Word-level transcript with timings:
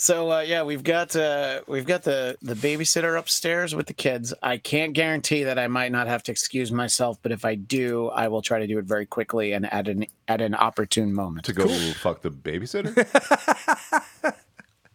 So 0.00 0.30
uh, 0.30 0.40
yeah, 0.42 0.62
we've 0.62 0.84
got 0.84 1.16
uh, 1.16 1.62
we've 1.66 1.84
got 1.84 2.04
the 2.04 2.38
the 2.40 2.54
babysitter 2.54 3.18
upstairs 3.18 3.74
with 3.74 3.88
the 3.88 3.94
kids. 3.94 4.32
I 4.44 4.56
can't 4.56 4.92
guarantee 4.92 5.42
that 5.42 5.58
I 5.58 5.66
might 5.66 5.90
not 5.90 6.06
have 6.06 6.22
to 6.24 6.30
excuse 6.32 6.70
myself, 6.70 7.18
but 7.20 7.32
if 7.32 7.44
I 7.44 7.56
do, 7.56 8.06
I 8.10 8.28
will 8.28 8.40
try 8.40 8.60
to 8.60 8.66
do 8.68 8.78
it 8.78 8.84
very 8.84 9.06
quickly 9.06 9.54
and 9.54 9.66
at 9.72 9.88
an 9.88 10.06
at 10.28 10.40
an 10.40 10.54
opportune 10.54 11.12
moment. 11.12 11.46
To 11.46 11.52
go 11.52 11.66
fuck 11.94 12.22
the 12.22 12.30
babysitter? 12.30 12.94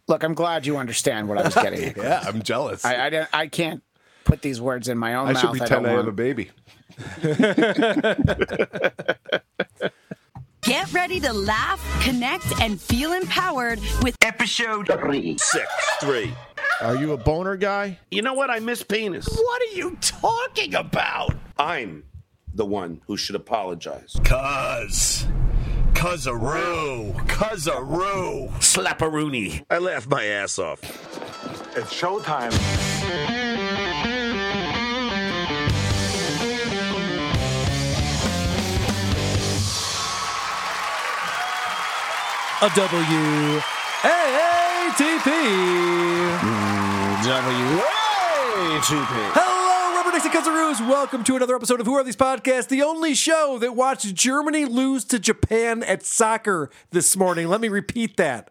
Look, 0.08 0.22
I'm 0.22 0.32
glad 0.34 0.64
you 0.64 0.78
understand 0.78 1.28
what 1.28 1.36
I 1.36 1.42
was 1.42 1.54
getting. 1.54 1.84
at. 1.84 1.96
yeah, 1.98 2.24
I'm 2.26 2.40
jealous. 2.42 2.82
I, 2.84 3.06
I 3.06 3.10
don't- 3.10 3.28
I 3.32 3.46
can't 3.46 3.82
put 4.24 4.40
these 4.40 4.58
words 4.58 4.88
in 4.88 4.96
my 4.96 5.14
own 5.16 5.28
I 5.28 5.32
mouth. 5.32 5.40
should 5.42 5.50
I 5.50 5.58
pretend 5.58 5.84
don't 5.84 5.96
I, 5.96 6.00
am 6.00 6.08
a 6.08 6.12
baby. 6.12 6.50
Get 10.64 10.90
ready 10.94 11.20
to 11.20 11.32
laugh, 11.32 11.80
connect, 12.02 12.58
and 12.60 12.80
feel 12.80 13.12
empowered 13.12 13.80
with 14.02 14.16
Episode 14.22 14.88
three. 14.88 15.36
Six, 15.36 15.66
three. 16.00 16.32
Are 16.80 16.96
you 16.96 17.12
a 17.12 17.18
boner 17.18 17.56
guy? 17.56 17.98
You 18.10 18.22
know 18.22 18.32
what? 18.32 18.48
I 18.48 18.60
miss 18.60 18.82
penis. 18.82 19.26
What 19.28 19.62
are 19.62 19.76
you 19.76 19.96
talking 20.00 20.74
about? 20.74 21.34
I'm 21.58 22.04
the 22.54 22.64
one 22.64 23.02
who 23.06 23.18
should 23.18 23.36
apologize. 23.36 24.16
Cuz. 24.24 25.26
Cuzaroo. 25.92 27.14
Cuzaroo. 27.26 28.50
Slapperoonie. 28.58 29.64
I 29.68 29.78
laughed 29.78 30.08
my 30.08 30.24
ass 30.24 30.58
off. 30.58 30.80
It's 31.76 31.92
showtime. 31.92 32.52
A 42.64 42.70
W 42.70 43.60
A 44.04 44.94
T 44.96 45.04
P. 45.22 45.30
W-A-T-P. 47.24 49.04
Hello, 49.34 49.96
Rubber 49.96 50.12
Dixie 50.12 50.30
Cuzzaroos. 50.30 50.80
Welcome 50.88 51.24
to 51.24 51.36
another 51.36 51.56
episode 51.56 51.80
of 51.80 51.86
Who 51.86 51.92
Are 51.92 52.02
These 52.02 52.16
Podcasts, 52.16 52.68
the 52.68 52.80
only 52.82 53.14
show 53.14 53.58
that 53.58 53.76
watched 53.76 54.14
Germany 54.14 54.64
lose 54.64 55.04
to 55.06 55.18
Japan 55.18 55.82
at 55.82 56.06
soccer 56.06 56.70
this 56.90 57.18
morning. 57.18 57.48
Let 57.48 57.60
me 57.60 57.68
repeat 57.68 58.16
that. 58.16 58.50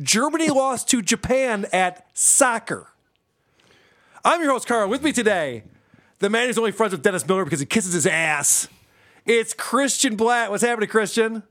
Germany 0.00 0.48
lost 0.50 0.88
to 0.88 1.02
Japan 1.02 1.66
at 1.70 2.06
soccer. 2.14 2.88
I'm 4.24 4.40
your 4.40 4.52
host, 4.52 4.66
Carl. 4.68 4.88
With 4.88 5.02
me 5.02 5.12
today, 5.12 5.64
the 6.20 6.30
man 6.30 6.46
who's 6.46 6.56
only 6.56 6.72
friends 6.72 6.92
with 6.92 7.02
Dennis 7.02 7.28
Miller 7.28 7.44
because 7.44 7.60
he 7.60 7.66
kisses 7.66 7.92
his 7.92 8.06
ass. 8.06 8.68
It's 9.26 9.52
Christian 9.52 10.16
Blatt. 10.16 10.50
What's 10.50 10.62
happening, 10.62 10.88
Christian? 10.88 11.42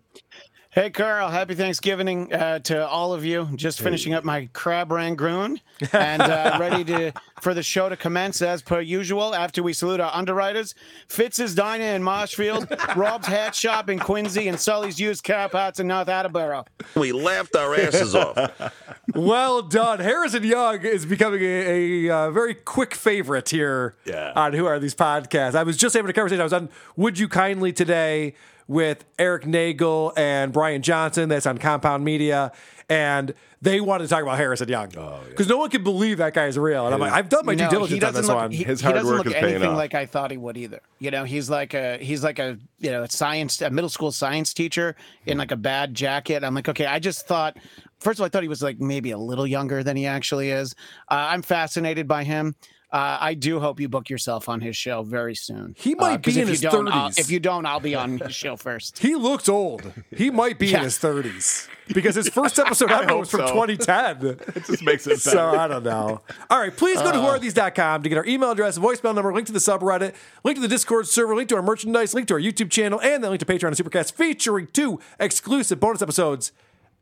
Hey, 0.72 0.92
Carl. 0.92 1.30
Happy 1.30 1.56
Thanksgiving 1.56 2.32
uh, 2.32 2.60
to 2.60 2.88
all 2.88 3.12
of 3.12 3.26
you. 3.26 3.50
Just 3.56 3.82
finishing 3.82 4.14
up 4.14 4.24
my 4.24 4.48
crab 4.54 4.92
rangoon 4.92 5.60
and 5.94 6.22
uh, 6.22 6.58
ready 6.60 6.84
to 6.84 7.12
for 7.42 7.56
the 7.56 7.64
show 7.64 7.90
to 7.90 7.98
commence 7.98 8.40
as 8.44 8.62
per 8.62 8.80
usual. 8.80 9.34
After 9.34 9.64
we 9.64 9.74
salute 9.74 10.00
our 10.00 10.14
underwriters, 10.14 10.76
Fitz's 11.08 11.56
Diner 11.56 11.96
in 11.96 12.04
Marshfield, 12.04 12.68
Rob's 12.96 13.26
Hat 13.26 13.56
Shop 13.56 13.90
in 13.90 13.98
Quincy, 13.98 14.48
and 14.48 14.60
Sully's 14.60 15.00
Used 15.00 15.24
Car 15.24 15.50
Parts 15.50 15.80
in 15.80 15.88
North 15.88 16.08
Attleboro. 16.08 16.66
We 16.96 17.14
laughed 17.14 17.56
our 17.56 17.74
asses 17.76 18.14
off. 18.14 18.38
Well 19.16 19.64
done. 19.64 20.00
Harrison 20.00 20.44
Young 20.44 20.82
is 20.86 21.04
becoming 21.04 21.42
a, 21.42 22.06
a, 22.08 22.14
uh, 22.16 22.32
very 22.32 22.54
quick 22.54 22.94
favorite 22.94 23.50
here 23.50 23.96
Yeah. 24.06 24.34
on 24.36 24.54
Who 24.54 24.68
Are 24.68 24.78
These 24.78 24.94
Podcasts. 24.94 25.56
I 25.56 25.64
was 25.64 25.78
just 25.78 25.96
having 25.96 26.12
a 26.12 26.14
conversation. 26.14 26.42
I 26.42 26.44
was 26.44 26.54
on 26.54 26.70
Would 26.96 27.18
You 27.18 27.28
Kindly 27.28 27.74
today 27.74 28.36
with 28.70 29.04
Eric 29.18 29.46
Nagel 29.48 30.14
and 30.16 30.54
Brian 30.54 30.82
Johnson. 30.82 31.28
That's 31.28 31.46
on 31.48 31.58
Compound 31.58 32.06
Media. 32.06 32.54
And 32.88 33.34
they 33.62 33.82
wanted 33.82 34.06
to 34.06 34.10
talk 34.10 34.24
about 34.24 34.38
Harrison 34.38 34.70
Young. 34.70 34.90
Because 35.28 35.48
no 35.48 35.58
one 35.58 35.70
can 35.70 35.84
believe 35.84 36.20
that 36.20 36.34
guy 36.34 36.46
is 36.46 36.58
real. 36.58 36.86
And 36.86 36.94
I'm 36.94 37.02
like, 37.02 37.12
I've 37.12 37.30
done 37.30 37.46
my 37.46 37.54
due 37.56 37.66
No, 37.66 37.70
diligence 37.70 38.00
he 38.00 38.06
on 38.06 38.14
doesn't 38.14 38.22
this 38.22 38.28
look, 38.30 38.38
one. 38.38 38.52
He, 38.52 38.64
His 38.64 38.82
he 38.82 38.92
doesn't 38.92 39.08
work 39.08 39.18
look 39.26 39.28
is 39.28 39.34
paying 39.34 39.46
anything 39.46 39.70
off. 39.72 39.78
like 39.78 39.94
I 39.96 40.06
thought 40.06 40.32
he 40.32 40.38
would 40.38 40.56
either. 40.58 40.80
You 41.00 41.12
know, 41.12 41.24
he's 41.24 41.50
like 41.50 41.74
a 41.74 41.98
he's 41.98 42.24
like 42.24 42.40
a 42.40 42.58
you 42.80 42.90
know 42.92 43.04
a 43.04 43.10
science 43.10 43.62
a 43.62 43.70
middle 43.70 43.90
school 43.90 44.12
science 44.12 44.54
teacher 44.54 44.96
in 45.26 45.38
like 45.38 45.52
a 45.52 45.58
bad 45.58 45.94
jacket. 45.94 46.44
I'm 46.44 46.54
like, 46.56 46.70
okay, 46.70 46.86
I 46.86 47.00
just 47.00 47.28
thought. 47.28 47.58
First 48.00 48.18
of 48.20 48.22
all, 48.22 48.26
I 48.28 48.30
thought 48.30 48.44
he 48.44 48.50
was 48.50 48.64
like 48.64 48.80
maybe 48.80 49.12
a 49.12 49.18
little 49.18 49.46
younger 49.46 49.84
than 49.84 49.98
he 49.98 50.06
actually 50.06 50.52
is. 50.52 50.74
Uh, 51.10 51.28
I'm 51.32 51.42
fascinated 51.42 52.08
by 52.08 52.24
him. 52.24 52.56
Uh, 52.92 53.18
I 53.22 53.36
do 53.36 53.60
hope 53.60 53.80
you 53.80 53.88
book 53.88 54.10
yourself 54.10 54.50
on 54.50 54.62
his 54.62 54.76
show 54.76 55.04
very 55.04 55.36
soon. 55.36 55.76
He 55.78 55.94
might 55.94 56.14
Uh, 56.14 56.18
'cause 56.18 56.34
be 56.34 56.40
if 56.40 56.44
in 56.44 56.48
you 56.48 56.52
his 56.54 56.62
don't, 56.62 56.88
I'll- 56.88 57.10
30s. 57.10 57.20
If 57.20 57.30
you 57.30 57.40
don't, 57.40 57.66
I'll 57.68 57.80
be 57.80 57.94
on 57.94 58.18
his 58.18 58.34
show 58.34 58.56
first. 58.56 58.98
he 59.04 59.14
looks 59.16 59.48
old. 59.48 59.94
He 60.16 60.32
might 60.32 60.58
be 60.58 60.74
in 60.74 60.82
his 60.82 60.98
30s. 60.98 61.68
Because 61.94 62.16
his 62.16 62.30
first 62.30 62.58
episode 62.60 62.92
ever 62.92 63.08
hope 63.08 63.20
was 63.22 63.30
from 63.32 63.42
so. 63.48 63.54
2010. 63.54 64.40
It 64.56 64.66
just 64.66 64.82
makes 64.84 65.06
it. 65.06 65.20
So 65.20 65.50
I 65.50 65.68
don't 65.68 65.84
know. 65.84 66.22
All 66.50 66.60
right, 66.60 66.76
please 66.76 66.98
go 67.00 67.12
to 67.12 67.18
whoarethese.com 67.20 68.02
to 68.04 68.10
get 68.10 68.18
our 68.18 68.26
email 68.26 68.52
address, 68.52 68.78
voicemail 68.80 69.14
number, 69.14 69.32
link 69.34 69.46
to 69.48 69.54
the 69.54 69.60
subreddit, 69.60 70.14
link 70.44 70.56
to 70.58 70.62
the 70.62 70.68
Discord 70.68 71.08
server, 71.08 71.36
link 71.36 71.50
to 71.50 71.56
our 71.58 71.62
merchandise, 71.64 72.14
link 72.16 72.28
to 72.30 72.34
our 72.36 72.40
YouTube 72.40 72.72
channel, 72.72 73.00
and 73.02 73.24
then 73.24 73.30
link 73.32 73.40
to 73.40 73.46
Patreon 73.46 73.68
and 73.68 73.76
Supercast 73.78 74.14
featuring 74.14 74.68
two 74.74 75.00
exclusive 75.20 75.80
bonus 75.80 76.02
episodes 76.02 76.52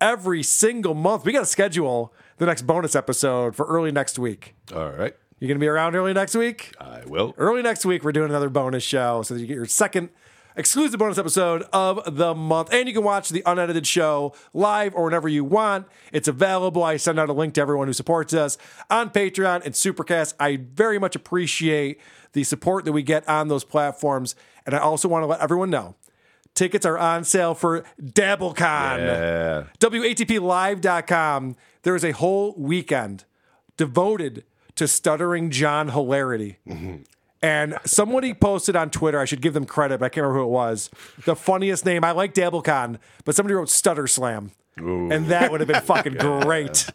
every 0.01 0.43
single 0.43 0.93
month. 0.93 1.23
We 1.25 1.31
got 1.31 1.39
to 1.39 1.45
schedule 1.45 2.13
the 2.39 2.45
next 2.45 2.63
bonus 2.63 2.95
episode 2.95 3.55
for 3.55 3.65
early 3.67 3.91
next 3.91 4.19
week. 4.19 4.53
All 4.75 4.89
right. 4.91 5.15
You 5.39 5.47
going 5.47 5.59
to 5.59 5.63
be 5.63 5.67
around 5.67 5.95
early 5.95 6.13
next 6.13 6.33
week? 6.35 6.73
I 6.79 7.03
will. 7.05 7.35
Early 7.37 7.61
next 7.61 7.85
week, 7.85 8.03
we're 8.03 8.11
doing 8.11 8.31
another 8.31 8.49
bonus 8.49 8.81
show 8.81 9.21
so 9.21 9.35
that 9.35 9.39
you 9.39 9.45
get 9.45 9.53
your 9.53 9.67
second 9.67 10.09
exclusive 10.55 10.99
bonus 10.99 11.19
episode 11.19 11.63
of 11.71 12.17
the 12.17 12.33
month. 12.33 12.73
And 12.73 12.87
you 12.87 12.93
can 12.95 13.03
watch 13.03 13.29
the 13.29 13.43
unedited 13.45 13.85
show 13.85 14.33
live 14.51 14.95
or 14.95 15.03
whenever 15.03 15.29
you 15.29 15.43
want. 15.43 15.85
It's 16.11 16.27
available. 16.27 16.83
I 16.83 16.97
send 16.97 17.19
out 17.19 17.29
a 17.29 17.33
link 17.33 17.53
to 17.53 17.61
everyone 17.61 17.85
who 17.85 17.93
supports 17.93 18.33
us 18.33 18.57
on 18.89 19.11
Patreon 19.11 19.63
and 19.63 19.75
Supercast. 19.75 20.33
I 20.39 20.57
very 20.57 20.97
much 20.97 21.15
appreciate 21.15 22.01
the 22.33 22.43
support 22.43 22.85
that 22.85 22.91
we 22.91 23.03
get 23.03 23.27
on 23.29 23.47
those 23.47 23.63
platforms. 23.63 24.35
And 24.65 24.73
I 24.73 24.79
also 24.79 25.07
want 25.07 25.21
to 25.21 25.27
let 25.27 25.39
everyone 25.39 25.69
know 25.69 25.93
tickets 26.55 26.87
are 26.87 26.97
on 26.97 27.23
sale 27.23 27.53
for 27.53 27.85
DabbleCon. 28.01 28.97
Yeah. 28.97 29.63
WATPlive.com. 29.79 31.55
There 31.83 31.95
is 31.95 32.03
a 32.03 32.11
whole 32.13 32.55
weekend 32.57 33.25
devoted 33.77 34.43
to 34.77 34.87
stuttering 34.87 35.51
John 35.51 35.89
hilarity. 35.89 36.57
And 37.41 37.77
somebody 37.85 38.33
posted 38.33 38.75
on 38.75 38.89
Twitter, 38.89 39.19
I 39.19 39.25
should 39.25 39.41
give 39.41 39.53
them 39.53 39.65
credit, 39.65 39.99
but 39.99 40.07
I 40.07 40.09
can't 40.09 40.23
remember 40.23 40.39
who 40.39 40.45
it 40.45 40.51
was. 40.51 40.89
The 41.25 41.35
funniest 41.35 41.85
name, 41.85 42.03
I 42.03 42.11
like 42.11 42.33
DabbleCon, 42.33 42.97
but 43.25 43.35
somebody 43.35 43.53
wrote 43.53 43.69
Stutter 43.69 44.07
Slam. 44.07 44.51
And 44.75 45.27
that 45.27 45.51
would 45.51 45.59
have 45.59 45.67
been 45.67 45.81
fucking 45.81 46.13
great. 46.19 46.89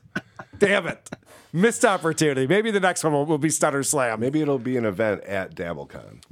Damn 0.58 0.86
it. 0.86 1.10
Missed 1.52 1.84
opportunity. 1.84 2.46
Maybe 2.46 2.70
the 2.70 2.80
next 2.80 3.04
one 3.04 3.12
will, 3.12 3.26
will 3.26 3.38
be 3.38 3.50
Stutter 3.50 3.82
Slam. 3.82 4.20
Maybe 4.20 4.40
it'll 4.40 4.58
be 4.58 4.76
an 4.76 4.84
event 4.84 5.22
at 5.24 5.54
DabbleCon. 5.54 6.22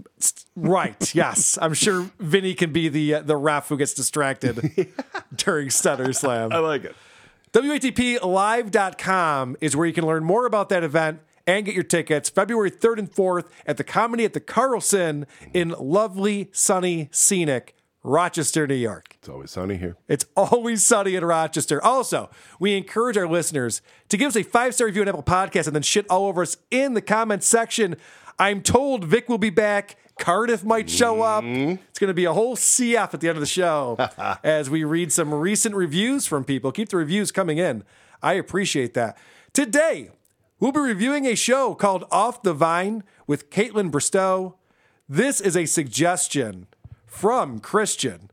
Right. 0.57 1.15
Yes. 1.15 1.59
I'm 1.61 1.75
sure 1.75 2.11
Vinny 2.19 2.55
can 2.55 2.73
be 2.73 2.89
the 2.89 3.15
uh, 3.15 3.23
the 3.23 3.37
ref 3.37 3.69
who 3.69 3.77
gets 3.77 3.93
distracted 3.93 4.93
during 5.35 5.71
Stutter 5.71 6.13
Slam. 6.13 6.53
I 6.53 6.59
like 6.59 6.85
it. 6.85 6.97
WATPlive.com 7.53 9.57
is 9.61 9.77
where 9.77 9.87
you 9.87 9.93
can 9.93 10.07
learn 10.07 10.25
more 10.25 10.47
about 10.47 10.69
that 10.69 10.85
event 10.85 11.21
and 11.51 11.67
get 11.67 11.75
your 11.75 11.85
tickets 11.85 12.29
February 12.29 12.71
3rd 12.71 12.99
and 13.01 13.13
4th 13.13 13.49
at 13.67 13.77
the 13.77 13.83
Comedy 13.83 14.25
at 14.25 14.35
the 14.35 14.41
Carlson 14.41 15.27
in 15.53 15.71
lovely, 15.71 16.49
sunny, 16.53 17.09
scenic 17.11 17.75
Rochester, 18.05 18.69
New 18.69 18.77
York. 18.77 19.17
It's 19.19 19.29
always 19.29 19.51
sunny 19.51 19.77
here. 19.77 19.97
It's 20.07 20.25
always 20.37 20.85
sunny 20.85 21.17
in 21.17 21.25
Rochester. 21.25 21.83
Also, 21.85 22.31
we 22.61 22.77
encourage 22.77 23.17
our 23.17 23.27
listeners 23.27 23.83
to 24.11 24.17
give 24.17 24.29
us 24.29 24.37
a 24.37 24.45
five 24.45 24.75
star 24.75 24.87
review 24.87 25.03
on 25.03 25.09
Apple 25.09 25.25
Podcasts 25.25 25.67
and 25.67 25.75
then 25.75 25.83
shit 25.83 26.07
all 26.09 26.29
over 26.29 26.43
us 26.43 26.57
in 26.71 26.95
the 26.95 27.03
comments 27.03 27.49
section. 27.49 27.97
I'm 28.39 28.63
told 28.63 29.05
Vic 29.05 29.29
will 29.29 29.37
be 29.37 29.51
back. 29.51 29.97
Cardiff 30.21 30.63
might 30.63 30.89
show 30.89 31.23
up. 31.23 31.43
Mm-hmm. 31.43 31.83
It's 31.89 31.99
going 31.99 32.09
to 32.09 32.15
be 32.15 32.27
a 32.27 32.33
whole 32.33 32.55
CF 32.57 33.13
at 33.13 33.21
the 33.21 33.29
end 33.29 33.37
of 33.37 33.41
the 33.41 33.47
show 33.47 33.97
as 34.45 34.71
we 34.71 34.85
read 34.85 35.11
some 35.11 35.35
recent 35.35 35.75
reviews 35.75 36.27
from 36.27 36.45
people. 36.45 36.71
Keep 36.71 36.91
the 36.91 36.97
reviews 36.97 37.33
coming 37.33 37.59
in. 37.59 37.83
I 38.23 38.35
appreciate 38.35 38.95
that. 38.95 39.19
Today, 39.53 40.11
we'll 40.61 40.73
be 40.73 40.81
reviewing 40.81 41.27
a 41.27 41.35
show 41.35 41.75
called 41.75 42.05
Off 42.11 42.43
the 42.43 42.53
Vine 42.55 43.03
with 43.27 43.51
Kaitlyn 43.51 43.91
Bristowe. 43.91 44.55
This 45.09 45.41
is 45.41 45.57
a 45.57 45.67
suggestion 45.67 46.67
from 47.07 47.59
Christian. 47.59 48.31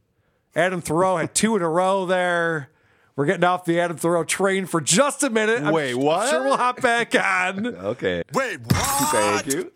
Adam 0.55 0.81
Thoreau 0.81 1.17
had 1.17 1.33
two 1.33 1.55
in 1.55 1.61
a 1.61 1.69
row 1.69 2.05
there. 2.05 2.69
We're 3.15 3.25
getting 3.25 3.43
off 3.43 3.65
the 3.65 3.79
Adam 3.79 3.97
Thoreau 3.97 4.23
train 4.23 4.67
for 4.67 4.79
just 4.79 5.23
a 5.23 5.31
minute. 5.31 5.63
I'm 5.63 5.73
Wait, 5.73 5.95
what? 5.95 6.29
Sure, 6.29 6.43
we'll 6.43 6.57
hop 6.57 6.81
back 6.81 7.15
on. 7.15 7.65
Okay. 7.87 8.21
Wait, 8.33 8.59
what? 8.67 9.43
Thank 9.43 9.53
you. 9.53 9.71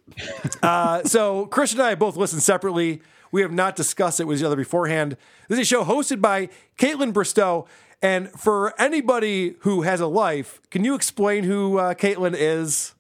Uh, 0.62 1.04
so 1.04 1.48
Christian 1.48 1.80
and 1.80 1.88
I 1.88 1.96
both 1.96 2.16
listened 2.18 2.44
separately. 2.44 3.02
We 3.32 3.42
have 3.42 3.52
not 3.52 3.76
discussed 3.76 4.20
it 4.20 4.26
with 4.26 4.40
each 4.40 4.44
other 4.44 4.56
beforehand. 4.56 5.18
This 5.48 5.58
is 5.58 5.64
a 5.64 5.66
show 5.66 5.84
hosted 5.84 6.22
by 6.22 6.50
Kaitlyn 6.78 7.14
Bristowe. 7.14 7.66
And 8.02 8.30
for 8.32 8.74
anybody 8.80 9.56
who 9.60 9.84
has 9.84 10.00
a 10.00 10.08
life, 10.08 10.60
can 10.72 10.84
you 10.84 10.96
explain 10.96 11.44
who 11.44 11.78
uh, 11.78 11.94
Kaitlyn 11.94 12.36
is? 12.36 12.96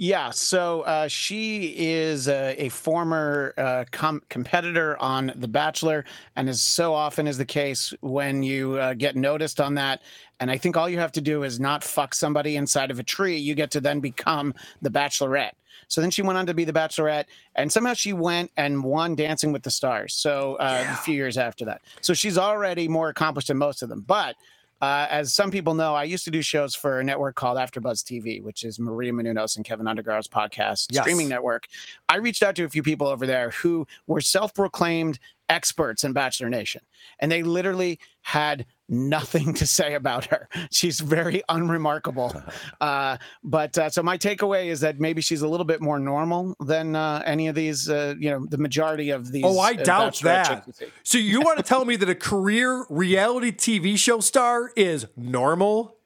Yeah, 0.00 0.30
so 0.30 0.82
uh, 0.82 1.08
she 1.08 1.74
is 1.76 2.28
a, 2.28 2.54
a 2.56 2.68
former 2.68 3.52
uh, 3.56 3.84
com- 3.90 4.22
competitor 4.28 4.96
on 5.02 5.32
The 5.34 5.48
Bachelor, 5.48 6.04
and 6.36 6.48
as 6.48 6.62
so 6.62 6.94
often 6.94 7.26
is 7.26 7.36
the 7.36 7.44
case 7.44 7.92
when 8.00 8.44
you 8.44 8.74
uh, 8.74 8.94
get 8.94 9.16
noticed 9.16 9.60
on 9.60 9.74
that. 9.74 10.02
And 10.38 10.52
I 10.52 10.56
think 10.56 10.76
all 10.76 10.88
you 10.88 11.00
have 11.00 11.10
to 11.12 11.20
do 11.20 11.42
is 11.42 11.58
not 11.58 11.82
fuck 11.82 12.14
somebody 12.14 12.54
inside 12.54 12.92
of 12.92 13.00
a 13.00 13.02
tree. 13.02 13.38
You 13.38 13.56
get 13.56 13.72
to 13.72 13.80
then 13.80 13.98
become 13.98 14.54
the 14.80 14.90
Bachelorette. 14.90 15.57
So 15.88 16.00
then 16.00 16.10
she 16.10 16.22
went 16.22 16.38
on 16.38 16.46
to 16.46 16.54
be 16.54 16.64
the 16.64 16.72
Bachelorette, 16.72 17.24
and 17.56 17.70
somehow 17.72 17.94
she 17.94 18.12
went 18.12 18.50
and 18.56 18.84
won 18.84 19.14
Dancing 19.14 19.52
with 19.52 19.62
the 19.62 19.70
Stars. 19.70 20.14
So 20.14 20.54
uh, 20.56 20.86
a 20.88 20.96
few 20.96 21.14
years 21.14 21.36
after 21.38 21.64
that, 21.64 21.82
so 22.00 22.14
she's 22.14 22.38
already 22.38 22.88
more 22.88 23.08
accomplished 23.08 23.48
than 23.48 23.56
most 23.58 23.82
of 23.82 23.88
them. 23.88 24.02
But 24.06 24.36
uh, 24.80 25.08
as 25.10 25.32
some 25.32 25.50
people 25.50 25.74
know, 25.74 25.94
I 25.94 26.04
used 26.04 26.24
to 26.26 26.30
do 26.30 26.40
shows 26.40 26.72
for 26.74 27.00
a 27.00 27.04
network 27.04 27.34
called 27.34 27.58
AfterBuzz 27.58 28.04
TV, 28.04 28.40
which 28.40 28.62
is 28.62 28.78
Maria 28.78 29.12
Menounos 29.12 29.56
and 29.56 29.64
Keven 29.64 29.86
Undergaro's 29.86 30.28
podcast 30.28 30.86
Yes. 30.92 31.02
streaming 31.02 31.28
network. 31.28 31.66
I 32.08 32.18
reached 32.18 32.44
out 32.44 32.54
to 32.56 32.64
a 32.64 32.68
few 32.68 32.84
people 32.84 33.08
over 33.08 33.26
there 33.26 33.50
who 33.50 33.88
were 34.06 34.20
self-proclaimed 34.20 35.18
experts 35.48 36.04
in 36.04 36.12
Bachelor 36.12 36.48
Nation, 36.48 36.82
and 37.18 37.30
they 37.30 37.42
literally 37.42 37.98
had 38.22 38.66
nothing 38.88 39.54
to 39.60 39.66
say 39.66 39.94
about 39.94 40.26
her. 40.26 40.48
She's 40.70 41.00
very 41.00 41.42
unremarkable. 41.48 42.34
Uh, 42.80 43.16
but 43.42 43.76
uh, 43.76 43.90
so 43.90 44.02
my 44.02 44.16
takeaway 44.16 44.66
is 44.66 44.80
that 44.80 45.00
maybe 45.00 45.20
she's 45.20 45.42
a 45.42 45.48
little 45.48 45.64
bit 45.64 45.80
more 45.80 45.98
normal 45.98 46.54
than 46.60 46.94
uh, 46.94 47.22
any 47.26 47.48
of 47.48 47.54
these. 47.54 47.88
Uh, 47.88 48.14
you 48.18 48.30
know, 48.30 48.46
the 48.46 48.58
majority 48.58 49.10
of 49.10 49.32
these. 49.32 49.44
Oh, 49.44 49.58
I 49.58 49.72
uh, 49.72 49.82
doubt 49.82 50.20
that. 50.20 50.66
So 51.02 51.18
you 51.18 51.40
want 51.40 51.58
to 51.58 51.62
tell 51.64 51.84
me 51.84 51.96
that 51.96 52.08
a 52.08 52.14
career 52.14 52.86
reality 52.88 53.50
TV 53.50 53.98
show 53.98 54.20
star 54.20 54.70
is 54.76 55.06
normal? 55.16 55.97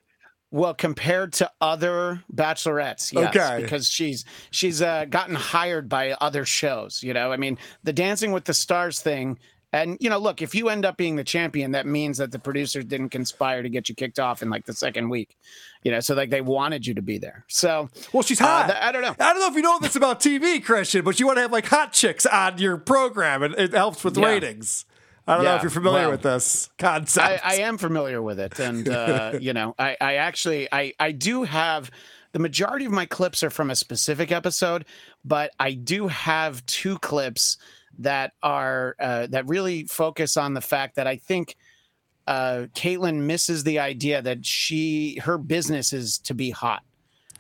Well, 0.53 0.75
compared 0.75 1.33
to 1.35 1.51
other 1.63 2.23
bachelorettes, 2.33 3.13
yes, 3.13 3.35
Okay. 3.35 3.63
because 3.63 3.89
she's 3.89 4.25
she's 4.51 4.83
uh, 4.83 5.07
gotten 5.07 5.35
hired 5.35 5.89
by 5.89 6.13
other 6.13 6.45
shows. 6.45 7.03
You 7.03 7.15
know, 7.15 7.33
I 7.33 7.37
mean, 7.39 7.57
the 7.83 7.93
Dancing 7.95 8.33
with 8.33 8.45
the 8.45 8.53
Stars 8.55 9.01
thing, 9.01 9.39
and 9.73 9.97
you 9.99 10.11
know, 10.11 10.19
look, 10.19 10.43
if 10.43 10.55
you 10.55 10.69
end 10.69 10.85
up 10.85 10.99
being 10.99 11.17
the 11.17 11.25
champion, 11.25 11.73
that 11.73 11.87
means 11.87 12.19
that 12.19 12.33
the 12.33 12.39
producers 12.39 12.85
didn't 12.85 13.09
conspire 13.09 13.63
to 13.63 13.71
get 13.71 13.89
you 13.89 13.95
kicked 13.95 14.21
off 14.21 14.43
in 14.43 14.51
like 14.51 14.67
the 14.67 14.75
second 14.75 15.09
week. 15.09 15.39
You 15.85 15.91
know, 15.91 16.01
so 16.01 16.15
like 16.15 16.29
they 16.29 16.43
wanted 16.43 16.87
you 16.87 16.93
to 16.95 17.03
be 17.03 17.17
there. 17.17 17.45
So, 17.49 17.89
Well, 18.13 18.23
she's 18.23 18.41
uh, 18.41 18.45
hot. 18.47 18.67
th- 18.67 18.79
I 18.79 18.93
don't 18.93 19.03
know. 19.03 19.17
I 19.19 19.33
don't 19.33 19.41
know 19.41 19.49
if 19.49 19.55
you 19.57 19.63
know 19.63 19.79
this 19.81 19.97
about 19.97 20.21
TV, 20.21 20.63
Christian, 20.63 21.03
but 21.03 21.19
you 21.19 21.27
want 21.27 21.39
to 21.39 21.43
have 21.43 21.51
like 21.53 21.67
hot 21.67 21.95
chicks 21.95 22.27
on 22.27 22.59
your 22.59 22.77
program, 22.77 23.43
and 23.43 23.55
it 23.55 23.73
helps 23.73 24.05
with 24.05 24.19
Yeah. 24.19 24.27
ratings. 24.27 24.85
I 25.27 25.37
don't 25.37 25.45
know 25.45 25.55
if 25.57 25.63
you're 25.63 25.71
familiar 25.71 26.03
well, 26.03 26.11
with 26.13 26.23
this 26.23 26.69
concept. 26.79 27.27
I, 27.27 27.41
I 27.45 27.55
am 27.61 27.79
familiar 27.79 28.21
with 28.21 28.41
it, 28.41 28.59
and 28.59 28.89
uh, 28.89 29.33
you 29.41 29.53
know, 29.53 29.75
I, 29.79 29.97
I 30.01 30.15
actually, 30.17 30.69
I, 30.73 30.95
I 30.99 31.13
do 31.13 31.45
have 31.45 31.91
the 32.33 32.39
majority 32.39 32.87
of 32.87 32.93
my 32.93 33.07
clips 33.07 33.43
are 33.43 33.51
from 33.51 33.71
a 33.71 33.77
specific 33.77 34.33
episode, 34.33 34.85
but 35.25 35.53
I 35.61 35.75
do 35.75 36.09
have 36.09 36.65
two 36.67 36.99
clips 36.99 37.59
that 37.99 38.33
are 38.43 38.97
uh, 38.99 39.27
that 39.29 39.47
really 39.47 39.85
focus 39.85 40.37
on 40.37 40.55
the 40.55 40.61
fact 40.61 40.97
that 40.97 41.07
I 41.07 41.17
think 41.17 41.57
uh, 42.27 42.67
Kaitlyn 42.75 43.23
misses 43.23 43.65
the 43.65 43.79
idea 43.79 44.23
that 44.23 44.45
she 44.45 45.21
her 45.23 45.39
business 45.39 45.93
is 45.93 46.19
to 46.19 46.35
be 46.35 46.51
hot. 46.51 46.83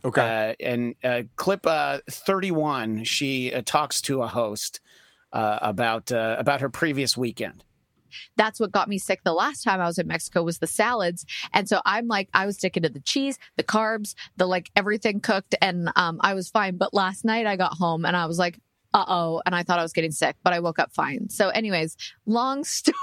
okay. 0.04 0.54
Uh, 0.60 0.64
and 0.64 0.94
uh, 1.02 1.22
clip 1.36 1.66
uh, 1.66 1.98
31, 2.10 3.04
she 3.04 3.52
uh, 3.52 3.62
talks 3.64 4.00
to 4.02 4.22
a 4.22 4.26
host 4.28 4.80
uh, 5.32 5.58
about 5.62 6.12
uh, 6.12 6.36
about 6.38 6.60
her 6.60 6.68
previous 6.68 7.16
weekend. 7.16 7.64
That's 8.36 8.60
what 8.60 8.72
got 8.72 8.88
me 8.88 8.98
sick 8.98 9.20
the 9.24 9.32
last 9.32 9.62
time 9.62 9.80
I 9.80 9.86
was 9.86 9.98
in 9.98 10.06
Mexico 10.06 10.42
was 10.42 10.58
the 10.58 10.66
salads. 10.66 11.24
And 11.52 11.68
so 11.68 11.80
I'm 11.84 12.06
like, 12.06 12.28
I 12.34 12.46
was 12.46 12.56
sticking 12.56 12.82
to 12.82 12.88
the 12.88 13.00
cheese, 13.00 13.38
the 13.56 13.62
carbs, 13.62 14.14
the 14.36 14.46
like 14.46 14.70
everything 14.76 15.20
cooked, 15.20 15.54
and 15.60 15.90
um, 15.96 16.18
I 16.20 16.34
was 16.34 16.48
fine. 16.48 16.76
But 16.76 16.94
last 16.94 17.24
night 17.24 17.46
I 17.46 17.56
got 17.56 17.74
home 17.74 18.04
and 18.04 18.16
I 18.16 18.26
was 18.26 18.38
like, 18.38 18.58
uh 18.94 19.04
oh, 19.08 19.42
and 19.46 19.54
I 19.54 19.62
thought 19.62 19.78
I 19.78 19.82
was 19.82 19.92
getting 19.92 20.12
sick, 20.12 20.36
but 20.42 20.52
I 20.52 20.60
woke 20.60 20.78
up 20.78 20.92
fine. 20.92 21.28
So, 21.28 21.48
anyways, 21.48 21.96
long 22.26 22.64
story. 22.78 22.96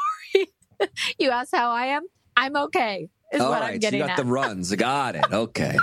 you 1.18 1.32
asked 1.32 1.56
how 1.56 1.72
I 1.72 1.88
am. 1.88 2.04
I'm 2.38 2.56
okay. 2.56 3.10
Is 3.32 3.42
All 3.42 3.52
what 3.52 3.62
right, 3.62 3.76
I'm 3.76 3.82
so 3.82 3.90
you 3.96 4.00
got 4.00 4.10
at. 4.12 4.18
the 4.18 4.26
runs. 4.26 4.74
Got 4.76 5.16
it. 5.16 5.24
Okay. 5.32 5.78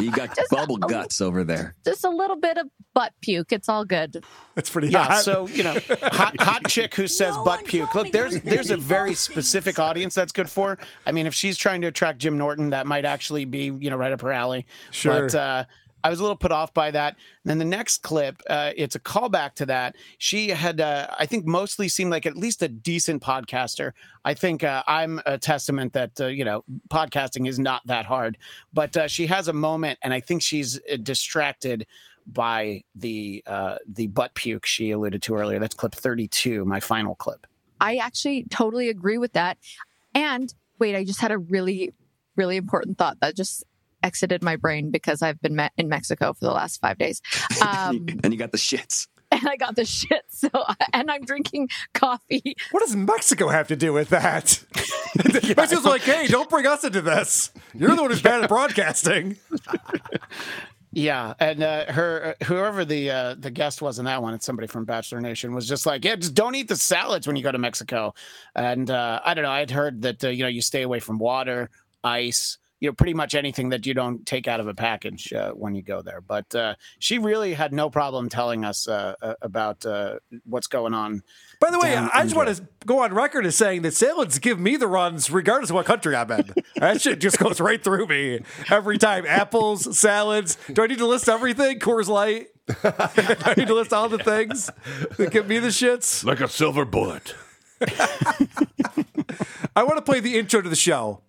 You 0.00 0.12
got 0.12 0.36
Just 0.36 0.48
bubble 0.50 0.76
a- 0.76 0.86
guts 0.88 1.20
over 1.20 1.42
there. 1.42 1.74
Just 1.84 2.04
a 2.04 2.08
little 2.08 2.36
bit 2.36 2.56
of 2.56 2.68
butt 2.94 3.12
puke. 3.20 3.52
It's 3.52 3.68
all 3.68 3.84
good. 3.84 4.24
That's 4.54 4.70
pretty 4.70 4.88
Yeah, 4.90 5.04
hot. 5.04 5.24
so 5.24 5.48
you 5.48 5.64
know, 5.64 5.76
hot, 6.02 6.40
hot 6.40 6.68
chick 6.68 6.94
who 6.94 7.06
says 7.08 7.34
No 7.34 7.44
butt 7.44 7.64
puke. 7.64 7.92
Look, 7.96 8.12
there's 8.12 8.40
there's 8.42 8.70
a 8.70 8.76
very 8.76 9.14
specific 9.14 9.80
audience 9.80 10.14
that's 10.14 10.30
good 10.30 10.48
for. 10.48 10.78
I 11.04 11.10
mean, 11.10 11.26
if 11.26 11.34
she's 11.34 11.58
trying 11.58 11.80
to 11.80 11.88
attract 11.88 12.18
Jim 12.20 12.38
Norton, 12.38 12.70
that 12.70 12.86
might 12.86 13.04
actually 13.04 13.44
be 13.44 13.64
you 13.64 13.90
know 13.90 13.96
right 13.96 14.12
up 14.12 14.20
her 14.20 14.30
alley. 14.32 14.64
Sure. 14.92 15.22
But 15.22 15.34
uh, 15.34 15.64
I 16.04 16.10
was 16.10 16.20
a 16.20 16.22
little 16.22 16.36
put 16.36 16.52
off 16.52 16.74
by 16.74 16.90
that. 16.90 17.16
And 17.42 17.50
then 17.50 17.58
the 17.58 17.64
next 17.64 18.02
clip, 18.02 18.42
uh, 18.48 18.72
it's 18.76 18.94
a 18.94 19.00
callback 19.00 19.54
to 19.54 19.66
that. 19.66 19.96
She 20.18 20.50
had, 20.50 20.80
uh, 20.80 21.08
I 21.18 21.24
think, 21.24 21.46
mostly 21.46 21.88
seemed 21.88 22.10
like 22.10 22.26
at 22.26 22.36
least 22.36 22.62
a 22.62 22.68
decent 22.68 23.22
podcaster. 23.22 23.92
I 24.24 24.34
think 24.34 24.62
uh, 24.62 24.82
I'm 24.86 25.20
a 25.24 25.38
testament 25.38 25.94
that 25.94 26.20
uh, 26.20 26.26
you 26.26 26.44
know 26.44 26.62
podcasting 26.90 27.48
is 27.48 27.58
not 27.58 27.82
that 27.86 28.04
hard. 28.04 28.36
But 28.72 28.96
uh, 28.96 29.08
she 29.08 29.26
has 29.28 29.48
a 29.48 29.54
moment, 29.54 29.98
and 30.02 30.12
I 30.12 30.20
think 30.20 30.42
she's 30.42 30.78
uh, 30.92 30.96
distracted 31.02 31.86
by 32.26 32.84
the 32.94 33.42
the 33.86 34.06
butt 34.08 34.34
puke 34.34 34.66
she 34.66 34.90
alluded 34.90 35.22
to 35.22 35.34
earlier. 35.34 35.58
That's 35.58 35.74
clip 35.74 35.94
32, 35.94 36.64
my 36.64 36.80
final 36.80 37.14
clip. 37.14 37.46
I 37.80 37.96
actually 37.96 38.44
totally 38.44 38.88
agree 38.88 39.18
with 39.18 39.32
that. 39.32 39.58
And 40.14 40.52
wait, 40.78 40.94
I 40.94 41.04
just 41.04 41.20
had 41.20 41.32
a 41.32 41.38
really, 41.38 41.92
really 42.36 42.56
important 42.56 42.98
thought 42.98 43.20
that 43.20 43.36
just 43.36 43.64
exited 44.04 44.42
my 44.42 44.54
brain 44.56 44.90
because 44.90 45.22
I've 45.22 45.40
been 45.40 45.56
met 45.56 45.72
in 45.76 45.88
Mexico 45.88 46.32
for 46.34 46.44
the 46.44 46.52
last 46.52 46.80
five 46.80 46.98
days. 46.98 47.20
Um, 47.66 48.06
and 48.22 48.32
you 48.32 48.38
got 48.38 48.52
the 48.52 48.58
shits. 48.58 49.08
and 49.32 49.48
I 49.48 49.56
got 49.56 49.74
the 49.74 49.84
shit. 49.84 50.22
So, 50.28 50.48
and 50.92 51.10
I'm 51.10 51.24
drinking 51.24 51.70
coffee. 51.94 52.54
what 52.70 52.80
does 52.80 52.94
Mexico 52.94 53.48
have 53.48 53.68
to 53.68 53.76
do 53.76 53.92
with 53.92 54.10
that? 54.10 54.62
Mexico's 55.56 55.84
like, 55.84 56.02
hey, 56.02 56.26
don't 56.28 56.50
bring 56.50 56.66
us 56.66 56.84
into 56.84 57.00
this. 57.00 57.50
You're 57.72 57.96
the 57.96 58.02
one 58.02 58.10
who's 58.10 58.22
bad 58.22 58.44
at 58.44 58.48
broadcasting. 58.48 59.38
Yeah, 60.92 61.34
and 61.40 61.60
uh, 61.60 61.92
her 61.92 62.36
whoever 62.44 62.84
the 62.84 63.10
uh, 63.10 63.34
the 63.36 63.50
guest 63.50 63.82
was 63.82 63.98
in 63.98 64.04
that 64.04 64.22
one, 64.22 64.32
it's 64.32 64.46
somebody 64.46 64.68
from 64.68 64.84
Bachelor 64.84 65.20
Nation, 65.20 65.52
was 65.52 65.66
just 65.66 65.86
like, 65.86 66.04
yeah, 66.04 66.14
just 66.14 66.34
don't 66.34 66.54
eat 66.54 66.68
the 66.68 66.76
salads 66.76 67.26
when 67.26 67.34
you 67.34 67.42
go 67.42 67.50
to 67.50 67.58
Mexico. 67.58 68.14
And 68.54 68.88
uh, 68.88 69.20
I 69.24 69.34
don't 69.34 69.42
know, 69.42 69.50
I'd 69.50 69.72
heard 69.72 70.02
that 70.02 70.22
uh, 70.22 70.28
you 70.28 70.44
know 70.44 70.48
you 70.48 70.62
stay 70.62 70.82
away 70.82 71.00
from 71.00 71.18
water, 71.18 71.68
ice, 72.04 72.58
you 72.84 72.90
know, 72.90 72.94
pretty 72.94 73.14
much 73.14 73.34
anything 73.34 73.70
that 73.70 73.86
you 73.86 73.94
don't 73.94 74.26
take 74.26 74.46
out 74.46 74.60
of 74.60 74.68
a 74.68 74.74
package 74.74 75.32
uh, 75.32 75.52
when 75.52 75.74
you 75.74 75.80
go 75.80 76.02
there. 76.02 76.20
But 76.20 76.54
uh, 76.54 76.74
she 76.98 77.16
really 77.16 77.54
had 77.54 77.72
no 77.72 77.88
problem 77.88 78.28
telling 78.28 78.62
us 78.62 78.86
uh, 78.86 79.14
uh, 79.22 79.34
about 79.40 79.86
uh, 79.86 80.18
what's 80.44 80.66
going 80.66 80.92
on. 80.92 81.22
By 81.60 81.70
the 81.70 81.78
way, 81.78 81.96
I 81.96 82.22
just 82.24 82.36
want 82.36 82.54
to 82.54 82.68
go 82.84 82.98
on 82.98 83.14
record 83.14 83.46
as 83.46 83.56
saying 83.56 83.80
that 83.82 83.94
salads 83.94 84.38
give 84.38 84.60
me 84.60 84.76
the 84.76 84.86
runs 84.86 85.30
regardless 85.30 85.70
of 85.70 85.76
what 85.76 85.86
country 85.86 86.14
I'm 86.14 86.30
in. 86.30 86.52
that 86.76 87.00
shit 87.00 87.20
just 87.20 87.38
goes 87.38 87.58
right 87.58 87.82
through 87.82 88.06
me 88.06 88.40
every 88.70 88.98
time. 88.98 89.24
Apples, 89.26 89.98
salads. 89.98 90.58
Do 90.70 90.82
I 90.82 90.86
need 90.86 90.98
to 90.98 91.06
list 91.06 91.26
everything? 91.30 91.78
Coors 91.78 92.08
Light. 92.08 92.48
Do 92.66 92.74
I 92.84 93.54
need 93.56 93.68
to 93.68 93.74
list 93.74 93.94
all 93.94 94.10
the 94.10 94.18
things 94.18 94.70
that 95.16 95.30
give 95.30 95.48
me 95.48 95.58
the 95.58 95.68
shits? 95.68 96.22
Like 96.22 96.40
a 96.40 96.48
silver 96.48 96.84
bullet. 96.84 97.34
I 99.74 99.82
want 99.84 99.96
to 99.96 100.02
play 100.02 100.20
the 100.20 100.38
intro 100.38 100.60
to 100.60 100.68
the 100.68 100.76
show 100.76 101.22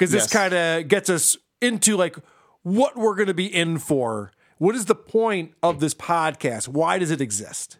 because 0.00 0.12
this 0.12 0.22
Yes. 0.22 0.32
kind 0.32 0.54
of 0.54 0.88
gets 0.88 1.10
us 1.10 1.36
into 1.60 1.94
like 1.94 2.16
what 2.62 2.96
we're 2.96 3.14
going 3.14 3.26
to 3.28 3.34
be 3.34 3.54
in 3.54 3.76
for. 3.76 4.32
What 4.56 4.74
is 4.74 4.86
the 4.86 4.94
point 4.94 5.52
of 5.62 5.78
this 5.80 5.92
podcast? 5.92 6.68
Why 6.68 6.98
does 6.98 7.10
it 7.10 7.20
exist? 7.20 7.76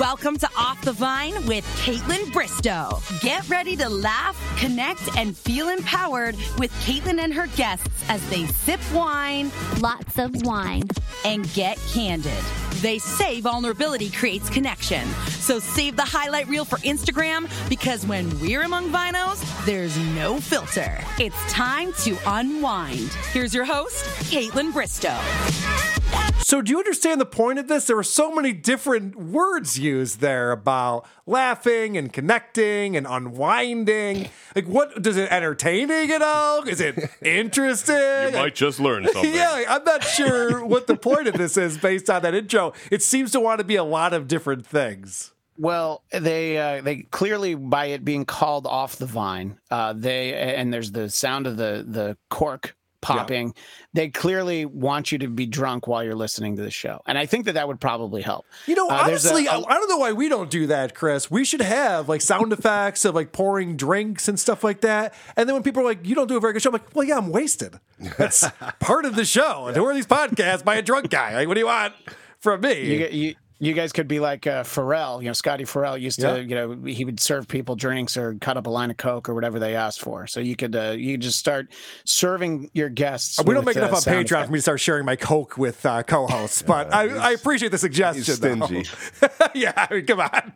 Welcome 0.00 0.38
to 0.38 0.48
Off 0.56 0.80
the 0.80 0.94
Vine 0.94 1.34
with 1.46 1.62
Kaitlyn 1.84 2.32
Bristowe. 2.32 3.02
Get 3.20 3.46
ready 3.50 3.76
to 3.76 3.86
laugh, 3.86 4.34
connect, 4.58 5.14
and 5.18 5.36
feel 5.36 5.68
empowered 5.68 6.36
with 6.58 6.72
Kaitlyn 6.86 7.18
and 7.18 7.34
her 7.34 7.48
guests 7.48 7.86
as 8.08 8.26
they 8.30 8.46
sip 8.46 8.80
wine 8.94 9.52
Lots 9.78 10.18
of 10.18 10.30
wine. 10.46 10.84
and 11.26 11.52
get 11.52 11.76
candid. 11.92 12.32
They 12.80 12.98
say 12.98 13.42
vulnerability 13.42 14.08
creates 14.08 14.48
connection. 14.48 15.06
So 15.26 15.58
save 15.58 15.96
the 15.96 16.04
highlight 16.06 16.48
reel 16.48 16.64
for 16.64 16.78
Instagram 16.78 17.50
because 17.68 18.06
when 18.06 18.40
we're 18.40 18.62
among 18.62 18.88
vinos, 18.90 19.44
there's 19.66 19.98
no 20.14 20.40
filter. 20.40 20.98
It's 21.18 21.52
time 21.52 21.92
to 22.04 22.16
unwind. 22.26 23.10
Here's 23.34 23.52
your 23.52 23.66
host, 23.66 24.02
Kaitlyn 24.32 24.72
Bristowe. 24.72 25.99
So, 26.42 26.60
do 26.62 26.72
you 26.72 26.78
understand 26.78 27.20
the 27.20 27.26
point 27.26 27.60
of 27.60 27.68
this? 27.68 27.86
There 27.86 27.94
were 27.94 28.02
so 28.02 28.34
many 28.34 28.52
different 28.52 29.14
words 29.14 29.78
used 29.78 30.18
there 30.18 30.50
about 30.50 31.06
laughing 31.24 31.96
and 31.96 32.12
connecting 32.12 32.96
and 32.96 33.06
unwinding. 33.06 34.30
Like, 34.56 34.66
what 34.66 35.00
does 35.00 35.16
it 35.16 35.30
entertaining 35.30 36.10
at 36.10 36.22
all? 36.22 36.64
Is 36.64 36.80
it 36.80 36.98
interesting? 37.22 37.94
You 37.94 38.32
might 38.32 38.56
just 38.56 38.80
learn 38.80 39.06
something. 39.12 39.32
yeah, 39.32 39.52
like, 39.52 39.70
I'm 39.70 39.84
not 39.84 40.02
sure 40.02 40.64
what 40.64 40.88
the 40.88 40.96
point 40.96 41.28
of 41.28 41.34
this 41.34 41.56
is 41.56 41.78
based 41.78 42.10
on 42.10 42.22
that 42.22 42.34
intro. 42.34 42.72
It 42.90 43.04
seems 43.04 43.30
to 43.30 43.38
want 43.38 43.60
to 43.60 43.64
be 43.64 43.76
a 43.76 43.84
lot 43.84 44.12
of 44.12 44.26
different 44.26 44.66
things. 44.66 45.32
Well, 45.56 46.02
they 46.10 46.58
uh, 46.58 46.80
they 46.80 47.02
clearly 47.12 47.54
by 47.54 47.86
it 47.86 48.04
being 48.04 48.24
called 48.24 48.66
off 48.66 48.96
the 48.96 49.06
vine, 49.06 49.60
uh, 49.70 49.92
they 49.92 50.34
and 50.34 50.72
there's 50.72 50.90
the 50.90 51.10
sound 51.10 51.46
of 51.46 51.58
the 51.58 51.84
the 51.86 52.16
cork 52.30 52.74
popping. 53.00 53.54
They 53.94 54.08
clearly 54.08 54.66
want 54.66 55.10
you 55.12 55.18
to 55.18 55.28
be 55.28 55.46
drunk 55.46 55.86
while 55.86 56.04
you're 56.04 56.14
listening 56.14 56.56
to 56.56 56.62
the 56.62 56.70
show, 56.70 57.00
and 57.06 57.16
I 57.18 57.26
think 57.26 57.46
that 57.46 57.52
that 57.54 57.66
would 57.68 57.80
probably 57.80 58.22
help. 58.22 58.46
You 58.66 58.74
know, 58.74 58.88
Uh, 58.88 59.02
honestly, 59.04 59.46
a- 59.46 59.52
I 59.52 59.74
don't 59.74 59.88
know 59.88 59.98
why 59.98 60.12
we 60.12 60.28
don't 60.28 60.50
do 60.50 60.66
that, 60.68 60.94
Chris. 60.94 61.30
We 61.30 61.44
should 61.44 61.62
have 61.62 62.08
like 62.08 62.20
sound 62.20 62.52
effects 62.52 63.04
of 63.04 63.14
like 63.14 63.32
pouring 63.32 63.76
drinks 63.76 64.28
and 64.28 64.38
stuff 64.38 64.62
like 64.62 64.82
that. 64.82 65.14
And 65.36 65.48
then 65.48 65.54
when 65.54 65.62
people 65.62 65.82
are 65.82 65.86
like, 65.86 66.06
"You 66.06 66.14
don't 66.14 66.28
do 66.28 66.36
a 66.36 66.40
very 66.40 66.52
good 66.52 66.62
show," 66.62 66.70
I'm 66.70 66.74
like, 66.74 66.94
"Well, 66.94 67.04
yeah, 67.06 67.16
I'm 67.18 67.30
wasted. 67.30 67.80
That's 68.18 68.44
part 68.80 69.04
of 69.04 69.16
the 69.16 69.24
show. 69.24 69.66
And 69.66 69.76
who 69.76 69.84
are 69.86 69.94
these 69.94 70.06
podcasts 70.06 70.64
by 70.64 70.76
a 70.76 70.82
drunk 70.82 71.10
guy? 71.10 71.34
Like, 71.34 71.48
what 71.48 71.54
do 71.54 71.60
you 71.60 71.66
want 71.66 71.94
from 72.38 72.60
me?" 72.60 72.84
You, 72.84 73.06
you 73.08 73.34
you 73.62 73.74
guys 73.74 73.92
could 73.92 74.08
be 74.08 74.18
like 74.20 74.46
uh, 74.46 74.64
Ferrall. 74.64 75.22
You 75.22 75.28
know, 75.28 75.32
Scotty 75.34 75.64
Ferrall 75.66 75.96
used 75.98 76.18
to. 76.20 76.42
You 76.42 76.54
know, 76.54 76.74
he 76.84 77.04
would 77.04 77.20
serve 77.20 77.46
people 77.46 77.76
drinks 77.76 78.16
or 78.16 78.34
cut 78.40 78.56
up 78.56 78.66
a 78.66 78.70
line 78.70 78.90
of 78.90 78.96
coke 78.96 79.28
or 79.28 79.34
whatever 79.34 79.58
they 79.58 79.76
asked 79.76 80.00
for. 80.00 80.26
So 80.26 80.40
you 80.40 80.56
could 80.56 80.74
uh, 80.74 80.94
you 80.96 81.12
could 81.14 81.20
just 81.20 81.38
start 81.38 81.68
serving 82.04 82.70
your 82.72 82.88
guests. 82.88 83.42
we 83.44 83.54
don't 83.54 83.64
make 83.66 83.76
enough 83.76 83.92
uh, 83.92 83.96
on 83.96 84.02
Patreon 84.02 84.24
effects. 84.24 84.46
for 84.46 84.52
me 84.52 84.58
to 84.58 84.62
start 84.62 84.80
sharing 84.80 85.04
my 85.04 85.16
coke 85.16 85.58
with 85.58 85.84
uh, 85.84 86.02
co-hosts, 86.02 86.62
but 86.66 86.92
I, 86.92 87.08
I 87.10 87.30
appreciate 87.32 87.68
the 87.70 87.78
suggestion. 87.78 88.24
Stingy. 88.34 88.84
yeah, 89.54 89.72
I 89.76 89.94
mean, 89.94 90.06
come 90.06 90.20
on. 90.20 90.52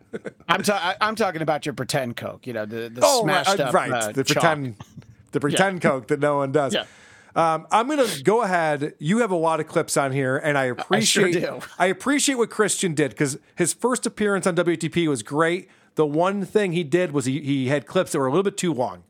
I'm 0.48 0.62
ta- 0.62 0.96
I- 1.00 1.06
I'm 1.06 1.14
talking 1.14 1.42
about 1.42 1.66
your 1.66 1.74
pretend 1.74 2.16
coke. 2.16 2.46
You 2.46 2.54
know, 2.54 2.64
the 2.66 2.88
the 2.88 3.00
Oh, 3.04 3.24
right, 3.24 3.44
smashed 3.46 3.60
uh, 3.60 3.64
up 3.64 3.74
right. 3.74 3.92
uh, 3.92 4.12
the 4.12 4.24
chalk. 4.24 4.42
pretend, 4.42 4.76
the 5.32 5.40
pretend 5.46 5.82
coke 5.82 6.08
that 6.08 6.20
no 6.20 6.38
one 6.38 6.52
does. 6.52 6.72
Yeah. 6.74 6.84
Um, 7.34 7.66
I'm 7.70 7.88
gonna 7.88 8.06
go 8.22 8.42
ahead. 8.42 8.94
You 8.98 9.18
have 9.18 9.30
a 9.30 9.36
lot 9.36 9.58
of 9.60 9.66
clips 9.66 9.96
on 9.96 10.12
here, 10.12 10.36
and 10.36 10.56
I 10.56 10.66
appreciate. 10.66 11.32
do. 11.32 11.60
I 11.78 11.86
appreciate 11.86 12.36
what 12.36 12.50
Christian 12.50 12.94
did 12.94 13.10
because 13.10 13.38
his 13.56 13.72
first 13.72 14.06
appearance 14.06 14.46
on 14.46 14.54
WTP 14.54 15.08
was 15.08 15.22
great. 15.22 15.68
The 15.96 16.06
one 16.06 16.44
thing 16.44 16.72
he 16.72 16.84
did 16.84 17.12
was 17.12 17.24
he 17.24 17.40
he 17.40 17.68
had 17.68 17.86
clips 17.86 18.12
that 18.12 18.18
were 18.18 18.26
a 18.26 18.30
little 18.30 18.44
bit 18.44 18.56
too 18.56 18.72
long. 18.72 19.02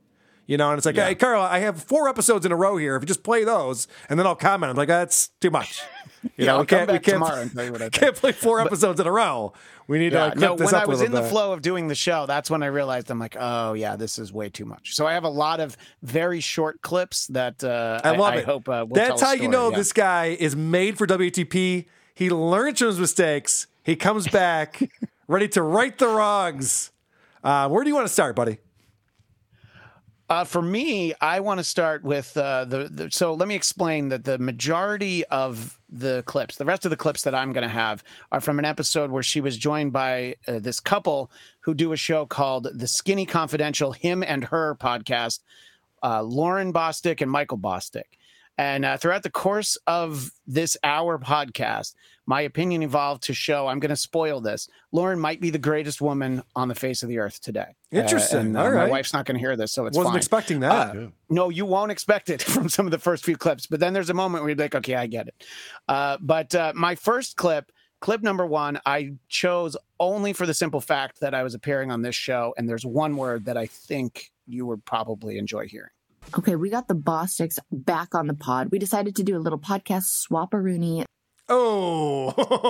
You 0.47 0.59
know, 0.59 0.69
and 0.71 0.76
it's 0.76 0.85
like, 0.85 0.97
hey, 0.97 1.14
Carl, 1.14 1.40
I 1.40 1.61
have 1.61 1.83
four 1.83 2.07
episodes 2.07 2.45
in 2.45 2.52
a 2.52 2.57
row 2.57 2.76
here. 2.76 2.97
If 2.97 3.02
you 3.02 3.07
just 3.07 3.23
play 3.23 3.45
those, 3.45 3.88
and 4.11 4.19
then 4.19 4.26
I'll 4.26 4.37
comment. 4.37 4.69
I'm 4.71 4.76
like, 4.76 4.88
that's 4.88 5.28
too 5.40 5.50
much. 5.50 5.83
You 6.25 6.31
Yeah, 6.38 6.47
know, 6.47 6.52
I'll 6.54 6.61
we 6.61 6.66
can't, 6.66 6.90
we 6.90 6.95
back 6.95 7.02
can't, 7.02 7.14
tomorrow 7.16 7.40
and 7.43 7.52
tell 7.52 7.64
you 7.66 7.73
what 7.73 7.83
I 7.83 7.85
think. 7.90 7.93
can't 7.93 8.16
play 8.16 8.33
four 8.33 8.59
episodes 8.59 8.99
in 8.99 9.07
a 9.07 9.12
row. 9.12 9.52
We 9.87 9.99
need 9.99 10.11
to 10.11 10.17
Yeah, 10.17 10.25
like 10.25 10.37
clip 10.37 10.50
no, 10.50 10.57
this 10.57 10.73
when 10.73 10.83
I 10.83 10.87
was 10.87 11.03
in 11.03 11.12
the 11.12 11.23
flow 11.23 11.53
of 11.53 11.61
doing 11.61 11.88
the 11.88 11.95
show, 11.95 12.26
that's 12.26 12.50
when 12.50 12.62
I 12.62 12.67
realized 12.67 13.11
I'm 13.11 13.19
like, 13.19 13.37
oh 13.38 13.75
yeah, 13.75 13.97
this 13.97 14.19
is 14.19 14.33
way 14.33 14.49
too 14.49 14.64
much. 14.64 14.95
So 14.95 15.07
I 15.07 15.12
have 15.12 15.25
a 15.25 15.29
lot 15.29 15.61
of 15.61 15.76
very 16.03 16.41
short 16.41 16.81
clips 16.81 17.26
that 17.29 17.62
uh, 17.62 18.00
I 18.03 18.17
love 18.17 18.35
I, 18.35 18.38
it. 18.38 18.45
hope 18.45 18.69
uh, 18.69 18.87
will 18.88 18.95
That's 18.95 19.21
how 19.21 19.33
you 19.33 19.49
know 19.49 19.71
yeah. 19.71 19.76
this 19.76 19.93
guy 19.93 20.37
is 20.38 20.57
made 20.57 20.97
for 20.97 21.07
WTP. 21.07 21.87
He 22.14 22.31
learns 22.31 22.79
from 22.79 22.88
his 22.88 23.00
mistakes. 23.00 23.67
He 23.83 23.97
comes 23.97 24.26
back 24.29 24.81
ready 25.29 25.49
to 25.49 25.62
right 25.62 25.97
the 25.97 26.09
wrongs. 26.09 26.91
Uh, 27.43 27.69
where 27.69 27.85
do 27.85 27.91
you 27.91 27.95
want 27.95 28.07
to 28.07 28.12
start, 28.12 28.35
buddy? 28.35 28.59
Uh, 30.31 30.45
for 30.45 30.62
me, 30.62 31.12
I 31.21 31.41
want 31.41 31.59
to 31.59 31.64
start 31.64 32.03
with 32.03 32.35
uh, 32.37 32.64
the, 32.64 32.88
the. 32.88 33.11
So 33.11 33.35
let 33.35 33.47
me 33.47 33.55
explain 33.55 34.09
that 34.09 34.25
the 34.25 34.38
majority 34.38 35.25
of 35.26 35.79
the 35.94 36.24
clips, 36.26 36.56
the 36.56 36.64
rest 36.64 36.84
of 36.84 36.90
the 36.90 36.96
clips 36.96 37.22
that 37.22 37.34
I'm 37.34 37.52
going 37.52 37.62
to 37.62 37.68
have, 37.68 38.02
are 38.32 38.40
from 38.40 38.58
an 38.58 38.64
episode 38.64 39.10
where 39.10 39.22
she 39.22 39.40
was 39.40 39.56
joined 39.56 39.92
by 39.92 40.34
uh, 40.48 40.58
this 40.58 40.80
couple 40.80 41.30
who 41.60 41.72
do 41.72 41.92
a 41.92 41.96
show 41.96 42.26
called 42.26 42.68
The 42.74 42.88
Skinny 42.88 43.24
Confidential, 43.24 43.92
him 43.92 44.22
and 44.22 44.44
her 44.44 44.74
podcast, 44.74 45.40
uh, 46.02 46.20
Lauryn 46.20 46.72
Bosstick 46.72 47.20
and 47.20 47.30
Michael 47.30 47.58
Bosstick. 47.58 48.18
And 48.58 48.84
uh, 48.84 48.96
throughout 48.96 49.22
the 49.22 49.30
course 49.30 49.76
of 49.86 50.30
this 50.46 50.76
hour 50.82 51.18
podcast, 51.18 51.94
my 52.26 52.40
opinion 52.40 52.83
evolved 52.83 53.25
to 53.25 53.35
show 53.35 53.66
I'm 53.66 53.81
going 53.81 53.90
to 53.90 53.97
spoil 53.97 54.40
this. 54.40 54.69
Lauryn 54.95 55.19
might 55.19 55.40
be 55.40 55.50
the 55.50 55.59
greatest 55.59 56.00
woman 56.00 56.43
on 56.57 56.69
the 56.69 56.75
face 56.75 57.02
of 57.02 57.09
the 57.09 57.19
earth 57.19 57.40
today. 57.40 57.75
Uh, 57.93 57.99
Interesting. 57.99 58.40
and, 58.40 58.57
All 58.59 58.71
My 58.73 58.88
wife's 58.88 59.12
not 59.12 59.26
going 59.26 59.37
to 59.37 59.40
hear 59.40 59.57
this, 59.57 59.73
so 59.73 59.87
it's 59.87 59.97
Wasn't 59.97 60.12
fine. 60.12 60.16
expecting 60.19 60.61
that. 60.61 60.97
Uh, 60.97 61.07
no, 61.28 61.50
you 61.50 61.66
won't 61.66 61.90
expect 61.93 62.31
it 62.31 62.43
from 62.54 62.69
some 62.69 62.87
of 62.87 62.93
the 62.93 62.99
first 62.99 63.25
few 63.25 63.37
clips, 63.37 63.66
but 63.66 63.81
then 63.81 63.93
there's 63.93 64.11
a 64.11 64.14
moment 64.14 64.43
where 64.45 64.50
you're 64.50 64.59
like, 64.59 64.75
okay, 64.75 64.95
I 64.95 65.07
get 65.07 65.28
it. 65.28 65.45
Uh, 65.88 66.16
but 66.21 66.54
uh, 66.54 66.73
my 66.75 66.95
first 66.95 67.37
clip, 67.37 67.71
clip 68.00 68.23
number 68.23 68.47
one, 68.47 68.81
I 68.87 69.14
chose 69.28 69.76
only 70.00 70.33
for 70.33 70.47
the 70.47 70.54
simple 70.54 70.81
fact 70.81 71.21
that 71.21 71.35
I 71.35 71.43
was 71.43 71.54
appearing 71.54 71.90
on 71.90 72.02
this 72.02 72.14
show, 72.16 72.54
and 72.57 72.69
there's 72.69 72.85
one 72.87 73.16
word 73.16 73.45
that 73.47 73.57
I 73.57 73.66
think 73.66 74.31
you 74.47 74.66
would 74.66 74.85
probably 74.85 75.38
enjoy 75.38 75.66
hearing. 75.69 75.90
Okay, 76.38 76.57
we 76.57 76.71
got 76.71 76.88
the 76.88 76.95
Bossticks 76.95 77.59
back 77.71 78.14
on 78.14 78.26
the 78.26 78.35
pod. 78.35 78.69
We 78.71 78.78
decided 78.78 79.14
to 79.16 79.23
do 79.23 79.37
a 79.37 79.40
little 79.40 79.59
podcast 79.59 80.26
swapperoonie. 80.31 81.04
Oh, 81.48 82.26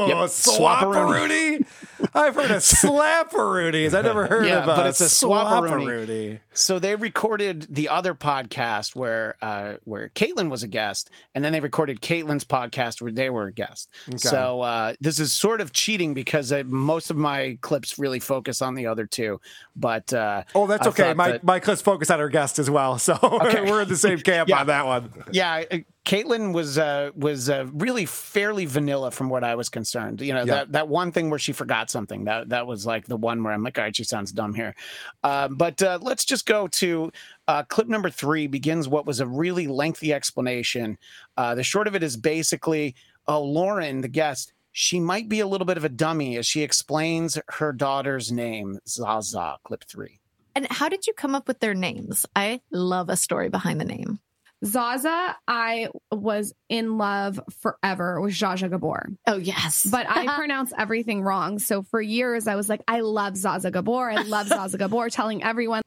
Yep, 0.08 0.16
swapperoonie. 0.30 1.64
I've 2.12 2.34
heard 2.34 2.50
of 2.50 2.58
slapperoonies. 2.58 3.94
I 3.96 4.02
never 4.02 4.26
heard 4.26 4.46
Yeah, 4.46 4.58
of 4.58 4.64
a 4.64 4.66
but 4.74 4.86
it's 4.88 5.00
a 5.00 5.04
swapperoonie. 5.04 6.40
So 6.52 6.78
they 6.80 6.96
recorded 6.96 7.66
the 7.70 7.88
other 7.88 8.14
podcast 8.14 8.96
where 8.96 9.36
uh, 9.40 9.74
where 9.84 10.08
Kaitlyn 10.10 10.50
was 10.50 10.62
a 10.64 10.68
guest, 10.68 11.10
and 11.34 11.44
then 11.44 11.52
they 11.52 11.60
recorded 11.60 12.00
Kaitlyn's 12.00 12.44
podcast 12.44 13.00
where 13.00 13.12
they 13.12 13.30
were 13.30 13.46
a 13.46 13.52
guest. 13.52 13.90
Okay. 14.08 14.18
So 14.18 14.60
uh, 14.62 14.94
this 15.00 15.20
is 15.20 15.32
sort 15.32 15.60
of 15.60 15.72
cheating 15.72 16.12
because 16.14 16.50
uh, 16.52 16.64
most 16.66 17.10
of 17.10 17.16
my 17.16 17.58
clips 17.60 17.98
really 17.98 18.20
focus 18.20 18.60
on 18.60 18.74
the 18.74 18.86
other 18.86 19.06
two. 19.06 19.40
But 19.76 20.12
uh, 20.12 20.42
Oh, 20.54 20.66
that's 20.66 20.86
I 20.86 20.90
okay. 20.90 21.14
My 21.14 21.32
that- 21.32 21.44
my 21.44 21.60
clips 21.60 21.80
focus 21.82 22.10
on 22.10 22.20
our 22.20 22.28
guest 22.28 22.58
as 22.58 22.68
well, 22.70 22.98
so 22.98 23.18
we're 23.22 23.82
in 23.82 23.88
the 23.88 23.96
same 23.96 24.18
camp 24.18 24.48
Yeah. 24.54 24.60
on 24.60 24.66
that 24.66 24.86
one. 24.86 25.12
yeah, 25.32 25.62
uh, 26.06 26.11
Kaitlyn 26.11 26.52
was 26.52 26.78
uh, 26.78 27.11
was 27.16 27.49
uh, 27.50 27.66
really 27.73 28.06
fairly 28.06 28.66
vanilla 28.66 29.11
from 29.11 29.28
what 29.28 29.44
I 29.44 29.54
was 29.54 29.68
concerned. 29.68 30.20
You 30.20 30.32
know 30.34 30.40
Yeah. 30.40 30.54
that 30.54 30.73
that 30.73 30.88
one 30.88 31.12
thing 31.12 31.30
where 31.30 31.38
she 31.38 31.52
forgot 31.52 31.90
something 31.90 32.25
that 32.25 32.49
that 32.50 32.66
was 32.66 32.87
like 32.87 33.06
the 33.06 33.16
one 33.16 33.42
where 33.42 33.52
I'm 33.52 33.62
like, 33.62 33.78
all 33.78 33.84
right, 33.84 33.94
she 33.96 34.04
sounds 34.04 34.32
dumb 34.32 34.54
here. 34.54 34.75
Uh, 35.23 35.49
but 35.49 35.82
uh, 35.82 35.99
let's 36.02 36.25
just 36.25 36.46
go 36.46 36.66
to 36.68 37.11
uh, 37.49 37.62
clip 37.64 37.88
number 37.88 38.11
three. 38.11 38.46
Begins 38.46 38.88
what 38.88 39.06
was 39.06 39.20
a 39.20 39.26
really 39.26 39.66
lengthy 39.66 40.12
explanation. 40.12 40.99
Uh, 41.37 41.54
the 41.54 41.64
short 41.64 41.87
of 41.87 41.94
it 41.94 42.02
is 42.02 42.16
basically, 42.16 42.94
oh, 43.26 43.42
Lauryn, 43.42 44.02
the 44.02 44.08
guest. 44.08 44.52
She 44.76 44.99
might 44.99 45.28
be 45.28 45.38
a 45.38 45.46
little 45.46 45.66
bit 45.66 45.76
of 45.76 45.84
a 45.84 45.88
dummy 45.88 46.37
as 46.37 46.46
she 46.46 46.62
explains 46.62 47.38
her 47.49 47.73
daughter's 47.73 48.32
name, 48.32 48.80
Zaza. 48.88 49.58
Clip 49.64 49.84
three. 49.84 50.18
And 50.56 50.66
how 50.70 50.88
did 50.88 51.06
you 51.06 51.12
come 51.12 51.34
up 51.34 51.46
with 51.46 51.61
their 51.61 51.75
names? 51.75 52.26
I 52.34 52.61
love 52.73 53.08
a 53.08 53.16
story 53.16 53.49
behind 53.49 53.80
the 53.80 53.84
name. 53.84 54.18
Zaza, 54.64 55.37
I 55.47 55.88
was 56.11 56.54
in 56.68 56.97
love 56.99 57.38
forever 57.61 58.21
with 58.21 58.33
Zsa 58.35 58.56
Zsa 58.56 58.71
Gabor. 58.71 59.09
Oh, 59.26 59.37
yes. 59.37 59.87
But 59.90 60.06
I 60.09 60.26
pronounce 60.37 60.73
everything 60.78 61.23
wrong. 61.23 61.59
So 61.59 61.83
for 61.83 62.00
years, 62.00 62.47
I 62.49 62.56
was 62.56 62.68
like, 62.68 62.83
I 62.88 63.00
love 63.00 63.37
Zaza 63.37 63.71
Gabor. 63.71 64.11
I 64.11 64.23
love 64.23 64.49
Zaza 64.49 64.78
Gabor, 64.78 65.11
telling 65.11 65.42
everyone. 65.42 65.83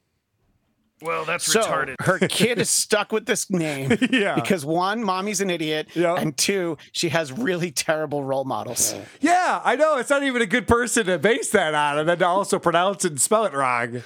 Well, 1.00 1.24
that's 1.24 1.44
so 1.44 1.60
retarded. 1.62 1.94
her 2.00 2.18
kid 2.28 2.58
is 2.58 2.68
stuck 2.70 3.12
with 3.12 3.24
this 3.26 3.48
name 3.50 3.96
Yeah. 4.10 4.34
because 4.34 4.64
one, 4.64 5.04
mommy's 5.04 5.40
an 5.40 5.48
idiot, 5.48 5.88
Yeah. 5.94 6.14
and 6.14 6.36
two, 6.36 6.76
she 6.90 7.10
has 7.10 7.30
really 7.30 7.70
terrible 7.70 8.24
role 8.24 8.44
models. 8.44 8.94
Yeah, 9.20 9.60
I 9.64 9.76
know. 9.76 9.98
It's 9.98 10.10
not 10.10 10.24
even 10.24 10.42
a 10.42 10.46
good 10.46 10.66
person 10.66 11.06
to 11.06 11.16
base 11.18 11.50
that 11.50 11.72
on, 11.74 11.98
and 12.00 12.08
then 12.08 12.18
to 12.18 12.26
also 12.26 12.58
pronounce 12.58 13.04
it 13.04 13.12
and 13.12 13.20
spell 13.20 13.44
it 13.44 13.52
wrong. 13.52 14.02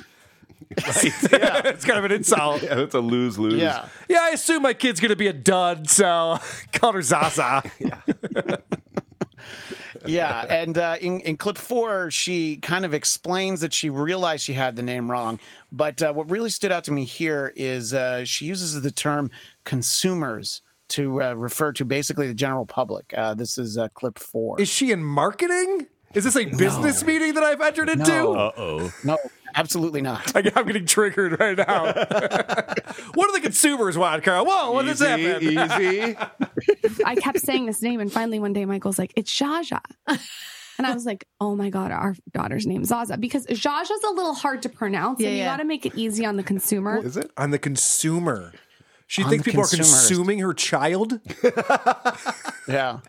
yeah, 1.33 1.62
it's 1.66 1.85
kind 1.85 1.99
of 1.99 2.04
an 2.04 2.12
insult. 2.12 2.62
Yeah, 2.62 2.75
that's 2.76 2.95
a 2.95 3.00
lose 3.00 3.38
lose. 3.38 3.54
Yeah. 3.54 3.88
Yeah, 4.09 4.21
I 4.23 4.31
assume 4.31 4.62
my 4.62 4.75
kid's 4.75 5.00
gonna 5.00 5.16
be 5.16 5.26
a 5.26 5.33
dud, 5.33 5.88
so 5.90 6.38
call 6.73 6.92
her 6.92 7.02
Zaza. 7.02 7.62
Yeah, 7.78 8.00
yeah, 10.07 10.47
and 10.49 10.76
uh, 10.78 10.97
in 11.00 11.21
in 11.21 11.37
clip 11.37 11.59
four, 11.59 12.11
she 12.11 12.57
kind 12.57 12.85
of 12.85 12.95
explains 12.95 13.61
that 13.61 13.73
she 13.73 13.90
realized 13.90 14.45
she 14.45 14.52
had 14.52 14.76
the 14.76 14.83
name 14.83 15.11
wrong. 15.11 15.38
But 15.71 16.02
uh, 16.02 16.12
what 16.12 16.31
really 16.31 16.50
stood 16.50 16.73
out 16.73 16.85
to 16.85 16.92
me 16.92 17.04
here 17.04 17.52
is 17.57 17.95
uh, 17.95 18.25
she 18.25 18.47
uses 18.47 18.81
the 18.81 18.90
term 18.90 19.31
consumers 19.64 20.62
to 20.88 21.23
uh, 21.23 21.33
refer 21.35 21.73
to 21.73 21.85
basically 21.85 22.26
the 22.26 22.35
general 22.35 22.66
public. 22.66 23.12
Uh, 23.16 23.35
this 23.35 23.59
is 23.59 23.78
uh, 23.78 23.88
clip 23.95 24.19
four. 24.19 24.61
Is 24.61 24.69
she 24.69 24.90
in 24.92 25.02
marketing? 25.02 25.87
Is 26.14 26.25
this 26.25 26.37
a 26.37 26.45
business 26.45 27.02
meeting 27.04 27.33
that 27.35 27.42
I've 27.42 27.61
entered 27.61 27.88
into? 27.88 28.11
No. 28.11 28.35
Uh 28.35 28.52
oh. 28.57 28.92
No, 29.04 29.19
absolutely 29.54 30.00
not. 30.02 30.35
I, 30.37 30.50
I'm 30.54 30.66
getting 30.66 30.87
triggered 30.87 31.38
right 31.38 31.56
now. 31.56 31.85
what 33.14 33.26
do 33.26 33.32
the 33.32 33.40
consumers 33.42 33.97
want, 33.99 34.25
Carl? 34.25 34.44
Whoa, 34.47 34.73
what 34.73 34.85
does 34.85 34.99
that 35.00 35.18
Easy, 35.18 35.54
happen? 35.54 35.82
easy. 35.82 36.16
I 37.04 37.14
kept 37.16 37.40
saying 37.40 37.66
this 37.66 37.82
name. 37.82 38.00
And 38.00 38.12
finally, 38.12 38.40
one 38.40 38.52
day, 38.52 38.64
Michael's 38.64 38.99
like, 38.99 39.12
it's 39.16 39.32
Jaja. 39.32 39.80
And 40.78 40.87
I 40.87 40.94
was 40.94 41.04
like, 41.06 41.26
oh 41.40 41.54
my 41.54 41.71
God, 41.71 41.92
our 41.92 42.16
daughter's 42.32 42.66
name 42.66 42.82
is 42.82 42.88
Zaza. 42.88 43.16
Because 43.16 43.47
Jaja's 43.47 44.04
a 44.04 44.11
little 44.11 44.35
hard 44.35 44.62
to 44.62 44.68
pronounce. 44.68 45.21
Yeah, 45.21 45.28
and 45.28 45.37
you 45.37 45.42
yeah. 45.42 45.52
got 45.52 45.59
to 45.59 45.64
make 45.64 45.87
it 45.87 45.94
easy 45.94 46.25
on 46.25 46.37
the 46.37 46.42
consumer. 46.42 47.04
Is 47.04 47.16
it? 47.16 47.30
On 47.37 47.50
the 47.50 47.59
consumer. 47.59 48.52
She 49.12 49.23
thinks 49.25 49.45
the 49.45 49.50
people 49.50 49.64
are 49.64 49.69
consuming 49.69 50.38
her 50.38 50.54
child. 50.54 51.21
Yeah. 52.69 53.00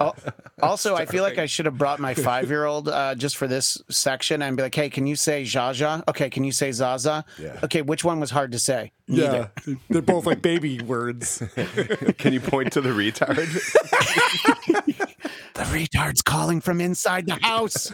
Al- 0.00 0.16
Also, 0.62 0.96
I 0.96 1.04
feel 1.04 1.22
like 1.22 1.36
I 1.36 1.44
should 1.44 1.66
have 1.66 1.76
brought 1.76 2.00
my 2.00 2.14
five 2.14 2.48
year 2.48 2.64
old 2.64 2.88
uh, 2.88 3.14
just 3.14 3.36
for 3.36 3.46
this 3.46 3.76
section 3.90 4.40
and 4.40 4.56
be 4.56 4.62
like, 4.62 4.74
hey, 4.74 4.88
can 4.88 5.06
you 5.06 5.14
say 5.16 5.42
Jaja? 5.42 6.02
Okay, 6.08 6.30
can 6.30 6.44
you 6.44 6.50
say 6.50 6.72
Zaza? 6.72 7.26
Yeah. 7.38 7.60
Okay, 7.62 7.82
which 7.82 8.04
one 8.04 8.20
was 8.20 8.30
hard 8.30 8.52
to 8.52 8.58
say? 8.58 8.92
Yeah, 9.06 9.48
they're 9.90 10.00
both 10.00 10.24
like 10.24 10.40
baby 10.40 10.80
words. 10.80 11.42
Can 12.18 12.32
you 12.32 12.40
point 12.40 12.72
to 12.72 12.80
the 12.80 12.88
retard? 12.88 13.36
The 15.56 15.62
retard's 15.62 16.20
calling 16.22 16.60
from 16.60 16.80
inside 16.82 17.26
the 17.26 17.38
house. 17.40 17.90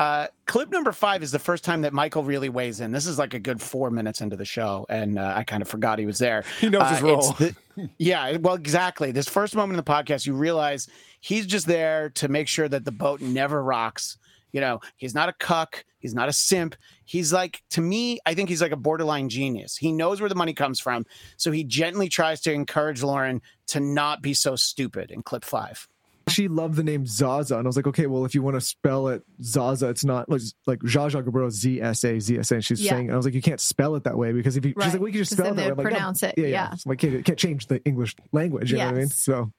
Uh, 0.00 0.26
clip 0.46 0.70
number 0.70 0.92
five 0.92 1.22
is 1.22 1.30
the 1.30 1.38
first 1.38 1.62
time 1.62 1.82
that 1.82 1.92
Michael 1.92 2.24
really 2.24 2.48
weighs 2.48 2.80
in. 2.80 2.90
This 2.90 3.04
is 3.04 3.18
like 3.18 3.34
a 3.34 3.38
good 3.38 3.60
four 3.60 3.90
minutes 3.90 4.22
into 4.22 4.34
the 4.34 4.46
show, 4.46 4.86
and 4.88 5.18
uh, 5.18 5.34
I 5.36 5.44
kind 5.44 5.60
of 5.60 5.68
forgot 5.68 5.98
he 5.98 6.06
was 6.06 6.18
there. 6.18 6.42
He 6.58 6.70
knows 6.70 6.88
his 6.88 7.02
Uh, 7.02 7.06
role. 7.06 7.32
the- 7.32 7.54
yeah, 7.98 8.38
well, 8.38 8.54
exactly. 8.54 9.12
This 9.12 9.28
first 9.28 9.54
moment 9.54 9.78
in 9.78 9.84
the 9.84 9.90
podcast, 9.92 10.24
you 10.26 10.32
realize 10.32 10.88
he's 11.20 11.44
just 11.44 11.66
there 11.66 12.08
to 12.14 12.28
make 12.28 12.48
sure 12.48 12.66
that 12.66 12.86
the 12.86 12.90
boat 12.92 13.20
never 13.20 13.62
rocks. 13.62 14.16
You 14.52 14.62
know, 14.62 14.80
he's 14.96 15.14
not 15.14 15.28
a 15.28 15.34
cuck. 15.34 15.84
He's 15.98 16.14
not 16.14 16.30
a 16.30 16.32
simp. 16.32 16.76
He's 17.04 17.30
like, 17.30 17.62
to 17.72 17.82
me, 17.82 18.20
I 18.24 18.32
think 18.32 18.48
he's 18.48 18.62
like 18.62 18.72
a 18.72 18.76
borderline 18.76 19.28
genius. 19.28 19.76
He 19.76 19.92
knows 19.92 20.18
where 20.18 20.30
the 20.30 20.34
money 20.34 20.54
comes 20.54 20.80
from. 20.80 21.04
So 21.36 21.50
he 21.52 21.62
gently 21.62 22.08
tries 22.08 22.40
to 22.42 22.52
encourage 22.54 23.02
Lauryn 23.02 23.42
to 23.66 23.80
not 23.80 24.22
be 24.22 24.32
so 24.32 24.56
stupid 24.56 25.10
in 25.10 25.22
clip 25.22 25.44
five. 25.44 25.86
She 26.30 26.48
loved 26.48 26.76
the 26.76 26.84
name 26.84 27.06
Zaza, 27.06 27.56
and 27.58 27.66
I 27.66 27.68
was 27.68 27.76
like, 27.76 27.86
okay, 27.86 28.06
well, 28.06 28.24
if 28.24 28.34
you 28.34 28.42
want 28.42 28.56
to 28.56 28.60
spell 28.60 29.08
it 29.08 29.22
Zaza, 29.42 29.88
it's 29.88 30.04
not 30.04 30.28
like 30.28 30.40
like 30.66 30.78
Zsa 30.80 31.24
Gabor 31.24 31.50
Z 31.50 31.80
S 31.80 32.04
A 32.04 32.18
Z 32.20 32.38
S 32.38 32.50
A. 32.50 32.54
And 32.54 32.64
she's 32.64 32.80
Yeah. 32.82 32.90
saying, 32.92 33.06
and 33.06 33.12
I 33.12 33.16
was 33.16 33.26
like, 33.26 33.34
you 33.34 33.42
can't 33.42 33.60
spell 33.60 33.94
it 33.96 34.04
that 34.04 34.16
way 34.16 34.32
because 34.32 34.56
if 34.56 34.64
you, 34.64 34.74
she's 34.80 34.92
like, 34.92 35.02
we 35.02 35.10
can 35.12 35.18
just 35.18 35.32
spell 35.32 35.46
it 35.46 35.56
that 35.56 35.56
way. 35.56 35.62
they'd 35.62 35.68
like, 35.70 35.76
no. 35.78 35.82
pronounce 35.90 36.22
it. 36.22 36.34
Yeah, 36.36 36.44
yeah. 36.44 36.50
Yeah. 36.50 36.70
So 36.74 36.82
I'm 36.86 36.90
like, 36.90 36.98
can't, 36.98 37.24
can't 37.24 37.38
change 37.38 37.66
the 37.66 37.82
English 37.84 38.14
language. 38.32 38.70
You 38.72 38.78
know 38.78 38.86
what 38.86 38.94
I 38.94 38.98
mean? 38.98 39.08
So 39.08 39.52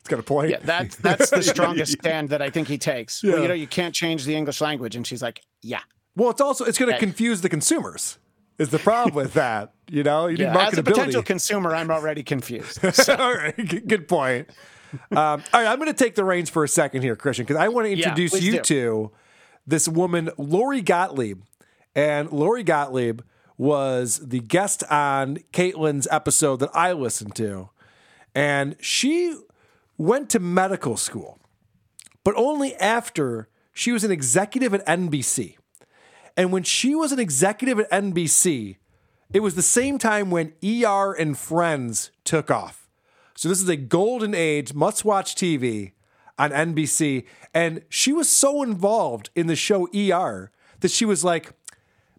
It's 0.00 0.08
got 0.08 0.18
a 0.18 0.22
point. 0.22 0.50
Yeah, 0.50 0.58
that's 0.62 0.96
that's 0.96 1.30
the 1.30 1.42
strongest 1.54 1.92
stand 1.92 2.28
that 2.28 2.42
I 2.42 2.50
think 2.50 2.68
he 2.68 2.78
takes. 2.78 3.22
Well, 3.22 3.40
you 3.40 3.48
know, 3.48 3.54
you 3.54 3.66
can't 3.66 3.94
change 3.94 4.24
the 4.24 4.34
English 4.36 4.60
language, 4.60 4.96
and 4.96 5.06
she's 5.06 5.22
like, 5.22 5.40
yeah. 5.62 5.80
Well, 6.16 6.30
it's 6.30 6.40
also 6.40 6.64
it's 6.64 6.78
going 6.78 6.92
to 6.92 6.98
confuse 6.98 7.40
the 7.40 7.48
consumers. 7.48 8.18
Is 8.58 8.68
the 8.70 8.78
problem 8.78 9.14
with 9.16 9.32
that? 9.42 9.72
You 9.90 10.02
know, 10.04 10.26
you 10.28 10.36
need 10.38 10.44
yeah. 10.44 10.68
As 10.68 10.78
a 10.78 10.82
potential 10.82 11.22
consumer, 11.22 11.74
I'm 11.74 11.90
already 11.90 12.22
confused. 12.22 12.78
all 13.10 13.34
right, 13.34 13.56
good, 13.56 13.88
good 13.88 14.08
point. 14.08 14.48
Um, 15.10 15.18
all 15.52 15.60
right, 15.60 15.66
I'm 15.66 15.78
going 15.78 15.92
to 15.92 16.04
take 16.04 16.14
the 16.14 16.24
reins 16.24 16.50
for 16.50 16.64
a 16.64 16.68
second 16.68 17.02
here, 17.02 17.16
Christian, 17.16 17.44
because 17.44 17.56
I 17.56 17.68
want 17.68 17.86
to 17.86 17.92
introduce 17.92 18.32
please 18.32 18.44
you 18.44 18.52
do. 18.52 18.60
to 18.62 19.10
this 19.66 19.88
woman, 19.88 20.30
Lori 20.36 20.82
Gottlieb. 20.82 21.42
And 21.94 22.30
Lori 22.32 22.64
Gottlieb 22.64 23.20
was 23.56 24.18
the 24.18 24.40
guest 24.40 24.82
on 24.90 25.38
Kaitlyn's 25.52 26.08
episode 26.10 26.56
that 26.56 26.70
I 26.74 26.92
listened 26.92 27.34
to. 27.36 27.70
And 28.34 28.76
she 28.80 29.36
went 29.96 30.28
to 30.30 30.40
medical 30.40 30.96
school, 30.96 31.38
but 32.24 32.34
only 32.36 32.74
after 32.76 33.48
she 33.72 33.92
was 33.92 34.02
an 34.02 34.10
executive 34.10 34.74
at 34.74 34.84
NBC. 34.86 35.56
And 36.36 36.52
when 36.52 36.64
she 36.64 36.94
was 36.94 37.12
an 37.12 37.20
executive 37.20 37.78
at 37.78 37.90
NBC, 37.90 38.76
it 39.32 39.40
was 39.40 39.54
the 39.54 39.62
same 39.62 39.98
time 39.98 40.30
when 40.30 40.52
ER 40.64 41.12
and 41.12 41.38
Friends 41.38 42.10
took 42.24 42.50
off. 42.50 42.83
So 43.36 43.48
this 43.48 43.60
is 43.60 43.68
a 43.68 43.76
golden 43.76 44.34
age, 44.34 44.74
must 44.74 45.04
watch 45.04 45.34
TV 45.34 45.92
on 46.38 46.50
NBC. 46.50 47.24
And 47.52 47.82
she 47.88 48.12
was 48.12 48.28
so 48.28 48.62
involved 48.62 49.30
in 49.34 49.46
the 49.46 49.56
show 49.56 49.88
ER 49.94 50.50
that 50.80 50.90
she 50.90 51.04
was 51.04 51.24
like, 51.24 51.52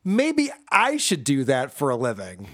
maybe 0.04 0.52
I 0.72 0.98
should 0.98 1.24
do 1.24 1.44
that 1.46 1.72
for 1.72 1.90
a 1.90 1.96
living. 1.96 2.48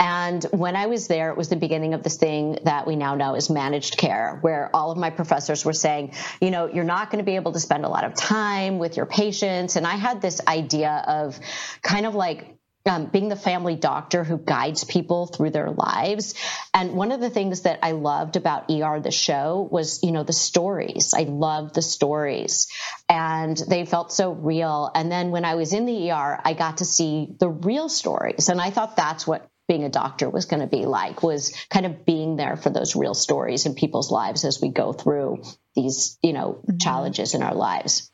And 0.00 0.42
when 0.50 0.74
I 0.74 0.86
was 0.86 1.06
there, 1.06 1.30
it 1.30 1.36
was 1.36 1.48
the 1.48 1.54
beginning 1.54 1.94
of 1.94 2.02
this 2.02 2.16
thing 2.16 2.58
that 2.64 2.88
we 2.88 2.96
now 2.96 3.14
know 3.14 3.36
is 3.36 3.48
managed 3.48 3.98
care, 3.98 4.38
where 4.40 4.68
all 4.74 4.90
of 4.90 4.98
my 4.98 5.10
professors 5.10 5.64
were 5.64 5.72
saying, 5.72 6.14
you 6.40 6.50
know, 6.50 6.66
you're 6.66 6.82
not 6.82 7.10
going 7.12 7.18
to 7.18 7.24
be 7.24 7.36
able 7.36 7.52
to 7.52 7.60
spend 7.60 7.84
a 7.84 7.88
lot 7.88 8.02
of 8.02 8.14
time 8.14 8.80
with 8.80 8.96
your 8.96 9.06
patients. 9.06 9.76
And 9.76 9.86
I 9.86 9.94
had 9.94 10.20
this 10.20 10.40
idea 10.48 11.04
of 11.06 11.38
kind 11.82 12.04
of 12.04 12.16
like, 12.16 12.58
um, 12.84 13.06
being 13.06 13.28
the 13.28 13.36
family 13.36 13.76
doctor 13.76 14.24
who 14.24 14.38
guides 14.38 14.84
people 14.84 15.26
through 15.26 15.50
their 15.50 15.70
lives. 15.70 16.34
And 16.74 16.94
one 16.94 17.12
of 17.12 17.20
the 17.20 17.30
things 17.30 17.62
that 17.62 17.78
I 17.82 17.92
loved 17.92 18.36
about 18.36 18.70
ER, 18.70 19.00
the 19.00 19.10
show, 19.10 19.68
was, 19.70 20.02
you 20.02 20.12
know, 20.12 20.24
the 20.24 20.32
stories. 20.32 21.14
I 21.14 21.22
loved 21.22 21.74
the 21.74 21.82
stories 21.82 22.68
and 23.08 23.56
they 23.56 23.84
felt 23.84 24.12
so 24.12 24.32
real. 24.32 24.90
And 24.94 25.10
then 25.10 25.30
when 25.30 25.44
I 25.44 25.54
was 25.54 25.72
in 25.72 25.86
the 25.86 26.10
ER, 26.10 26.40
I 26.44 26.54
got 26.54 26.78
to 26.78 26.84
see 26.84 27.28
the 27.38 27.48
real 27.48 27.88
stories. 27.88 28.48
And 28.48 28.60
I 28.60 28.70
thought 28.70 28.96
that's 28.96 29.26
what 29.26 29.48
being 29.68 29.84
a 29.84 29.88
doctor 29.88 30.28
was 30.28 30.46
going 30.46 30.60
to 30.60 30.66
be 30.66 30.84
like 30.84 31.22
was 31.22 31.54
kind 31.70 31.86
of 31.86 32.04
being 32.04 32.36
there 32.36 32.56
for 32.56 32.70
those 32.70 32.96
real 32.96 33.14
stories 33.14 33.64
in 33.64 33.74
people's 33.74 34.10
lives 34.10 34.44
as 34.44 34.60
we 34.60 34.68
go 34.68 34.92
through 34.92 35.42
these, 35.76 36.18
you 36.20 36.32
know, 36.32 36.62
challenges 36.80 37.34
in 37.34 37.42
our 37.42 37.54
lives. 37.54 38.10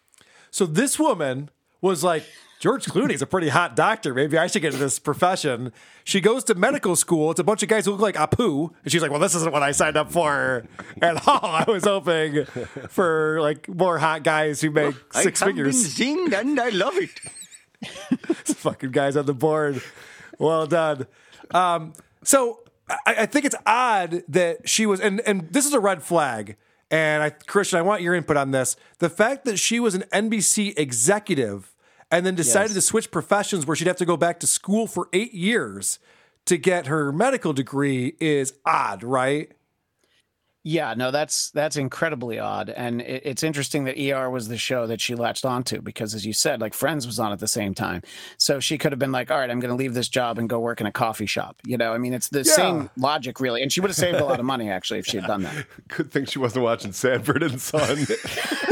So 0.51 0.67
this 0.67 0.99
woman 0.99 1.51
was 1.81 2.05
like, 2.05 2.25
George 2.59 2.87
Clooney's 2.87 3.23
a 3.23 3.27
pretty 3.27 3.51
hot 3.51 3.77
doctor. 3.77 4.13
Maybe 4.13 4.37
I 4.37 4.49
should 4.49 4.63
get 4.63 4.73
into 4.73 4.85
this 4.85 4.99
profession. 4.99 5.73
She 6.03 6.21
goes 6.21 6.43
to 6.45 6.55
medical 6.55 6.97
school. 6.97 7.31
It's 7.31 7.39
a 7.39 7.45
bunch 7.45 7.63
of 7.63 7.69
guys 7.69 7.85
who 7.85 7.93
look 7.93 8.01
like 8.01 8.17
Apu. 8.17 8.73
And 8.83 8.91
she's 8.91 9.01
like, 9.01 9.13
well, 9.13 9.21
this 9.21 9.35
isn't 9.37 9.53
what 9.53 9.63
I 9.63 9.71
signed 9.71 9.97
up 9.97 10.11
for 10.11 10.65
at 11.01 11.27
all. 11.29 11.41
I 11.43 11.65
was 11.69 11.85
hoping 11.85 12.45
for 12.89 13.41
like 13.41 13.69
more 13.69 13.99
hot 13.99 14.25
guys 14.25 14.61
who 14.61 14.71
make 14.71 14.97
six 15.13 15.41
figures. 15.43 15.95
sing 15.95 16.35
and 16.35 16.59
I 16.59 16.71
love 16.71 16.95
it. 16.97 17.21
fucking 18.57 18.91
guys 18.91 19.17
on 19.17 19.27
the 19.27 19.35
board. 19.35 19.81
Well 20.39 20.67
done. 20.67 21.07
Um, 21.53 21.93
so 22.25 22.61
I, 22.89 22.97
I 23.07 23.27
think 23.27 23.45
it's 23.45 23.57
odd 23.67 24.23
that 24.29 24.69
she 24.69 24.85
was, 24.87 25.01
and 25.01 25.21
and 25.21 25.49
this 25.53 25.67
is 25.67 25.73
a 25.75 25.81
red 25.81 26.03
flag. 26.03 26.57
And 26.91 27.23
I, 27.23 27.31
Christian, 27.31 27.79
I 27.79 27.83
want 27.83 28.01
your 28.01 28.15
input 28.15 28.37
on 28.37 28.51
this. 28.51 28.75
The 28.99 29.11
fact 29.11 29.45
that 29.45 29.59
she 29.59 29.79
was 29.79 29.95
an 29.95 30.05
NBC 30.13 30.73
executive 30.79 31.75
and 32.11 32.25
then 32.25 32.35
decided 32.35 32.69
Yes. 32.71 32.75
to 32.75 32.81
switch 32.83 33.11
professions 33.11 33.67
where 33.67 33.77
she'd 33.77 33.87
have 33.89 33.97
to 33.97 34.07
go 34.07 34.17
back 34.17 34.41
to 34.41 34.47
school 34.47 34.87
for 34.87 35.09
eight 35.13 35.35
years 35.35 35.99
to 36.47 36.57
get 36.57 36.87
her 36.87 37.13
medical 37.13 37.53
degree 37.53 38.15
is 38.21 38.55
odd, 38.65 39.03
right? 39.03 39.53
Yeah, 40.65 40.93
no, 40.95 41.11
that's 41.11 41.51
that's 41.53 41.77
incredibly 41.77 42.39
odd, 42.39 42.69
and 42.69 43.01
it, 43.01 43.23
it's 43.25 43.43
interesting 43.43 43.85
that 43.85 43.97
ER 43.97 44.29
was 44.29 44.49
the 44.49 44.59
show 44.59 44.87
that 44.89 45.01
she 45.01 45.15
latched 45.15 45.47
onto 45.47 45.81
because, 45.81 46.15
as 46.15 46.27
you 46.27 46.33
said, 46.35 46.61
like 46.61 46.75
Friends 46.75 47.07
was 47.07 47.19
on 47.19 47.33
at 47.33 47.39
the 47.39 47.47
same 47.49 47.75
time, 47.75 48.03
so 48.39 48.59
she 48.61 48.77
could 48.77 48.93
have 48.93 48.99
been 48.99 49.13
like, 49.13 49.31
"All 49.31 49.39
right, 49.39 49.49
I'm 49.51 49.61
going 49.61 49.71
to 49.71 49.77
leave 49.77 49.95
this 49.95 50.09
job 50.09 50.37
and 50.39 50.47
go 50.49 50.59
work 50.59 50.81
in 50.83 50.87
a 50.87 50.93
coffee 50.93 51.27
shop." 51.27 51.57
You 51.65 51.79
know, 51.79 51.95
I 51.95 51.99
mean, 51.99 52.13
it's 52.13 52.29
the 52.29 52.41
Yeah. 52.41 52.53
same 52.53 52.91
logic, 52.99 53.41
really, 53.41 53.63
and 53.63 53.73
she 53.73 53.81
would 53.81 53.89
have 53.89 53.97
saved 53.97 54.19
a 54.19 54.25
lot 54.25 54.41
of 54.41 54.45
money 54.45 54.69
actually 54.69 54.99
if 54.99 55.07
she 55.07 55.17
had 55.17 55.27
done 55.27 55.43
that. 55.45 55.55
Good 55.89 56.11
thing 56.11 56.27
she 56.27 56.39
wasn't 56.41 56.65
watching 56.65 56.93
Sanford 56.93 57.43
and 57.45 57.59
Son. 57.61 58.07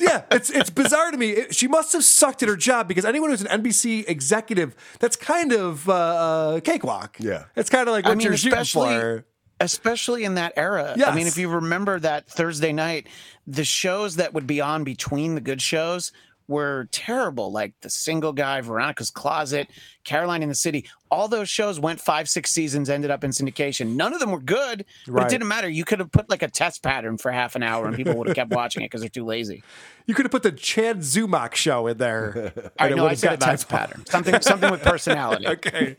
Yeah, 0.00 0.22
it's 0.30 0.50
it's 0.50 0.70
bizarre 0.70 1.10
to 1.10 1.16
me. 1.16 1.30
It- 1.30 1.54
she 1.54 1.68
must 1.68 1.92
have 1.92 2.04
sucked 2.04 2.42
at 2.42 2.48
her 2.48 2.56
job 2.56 2.88
because 2.88 3.04
anyone 3.04 3.30
who's 3.30 3.42
an 3.42 3.62
NBC 3.62 4.04
executive, 4.08 4.74
that's 4.98 5.16
kind 5.16 5.52
of 5.52 5.88
uh, 5.88 5.92
uh, 5.94 6.60
cakewalk. 6.60 7.16
Yeah, 7.20 7.44
it's 7.56 7.70
kind 7.70 7.88
of 7.88 7.92
like 7.92 8.04
what 8.04 8.12
I 8.12 8.14
mean, 8.14 8.26
you're 8.26 8.36
shooting 8.36 8.58
especially 8.58 8.94
for. 8.98 9.24
especially 9.60 10.24
in 10.24 10.34
that 10.34 10.52
era. 10.56 10.94
I 11.06 11.14
mean, 11.14 11.26
if 11.26 11.36
you 11.36 11.48
remember 11.48 11.98
that 12.00 12.28
Thursday 12.28 12.72
night, 12.72 13.06
the 13.46 13.64
shows 13.64 14.16
that 14.16 14.32
would 14.34 14.46
be 14.46 14.60
on 14.60 14.84
between 14.84 15.34
the 15.34 15.40
good 15.40 15.60
shows 15.62 16.12
were 16.50 16.88
terrible. 16.90 17.50
Like 17.52 17.72
the 17.80 17.88
single 17.88 18.32
guy, 18.32 18.60
Veronica's 18.60 19.10
Closet, 19.10 19.68
Caroline 20.04 20.42
in 20.42 20.48
the 20.48 20.54
City. 20.54 20.86
All 21.10 21.28
those 21.28 21.48
shows 21.48 21.78
went 21.78 22.00
five, 22.00 22.28
six 22.28 22.50
seasons, 22.50 22.90
ended 22.90 23.10
up 23.10 23.22
in 23.24 23.30
syndication. 23.30 23.94
None 23.94 24.12
of 24.12 24.18
them 24.20 24.32
were 24.32 24.40
good, 24.40 24.84
but 25.06 25.12
Right. 25.12 25.26
it 25.26 25.30
didn't 25.30 25.46
matter. 25.48 25.68
You 25.68 25.84
could 25.84 26.00
have 26.00 26.10
put 26.10 26.28
like 26.28 26.42
a 26.42 26.48
test 26.48 26.82
pattern 26.82 27.16
for 27.18 27.30
half 27.30 27.54
an 27.54 27.62
hour, 27.62 27.86
and 27.86 27.96
people 27.96 28.14
would 28.16 28.26
have 28.26 28.36
kept 28.36 28.50
watching 28.50 28.82
it 28.82 28.86
because 28.86 29.00
they're 29.00 29.08
too 29.08 29.24
lazy. 29.24 29.62
You 30.06 30.14
could 30.14 30.24
have 30.24 30.32
put 30.32 30.42
the 30.42 30.50
Chad 30.50 31.00
Zumock 31.00 31.54
show 31.54 31.86
in 31.86 31.98
there. 31.98 32.52
I 32.80 32.88
know. 32.88 33.06
I 33.06 33.14
said 33.14 33.34
a 33.34 33.36
test 33.36 33.68
pattern. 33.68 34.04
Something, 34.06 34.40
something 34.40 34.68
with 34.68 34.82
personality. 34.82 35.46
okay, 35.54 35.94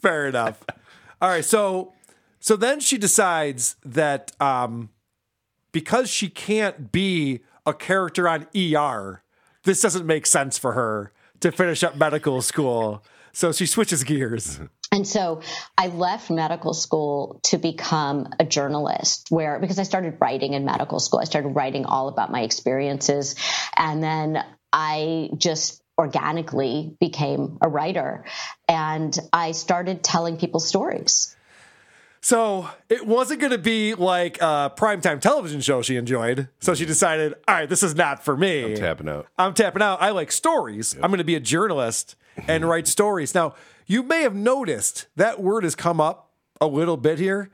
fair 0.00 0.28
enough. 0.28 0.62
All 1.20 1.30
right, 1.30 1.44
so 1.44 1.94
so 2.38 2.54
then 2.54 2.78
she 2.78 2.96
decides 2.96 3.74
that 3.84 4.30
um, 4.40 4.90
because 5.72 6.10
she 6.10 6.28
can't 6.28 6.92
be 6.92 7.40
a 7.66 7.74
character 7.74 8.28
on 8.28 8.46
ER, 8.56 9.23
this 9.64 9.80
doesn't 9.80 10.06
make 10.06 10.26
sense 10.26 10.56
for 10.58 10.72
her 10.72 11.12
to 11.40 11.50
finish 11.50 11.82
up 11.82 11.96
medical 11.96 12.40
school. 12.42 13.02
So 13.32 13.52
she 13.52 13.66
switches 13.66 14.04
gears. 14.04 14.60
And 14.92 15.06
so 15.06 15.40
I 15.76 15.88
left 15.88 16.30
medical 16.30 16.72
school 16.72 17.40
to 17.44 17.58
become 17.58 18.28
a 18.38 18.44
journalist 18.44 19.26
where, 19.30 19.58
because 19.58 19.80
I 19.80 19.82
started 19.82 20.18
writing 20.20 20.52
in 20.52 20.64
medical 20.64 21.00
school, 21.00 21.18
I 21.18 21.24
started 21.24 21.48
writing 21.48 21.84
all 21.84 22.06
about 22.06 22.30
my 22.30 22.42
experiences. 22.42 23.34
And 23.76 24.00
then 24.00 24.44
I 24.72 25.30
just 25.36 25.82
organically 25.98 26.96
became 27.00 27.58
a 27.60 27.68
writer 27.68 28.24
and 28.68 29.16
I 29.32 29.52
started 29.52 30.02
telling 30.02 30.36
people 30.36 30.60
stories. 30.60 31.34
So 32.24 32.70
it 32.88 33.06
wasn't 33.06 33.40
going 33.40 33.52
to 33.52 33.58
be 33.58 33.94
like 33.94 34.38
a 34.40 34.72
primetime 34.74 35.20
television 35.20 35.60
show 35.60 35.82
she 35.82 35.96
enjoyed. 35.96 36.48
So 36.58 36.74
she 36.74 36.86
decided, 36.86 37.34
all 37.46 37.54
right, 37.54 37.68
this 37.68 37.82
is 37.82 37.94
not 37.94 38.24
for 38.24 38.34
me. 38.34 38.72
I'm 38.72 38.76
tapping 38.76 39.08
out. 39.10 39.26
I'm 39.36 39.52
tapping 39.52 39.82
out. 39.82 40.00
I 40.00 40.08
like 40.08 40.32
stories. 40.32 40.94
I'm 40.94 41.10
going 41.10 41.18
to 41.18 41.24
be 41.24 41.34
a 41.34 41.40
journalist. 41.40 42.16
and 42.36 42.62
mm-hmm. 42.62 42.70
write 42.70 42.86
stories. 42.86 43.34
Now, 43.34 43.54
you 43.86 44.02
may 44.02 44.22
have 44.22 44.34
noticed 44.34 45.06
that 45.16 45.40
word 45.40 45.64
has 45.64 45.74
come 45.74 46.00
up 46.00 46.30
a 46.60 46.66
little 46.66 46.96
bit 46.96 47.18
here. 47.18 47.50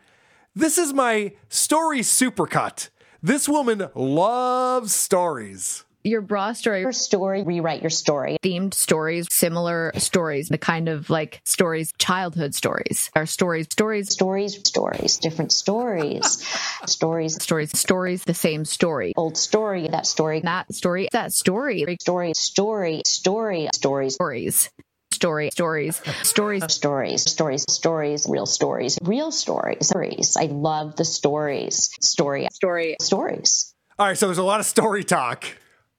This 0.55 0.79
is 0.79 0.93
my 0.93 1.33
story 1.49 2.01
supercut. 2.01 2.89
This 3.23 3.49
woman 3.49 3.89
loves 3.95 4.95
stories. 4.95 5.85
Your 6.03 6.23
bra 6.23 6.55
story. 6.55 6.81
Your 6.81 6.93
story, 6.93 7.43
rewrite 7.43 7.83
your 7.83 7.91
story. 7.91 8.39
Themed 8.43 8.73
stories, 8.73 9.27
similar 9.31 9.93
stories, 9.97 10.49
the 10.49 10.57
kind 10.57 10.89
of 10.89 11.11
like 11.11 11.43
stories, 11.45 11.93
childhood 11.99 12.55
stories. 12.55 13.11
Our 13.15 13.27
stories, 13.27 13.67
stories, 13.71 14.11
Stories, 14.11 14.67
stories, 14.67 15.19
different 15.19 15.53
stories. 15.53 16.43
stories, 16.87 17.43
stories, 17.43 17.79
stories, 17.79 18.25
the 18.25 18.33
same 18.33 18.65
story. 18.65 19.13
old 19.17 19.37
story, 19.37 19.89
that 19.89 20.07
story, 20.07 20.41
That 20.41 20.73
story, 20.73 21.09
that 21.13 21.33
story, 21.33 21.85
story, 22.01 22.33
story, 22.35 23.03
story, 23.05 23.69
stories, 23.75 24.15
stories. 24.15 24.71
Story, 25.13 25.51
stories, 25.51 26.01
stories, 26.23 26.65
stories, 26.73 27.23
stories, 27.23 27.65
stories, 27.69 28.27
real 28.27 28.47
stories, 28.47 28.99
real 29.03 29.31
stories, 29.31 29.87
stories. 29.87 30.37
I 30.39 30.45
love 30.45 30.97
the 30.97 31.05
stories. 31.05 31.91
Story, 32.01 32.49
story, 32.55 32.97
stories. 33.03 33.75
All 33.99 34.07
right, 34.07 34.17
so 34.17 34.27
there's 34.27 34.39
a 34.39 34.43
lot 34.43 34.61
of 34.61 34.67
story 34.67 35.05
talk 35.05 35.45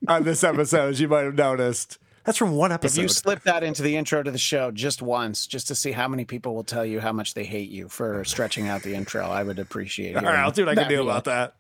on 0.08 0.24
this 0.24 0.44
episode, 0.44 0.90
as 0.90 1.02
you 1.02 1.08
might 1.08 1.24
have 1.24 1.36
noticed. 1.36 1.98
That's 2.24 2.38
from 2.38 2.52
one 2.52 2.72
episode. 2.72 3.00
If 3.00 3.06
episode. 3.06 3.20
you 3.20 3.22
slip 3.22 3.44
that 3.44 3.64
into 3.64 3.82
the 3.82 3.96
intro 3.96 4.22
to 4.22 4.30
the 4.30 4.38
show 4.38 4.70
just 4.72 5.02
once, 5.02 5.48
just 5.48 5.68
to 5.70 5.76
see 5.76 5.92
how 5.92 6.08
many 6.08 6.24
people 6.24 6.54
will 6.54 6.64
tell 6.64 6.86
you 6.86 7.00
how 7.00 7.12
much 7.12 7.34
they 7.34 7.44
hate 7.44 7.70
you 7.70 7.90
for 7.90 8.24
stretching 8.26 8.68
out 8.68 8.84
the 8.84 8.94
intro, 8.94 9.26
I 9.26 9.44
would 9.44 9.58
appreciate 9.58 10.12
it. 10.12 10.18
All 10.18 10.24
right, 10.24 10.40
I'll 10.40 10.54
see 10.54 10.64
what 10.64 10.78
I 10.78 10.82
can 10.82 10.90
do 10.90 11.02
about 11.02 11.24
that. 11.26 11.56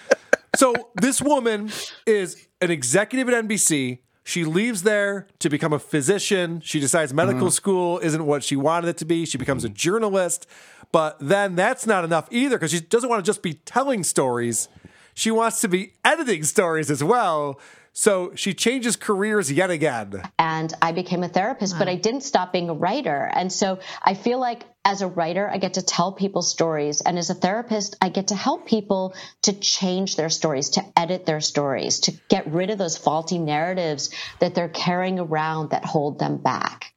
so 0.56 0.74
this 1.00 1.20
woman 1.20 1.70
is 2.06 2.46
an 2.60 2.70
executive 2.70 3.28
at 3.28 3.44
NBC. 3.44 3.98
She 4.22 4.44
leaves 4.44 4.84
there 4.84 5.26
to 5.40 5.50
become 5.50 5.72
a 5.72 5.78
physician. 5.78 6.60
She 6.60 6.80
decides 6.80 7.12
medical 7.12 7.42
mm-hmm. 7.42 7.48
school 7.50 7.98
isn't 7.98 8.24
what 8.24 8.42
she 8.44 8.56
wanted 8.56 8.88
it 8.88 8.96
to 8.98 9.04
be. 9.04 9.26
She 9.26 9.36
becomes 9.36 9.64
a 9.64 9.68
mm-hmm. 9.68 9.74
journalist. 9.74 10.46
But 10.92 11.18
then 11.20 11.56
that's 11.56 11.86
not 11.86 12.04
enough 12.04 12.28
either 12.30 12.56
because 12.56 12.70
she 12.70 12.80
doesn't 12.80 13.10
want 13.10 13.22
to 13.22 13.28
just 13.28 13.42
be 13.42 13.54
telling 13.54 14.04
stories. 14.04 14.68
She 15.12 15.30
wants 15.30 15.60
to 15.60 15.68
be 15.68 15.94
editing 16.04 16.44
stories 16.44 16.90
as 16.90 17.02
well. 17.02 17.60
So 17.96 18.32
she 18.34 18.54
changes 18.54 18.96
careers 18.96 19.52
yet 19.52 19.70
again. 19.70 20.20
and 20.36 20.74
I 20.82 20.90
became 20.90 21.22
a 21.22 21.28
therapist, 21.28 21.78
but 21.78 21.88
I 21.88 21.94
didn't 21.94 22.22
stop 22.22 22.52
being 22.52 22.68
a 22.68 22.74
writer. 22.74 23.30
And 23.32 23.52
so 23.52 23.78
I 24.02 24.14
feel 24.14 24.40
like 24.40 24.64
as 24.84 25.00
a 25.00 25.06
writer, 25.06 25.48
I 25.48 25.58
get 25.58 25.74
to 25.74 25.82
tell 25.82 26.10
people 26.10 26.42
stories. 26.42 27.00
And 27.02 27.16
as 27.18 27.30
a 27.30 27.34
therapist, 27.34 27.96
I 28.02 28.08
get 28.08 28.28
to 28.28 28.34
help 28.34 28.66
people 28.66 29.14
to 29.42 29.52
change 29.52 30.16
their 30.16 30.28
stories, 30.28 30.70
to 30.70 30.82
edit 30.96 31.24
their 31.24 31.40
stories, 31.40 32.00
to 32.00 32.12
get 32.28 32.48
rid 32.52 32.70
of 32.70 32.78
those 32.78 32.98
faulty 32.98 33.38
narratives 33.38 34.10
that 34.40 34.56
they're 34.56 34.68
carrying 34.68 35.20
around 35.20 35.70
that 35.70 35.84
hold 35.84 36.18
them 36.18 36.38
back. 36.38 36.92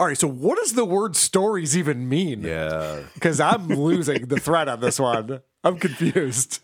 All 0.00 0.06
right, 0.08 0.18
so 0.18 0.26
what 0.28 0.58
does 0.58 0.72
the 0.72 0.84
word 0.84 1.14
stories 1.14 1.76
even 1.76 2.08
mean? 2.08 2.42
Yeah. 2.42 3.02
Because 3.14 3.38
I'm 3.38 3.68
losing 3.68 4.26
the 4.26 4.40
thread 4.40 4.66
on 4.68 4.80
this 4.80 4.98
one. 4.98 5.40
I'm 5.62 5.78
confused. 5.78 6.58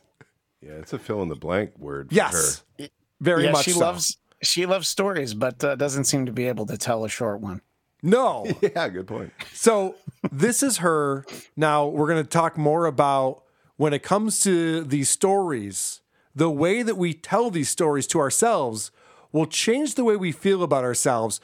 Yeah, 0.61 0.73
it's 0.73 0.93
a 0.93 0.99
fill 0.99 1.23
in 1.23 1.29
the 1.29 1.37
blank 1.37 1.79
word. 1.79 2.09
For 2.09 2.15
Yes. 2.15 2.65
her. 2.79 2.89
Very 3.21 3.45
yeah, 3.45 3.53
much 3.53 3.65
she 3.65 3.73
so. 3.73 3.81
loves 3.81 4.19
she 4.43 4.67
loves 4.67 4.89
stories, 4.89 5.35
but 5.35 5.63
uh, 5.65 5.77
doesn't 5.77 6.05
seem 6.05 6.27
to 6.27 6.33
be 6.33 6.47
able 6.47 6.67
to 6.67 6.77
tell 6.77 7.05
a 7.05 7.09
short 7.09 7.41
one. 7.41 7.63
No. 8.03 8.47
Yeah, 8.63 8.89
good 8.89 9.07
point. 9.07 9.33
So 9.53 9.97
this 10.31 10.63
is 10.63 10.79
her. 10.79 11.25
Now 11.57 11.87
we're 11.87 12.09
going 12.09 12.23
to 12.23 12.29
talk 12.29 12.59
more 12.59 12.87
about 12.87 13.43
when 13.77 13.93
it 13.93 14.03
comes 14.03 14.41
to 14.41 14.83
these 14.83 15.09
stories, 15.09 16.01
the 16.35 16.51
way 16.51 16.83
that 16.83 16.97
we 16.97 17.13
tell 17.13 17.51
these 17.51 17.71
stories 17.71 18.07
to 18.09 18.19
ourselves 18.19 18.91
will 19.33 19.47
change 19.47 19.95
the 19.95 20.05
way 20.05 20.17
we 20.17 20.33
feel 20.33 20.63
about 20.63 20.85
ourselves. 20.85 21.41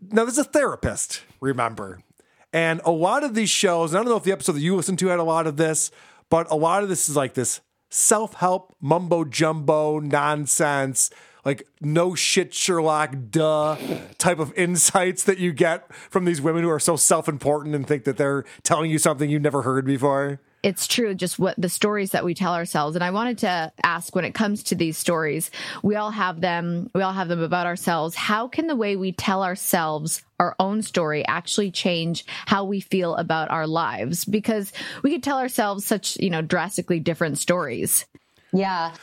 Now, 0.00 0.24
this 0.24 0.34
is 0.34 0.46
a 0.46 0.50
therapist, 0.50 1.22
remember. 1.40 2.02
And 2.52 2.80
a 2.84 2.90
lot 2.90 3.24
of 3.24 3.34
these 3.34 3.50
shows, 3.50 3.92
and 3.92 3.98
I 3.98 4.02
don't 4.02 4.10
know 4.10 4.16
if 4.16 4.24
the 4.24 4.32
episode 4.32 4.52
that 4.52 4.60
you 4.60 4.76
listened 4.76 4.98
to 5.00 5.08
had 5.08 5.18
a 5.18 5.24
lot 5.24 5.46
of 5.46 5.56
this, 5.56 5.90
but 6.30 6.50
a 6.50 6.56
lot 6.56 6.82
of 6.82 6.88
this 6.88 7.08
is 7.08 7.16
like 7.16 7.34
this 7.34 7.60
self 7.94 8.34
help 8.34 8.74
mumbo 8.80 9.24
jumbo 9.24 10.00
nonsense, 10.00 11.10
like 11.44 11.66
no 11.80 12.14
shit 12.14 12.52
Sherlock, 12.52 13.14
duh 13.30 13.76
type 14.18 14.38
of 14.38 14.52
insights 14.56 15.22
that 15.24 15.38
you 15.38 15.52
get 15.52 15.92
from 15.94 16.24
these 16.24 16.40
women 16.40 16.64
who 16.64 16.70
are 16.70 16.80
so 16.80 16.96
self 16.96 17.28
important 17.28 17.74
and 17.74 17.86
think 17.86 18.04
that 18.04 18.16
they're 18.16 18.44
telling 18.62 18.90
you 18.90 18.98
something 18.98 19.30
you've 19.30 19.42
never 19.42 19.62
heard 19.62 19.86
before. 19.86 20.40
It's 20.64 20.86
true 20.86 21.14
just 21.14 21.38
what 21.38 21.54
the 21.58 21.68
stories 21.68 22.12
that 22.12 22.24
we 22.24 22.34
tell 22.34 22.54
ourselves. 22.54 22.96
And 22.96 23.04
i 23.04 23.10
wanted 23.10 23.38
to 23.38 23.70
ask 23.84 24.16
when 24.16 24.24
it 24.24 24.34
comes 24.34 24.62
to 24.64 24.74
these 24.74 24.96
stories 24.96 25.50
we 25.82 25.94
all 25.94 26.10
have 26.10 26.40
them 26.40 26.90
we 26.94 27.02
all 27.02 27.12
have 27.12 27.28
them 27.28 27.42
about 27.42 27.66
ourselves. 27.66 28.14
How 28.14 28.48
can 28.48 28.66
the 28.66 28.74
way 28.74 28.96
we 28.96 29.12
tell 29.12 29.44
ourselves 29.44 30.22
our 30.40 30.56
own 30.58 30.82
story 30.82 31.24
actually 31.26 31.70
change 31.70 32.24
how 32.46 32.64
we 32.64 32.80
feel 32.80 33.14
about 33.16 33.50
our 33.50 33.66
lives? 33.66 34.24
Because 34.24 34.72
we 35.02 35.12
could 35.12 35.22
tell 35.22 35.38
ourselves 35.38 35.84
such 35.84 36.16
you 36.16 36.30
know 36.30 36.42
drastically 36.42 36.98
different 36.98 37.38
stories. 37.38 38.06
Yeah. 38.52 38.94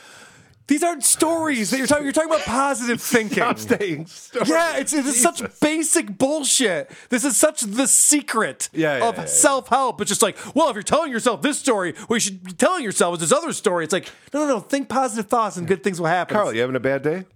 These 0.72 0.82
aren't 0.84 1.04
stories 1.04 1.68
that 1.68 1.76
you're 1.76 1.86
talking. 1.86 2.04
You're 2.04 2.14
talking 2.14 2.30
about 2.30 2.46
positive 2.46 2.98
thinking. 3.14 3.42
Stop 3.42 3.58
saying 3.58 4.06
stories. 4.06 4.48
Yeah, 4.48 4.78
it's, 4.78 4.94
it's 4.94 5.20
such 5.20 5.42
basic 5.60 6.16
bullshit. 6.16 6.90
This 7.10 7.26
is 7.26 7.36
such 7.36 7.60
the 7.60 7.86
secret 7.86 8.70
Yeah, 8.72 8.96
yeah, 8.96 9.06
of 9.06 9.16
yeah, 9.16 9.20
yeah. 9.20 9.26
self 9.26 9.68
help. 9.68 10.00
It's 10.00 10.08
just 10.08 10.22
like, 10.22 10.38
well, 10.54 10.70
if 10.70 10.74
you're 10.74 10.82
telling 10.82 11.12
yourself 11.12 11.42
this 11.42 11.58
story, 11.58 11.92
what 12.06 12.16
you 12.16 12.20
should 12.20 12.42
be 12.42 12.52
telling 12.52 12.84
yourself 12.84 13.16
is 13.16 13.20
this 13.28 13.38
other 13.38 13.52
story. 13.52 13.84
It's 13.84 13.92
like, 13.92 14.08
no, 14.32 14.46
no, 14.46 14.46
no. 14.46 14.60
Think 14.60 14.88
positive 14.88 15.26
thoughts 15.26 15.58
and 15.58 15.68
good 15.68 15.84
things 15.84 16.00
will 16.00 16.06
happen. 16.06 16.34
Carl, 16.34 16.54
you 16.54 16.62
having 16.62 16.74
a 16.76 16.80
bad 16.80 17.02
day? 17.02 17.26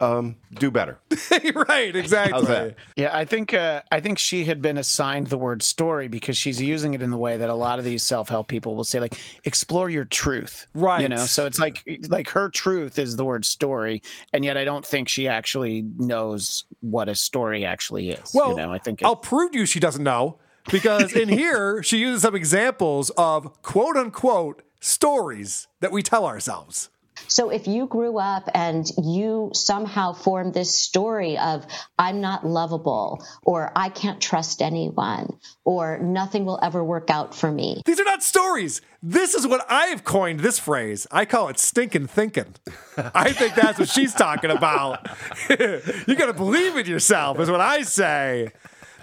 Um, 0.00 0.36
do 0.52 0.70
better. 0.70 0.98
right, 1.68 1.94
exactly. 1.94 2.32
How's 2.32 2.48
that? 2.48 2.74
Yeah, 2.96 3.16
I 3.16 3.24
think 3.24 3.54
uh, 3.54 3.82
I 3.92 4.00
think 4.00 4.18
she 4.18 4.44
had 4.44 4.60
been 4.60 4.76
assigned 4.76 5.28
the 5.28 5.38
word 5.38 5.62
story 5.62 6.08
because 6.08 6.36
she's 6.36 6.60
using 6.60 6.94
it 6.94 7.02
in 7.02 7.10
the 7.10 7.16
way 7.16 7.36
that 7.36 7.48
a 7.48 7.54
lot 7.54 7.78
of 7.78 7.84
these 7.84 8.02
self 8.02 8.28
help 8.28 8.48
people 8.48 8.74
will 8.74 8.84
say, 8.84 8.98
like 8.98 9.16
explore 9.44 9.88
your 9.88 10.04
truth, 10.04 10.66
Right. 10.74 11.02
You 11.02 11.08
know, 11.08 11.24
so 11.26 11.46
it's 11.46 11.58
like 11.58 11.84
like 12.08 12.30
her 12.30 12.48
truth 12.48 12.98
is 12.98 13.16
the 13.16 13.24
word 13.24 13.44
story, 13.44 14.02
and 14.32 14.44
yet 14.44 14.56
I 14.56 14.64
don't 14.64 14.84
think 14.84 15.08
she 15.08 15.28
actually 15.28 15.84
knows 15.96 16.64
what 16.80 17.08
a 17.08 17.14
story 17.14 17.64
actually 17.64 18.10
is. 18.10 18.32
Well, 18.34 18.50
you 18.50 18.56
know, 18.56 18.72
I 18.72 18.78
think 18.78 19.02
it, 19.02 19.04
I'll 19.04 19.16
prove 19.16 19.52
to 19.52 19.58
you 19.58 19.66
she 19.66 19.80
doesn't 19.80 20.02
know 20.02 20.38
because 20.70 21.12
in 21.12 21.28
here 21.40 21.82
she 21.82 21.98
uses 21.98 22.22
some 22.22 22.34
examples 22.34 23.10
of 23.10 23.62
quote 23.62 23.96
unquote 23.96 24.62
stories 24.80 25.68
that 25.80 25.92
we 25.92 26.02
tell 26.02 26.26
ourselves. 26.26 26.90
So 27.28 27.50
if 27.50 27.66
you 27.66 27.86
grew 27.86 28.18
up 28.18 28.48
and 28.54 28.90
you 29.02 29.50
somehow 29.54 30.12
formed 30.12 30.54
this 30.54 30.74
story 30.74 31.38
of 31.38 31.66
I'm 31.98 32.20
not 32.20 32.46
lovable 32.46 33.24
or 33.42 33.72
I 33.76 33.88
can't 33.88 34.20
trust 34.20 34.62
anyone 34.62 35.38
or 35.64 35.98
nothing 35.98 36.44
will 36.44 36.58
ever 36.62 36.82
work 36.82 37.10
out 37.10 37.34
for 37.34 37.50
me. 37.50 37.82
These 37.84 38.00
are 38.00 38.04
not 38.04 38.22
stories. 38.22 38.80
This 39.02 39.34
is 39.34 39.46
what 39.46 39.66
I 39.70 39.86
have 39.86 40.04
coined 40.04 40.40
this 40.40 40.58
phrase. 40.58 41.06
I 41.10 41.24
call 41.24 41.48
it 41.48 41.58
stinking 41.58 42.06
thinking. 42.06 42.54
I 42.96 43.32
think 43.32 43.54
that's 43.54 43.78
what 43.78 43.88
she's 43.88 44.14
talking 44.14 44.50
about. 44.50 45.06
you 45.50 46.14
got 46.16 46.26
to 46.26 46.32
believe 46.32 46.76
in 46.76 46.86
yourself, 46.86 47.38
is 47.38 47.50
what 47.50 47.60
I 47.60 47.82
say. 47.82 48.50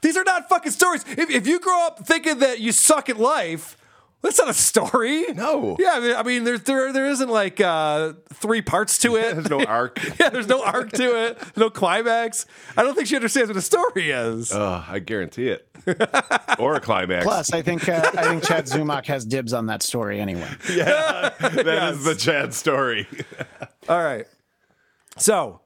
These 0.02 0.18
are 0.18 0.24
not 0.24 0.50
fucking 0.50 0.72
stories. 0.72 1.06
If, 1.08 1.30
if 1.30 1.48
you 1.48 1.60
grow 1.60 1.86
up 1.86 2.06
thinking 2.06 2.40
that 2.40 2.60
you 2.60 2.72
suck 2.72 3.10
at 3.10 3.18
life, 3.18 3.78
that's 4.22 4.38
not 4.38 4.50
a 4.50 4.54
story. 4.54 5.26
No. 5.34 5.76
Yeah, 5.80 5.94
I 5.94 6.00
mean, 6.00 6.16
I 6.16 6.24
mean 6.24 6.44
there's 6.44 6.62
there 6.64 6.94
there 6.94 7.08
isn't 7.08 7.30
like 7.30 7.60
uh, 7.60 8.14
three 8.34 8.62
parts 8.62 8.98
to 9.00 9.16
it. 9.18 9.34
There's 9.34 9.50
no 9.50 9.64
arc. 9.64 10.00
yeah, 10.20 10.30
there's 10.30 10.48
no 10.48 10.64
arc 10.64 10.92
to 10.94 11.26
it. 11.28 11.58
No 11.58 11.70
climax. 11.70 12.46
I 12.78 12.84
don't 12.84 12.96
think 12.96 13.08
she 13.08 13.16
understands 13.16 13.50
what 13.50 13.58
a 13.58 13.62
story 13.62 14.12
is. 14.12 14.52
Oh, 14.52 14.86
I 14.88 15.00
guarantee 15.00 15.48
it. 15.50 15.68
or 16.60 16.76
a 16.76 16.80
climax. 16.80 17.24
plus 17.26 17.52
I 17.54 17.64
think 17.64 17.90
uh, 17.90 18.12
I 18.16 18.24
think 18.30 18.44
Chad 18.44 18.66
Zumock 18.66 19.08
has 19.08 19.26
dibs 19.26 19.52
on 19.54 19.66
that 19.68 19.82
story 19.82 20.20
anyway. 20.20 20.48
yeah, 20.70 21.30
that 21.40 21.94
is 21.94 22.04
the 22.04 22.14
Chad 22.16 22.54
story. 22.54 23.08
All 23.90 24.04
right. 24.04 24.28
So, 25.18 25.62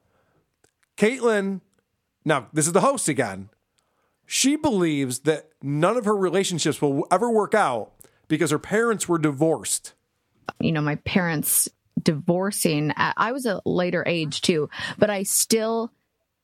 Kaitlyn, 0.97 1.59
now 2.23 2.47
this 2.53 2.65
is 2.65 2.71
the 2.71 2.81
host 2.81 3.09
again. 3.09 3.49
She 4.25 4.55
believes 4.55 5.19
that 5.19 5.49
none 5.61 5.97
of 5.97 6.05
her 6.05 6.15
relationships 6.15 6.81
will 6.81 7.05
ever 7.11 7.29
work 7.29 7.53
out 7.53 7.91
because 8.27 8.51
her 8.51 8.59
parents 8.59 9.07
were 9.07 9.19
divorced. 9.19 9.93
you 10.59 10.71
know, 10.71 10.81
my 10.81 10.95
parents 10.95 11.69
divorcing. 12.01 12.93
I 12.95 13.31
was 13.31 13.45
a 13.45 13.61
later 13.65 14.03
age 14.05 14.41
too, 14.41 14.69
but 14.97 15.09
I 15.09 15.23
still, 15.23 15.91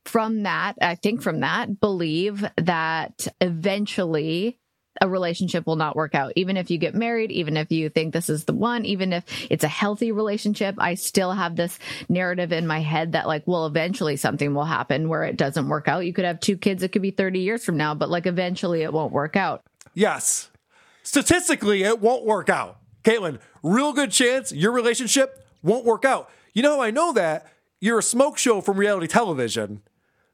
from 0.06 0.44
that, 0.44 0.76
I 0.82 0.96
think 0.96 1.22
from 1.22 1.42
that, 1.42 1.80
believe 1.80 2.44
that 2.58 3.28
eventually 3.40 4.58
a 5.00 5.08
relationship 5.08 5.66
will 5.66 5.78
not 5.78 5.96
work 5.96 6.16
out. 6.16 6.34
Even 6.36 6.58
if 6.58 6.70
you 6.70 6.78
get 6.78 6.94
married, 6.94 7.32
even 7.32 7.56
if 7.58 7.72
you 7.72 7.90
think 7.90 8.14
this 8.14 8.30
is 8.30 8.44
the 8.44 8.54
one, 8.54 8.86
even 8.86 9.14
if 9.14 9.24
it's 9.50 9.64
a 9.64 9.70
healthy 9.70 10.12
relationship, 10.12 10.76
I 10.78 10.96
still 10.96 11.32
have 11.32 11.56
this 11.56 11.80
narrative 12.10 12.52
in 12.52 12.68
my 12.68 12.82
head 12.82 13.14
that, 13.14 13.26
like, 13.26 13.44
well, 13.46 13.66
eventually 13.66 14.18
something 14.18 14.54
will 14.54 14.66
happen 14.66 15.08
where 15.08 15.24
it 15.24 15.38
doesn't 15.38 15.70
work 15.70 15.88
out. 15.88 16.06
You 16.06 16.14
could 16.14 16.26
have 16.26 16.40
two 16.42 16.58
kids, 16.58 16.84
it 16.84 16.90
could 16.90 17.02
be 17.02 17.12
30 17.12 17.40
years 17.40 17.64
from 17.64 17.78
now, 17.78 17.96
but 17.96 18.10
like 18.10 18.26
eventually 18.26 18.84
it 18.84 18.92
won't 18.92 19.14
work 19.14 19.36
out. 19.36 19.64
Yes. 19.94 20.51
Statistically, 21.04 21.84
it 21.84 22.00
won't 22.00 22.26
work 22.26 22.50
out. 22.50 22.78
Kaitlyn, 23.04 23.40
real 23.64 23.94
good 23.94 24.12
chance 24.12 24.52
your 24.52 24.72
relationship 24.72 25.46
won't 25.64 25.86
work 25.86 26.06
out. 26.06 26.30
You 26.54 26.62
know 26.62 26.82
I 26.82 26.92
know 26.92 27.12
that? 27.14 27.48
You're 27.80 28.00
a 28.00 28.04
smoke 28.04 28.38
show 28.38 28.62
from 28.62 28.78
reality 28.78 29.08
television. 29.08 29.82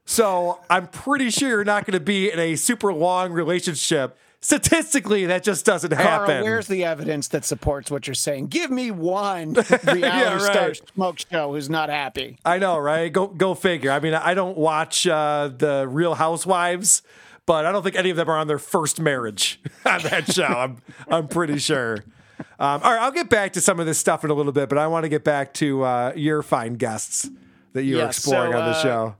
So 0.04 0.60
I'm 0.70 0.86
pretty 0.88 1.30
sure 1.30 1.48
you're 1.48 1.64
not 1.64 1.84
going 1.86 1.98
to 1.98 2.04
be 2.04 2.30
in 2.30 2.38
a 2.38 2.56
super 2.56 2.92
long 2.92 3.32
relationship. 3.32 4.16
Statistically, 4.40 5.26
that 5.26 5.42
just 5.42 5.66
doesn't 5.66 5.90
Carl, 5.90 6.06
happen. 6.28 6.44
where's 6.44 6.68
the 6.68 6.84
evidence 6.84 7.26
that 7.28 7.44
supports 7.44 7.90
what 7.90 8.06
you're 8.06 8.14
saying? 8.14 8.46
Give 8.46 8.70
me 8.70 8.90
one 8.92 9.52
reality 9.84 10.00
Yeah, 10.00 10.38
star 10.38 10.74
smoke 10.74 11.18
show 11.18 11.52
who's 11.52 11.68
not 11.68 11.88
happy. 11.88 12.38
I 12.44 12.58
know, 12.58 12.78
right? 12.78 13.12
Go 13.12 13.26
go 13.26 13.54
figure. 13.54 13.90
I 13.90 13.98
mean, 13.98 14.14
I 14.14 14.34
don't 14.34 14.56
watch 14.56 15.06
uh, 15.08 15.50
the 15.56 15.86
Real 15.88 16.14
Housewives, 16.14 17.02
but 17.48 17.66
I 17.66 17.72
don't 17.72 17.82
think 17.82 17.96
any 17.96 18.10
of 18.10 18.16
them 18.16 18.28
are 18.30 18.36
on 18.38 18.46
their 18.46 18.58
first 18.60 19.00
marriage 19.00 19.60
on 19.84 20.02
that 20.02 20.32
show. 20.32 20.44
I'm 20.44 20.76
I'm 21.10 21.26
pretty 21.26 21.58
sure. 21.58 22.04
Um, 22.60 22.80
all 22.84 22.92
right, 22.92 23.00
I'll 23.02 23.10
get 23.10 23.28
back 23.28 23.54
to 23.54 23.60
some 23.60 23.80
of 23.80 23.86
this 23.86 23.98
stuff 23.98 24.22
in 24.22 24.30
a 24.30 24.34
little 24.34 24.52
bit, 24.52 24.68
but 24.68 24.78
I 24.78 24.86
want 24.86 25.02
to 25.04 25.08
get 25.08 25.24
back 25.24 25.52
to 25.54 25.82
uh, 25.82 26.12
your 26.14 26.42
fine 26.42 26.74
guests 26.74 27.28
that 27.72 27.82
you're 27.82 27.98
Yeah, 28.00 28.06
exploring 28.06 28.52
so, 28.52 28.58
on 28.60 28.64
the 28.64 28.76
uh, 28.76 28.82
show. 28.82 29.16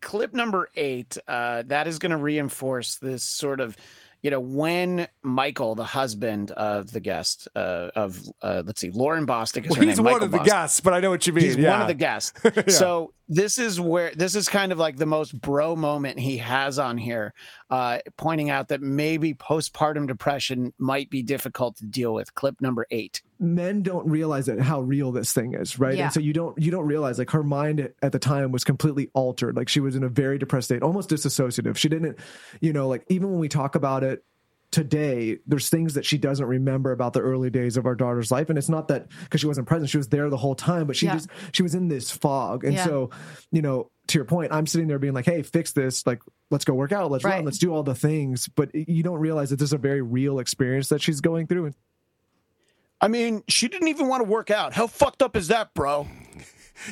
clip 0.00 0.34
number 0.34 0.68
eight 0.74 1.16
uh, 1.28 1.62
that 1.66 1.86
is 1.86 1.98
going 2.00 2.10
to 2.10 2.16
reinforce 2.16 2.96
this 2.96 3.22
sort 3.22 3.60
of 3.60 3.76
you 4.22 4.30
know 4.30 4.40
when 4.40 5.08
michael 5.22 5.74
the 5.74 5.84
husband 5.84 6.50
of 6.52 6.90
the 6.92 7.00
guest 7.00 7.48
uh, 7.56 7.88
of 7.96 8.20
uh, 8.42 8.62
let's 8.66 8.80
see 8.80 8.90
lauryn 8.90 9.26
bosstick 9.26 9.64
is 9.66 9.70
Well, 9.70 9.80
he's 9.86 9.96
name, 9.96 10.04
one 10.04 10.12
Michael 10.14 10.26
of 10.26 10.30
the 10.32 10.38
Bosstick. 10.38 10.44
guests, 10.44 10.80
but 10.80 10.92
I 10.92 11.00
know 11.00 11.10
what 11.10 11.26
you 11.26 11.32
mean. 11.32 11.44
He's 11.44 11.56
yeah. 11.56 11.70
one 11.72 11.82
of 11.82 11.88
the 11.88 11.94
guests. 11.94 12.32
So 12.68 13.12
this 13.32 13.56
is 13.58 13.80
where 13.80 14.12
this 14.14 14.34
is 14.34 14.48
kind 14.48 14.72
of 14.72 14.78
like 14.78 14.96
the 14.96 15.06
most 15.06 15.40
bro 15.40 15.74
moment 15.76 16.18
he 16.18 16.36
has 16.38 16.78
on 16.78 16.98
here, 16.98 17.32
uh, 17.70 17.98
pointing 18.18 18.50
out 18.50 18.68
that 18.68 18.82
maybe 18.82 19.32
postpartum 19.34 20.06
depression 20.08 20.72
might 20.78 21.08
be 21.08 21.22
difficult 21.22 21.76
to 21.76 21.86
deal 21.86 22.12
with. 22.12 22.34
Clip 22.34 22.60
number 22.60 22.86
eight. 22.90 23.22
men 23.38 23.82
don't 23.82 24.06
realize 24.06 24.46
that 24.46 24.60
how 24.60 24.80
real 24.82 25.12
this 25.12 25.32
thing 25.32 25.54
is 25.54 25.78
right 25.78 25.96
Yeah. 25.96 26.04
and 26.04 26.12
so 26.12 26.20
you 26.20 26.34
don't 26.34 26.58
you 26.58 26.70
don't 26.70 26.86
realize 26.86 27.18
like 27.18 27.30
her 27.30 27.42
mind 27.42 27.88
at 28.02 28.12
the 28.12 28.18
time 28.18 28.52
was 28.52 28.64
completely 28.64 29.08
altered 29.14 29.56
like 29.56 29.68
she 29.70 29.80
was 29.80 29.96
in 29.96 30.02
a 30.04 30.10
very 30.10 30.36
depressed 30.36 30.66
state 30.68 30.82
almost 30.82 31.08
disassociative 31.08 31.76
she 31.78 31.88
didn't 31.88 32.18
you 32.60 32.74
know 32.74 32.86
like 32.86 33.02
even 33.08 33.30
when 33.30 33.38
we 33.40 33.48
talk 33.48 33.76
about 33.76 34.04
it 34.04 34.22
today 34.72 35.38
there's 35.46 35.68
things 35.68 35.94
that 35.94 36.04
she 36.06 36.16
doesn't 36.16 36.46
remember 36.46 36.92
about 36.92 37.12
the 37.12 37.20
early 37.20 37.50
days 37.50 37.76
of 37.76 37.86
our 37.86 37.94
daughter's 37.96 38.30
life 38.30 38.48
and 38.50 38.56
it's 38.58 38.68
not 38.68 38.86
that 38.88 39.08
because 39.24 39.40
she 39.40 39.46
wasn't 39.48 39.66
present 39.66 39.90
she 39.90 39.96
was 39.96 40.08
there 40.08 40.30
the 40.30 40.36
whole 40.36 40.54
time 40.54 40.86
but 40.86 40.94
she 40.94 41.06
Yeah. 41.06 41.14
just 41.14 41.28
she 41.52 41.62
was 41.64 41.74
in 41.74 41.88
this 41.88 42.10
fog 42.10 42.62
and 42.64 42.74
Yeah. 42.74 42.84
so 42.84 43.10
you 43.50 43.62
know 43.62 43.90
to 44.06 44.18
your 44.18 44.24
point 44.24 44.52
i'm 44.52 44.66
sitting 44.68 44.86
there 44.86 45.00
being 45.00 45.12
like 45.12 45.24
hey 45.24 45.42
fix 45.42 45.72
this 45.72 46.06
like 46.06 46.22
let's 46.52 46.64
go 46.64 46.74
work 46.74 46.92
out 46.92 47.10
let's 47.10 47.24
Right. 47.24 47.36
run 47.36 47.44
let's 47.44 47.58
do 47.58 47.74
all 47.74 47.82
the 47.82 47.94
things 47.96 48.46
but 48.48 48.72
you 48.74 49.02
don't 49.02 49.18
realize 49.18 49.50
that 49.50 49.56
this 49.56 49.70
is 49.70 49.72
a 49.72 49.78
very 49.78 50.02
real 50.02 50.38
experience 50.38 50.88
that 50.90 51.02
she's 51.02 51.20
going 51.20 51.46
through 51.48 51.66
and 51.66 51.74
I 53.02 53.08
mean, 53.08 53.42
she 53.48 53.66
didn't 53.66 53.88
even 53.88 54.08
want 54.08 54.22
to 54.22 54.28
work 54.28 54.50
out. 54.50 54.74
How 54.74 54.86
fucked 54.86 55.22
up 55.22 55.34
is 55.34 55.48
that, 55.48 55.72
bro? 55.72 56.06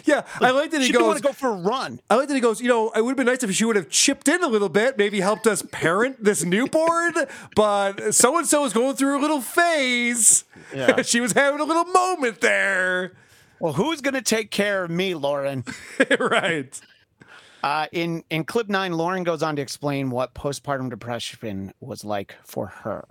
Yeah, 0.05 0.23
I 0.41 0.51
like 0.51 0.71
that 0.71 0.81
he 0.81 0.87
she 0.87 0.93
didn't 0.93 1.03
goes. 1.03 1.09
want 1.09 1.19
to 1.19 1.29
go 1.29 1.33
for 1.33 1.49
a 1.51 1.57
run. 1.57 2.01
I 2.11 2.17
like 2.17 2.29
that 2.29 2.35
he 2.35 2.41
goes, 2.41 2.61
you 2.61 2.69
know, 2.69 2.91
it 2.91 3.03
would 3.03 3.11
have 3.11 3.17
been 3.17 3.27
nice 3.27 3.43
if 3.43 3.53
she 3.53 3.65
would 3.65 3.77
have 3.77 3.89
chipped 3.89 4.29
in 4.29 4.43
a 4.43 4.49
little 4.49 4.69
bit, 4.69 4.99
maybe 4.99 5.21
helped 5.21 5.47
us 5.47 5.63
parent 5.71 6.23
this 6.23 6.45
newborn, 6.45 7.15
but 7.55 8.15
so 8.15 8.37
and 8.39 8.47
so 8.47 8.65
is 8.65 8.73
going 8.73 8.97
through 8.97 9.19
a 9.19 9.23
little 9.23 9.41
phase. 9.41 10.45
Yeah. 10.75 11.03
she 11.03 11.21
was 11.21 11.33
having 11.33 11.61
a 11.61 11.65
little 11.65 11.85
moment 11.85 12.41
there. 12.41 13.13
Well, 13.61 13.73
who's 13.73 14.01
going 14.01 14.15
to 14.15 14.23
take 14.23 14.51
care 14.51 14.85
of 14.85 14.91
me, 14.91 15.13
Lauryn? 15.15 15.67
right. 16.31 16.81
Uh, 17.63 17.87
in 17.91 18.23
in 18.31 18.45
clip 18.45 18.69
nine, 18.69 18.93
Lauryn 18.93 19.25
goes 19.25 19.43
on 19.43 19.57
to 19.57 19.63
explain 19.63 20.11
what 20.11 20.33
postpartum 20.35 20.91
depression 20.91 21.73
was 21.81 22.05
like 22.05 22.37
for 22.45 22.69
her. 22.69 23.05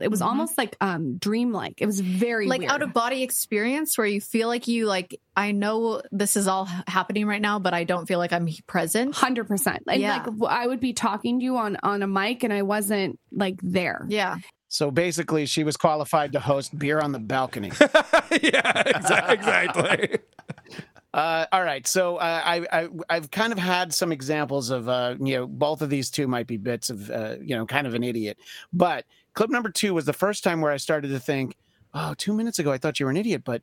It 0.00 0.08
was 0.08 0.22
almost 0.22 0.56
like 0.58 0.76
um 0.80 1.16
dreamlike. 1.18 1.80
It 1.80 1.86
was 1.86 2.00
very 2.00 2.46
like 2.46 2.60
weird. 2.60 2.70
out 2.72 2.82
of 2.82 2.92
body 2.92 3.22
experience 3.22 3.96
where 3.98 4.06
you 4.06 4.20
feel 4.20 4.48
like 4.48 4.68
you 4.68 4.86
like 4.86 5.20
I 5.36 5.52
know 5.52 6.02
this 6.12 6.36
is 6.36 6.46
all 6.48 6.66
happening 6.86 7.26
right 7.26 7.40
now, 7.42 7.58
but 7.58 7.74
I 7.74 7.84
don't 7.84 8.06
feel 8.06 8.18
like 8.18 8.32
I'm 8.32 8.48
present. 8.66 9.14
Hundred 9.14 9.46
percent. 9.48 9.82
And 9.88 10.00
Yeah. 10.00 10.14
like 10.14 10.24
w- 10.24 10.44
I 10.46 10.66
would 10.66 10.80
be 10.80 10.92
talking 10.92 11.38
to 11.40 11.44
you 11.44 11.56
on 11.56 11.76
on 11.82 12.02
a 12.02 12.06
mic, 12.06 12.42
and 12.44 12.52
I 12.52 12.62
wasn't 12.62 13.18
like 13.32 13.56
there. 13.62 14.04
Yeah. 14.08 14.36
So 14.70 14.90
basically, 14.90 15.46
she 15.46 15.64
was 15.64 15.76
qualified 15.78 16.32
to 16.32 16.40
host 16.40 16.78
beer 16.78 17.00
on 17.00 17.12
the 17.12 17.18
balcony. 17.18 17.72
yeah, 18.42 18.82
exactly. 18.86 20.18
Uh, 21.14 21.46
all 21.52 21.64
right, 21.64 21.86
so 21.86 22.16
uh, 22.18 22.42
I, 22.44 22.66
I 22.70 22.88
I've 23.08 23.30
kind 23.30 23.50
of 23.52 23.58
had 23.58 23.94
some 23.94 24.12
examples 24.12 24.68
of 24.68 24.88
uh, 24.90 25.14
you 25.18 25.36
know 25.36 25.46
both 25.46 25.80
of 25.80 25.88
these 25.88 26.10
two 26.10 26.28
might 26.28 26.46
be 26.46 26.58
bits 26.58 26.90
of 26.90 27.10
uh, 27.10 27.36
you 27.40 27.56
know 27.56 27.64
kind 27.64 27.86
of 27.86 27.94
an 27.94 28.04
idiot, 28.04 28.36
but 28.74 29.06
clip 29.34 29.50
number 29.50 29.70
two 29.70 29.94
was 29.94 30.04
the 30.04 30.12
first 30.12 30.44
time 30.44 30.60
where 30.60 30.72
I 30.72 30.76
started 30.76 31.08
to 31.08 31.20
think, 31.20 31.56
oh, 31.94 32.14
two 32.16 32.32
minutes 32.32 32.58
ago 32.58 32.72
I 32.72 32.78
thought 32.78 32.98
you 33.00 33.06
were 33.06 33.10
an 33.10 33.16
idiot, 33.16 33.42
but 33.44 33.62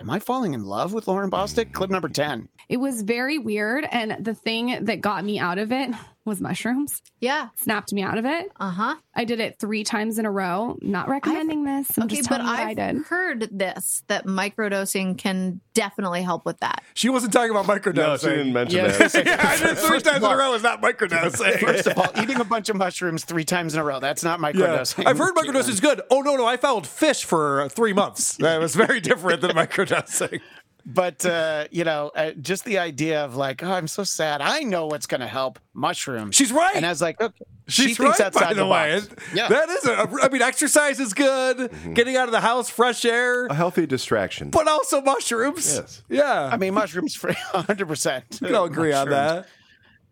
am 0.00 0.10
I 0.10 0.18
falling 0.18 0.54
in 0.54 0.64
love 0.64 0.92
with 0.92 1.06
Lauryn 1.06 1.30
Bosstick? 1.30 1.72
Clip 1.72 1.90
number 1.90 2.08
ten. 2.08 2.48
It 2.68 2.78
was 2.78 3.02
very 3.02 3.38
weird, 3.38 3.86
and 3.90 4.24
the 4.24 4.34
thing 4.34 4.84
that 4.84 5.00
got 5.00 5.24
me 5.24 5.38
out 5.38 5.58
of 5.58 5.72
it 5.72 5.90
was 6.30 6.40
mushrooms. 6.40 7.02
Yeah. 7.20 7.48
Snapped 7.56 7.92
me 7.92 8.02
out 8.02 8.16
of 8.16 8.24
it. 8.24 8.50
Uh 8.58 8.70
huh. 8.70 8.94
I 9.14 9.24
did 9.24 9.40
it 9.40 9.58
three 9.60 9.84
times 9.84 10.18
in 10.18 10.24
a 10.24 10.30
row. 10.30 10.78
Not 10.80 11.08
recommending 11.08 11.64
this. 11.64 11.98
I'm 11.98 12.04
okay, 12.04 12.16
just 12.16 12.28
but 12.30 12.38
telling 12.38 12.52
you 12.52 12.58
what 12.58 12.68
I 12.68 12.92
did. 12.92 13.02
heard 13.04 13.48
this 13.52 14.02
that 14.06 14.24
microdosing 14.26 15.18
can 15.18 15.60
definitely 15.74 16.22
help 16.22 16.46
with 16.46 16.58
that. 16.60 16.82
She 16.94 17.08
wasn't 17.10 17.32
talking 17.34 17.50
about 17.50 17.66
microdosing. 17.66 17.94
No, 17.96 18.16
she 18.16 18.28
didn't 18.28 18.52
mention 18.52 18.78
Yeah, 18.78 18.86
that. 18.88 19.14
yeah, 19.26 19.46
I 19.46 19.56
did 19.58 19.78
three 19.78 19.88
First 19.88 20.06
of 20.06 20.12
times 20.12 20.24
in 20.24 20.30
a 20.30 20.36
row 20.36 20.54
is 20.54 20.62
not 20.62 20.80
microdosing. 20.80 21.58
First 21.58 21.86
of 21.88 21.98
all, 21.98 22.06
eating 22.22 22.40
a 22.40 22.44
bunch 22.44 22.68
of 22.70 22.76
mushrooms 22.76 23.24
three 23.24 23.44
times 23.44 23.74
in 23.74 23.80
a 23.80 23.84
row, 23.84 24.00
that's 24.00 24.24
not 24.24 24.40
Yeah. 24.40 24.52
microdosing. 24.52 25.06
I've 25.06 25.18
heard 25.18 25.34
microdosing 25.34 25.70
is 25.70 25.80
good. 25.80 26.00
Oh, 26.10 26.20
no, 26.22 26.36
no. 26.36 26.46
I 26.46 26.56
followed 26.56 26.84
Phish 26.84 27.24
for 27.24 27.62
uh, 27.62 27.68
three 27.68 27.92
months. 27.92 28.36
That 28.36 28.60
was 28.60 28.74
very 28.74 29.00
different 29.00 29.40
than 29.40 29.50
microdosing. 29.50 30.40
But 30.86 31.24
uh, 31.26 31.66
you 31.70 31.84
know, 31.84 32.10
uh, 32.14 32.32
just 32.32 32.64
the 32.64 32.78
idea 32.78 33.24
of 33.24 33.36
like, 33.36 33.62
oh, 33.62 33.72
I'm 33.72 33.88
so 33.88 34.04
sad. 34.04 34.40
I 34.40 34.60
know 34.60 34.86
what's 34.86 35.06
going 35.06 35.20
to 35.20 35.26
help 35.26 35.58
mushrooms. 35.74 36.34
She's 36.36 36.52
right. 36.52 36.74
And 36.74 36.84
I 36.86 36.88
was 36.90 37.00
like, 37.02 37.20
okay, 37.20 37.44
She's 37.68 37.90
she 37.90 37.94
thinks 37.94 38.18
right, 38.18 38.26
outside 38.26 38.40
by 38.40 38.54
the, 38.54 38.60
the 38.62 38.66
way. 38.66 39.00
box. 39.00 39.08
Yeah. 39.34 39.48
That 39.48 39.68
is 39.68 39.86
a, 39.86 40.08
I 40.22 40.28
mean, 40.28 40.42
exercise 40.42 40.98
is 40.98 41.14
good. 41.14 41.70
Getting 41.94 42.16
out 42.16 42.26
of 42.26 42.32
the 42.32 42.40
house, 42.40 42.68
fresh 42.68 43.04
air, 43.04 43.46
A 43.46 43.54
healthy 43.54 43.86
distraction. 43.86 44.50
but 44.50 44.66
also 44.66 45.00
mushrooms. 45.00 45.76
Yes. 45.76 46.02
Yeah. 46.08 46.50
I 46.52 46.56
mean, 46.56 46.74
mushrooms 46.74 47.14
free, 47.22 47.36
100. 47.52 47.86
percent 47.86 48.24
we 48.40 48.48
can 48.48 48.56
all 48.56 48.64
agree 48.64 48.92
on 48.92 49.08
that. 49.10 49.46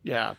Yeah. 0.04 0.34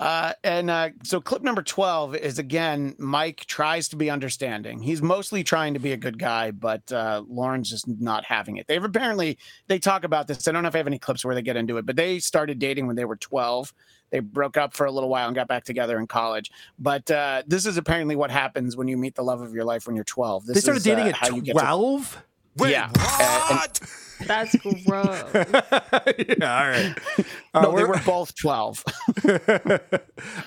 Uh, 0.00 0.32
and 0.44 0.70
uh, 0.70 0.90
so 1.02 1.20
clip 1.20 1.42
number 1.42 1.62
12 1.62 2.14
is 2.16 2.38
again, 2.38 2.94
Mike 2.98 3.44
tries 3.46 3.88
to 3.88 3.96
be 3.96 4.10
understanding. 4.10 4.80
He's 4.80 5.02
mostly 5.02 5.42
trying 5.42 5.74
to 5.74 5.80
be 5.80 5.92
a 5.92 5.96
good 5.96 6.18
guy, 6.18 6.52
but 6.52 6.90
uh, 6.92 7.24
Lauryn's 7.28 7.68
just 7.68 7.88
not 7.88 8.24
having 8.24 8.58
it. 8.58 8.68
They've 8.68 8.82
apparently, 8.82 9.38
they 9.66 9.78
talk 9.78 10.04
about 10.04 10.28
this. 10.28 10.46
I 10.46 10.52
don't 10.52 10.62
know 10.62 10.68
if 10.68 10.74
I 10.74 10.78
have 10.78 10.86
any 10.86 11.00
clips 11.00 11.24
where 11.24 11.34
they 11.34 11.42
get 11.42 11.56
into 11.56 11.78
it, 11.78 11.86
but 11.86 11.96
they 11.96 12.20
started 12.20 12.60
dating 12.60 12.86
when 12.86 12.94
they 12.94 13.04
were 13.04 13.16
12. 13.16 13.72
They 14.10 14.20
broke 14.20 14.56
up 14.56 14.72
for 14.72 14.86
a 14.86 14.90
little 14.90 15.08
while 15.08 15.26
and 15.26 15.34
got 15.34 15.48
back 15.48 15.64
together 15.64 15.98
in 15.98 16.06
college. 16.06 16.52
But 16.78 17.10
uh, 17.10 17.42
this 17.46 17.66
is 17.66 17.76
apparently 17.76 18.14
what 18.14 18.30
happens 18.30 18.76
when 18.76 18.86
you 18.86 18.96
meet 18.96 19.16
the 19.16 19.24
love 19.24 19.40
of 19.40 19.52
your 19.52 19.64
life 19.64 19.86
when 19.86 19.96
you're 19.96 20.04
12. 20.04 20.46
This 20.46 20.54
they 20.54 20.60
started 20.60 20.78
is, 20.78 20.84
dating 20.84 21.06
uh, 21.06 21.08
at 21.10 21.52
12? 21.52 22.24
Wait, 22.56 22.70
yeah. 22.70 22.88
What? 22.88 23.80
Uh, 23.82 24.24
That's 24.26 24.56
gross. 24.56 24.86
yeah, 25.34 26.60
all 26.60 26.68
right. 26.68 26.94
Uh, 27.54 27.62
no, 27.62 27.70
we're, 27.70 27.78
they 27.78 27.84
were 27.84 28.00
both 28.04 28.34
12. 28.36 28.84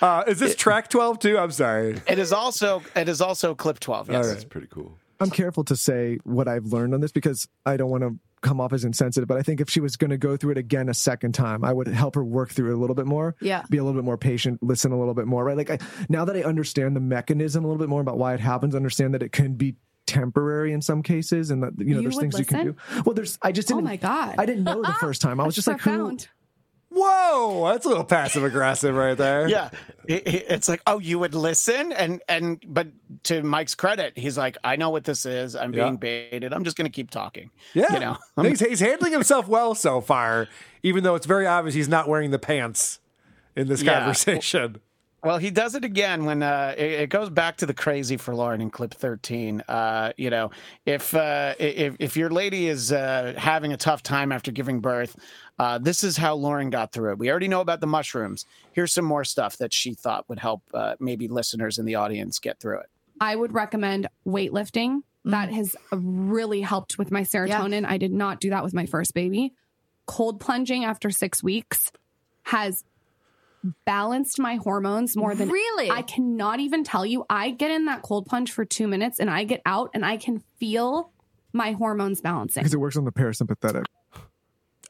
uh, 0.01 0.23
is 0.27 0.37
this 0.37 0.51
it, 0.51 0.57
track 0.57 0.87
12 0.87 1.17
too? 1.17 1.37
I'm 1.37 1.49
sorry. 1.49 1.99
It 2.07 2.19
is 2.19 2.31
also 2.31 2.83
it 2.95 3.09
is 3.09 3.21
also 3.21 3.55
clip 3.55 3.79
12. 3.79 4.11
Yes. 4.11 4.27
That's 4.27 4.43
pretty 4.45 4.67
cool. 4.67 4.99
I'm 5.19 5.31
careful 5.31 5.63
to 5.65 5.75
say 5.75 6.19
what 6.23 6.47
I've 6.47 6.67
learned 6.67 6.93
on 6.93 7.01
this 7.01 7.11
because 7.11 7.47
I 7.65 7.75
don't 7.75 7.89
want 7.89 8.03
to 8.03 8.17
come 8.41 8.61
off 8.61 8.71
as 8.71 8.83
insensitive, 8.83 9.27
but 9.27 9.37
I 9.37 9.41
think 9.41 9.61
if 9.61 9.69
she 9.69 9.79
was 9.79 9.95
going 9.95 10.11
to 10.11 10.17
go 10.17 10.37
through 10.37 10.51
it 10.51 10.57
again 10.57 10.89
a 10.89 10.93
second 10.93 11.33
time, 11.33 11.63
I 11.63 11.73
would 11.73 11.87
help 11.87 12.15
her 12.15 12.23
work 12.23 12.51
through 12.51 12.71
it 12.71 12.75
a 12.75 12.77
little 12.77 12.95
bit 12.95 13.05
more. 13.07 13.35
Yeah. 13.41 13.63
Be 13.69 13.77
a 13.77 13.83
little 13.83 13.99
bit 13.99 14.05
more 14.05 14.17
patient, 14.17 14.61
listen 14.63 14.91
a 14.91 14.99
little 14.99 15.13
bit 15.13 15.27
more, 15.27 15.43
right? 15.43 15.57
Like 15.57 15.69
I, 15.69 15.79
now 16.07 16.25
that 16.25 16.35
I 16.35 16.41
understand 16.41 16.95
the 16.95 17.01
mechanism 17.01 17.63
a 17.63 17.67
little 17.67 17.79
bit 17.79 17.89
more 17.89 18.01
about 18.01 18.17
why 18.17 18.33
it 18.33 18.39
happens, 18.39 18.75
understand 18.75 19.13
that 19.13 19.23
it 19.23 19.31
can 19.31 19.53
be 19.53 19.75
temporary 20.07 20.73
in 20.73 20.81
some 20.81 21.01
cases 21.03 21.51
and 21.51 21.63
that 21.63 21.73
you 21.77 21.85
know 21.93 21.97
You 21.97 22.01
there's 22.03 22.15
would 22.15 22.21
things 22.21 22.39
you 22.39 22.45
can 22.45 22.65
do. 22.67 22.75
Well, 23.05 23.13
there's 23.15 23.37
I 23.41 23.51
just 23.51 23.71
Oh 23.71 23.75
didn't 23.75 23.87
oh 23.87 23.89
my 23.91 23.95
god! 23.97 24.35
I 24.37 24.45
didn't 24.45 24.63
know 24.63 24.81
the 24.81 24.93
first 24.99 25.21
time. 25.21 25.39
I 25.39 25.45
was 25.45 25.55
That's 25.55 25.65
just 25.65 25.67
like 25.67 25.81
who. 25.81 26.17
Whoa, 26.93 27.69
that's 27.71 27.85
a 27.85 27.87
little 27.89 28.03
passive 28.03 28.43
aggressive 28.43 28.93
right 28.93 29.17
there. 29.17 29.47
yeah 29.47 29.69
It- 30.07 30.27
it- 30.27 30.45
it's 30.49 30.67
like 30.67 30.81
oh 30.85 30.99
you 30.99 31.19
would 31.19 31.33
listen 31.33 31.93
and 31.93 32.21
and 32.27 32.61
but 32.67 32.87
to 33.23 33.41
mike's 33.43 33.75
credit 33.75 34.17
he's 34.17 34.37
like 34.37 34.57
i 34.65 34.75
know 34.75 34.89
what 34.89 35.05
this 35.05 35.25
is 35.25 35.55
i'm 35.55 35.73
Yeah. 35.73 35.85
being 35.85 35.95
baited 35.97 36.51
i'm 36.53 36.65
just 36.65 36.75
gonna 36.75 36.89
keep 36.89 37.09
talking 37.09 37.49
Yeah. 37.73 37.93
you 37.93 37.99
know 38.01 38.17
he's, 38.41 38.59
he's 38.59 38.81
handling 38.81 39.13
himself 39.13 39.47
well 39.47 39.73
so 39.73 40.01
far, 40.01 40.49
even 40.83 41.05
though 41.05 41.15
it's 41.15 41.25
very 41.25 41.47
obvious 41.47 41.75
he's 41.75 41.87
not 41.87 42.09
wearing 42.09 42.31
the 42.31 42.39
pants 42.39 42.99
in 43.55 43.67
this 43.69 43.81
Yeah. 43.81 43.99
conversation. 43.99 44.81
Well 45.23 45.37
he 45.37 45.51
does 45.51 45.75
it 45.75 45.85
again 45.85 46.25
when 46.25 46.41
uh 46.41 46.73
it, 46.77 46.91
it 46.91 47.09
goes 47.09 47.29
back 47.29 47.57
to 47.57 47.65
the 47.65 47.73
crazy 47.73 48.17
for 48.17 48.33
lauryn 48.33 48.59
in 48.59 48.71
clip 48.71 48.93
13 48.93 49.61
uh 49.67 50.13
you 50.17 50.31
know 50.31 50.49
if 50.85 51.13
uh 51.13 51.53
if, 51.59 51.95
if 51.99 52.17
your 52.17 52.31
lady 52.31 52.67
is 52.67 52.91
uh 52.91 53.33
having 53.37 53.71
a 53.71 53.77
tough 53.77 54.01
time 54.01 54.31
after 54.31 54.51
giving 54.51 54.79
birth 54.79 55.15
uh, 55.61 55.77
this 55.77 56.03
is 56.03 56.17
how 56.17 56.35
Lauryn 56.35 56.71
got 56.71 56.91
through 56.91 57.11
it. 57.11 57.19
We 57.19 57.29
already 57.29 57.47
know 57.47 57.61
about 57.61 57.81
the 57.81 57.85
mushrooms. 57.87 58.47
Here's 58.71 58.91
some 58.91 59.05
more 59.05 59.23
stuff 59.23 59.57
that 59.57 59.71
she 59.71 59.93
thought 59.93 60.27
would 60.27 60.39
help 60.39 60.63
uh, 60.73 60.95
maybe 60.99 61.27
listeners 61.27 61.77
in 61.77 61.85
the 61.85 61.93
audience 61.93 62.39
get 62.39 62.59
through 62.59 62.79
it. 62.79 62.87
I 63.19 63.35
would 63.35 63.53
recommend 63.53 64.07
weightlifting. 64.25 65.01
That 65.25 65.53
has 65.53 65.75
really 65.91 66.61
helped 66.61 66.97
with 66.97 67.11
my 67.11 67.21
serotonin. 67.21 67.85
I 67.85 67.99
did 67.99 68.11
not 68.11 68.39
do 68.39 68.49
that 68.49 68.63
with 68.63 68.73
my 68.73 68.87
first 68.87 69.13
baby. 69.13 69.53
Cold 70.07 70.39
plunging 70.39 70.83
after 70.83 71.11
six 71.11 71.43
weeks 71.43 71.91
has 72.41 72.83
balanced 73.85 74.39
my 74.39 74.55
hormones 74.55 75.15
more 75.15 75.35
than 75.35 75.49
Really? 75.49 75.89
I 75.89 76.01
cannot 76.01 76.59
even 76.59 76.83
tell 76.83 77.05
you. 77.05 77.25
I 77.29 77.51
get 77.51 77.71
in 77.71 77.85
that 77.85 78.01
cold 78.01 78.25
plunge 78.25 78.51
for 78.51 78.65
two 78.65 78.87
minutes 78.87 79.19
and 79.19 79.29
I 79.29 79.43
get 79.43 79.61
out 79.65 79.91
and 79.93 80.05
I 80.05 80.17
can 80.17 80.43
feel 80.57 81.11
my 81.53 81.71
hormones 81.73 82.21
balancing. 82.21 82.61
Because 82.61 82.73
it 82.73 82.79
works 82.79 82.97
on 82.97 83.05
the 83.05 83.11
parasympathetic. 83.11 83.85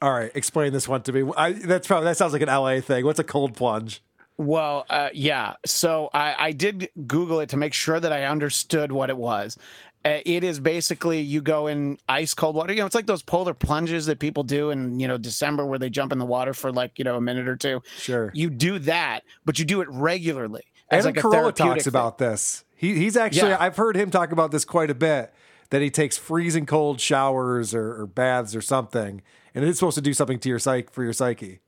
All 0.00 0.12
right, 0.12 0.32
explain 0.34 0.72
this 0.72 0.88
one 0.88 1.02
to 1.02 1.12
me. 1.12 1.30
I, 1.36 1.52
that's 1.52 1.86
probably 1.86 2.06
that 2.06 2.16
sounds 2.16 2.32
like 2.32 2.42
an 2.42 2.48
LA 2.48 2.80
thing. 2.80 3.04
What's 3.04 3.20
a 3.20 3.24
cold 3.24 3.54
plunge? 3.54 4.02
Well, 4.36 4.84
uh, 4.90 5.10
yeah. 5.12 5.54
So 5.64 6.10
I, 6.12 6.34
I 6.38 6.52
did 6.52 6.88
Google 7.06 7.40
it 7.40 7.50
to 7.50 7.56
make 7.56 7.74
sure 7.74 8.00
that 8.00 8.12
I 8.12 8.24
understood 8.24 8.90
what 8.90 9.10
it 9.10 9.16
was. 9.16 9.56
Uh, 10.04 10.18
it 10.26 10.42
is 10.42 10.58
basically 10.58 11.20
you 11.20 11.40
go 11.40 11.68
in 11.68 11.96
ice 12.08 12.34
cold 12.34 12.56
water. 12.56 12.72
You 12.72 12.80
know, 12.80 12.86
it's 12.86 12.94
like 12.94 13.06
those 13.06 13.22
polar 13.22 13.54
plunges 13.54 14.06
that 14.06 14.18
people 14.18 14.42
do 14.42 14.70
in 14.70 14.98
you 14.98 15.06
know 15.06 15.16
December 15.16 15.64
where 15.64 15.78
they 15.78 15.90
jump 15.90 16.12
in 16.12 16.18
the 16.18 16.24
water 16.26 16.54
for 16.54 16.72
like 16.72 16.98
you 16.98 17.04
know 17.04 17.16
a 17.16 17.20
minute 17.20 17.48
or 17.48 17.56
two. 17.56 17.82
Sure. 17.98 18.30
You 18.34 18.50
do 18.50 18.78
that, 18.80 19.22
but 19.44 19.58
you 19.58 19.64
do 19.64 19.80
it 19.80 19.88
regularly. 19.90 20.64
as 20.90 21.06
Adam 21.06 21.14
like 21.14 21.24
Carolla 21.24 21.54
talks 21.54 21.84
thing. 21.84 21.90
about 21.90 22.18
this. 22.18 22.64
He, 22.74 22.96
he's 22.96 23.16
actually 23.16 23.50
Yeah. 23.50 23.58
I've 23.60 23.76
heard 23.76 23.96
him 23.96 24.10
talk 24.10 24.32
about 24.32 24.50
this 24.50 24.64
quite 24.64 24.90
a 24.90 24.94
bit. 24.94 25.32
That 25.70 25.80
he 25.80 25.88
takes 25.88 26.18
freezing 26.18 26.66
cold 26.66 27.00
showers 27.00 27.74
or, 27.74 28.02
or 28.02 28.06
baths 28.06 28.54
or 28.54 28.60
something, 28.60 29.22
and 29.54 29.64
it's 29.64 29.78
supposed 29.78 29.94
to 29.94 30.02
do 30.02 30.12
something 30.12 30.38
to 30.40 30.48
your 30.50 30.58
psyche 30.58 30.88
for 30.92 31.02
your 31.02 31.14
psyche. 31.14 31.60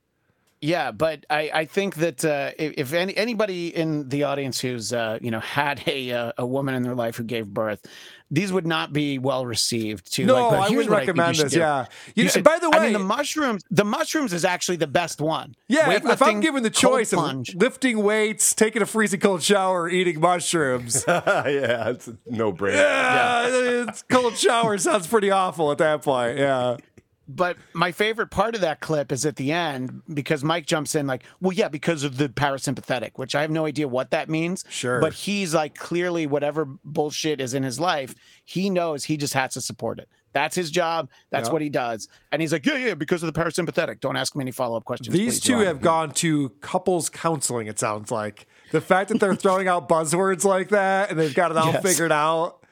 Yeah, 0.65 0.91
but 0.91 1.25
I, 1.29 1.51
I 1.53 1.65
think 1.65 1.95
that 1.97 2.25
uh, 2.25 2.51
if, 2.57 2.73
if 2.77 2.93
any, 2.93 3.15
anybody 3.15 3.67
in 3.75 4.09
the 4.09 4.23
audience 4.23 4.59
who's 4.59 4.91
uh, 4.91 5.19
you 5.21 5.29
know 5.29 5.39
had 5.39 5.83
a 5.87 6.11
uh, 6.11 6.31
a 6.39 6.45
woman 6.45 6.73
in 6.73 6.81
their 6.81 6.95
life 6.95 7.17
who 7.17 7.23
gave 7.23 7.45
birth, 7.47 7.85
these 8.31 8.51
would 8.51 8.65
not 8.65 8.91
be 8.91 9.19
well 9.19 9.45
received. 9.45 10.11
To 10.13 10.25
No, 10.25 10.49
like, 10.49 10.71
I 10.71 10.75
wouldn't 10.75 10.89
what 10.89 10.95
I 10.97 10.99
recommend 11.01 11.37
you 11.37 11.43
this, 11.43 11.53
do. 11.53 11.59
yeah. 11.59 11.85
You 12.15 12.23
know, 12.23 12.29
should- 12.31 12.43
by 12.43 12.57
the 12.59 12.69
way, 12.71 12.77
I 12.77 12.79
way- 12.79 12.85
mean 12.87 12.93
the 12.93 12.99
mushrooms. 12.99 13.63
The 13.69 13.85
mushrooms 13.85 14.33
is 14.33 14.43
actually 14.43 14.77
the 14.77 14.87
best 14.87 15.21
one. 15.21 15.53
Yeah, 15.67 15.91
if, 15.91 16.03
if 16.03 16.21
I'm 16.23 16.39
given 16.39 16.63
the 16.63 16.71
choice 16.71 17.13
of 17.13 17.45
lifting 17.53 18.01
weights, 18.01 18.55
taking 18.55 18.81
a 18.81 18.87
freezing 18.87 19.19
cold 19.19 19.43
shower, 19.43 19.83
or 19.83 19.89
eating 19.89 20.19
mushrooms, 20.19 21.03
yeah, 21.07 21.89
it's 21.89 22.09
no 22.25 22.51
brainer. 22.51 22.73
yeah, 22.77 23.83
it's 23.87 24.01
cold 24.09 24.35
shower 24.35 24.79
sounds 24.79 25.05
pretty 25.05 25.29
awful 25.29 25.71
at 25.71 25.77
that 25.77 26.01
point. 26.01 26.39
Yeah. 26.39 26.77
But 27.27 27.57
my 27.73 27.91
favorite 27.91 28.27
part 28.27 28.53
of 28.55 28.61
that 28.61 28.81
clip 28.81 29.11
is 29.11 29.25
at 29.25 29.35
the 29.35 29.51
end 29.51 30.03
because 30.13 30.43
Mike 30.43 30.67
jumps 30.67 30.93
in 30.93 31.07
like, 31.07 31.23
well, 31.41 31.53
yeah, 31.53 31.69
because 31.69 32.03
of 32.03 32.17
the 32.17 32.29
parasympathetic, 32.29 33.11
which 33.15 33.33
I 33.33 33.41
have 33.41 33.49
no 33.49 33.65
idea 33.65 33.87
what 33.87 34.11
that 34.11 34.29
means. 34.29 34.63
Sure. 34.69 34.99
But 34.99 35.13
he's 35.13 35.53
like, 35.53 35.75
clearly, 35.75 36.27
whatever 36.27 36.65
bullshit 36.83 37.41
is 37.41 37.53
in 37.53 37.63
his 37.63 37.79
life, 37.79 38.13
he 38.43 38.69
knows 38.69 39.05
he 39.05 39.17
just 39.17 39.33
has 39.33 39.53
to 39.53 39.61
support 39.61 39.97
it. 39.99 40.07
That's 40.33 40.55
his 40.55 40.69
job. 40.69 41.09
That's 41.29 41.49
what 41.49 41.61
he 41.61 41.69
does. 41.69 42.09
And 42.33 42.41
he's 42.41 42.51
like, 42.51 42.65
yeah, 42.65 42.75
yeah, 42.75 42.93
because 42.93 43.23
of 43.23 43.33
the 43.33 43.39
parasympathetic. 43.39 44.01
Don't 44.01 44.17
ask 44.17 44.35
me 44.35 44.43
any 44.43 44.51
follow 44.51 44.75
up 44.75 44.83
questions. 44.83 45.13
These 45.15 45.35
please, 45.35 45.39
two 45.39 45.51
Your 45.53 45.59
Honor." 45.59 45.67
have 45.67 45.81
gone 45.81 46.11
to 46.15 46.49
couples 46.59 47.09
counseling, 47.09 47.67
it 47.67 47.79
sounds 47.79 48.11
like. 48.11 48.45
The 48.73 48.81
fact 48.81 49.09
that 49.09 49.21
they're 49.21 49.35
throwing 49.35 49.69
out 49.69 49.87
buzzwords 49.87 50.43
like 50.43 50.69
that 50.69 51.09
and 51.09 51.17
they've 51.17 51.33
got 51.33 51.51
it 51.51 51.57
all 51.57 51.67
Yes. 51.71 51.81
figured 51.81 52.11
out. 52.11 52.64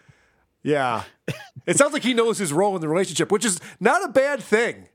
Yeah. 0.63 1.03
It 1.65 1.77
sounds 1.77 1.93
like 1.93 2.03
he 2.03 2.13
knows 2.13 2.37
his 2.37 2.51
role 2.51 2.75
in 2.75 2.81
the 2.81 2.87
relationship, 2.89 3.31
which 3.31 3.45
is 3.45 3.59
not 3.79 4.03
a 4.03 4.07
bad 4.09 4.41
thing, 4.41 4.87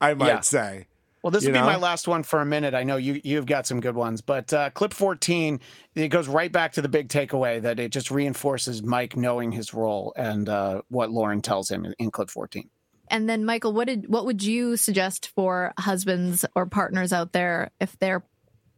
I 0.00 0.14
might 0.14 0.26
Yeah. 0.28 0.40
say. 0.40 0.86
Well, 1.22 1.30
this 1.30 1.42
You 1.42 1.48
will 1.48 1.54
be 1.54 1.60
know? 1.60 1.66
my 1.66 1.76
last 1.76 2.06
one 2.06 2.22
for 2.22 2.40
a 2.42 2.44
minute. 2.44 2.74
I 2.74 2.82
know 2.84 2.96
you 2.96 3.18
you've 3.24 3.46
got 3.46 3.66
some 3.66 3.80
good 3.80 3.94
ones, 3.94 4.20
but 4.20 4.52
uh, 4.52 4.68
clip 4.70 4.92
14 4.92 5.58
it 5.94 6.08
goes 6.08 6.28
right 6.28 6.52
back 6.52 6.72
to 6.74 6.82
the 6.82 6.88
big 6.88 7.08
takeaway 7.08 7.62
that 7.62 7.80
it 7.80 7.92
just 7.92 8.10
reinforces 8.10 8.82
Mike 8.82 9.16
knowing 9.16 9.50
his 9.50 9.72
role 9.72 10.12
and 10.16 10.48
uh, 10.50 10.82
what 10.88 11.08
Lauryn 11.08 11.42
tells 11.42 11.70
him 11.70 11.86
in, 11.86 11.94
in 11.98 12.10
clip 12.10 12.28
14. 12.28 12.68
And 13.08 13.28
then, 13.28 13.44
Michael, 13.44 13.72
what 13.72 13.86
did 13.86 14.08
what 14.08 14.26
would 14.26 14.42
you 14.42 14.76
suggest 14.76 15.28
for 15.34 15.72
husbands 15.78 16.44
or 16.54 16.66
partners 16.66 17.12
out 17.12 17.32
there 17.32 17.70
if 17.80 17.98
their 18.00 18.22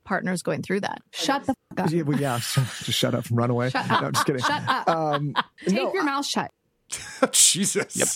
partner's 0.07 0.43
going 0.43 0.63
through 0.63 0.81
that? 0.81 1.03
Shut 1.13 1.45
the 1.45 1.55
fuck 1.77 1.87
up. 1.87 1.91
Yeah, 1.91 2.03
well, 2.03 2.19
yeah. 2.19 2.41
so- 2.41 2.63
just 2.85 2.99
shut 2.99 3.15
up 3.15 3.27
and 3.27 3.37
run 3.37 3.51
away. 3.51 3.69
Shut 3.71 3.87
no, 3.89 3.95
up. 3.97 4.03
I'm 4.05 4.13
just 4.13 4.27
kidding. 4.27 4.43
Shut 4.43 4.63
up. 4.67 4.89
Um, 4.89 5.35
Take 5.67 5.93
your 5.93 6.05
mouth 6.05 6.25
shut. 6.25 6.51
Jesus. 7.33 7.97
Yep. 7.97 8.09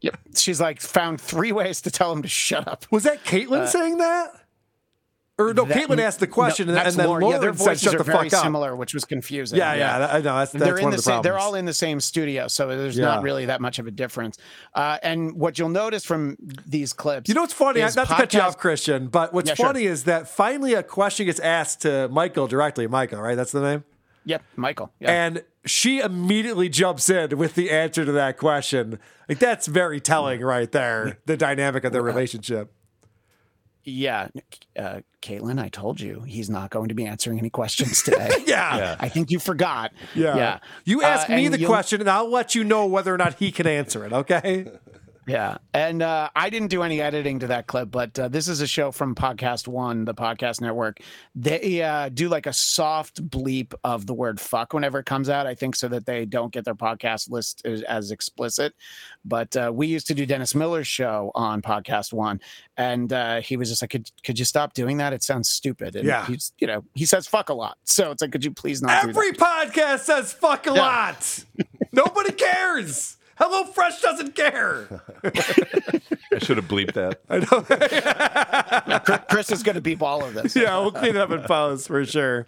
Yep. 0.00 0.18
She's 0.36 0.60
like 0.60 0.80
found 0.80 1.20
three 1.20 1.52
ways 1.52 1.80
to 1.82 1.90
tell 1.90 2.12
him 2.12 2.22
to 2.22 2.28
shut 2.28 2.66
up. 2.66 2.84
Was 2.90 3.04
that 3.04 3.24
Kaitlyn 3.24 3.60
Uh, 3.60 3.66
saying 3.66 3.98
that? 3.98 4.30
Or 5.38 5.52
no, 5.52 5.66
That- 5.66 5.76
Kaitlyn 5.76 5.98
asked 6.00 6.20
the 6.20 6.26
question 6.26 6.66
no, 6.68 6.76
and, 6.78 6.88
and 6.88 6.96
then 6.96 7.06
Lauryn, 7.08 7.30
Yeah, 7.30 7.38
their 7.38 7.52
said, 7.52 7.66
voices 7.66 7.82
"Shut 7.82 7.94
are 7.94 7.98
the 7.98 8.04
very 8.04 8.30
fuck 8.30 8.38
up." 8.38 8.44
similar, 8.44 8.74
which 8.74 8.94
was 8.94 9.04
confusing. 9.04 9.58
Yeah, 9.58 9.74
yeah, 9.74 9.98
that- 9.98 10.10
I 10.14 10.16
know, 10.16 10.22
that's- 10.38 10.52
they're 10.52 10.78
in 10.78 10.84
one 10.84 10.92
the 10.92 10.96
of 10.96 11.04
the 11.04 11.10
same. 11.10 11.20
They're 11.20 11.38
all 11.38 11.54
in 11.54 11.66
the 11.66 11.74
same 11.74 12.00
studio, 12.00 12.48
so 12.48 12.68
there's 12.68 12.96
Yeah. 12.96 13.04
not 13.04 13.22
really 13.22 13.44
that 13.44 13.60
much 13.60 13.78
of 13.78 13.86
a 13.86 13.90
difference. 13.90 14.38
Uh, 14.74 14.96
and 15.02 15.34
what 15.34 15.58
you'll 15.58 15.68
notice 15.68 16.06
from 16.06 16.38
these 16.66 16.94
clips, 16.94 17.28
You 17.28 17.34
know 17.34 17.42
what's 17.42 17.52
funny? 17.52 17.80
Not 17.80 17.92
to 17.92 18.06
cut 18.06 18.32
you 18.32 18.40
off, 18.40 18.56
Christian, 18.56 19.08
but 19.08 19.34
what's 19.34 19.50
Yeah, 19.50 19.56
sure. 19.56 19.66
funny 19.66 19.84
is 19.84 20.04
that 20.04 20.26
finally 20.26 20.72
a 20.72 20.82
question 20.82 21.26
gets 21.26 21.40
asked 21.40 21.82
to 21.82 22.08
Michael 22.08 22.46
directly. 22.46 22.86
Michael, 22.86 23.20
right? 23.20 23.34
That's 23.36 23.52
the 23.52 23.60
name. 23.60 23.84
Yep, 24.24 24.42
Michael. 24.56 24.90
Yeah. 25.00 25.10
And 25.10 25.44
she 25.66 26.00
immediately 26.00 26.70
jumps 26.70 27.10
in 27.10 27.36
with 27.36 27.54
the 27.56 27.70
answer 27.70 28.06
to 28.06 28.12
that 28.12 28.38
question. 28.38 28.98
Like 29.28 29.38
that's 29.38 29.66
very 29.66 30.00
telling, 30.00 30.40
right 30.40 30.72
there. 30.72 31.18
The 31.26 31.36
dynamic 31.36 31.84
of 31.84 31.92
their 31.92 32.02
relationship. 32.12 32.72
Yeah, 33.84 34.28
uh, 34.76 35.00
Kaitlyn, 35.26 35.58
I 35.60 35.68
told 35.68 36.00
you 36.00 36.20
he's 36.20 36.48
not 36.48 36.70
going 36.70 36.88
to 36.88 36.94
be 36.94 37.04
answering 37.04 37.38
any 37.38 37.50
questions 37.50 38.02
today. 38.02 38.30
Yeah. 38.46 38.94
I 39.00 39.08
think 39.08 39.30
you 39.32 39.40
forgot. 39.40 39.92
Yeah. 40.14 40.36
yeah. 40.36 40.58
You 40.84 41.02
Uh, 41.02 41.06
ask 41.06 41.28
me 41.28 41.48
the 41.48 41.64
question, 41.66 42.00
and 42.00 42.08
I'll 42.08 42.30
let 42.30 42.54
you 42.54 42.62
know 42.62 42.86
whether 42.86 43.12
or 43.12 43.18
not 43.18 43.34
he 43.34 43.50
can 43.50 43.66
answer 43.66 44.04
it. 44.04 44.12
Okay. 44.12 44.70
Yeah, 45.28 45.58
and 45.74 46.02
uh, 46.02 46.30
I 46.36 46.50
didn't 46.50 46.68
do 46.68 46.84
any 46.84 47.00
editing 47.00 47.40
to 47.40 47.48
that 47.48 47.66
clip, 47.66 47.90
but 47.90 48.16
uh, 48.16 48.28
this 48.28 48.46
is 48.46 48.60
a 48.60 48.66
show 48.66 48.92
from 48.92 49.12
Podcast 49.16 49.66
One, 49.66 50.04
the 50.04 50.14
podcast 50.14 50.60
network. 50.60 51.00
They 51.34 51.82
uh, 51.82 52.10
do 52.10 52.28
like 52.28 52.46
a 52.46 52.52
soft 52.52 53.28
bleep 53.28 53.74
of 53.82 54.06
the 54.06 54.14
word 54.14 54.38
"fuck" 54.38 54.72
whenever 54.72 55.00
it 55.00 55.06
comes 55.06 55.28
out. 55.28 55.44
I 55.48 55.56
think 55.56 55.74
so 55.74 55.88
that 55.88 56.06
they 56.06 56.26
don't 56.26 56.52
get 56.52 56.64
their 56.64 56.76
podcast 56.76 57.28
list 57.28 57.66
as, 57.66 58.12
explicit. 58.12 58.72
But 59.24 59.56
uh, 59.56 59.72
we 59.74 59.88
used 59.88 60.06
to 60.06 60.14
do 60.14 60.26
Dennis 60.26 60.54
Miller's 60.54 60.86
show 60.86 61.32
on 61.34 61.60
Podcast 61.60 62.12
One, 62.12 62.40
and 62.76 63.12
uh, 63.12 63.40
he 63.40 63.56
was 63.56 63.68
just 63.68 63.82
like, 63.82 63.90
"Could 63.90 64.08
could 64.22 64.38
you 64.38 64.44
stop 64.44 64.74
doing 64.74 64.98
that? 64.98 65.12
It 65.12 65.24
sounds 65.24 65.48
stupid." 65.48 65.96
And 65.96 66.06
Yeah. 66.06 66.24
he's 66.26 66.52
you 66.60 66.68
know 66.68 66.84
he 66.94 67.04
says 67.04 67.26
"fuck" 67.26 67.48
a 67.48 67.54
lot, 67.54 67.78
so 67.82 68.12
it's 68.12 68.22
like, 68.22 68.30
could 68.30 68.44
you 68.44 68.52
please 68.52 68.80
not 68.80 69.02
do 69.02 69.12
that? 69.12 69.18
Every 69.18 69.32
podcast 69.32 70.00
says 70.04 70.32
fuck 70.32 70.68
a 70.68 70.72
Yeah. 70.74 70.80
lot. 70.82 71.44
Nobody 71.92 72.30
cares. 72.30 73.16
Hello 73.36 73.64
Fresh 73.64 74.00
doesn't 74.00 74.34
care. 74.34 74.88
I 75.24 76.38
should 76.38 76.56
have 76.56 76.68
bleeped 76.68 76.94
that. 76.94 77.20
I 77.28 77.38
know. 77.38 79.00
Chris- 79.00 79.20
Chris 79.28 79.52
is 79.52 79.62
going 79.62 79.74
to 79.76 79.80
beep 79.80 80.02
all 80.02 80.24
of 80.24 80.34
this. 80.34 80.56
yeah, 80.56 80.78
we'll 80.80 80.92
clean 80.92 81.10
it 81.14 81.16
up 81.16 81.30
in 81.30 81.42
post 81.42 81.86
for 81.88 82.04
sure. 82.04 82.46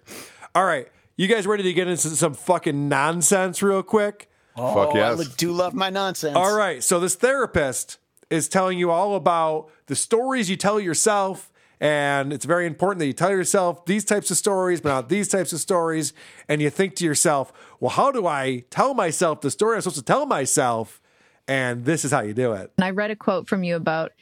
All 0.55 0.65
right. 0.65 0.89
You 1.17 1.27
guys 1.27 1.47
ready 1.47 1.63
to 1.65 1.73
get 1.73 1.89
into 1.89 2.09
some 2.11 2.35
fucking 2.35 2.89
nonsense 2.89 3.63
real 3.63 3.83
quick? 3.83 4.31
Oh, 4.57 4.91
I 4.91 5.25
do 5.37 5.53
love 5.53 5.75
my 5.75 5.91
nonsense. 5.91 6.37
All 6.37 6.55
right. 6.57 6.83
So 6.83 6.99
this 7.01 7.15
therapist 7.15 7.99
is 8.31 8.49
telling 8.49 8.79
you 8.79 8.91
all 8.91 9.15
about 9.15 9.71
the 9.87 9.95
stories 9.97 10.49
you 10.51 10.57
tell 10.57 10.81
yourself. 10.81 11.51
And 11.81 12.33
it's 12.33 12.45
very 12.45 12.67
important 12.67 12.99
that 13.01 13.07
you 13.07 13.13
tell 13.13 13.31
yourself 13.31 13.87
these 13.87 14.05
types 14.05 14.31
of 14.31 14.37
stories, 14.37 14.81
but 14.81 14.89
not 14.89 15.09
these 15.09 15.29
types 15.29 15.53
of 15.53 15.61
stories. 15.61 16.13
And 16.49 16.61
you 16.61 16.71
think 16.71 16.97
to 16.97 17.05
yourself, 17.05 17.53
well, 17.81 17.91
how 17.91 18.11
do 18.11 18.27
I 18.27 18.65
tell 18.71 18.95
myself 18.95 19.41
the 19.41 19.51
story 19.51 19.77
I'm 19.77 19.83
supposed 19.83 19.99
to 19.99 20.03
tell 20.03 20.27
myself? 20.27 21.01
And 21.49 21.83
this 21.87 22.05
is 22.05 22.13
how 22.13 22.21
you 22.21 22.35
do 22.35 22.53
it. 22.53 22.71
And 22.77 22.85
I 22.85 22.91
read 22.91 23.11
a 23.11 23.17
quote 23.17 23.49
from 23.49 23.65
you 23.65 23.75
about 23.75 24.13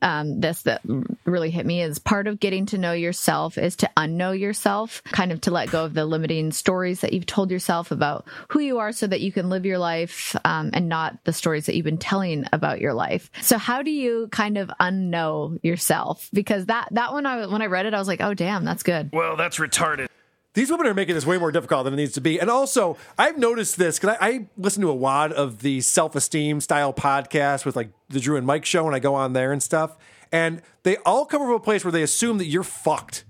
um, 0.00 0.40
this 0.40 0.62
that 0.62 0.82
really 1.24 1.50
hit 1.50 1.66
me 1.66 1.82
is 1.82 1.98
part 1.98 2.28
of 2.28 2.38
getting 2.38 2.66
to 2.66 2.78
know 2.78 2.92
yourself 2.92 3.58
is 3.58 3.74
to 3.76 3.90
unknow 3.96 4.38
yourself, 4.38 5.02
kind 5.06 5.32
of 5.32 5.40
to 5.42 5.50
let 5.50 5.70
go 5.70 5.84
of 5.84 5.94
the 5.94 6.04
limiting 6.04 6.52
stories 6.52 7.00
that 7.00 7.12
you've 7.12 7.26
told 7.26 7.50
yourself 7.50 7.90
about 7.90 8.24
who 8.50 8.60
you 8.60 8.78
are 8.78 8.92
so 8.92 9.08
that 9.08 9.20
you 9.20 9.32
can 9.32 9.50
live 9.50 9.66
your 9.66 9.78
life 9.78 10.36
um, 10.44 10.70
and 10.72 10.88
not 10.88 11.18
the 11.24 11.32
stories 11.32 11.66
that 11.66 11.74
you've 11.74 11.84
been 11.84 11.98
telling 11.98 12.46
about 12.52 12.80
your 12.80 12.94
life. 12.94 13.32
So 13.40 13.58
how 13.58 13.82
do 13.82 13.90
you 13.90 14.28
kind 14.30 14.56
of 14.56 14.70
unknow 14.80 15.58
yourself? 15.64 16.30
Because 16.32 16.66
that, 16.66 16.88
that 16.92 17.12
one, 17.12 17.26
I, 17.26 17.46
when 17.46 17.62
I 17.62 17.66
read 17.66 17.86
it, 17.86 17.94
I 17.94 17.98
was 17.98 18.06
like, 18.06 18.20
oh, 18.20 18.32
damn, 18.32 18.64
that's 18.64 18.84
good. 18.84 19.10
Well, 19.12 19.36
that's 19.36 19.58
retarded. 19.58 20.06
These 20.56 20.70
women 20.70 20.86
are 20.86 20.94
making 20.94 21.14
this 21.14 21.26
way 21.26 21.36
more 21.36 21.52
difficult 21.52 21.84
than 21.84 21.92
it 21.92 21.98
needs 21.98 22.14
to 22.14 22.22
be. 22.22 22.40
And 22.40 22.48
also, 22.48 22.96
I've 23.18 23.36
noticed 23.36 23.76
this 23.76 23.98
because 23.98 24.16
I, 24.18 24.26
I 24.26 24.46
listen 24.56 24.80
to 24.80 24.90
a 24.90 24.92
lot 24.92 25.30
of 25.30 25.60
the 25.60 25.82
self 25.82 26.16
esteem 26.16 26.62
style 26.62 26.94
podcasts 26.94 27.66
with 27.66 27.76
like 27.76 27.90
the 28.08 28.20
Drew 28.20 28.38
and 28.38 28.46
Mike 28.46 28.64
show, 28.64 28.86
and 28.86 28.96
I 28.96 28.98
go 28.98 29.14
on 29.14 29.34
there 29.34 29.52
and 29.52 29.62
stuff. 29.62 29.98
And 30.32 30.62
they 30.82 30.96
all 31.04 31.26
come 31.26 31.42
from 31.42 31.50
a 31.50 31.60
place 31.60 31.84
where 31.84 31.92
they 31.92 32.02
assume 32.02 32.38
that 32.38 32.46
you're 32.46 32.62
fucked, 32.62 33.26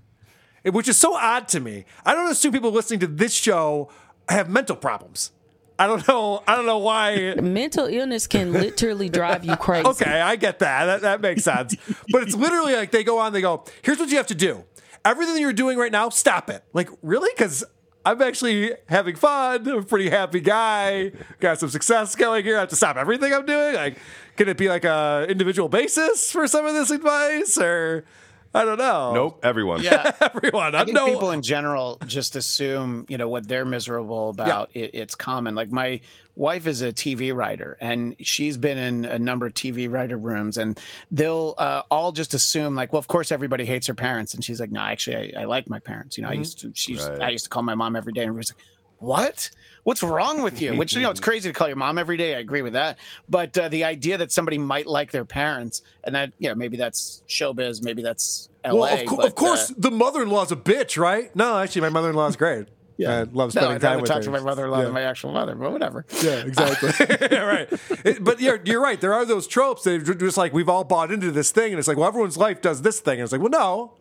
which 0.63 0.87
is 0.87 0.95
so 0.95 1.15
odd 1.15 1.49
to 1.49 1.59
me. 1.59 1.83
I 2.05 2.13
don't 2.13 2.31
assume 2.31 2.53
people 2.53 2.71
listening 2.71 3.01
to 3.01 3.07
this 3.07 3.33
show 3.33 3.89
have 4.29 4.49
mental 4.49 4.77
problems. 4.77 5.33
I 5.77 5.85
don't 5.85 6.07
know. 6.07 6.43
I 6.47 6.55
don't 6.55 6.65
know 6.65 6.77
why. 6.77 7.35
Mental 7.41 7.87
illness 7.87 8.25
can 8.25 8.53
literally 8.53 9.09
drive 9.09 9.43
you 9.43 9.57
crazy. 9.57 9.85
Okay, 9.85 10.21
I 10.21 10.37
get 10.37 10.59
that. 10.59 10.85
That, 10.85 11.01
that 11.01 11.21
makes 11.21 11.43
sense. 11.43 11.75
but 12.09 12.23
it's 12.23 12.35
literally 12.35 12.73
like 12.73 12.91
they 12.91 13.03
go 13.03 13.19
on, 13.19 13.33
they 13.33 13.41
go, 13.41 13.65
here's 13.81 13.99
what 13.99 14.09
you 14.09 14.15
have 14.15 14.27
to 14.27 14.35
do. 14.35 14.63
Everything 15.05 15.37
you're 15.41 15.53
doing 15.53 15.77
right 15.77 15.91
now, 15.91 16.09
stop 16.09 16.49
it. 16.49 16.63
Like, 16.73 16.89
really? 17.01 17.29
Because 17.35 17.63
I'm 18.05 18.21
actually 18.21 18.71
having 18.87 19.15
fun. 19.15 19.67
I'm 19.67 19.79
a 19.79 19.83
pretty 19.83 20.09
happy 20.09 20.39
guy. 20.39 21.11
Got 21.39 21.59
some 21.59 21.69
success 21.69 22.15
going 22.15 22.45
here. 22.45 22.57
I 22.57 22.61
have 22.61 22.69
to 22.69 22.75
stop 22.75 22.95
everything 22.95 23.33
I'm 23.33 23.45
doing. 23.45 23.75
Like, 23.75 23.97
can 24.37 24.47
it 24.47 24.57
be 24.57 24.69
like 24.69 24.85
a 24.85 25.25
individual 25.27 25.67
basis 25.67 26.31
for 26.31 26.47
some 26.47 26.65
of 26.65 26.73
this 26.73 26.89
advice? 26.89 27.57
Or 27.57 28.05
I 28.53 28.63
don't 28.63 28.77
know. 28.77 29.13
Nope, 29.13 29.39
everyone. 29.43 29.83
Yeah, 29.83 30.11
everyone. 30.21 30.73
I 30.73 30.81
I 30.81 30.85
think 30.85 30.95
know. 30.95 31.05
people 31.07 31.31
in 31.31 31.41
general 31.41 31.97
just 32.07 32.35
assume, 32.37 33.05
you 33.09 33.17
know, 33.17 33.27
what 33.27 33.47
they're 33.47 33.65
miserable 33.65 34.29
about. 34.29 34.69
It, 34.73 34.91
it's 34.93 35.15
common. 35.15 35.53
Like 35.53 35.71
my 35.71 35.99
wife 36.37 36.67
is 36.67 36.81
a 36.81 36.93
TV 36.93 37.35
writer, 37.35 37.77
and 37.81 38.15
she's 38.19 38.55
been 38.57 38.77
in 38.77 39.03
a 39.05 39.17
number 39.19 39.45
of 39.47 39.53
TV 39.53 39.91
writer 39.91 40.17
rooms, 40.17 40.57
and 40.57 40.79
they'll 41.11 41.55
uh, 41.57 41.81
all 41.91 42.11
just 42.11 42.33
assume, 42.33 42.75
like, 42.75 42.93
well, 42.93 42.99
of 42.99 43.07
course, 43.07 43.31
everybody 43.31 43.65
hates 43.65 43.87
her 43.87 43.95
parents, 43.95 44.33
and 44.33 44.43
she's 44.45 44.59
like, 44.59 44.71
no, 44.71 44.79
actually, 44.81 45.35
I, 45.35 45.41
I 45.41 45.45
like 45.45 45.67
my 45.69 45.79
parents. 45.79 46.17
You 46.17 46.23
know, 46.23 46.29
I 46.29 46.35
Mhm. 46.35 46.39
used 46.39 46.59
to. 46.61 46.71
She's. 46.75 47.03
Right. 47.05 47.21
I 47.23 47.29
used 47.31 47.45
to 47.45 47.49
call 47.49 47.63
my 47.63 47.75
mom 47.75 47.95
every 47.95 48.13
day, 48.13 48.21
and 48.21 48.29
everybody's 48.29 48.51
like. 48.51 48.61
What? 48.99 49.51
What's 49.83 50.01
wrong 50.01 50.41
with 50.41 50.59
you? 50.59 50.75
Which 50.75 50.95
you 50.95 51.01
know, 51.03 51.11
it's 51.11 51.19
crazy 51.29 51.47
to 51.49 51.53
call 51.53 51.67
your 51.67 51.77
mom 51.77 51.99
every 51.99 52.17
day. 52.17 52.33
I 52.35 52.39
agree 52.39 52.63
with 52.63 52.73
that, 52.73 52.97
but 53.29 53.55
uh, 53.55 53.69
the 53.69 53.83
idea 53.83 54.17
that 54.17 54.31
somebody 54.31 54.57
might 54.57 54.87
like 54.87 55.11
their 55.11 55.23
parents, 55.23 55.83
and 56.03 56.15
that 56.15 56.33
you 56.39 56.49
know, 56.49 56.55
maybe 56.55 56.77
that's 56.77 57.21
showbiz, 57.27 57.83
maybe 57.83 58.01
that's 58.01 58.49
LA. 58.65 58.73
well, 58.73 58.93
of, 59.01 59.05
co- 59.05 59.15
but, 59.17 59.25
of 59.27 59.35
course, 59.35 59.69
uh, 59.69 59.75
the 59.77 59.91
mother-in-law's 59.91 60.51
a 60.51 60.55
bitch, 60.55 60.97
right? 60.97 61.33
No, 61.35 61.59
actually, 61.59 61.81
my 61.81 61.89
mother-in-law's 61.89 62.35
great. 62.37 62.67
Yeah, 62.97 63.19
I 63.19 63.23
love 63.23 63.51
spending 63.51 63.73
I'd 63.73 63.81
time 63.81 64.01
with 64.01 64.07
talk 64.09 64.17
her. 64.17 64.23
to 64.23 64.31
my 64.31 64.39
mother-in-law 64.39 64.77
Yeah. 64.79 64.83
than 64.85 64.93
my 64.93 65.03
actual 65.03 65.31
mother, 65.31 65.53
but 65.55 65.71
whatever. 65.71 66.03
Yeah, 66.23 66.43
exactly. 66.45 66.89
right. 67.37 67.67
It- 68.03 68.23
but 68.23 68.41
you're, 68.41 68.59
you're 68.65 68.81
right. 68.81 68.99
There 68.99 69.13
are 69.13 69.23
those 69.23 69.45
tropes 69.47 69.83
that 69.83 69.99
just 70.19 70.35
like 70.37 70.51
we've 70.51 70.67
all 70.69 70.83
bought 70.83 71.11
into 71.11 71.29
this 71.31 71.51
thing, 71.51 71.71
and 71.71 71.79
it's 71.79 71.87
like, 71.87 71.97
well, 71.97 72.07
everyone's 72.07 72.37
life 72.37 72.59
does 72.61 72.81
this 72.81 72.99
thing. 72.99 73.19
And 73.19 73.21
it's 73.21 73.31
like, 73.31 73.41
well, 73.41 73.51
no, 73.51 73.93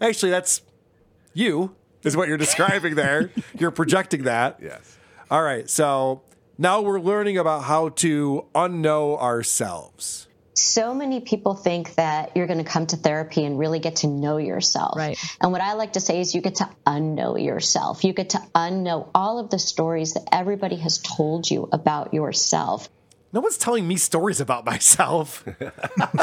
actually, 0.00 0.30
that's 0.30 0.62
you, 1.34 1.74
is 2.04 2.16
what 2.16 2.28
you're 2.28 2.36
describing 2.38 2.94
there. 2.94 3.30
you're 3.58 3.72
projecting 3.72 4.22
that. 4.24 4.58
Yes. 4.62 4.96
All 5.28 5.42
right. 5.42 5.68
So 5.68 6.22
now 6.56 6.80
we're 6.82 7.00
learning 7.00 7.38
about 7.38 7.64
how 7.64 7.88
to 7.90 8.46
unknow 8.54 9.20
ourselves. 9.20 10.25
So 10.56 10.94
many 10.94 11.20
people 11.20 11.54
think 11.54 11.94
that 11.96 12.34
you're 12.34 12.46
going 12.46 12.64
to 12.64 12.64
come 12.64 12.86
to 12.86 12.96
therapy 12.96 13.44
and 13.44 13.58
really 13.58 13.78
get 13.78 13.96
to 13.96 14.06
know 14.06 14.38
yourself. 14.38 14.96
Right. 14.96 15.18
And 15.40 15.52
what 15.52 15.60
I 15.60 15.74
like 15.74 15.92
to 15.92 16.00
say 16.00 16.20
is 16.20 16.34
you 16.34 16.40
get 16.40 16.56
to 16.56 16.70
unknow 16.86 17.42
yourself. 17.42 18.04
You 18.04 18.14
get 18.14 18.30
to 18.30 18.38
unknow 18.54 19.10
all 19.14 19.38
of 19.38 19.50
the 19.50 19.58
stories 19.58 20.14
that 20.14 20.26
everybody 20.32 20.76
has 20.76 20.98
told 20.98 21.50
you 21.50 21.68
about 21.72 22.14
yourself. 22.14 22.88
No 23.34 23.40
one's 23.40 23.58
telling 23.58 23.86
me 23.86 23.96
stories 23.96 24.40
about 24.40 24.64
myself. 24.64 25.44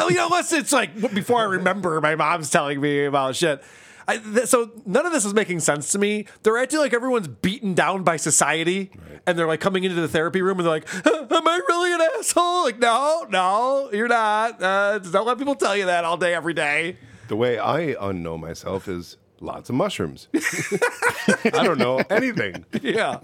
You 0.09 0.17
know, 0.17 0.25
unless 0.25 0.51
it's 0.51 0.71
like 0.71 0.95
before 1.13 1.39
I 1.39 1.45
remember, 1.45 1.99
my 2.01 2.15
mom's 2.15 2.49
telling 2.49 2.81
me 2.81 3.05
about 3.05 3.35
shit. 3.35 3.63
I, 4.07 4.17
th- 4.17 4.47
so 4.47 4.71
none 4.85 5.05
of 5.05 5.11
this 5.13 5.25
is 5.25 5.33
making 5.33 5.59
sense 5.61 5.91
to 5.93 5.99
me. 5.99 6.25
They're 6.43 6.57
acting 6.57 6.79
like 6.79 6.93
everyone's 6.93 7.27
beaten 7.27 7.73
down 7.73 8.03
by 8.03 8.17
society, 8.17 8.91
and 9.25 9.37
they're 9.39 9.47
like 9.47 9.61
coming 9.61 9.83
into 9.83 9.99
the 10.01 10.07
therapy 10.07 10.41
room 10.41 10.59
and 10.59 10.65
they're 10.65 10.73
like, 10.73 11.05
"Am 11.05 11.47
I 11.47 11.61
really 11.69 11.93
an 11.93 12.01
asshole?" 12.19 12.63
Like, 12.63 12.79
no, 12.79 13.25
no, 13.29 13.89
you're 13.93 14.07
not. 14.07 14.61
Uh, 14.61 14.99
don't 14.99 15.25
let 15.25 15.37
people 15.37 15.55
tell 15.55 15.75
you 15.77 15.85
that 15.85 16.03
all 16.03 16.17
day, 16.17 16.33
every 16.33 16.53
day. 16.53 16.97
The 17.29 17.35
way 17.37 17.57
I 17.59 17.93
unknow 17.93 18.39
myself 18.39 18.87
is 18.87 19.17
lots 19.39 19.69
of 19.69 19.75
mushrooms. 19.75 20.27
I 20.35 21.63
don't 21.63 21.77
know 21.77 21.97
anything. 22.09 22.65
Yeah, 22.81 23.19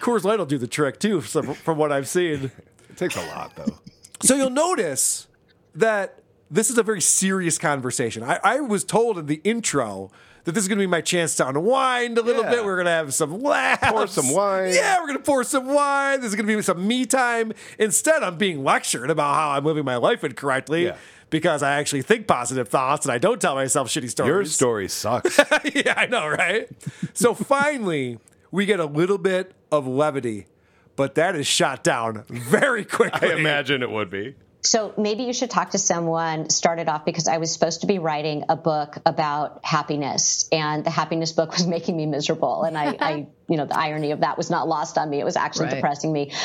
Coors 0.00 0.24
Light 0.24 0.38
will 0.38 0.46
do 0.46 0.58
the 0.58 0.66
trick 0.66 0.98
too, 0.98 1.20
from 1.20 1.78
what 1.78 1.92
I've 1.92 2.08
seen. 2.08 2.50
It 2.90 2.96
takes 2.96 3.16
a 3.16 3.24
lot, 3.26 3.54
though. 3.56 3.78
So 4.22 4.34
you'll 4.34 4.50
notice 4.50 5.26
that 5.74 6.20
this 6.50 6.70
is 6.70 6.78
a 6.78 6.82
very 6.82 7.00
serious 7.00 7.58
conversation. 7.58 8.22
I, 8.22 8.38
I 8.42 8.60
was 8.60 8.84
told 8.84 9.18
in 9.18 9.26
the 9.26 9.40
intro 9.44 10.10
that 10.44 10.52
this 10.52 10.62
is 10.64 10.68
going 10.68 10.78
to 10.78 10.82
be 10.82 10.86
my 10.86 11.00
chance 11.00 11.34
to 11.36 11.48
unwind 11.48 12.18
a 12.18 12.22
little 12.22 12.42
Yeah. 12.44 12.50
bit. 12.50 12.64
We're 12.64 12.76
going 12.76 12.84
to 12.86 12.90
have 12.90 13.14
some 13.14 13.42
laughs. 13.42 13.90
Pour 13.90 14.06
some 14.06 14.30
wine. 14.30 14.74
Yeah, 14.74 14.98
we're 15.00 15.06
going 15.06 15.18
to 15.18 15.24
pour 15.24 15.42
some 15.42 15.66
wine. 15.66 16.20
This 16.20 16.28
is 16.30 16.36
going 16.36 16.46
to 16.46 16.54
be 16.56 16.62
some 16.62 16.86
me 16.86 17.06
time. 17.06 17.52
Instead, 17.78 18.22
I'm 18.22 18.36
being 18.36 18.62
lectured 18.62 19.10
about 19.10 19.34
how 19.34 19.50
I'm 19.52 19.64
living 19.64 19.84
my 19.86 19.96
life 19.96 20.22
incorrectly 20.22 20.84
Yeah. 20.84 20.96
because 21.30 21.62
I 21.62 21.72
actually 21.80 22.02
think 22.02 22.26
positive 22.26 22.68
thoughts 22.68 23.06
and 23.06 23.12
I 23.12 23.16
don't 23.18 23.40
tell 23.40 23.54
myself 23.54 23.88
shitty 23.88 24.10
stories. 24.10 24.28
Your 24.28 24.44
story 24.44 24.88
sucks. 24.88 25.38
yeah, 25.74 25.94
I 25.96 26.06
know, 26.06 26.28
right? 26.28 26.68
So 27.14 27.32
finally, 27.34 28.18
we 28.50 28.66
get 28.66 28.80
a 28.80 28.86
little 28.86 29.18
bit 29.18 29.52
of 29.72 29.86
levity, 29.86 30.46
but 30.94 31.14
that 31.14 31.34
is 31.36 31.46
shot 31.46 31.82
down 31.82 32.24
very 32.28 32.84
quickly. 32.84 33.30
I 33.30 33.34
imagine 33.34 33.82
it 33.82 33.90
would 33.90 34.10
be. 34.10 34.34
So 34.66 34.94
maybe 34.96 35.24
you 35.24 35.34
should 35.34 35.50
talk 35.50 35.70
to 35.72 35.78
someone. 35.78 36.48
Started 36.48 36.88
off 36.88 37.04
because 37.04 37.28
I 37.28 37.36
was 37.36 37.52
supposed 37.52 37.82
to 37.82 37.86
be 37.86 37.98
writing 37.98 38.44
a 38.48 38.56
book 38.56 38.96
about 39.04 39.60
happiness, 39.64 40.48
and 40.50 40.84
the 40.84 40.90
happiness 40.90 41.32
book 41.32 41.52
was 41.52 41.66
making 41.76 41.96
me 41.96 42.06
miserable. 42.06 42.62
And 42.64 42.76
I, 42.76 42.96
I 42.98 43.26
you 43.48 43.56
know, 43.58 43.66
the 43.66 43.78
irony 43.78 44.10
of 44.12 44.20
that 44.20 44.36
was 44.38 44.48
not 44.50 44.66
lost 44.66 44.96
on 44.98 45.10
me. 45.10 45.20
It 45.20 45.24
was 45.24 45.36
actually 45.36 45.66
Right. 45.66 45.74
depressing 45.76 46.12
me. 46.12 46.32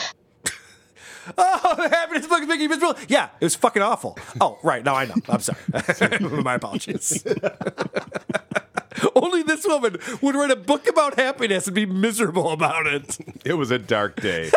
Oh, 1.38 1.76
the 1.78 1.88
happiness 1.90 2.26
book 2.26 2.42
is 2.42 2.48
making 2.48 2.64
you 2.64 2.70
miserable. 2.70 3.00
Yeah, 3.08 3.30
it 3.40 3.46
was 3.46 3.54
fucking 3.56 3.84
awful. 3.84 4.18
Oh, 4.42 4.58
right. 4.64 4.84
Now 4.84 4.96
I 4.96 5.06
know. 5.06 5.14
I'm 5.28 5.42
sorry. 5.42 6.20
My 6.44 6.56
apologies. 6.56 7.24
Only 9.16 9.44
this 9.44 9.64
woman 9.64 9.98
would 10.24 10.34
write 10.34 10.50
a 10.50 10.56
book 10.56 10.90
about 10.90 11.20
happiness 11.20 11.68
and 11.68 11.76
be 11.76 11.86
miserable 11.86 12.50
about 12.50 12.88
it. 12.88 13.20
It 13.46 13.54
was 13.54 13.70
a 13.70 13.78
dark 13.78 14.20
day. 14.20 14.50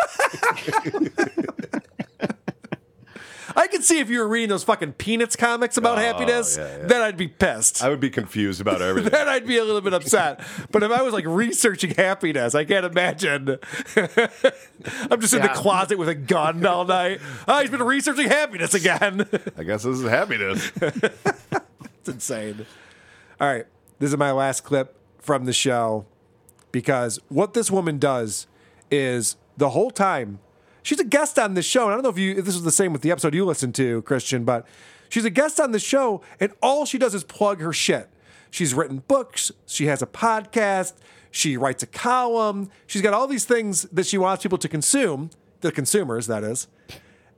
I 3.55 3.67
could 3.67 3.83
see 3.83 3.99
if 3.99 4.09
you 4.09 4.19
were 4.19 4.27
reading 4.27 4.49
those 4.49 4.63
fucking 4.63 4.93
Peanuts 4.93 5.35
comics 5.35 5.77
about 5.77 5.97
Oh, 5.97 6.01
happiness, 6.01 6.57
yeah, 6.57 6.77
yeah. 6.77 6.87
then 6.87 7.01
I'd 7.01 7.17
be 7.17 7.27
pissed. 7.27 7.83
I 7.83 7.89
would 7.89 7.99
be 7.99 8.09
confused 8.09 8.59
about 8.61 8.81
everything. 8.81 9.11
then 9.11 9.27
I'd 9.27 9.45
be 9.47 9.57
a 9.57 9.63
little 9.63 9.81
bit 9.81 9.93
upset. 9.93 10.41
But 10.71 10.83
if 10.83 10.91
I 10.91 11.01
was 11.01 11.13
like 11.13 11.25
researching 11.25 11.91
happiness, 11.91 12.55
I 12.55 12.65
can't 12.65 12.85
imagine. 12.85 13.59
I'm 13.95 15.21
just 15.21 15.33
in 15.33 15.41
the 15.41 15.51
closet 15.53 15.97
with 15.97 16.09
a 16.09 16.15
gun 16.15 16.65
all 16.65 16.85
night. 16.85 17.19
Oh, 17.47 17.61
he's 17.61 17.69
been 17.69 17.83
researching 17.83 18.27
happiness 18.27 18.73
again. 18.73 19.27
I 19.57 19.63
guess 19.63 19.83
this 19.83 19.99
is 19.99 20.07
happiness. 20.09 20.71
It's 20.81 22.09
insane. 22.09 22.65
All 23.39 23.47
right. 23.47 23.65
This 23.99 24.09
is 24.11 24.17
my 24.17 24.31
last 24.31 24.63
clip 24.63 24.97
from 25.19 25.45
the 25.45 25.53
show 25.53 26.05
because 26.71 27.19
what 27.29 27.53
this 27.53 27.71
woman 27.71 27.97
does 27.99 28.47
is 28.91 29.37
the 29.55 29.69
whole 29.69 29.91
time 29.91 30.39
she's 30.83 30.99
a 30.99 31.03
guest 31.03 31.39
on 31.39 31.55
this 31.55 31.65
show. 31.65 31.83
And 31.83 31.91
I 31.91 31.95
don't 31.95 32.03
know 32.03 32.09
if 32.09 32.19
you 32.19 32.31
if 32.37 32.45
this 32.45 32.53
was 32.53 32.63
the 32.63 32.71
same 32.71 32.93
with 32.93 33.01
the 33.01 33.11
episode 33.11 33.33
you 33.33 33.45
listened 33.45 33.73
to, 33.75 34.03
Christian, 34.03 34.43
but 34.43 34.67
she's 35.09 35.25
a 35.25 35.29
guest 35.29 35.59
on 35.59 35.71
the 35.71 35.79
show 35.79 36.21
and 36.39 36.51
all 36.61 36.85
she 36.85 36.97
does 36.97 37.15
is 37.15 37.23
plug 37.23 37.59
her 37.61 37.73
shit. 37.73 38.09
She's 38.51 38.73
written 38.75 38.99
books, 39.07 39.51
she 39.65 39.87
has 39.87 40.03
a 40.03 40.05
podcast, 40.05 40.93
she 41.31 41.57
writes 41.57 41.81
a 41.81 41.87
column, 41.87 42.69
she's 42.85 43.01
got 43.01 43.13
all 43.13 43.25
these 43.25 43.45
things 43.45 43.83
that 43.83 44.05
she 44.05 44.19
wants 44.19 44.43
people 44.43 44.59
to 44.59 44.69
consume, 44.69 45.31
the 45.61 45.71
consumers, 45.71 46.27
that 46.27 46.43
is. 46.43 46.67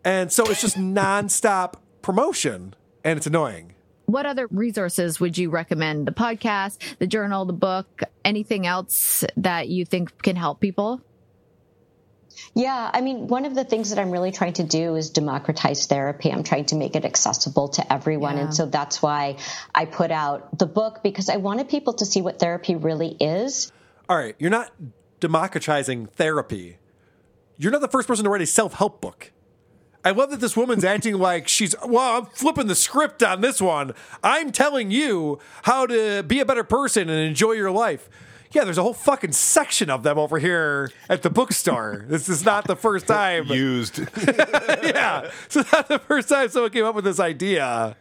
And 0.04 0.32
so 0.32 0.44
it's 0.48 0.60
just 0.60 0.78
nonstop 0.78 1.76
promotion 2.02 2.74
and 3.06 3.18
it's 3.18 3.28
annoying. 3.28 3.76
What 4.08 4.26
other 4.26 4.48
resources 4.52 5.20
would 5.20 5.38
you 5.38 5.50
recommend? 5.50 6.06
The 6.06 6.12
podcast, 6.12 6.98
the 7.00 7.08
journal, 7.08 7.46
the 7.46 7.54
book, 7.54 8.04
anything 8.24 8.68
else 8.68 9.24
that 9.38 9.68
you 9.70 9.86
think 9.86 10.22
can 10.22 10.36
help 10.36 10.60
people? 10.60 11.02
Yeah, 12.54 12.90
I 12.94 13.02
mean, 13.02 13.28
one 13.28 13.46
of 13.46 13.56
the 13.56 13.64
things 13.64 13.90
that 13.90 14.00
I'm 14.00 14.12
really 14.12 14.32
trying 14.32 14.54
to 14.54 14.64
do 14.64 14.96
is 14.96 15.10
democratize 15.10 15.88
therapy. 15.88 16.32
I'm 16.32 16.44
trying 16.44 16.66
to 16.66 16.76
make 16.76 16.96
it 16.96 17.06
accessible 17.06 17.70
to 17.70 17.94
everyone. 17.94 18.38
Yeah. 18.38 18.44
And 18.46 18.54
so 18.56 18.66
that's 18.66 19.02
why 19.02 19.38
I 19.74 19.86
put 19.86 20.12
out 20.12 20.58
the 20.58 20.66
book 20.66 21.02
because 21.04 21.30
I 21.30 21.38
wanted 21.38 21.70
people 21.70 21.94
to 21.94 22.06
see 22.06 22.22
what 22.22 22.40
therapy 22.40 22.76
really 22.76 23.16
is. 23.20 23.72
all 24.10 24.18
right, 24.18 24.36
you're 24.40 24.52
not 24.52 24.72
democratizing 25.20 26.08
therapy. 26.08 26.78
You're 27.58 27.72
not 27.72 27.82
the 27.82 27.88
first 27.88 28.08
person 28.08 28.26
to 28.26 28.30
write 28.30 28.42
a 28.42 28.46
self 28.46 28.74
help 28.74 29.02
book. 29.02 29.32
I 30.04 30.12
love 30.12 30.30
that 30.30 30.40
this 30.40 30.56
woman's 30.56 30.84
acting 30.94 31.18
like 31.18 31.48
she's, 31.48 31.76
well, 31.84 32.20
I'm 32.20 32.26
flipping 32.28 32.68
the 32.68 32.76
script 32.76 33.24
on 33.24 33.42
this 33.42 33.60
one. 33.60 33.94
I'm 34.24 34.52
telling 34.52 34.92
you 34.92 35.40
how 35.64 35.88
to 35.88 36.22
be 36.24 36.40
a 36.40 36.46
better 36.46 36.64
person 36.64 37.10
and 37.10 37.20
enjoy 37.20 37.54
your 37.54 37.72
life. 37.72 38.10
Yeah, 38.56 38.64
there's 38.64 38.78
a 38.78 38.84
whole 38.84 38.94
fucking 38.94 39.34
section 39.34 39.90
of 39.90 40.04
them 40.04 40.18
over 40.18 40.40
here 40.40 40.90
at 41.10 41.24
the 41.24 41.30
bookstore. 41.30 42.06
this 42.08 42.30
is 42.30 42.46
not 42.46 42.66
the 42.66 42.78
first 42.78 43.06
time. 43.06 43.48
Used. 43.50 44.00
yeah. 44.82 45.30
So 45.50 45.66
not 45.74 45.90
the 45.90 46.00
first 46.00 46.30
time 46.30 46.48
someone 46.48 46.72
came 46.72 46.86
up 46.86 46.96
with 46.96 47.04
this 47.04 47.20
idea. 47.20 47.98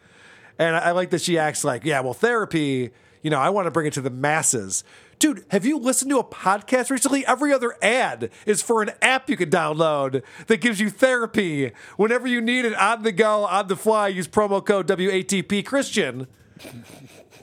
And 0.57 0.77
I 0.77 0.79
I 0.79 0.91
like 0.93 1.11
that 1.11 1.23
she 1.23 1.39
acts 1.39 1.65
like, 1.65 1.85
yeah, 1.85 1.99
well, 2.01 2.15
therapy, 2.15 2.91
you 3.23 3.31
know, 3.31 3.41
I 3.41 3.51
want 3.51 3.67
to 3.67 3.73
bring 3.73 3.89
it 3.89 3.95
to 3.95 4.01
the 4.01 4.11
masses. 4.11 4.85
Dude, 5.19 5.45
have 5.51 5.65
you 5.65 5.77
listened 5.77 6.13
to 6.13 6.21
a 6.21 6.25
podcast 6.25 6.89
recently? 6.89 7.27
Every 7.27 7.53
other 7.53 7.75
ad 7.83 8.31
is 8.47 8.63
for 8.63 8.81
an 8.81 8.93
app 9.03 9.29
you 9.29 9.37
can 9.37 9.51
download 9.51 10.23
that 10.47 10.61
gives 10.61 10.79
you 10.79 10.89
therapy 10.89 11.73
whenever 11.97 12.29
you 12.29 12.41
need 12.41 12.65
it 12.65 12.77
on 12.77 13.03
the 13.03 13.11
go, 13.11 13.45
on 13.45 13.67
the 13.67 13.75
fly. 13.75 14.07
Use 14.07 14.29
promo 14.29 14.65
code 14.65 14.87
WATP 14.87 15.67
Christian. 15.67 16.29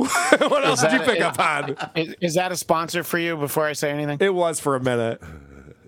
what 0.40 0.66
else 0.66 0.82
did 0.82 0.94
you 0.94 1.00
pick 1.00 1.22
up 1.22 1.38
on? 1.40 1.76
Is, 1.96 2.16
is 2.22 2.34
that 2.36 2.52
a 2.52 2.56
sponsor 2.56 3.04
for 3.04 3.20
you? 3.20 3.38
Before 3.38 3.66
I 3.66 3.74
say 3.74 3.92
anything, 3.92 4.18
It 4.20 4.34
was 4.34 4.60
for 4.60 4.76
a 4.76 4.80
minute. 4.80 5.22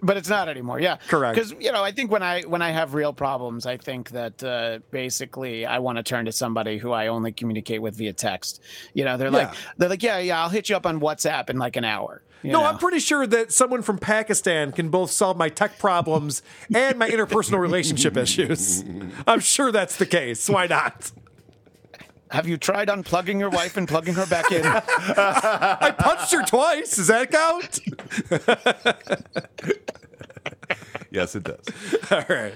but 0.03 0.17
it's 0.17 0.29
not 0.29 0.49
anymore. 0.49 0.79
Yeah, 0.79 0.97
Correct. 1.07 1.35
Because 1.35 1.55
you 1.59 1.71
know, 1.71 1.83
I 1.83 1.91
think 1.91 2.11
when 2.11 2.21
I 2.21 2.41
when 2.41 2.61
I 2.61 2.71
have 2.71 2.93
real 2.93 3.13
problems, 3.13 3.65
I 3.65 3.77
think 3.77 4.11
that 4.11 4.43
uh, 4.43 4.79
basically 4.91 5.65
I 5.65 5.79
want 5.79 5.97
to 5.97 6.03
turn 6.03 6.25
to 6.25 6.31
somebody 6.31 6.77
who 6.77 6.91
I 6.91 7.07
only 7.07 7.31
communicate 7.31 7.81
with 7.81 7.95
via 7.95 8.13
text. 8.13 8.61
You 8.93 9.05
know, 9.05 9.17
they're 9.17 9.31
like 9.31 9.51
they're 9.77 9.89
like, 9.89 10.03
yeah, 10.03 10.19
yeah, 10.19 10.43
I'll 10.43 10.49
hit 10.49 10.69
you 10.69 10.75
up 10.75 10.85
on 10.85 10.99
WhatsApp 10.99 11.49
in 11.49 11.57
like 11.57 11.75
an 11.75 11.85
hour. 11.85 12.21
no, 12.43 12.51
know? 12.51 12.65
I'm 12.65 12.77
pretty 12.77 12.99
sure 12.99 13.25
that 13.25 13.51
someone 13.51 13.81
from 13.81 13.97
Pakistan 13.97 14.73
can 14.73 14.89
both 14.89 15.09
solve 15.09 15.37
my 15.37 15.49
tech 15.49 15.79
problems 15.79 16.43
and 16.73 16.99
my 16.99 17.09
interpersonal 17.09 17.59
relationship 17.59 18.15
issues. 18.17 18.83
I'm 19.25 19.39
sure 19.39 19.71
that's 19.71 19.95
the 19.95 20.05
case. 20.05 20.49
Why 20.49 20.67
not? 20.67 21.11
Have 22.33 22.47
you 22.47 22.57
tried 22.57 22.87
unplugging 22.87 23.37
your 23.37 23.51
wife 23.51 23.77
and 23.77 23.87
plugging 23.87 24.15
her 24.15 24.25
back 24.25 24.51
in? 24.51 24.65
I 24.65 25.93
punched 25.95 26.31
her 26.31 26.41
twice. 26.41 26.95
Does 26.95 27.05
that 27.05 27.29
count? 27.29 27.79
yes, 31.11 31.35
it 31.35 31.43
does. 31.43 31.63
All 32.09 32.25
right. 32.27 32.55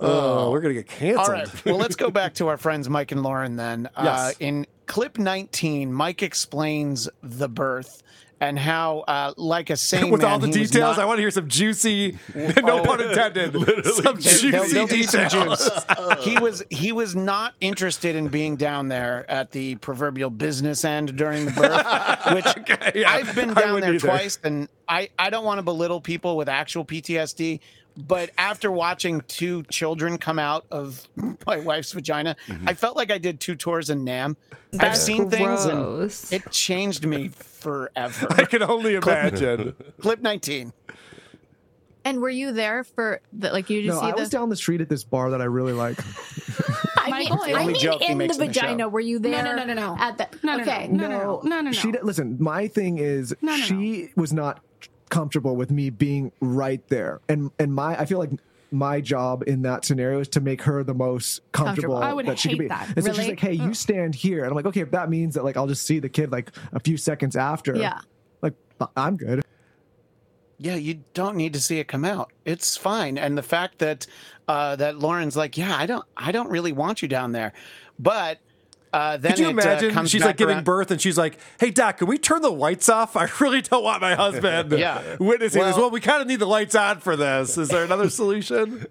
Oh, 0.00 0.50
we're 0.50 0.62
gonna 0.62 0.72
get 0.72 0.88
canceled. 0.88 1.26
All 1.26 1.32
right. 1.34 1.64
Well, 1.66 1.76
let's 1.76 1.94
go 1.94 2.10
back 2.10 2.32
to 2.36 2.48
our 2.48 2.56
friends 2.56 2.88
Mike 2.88 3.12
and 3.12 3.20
Lauryn 3.20 3.58
then. 3.58 3.90
Uh, 3.94 4.32
in 4.40 4.66
clip 4.86 5.18
19, 5.18 5.92
Mike 5.92 6.22
explains 6.22 7.06
the 7.22 7.50
birth 7.50 8.02
and 8.40 8.58
how, 8.58 9.00
uh, 9.00 9.32
like 9.36 9.70
a 9.70 9.76
sane 9.76 10.10
With 10.10 10.22
man, 10.22 10.30
all 10.32 10.38
the 10.38 10.48
details, 10.48 10.96
not- 10.96 10.98
I 10.98 11.04
want 11.06 11.18
to 11.18 11.22
hear 11.22 11.30
some 11.30 11.48
juicy, 11.48 12.18
no 12.34 12.80
Oh. 12.80 12.84
pun 12.84 13.00
intended, 13.00 13.52
some 13.84 14.18
juicy 14.18 14.50
There'll- 14.50 14.68
there'll 14.68 14.88
be 14.88 15.02
some 15.04 15.24
details. 15.24 15.70
juice. 15.70 16.24
he 16.24 16.38
was 16.38 16.62
he 16.70 16.92
was 16.92 17.14
not 17.16 17.54
interested 17.60 18.16
in 18.16 18.28
being 18.28 18.56
down 18.56 18.88
there 18.88 19.24
at 19.30 19.52
the 19.52 19.76
proverbial 19.76 20.30
business 20.30 20.84
end 20.84 21.16
during 21.16 21.46
the 21.46 21.52
birth, 21.52 22.34
which 22.34 22.94
yeah, 22.94 23.10
I've 23.12 23.34
been 23.34 23.54
down 23.54 23.74
wouldn't 23.74 23.80
there 23.82 23.94
either. 23.94 24.06
twice, 24.08 24.38
and 24.44 24.68
I 24.88 25.08
I 25.18 25.30
don't 25.30 25.44
want 25.44 25.58
to 25.58 25.62
belittle 25.62 26.00
people 26.00 26.36
with 26.36 26.48
actual 26.48 26.84
PTSD. 26.84 27.60
But 27.96 28.30
after 28.36 28.72
watching 28.72 29.20
two 29.28 29.62
children 29.64 30.18
come 30.18 30.38
out 30.40 30.66
of 30.70 31.06
my 31.46 31.58
wife's 31.58 31.92
vagina, 31.92 32.34
Mm-hmm. 32.48 32.68
I 32.68 32.74
felt 32.74 32.96
like 32.96 33.10
I 33.12 33.18
did 33.18 33.38
two 33.40 33.54
tours 33.54 33.88
in 33.90 34.02
Nam. 34.04 34.36
I've 34.72 34.80
That's 34.80 35.00
seen 35.00 35.30
things, 35.30 35.64
and 35.66 36.10
it 36.32 36.50
changed 36.50 37.06
me 37.06 37.28
forever. 37.28 38.26
I 38.30 38.44
can 38.46 38.62
only 38.62 38.96
imagine. 38.96 39.74
Clip 40.00 40.20
19. 40.20 40.72
And 42.06 42.20
were 42.20 42.28
you 42.28 42.52
there 42.52 42.84
for 42.84 43.20
the, 43.32 43.50
like 43.50 43.70
you 43.70 43.82
just 43.82 43.94
No, 43.94 44.00
see 44.02 44.08
I 44.08 44.10
the 44.16 44.20
was 44.20 44.28
down 44.30 44.48
the 44.50 44.56
street 44.56 44.80
at 44.82 44.88
this 44.90 45.04
bar 45.04 45.30
that 45.30 45.40
I 45.40 45.44
really 45.44 45.72
like. 45.72 45.98
I 46.98 47.18
mean, 47.18 47.32
I 47.32 47.36
the 47.36 47.52
only 47.52 47.72
mean 47.72 47.80
joke 47.80 48.02
in 48.02 48.08
the 48.12 48.14
makes 48.16 48.36
in 48.36 48.46
the 48.46 48.52
show. 48.52 48.60
vagina. 48.60 48.88
Were 48.88 49.00
you 49.00 49.18
there? 49.18 49.42
no, 49.42 49.54
no, 49.54 49.64
no, 49.64 49.72
no. 49.74 49.94
no. 49.94 50.02
At 50.02 50.18
the 50.18 50.28
No, 50.42 50.56
no, 50.56 50.62
okay. 50.62 50.88
no, 50.88 51.06
no, 51.08 51.18
no, 51.18 51.40
no, 51.44 51.60
no, 51.62 51.72
She 51.72 51.88
no. 51.92 52.00
d- 52.00 52.04
listen. 52.04 52.36
My 52.40 52.66
thing 52.68 52.98
is, 52.98 53.34
No, 53.40 53.56
no, 53.56 53.62
she 53.62 54.10
was 54.16 54.32
not 54.32 54.60
comfortable 55.14 55.54
with 55.56 55.70
me 55.70 55.90
being 55.90 56.32
right 56.40 56.86
there, 56.88 57.20
and 57.28 57.50
and 57.58 57.72
my 57.74 57.98
I 57.98 58.04
feel 58.04 58.18
like 58.18 58.30
my 58.70 59.00
job 59.00 59.44
in 59.46 59.62
that 59.62 59.84
scenario 59.84 60.18
is 60.18 60.26
to 60.28 60.40
make 60.40 60.60
her 60.62 60.82
the 60.82 60.94
most 60.94 61.40
comfortable, 61.52 61.94
Comfortable. 61.94 61.96
I 61.98 62.12
would 62.12 62.26
that 62.26 62.38
she 62.40 62.48
hate 62.50 62.54
could 62.56 62.62
be. 62.64 62.68
that. 62.68 62.88
And 62.96 63.04
so 63.04 63.12
she's 63.12 63.28
like, 63.28 63.38
"Hey, 63.38 63.52
you 63.52 63.72
stand 63.74 64.14
here," 64.16 64.40
and 64.42 64.48
I'm 64.48 64.56
like, 64.56 64.66
"Okay, 64.66 64.80
if 64.80 64.90
that 64.90 65.08
means 65.10 65.34
that 65.34 65.44
like 65.44 65.56
I'll 65.56 65.68
just 65.68 65.86
see 65.86 66.00
the 66.00 66.08
kid 66.08 66.32
like 66.32 66.50
a 66.72 66.80
few 66.80 66.96
seconds 66.96 67.36
after, 67.36 67.76
Yeah. 67.76 68.00
like 68.42 68.54
I'm 68.96 69.16
good." 69.16 69.44
Yeah, 70.58 70.76
you 70.76 71.00
don't 71.14 71.36
need 71.36 71.52
to 71.54 71.60
see 71.60 71.78
it 71.78 71.88
come 71.88 72.04
out. 72.04 72.32
It's 72.44 72.76
fine. 72.76 73.18
And 73.18 73.36
the 73.36 73.42
fact 73.42 73.78
that 73.78 74.06
uh, 74.48 74.76
that 74.76 74.96
Lauryn's 74.96 75.36
like, 75.36 75.56
yeah, 75.58 75.76
I 75.76 75.84
don't, 75.86 76.04
I 76.16 76.30
don't 76.32 76.48
really 76.48 76.72
want 76.72 77.02
you 77.02 77.08
down 77.08 77.32
there, 77.32 77.52
but 77.98 78.38
uh, 78.94 79.16
then 79.16 79.32
Could 79.32 79.38
you 79.40 79.46
it, 79.46 79.50
imagine? 79.50 79.98
Uh, 79.98 80.04
she's 80.06 80.22
like 80.24 80.36
giving 80.36 80.56
around- 80.56 80.64
birth, 80.64 80.90
and 80.90 81.00
she's 81.00 81.18
like, 81.18 81.38
"Hey, 81.58 81.70
Doc, 81.70 81.98
can 81.98 82.06
we 82.06 82.16
turn 82.18 82.42
the 82.42 82.50
lights 82.50 82.88
off? 82.88 83.16
I 83.16 83.28
really 83.40 83.60
don't 83.62 83.82
want 83.82 84.00
my 84.00 84.14
husband 84.14 84.72
Yeah. 84.78 85.16
witnessing 85.18 85.62
this. 85.62 85.72
Well- 85.74 85.84
Well, 85.86 85.90
we 85.90 86.00
kind 86.00 86.22
of 86.22 86.28
need 86.28 86.38
the 86.40 86.46
lights 86.46 86.74
on 86.74 87.00
for 87.00 87.16
this. 87.16 87.58
Is 87.58 87.68
there 87.68 87.84
another 87.84 88.08
solution?" 88.20 88.86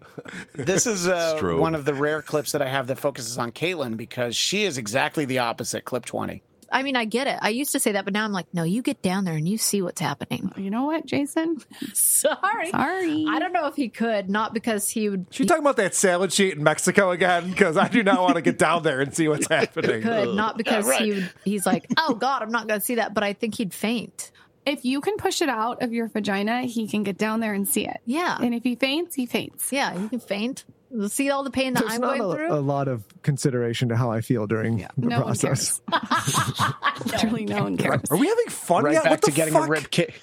This 0.54 0.86
is 0.86 1.08
uh, 1.08 1.36
Strobe. 1.40 1.60
one 1.60 1.76
of 1.76 1.86
the 1.86 1.94
rare 1.94 2.22
clips 2.22 2.52
that 2.52 2.62
I 2.62 2.68
have 2.70 2.88
that 2.88 2.98
focuses 3.00 3.38
on 3.38 3.52
Kaitlyn 3.52 3.98
because 3.98 4.36
she 4.36 4.64
is 4.66 4.78
exactly 4.78 5.26
the 5.26 5.40
opposite. 5.40 5.86
Clip 5.86 6.06
twenty. 6.06 6.44
I 6.74 6.84
mean, 6.84 6.96
I 6.96 7.06
get 7.06 7.28
it. 7.28 7.38
I 7.42 7.50
used 7.50 7.72
to 7.74 7.80
say 7.80 7.94
that, 7.94 8.04
but 8.04 8.14
now 8.14 8.26
I'm 8.26 8.32
like, 8.32 8.48
no, 8.54 8.64
you 8.64 8.82
get 8.82 9.02
down 9.02 9.26
there 9.26 9.36
and 9.36 9.48
you 9.48 9.58
see 9.58 9.82
what's 9.82 10.02
happening. 10.02 10.52
You 10.58 10.70
know 10.70 10.86
what, 10.86 11.06
Jason? 11.06 11.58
Sorry. 11.94 12.72
Sorry. 12.72 13.26
I 13.30 13.40
don't 13.40 13.54
know 13.54 13.68
if 13.68 13.76
he 13.76 13.90
could, 13.90 14.30
not 14.30 14.54
because 14.54 14.90
he 14.90 15.10
would. 15.10 15.28
Should 15.30 15.44
She 15.44 15.46
talking 15.46 15.64
about 15.64 15.78
that 15.78 15.96
salad 15.96 16.34
sheet 16.34 16.56
in 16.56 16.64
Mexico 16.64 17.12
again? 17.12 17.52
Because 17.52 17.78
I 17.78 17.88
do 17.88 18.04
not 18.04 18.22
want 18.22 18.36
to 18.36 18.42
get 18.42 18.58
down 18.58 18.84
there 18.84 19.00
and 19.02 19.14
see 19.14 19.28
what's 19.28 19.48
He 19.54 19.54
happening. 19.54 20.02
could, 20.02 20.36
not 20.36 20.58
because 20.58 20.88
right. 20.88 21.02
he 21.02 21.12
would, 21.12 21.32
he's 21.46 21.66
like, 21.66 21.86
oh 21.98 22.16
God, 22.16 22.42
I'm 22.42 22.52
not 22.52 22.68
going 22.68 22.80
to 22.80 22.86
see 22.86 22.96
that, 22.96 23.14
but 23.14 23.24
I 23.24 23.34
think 23.34 23.56
he'd 23.56 23.74
faint. 23.74 24.32
If 24.66 24.86
you 24.86 25.02
can 25.02 25.18
push 25.18 25.42
it 25.42 25.50
out 25.50 25.84
of 25.84 25.92
your 25.94 26.08
vagina, 26.08 26.62
he 26.62 26.88
can 26.88 27.04
get 27.04 27.18
down 27.18 27.40
there 27.42 27.54
and 27.54 27.68
see 27.68 27.86
it. 27.86 27.98
Yeah. 28.06 28.38
And 28.40 28.56
if 28.56 28.64
he 28.64 28.76
faints, 28.76 29.14
he 29.16 29.26
faints. 29.26 29.72
Yeah, 29.72 29.94
you 29.98 30.08
can 30.10 30.20
faint. 30.22 30.64
See 31.08 31.30
all 31.32 31.44
the 31.44 31.50
pain 31.52 31.74
that 31.74 31.82
There's 31.82 31.94
I'm 31.96 32.02
not 32.02 32.18
going 32.18 32.32
a, 32.32 32.36
through? 32.36 32.54
a 32.54 32.62
lot 32.62 32.88
of 32.88 33.04
consideration 33.24 33.90
to 33.90 33.96
how 33.96 34.12
I 34.12 34.22
feel 34.22 34.46
during 34.48 34.78
the 34.78 35.08
No 35.08 35.22
process. 35.22 35.82
cares. 35.90 36.72
Literally, 37.06 37.46
no 37.46 37.64
one 37.64 37.78
cares. 37.78 38.02
Are 38.12 38.18
we 38.18 38.28
having 38.28 38.48
fun 38.50 38.84
Right 38.84 38.94
yet? 38.94 39.04
back 39.04 39.12
what 39.12 39.22
the 39.22 39.28
to 39.32 39.34
getting 39.34 39.54
fuck? 39.54 39.68
a 39.68 39.72
rib 39.72 39.90
kick. 39.90 40.22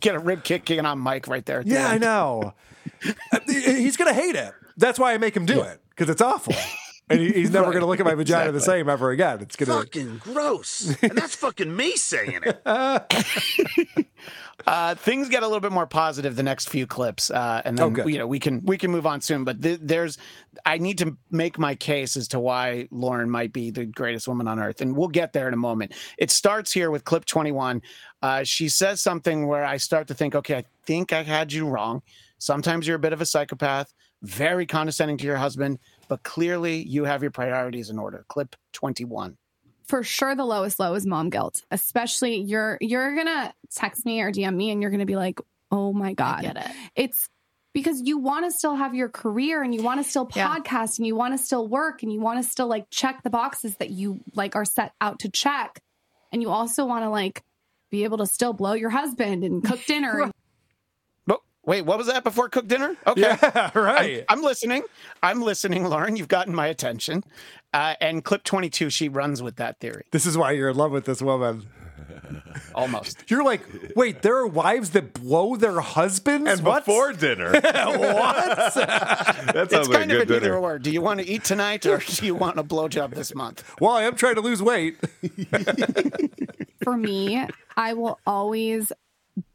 Get 0.00 0.14
a 0.14 0.18
rib 0.18 0.42
kick 0.44 0.64
kicking 0.64 0.86
on 0.86 0.98
Mike 0.98 1.28
right 1.28 1.44
there. 1.44 1.60
at 1.60 1.66
the 1.66 1.72
Yeah, 1.74 1.88
I 1.88 1.98
know. 1.98 2.54
He's 3.46 3.96
gonna 3.96 4.14
hate 4.14 4.34
it. 4.34 4.52
That's 4.76 4.98
why 4.98 5.12
I 5.12 5.18
make 5.18 5.36
him 5.36 5.44
do 5.46 5.60
it 5.62 5.80
because 5.90 6.08
it's 6.08 6.22
awful, 6.22 6.54
and 7.10 7.20
he, 7.20 7.32
he's 7.32 7.50
never 7.50 7.66
Right, 7.66 7.74
gonna 7.74 7.86
look 7.86 8.00
at 8.00 8.06
my 8.06 8.14
vagina 8.14 8.50
the 8.52 8.60
same 8.60 8.88
ever 8.88 9.10
again. 9.10 9.40
It's 9.40 9.56
gonna. 9.56 9.78
Fucking 9.80 10.18
gross. 10.18 10.96
and 11.02 11.12
that's 11.18 11.34
fucking 11.34 11.74
me 11.76 11.96
saying 11.96 12.40
it. 12.44 12.62
Uh, 14.68 14.94
things 14.94 15.30
get 15.30 15.42
a 15.42 15.46
little 15.46 15.62
bit 15.62 15.72
more 15.72 15.86
positive 15.86 16.36
the 16.36 16.42
next 16.42 16.68
few 16.68 16.86
clips, 16.86 17.30
uh, 17.30 17.62
and 17.64 17.78
then 17.78 17.98
Oh, 17.98 18.06
you 18.06 18.18
know 18.18 18.26
we 18.26 18.38
can 18.38 18.62
we 18.66 18.76
can 18.76 18.90
move 18.90 19.06
on 19.06 19.22
soon. 19.22 19.42
But 19.42 19.62
th- 19.62 19.80
there's, 19.82 20.18
I 20.66 20.76
need 20.76 20.98
to 20.98 21.16
make 21.30 21.58
my 21.58 21.74
case 21.74 22.18
as 22.18 22.28
to 22.28 22.38
why 22.38 22.86
Lauryn 22.92 23.28
might 23.28 23.54
be 23.54 23.70
the 23.70 23.86
greatest 23.86 24.28
woman 24.28 24.46
on 24.46 24.58
earth, 24.58 24.82
and 24.82 24.94
we'll 24.94 25.08
get 25.08 25.32
there 25.32 25.48
in 25.48 25.54
a 25.54 25.58
moment. 25.58 25.94
It 26.18 26.30
starts 26.30 26.70
here 26.70 26.90
with 26.90 27.04
clip 27.04 27.24
21. 27.24 27.80
Uh, 28.20 28.44
she 28.44 28.68
says 28.68 29.00
something 29.00 29.46
where 29.46 29.64
I 29.64 29.78
start 29.78 30.06
to 30.08 30.14
think, 30.14 30.34
okay, 30.34 30.56
I 30.56 30.64
think 30.84 31.14
I 31.14 31.22
had 31.22 31.50
you 31.50 31.66
wrong. 31.66 32.02
Sometimes 32.36 32.86
you're 32.86 32.96
a 32.96 33.00
bit 33.00 33.14
of 33.14 33.22
a 33.22 33.26
psychopath, 33.26 33.94
very 34.20 34.66
condescending 34.66 35.16
to 35.16 35.24
your 35.24 35.36
husband, 35.36 35.78
but 36.08 36.22
clearly 36.24 36.82
you 36.82 37.04
have 37.04 37.22
your 37.22 37.30
priorities 37.30 37.88
in 37.88 37.98
order. 37.98 38.26
Clip 38.28 38.54
21. 38.74 39.38
For 39.88 40.02
sure 40.02 40.34
the 40.36 40.44
lowest 40.44 40.78
low 40.78 40.94
is 40.94 41.04
mom 41.06 41.30
guilt 41.30 41.62
especially 41.70 42.36
you're 42.36 42.78
you're 42.80 43.16
gonna 43.16 43.52
text 43.74 44.04
me 44.06 44.20
or 44.20 44.30
dm 44.30 44.54
me 44.54 44.70
and 44.70 44.80
you're 44.82 44.90
gonna 44.90 45.06
be 45.06 45.16
like 45.16 45.40
oh 45.70 45.92
my 45.92 46.12
god 46.14 46.42
get 46.42 46.56
it. 46.56 46.66
it's 46.94 47.28
because 47.74 48.00
you 48.02 48.18
want 48.18 48.44
to 48.44 48.50
still 48.50 48.74
have 48.74 48.94
your 48.94 49.08
career 49.08 49.62
and 49.62 49.74
you 49.74 49.82
want 49.82 50.02
to 50.02 50.08
still 50.08 50.28
Yeah. 50.34 50.48
podcast 50.54 50.98
and 50.98 51.06
you 51.06 51.14
want 51.16 51.34
to 51.34 51.38
still 51.38 51.66
work 51.68 52.02
and 52.02 52.12
you 52.12 52.20
want 52.20 52.42
to 52.42 52.48
still 52.48 52.66
like 52.66 52.86
check 52.90 53.22
the 53.22 53.30
boxes 53.30 53.76
that 53.76 53.90
you 53.90 54.20
like 54.34 54.56
are 54.56 54.64
set 54.64 54.92
out 55.00 55.20
to 55.20 55.28
check 55.30 55.80
and 56.32 56.42
you 56.42 56.50
also 56.50 56.84
want 56.86 57.04
to 57.04 57.10
like 57.10 57.42
be 57.90 58.04
able 58.04 58.18
to 58.18 58.26
still 58.26 58.52
blow 58.52 58.72
your 58.74 58.90
husband 58.90 59.44
and 59.44 59.64
cook 59.64 59.80
dinner 59.86 60.30
wait, 61.68 61.82
what 61.82 61.98
was 61.98 62.08
that 62.08 62.24
before 62.24 62.48
cook 62.48 62.66
dinner? 62.66 62.96
Okay. 63.06 63.20
Yeah, 63.20 63.70
right. 63.78 64.24
I'm, 64.28 64.38
I'm 64.38 64.44
listening. 64.44 64.82
I'm 65.22 65.40
listening, 65.42 65.84
Lauryn. 65.84 66.16
You've 66.18 66.28
gotten 66.28 66.54
my 66.54 66.66
attention. 66.66 67.22
Uh, 67.72 67.94
and 68.00 68.24
clip 68.24 68.42
22, 68.44 68.90
she 68.90 69.08
runs 69.08 69.42
with 69.42 69.56
that 69.56 69.78
theory. 69.78 70.04
This 70.10 70.26
is 70.26 70.36
why 70.36 70.52
you're 70.52 70.70
in 70.70 70.76
love 70.76 70.90
with 70.90 71.04
this 71.04 71.22
woman. 71.22 71.68
Almost. 72.74 73.24
You're 73.30 73.44
like, 73.44 73.60
wait, 73.96 74.22
there 74.22 74.36
are 74.36 74.46
wives 74.46 74.90
that 74.90 75.12
blow 75.14 75.56
their 75.56 75.80
husbands 75.80 76.50
And 76.50 76.62
What? 76.64 76.84
before 76.84 77.12
dinner. 77.12 77.52
what? 77.52 77.62
that 78.74 79.52
It's 79.56 79.72
sounds 79.72 79.88
like 79.88 79.98
kind 79.98 80.12
a 80.12 80.20
of 80.22 80.28
good 80.28 80.42
an 80.42 80.44
either 80.44 80.56
or. 80.56 80.78
Do 80.78 80.90
you 80.90 81.00
want 81.00 81.20
to 81.20 81.26
eat 81.26 81.44
tonight 81.44 81.84
or 81.86 81.98
do 81.98 82.24
you 82.26 82.34
want 82.34 82.58
a 82.58 82.64
blowjob 82.64 83.14
this 83.14 83.34
month? 83.34 83.64
well, 83.80 83.92
I 83.92 84.02
am 84.02 84.16
trying 84.16 84.34
to 84.36 84.40
lose 84.40 84.62
weight. 84.62 84.96
for 86.84 86.96
me 86.96 87.44
i 87.76 87.92
will 87.92 88.18
always 88.26 88.92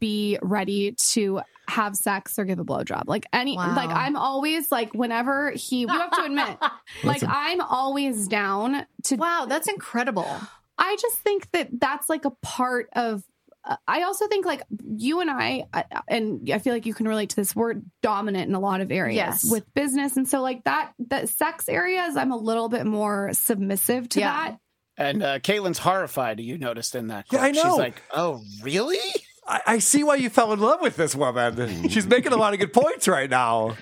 be 0.00 0.38
ready 0.42 0.92
to 1.12 1.40
have 1.68 1.96
sex 1.96 2.38
or 2.38 2.44
give 2.44 2.58
a 2.58 2.64
blowjob 2.64 3.04
like 3.06 3.24
any 3.32 3.56
Wow. 3.56 3.74
like 3.74 3.88
i'm 3.88 4.16
always 4.16 4.70
like 4.70 4.92
whenever 4.92 5.50
he 5.52 5.80
you 5.80 5.88
have 5.88 6.10
to 6.10 6.22
admit 6.24 6.58
like 7.04 7.22
i'm 7.26 7.60
always 7.62 8.28
down 8.28 8.84
to 9.04 9.16
Wow, 9.16 9.46
that's 9.48 9.68
incredible. 9.68 10.28
I 10.76 10.96
just 11.00 11.18
think 11.18 11.50
that 11.52 11.68
that's 11.78 12.08
like 12.08 12.24
a 12.24 12.30
part 12.42 12.88
of. 12.96 13.22
Uh, 13.64 13.76
I 13.86 14.02
also 14.02 14.26
think 14.26 14.44
like 14.44 14.62
you 14.96 15.20
and 15.20 15.30
I, 15.30 15.64
I, 15.72 15.84
and 16.08 16.50
I 16.52 16.58
feel 16.58 16.72
like 16.74 16.84
you 16.84 16.92
can 16.94 17.06
relate 17.06 17.30
to 17.30 17.36
this. 17.36 17.54
We're 17.54 17.76
dominant 18.02 18.48
in 18.48 18.54
a 18.54 18.60
lot 18.60 18.80
of 18.80 18.90
areas 18.90 19.14
Yes. 19.16 19.50
with 19.50 19.72
business, 19.74 20.16
and 20.16 20.28
so 20.28 20.42
like 20.42 20.64
that, 20.64 20.92
the 20.98 21.26
sex 21.26 21.68
areas, 21.68 22.16
I'm 22.16 22.32
a 22.32 22.36
little 22.36 22.68
bit 22.68 22.86
more 22.86 23.30
submissive 23.32 24.08
to 24.10 24.20
Yeah. 24.20 24.32
that. 24.32 24.58
And 24.96 25.22
uh, 25.22 25.38
Kaitlyn's 25.38 25.78
horrified. 25.78 26.40
You 26.40 26.58
noticed 26.58 26.94
in 26.96 27.06
that. 27.08 27.26
Yeah, 27.32 27.38
clip. 27.38 27.42
I 27.42 27.50
know. 27.52 27.62
She's 27.62 27.78
like, 27.78 28.02
oh, 28.12 28.42
really? 28.62 28.98
I, 29.46 29.60
I 29.66 29.78
see 29.78 30.02
why 30.04 30.16
you 30.16 30.30
fell 30.30 30.52
in 30.52 30.60
love 30.60 30.80
with 30.80 30.96
this 30.96 31.14
woman. 31.14 31.88
She's 31.88 32.06
making 32.06 32.32
a 32.32 32.36
lot 32.36 32.52
of 32.54 32.60
good 32.60 32.72
points 32.72 33.06
right 33.08 33.28
now. 33.30 33.76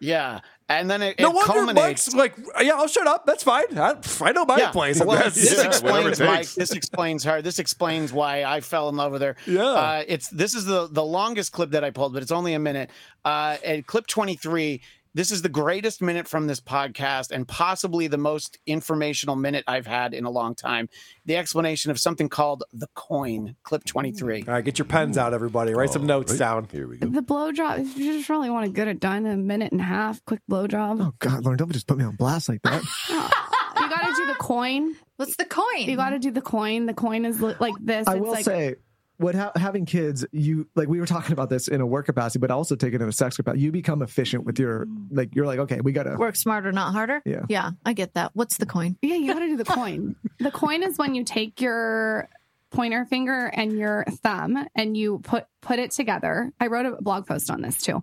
Yeah. 0.00 0.40
And 0.68 0.90
then 0.90 1.02
it, 1.02 1.18
No 1.20 1.28
it 1.30 1.34
wonder 1.34 1.52
culminates. 1.52 2.14
Mike's 2.14 2.36
like, 2.36 2.64
yeah, 2.64 2.72
I'll 2.74 2.88
shut 2.88 3.06
up. 3.06 3.26
That's 3.26 3.42
fine. 3.42 3.78
I, 3.78 3.96
I 4.22 4.32
know 4.32 4.46
my 4.46 4.56
Yeah. 4.56 4.70
place. 4.70 5.02
Well, 5.02 5.18
this. 5.30 5.54
Yeah, 5.58 5.66
explains 5.66 6.20
Mike. 6.20 6.50
This 6.52 6.72
explains 6.72 7.24
her. 7.24 7.42
This 7.42 7.58
explains 7.58 8.12
why 8.14 8.44
I 8.44 8.60
fell 8.60 8.88
in 8.88 8.96
love 8.96 9.12
with 9.12 9.20
her. 9.22 9.36
Yeah. 9.46 9.62
Uh, 9.62 10.04
it's 10.08 10.28
this 10.30 10.54
is 10.54 10.64
the 10.64 10.88
the 10.90 11.04
longest 11.04 11.52
clip 11.52 11.70
that 11.72 11.84
I 11.84 11.90
pulled, 11.90 12.14
but 12.14 12.22
it's 12.22 12.32
only 12.32 12.54
a 12.54 12.58
minute. 12.58 12.88
Uh, 13.26 13.58
and 13.64 13.86
clip 13.86 14.06
twenty 14.06 14.36
three. 14.36 14.80
This 15.16 15.30
is 15.30 15.42
the 15.42 15.48
greatest 15.48 16.02
minute 16.02 16.26
from 16.26 16.48
this 16.48 16.60
podcast, 16.60 17.30
and 17.30 17.46
possibly 17.46 18.08
the 18.08 18.18
most 18.18 18.58
informational 18.66 19.36
minute 19.36 19.62
I've 19.68 19.86
had 19.86 20.12
in 20.12 20.24
a 20.24 20.30
long 20.30 20.56
time. 20.56 20.88
The 21.24 21.36
explanation 21.36 21.92
of 21.92 22.00
something 22.00 22.28
called 22.28 22.64
the 22.72 22.88
coin. 22.94 23.54
Clip 23.62 23.84
twenty 23.84 24.10
three. 24.10 24.42
All 24.48 24.54
right, 24.54 24.64
get 24.64 24.76
your 24.76 24.86
pens 24.86 25.16
out, 25.16 25.32
everybody. 25.32 25.72
Write 25.72 25.90
some 25.90 26.04
notes 26.04 26.32
right. 26.32 26.38
down. 26.40 26.68
Here 26.68 26.88
we 26.88 26.96
go. 26.96 27.06
The 27.06 27.22
blowjob, 27.22 27.78
if 27.78 27.96
you 27.96 28.14
just 28.14 28.28
really 28.28 28.50
want 28.50 28.66
to 28.66 28.72
get 28.72 28.88
it 28.88 28.98
done 28.98 29.24
in 29.24 29.32
a 29.32 29.36
minute 29.36 29.70
and 29.70 29.80
a 29.80 29.84
half, 29.84 30.24
quick 30.24 30.40
blowjob. 30.50 31.00
Oh 31.00 31.14
God, 31.20 31.44
Lauryn, 31.44 31.58
don't 31.58 31.70
just 31.70 31.86
put 31.86 31.96
me 31.96 32.04
on 32.04 32.16
blast 32.16 32.48
like 32.48 32.62
that. 32.62 32.82
You 33.76 33.90
got 33.90 34.06
to 34.06 34.14
do 34.14 34.26
the 34.26 34.34
coin. 34.34 34.94
What's 35.16 35.36
the 35.36 35.44
coin? 35.44 35.64
You 35.80 35.96
got 35.96 36.10
to 36.10 36.20
do 36.20 36.30
the 36.30 36.40
coin. 36.40 36.86
The 36.86 36.94
coin 36.94 37.24
is 37.24 37.40
like 37.40 37.74
this. 37.80 38.06
I 38.06 38.14
it's 38.14 38.20
will 38.20 38.30
like, 38.30 38.44
say, 38.44 38.76
what 39.18 39.34
ha- 39.34 39.52
having 39.56 39.86
kids, 39.86 40.24
you 40.32 40.68
like 40.74 40.88
we 40.88 41.00
were 41.00 41.06
talking 41.06 41.32
about 41.32 41.50
this 41.50 41.68
in 41.68 41.80
a 41.80 41.86
work 41.86 42.06
capacity, 42.06 42.40
but 42.40 42.50
also 42.50 42.74
take 42.74 42.94
it 42.94 43.02
in 43.02 43.08
a 43.08 43.12
sex 43.12 43.36
capacity. 43.36 43.62
You 43.62 43.72
become 43.72 44.02
efficient 44.02 44.44
with 44.44 44.58
your 44.58 44.86
like. 45.10 45.34
You're 45.34 45.46
like, 45.46 45.60
okay, 45.60 45.80
we 45.80 45.92
gotta. 45.92 46.16
Work 46.16 46.36
smarter, 46.36 46.72
not 46.72 46.92
harder. 46.92 47.22
Yeah. 47.24 47.42
Yeah, 47.48 47.70
I 47.84 47.92
get 47.92 48.14
that. 48.14 48.32
What's 48.34 48.56
the 48.56 48.66
coin? 48.66 48.96
Yeah, 49.02 49.16
you 49.16 49.32
got 49.32 49.40
to 49.40 49.46
do 49.46 49.56
the 49.56 49.64
coin. 49.80 50.16
the 50.38 50.50
coin 50.50 50.82
is 50.82 50.98
when 50.98 51.14
you 51.14 51.24
take 51.24 51.60
your 51.60 52.28
pointer 52.70 53.04
finger 53.04 53.46
and 53.46 53.78
your 53.78 54.04
thumb 54.22 54.66
and 54.74 54.96
you 54.96 55.20
put 55.20 55.46
put 55.62 55.78
it 55.78 55.92
together. 55.92 56.52
I 56.58 56.66
wrote 56.66 56.86
a 56.86 57.00
blog 57.00 57.26
post 57.26 57.50
on 57.50 57.62
this 57.62 57.80
too. 57.80 58.02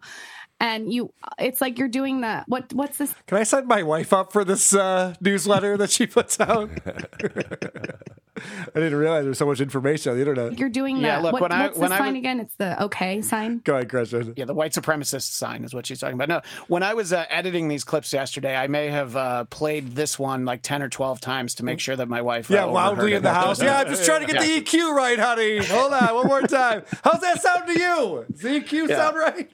And 0.62 0.94
you 0.94 1.12
it's 1.40 1.60
like 1.60 1.80
you're 1.80 1.88
doing 1.88 2.22
the 2.22 2.44
what 2.48 2.72
what's 2.74 2.98
this 2.98 3.14
Can 3.26 3.38
I 3.38 3.44
sign 3.44 3.68
my 3.68 3.84
wife 3.84 4.14
up 4.14 4.32
for 4.32 4.46
this 4.46 4.74
uh, 4.74 5.16
newsletter 5.20 5.76
that 5.78 5.90
she 5.90 6.08
puts 6.08 6.40
out? 6.40 6.70
I 8.76 8.80
didn't 8.80 8.98
realize 8.98 9.24
there's 9.26 9.38
so 9.38 9.46
much 9.46 9.62
information 9.62 10.12
on 10.12 10.18
the 10.18 10.22
internet. 10.22 10.60
you're 10.60 10.70
doing 10.70 10.98
the 10.98 11.08
Yeah, 11.08 11.20
look, 11.20 11.34
what, 11.34 11.42
when 11.44 11.52
I- 11.52 11.68
what's 11.68 11.78
when 11.78 11.90
the 11.90 11.96
I 11.96 12.00
sign 12.00 12.14
was- 12.14 12.20
again? 12.20 12.40
It's 12.40 12.56
the 12.56 12.84
okay 12.86 13.22
sign. 13.22 13.60
Go 13.64 13.76
ahead, 13.76 13.90
Christian. 13.90 14.34
Yeah, 14.36 14.46
the 14.46 14.54
white 14.54 14.74
supremacist 14.74 15.32
sign 15.32 15.64
is 15.64 15.74
what 15.74 15.86
she's 15.86 16.00
talking 16.00 16.16
about. 16.16 16.30
No, 16.30 16.42
when 16.68 16.84
I 16.84 16.94
was 16.94 17.14
uh, 17.14 17.26
editing 17.30 17.68
these 17.68 17.84
clips 17.84 18.14
yesterday, 18.14 18.56
I 18.56 18.68
may 18.68 18.88
have 18.90 19.16
uh, 19.16 19.46
played 19.46 19.96
this 19.96 20.18
one 20.20 20.46
like 20.46 20.62
10 20.62 20.82
or 20.84 20.90
12 20.90 21.20
times 21.22 21.56
to 21.56 21.66
make 21.66 21.80
sure 21.80 21.96
that 21.96 22.08
my 22.08 22.22
wife. 22.22 22.50
Yeah, 22.50 22.66
uh, 22.66 22.68
loudly 22.68 23.14
in 23.14 23.24
the 23.24 23.34
house. 23.34 23.62
Yeah, 23.62 23.80
I'm 23.80 23.88
just 23.88 24.06
trying 24.06 24.26
to 24.26 24.32
get 24.34 24.42
the 24.42 24.62
EQ 24.62 24.96
right, 24.96 25.20
honey. 25.20 25.58
Hold 25.66 25.94
on, 25.94 26.16
one 26.16 26.28
more 26.28 26.42
time. 26.42 26.84
How's 27.04 27.22
that 27.22 27.42
sound 27.42 27.68
to 27.68 27.74
you? 27.80 28.26
Does 28.32 28.42
the 28.42 28.50
EQ 28.62 28.90
Yeah. 28.90 28.96
sound 28.98 29.18
right? 29.18 29.52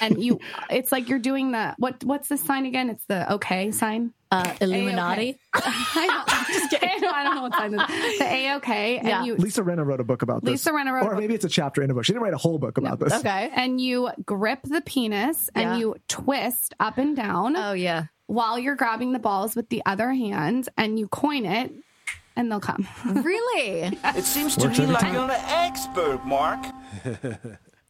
and 0.00 0.22
you 0.22 0.38
it's 0.70 0.92
like 0.92 1.08
you're 1.08 1.18
doing 1.18 1.52
the 1.52 1.74
what 1.78 2.02
what's 2.04 2.28
the 2.28 2.36
sign 2.36 2.66
again? 2.66 2.90
It's 2.90 3.04
the 3.06 3.32
okay 3.34 3.70
sign. 3.70 4.12
Uh, 4.30 4.54
Illuminati. 4.60 5.38
I 5.54 6.06
don't, 6.06 6.34
I'm 6.38 6.46
just 6.52 6.70
kidding. 6.70 6.88
I 7.08 7.22
don't 7.24 7.34
know 7.36 7.42
what 7.42 7.54
sign 7.54 7.74
it 7.74 7.90
is. 7.90 8.18
The 8.18 8.24
A 8.24 8.54
okay. 8.56 8.98
And 8.98 9.08
Yeah. 9.08 9.24
you 9.24 9.36
Lisa 9.36 9.62
Rinna 9.62 9.84
wrote 9.86 10.00
a 10.00 10.04
book 10.04 10.22
about 10.22 10.42
this. 10.42 10.50
Lisa 10.50 10.70
Rinna 10.72 10.92
wrote 10.92 11.02
a 11.02 11.06
or 11.06 11.10
book. 11.10 11.18
maybe 11.20 11.34
it's 11.34 11.44
a 11.44 11.48
chapter 11.48 11.82
in 11.82 11.90
a 11.90 11.94
book. 11.94 12.04
She 12.04 12.12
didn't 12.12 12.24
write 12.24 12.34
a 12.34 12.38
whole 12.38 12.58
book 12.58 12.76
about 12.78 12.98
this. 12.98 13.12
Okay. 13.12 13.50
and 13.54 13.80
you 13.80 14.10
grip 14.24 14.60
the 14.64 14.80
penis 14.80 15.48
Yeah. 15.54 15.72
and 15.72 15.80
you 15.80 15.96
twist 16.08 16.74
up 16.80 16.98
and 16.98 17.14
down 17.16 17.56
Oh 17.56 17.72
yeah. 17.72 18.06
while 18.26 18.58
you're 18.58 18.74
grabbing 18.76 19.12
the 19.12 19.18
balls 19.20 19.54
with 19.54 19.68
the 19.68 19.82
other 19.86 20.12
hand 20.12 20.68
and 20.76 20.98
you 20.98 21.06
coin 21.08 21.46
it 21.46 21.72
and 22.34 22.50
they'll 22.50 22.60
come. 22.60 22.86
Really? 23.06 23.96
It 24.04 24.24
seems 24.24 24.56
to 24.56 24.66
Works 24.66 24.78
me 24.78 24.84
every 24.84 24.94
like 24.94 25.02
time. 25.04 25.14
you're 25.14 25.24
an 25.30 25.40
expert, 25.46 26.26
Mark. 26.26 26.66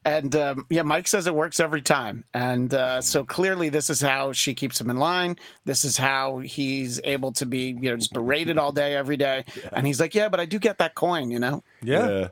And 0.07 0.35
um, 0.37 0.67
yeah, 0.71 0.83
Mike 0.83 1.09
says 1.09 1.27
it 1.27 1.35
works 1.35 1.59
every 1.59 1.83
time. 1.83 2.23
And 2.33 2.73
uh, 2.73 3.03
so 3.03 3.25
clearly, 3.25 3.71
this 3.71 3.91
is 3.91 4.01
how 4.01 4.33
she 4.33 4.55
keeps 4.55 4.81
him 4.81 4.89
in 4.89 4.99
line. 4.99 5.37
This 5.65 5.85
is 5.85 5.97
how 5.97 6.39
he's 6.39 7.01
able 7.03 7.33
to 7.33 7.45
be, 7.45 7.77
you 7.81 7.91
know, 7.91 7.97
just 7.97 8.13
berated 8.13 8.57
all 8.57 8.71
day, 8.71 8.95
every 8.95 9.17
day. 9.17 9.45
And 9.73 9.85
he's 9.85 9.99
like, 9.99 10.15
yeah, 10.15 10.29
but 10.29 10.39
I 10.39 10.45
do 10.45 10.61
get 10.61 10.79
that 10.79 10.95
coin, 10.95 11.33
you 11.33 11.41
know? 11.41 11.65
Yeah. 11.83 12.29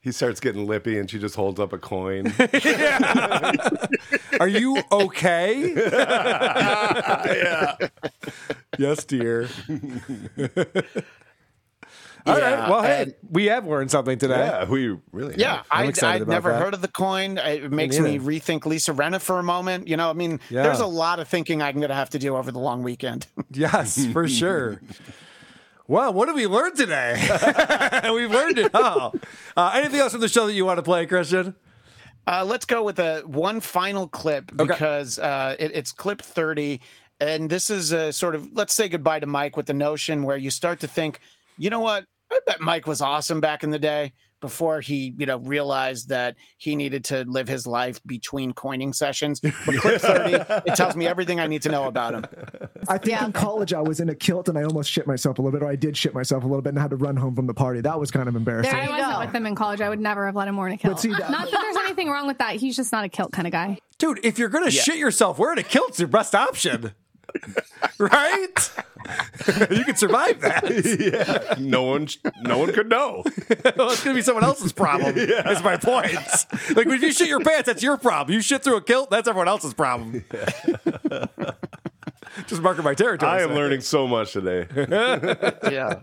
He 0.00 0.10
starts 0.10 0.40
getting 0.40 0.66
lippy 0.66 0.98
and 0.98 1.08
she 1.08 1.20
just 1.20 1.36
holds 1.36 1.60
up 1.60 1.72
a 1.72 1.78
coin. 1.78 2.34
Are 4.40 4.48
you 4.48 4.82
okay? 4.90 5.74
yeah. 5.76 7.76
yes, 8.76 9.04
dear. 9.04 9.48
All 12.28 12.40
right. 12.40 12.50
Yeah, 12.50 12.70
Well, 12.70 12.82
hey, 12.82 13.14
we 13.30 13.46
have 13.46 13.66
learned 13.66 13.90
something 13.90 14.18
today. 14.18 14.38
Yeah, 14.38 14.64
we 14.68 14.96
really 15.12 15.34
Yeah, 15.36 15.62
I'm 15.70 15.84
I'd, 15.84 15.88
excited 15.88 16.16
I'd 16.16 16.22
about 16.22 16.32
never 16.32 16.50
that. 16.52 16.62
heard 16.62 16.74
of 16.74 16.80
the 16.82 16.88
coin. 16.88 17.38
It 17.38 17.70
makes 17.72 17.98
me 17.98 18.18
neither. 18.18 18.24
rethink 18.24 18.66
Lisa 18.66 18.92
Rinna 18.92 19.20
for 19.20 19.38
a 19.38 19.42
moment. 19.42 19.88
You 19.88 19.96
know, 19.96 20.10
I 20.10 20.12
mean, 20.12 20.40
Yeah. 20.50 20.62
there's 20.64 20.80
a 20.80 20.86
lot 20.86 21.18
of 21.20 21.28
thinking 21.28 21.62
I'm 21.62 21.76
going 21.76 21.88
to 21.88 21.94
have 21.94 22.10
to 22.10 22.18
do 22.18 22.36
over 22.36 22.50
the 22.52 22.58
long 22.60 22.82
weekend. 22.82 23.26
Yes, 23.50 24.06
for 24.06 24.28
sure. 24.28 24.80
Well, 25.86 26.12
what 26.12 26.26
did 26.26 26.34
we 26.34 26.46
learn 26.46 26.76
today? 26.76 27.14
We've 28.12 28.30
learned 28.30 28.58
it 28.58 28.74
all. 28.74 29.14
Uh, 29.56 29.70
anything 29.74 30.00
else 30.00 30.12
from 30.12 30.20
the 30.20 30.28
show 30.28 30.46
that 30.46 30.52
you 30.52 30.66
want 30.66 30.76
to 30.76 30.82
play, 30.82 31.06
Christian? 31.06 31.54
Uh, 32.26 32.44
let's 32.44 32.66
go 32.66 32.82
with 32.82 32.98
a 32.98 33.20
one 33.24 33.60
final 33.60 34.06
clip 34.06 34.54
because 34.54 35.18
uh, 35.18 35.56
it, 35.58 35.70
it's 35.74 35.90
clip 35.92 36.20
30. 36.20 36.82
And 37.20 37.48
this 37.48 37.70
is 37.70 37.92
a 37.92 38.12
sort 38.12 38.34
of, 38.34 38.50
let's 38.52 38.74
say 38.74 38.90
goodbye 38.90 39.20
to 39.20 39.26
Mike 39.26 39.56
with 39.56 39.64
the 39.64 39.72
notion 39.72 40.24
where 40.24 40.36
you 40.36 40.50
start 40.50 40.80
to 40.80 40.86
think, 40.86 41.20
you 41.56 41.70
know 41.70 41.80
what? 41.80 42.04
I 42.30 42.40
bet 42.46 42.60
Mike 42.60 42.86
was 42.86 43.00
awesome 43.00 43.40
back 43.40 43.62
in 43.64 43.70
the 43.70 43.78
day 43.78 44.12
before 44.40 44.80
he, 44.80 45.14
you 45.18 45.26
know, 45.26 45.38
realized 45.38 46.10
that 46.10 46.36
he 46.58 46.76
needed 46.76 47.04
to 47.06 47.24
live 47.24 47.48
his 47.48 47.66
life 47.66 48.00
between 48.06 48.52
coining 48.52 48.92
sessions. 48.92 49.40
But 49.66 49.76
clip 49.78 50.00
30, 50.00 50.34
it 50.66 50.76
tells 50.76 50.94
me 50.94 51.08
everything 51.08 51.40
I 51.40 51.48
need 51.48 51.62
to 51.62 51.70
know 51.70 51.86
about 51.88 52.14
him. 52.14 52.24
I 52.88 52.98
think 52.98 53.20
in 53.20 53.32
college 53.32 53.74
I 53.74 53.80
was 53.80 53.98
in 53.98 54.08
a 54.10 54.14
kilt 54.14 54.48
and 54.48 54.56
I 54.56 54.62
almost 54.62 54.90
shit 54.92 55.06
myself 55.08 55.38
a 55.38 55.42
little 55.42 55.58
bit, 55.58 55.64
or 55.64 55.68
I 55.68 55.74
did 55.74 55.96
shit 55.96 56.14
myself 56.14 56.44
a 56.44 56.46
little 56.46 56.62
bit 56.62 56.68
and 56.70 56.78
had 56.78 56.90
to 56.90 56.96
run 56.96 57.16
home 57.16 57.34
from 57.34 57.46
the 57.48 57.54
party. 57.54 57.80
That 57.80 57.98
was 57.98 58.10
kind 58.12 58.28
of 58.28 58.36
embarrassing. 58.36 58.72
There, 58.72 58.80
I 58.82 58.88
wasn't 58.88 59.18
with 59.20 59.32
them 59.32 59.46
in 59.46 59.54
college. 59.56 59.80
I 59.80 59.88
would 59.88 60.00
never 60.00 60.26
have 60.26 60.36
let 60.36 60.46
him 60.46 60.56
wear 60.56 60.68
a 60.68 60.76
kilt. 60.76 61.00
see, 61.00 61.10
that- 61.10 61.30
Not 61.32 61.50
that 61.50 61.60
there's 61.60 61.76
anything 61.78 62.08
wrong 62.08 62.28
with 62.28 62.38
that. 62.38 62.56
He's 62.56 62.76
just 62.76 62.92
not 62.92 63.04
a 63.04 63.08
kilt 63.08 63.32
kind 63.32 63.48
of 63.48 63.52
guy. 63.52 63.78
Dude, 63.98 64.20
if 64.24 64.38
you're 64.38 64.50
going 64.50 64.64
to 64.68 64.70
Yeah. 64.72 64.82
shit 64.82 64.98
yourself, 64.98 65.38
wearing 65.40 65.58
a 65.58 65.64
kilt's 65.64 65.98
your 65.98 66.06
best 66.08 66.34
option. 66.36 66.92
Right? 67.98 68.70
you 69.70 69.84
can 69.84 69.96
survive 69.96 70.40
that. 70.40 70.64
yeah. 71.00 71.54
No 71.58 71.84
one, 71.84 72.08
no 72.42 72.58
one 72.58 72.72
could 72.72 72.88
know. 72.88 73.24
well, 73.76 73.90
it's 73.90 74.04
going 74.04 74.14
to 74.14 74.18
be 74.18 74.22
someone 74.22 74.44
else's 74.44 74.72
problem, 74.72 75.14
is 75.16 75.62
my 75.62 75.76
point. 75.76 76.12
Like, 76.74 76.86
if 76.86 77.02
you 77.02 77.12
shit 77.12 77.28
your 77.28 77.40
pants, 77.40 77.66
that's 77.66 77.82
your 77.82 77.96
problem. 77.96 78.34
You 78.34 78.40
shit 78.40 78.62
through 78.62 78.76
a 78.76 78.82
kilt, 78.82 79.10
that's 79.10 79.28
everyone 79.28 79.48
else's 79.48 79.74
problem. 79.74 80.24
Just 82.46 82.62
marking 82.62 82.84
my 82.84 82.94
territory. 82.94 83.32
I 83.32 83.40
am 83.42 83.50
sir. 83.50 83.54
learning 83.54 83.80
so 83.80 84.06
much 84.06 84.32
today. 84.32 84.66
Yeah. 85.70 86.00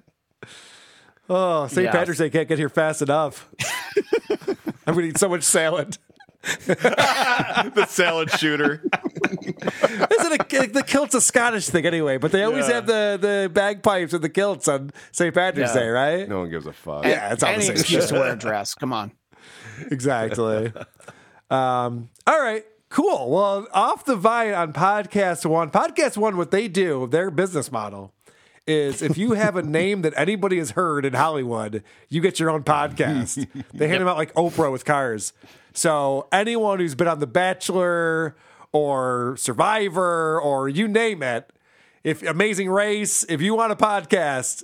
Oh, 1.29 1.67
St. 1.67 1.85
Yeah. 1.85 1.91
Patrick's 1.91 2.19
Day 2.19 2.29
can't 2.29 2.47
get 2.47 2.59
here 2.59 2.69
fast 2.69 3.01
enough. 3.01 3.49
I'm 4.85 4.93
going 4.93 5.05
to 5.05 5.09
eat 5.09 5.17
so 5.17 5.29
much 5.29 5.43
salad. 5.43 5.97
the 6.65 7.87
salad 7.89 8.29
shooter. 8.29 8.83
Isn't 9.31 10.33
it 10.51 10.73
the 10.73 10.83
kilt's 10.85 11.15
a 11.15 11.21
Scottish 11.21 11.67
thing 11.69 11.85
anyway? 11.85 12.17
But 12.17 12.31
they 12.31 12.43
always 12.43 12.67
Yeah. 12.67 12.75
have 12.75 12.87
the, 12.87 13.17
the 13.19 13.49
bagpipes 13.53 14.13
and 14.13 14.23
the 14.23 14.29
kilts 14.29 14.67
on 14.67 14.91
St. 15.11 15.33
Patrick's 15.33 15.73
Yeah. 15.75 15.81
Day, 15.81 15.87
right? 15.89 16.29
No 16.29 16.39
one 16.39 16.49
gives 16.49 16.65
a 16.65 16.73
fuck. 16.73 17.05
Yeah, 17.05 17.33
it's 17.33 17.43
all 17.43 17.49
the 17.49 17.55
Any 17.55 17.63
same 17.65 17.71
excuse 17.73 18.03
shit. 18.05 18.09
to 18.13 18.19
wear 18.19 18.33
a 18.33 18.35
dress. 18.35 18.73
Come 18.75 18.93
on. 18.93 19.11
Exactly. 19.91 20.71
um, 21.49 22.09
all 22.25 22.41
right. 22.41 22.63
Cool. 22.89 23.29
Well, 23.29 23.67
off 23.73 24.05
the 24.05 24.15
vine 24.15 24.53
on 24.53 24.71
Podcast 24.73 25.45
One. 25.45 25.69
Podcast 25.69 26.17
One, 26.17 26.37
what 26.37 26.51
they 26.51 26.67
do, 26.67 27.07
their 27.07 27.29
business 27.29 27.71
model 27.71 28.13
is 28.67 29.01
if 29.01 29.17
you 29.17 29.33
have 29.33 29.55
a 29.55 29.61
name 29.79 30.01
that 30.03 30.13
anybody 30.15 30.57
has 30.59 30.71
heard 30.71 31.05
in 31.05 31.13
Hollywood, 31.13 31.83
you 32.09 32.21
get 32.21 32.39
your 32.39 32.49
own 32.49 32.63
podcast. 32.63 33.45
They 33.73 33.87
hand 33.89 34.01
them 34.01 34.07
out 34.07 34.17
like 34.17 34.33
Oprah 34.33 34.71
with 34.71 34.85
cars. 34.85 35.33
So 35.73 36.27
anyone 36.31 36.79
who's 36.79 36.95
been 36.95 37.07
on 37.09 37.19
The 37.19 37.27
Bachelor 37.27 38.35
or 38.75 39.37
Survivor 39.37 40.37
or 40.41 40.67
you 40.67 40.85
name 40.85 41.23
it, 41.23 41.53
if 42.03 42.21
Amazing 42.21 42.69
Race, 42.69 43.23
if 43.29 43.41
you 43.41 43.55
want 43.55 43.71
a 43.71 43.75
podcast, 43.77 44.63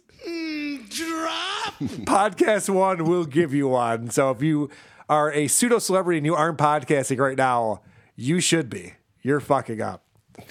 drop 0.90 1.74
Podcast 2.06 2.68
One 2.68 3.06
will 3.06 3.24
give 3.24 3.54
you 3.54 3.70
one. 3.70 4.10
So 4.10 4.30
if 4.32 4.42
you 4.42 4.70
are 5.08 5.32
a 5.32 5.48
pseudo 5.48 5.80
celebrity 5.80 6.18
and 6.18 6.26
you 6.26 6.36
aren't 6.36 6.58
podcasting 6.58 7.20
right 7.20 7.38
now, 7.38 7.84
you 8.18 8.42
should 8.42 8.70
be. 8.70 8.96
You're 9.22 9.40
fucking 9.40 9.82
up. 9.82 10.04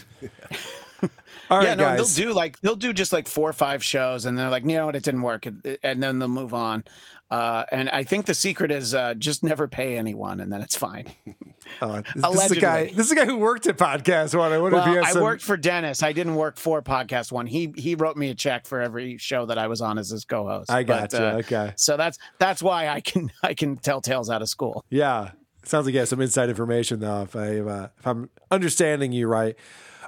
All 1.51 1.59
right, 1.59 1.69
yeah, 1.69 1.75
no, 1.75 1.85
guys. 1.85 2.17
they'll 2.17 2.29
do 2.29 2.33
like 2.33 2.59
they'll 2.61 2.77
do 2.77 2.95
just 2.95 3.13
like 3.13 3.29
four 3.29 3.51
or 3.51 3.53
five 3.53 3.85
shows, 3.85 4.25
and 4.25 4.39
they're 4.39 4.51
like, 4.51 4.63
you 4.63 4.75
know 4.77 4.87
what, 4.87 4.97
it 4.97 5.03
didn't 5.03 5.23
work, 5.23 5.47
and 5.47 6.03
then 6.03 6.19
they'll 6.19 6.29
move 6.29 6.55
on. 6.55 6.85
Uh, 7.31 7.65
and 7.71 7.89
I 7.91 8.03
think 8.03 8.27
the 8.27 8.35
secret 8.35 8.73
is 8.73 8.95
uh, 8.95 9.15
just 9.15 9.45
never 9.45 9.69
pay 9.69 9.97
anyone, 9.97 10.41
and 10.41 10.53
then 10.53 10.61
it's 10.63 10.77
fine. 10.77 11.07
Uh, 11.81 12.03
this, 12.17 12.25
this 12.25 12.45
is 12.47 12.51
a 12.53 12.61
guy. 12.61 12.85
This 12.87 13.07
is 13.07 13.13
a 13.13 13.15
guy 13.15 13.27
who 13.27 13.37
worked 13.37 13.65
at 13.69 13.77
Podcast 13.77 14.37
One. 14.37 14.51
I 14.51 14.59
wonder 14.59 14.79
if 14.79 14.85
he 14.87 14.91
Well, 14.91 15.05
has 15.05 15.17
I 15.17 15.23
worked 15.23 15.43
for 15.43 15.57
Dennis. 15.57 16.03
I 16.03 16.13
didn't 16.13 16.35
work 16.35 16.57
for 16.57 16.83
Podcast 16.83 17.31
One. 17.31 17.47
He 17.47 17.73
he 17.77 17.95
wrote 17.95 18.17
me 18.17 18.31
a 18.31 18.35
check 18.35 18.67
for 18.67 18.81
every 18.81 19.19
show 19.19 19.47
that 19.47 19.57
I 19.57 19.69
was 19.69 19.81
on 19.81 19.97
as 19.97 20.11
his 20.11 20.25
co-host. 20.25 20.69
I 20.69 20.83
But, 20.83 21.13
gotcha. 21.13 21.35
uh, 21.35 21.39
Okay. 21.39 21.73
So 21.77 21.97
that's 21.97 22.19
that's 22.41 22.61
why 22.61 22.89
I 22.89 23.01
can 23.01 23.31
I 23.45 23.55
can 23.55 23.77
tell 23.77 24.01
tales 24.01 24.29
out 24.29 24.43
of 24.43 24.49
school. 24.49 24.85
Yeah, 24.91 25.31
sounds 25.65 25.87
like 25.87 25.93
you 25.93 26.01
have 26.01 26.09
some 26.09 26.21
inside 26.21 26.49
information 26.49 26.99
though. 26.99 27.23
If 27.23 27.37
I 27.37 27.59
uh, 27.61 27.89
if 27.99 28.07
I'm 28.07 28.31
understanding 28.51 29.13
you 29.13 29.29
right. 29.29 29.55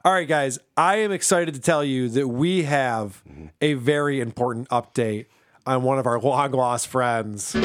All 0.04 0.12
right, 0.12 0.26
guys, 0.26 0.58
I 0.76 0.96
am 0.96 1.12
excited 1.12 1.54
to 1.54 1.60
tell 1.60 1.84
you 1.84 2.08
that 2.08 2.26
we 2.26 2.64
have 2.64 3.22
a 3.60 3.74
very 3.74 4.18
important 4.20 4.68
update 4.70 5.26
on 5.66 5.82
one 5.82 5.98
of 5.98 6.06
our 6.06 6.18
long 6.18 6.50
lost 6.52 6.88
friends. 6.88 7.56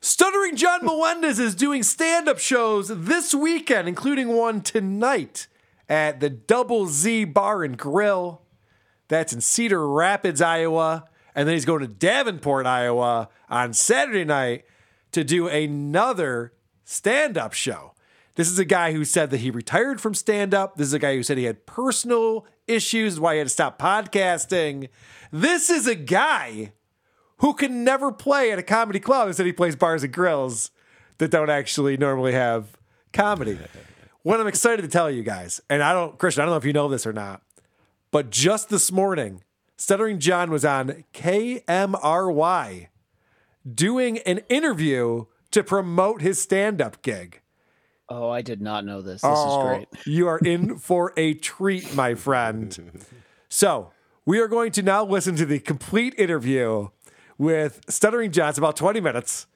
Stuttering 0.00 0.56
John 0.56 0.84
Melendez 0.84 1.38
is 1.40 1.54
doing 1.54 1.82
stand 1.82 2.28
up 2.28 2.38
shows 2.38 2.88
this 2.88 3.34
weekend, 3.34 3.88
including 3.88 4.28
one 4.28 4.60
tonight 4.60 5.48
at 5.88 6.20
the 6.20 6.30
Double 6.30 6.86
Z 6.86 7.24
Bar 7.24 7.64
and 7.64 7.76
Grill. 7.76 8.40
That's 9.08 9.32
in 9.32 9.40
Cedar 9.40 9.88
Rapids, 9.88 10.40
Iowa. 10.40 11.04
And 11.34 11.46
then 11.46 11.54
he's 11.54 11.64
going 11.64 11.80
to 11.80 11.88
Davenport, 11.88 12.66
Iowa 12.66 13.28
on 13.48 13.74
Saturday 13.74 14.24
night 14.24 14.64
to 15.12 15.22
do 15.22 15.48
another 15.48 16.52
stand 16.84 17.36
up 17.36 17.52
show. 17.52 17.92
This 18.36 18.50
is 18.50 18.58
a 18.58 18.64
guy 18.64 18.92
who 18.92 19.04
said 19.04 19.30
that 19.30 19.38
he 19.38 19.50
retired 19.50 20.00
from 20.00 20.14
stand 20.14 20.54
up. 20.54 20.76
This 20.76 20.88
is 20.88 20.92
a 20.92 20.98
guy 20.98 21.14
who 21.14 21.22
said 21.22 21.38
he 21.38 21.44
had 21.44 21.64
personal 21.66 22.46
issues, 22.66 23.18
why 23.18 23.34
he 23.34 23.38
had 23.38 23.46
to 23.46 23.50
stop 23.50 23.78
podcasting. 23.78 24.88
This 25.32 25.70
is 25.70 25.86
a 25.86 25.94
guy 25.94 26.72
who 27.38 27.54
can 27.54 27.84
never 27.84 28.12
play 28.12 28.52
at 28.52 28.58
a 28.58 28.62
comedy 28.62 29.00
club. 29.00 29.28
Instead, 29.28 29.46
he 29.46 29.52
plays 29.52 29.76
bars 29.76 30.02
and 30.02 30.12
grills 30.12 30.70
that 31.18 31.30
don't 31.30 31.50
actually 31.50 31.96
normally 31.96 32.32
have 32.32 32.76
comedy. 33.12 33.58
what 34.22 34.40
I'm 34.40 34.46
excited 34.46 34.82
to 34.82 34.88
tell 34.88 35.10
you 35.10 35.22
guys, 35.22 35.60
and 35.70 35.82
I 35.82 35.92
don't, 35.92 36.18
Christian, 36.18 36.42
I 36.42 36.44
don't 36.44 36.52
know 36.52 36.58
if 36.58 36.64
you 36.64 36.72
know 36.72 36.88
this 36.88 37.06
or 37.06 37.12
not, 37.12 37.42
but 38.10 38.30
just 38.30 38.68
this 38.68 38.90
morning, 38.92 39.42
Stuttering 39.76 40.18
John 40.20 40.50
was 40.50 40.64
on 40.64 41.04
KMRY 41.14 42.88
doing 43.74 44.18
an 44.18 44.38
interview 44.48 45.24
to 45.50 45.64
promote 45.64 46.22
his 46.22 46.40
stand 46.40 46.80
up 46.80 47.02
gig. 47.02 47.40
Oh, 48.08 48.30
I 48.30 48.40
did 48.42 48.60
not 48.62 48.84
know 48.84 49.02
this. 49.02 49.22
This 49.22 49.30
Oh, 49.34 49.60
is 49.60 49.66
great. 49.66 49.88
you 50.06 50.28
are 50.28 50.38
in 50.38 50.78
for 50.78 51.12
a 51.16 51.34
treat, 51.34 51.94
my 51.94 52.14
friend. 52.14 53.04
So, 53.48 53.90
we 54.24 54.38
are 54.38 54.48
going 54.48 54.70
to 54.72 54.82
now 54.82 55.04
listen 55.04 55.34
to 55.36 55.46
the 55.46 55.58
complete 55.58 56.14
interview 56.16 56.88
with 57.38 57.80
Stuttering 57.88 58.30
John. 58.32 58.50
It's 58.50 58.58
about 58.58 58.76
20 58.76 59.00
minutes. 59.00 59.46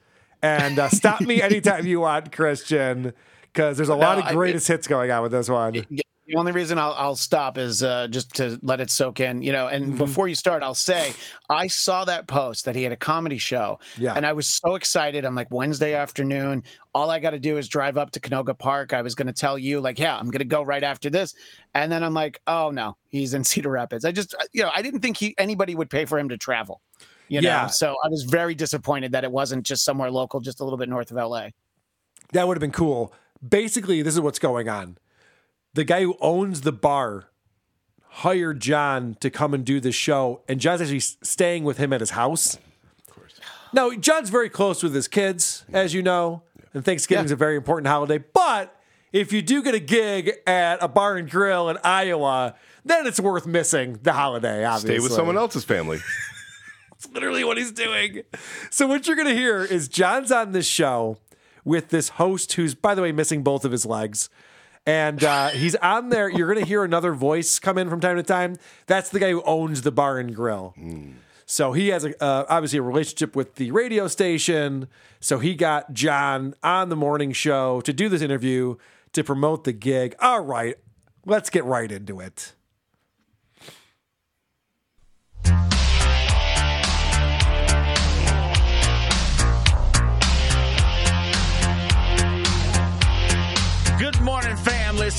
And 0.43 0.79
uh, 0.79 0.89
stop 0.89 1.21
me 1.21 1.43
anytime 1.43 1.87
you 1.87 2.01
want, 2.01 2.33
Christian, 2.33 3.13
because 3.53 3.77
there's 3.77 3.89
a 3.89 3.95
lot 3.97 4.17
No, 4.19 4.25
of 4.25 4.29
I- 4.31 4.33
greatest 4.33 4.67
hits 4.69 4.87
going 4.87 5.11
on 5.11 5.23
with 5.23 5.33
this 5.33 5.49
one. 5.49 5.87
The 6.31 6.37
only 6.39 6.53
reason 6.53 6.79
I'll, 6.79 6.95
I'll 6.97 7.17
stop 7.17 7.59
is 7.59 7.83
uh, 7.83 8.07
just 8.07 8.33
to 8.37 8.57
let 8.63 8.81
it 8.81 8.89
soak 8.89 9.19
in, 9.19 9.43
you 9.43 9.51
know. 9.51 9.67
And 9.67 9.87
Mm-hmm. 9.87 9.97
before 9.97 10.29
you 10.29 10.37
start, 10.37 10.63
I'll 10.63 10.75
say 10.75 11.13
I 11.49 11.67
saw 11.67 12.05
that 12.05 12.29
post 12.29 12.65
that 12.67 12.77
he 12.77 12.85
had 12.85 12.93
a 12.93 12.97
comedy 12.97 13.37
show, 13.39 13.81
Yeah. 13.99 14.15
and 14.15 14.25
I 14.25 14.33
was 14.33 14.47
so 14.47 14.77
excited. 14.77 15.25
I'm 15.25 15.35
like 15.35 15.51
Wednesday 15.51 15.95
afternoon. 15.95 16.63
All 16.95 17.11
I 17.11 17.19
got 17.19 17.31
to 17.31 17.41
do 17.41 17.59
is 17.59 17.67
drive 17.69 17.99
up 17.99 18.13
to 18.13 18.21
Canoga 18.21 18.57
Park. 18.57 18.93
I 18.93 19.03
was 19.03 19.17
going 19.17 19.27
to 19.27 19.33
tell 19.33 19.59
you, 19.59 19.81
like, 19.81 19.99
yeah, 19.99 20.17
I'm 20.17 20.27
going 20.31 20.39
to 20.39 20.45
go 20.45 20.63
right 20.63 20.85
after 20.85 21.11
this, 21.11 21.35
and 21.75 21.91
then 21.91 22.05
I'm 22.05 22.15
like, 22.15 22.41
oh 22.47 22.71
no, 22.71 22.97
he's 23.09 23.35
in 23.35 23.43
Cedar 23.51 23.71
Rapids. 23.71 24.05
I 24.05 24.13
just, 24.13 24.35
you 24.53 24.63
know, 24.63 24.71
I 24.73 24.83
didn't 24.83 25.01
think 25.01 25.17
he 25.17 25.35
anybody 25.37 25.75
would 25.75 25.91
pay 25.91 26.05
for 26.05 26.17
him 26.17 26.29
to 26.29 26.39
travel, 26.39 26.81
you 27.27 27.41
know. 27.41 27.49
Yeah. 27.49 27.67
So 27.67 27.97
I 28.05 28.09
was 28.09 28.23
very 28.23 28.55
disappointed 28.55 29.11
that 29.13 29.25
it 29.25 29.33
wasn't 29.33 29.67
just 29.67 29.85
somewhere 29.85 30.13
local, 30.13 30.39
just 30.39 30.61
a 30.61 30.65
little 30.65 30.79
bit 30.79 30.89
north 30.89 31.11
of 31.11 31.17
LA. 31.17 31.49
That 32.35 32.47
would 32.47 32.57
have 32.57 32.61
been 32.61 32.71
cool. 32.71 33.13
Basically, 33.47 34.03
this 34.03 34.15
is 34.15 34.21
what's 34.21 34.39
going 34.39 34.69
on. 34.69 34.97
The 35.75 35.85
guy 35.85 36.03
who 36.03 36.17
owns 36.21 36.63
the 36.63 36.73
bar 36.73 37.29
hired 38.09 38.61
John 38.61 39.17
to 39.21 39.31
come 39.31 39.55
and 39.55 39.65
do 39.65 39.81
this 39.81 39.95
show, 39.95 40.43
and 40.49 40.61
John's 40.61 40.81
actually 40.81 41.01
staying 41.01 41.65
with 41.65 41.79
him 41.79 41.93
at 41.93 42.01
his 42.01 42.11
house. 42.11 42.57
Of 42.57 43.15
course. 43.15 43.41
Now, 43.73 43.93
John's 43.93 44.31
very 44.31 44.49
close 44.49 44.83
with 44.83 44.95
his 44.95 45.07
kids, 45.07 45.65
as 45.73 45.95
you 45.95 46.03
know, 46.03 46.43
and 46.75 46.85
Thanksgiving's 46.85 47.31
a 47.31 47.37
very 47.37 47.57
important 47.57 47.87
holiday. 47.87 48.19
But 48.19 48.77
if 49.13 49.33
you 49.33 49.43
do 49.43 49.63
get 49.63 49.75
a 49.75 49.81
gig 49.81 50.33
at 50.47 50.83
a 50.83 50.89
bar 50.89 51.17
and 51.17 51.31
grill 51.31 51.69
in 51.69 51.79
Iowa, 51.85 52.57
then 52.85 53.07
it's 53.07 53.21
worth 53.21 53.47
missing 53.47 53.99
the 54.03 54.13
holiday, 54.13 54.65
obviously. 54.65 54.99
Stay 54.99 55.03
with 55.03 55.13
someone 55.13 55.37
else's 55.37 55.65
family. 55.65 55.99
It's 57.03 57.09
literally 57.15 57.45
what 57.45 57.57
he's 57.57 57.73
doing. 57.73 58.25
So 58.69 58.87
what 58.87 59.07
you're 59.07 59.17
gonna 59.17 59.33
hear 59.33 59.63
is 59.65 59.89
John's 59.89 60.31
on 60.31 60.53
this 60.53 60.67
show 60.67 61.17
with 61.65 61.89
this 61.89 62.11
host 62.11 62.53
who's, 62.53 62.75
by 62.75 62.95
the 62.95 63.01
way, 63.01 63.11
missing 63.11 63.43
both 63.43 63.65
of 63.65 63.73
his 63.73 63.87
legs. 63.87 64.29
And 64.87 65.23
uh, 65.23 65.49
he's 65.49 65.77
on 65.77 66.09
there. 66.09 66.29
You're 66.29 66.53
gonna 66.53 66.67
hear 66.67 66.85
another 66.85 67.13
voice 67.13 67.59
come 67.59 67.79
in 67.79 67.89
from 67.91 68.01
time 68.01 68.17
to 68.17 68.23
time. 68.23 68.57
That's 68.87 69.09
the 69.11 69.19
guy 69.19 69.31
who 69.31 69.43
owns 69.43 69.83
the 69.83 69.93
bar 69.93 70.19
and 70.19 70.35
grill. 70.35 70.75
So 71.47 71.73
he 71.73 71.89
has 71.89 72.05
a, 72.05 72.23
uh, 72.23 72.47
obviously 72.49 72.79
a 72.79 72.83
relationship 72.83 73.35
with 73.35 73.57
the 73.57 73.73
radio 73.73 74.07
station. 74.09 74.89
So 75.21 75.39
he 75.39 75.55
got 75.55 75.93
John 75.93 76.55
on 76.63 76.89
the 76.89 76.97
morning 76.97 77.33
show 77.33 77.81
to 77.83 77.93
do 77.93 78.09
this 78.09 78.23
interview 78.23 78.77
to 79.13 79.25
promote 79.25 79.65
the 79.65 79.73
gig. 79.73 80.15
All 80.21 80.41
right, 80.41 80.77
let's 81.27 81.51
get 81.51 81.65
right 81.65 81.91
into 81.91 82.21
it. 82.21 82.55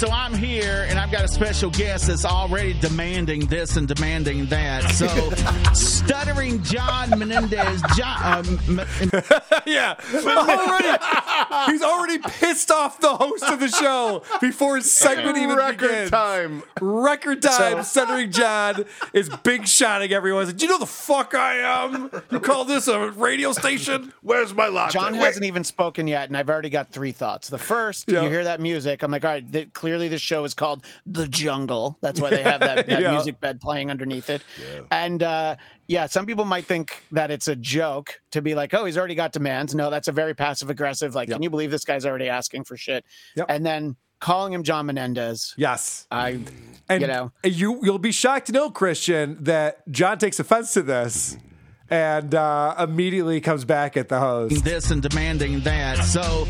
So 0.02 0.10
I'm 0.10 0.34
here, 0.34 0.88
and 0.89 0.97
I've 0.97 1.12
got 1.12 1.26
a 1.26 1.28
special 1.28 1.70
guest 1.70 2.08
that's 2.08 2.26
already 2.26 2.74
demanding 2.74 3.45
this 3.45 3.78
and 3.78 3.88
demanding 3.88 4.47
that. 4.47 4.89
So, 4.89 5.06
stuttering 5.76 6.64
John 6.64 7.12
Menendez, 7.20 7.84
John. 7.95 8.47
Um, 8.47 8.60
yeah, 9.68 9.93
already, 10.26 10.97
he's 11.72 11.84
already 11.84 12.18
pissed 12.18 12.72
off 12.72 12.99
the 12.99 13.16
host 13.16 13.43
of 13.43 13.60
the 13.60 13.68
show 13.68 14.24
before 14.41 14.78
his 14.78 14.91
segment 14.91 15.38
even 15.38 15.56
Record 15.56 15.82
begins. 15.82 16.10
time. 16.10 16.64
Record 16.82 17.43
time. 17.43 17.84
So- 17.84 18.02
Stuttering 18.02 18.32
John 18.32 18.86
is 19.14 19.30
big 19.43 19.68
shotting 19.68 20.12
everyone. 20.12 20.47
Like, 20.47 20.58
Do 20.58 20.66
you 20.66 20.72
know 20.72 20.80
the 20.80 20.88
fuck 20.88 21.36
I 21.36 21.58
am? 21.58 22.10
You 22.32 22.39
call 22.39 22.66
this 22.66 22.88
a 22.88 23.12
radio 23.12 23.52
station? 23.52 24.14
Where's 24.24 24.52
my 24.56 24.68
latte? 24.68 24.93
John 24.93 25.14
Wait. 25.14 25.20
hasn't 25.20 25.45
even 25.45 25.64
spoken 25.64 26.08
yet, 26.08 26.28
and 26.28 26.36
I've 26.36 26.49
already 26.49 26.72
got 26.72 26.89
three 26.91 27.12
thoughts. 27.12 27.49
The 27.49 27.60
first, 27.60 28.10
Yeah. 28.10 28.24
you 28.24 28.30
hear 28.30 28.45
that 28.45 28.60
music, 28.60 29.04
I'm 29.04 29.12
like, 29.12 29.24
all 29.24 29.30
right, 29.30 29.52
th- 29.52 29.72
clearly 29.92 30.08
this 30.08 30.22
show 30.22 30.46
is 30.46 30.54
called 30.54 30.86
The 31.06 31.28
Jungle. 31.28 31.98
That's 32.00 32.22
why 32.22 32.30
they 32.30 32.44
have 32.44 32.62
that, 32.62 32.88
that 32.88 33.02
Yeah. 33.02 33.12
music 33.12 33.42
bed 33.42 33.60
playing 33.60 33.92
underneath 33.92 34.30
it. 34.30 34.42
And 34.89 35.22
uh, 35.22 35.58
yeah, 35.88 36.06
some 36.06 36.26
people 36.26 36.46
might 36.46 36.66
think 36.66 37.04
that 37.12 37.30
it's 37.30 37.50
a 37.50 37.58
joke 37.58 38.22
to 38.32 38.42
be 38.42 38.56
like, 38.56 38.74
oh, 38.74 38.86
he's 38.86 38.98
already 38.98 39.16
got 39.16 39.34
demands. 39.34 39.76
No, 39.76 39.89
that's 39.89 40.08
a 40.08 40.14
very 40.14 40.34
passive 40.34 40.70
aggressive, 40.70 41.14
like, 41.14 41.28
can 41.30 41.44
you 41.44 41.50
believe 41.50 41.72
this 41.72 41.84
guy's 41.84 42.06
already 42.06 42.30
asking 42.30 42.64
for 42.64 42.78
shit? 42.78 43.04
Yep. 43.36 43.48
And 43.50 43.66
then 43.66 43.98
calling 44.22 44.54
him 44.54 44.64
John 44.64 44.86
Menendez. 44.86 45.54
Yes. 45.58 46.08
I, 46.10 46.39
And 46.88 47.02
you 47.02 47.08
know, 47.08 47.34
you 47.44 47.82
you'll 47.84 48.00
be 48.00 48.14
shocked 48.14 48.46
to 48.46 48.54
know, 48.54 48.70
Christian, 48.72 49.44
that 49.44 49.89
John 49.92 50.18
takes 50.20 50.39
offense 50.39 50.72
to 50.76 50.84
this 50.84 51.36
and 51.89 52.34
uh, 52.34 52.76
immediately 52.80 53.42
comes 53.42 53.66
back 53.66 53.98
at 53.98 54.08
the 54.08 54.20
host. 54.20 54.64
this 54.64 54.89
and 54.89 55.02
demanding 55.02 55.60
that. 55.62 55.98
So, 56.06 56.48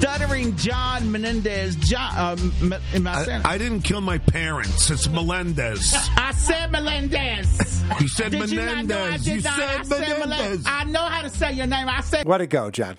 stuttering 0.00 0.56
John 0.56 1.12
Menendez, 1.12 1.76
John. 1.76 2.38
Um, 2.40 2.52
M- 2.72 2.80
am 2.94 3.06
I. 3.06 3.40
I, 3.44 3.54
I 3.54 3.58
didn't 3.58 3.82
kill 3.82 4.00
my 4.00 4.16
parents. 4.18 4.90
It's 4.90 5.06
Melendez. 5.08 5.92
I 6.16 6.32
said 6.32 6.72
Melendez. 6.72 7.84
You 8.00 8.08
said 8.08 8.32
Did 8.32 8.50
you 8.50 8.56
not 8.64 8.86
know 8.86 8.98
I 8.98 9.02
Menendez. 9.18 9.24
did 9.24 9.34
You 9.34 9.40
said 9.42 9.52
I 9.60 9.82
said 9.82 10.18
Menendez. 10.18 10.64
I 10.66 10.84
know 10.84 11.04
how 11.04 11.22
to 11.22 11.28
say 11.28 11.52
your 11.52 11.66
name. 11.66 11.88
I 11.88 12.00
said. 12.00 12.26
Let 12.26 12.40
it 12.40 12.46
go, 12.46 12.70
John. 12.70 12.96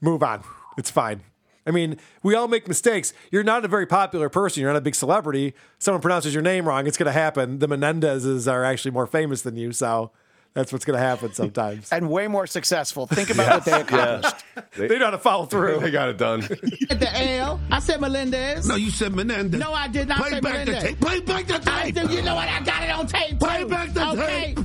Move 0.00 0.22
on. 0.22 0.42
It's 0.78 0.90
fine. 0.90 1.20
I 1.66 1.70
mean, 1.70 1.98
we 2.22 2.34
all 2.34 2.48
make 2.48 2.66
mistakes. 2.66 3.12
You're 3.30 3.44
not 3.44 3.64
a 3.66 3.68
very 3.68 3.84
popular 3.84 4.30
person. 4.30 4.62
You're 4.62 4.72
not 4.72 4.78
a 4.78 4.82
big 4.82 4.94
celebrity. 4.94 5.52
Someone 5.78 6.00
pronounces 6.00 6.32
your 6.32 6.42
name 6.42 6.66
wrong. 6.66 6.86
It's 6.86 6.96
going 6.96 7.06
to 7.08 7.12
happen. 7.12 7.58
The 7.58 7.68
Menendezes 7.68 8.50
are 8.50 8.64
actually 8.64 8.92
more 8.92 9.06
famous 9.06 9.42
than 9.42 9.56
you, 9.56 9.72
so 9.72 10.10
that's 10.58 10.72
what's 10.72 10.84
going 10.84 10.98
to 10.98 11.04
happen 11.04 11.32
sometimes. 11.32 11.90
and 11.92 12.10
way 12.10 12.26
more 12.28 12.46
successful. 12.46 13.06
Think 13.06 13.30
about 13.30 13.54
what 13.54 13.64
they 13.64 13.80
accomplished. 13.80 14.36
they 14.76 14.98
know 14.98 15.06
how 15.06 15.10
to 15.12 15.18
follow 15.18 15.46
through. 15.46 15.80
They 15.88 15.90
got 15.92 16.08
it 16.08 16.18
done. 16.18 16.40
the 16.40 17.10
L. 17.14 17.60
I 17.70 17.78
said 17.78 18.00
Melendez. 18.00 18.66
No, 18.68 18.74
you 18.76 18.90
said 18.90 19.14
Menendez. 19.14 19.60
No, 19.60 19.72
I 19.72 19.88
did 19.88 20.08
not 20.08 20.18
Play 20.18 20.30
say 20.30 20.40
back 20.40 20.52
the 20.66 20.72
Melendez. 20.72 20.82
tape. 20.82 21.00
Play 21.00 21.20
back 21.20 21.46
the 21.46 21.62
I 21.72 21.90
tape. 21.90 21.94
do. 21.94 22.14
You 22.14 22.22
know 22.22 22.34
what? 22.34 22.48
I 22.48 22.60
got 22.62 22.82
it 22.82 22.90
on 22.90 23.06
tape. 23.06 23.38
Play 23.38 23.62
too. 23.62 23.68
back 23.68 23.92
the 23.94 24.00
tape. 24.00 24.18
okay. 24.18 24.54
tape. 24.54 24.58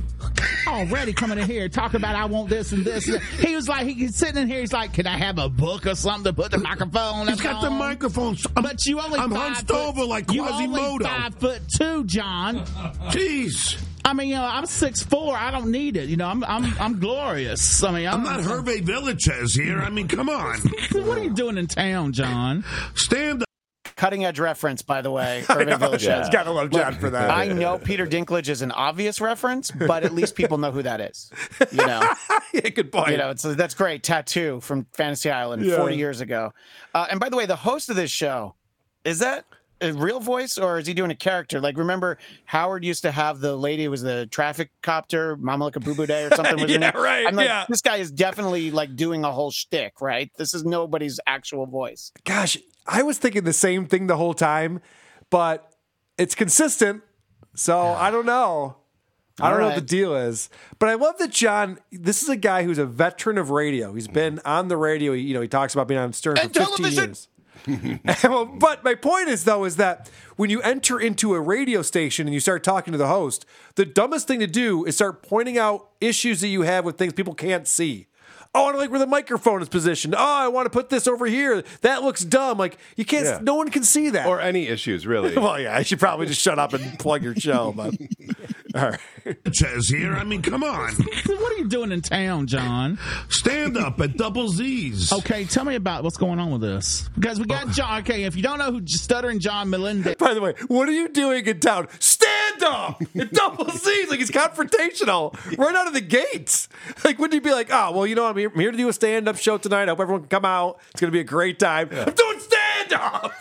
Already 0.66 1.12
coming 1.12 1.38
in 1.38 1.46
here 1.48 1.68
talking 1.68 1.96
about 1.98 2.16
I 2.16 2.24
want 2.24 2.48
this 2.48 2.72
and 2.72 2.84
this. 2.84 3.04
He 3.38 3.54
was 3.54 3.68
like, 3.68 3.86
he's 3.86 4.16
sitting 4.16 4.42
in 4.42 4.48
here. 4.48 4.60
He's 4.60 4.72
like, 4.72 4.92
can 4.92 5.06
I 5.06 5.16
have 5.16 5.38
a 5.38 5.48
book 5.48 5.86
or 5.86 5.94
something 5.94 6.24
to 6.24 6.32
put 6.32 6.50
the 6.50 6.58
microphone? 6.58 7.14
On? 7.20 7.28
He's 7.28 7.40
got 7.40 7.60
the 7.62 7.68
on?" 7.68 7.78
microphone. 7.78 8.36
I'm, 8.56 8.62
But 8.64 8.84
you 8.84 9.00
only 9.00 9.20
I'm 9.20 9.30
five 9.30 9.54
hunched 9.56 9.68
foot, 9.68 9.76
over 9.88 10.04
like 10.04 10.32
you 10.32 10.42
only 10.46 10.66
Quasimodo. 10.66 11.04
five 11.04 11.34
foot 11.36 11.62
two, 11.78 12.04
John. 12.04 12.64
Jeez. 13.10 13.80
I 14.04 14.12
mean, 14.12 14.28
you 14.28 14.34
know, 14.34 14.44
I'm 14.44 14.66
six 14.66 15.02
four. 15.02 15.36
I 15.36 15.50
don't 15.50 15.70
need 15.70 15.96
it. 15.96 16.08
You 16.08 16.16
know, 16.16 16.26
I'm 16.28 16.44
I'm 16.44 16.74
I'm 16.78 17.00
glorious. 17.00 17.82
I 17.82 17.90
mean, 17.90 18.06
I'm 18.06 18.20
I'm, 18.20 18.22
not 18.24 18.40
Hervé 18.40 18.82
Villechaize 18.82 19.58
here. 19.58 19.80
I 19.80 19.88
mean, 19.90 20.08
come 20.08 20.28
on. 20.28 20.58
What 20.92 21.18
are 21.18 21.24
you 21.24 21.30
doing 21.34 21.58
in 21.58 21.66
town, 21.66 22.12
John? 22.12 22.64
Stand 22.94 23.42
up. 23.42 23.48
Cutting 23.96 24.24
edge 24.24 24.40
reference, 24.40 24.82
by 24.82 25.02
the 25.02 25.10
way. 25.10 25.44
Irving 25.50 25.68
Villechaize. 25.68 26.30
Gotta 26.32 26.50
love 26.50 26.70
John 26.70 26.94
for 26.96 27.10
that. 27.10 27.30
I 27.30 27.46
know 27.48 27.78
Peter 27.78 28.06
Dinklage 28.06 28.48
is 28.48 28.60
an 28.62 28.72
obvious 28.72 29.20
reference, 29.20 29.70
but 29.70 30.02
at 30.04 30.12
least 30.12 30.34
people 30.34 30.58
know 30.58 30.72
who 30.72 30.82
that 30.82 31.00
is. 31.00 31.30
You 31.70 31.86
know, 31.86 32.02
yeah, 32.52 32.68
good 32.70 32.90
point. 32.92 33.10
you 33.12 33.16
know, 33.18 33.30
it's 33.30 33.42
that's 33.42 33.74
great. 33.74 34.02
Tattoo 34.02 34.60
from 34.60 34.86
Fantasy 34.92 35.30
Island 35.30 35.64
Yeah. 35.64 35.76
40 35.76 35.96
years 35.96 36.20
ago. 36.20 36.52
Uh, 36.92 37.06
and 37.10 37.20
by 37.20 37.28
the 37.28 37.36
way, 37.36 37.46
the 37.46 37.56
host 37.56 37.88
of 37.88 37.96
this 37.96 38.10
show 38.10 38.54
is 39.04 39.20
that 39.20 39.44
a 39.84 39.92
real 39.92 40.20
voice 40.20 40.58
or 40.58 40.78
is 40.78 40.86
he 40.86 40.94
doing 40.94 41.10
a 41.10 41.14
character? 41.14 41.60
Like, 41.60 41.76
remember 41.76 42.18
Howard 42.46 42.84
used 42.84 43.02
to 43.02 43.12
have 43.12 43.40
the 43.40 43.56
lady 43.56 43.84
who 43.84 43.90
was 43.90 44.02
the 44.02 44.26
traffic 44.26 44.70
copter, 44.82 45.36
Mamalika 45.36 45.82
Boo 45.82 45.94
Boo 45.94 46.06
Day 46.06 46.24
or 46.24 46.30
something. 46.34 46.60
Was 46.60 46.70
Yeah, 46.70 46.96
right, 46.96 47.26
I'm 47.26 47.34
like, 47.34 47.46
yeah. 47.46 47.66
this 47.68 47.82
guy 47.82 47.96
is 47.96 48.10
definitely 48.10 48.70
like 48.70 48.96
doing 48.96 49.24
a 49.24 49.30
whole 49.30 49.50
shtick, 49.50 50.00
right? 50.00 50.30
This 50.36 50.54
is 50.54 50.64
nobody's 50.64 51.20
actual 51.26 51.66
voice. 51.66 52.12
Gosh, 52.24 52.58
I 52.86 53.02
was 53.02 53.18
thinking 53.18 53.44
the 53.44 53.52
same 53.52 53.86
thing 53.86 54.06
the 54.06 54.16
whole 54.16 54.34
time, 54.34 54.80
but 55.30 55.72
it's 56.18 56.34
consistent. 56.34 57.02
So 57.54 57.78
I 57.80 58.10
don't 58.10 58.26
know. 58.26 58.76
I 59.40 59.50
don't 59.50 59.54
All 59.54 59.60
know 59.60 59.66
what 59.66 59.74
the 59.74 59.80
deal 59.80 60.14
is, 60.14 60.48
but 60.78 60.88
I 60.88 60.94
love 60.94 61.18
that 61.18 61.32
John. 61.32 61.78
This 61.90 62.22
is 62.22 62.28
a 62.28 62.36
guy 62.36 62.62
who's 62.62 62.78
a 62.78 62.86
veteran 62.86 63.36
of 63.36 63.50
radio. 63.50 63.92
He's 63.92 64.06
mm. 64.06 64.12
been 64.12 64.40
on 64.44 64.68
the 64.68 64.76
radio. 64.76 65.12
He, 65.12 65.22
you 65.22 65.34
know, 65.34 65.40
he 65.40 65.48
talks 65.48 65.74
about 65.74 65.88
being 65.88 65.98
on 65.98 66.12
Stern 66.12 66.36
for 66.36 66.42
15 66.42 66.62
television. 66.62 67.04
years. 67.04 67.28
well, 68.24 68.44
but 68.46 68.84
my 68.84 68.94
point 68.94 69.28
is 69.28 69.44
though 69.44 69.64
is 69.64 69.76
that 69.76 70.10
when 70.36 70.50
you 70.50 70.60
enter 70.62 71.00
into 71.00 71.34
a 71.34 71.40
radio 71.40 71.82
station 71.82 72.26
and 72.26 72.34
you 72.34 72.40
start 72.40 72.62
talking 72.62 72.92
to 72.92 72.98
the 72.98 73.08
host, 73.08 73.46
the 73.76 73.84
dumbest 73.84 74.26
thing 74.26 74.40
to 74.40 74.46
do 74.46 74.84
is 74.84 74.96
start 74.96 75.22
pointing 75.22 75.58
out 75.58 75.88
issues 76.00 76.40
that 76.40 76.48
you 76.48 76.62
have 76.62 76.84
with 76.84 76.98
things 76.98 77.12
people 77.12 77.34
can't 77.34 77.66
see. 77.66 78.06
Oh, 78.56 78.66
I 78.66 78.70
don't 78.70 78.80
like 78.80 78.90
where 78.90 79.00
the 79.00 79.06
microphone 79.06 79.62
is 79.62 79.68
positioned. 79.68 80.14
Oh, 80.14 80.18
I 80.18 80.46
want 80.46 80.66
to 80.66 80.70
put 80.70 80.88
this 80.88 81.08
over 81.08 81.26
here. 81.26 81.64
That 81.80 82.04
looks 82.04 82.24
dumb. 82.24 82.56
Like 82.56 82.78
you 82.96 83.04
can't. 83.04 83.24
Yeah. 83.24 83.38
No 83.42 83.56
one 83.56 83.68
can 83.68 83.82
see 83.82 84.10
that. 84.10 84.28
Or 84.28 84.40
any 84.40 84.68
issues, 84.68 85.08
really. 85.08 85.36
well, 85.36 85.58
yeah, 85.58 85.76
I 85.76 85.82
should 85.82 85.98
probably 85.98 86.26
just 86.26 86.40
shut 86.40 86.58
up 86.58 86.72
and 86.72 86.96
plug 86.98 87.24
your 87.24 87.34
show. 87.34 87.72
But 87.76 87.94
all 88.74 88.90
right. 88.90 89.36
Says 89.52 89.88
here. 89.88 90.14
I 90.14 90.24
mean, 90.24 90.42
come 90.42 90.64
on. 90.64 90.92
what 91.26 91.52
are 91.52 91.56
you 91.56 91.68
doing 91.68 91.92
in 91.92 92.00
town, 92.00 92.46
John? 92.46 92.98
Stand 93.28 93.76
up 93.76 94.00
at 94.00 94.16
Double 94.16 94.48
Z's. 94.48 95.12
Okay, 95.12 95.44
tell 95.44 95.64
me 95.64 95.74
about 95.74 96.02
what's 96.02 96.16
going 96.16 96.38
on 96.38 96.50
with 96.50 96.62
this. 96.62 97.08
Because 97.14 97.38
we 97.38 97.46
got 97.46 97.68
oh. 97.68 97.72
John. 97.72 98.00
Okay, 98.00 98.24
if 98.24 98.36
you 98.36 98.42
don't 98.42 98.58
know 98.58 98.72
who 98.72 98.86
Stuttering 98.86 99.38
John 99.40 99.68
Melendez. 99.68 100.16
By 100.16 100.34
the 100.34 100.40
way, 100.40 100.54
what 100.68 100.88
are 100.88 100.92
you 100.92 101.08
doing 101.08 101.46
in 101.46 101.60
town? 101.60 101.88
Stand 101.98 102.62
up! 102.62 103.02
It 103.14 103.32
double 103.32 103.70
Z's 103.70 104.10
like 104.10 104.18
he's 104.18 104.30
confrontational 104.30 105.34
right 105.56 105.74
out 105.74 105.86
of 105.86 105.94
the 105.94 106.00
gates. 106.00 106.68
Like, 107.04 107.18
wouldn't 107.18 107.34
he 107.34 107.40
be 107.40 107.54
like, 107.54 107.68
oh, 107.70 107.92
well, 107.92 108.06
you 108.06 108.14
know, 108.14 108.26
I'm 108.26 108.36
here, 108.36 108.50
I'm 108.52 108.58
here 108.58 108.70
to 108.72 108.76
do 108.76 108.88
a 108.88 108.92
stand 108.92 109.28
up 109.28 109.36
show 109.36 109.56
tonight. 109.56 109.84
I 109.84 109.86
hope 109.92 110.00
everyone 110.00 110.22
can 110.22 110.30
come 110.30 110.44
out. 110.44 110.80
It's 110.90 111.00
going 111.00 111.10
to 111.10 111.12
be 111.12 111.20
a 111.20 111.24
great 111.24 111.58
time. 111.58 111.88
I'm 111.92 112.12
doing 112.12 112.40
stand 112.40 112.92
up! 112.94 113.32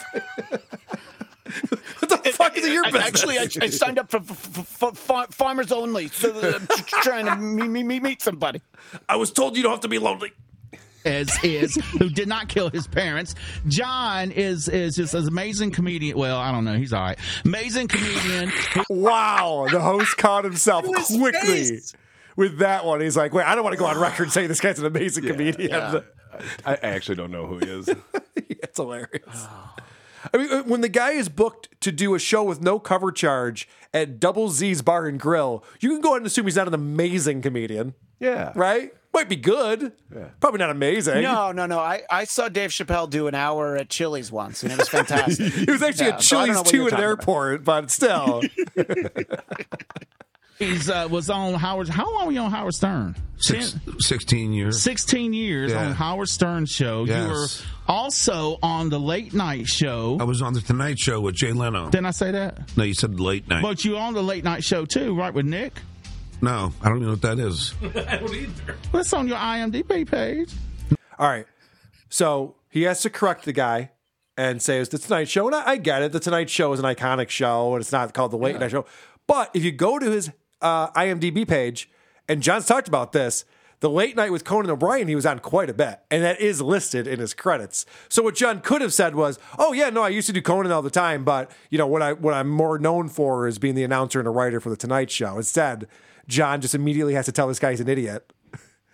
What 2.53 2.61
the 2.61 2.61
fuck 2.61 2.63
is 2.63 2.65
it 2.65 2.73
your 2.73 2.85
I- 2.85 2.91
business? 2.91 3.07
Actually, 3.07 3.39
I, 3.39 3.65
I 3.65 3.69
signed 3.69 3.99
up 3.99 4.11
for, 4.11 4.19
for, 4.19 4.63
for, 4.63 4.93
for 4.93 5.25
farmers 5.31 5.71
only, 5.71 6.07
so 6.09 6.31
that 6.31 6.55
I'm 6.55 6.67
trying 7.01 7.25
to 7.25 7.35
meet, 7.35 7.83
meet, 7.83 8.01
meet 8.03 8.21
somebody. 8.21 8.61
I 9.09 9.15
was 9.15 9.31
told 9.31 9.57
you 9.57 9.63
don't 9.63 9.71
have 9.71 9.81
to 9.81 9.87
be 9.87 9.99
lonely. 9.99 10.31
As 11.05 11.37
is 11.43 11.75
who 11.75 12.09
did 12.09 12.29
not 12.29 12.47
kill 12.47 12.69
his 12.69 12.87
parents. 12.87 13.35
John 13.67 14.31
is 14.31 14.69
is 14.69 14.95
just 14.95 15.13
an 15.13 15.27
amazing 15.27 15.71
comedian. 15.71 16.17
Well, 16.17 16.37
I 16.37 16.49
don't 16.51 16.63
know. 16.63 16.75
He's 16.75 16.93
all 16.93 17.01
right. 17.01 17.19
Amazing 17.43 17.89
comedian. 17.89 18.53
Wow, 18.89 19.67
the 19.69 19.81
host 19.81 20.15
caught 20.15 20.45
himself 20.45 20.85
quickly 20.85 21.81
with 22.37 22.59
that 22.59 22.85
one. 22.85 23.01
He's 23.01 23.17
like, 23.17 23.33
wait, 23.33 23.45
I 23.45 23.53
don't 23.53 23.65
want 23.65 23.73
to 23.73 23.79
go 23.79 23.85
on 23.85 23.99
record 23.99 24.31
saying 24.31 24.47
this 24.47 24.61
guy's 24.61 24.79
an 24.79 24.85
amazing 24.85 25.25
comedian. 25.25 25.73
I 25.73 26.01
I 26.65 26.75
actually 26.81 27.15
don't 27.15 27.31
know 27.31 27.47
who 27.47 27.57
he 27.59 27.65
is. 27.65 27.89
it's 28.35 28.77
hilarious. 28.77 29.21
Oh. 29.27 29.75
I 30.33 30.37
mean, 30.37 30.51
uh, 30.51 30.63
when 30.63 30.81
the 30.81 30.89
guy 30.89 31.11
is 31.11 31.27
booked 31.29 31.69
to 31.81 31.91
do 31.91 32.13
a 32.15 32.19
show 32.19 32.43
with 32.43 32.61
no 32.61 32.79
cover 32.79 33.11
charge 33.11 33.67
at 33.93 34.19
Double 34.19 34.49
Z's 34.49 34.81
Bar 34.81 35.07
and 35.07 35.19
Grill, 35.19 35.63
you 35.79 35.89
can 35.89 36.01
go 36.01 36.09
ahead 36.09 36.17
and 36.17 36.27
assume 36.27 36.45
he's 36.45 36.55
not 36.55 36.67
an 36.67 36.73
amazing 36.73 37.41
comedian. 37.41 37.93
Yeah. 38.19 38.51
Right? 38.55 38.93
Might 39.13 39.29
be 39.29 39.35
good. 39.35 39.91
Probably 40.39 40.57
not 40.59 40.69
amazing. 40.71 41.21
No, 41.21 41.51
no, 41.51 41.65
no. 41.67 41.77
I, 41.77 42.01
I 42.09 42.23
saw 42.23 42.49
Dave 42.49 42.71
Chappelle 42.71 43.07
do 43.09 43.27
an 43.27 43.35
hour 43.35 43.75
at 43.75 43.89
Chili's 43.89 44.31
once, 44.31 44.63
and 44.63 44.71
it 44.71 44.77
was 44.79 44.89
fantastic. 44.89 45.53
It 45.57 45.69
was 45.69 45.83
actually 45.83 46.07
Yeah, 46.07 46.17
a 46.17 46.21
so 46.21 46.37
I 46.39 46.47
don't 46.47 46.55
Chili's 46.55 46.55
know 46.55 46.61
what 46.61 46.67
2 46.67 46.77
you're 46.77 46.87
at 46.87 46.93
an 46.93 46.97
talking 46.97 47.03
about. 47.03 47.09
airport, 47.09 47.63
but 47.63 47.91
still. 47.91 48.41
He's 50.59 50.89
uh, 50.89 51.07
was 51.09 51.29
on 51.29 51.53
Howard. 51.55 51.89
How 51.89 52.11
long 52.13 52.27
were 52.27 52.31
you 52.31 52.39
on 52.41 52.51
Howard 52.51 52.73
Stern? 52.73 53.15
Six, 53.37 53.75
16 53.99 54.53
years. 54.53 54.81
16 54.81 55.33
years 55.33 55.71
Yeah. 55.71 55.87
on 55.87 55.91
Howard 55.93 56.29
Stern 56.29 56.65
show. 56.65 57.03
Yes. 57.05 57.17
You 57.27 57.33
were 57.33 57.47
also 57.87 58.57
on 58.63 58.89
the 58.89 58.99
late 58.99 59.33
night 59.33 59.67
show. 59.67 60.17
I 60.19 60.23
was 60.23 60.41
on 60.41 60.53
the 60.53 60.61
Tonight 60.61 60.97
Show 60.99 61.19
with 61.19 61.35
Jay 61.35 61.51
Leno. 61.51 61.89
Didn't 61.89 62.05
I 62.05 62.11
say 62.11 62.31
that? 62.31 62.77
No, 62.77 62.83
you 62.85 62.93
said 62.93 63.19
late 63.19 63.47
night. 63.49 63.61
But 63.61 63.83
you 63.83 63.97
on 63.97 64.13
the 64.13 64.23
late 64.23 64.43
night 64.45 64.63
show 64.63 64.85
too, 64.85 65.15
right? 65.15 65.33
With 65.33 65.45
Nick. 65.45 65.73
no, 66.41 66.71
I 66.81 66.87
don't 66.87 66.97
even 66.97 67.07
know 67.07 67.13
what 67.13 67.21
that 67.23 67.39
is. 67.39 67.73
I 68.07 68.17
don't 68.17 68.33
either. 68.33 68.77
What's 68.91 69.11
on 69.11 69.27
your 69.27 69.37
IMDb 69.37 70.09
page? 70.09 70.53
All 71.19 71.27
right. 71.27 71.45
So 72.09 72.55
he 72.69 72.83
has 72.83 73.01
to 73.01 73.09
correct 73.09 73.43
the 73.45 73.53
guy 73.53 73.91
and 74.37 74.61
say 74.61 74.79
it's 74.79 74.89
the 74.89 74.97
Tonight 74.99 75.27
Show. 75.27 75.47
And 75.47 75.55
I, 75.55 75.71
I 75.71 75.77
get 75.77 76.01
it. 76.03 76.11
The 76.13 76.19
Tonight 76.19 76.49
Show 76.49 76.71
is 76.73 76.79
an 76.79 76.85
iconic 76.85 77.29
show 77.29 77.73
and 77.73 77.81
it's 77.81 77.91
not 77.91 78.13
called 78.13 78.31
the 78.31 78.37
Late 78.37 78.57
Night 78.59 78.71
Show. 78.71 78.85
But 79.27 79.51
if 79.53 79.63
you 79.63 79.71
go 79.71 79.99
to 79.99 80.09
his 80.11 80.31
uh, 80.63 80.91
IMDb 80.91 81.47
page, 81.47 81.89
and 82.27 82.41
John's 82.41 82.65
talked 82.65 82.87
about 82.87 83.11
this, 83.11 83.45
the 83.81 83.89
late 83.89 84.15
night 84.15 84.31
with 84.31 84.45
Conan 84.45 84.71
O'Brien, 84.71 85.09
he 85.09 85.15
was 85.15 85.25
on 85.25 85.39
quite 85.39 85.69
a 85.69 85.73
bit. 85.73 85.99
And 86.09 86.23
that 86.23 86.39
is 86.39 86.61
listed 86.61 87.05
in 87.05 87.19
his 87.19 87.33
credits. 87.33 87.85
So 88.07 88.23
what 88.23 88.33
John 88.33 88.61
could 88.61 88.81
have 88.81 88.93
said 88.93 89.13
was, 89.13 89.37
oh, 89.59 89.73
yeah, 89.73 89.89
no, 89.89 90.01
I 90.01 90.07
used 90.07 90.27
to 90.27 90.33
do 90.33 90.41
Conan 90.41 90.71
all 90.71 90.81
the 90.81 90.89
time. 90.89 91.25
But, 91.25 91.51
you 91.69 91.77
know, 91.77 91.85
what, 91.85 92.01
I, 92.01 92.13
what 92.13 92.33
I'm 92.33 92.47
more 92.47 92.79
known 92.79 93.09
for 93.09 93.45
is 93.45 93.59
being 93.59 93.75
the 93.75 93.83
announcer 93.83 94.19
and 94.19 94.27
a 94.27 94.31
writer 94.31 94.61
for 94.61 94.69
the 94.69 94.77
Tonight 94.77 95.11
Show. 95.11 95.35
Instead, 95.35 95.87
John 96.29 96.61
just 96.61 96.73
immediately 96.73 97.13
has 97.15 97.25
to 97.25 97.33
tell 97.33 97.49
this 97.49 97.59
guy 97.59 97.71
he's 97.71 97.81
an 97.81 97.89
idiot. 97.89 98.31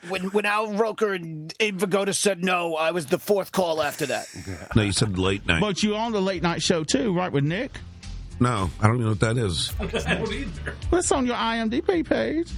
When 0.08 0.32
when 0.32 0.46
Al 0.46 0.74
Roker 0.74 1.14
and 1.14 1.54
Abe 1.60 1.78
Vigoda 1.78 2.16
said 2.16 2.42
no, 2.44 2.76
I 2.76 2.92
was 2.92 3.08
the 3.08 3.20
fourth 3.20 3.52
call 3.52 3.84
after 3.84 4.06
that. 4.06 4.28
No, 4.74 4.82
you 4.82 4.94
said 4.94 5.20
late 5.20 5.46
night. 5.46 5.60
But 5.60 5.84
you 5.84 5.96
on 5.96 6.14
the 6.14 6.22
late 6.22 6.42
night 6.42 6.64
show 6.64 6.86
too, 6.86 7.14
right? 7.14 7.32
With 7.32 7.44
Nick. 7.44 7.74
No, 8.40 8.70
I 8.80 8.88
don't 8.88 8.96
even 8.96 9.06
know 9.06 9.12
what 9.12 9.20
that 9.22 9.38
is. 9.38 9.74
I 9.80 10.16
don't 10.16 10.32
either. 10.34 10.74
What's 10.90 11.12
on 11.12 11.26
your 11.26 11.36
IMDb 11.36 12.06
page? 12.08 12.50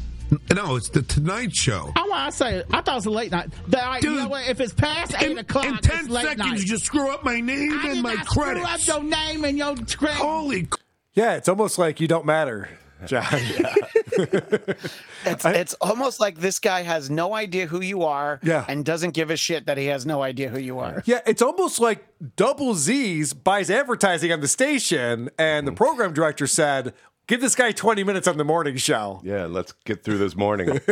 No, 0.54 0.78
it's 0.78 0.90
the 0.90 1.02
Tonight 1.02 1.54
Show. 1.54 1.92
I 1.96 2.08
want 2.08 2.32
to 2.32 2.38
say, 2.38 2.64
I 2.72 2.82
thought 2.82 2.94
it 2.94 2.96
was 2.96 3.06
a 3.08 3.10
late 3.12 3.32
night. 3.32 3.50
But, 3.68 3.82
all 3.82 3.86
right, 3.90 4.04
you 4.04 4.10
Dude, 4.12 4.20
know 4.20 4.30
what? 4.30 4.48
If 4.48 4.62
it's 4.62 4.74
past 4.74 5.14
eight 5.22 5.32
in- 5.32 5.38
o'clock, 5.40 5.66
in 5.66 5.78
10 5.78 6.00
it's 6.00 6.10
late 6.10 6.24
seconds, 6.24 6.48
night. 6.48 6.60
you 6.60 6.66
just 6.66 6.86
screw 6.86 7.12
up 7.12 7.26
my 7.26 7.42
name 7.42 7.74
I 7.74 7.88
and 7.88 7.96
did 7.96 8.04
my 8.04 8.14
not 8.14 8.26
screw 8.28 8.64
up 8.64 8.88
your 8.88 9.04
name 9.04 9.44
and 9.44 9.58
your 9.58 9.76
credits. 9.76 10.22
Holy 10.22 10.70
Yeah, 11.16 11.36
it's 11.36 11.50
almost 11.50 11.78
like 11.78 12.00
you 12.00 12.08
don't 12.08 12.26
matter, 12.26 12.70
John. 13.08 13.26
It's, 15.26 15.46
it's 15.46 15.74
almost 15.76 16.20
like 16.20 16.40
this 16.40 16.58
guy 16.58 16.82
has 16.82 17.12
no 17.12 17.36
idea 17.36 17.68
who 17.68 17.80
you 17.80 18.04
are 18.04 18.40
Yeah. 18.42 18.66
and 18.68 18.84
doesn't 18.84 19.12
give 19.12 19.30
a 19.30 19.38
shit 19.38 19.68
that 19.68 19.78
he 19.78 19.86
has 19.86 20.04
no 20.04 20.24
idea 20.24 20.50
who 20.50 20.60
you 20.60 20.80
are. 20.80 21.04
Yeah, 21.06 21.20
it's 21.28 21.44
almost 21.44 21.80
like 21.80 22.08
Double 22.36 22.74
Z's 22.74 23.34
buys 23.34 23.70
advertising 23.70 24.32
on 24.32 24.42
the 24.42 24.48
station, 24.48 25.30
and 25.38 25.68
the 25.68 25.72
mm-hmm. 25.72 25.78
program 25.78 26.14
director 26.14 26.48
said, 26.48 26.94
"Give 27.28 27.40
this 27.40 27.54
guy 27.54 27.72
20 27.72 28.04
minutes 28.04 28.28
on 28.28 28.38
the 28.38 28.44
morning 28.44 28.78
show." 28.78 29.22
Yeah, 29.24 29.46
let's 29.46 29.74
get 29.86 30.04
through 30.04 30.18
this 30.18 30.36
morning. 30.36 30.80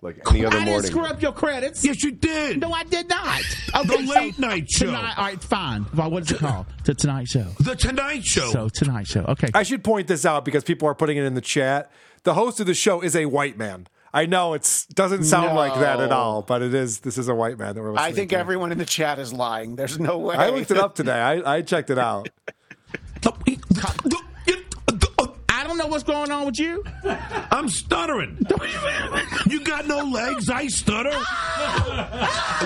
Like 0.00 0.18
any 0.30 0.44
other 0.44 0.58
I 0.58 0.64
didn't 0.64 0.84
screw 0.84 1.04
up 1.04 1.20
your 1.20 1.32
credits. 1.32 1.84
Yes, 1.84 2.04
you 2.04 2.12
did. 2.12 2.60
No, 2.60 2.72
I 2.72 2.84
did 2.84 3.08
not. 3.08 3.42
The 3.72 3.98
late 4.14 4.38
night 4.38 4.70
show. 4.70 4.86
Tonight, 4.86 5.14
all 5.18 5.24
right, 5.24 5.42
fine. 5.42 5.86
Well, 5.92 6.10
what 6.10 6.22
is 6.22 6.30
it 6.30 6.38
called? 6.38 6.66
The 6.84 6.94
Tonight 6.94 7.26
Show. 7.26 7.46
The 7.58 7.74
Tonight 7.74 8.24
Show. 8.24 8.48
So 8.52 8.68
Tonight 8.68 9.08
Show. 9.08 9.22
Okay. 9.22 9.48
I 9.54 9.64
should 9.64 9.82
point 9.82 10.06
this 10.06 10.24
out 10.24 10.44
because 10.44 10.62
people 10.62 10.86
are 10.86 10.94
putting 10.94 11.16
it 11.16 11.24
in 11.24 11.34
the 11.34 11.40
chat. 11.40 11.90
The 12.28 12.34
host 12.34 12.60
of 12.60 12.66
the 12.66 12.74
show 12.74 13.00
is 13.00 13.16
a 13.16 13.24
white 13.24 13.56
man. 13.56 13.86
I 14.12 14.26
know 14.26 14.52
it 14.52 14.86
doesn't 14.92 15.24
sound 15.24 15.56
like 15.56 15.72
that 15.80 15.98
at 15.98 16.12
all, 16.12 16.42
but 16.42 16.60
it 16.60 16.74
is. 16.74 17.00
This 17.00 17.16
is 17.16 17.26
a 17.26 17.34
white 17.34 17.58
man 17.58 17.74
that 17.74 17.80
we're 17.80 17.92
listening 17.92 18.12
I 18.12 18.12
think 18.12 18.30
to. 18.32 18.38
everyone 18.38 18.70
in 18.70 18.76
the 18.76 18.84
chat 18.84 19.18
is 19.18 19.32
lying. 19.32 19.76
There's 19.76 19.98
no 19.98 20.18
way. 20.18 20.36
I 20.36 20.50
looked 20.50 20.70
it 20.70 20.76
up 20.76 20.94
today. 20.94 21.18
I, 21.18 21.54
I 21.56 21.62
checked 21.62 21.88
it 21.88 21.96
out. 21.98 22.28
I 25.48 25.64
don't 25.64 25.78
know 25.78 25.86
what's 25.86 26.02
going 26.04 26.30
on 26.30 26.44
with 26.44 26.58
you. 26.58 26.84
I'm 27.50 27.70
stuttering. 27.70 28.38
you 29.46 29.64
got 29.64 29.86
no 29.86 30.00
legs. 30.04 30.50
I 30.50 30.66
stutter. 30.66 31.08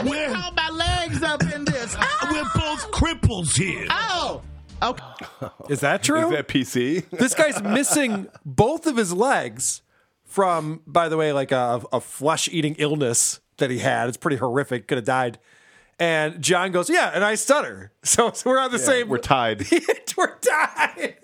We're 0.02 0.10
We're, 0.10 0.32
talking 0.32 0.52
about 0.54 0.74
legs 0.74 1.22
up 1.22 1.42
in 1.54 1.64
this. 1.66 1.96
we're 2.32 2.50
both 2.52 2.90
cripples 2.90 3.56
here. 3.56 3.86
Oh. 3.90 4.42
Okay. 4.82 5.04
Is 5.68 5.80
that 5.80 6.02
true? 6.02 6.26
Is 6.26 6.30
that 6.32 6.48
PC? 6.48 7.08
this 7.18 7.34
guy's 7.34 7.62
missing 7.62 8.28
both 8.44 8.86
of 8.86 8.96
his 8.96 9.12
legs 9.12 9.82
from, 10.24 10.80
by 10.86 11.08
the 11.08 11.16
way, 11.16 11.32
like 11.32 11.52
a, 11.52 11.82
a 11.92 12.00
flesh 12.00 12.48
eating 12.50 12.74
illness 12.78 13.40
that 13.58 13.70
he 13.70 13.78
had. 13.78 14.08
It's 14.08 14.16
pretty 14.16 14.38
horrific. 14.38 14.88
Could 14.88 14.98
have 14.98 15.04
died. 15.04 15.38
And 15.98 16.42
John 16.42 16.72
goes, 16.72 16.90
Yeah, 16.90 17.10
and 17.14 17.22
I 17.24 17.34
stutter. 17.36 17.92
So, 18.04 18.32
so 18.32 18.50
we're 18.50 18.58
on 18.58 18.72
the 18.72 18.78
Yeah, 18.78 18.84
same. 18.84 19.08
We're 19.08 19.18
tied. 19.18 19.64
we're 20.16 20.36
tied. 20.38 21.16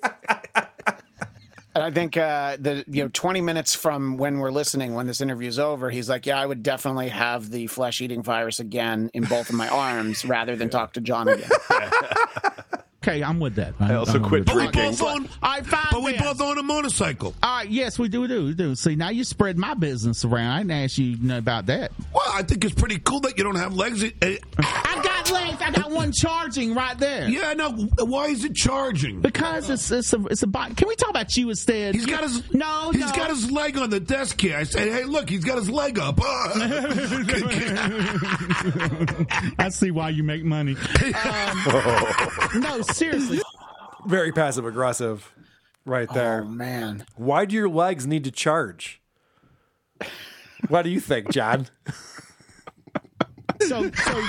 And 1.75 1.85
I 1.85 1.91
think 1.93 2.17
uh, 2.17 2.57
the 2.59 2.85
you 2.89 3.05
know 3.05 3.11
20 3.13 3.41
minutes 3.41 3.75
from 3.75 4.17
when 4.17 4.39
we're 4.39 4.51
listening, 4.51 4.95
when 4.95 5.07
this 5.07 5.21
interview's 5.21 5.59
over, 5.61 5.91
he's 5.91 6.09
like, 6.09 6.27
"Yeah, 6.27 6.41
I 6.41 6.45
would 6.47 6.63
definitely 6.65 7.09
have 7.09 7.51
the 7.51 7.69
flesh-eating 7.69 8.23
virus 8.25 8.59
again 8.59 9.11
in 9.15 9.23
both 9.25 9.49
of 9.49 9.55
my 9.55 9.69
arms 9.69 10.25
rather 10.25 10.57
than 10.57 10.71
talk 10.71 10.95
to 10.95 11.01
John 11.01 11.29
again." 11.29 11.51
Okay, 13.03 13.23
I'm 13.23 13.39
with 13.39 13.55
that. 13.55 13.75
I 13.79 13.95
also 13.95 14.15
I'm 14.15 14.25
quit 14.25 14.41
with. 14.41 14.47
But 14.47 14.57
we 14.57 14.63
drinking. 14.63 14.91
both 14.91 15.03
own. 15.03 15.29
All 15.41 15.51
right, 15.53 15.65
fine. 15.65 15.87
But 15.93 16.03
we 16.03 16.13
then. 16.13 16.23
both 16.23 16.41
own 16.41 16.59
a 16.59 16.65
motorcycle. 16.65 17.33
All 17.43 17.59
right, 17.59 17.71
yes, 17.71 17.97
we 17.97 18.09
do, 18.09 18.23
we 18.23 18.29
do, 18.29 18.47
we 18.47 18.55
do. 18.55 18.75
See, 18.75 18.97
now 18.97 19.11
you 19.11 19.23
spread 19.23 19.57
my 19.57 19.75
business 19.75 20.25
around. 20.25 20.51
I 20.51 20.59
didn't 20.59 20.73
ask 20.73 20.99
you 20.99 21.17
nothing 21.21 21.39
about 21.39 21.67
that. 21.67 21.93
Well, 22.13 22.25
I 22.29 22.43
think 22.43 22.65
it's 22.65 22.75
pretty 22.75 22.99
cool 22.99 23.21
that 23.21 23.39
you 23.39 23.45
don't 23.45 23.55
have 23.55 23.73
legs. 23.75 24.03
I 24.03 24.39
got 25.05 25.31
legs. 25.31 25.63
I 25.63 25.71
got 25.71 25.93
one 25.93 26.11
charging 26.13 26.75
right 26.75 26.99
there. 26.99 27.29
Yeah, 27.29 27.53
no. 27.55 27.71
Why 27.71 28.27
is 28.27 28.45
it 28.45 28.57
charging? 28.57 29.21
Because 29.21 29.71
it's 29.71 29.91
it's 29.93 30.13
a 30.13 30.25
it's 30.27 30.43
a 30.43 30.49
body. 30.49 30.75
Can 30.75 30.89
we 30.89 30.97
talk 30.97 31.11
about 31.11 31.37
you 31.37 31.51
instead? 31.51 31.95
He's 31.95 32.07
got 32.07 32.25
his 32.25 32.53
no. 32.53 32.91
He's 32.91 33.03
no. 33.03 33.13
got 33.13 33.31
his 33.31 33.49
leg 33.51 33.79
on 33.79 33.91
the 33.91 34.01
desk 34.01 34.41
here. 34.41 34.57
I 34.57 34.65
said, 34.65 34.89
"Hey, 34.89 35.05
look, 35.05 35.31
he's 35.31 35.45
got 35.45 35.59
his 35.59 35.71
leg 35.71 36.01
up." 36.01 36.19
I 39.59 39.69
see 39.71 39.93
why 39.93 40.11
you 40.11 40.25
make 40.25 40.43
money. 40.45 40.77
Um, 41.19 42.61
no, 42.61 42.83
seriously. 42.93 43.41
Very 44.07 44.33
passive 44.33 44.65
aggressive. 44.65 45.33
right 45.85 46.09
there. 46.13 46.43
Oh 46.45 46.49
man. 46.49 47.05
Why 47.17 47.45
do 47.45 47.55
your 47.57 47.69
legs 47.69 48.07
need 48.07 48.25
to 48.25 48.31
charge? 48.31 49.01
What 50.69 50.83
do 50.83 50.91
you 50.91 51.01
think, 51.01 51.31
John? 51.31 51.67
So, 53.61 53.91
so 53.91 54.23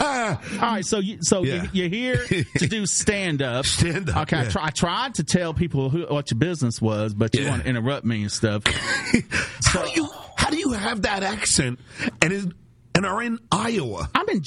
all 0.00 0.38
right. 0.60 0.84
So, 0.84 0.98
you, 0.98 1.18
so 1.22 1.42
Yeah. 1.42 1.62
you, 1.64 1.68
you're 1.72 1.88
here 1.88 2.16
to 2.58 2.66
do 2.68 2.86
stand 2.86 3.42
up. 3.42 3.66
Stand 3.66 4.10
up, 4.10 4.22
Okay. 4.22 4.40
I, 4.40 4.44
try, 4.44 4.66
I 4.66 4.70
tried 4.70 5.14
to 5.16 5.24
tell 5.24 5.52
people 5.54 5.90
who, 5.90 6.06
what 6.06 6.30
your 6.30 6.38
business 6.38 6.80
was, 6.80 7.14
but 7.14 7.34
you 7.34 7.42
Yeah. 7.44 7.50
want 7.50 7.62
to 7.64 7.68
interrupt 7.68 8.04
me 8.04 8.22
and 8.22 8.30
stuff. 8.32 8.62
How 9.64 9.84
do 9.84 9.90
you 9.90 10.08
how 10.36 10.50
do 10.50 10.56
you 10.58 10.72
have 10.72 11.02
that 11.02 11.22
accent 11.22 11.78
and 12.20 12.32
is, 12.32 12.46
and 12.94 13.06
are 13.06 13.22
in 13.22 13.38
Iowa? 13.50 14.10
I'm 14.14 14.28
in. 14.28 14.42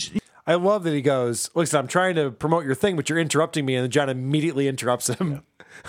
I 0.47 0.55
love 0.55 0.83
that 0.83 0.93
he 0.93 1.01
goes, 1.01 1.49
Listen, 1.55 1.79
I'm 1.79 1.87
trying 1.87 2.15
to 2.15 2.31
promote 2.31 2.65
your 2.65 2.75
thing, 2.75 2.95
but 2.95 3.09
you're 3.09 3.19
interrupting 3.19 3.65
me. 3.65 3.75
And 3.75 3.91
John 3.91 4.09
immediately 4.09 4.67
interrupts 4.67 5.07
him. 5.07 5.43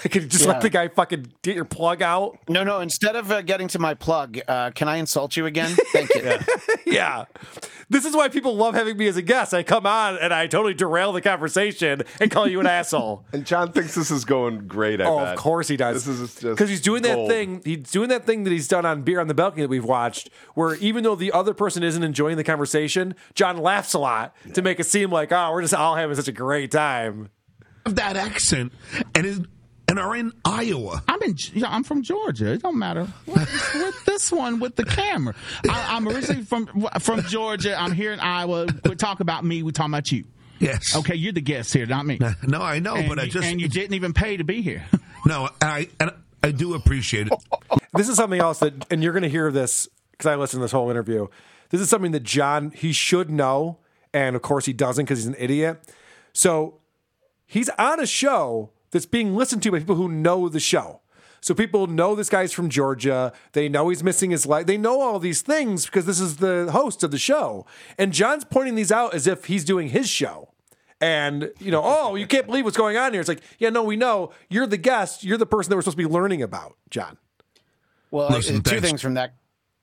I 0.05 0.09
could 0.09 0.31
just 0.31 0.45
Yeah. 0.45 0.53
let 0.53 0.61
the 0.63 0.71
guy 0.71 0.89
fucking 0.89 1.33
get 1.43 1.55
your 1.55 1.65
plug 1.65 2.03
out. 2.03 2.39
No, 2.49 2.65
no. 2.65 2.81
Instead 2.81 3.17
of 3.17 3.31
uh, 3.31 3.43
getting 3.43 3.69
to 3.69 3.79
my 3.79 3.95
plug, 3.95 4.39
uh, 4.49 4.71
can 4.71 4.89
I 4.89 4.97
insult 4.97 5.37
you 5.37 5.47
again? 5.47 5.77
Thank 5.93 6.15
you. 6.15 6.39
yeah. 6.93 7.25
This 7.89 8.05
is 8.05 8.17
why 8.17 8.29
people 8.29 8.57
love 8.57 8.75
having 8.75 8.97
me 8.97 9.07
as 9.07 9.17
a 9.17 9.23
guest. 9.23 9.55
I 9.55 9.63
come 9.63 9.87
on 9.87 10.19
and 10.19 10.35
I 10.35 10.49
totally 10.49 10.75
derail 10.75 11.13
the 11.13 11.21
conversation 11.21 12.03
and 12.21 12.31
call 12.31 12.49
you 12.49 12.61
an 12.61 12.67
asshole. 12.67 13.25
And 13.33 13.45
John 13.47 13.71
thinks 13.73 13.95
this 13.95 14.11
is 14.11 14.25
going 14.25 14.67
great. 14.67 15.01
I 15.01 15.05
oh, 15.05 15.19
bet. 15.19 15.29
of 15.35 15.39
course 15.39 15.69
he 15.69 15.77
does. 15.77 16.05
This 16.05 16.19
is 16.19 16.31
just 16.35 16.43
because 16.43 16.69
he's 16.71 16.81
doing 16.81 17.03
that 17.03 17.15
gold. 17.15 17.31
thing. 17.31 17.61
He's 17.65 17.91
doing 17.91 18.09
that 18.09 18.25
thing 18.25 18.45
that 18.45 18.51
he's 18.51 18.67
done 18.69 18.85
on 18.87 19.03
Beer 19.03 19.21
on 19.21 19.29
the 19.29 19.35
Balcony 19.35 19.63
that 19.63 19.69
we've 19.69 19.85
watched, 19.85 20.31
where 20.55 20.75
even 20.77 21.05
though 21.05 21.15
the 21.15 21.33
other 21.33 21.53
person 21.55 21.83
isn't 21.83 22.03
enjoying 22.03 22.37
the 22.37 22.45
conversation, 22.45 23.15
John 23.35 23.59
laughs 23.59 23.93
a 23.95 23.99
lot 23.99 24.35
to 24.55 24.63
make 24.63 24.81
it 24.81 24.85
seem 24.85 25.11
like, 25.11 25.33
oh, 25.33 25.53
we're 25.53 25.63
just 25.63 25.75
all 25.75 25.97
having 25.97 26.17
such 26.17 26.29
a 26.29 26.33
great 26.33 26.71
time. 26.71 27.29
Have 27.85 27.95
that 27.97 28.17
accent 28.17 28.73
and 29.15 29.27
is, 29.27 29.41
and 29.89 29.99
are 29.99 30.17
in 30.17 30.33
Iowa. 30.45 31.03
I'm 31.09 31.23
in. 31.23 31.37
I'm 31.65 31.85
from 31.85 32.03
Georgia. 32.03 32.53
It 32.53 32.63
don't 32.63 32.79
matter. 32.79 33.07
With, 33.27 33.49
what 33.75 33.95
this 34.05 34.33
one 34.33 34.59
with 34.59 34.77
the 34.77 34.85
camera? 34.85 35.35
I, 35.69 35.97
I'm 35.97 36.09
originally 36.09 36.43
from 36.43 36.89
from 37.01 37.23
Georgia. 37.23 37.81
I'm 37.81 37.93
here 37.93 38.13
in 38.13 38.21
Iowa. 38.21 38.67
We 38.85 38.97
talk 38.97 39.21
about 39.21 39.45
me. 39.45 39.63
We 39.63 39.73
talk 39.73 39.89
about 39.89 40.11
you. 40.11 40.25
Yes. 40.59 40.97
Okay, 40.97 41.15
you're 41.15 41.33
the 41.33 41.41
guest 41.41 41.75
here, 41.75 41.87
not 41.87 42.07
me. 42.07 42.19
No, 42.47 42.63
I 42.63 42.79
know, 42.79 42.97
and 42.97 43.09
but 43.09 43.19
I 43.19 43.27
just 43.27 43.47
and 43.47 43.61
you 43.61 43.69
didn't 43.69 43.95
even 43.95 44.13
pay 44.13 44.37
to 44.37 44.45
be 44.45 44.63
here. 44.63 44.87
no, 45.27 45.51
I 45.61 45.89
and 46.01 46.13
I 46.43 46.53
do 46.53 46.75
appreciate 46.75 47.29
it. 47.29 47.33
This 47.95 48.09
is 48.09 48.17
something 48.17 48.41
else 48.41 48.61
that, 48.61 48.87
and 48.91 49.03
you're 49.03 49.13
going 49.13 49.23
to 49.23 49.29
hear 49.29 49.51
this 49.51 49.89
because 50.13 50.27
I 50.27 50.37
listened 50.37 50.61
to 50.61 50.65
this 50.65 50.73
whole 50.73 50.91
interview. 50.91 51.27
This 51.71 51.81
is 51.81 51.91
something 51.91 52.13
that 52.13 52.23
John 52.23 52.71
he 52.71 52.93
should 52.93 53.31
know, 53.31 53.79
and 54.15 54.35
of 54.37 54.43
course 54.43 54.65
he 54.65 54.73
doesn't 54.73 55.05
because 55.05 55.19
he's 55.19 55.27
an 55.27 55.37
idiot. 55.39 55.83
So 56.33 56.79
he's 57.47 57.69
on 57.71 58.01
a 58.01 58.07
show 58.07 58.71
that's 58.91 59.07
being 59.07 59.35
listened 59.35 59.63
to 59.65 59.73
by 59.73 59.79
people 59.79 59.97
who 59.97 60.09
know 60.09 60.49
the 60.49 60.61
show. 60.61 61.01
So 61.41 61.55
people 61.55 61.87
know 61.87 62.15
this 62.15 62.29
guy's 62.29 62.53
from 62.53 62.69
Georgia. 62.69 63.33
They 63.53 63.69
know 63.69 63.89
he's 63.89 64.03
missing 64.03 64.31
his 64.31 64.47
leg. 64.47 64.67
They 64.67 64.79
know 64.79 65.01
all 65.01 65.19
these 65.19 65.43
things 65.43 65.87
because 65.87 66.05
this 66.05 66.19
is 66.19 66.39
the 66.39 66.71
host 66.73 67.05
of 67.05 67.11
the 67.11 67.19
show. 67.19 67.67
And 67.99 68.13
John's 68.13 68.45
pointing 68.45 68.75
these 68.75 68.91
out 68.91 69.15
as 69.15 69.27
if 69.27 69.45
he's 69.45 69.65
doing 69.65 69.91
his 69.91 70.09
show. 70.09 70.53
And, 71.01 71.53
you 71.61 71.71
know, 71.71 71.83
oh, 71.85 72.15
you 72.15 72.27
can't 72.27 72.47
believe 72.47 72.65
what's 72.65 72.77
going 72.77 72.97
on 72.97 73.13
here. 73.13 73.21
It's 73.21 73.29
like, 73.29 73.43
yeah, 73.59 73.69
no, 73.69 73.83
we 73.83 73.97
know. 73.97 74.33
You're 74.49 74.67
the 74.67 74.79
guest. 74.79 75.23
You're 75.23 75.39
the 75.39 75.47
person 75.47 75.71
that 75.71 75.77
we're 75.77 75.83
supposed 75.83 75.99
to 75.99 76.09
be 76.09 76.13
learning 76.13 76.43
about, 76.43 76.77
John. 76.91 77.19
Well, 78.11 78.31
Listen, 78.31 78.57
uh, 78.57 78.59
two 78.63 78.71
thanks. 78.71 78.89
things 78.89 79.03
from 79.03 79.15
that 79.15 79.35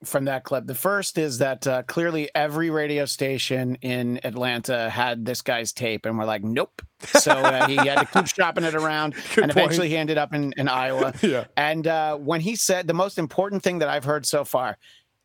from 0.04 0.26
that 0.26 0.44
clip. 0.44 0.66
The 0.66 0.74
first 0.74 1.18
is 1.18 1.38
that 1.38 1.66
uh, 1.66 1.82
clearly 1.84 2.28
every 2.34 2.70
radio 2.70 3.04
station 3.04 3.76
in 3.82 4.20
Atlanta 4.24 4.88
had 4.90 5.24
this 5.24 5.42
guy's 5.42 5.72
tape, 5.72 6.06
and 6.06 6.18
we're 6.18 6.24
like, 6.24 6.42
nope. 6.44 6.82
So 7.06 7.32
uh, 7.32 7.66
he 7.68 7.76
had 7.76 7.98
to 8.00 8.06
keep 8.06 8.26
shopping 8.34 8.64
it 8.64 8.74
around, 8.74 9.14
Good 9.34 9.44
and 9.44 9.52
point. 9.52 9.64
eventually 9.66 9.88
he 9.88 9.96
ended 9.96 10.18
up 10.18 10.32
in, 10.34 10.52
in 10.56 10.68
Iowa. 10.68 11.12
Yeah. 11.22 11.44
And 11.56 11.86
uh, 11.86 12.16
when 12.16 12.40
he 12.40 12.56
said 12.56 12.86
the 12.86 12.94
most 12.94 13.18
important 13.18 13.62
thing 13.62 13.78
that 13.80 13.88
I've 13.88 14.04
heard 14.04 14.26
so 14.26 14.44
far, 14.44 14.78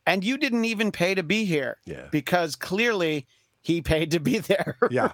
and 0.05 0.23
you 0.23 0.37
didn't 0.37 0.65
even 0.65 0.91
pay 0.91 1.15
to 1.15 1.23
be 1.23 1.45
here, 1.45 1.77
Yeah. 1.85 2.07
because 2.11 2.55
clearly 2.55 3.27
he 3.61 3.81
paid 3.81 4.11
to 4.11 4.19
be 4.19 4.39
there. 4.39 4.77
Yeah. 4.91 5.11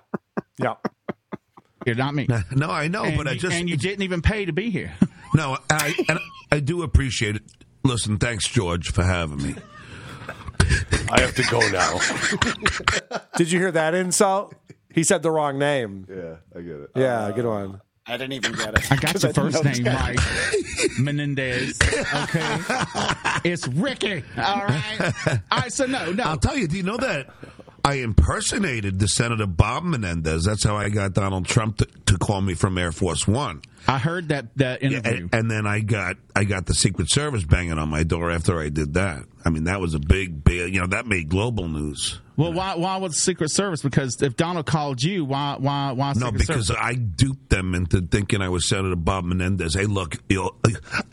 Yeah. 0.57 0.75
You're 1.85 1.95
not 1.95 2.15
me. 2.15 2.27
No, 2.55 2.69
I 2.71 2.87
know, 2.87 3.03
and 3.03 3.17
but 3.17 3.27
I 3.27 3.35
just 3.35 3.55
and 3.55 3.69
you 3.69 3.77
didn't 3.77 4.01
even 4.03 4.21
pay 4.21 4.45
to 4.45 4.51
be 4.53 4.69
here. 4.71 4.93
no, 5.35 5.57
I 5.69 5.93
and 6.09 6.19
I 6.51 6.59
do 6.59 6.81
appreciate 6.81 7.35
it. 7.35 7.43
Listen, 7.85 8.17
thanks, 8.17 8.47
George, 8.47 8.91
for 8.91 9.03
having 9.03 9.37
me. 9.37 9.55
I 11.11 11.21
have 11.21 11.35
to 11.35 11.43
go 11.43 11.59
now. 11.69 11.99
Did 13.37 13.51
you 13.51 13.59
hear 13.59 13.71
that 13.71 13.93
insult? 13.93 14.55
He 14.91 15.03
said 15.03 15.21
the 15.21 15.29
wrong 15.29 15.59
name. 15.59 16.07
yeah, 16.09 16.37
I 16.57 16.61
get 16.61 16.75
it. 16.79 16.89
Yeah, 16.95 17.31
good 17.35 17.45
one. 17.45 17.81
I 18.07 18.17
didn't 18.17 18.33
even 18.33 18.53
get 18.53 18.75
it. 18.77 18.91
I 18.91 18.95
got 18.95 19.21
your 19.21 19.31
didn't 19.33 19.51
first 19.51 19.63
name 19.63 19.83
guy. 19.83 20.15
right, 20.15 20.89
Menendez. 20.99 21.79
Okay, 21.81 22.57
it's 23.49 23.67
Ricky. 23.67 24.23
All 24.37 24.65
right. 24.65 25.13
All 25.51 25.59
right. 25.59 25.71
So 25.71 25.85
no, 25.85 26.11
no. 26.11 26.23
I'll 26.23 26.37
tell 26.37 26.57
you. 26.57 26.67
Do 26.67 26.77
you 26.77 26.83
know 26.83 26.97
that 26.97 27.29
I 27.85 27.95
impersonated 27.95 28.99
the 28.99 29.07
Senator 29.07 29.45
Bob 29.45 29.83
Menendez? 29.83 30.43
That's 30.45 30.63
how 30.63 30.75
I 30.75 30.89
got 30.89 31.13
Donald 31.13 31.45
Trump 31.45 31.77
to, 31.77 31.85
to 32.07 32.17
call 32.17 32.41
me 32.41 32.55
from 32.55 32.77
Air 32.77 32.91
Force 32.91 33.27
One. 33.27 33.61
I 33.87 33.99
heard 33.99 34.29
that 34.29 34.55
that 34.57 34.81
Yeah, 34.81 34.97
interview. 34.97 35.11
and, 35.31 35.35
and 35.35 35.51
then 35.51 35.67
I 35.67 35.81
got 35.81 36.17
I 36.35 36.45
got 36.45 36.65
the 36.65 36.73
Secret 36.73 37.09
Service 37.11 37.43
banging 37.43 37.77
on 37.77 37.89
my 37.89 38.01
door 38.03 38.31
after 38.31 38.59
I 38.59 38.69
did 38.69 38.95
that. 38.95 39.23
I 39.45 39.51
mean, 39.51 39.65
that 39.65 39.79
was 39.79 39.93
a 39.93 39.99
big, 39.99 40.43
big 40.43 40.73
you 40.73 40.81
know, 40.81 40.87
that 40.87 41.05
made 41.05 41.29
global 41.29 41.67
news. 41.67 42.19
Well, 42.37 42.51
why 42.53 42.75
why 42.75 42.97
was 42.97 43.17
Secret 43.17 43.49
Service? 43.49 43.81
Because 43.81 44.21
if 44.21 44.35
Donald 44.35 44.65
called 44.65 45.01
you, 45.01 45.23
why 45.25 45.55
why 45.57 45.91
why 45.91 46.13
No, 46.15 46.31
because 46.31 46.67
Service? 46.67 46.81
I 46.81 46.95
duped 46.95 47.49
them 47.49 47.73
into 47.73 48.01
thinking 48.01 48.41
I 48.41 48.49
was 48.49 48.67
Senator 48.67 48.95
Bob 48.95 49.25
Menendez. 49.25 49.75
Hey, 49.75 49.85
look, 49.85 50.17
you 50.29 50.49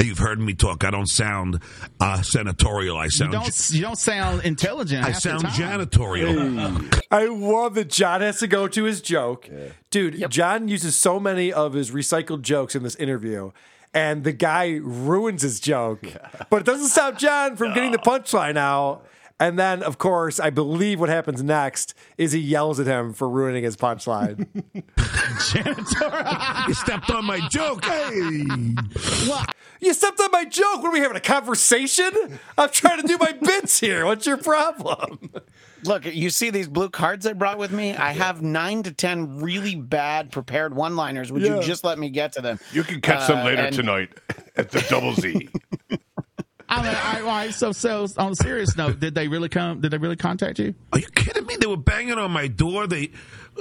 you've 0.01 0.19
heard 0.19 0.41
me 0.41 0.55
talk. 0.55 0.85
I 0.85 0.91
don't 0.91 1.09
sound 1.09 1.61
uh, 2.01 2.23
senatorial. 2.23 2.97
I 2.97 3.05
you 3.05 3.11
sound 3.11 3.33
don't 3.33 3.71
you 3.71 3.83
don't 3.83 3.99
sound 3.99 4.45
intelligent. 4.45 5.05
I 5.05 5.13
sound 5.13 5.45
janitorial. 5.45 7.03
I 7.11 7.27
love 7.27 7.75
that 7.75 7.89
John 7.91 8.21
has 8.21 8.39
to 8.41 8.47
go 8.47 8.69
to 8.69 8.85
his 8.85 9.01
joke. 9.01 9.49
Dude, 9.91 10.31
John 10.31 10.69
uses 10.69 10.97
so 10.97 11.21
many 11.21 11.53
of 11.53 11.75
his 11.75 11.91
recycled 11.91 12.43
jokes 12.43 12.75
in 12.75 12.83
this 12.83 12.97
interview, 12.97 13.53
and 13.95 14.25
the 14.25 14.33
guy 14.33 14.81
ruins 14.83 15.43
his 15.43 15.61
joke. 15.61 16.07
But 16.51 16.63
it 16.63 16.67
doesn't 16.67 16.89
stop 16.89 17.17
John 17.19 17.57
from 17.57 17.73
getting 17.73 17.93
the 17.93 17.99
punchline 17.99 18.57
out. 18.59 19.07
And 19.41 19.59
then, 19.59 19.83
of 19.83 19.99
course, 19.99 20.39
I 20.39 20.51
believe 20.51 21.01
what 21.01 21.09
happens 21.09 21.43
next 21.43 21.95
is 22.17 22.33
he 22.33 22.39
yells 22.39 22.79
at 22.79 22.87
him 22.87 23.13
for 23.13 23.29
ruining 23.29 23.65
his 23.65 23.77
punchline. 23.77 24.47
Janitor, 25.53 26.65
you 26.69 26.75
stepped 26.75 27.11
on 27.11 27.25
my 27.25 27.41
joke. 27.49 27.85
Hey. 27.85 28.45
you 29.81 29.95
stepped 29.95 30.21
on 30.21 30.31
my 30.31 30.45
joke. 30.45 30.83
What 30.83 30.87
are 30.87 30.93
we 30.93 31.01
having 31.01 31.17
a 31.17 31.21
conversation? 31.21 32.11
I'm 32.57 32.71
trying 32.71 33.01
to 33.03 33.07
do 33.09 33.17
my 33.19 33.33
bits 33.33 33.81
here. 33.81 34.07
What's 34.07 34.27
your 34.27 34.37
problem? 34.37 35.31
Look, 35.85 36.05
you 36.07 36.31
see 36.31 36.51
these 36.51 36.69
blue 36.69 36.91
cards 36.91 37.27
I 37.27 37.33
brought 37.33 37.59
with 37.59 37.73
me? 37.73 37.97
I 37.97 38.13
have 38.13 38.43
nine 38.43 38.85
to 38.85 38.93
ten 38.93 39.41
really 39.41 39.75
bad 39.75 40.31
prepared 40.31 40.75
one 40.77 40.95
liners. 40.95 41.33
Would 41.33 41.43
Yeah. 41.43 41.57
you 41.57 41.63
just 41.63 41.83
let 41.83 41.99
me 41.99 42.09
get 42.11 42.33
to 42.35 42.41
them? 42.41 42.61
You 42.73 42.85
can 42.85 43.01
catch 43.01 43.27
them 43.27 43.39
Uh, 43.39 43.45
later 43.45 43.63
and- 43.63 43.75
tonight 43.75 44.11
at 44.55 44.71
the 44.71 44.81
Double 44.89 45.15
Z. 45.15 45.49
I 46.73 46.83
mean, 46.83 46.95
I, 46.95 47.21
all 47.21 47.27
right, 47.27 47.53
so 47.53 47.73
so 47.73 48.07
on 48.17 48.33
a 48.33 48.35
serious 48.35 48.77
note, 48.79 48.99
did 48.99 49.15
they 49.15 49.29
really 49.29 49.51
come? 49.51 49.83
Did 49.83 49.91
they 49.91 49.99
really 49.99 50.17
contact 50.17 50.59
you? 50.59 50.75
Are 50.95 50.99
you 50.99 51.07
kidding 51.15 51.45
me? 51.45 51.57
They 51.57 51.67
were 51.67 51.77
banging 51.77 52.15
on 52.15 52.31
my 52.31 52.47
door. 52.47 52.87
They, 52.87 53.11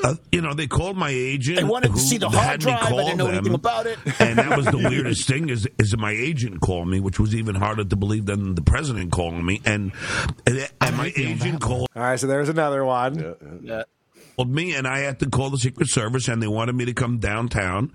uh, 0.02 0.16
you 0.32 0.40
know, 0.40 0.54
they 0.54 0.68
called 0.68 0.96
my 0.96 1.10
agent. 1.10 1.58
They 1.58 1.64
wanted 1.66 1.92
to 1.92 2.00
see 2.00 2.18
the 2.18 2.30
hard 2.30 2.62
drive. 2.62 2.82
I 2.82 2.90
didn't 2.90 3.18
know 3.18 3.26
them. 3.26 3.36
anything 3.36 3.54
about 3.54 3.86
it. 3.86 4.00
and 4.20 4.40
that 4.40 4.56
was 4.56 4.66
the 4.68 4.78
weirdest 4.90 5.28
thing 5.28 5.50
is 5.50 5.68
is 5.78 5.92
that 5.92 6.00
my 6.00 6.12
agent 6.12 6.62
called 6.62 6.88
me, 6.88 7.02
which 7.02 7.20
was 7.20 7.36
even 7.36 7.56
harder 7.56 7.84
to 7.84 7.96
believe 7.98 8.28
than 8.28 8.56
the 8.56 8.62
president 8.62 9.12
calling 9.12 9.46
me. 9.46 9.62
And 9.66 9.92
and, 10.48 10.70
and 10.80 10.96
my 10.96 11.12
agent 11.18 11.60
called 11.60 11.90
All 11.94 12.04
right, 12.04 12.18
so 12.20 12.28
there's 12.28 12.48
another 12.50 12.86
one. 12.86 13.36
Yeah. 13.62 13.84
Called 14.42 14.54
me, 14.56 14.74
and 14.74 14.88
I 14.88 15.00
had 15.00 15.20
to 15.20 15.30
call 15.30 15.52
the 15.52 15.58
Secret 15.58 15.88
Service, 15.90 16.28
and 16.28 16.42
they 16.42 16.48
wanted 16.48 16.74
me 16.74 16.86
to 16.86 16.94
come 16.94 17.20
downtown. 17.20 17.92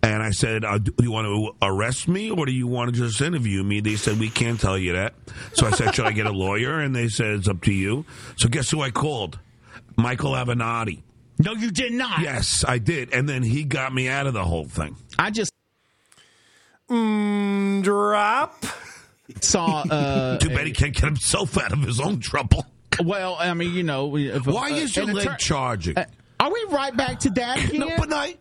And 0.00 0.22
I 0.22 0.30
said, 0.30 0.64
uh, 0.64 0.78
"Do 0.78 0.92
you 1.00 1.10
want 1.10 1.26
to 1.26 1.50
arrest 1.66 2.06
me, 2.06 2.30
or 2.30 2.46
do 2.46 2.52
you 2.52 2.68
want 2.68 2.94
to 2.94 2.96
just 3.00 3.20
interview 3.20 3.64
me?" 3.64 3.80
They 3.80 3.96
said, 3.96 4.20
"We 4.20 4.30
can't 4.30 4.60
tell 4.60 4.78
you 4.78 4.92
that." 4.92 5.14
So 5.54 5.66
I 5.66 5.70
said, 5.72 5.94
"Should 5.96 6.06
I 6.06 6.12
get 6.12 6.26
a 6.26 6.30
lawyer?" 6.32 6.78
And 6.78 6.94
they 6.94 7.08
said, 7.08 7.34
"It's 7.34 7.48
up 7.48 7.62
to 7.62 7.72
you." 7.72 8.04
So 8.36 8.48
guess 8.48 8.70
who 8.70 8.80
I 8.80 8.90
called? 8.92 9.40
Michael 9.96 10.32
Avenatti. 10.32 11.02
No, 11.40 11.52
you 11.52 11.72
did 11.72 11.92
not. 11.92 12.20
Yes, 12.20 12.64
I 12.66 12.78
did, 12.78 13.12
and 13.12 13.28
then 13.28 13.42
he 13.42 13.64
got 13.64 13.92
me 13.92 14.08
out 14.08 14.28
of 14.28 14.34
the 14.34 14.44
whole 14.44 14.66
thing. 14.66 14.96
I 15.18 15.30
just 15.30 15.52
Mm, 16.88 17.82
drop. 17.82 18.64
saw. 19.40 19.80
Uh, 19.90 20.38
Too 20.40 20.48
bad 20.48 20.66
he 20.68 20.72
can't 20.72 20.94
get 20.94 21.04
himself 21.04 21.58
out 21.58 21.72
of 21.72 21.80
his 21.82 21.98
own 22.00 22.18
trouble. 22.20 22.64
Well, 23.04 23.36
I 23.38 23.52
mean, 23.54 23.74
you 23.74 23.82
know, 23.82 24.16
if, 24.16 24.46
Why 24.46 24.70
uh, 24.70 24.76
is 24.76 24.96
your 24.96 25.06
leg 25.06 25.28
attor- 25.28 25.38
charging? 25.38 25.96
Uh, 25.98 26.06
are 26.40 26.52
we 26.52 26.66
right 26.70 26.96
back 26.96 27.20
to 27.20 27.30
that 27.30 27.68
again? 27.68 27.80
no, 27.80 27.96
but 27.96 28.12
I, 28.12 28.36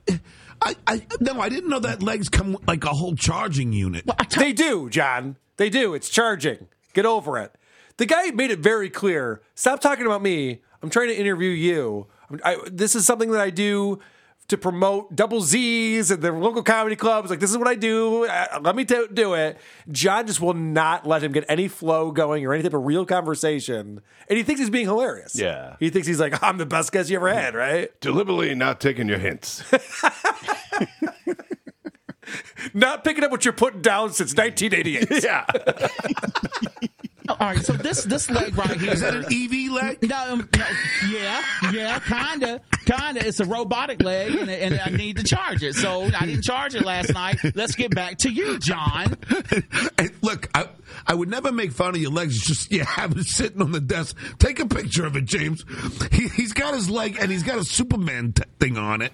I, 0.61 0.75
I, 0.85 1.07
no, 1.19 1.39
I 1.41 1.49
didn't 1.49 1.69
know 1.69 1.79
that 1.79 2.03
legs 2.03 2.29
come 2.29 2.57
like 2.67 2.83
a 2.83 2.89
whole 2.89 3.15
charging 3.15 3.73
unit. 3.73 4.05
They 4.37 4.53
do, 4.53 4.89
John. 4.89 5.37
They 5.57 5.69
do. 5.69 5.93
It's 5.93 6.09
charging. 6.09 6.67
Get 6.93 7.05
over 7.05 7.37
it. 7.39 7.55
The 7.97 8.05
guy 8.05 8.29
made 8.31 8.51
it 8.51 8.59
very 8.59 8.89
clear. 8.89 9.41
Stop 9.55 9.79
talking 9.79 10.05
about 10.05 10.21
me. 10.21 10.61
I'm 10.83 10.89
trying 10.91 11.07
to 11.07 11.15
interview 11.17 11.49
you. 11.49 12.07
I, 12.43 12.57
this 12.71 12.95
is 12.95 13.05
something 13.05 13.31
that 13.31 13.41
I 13.41 13.49
do 13.49 13.99
to 14.47 14.57
promote 14.57 15.15
double 15.15 15.41
Z's 15.41 16.09
and 16.09 16.21
the 16.21 16.31
local 16.31 16.63
comedy 16.63 16.95
clubs. 16.95 17.29
Like, 17.29 17.39
this 17.39 17.51
is 17.51 17.57
what 17.57 17.67
I 17.67 17.75
do. 17.75 18.25
Uh, 18.25 18.59
let 18.61 18.75
me 18.75 18.85
t- 18.85 19.07
do 19.13 19.33
it. 19.33 19.57
John 19.91 20.25
just 20.25 20.39
will 20.39 20.53
not 20.53 21.05
let 21.05 21.23
him 21.23 21.31
get 21.33 21.43
any 21.49 21.67
flow 21.67 22.11
going 22.11 22.45
or 22.45 22.53
any 22.53 22.63
type 22.63 22.73
of 22.73 22.85
real 22.85 23.05
conversation. 23.05 24.01
And 24.29 24.37
he 24.37 24.43
thinks 24.43 24.61
he's 24.61 24.69
being 24.69 24.85
hilarious. 24.85 25.37
Yeah. 25.37 25.75
He 25.79 25.89
thinks 25.89 26.07
he's 26.07 26.19
like, 26.19 26.41
I'm 26.41 26.57
the 26.57 26.65
best 26.65 26.91
guest 26.91 27.09
you 27.09 27.17
ever 27.17 27.33
had, 27.33 27.55
right? 27.55 27.89
Deliberately 27.99 28.55
not 28.55 28.79
taking 28.79 29.09
your 29.09 29.19
hints. 29.19 29.63
Not 32.73 33.03
picking 33.03 33.23
up 33.23 33.31
what 33.31 33.45
you're 33.45 33.53
putting 33.53 33.81
down 33.81 34.11
since 34.13 34.35
1988. 34.35 35.23
yeah. 35.23 35.45
All 37.29 37.35
right, 37.39 37.59
so 37.63 37.73
this 37.73 38.03
this 38.03 38.29
leg 38.29 38.57
right 38.57 38.79
here 38.79 38.93
Is 38.93 39.01
that 39.01 39.13
an 39.15 39.25
EV 39.25 39.71
leg? 39.71 40.01
No, 40.09 40.33
um, 40.33 40.49
no, 40.57 40.65
yeah, 41.09 41.43
yeah, 41.71 41.99
kinda, 41.99 42.61
kinda. 42.85 43.27
It's 43.27 43.39
a 43.39 43.45
robotic 43.45 44.01
leg, 44.01 44.33
and, 44.35 44.49
and 44.49 44.79
I 44.79 44.89
need 44.89 45.17
to 45.17 45.23
charge 45.23 45.61
it. 45.63 45.75
So 45.75 46.03
I 46.03 46.25
didn't 46.25 46.43
charge 46.43 46.75
it 46.75 46.85
last 46.85 47.13
night. 47.13 47.37
Let's 47.55 47.75
get 47.75 47.93
back 47.93 48.17
to 48.19 48.29
you, 48.29 48.59
John. 48.59 49.17
Hey, 49.99 50.09
look, 50.21 50.47
I, 50.53 50.67
I 51.07 51.15
would 51.15 51.29
never 51.29 51.51
make 51.51 51.71
fun 51.71 51.95
of 51.95 52.01
your 52.01 52.11
legs. 52.11 52.35
It's 52.35 52.45
just 52.47 52.71
you 52.71 52.83
have 52.85 53.17
it 53.17 53.25
sitting 53.25 53.61
on 53.61 53.71
the 53.71 53.79
desk. 53.81 54.15
Take 54.39 54.59
a 54.59 54.65
picture 54.67 55.05
of 55.05 55.15
it, 55.15 55.25
James. 55.25 55.63
He, 56.11 56.27
he's 56.27 56.53
got 56.53 56.73
his 56.73 56.89
leg 56.89 57.17
and 57.19 57.31
he's 57.31 57.43
got 57.43 57.57
a 57.57 57.63
Superman 57.63 58.33
t- 58.33 58.43
thing 58.59 58.77
on 58.77 59.01
it. 59.01 59.13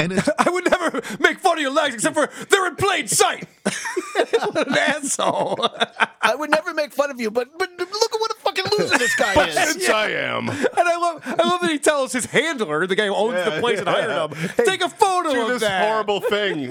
And 0.00 0.12
it's, 0.12 0.28
I 0.38 0.48
would 0.50 0.70
never 0.70 1.02
make 1.20 1.38
fun 1.40 1.58
of 1.58 1.62
your 1.62 1.70
legs 1.72 1.94
except 1.94 2.14
for 2.14 2.28
they're 2.48 2.66
in 2.66 2.76
plain 2.76 3.06
sight. 3.06 3.46
what 4.14 4.68
an 4.68 4.76
asshole. 4.78 5.68
I 6.22 6.34
would 6.34 6.50
never 6.50 6.72
make 6.74 6.92
fun 6.92 7.10
of 7.10 7.20
you, 7.20 7.30
but 7.30 7.56
but 7.58 7.70
look 7.78 7.88
at 8.14 8.20
what 8.20 8.30
a 8.30 8.34
fucking 8.36 8.64
loser 8.78 8.98
this 8.98 9.14
guy 9.16 9.46
is. 9.48 9.56
Hence 9.56 9.88
I 9.88 10.10
am. 10.10 10.48
And 10.48 10.58
I 10.74 10.96
love, 10.96 11.22
I 11.24 11.48
love 11.48 11.60
that 11.60 11.70
he 11.70 11.78
tells 11.78 12.12
his 12.12 12.26
handler, 12.26 12.86
the 12.86 12.96
guy 12.96 13.06
who 13.06 13.14
owns 13.14 13.34
the 13.44 13.50
Yeah, 13.50 13.60
place 13.60 13.78
and 13.78 13.88
hired 13.88 14.32
him, 14.32 14.50
take 14.64 14.82
a 14.82 14.88
photo 14.88 15.32
Do 15.32 15.42
of 15.42 15.48
this 15.48 15.62
that. 15.62 15.86
horrible 15.86 16.20
thing. 16.20 16.70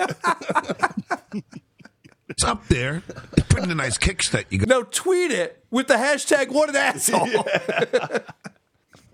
it's 2.28 2.44
up 2.44 2.68
there. 2.68 3.02
It's 3.38 3.48
pretty 3.48 3.74
nice 3.74 3.98
kicks 3.98 4.30
that 4.30 4.46
you 4.52 4.60
got, 4.60 4.68
No, 4.70 4.84
tweet 4.84 5.32
it 5.32 5.64
with 5.72 5.88
the 5.88 5.96
hashtag 5.96 6.50
what 6.50 6.70
an 6.70 6.76
asshole. 6.76 7.28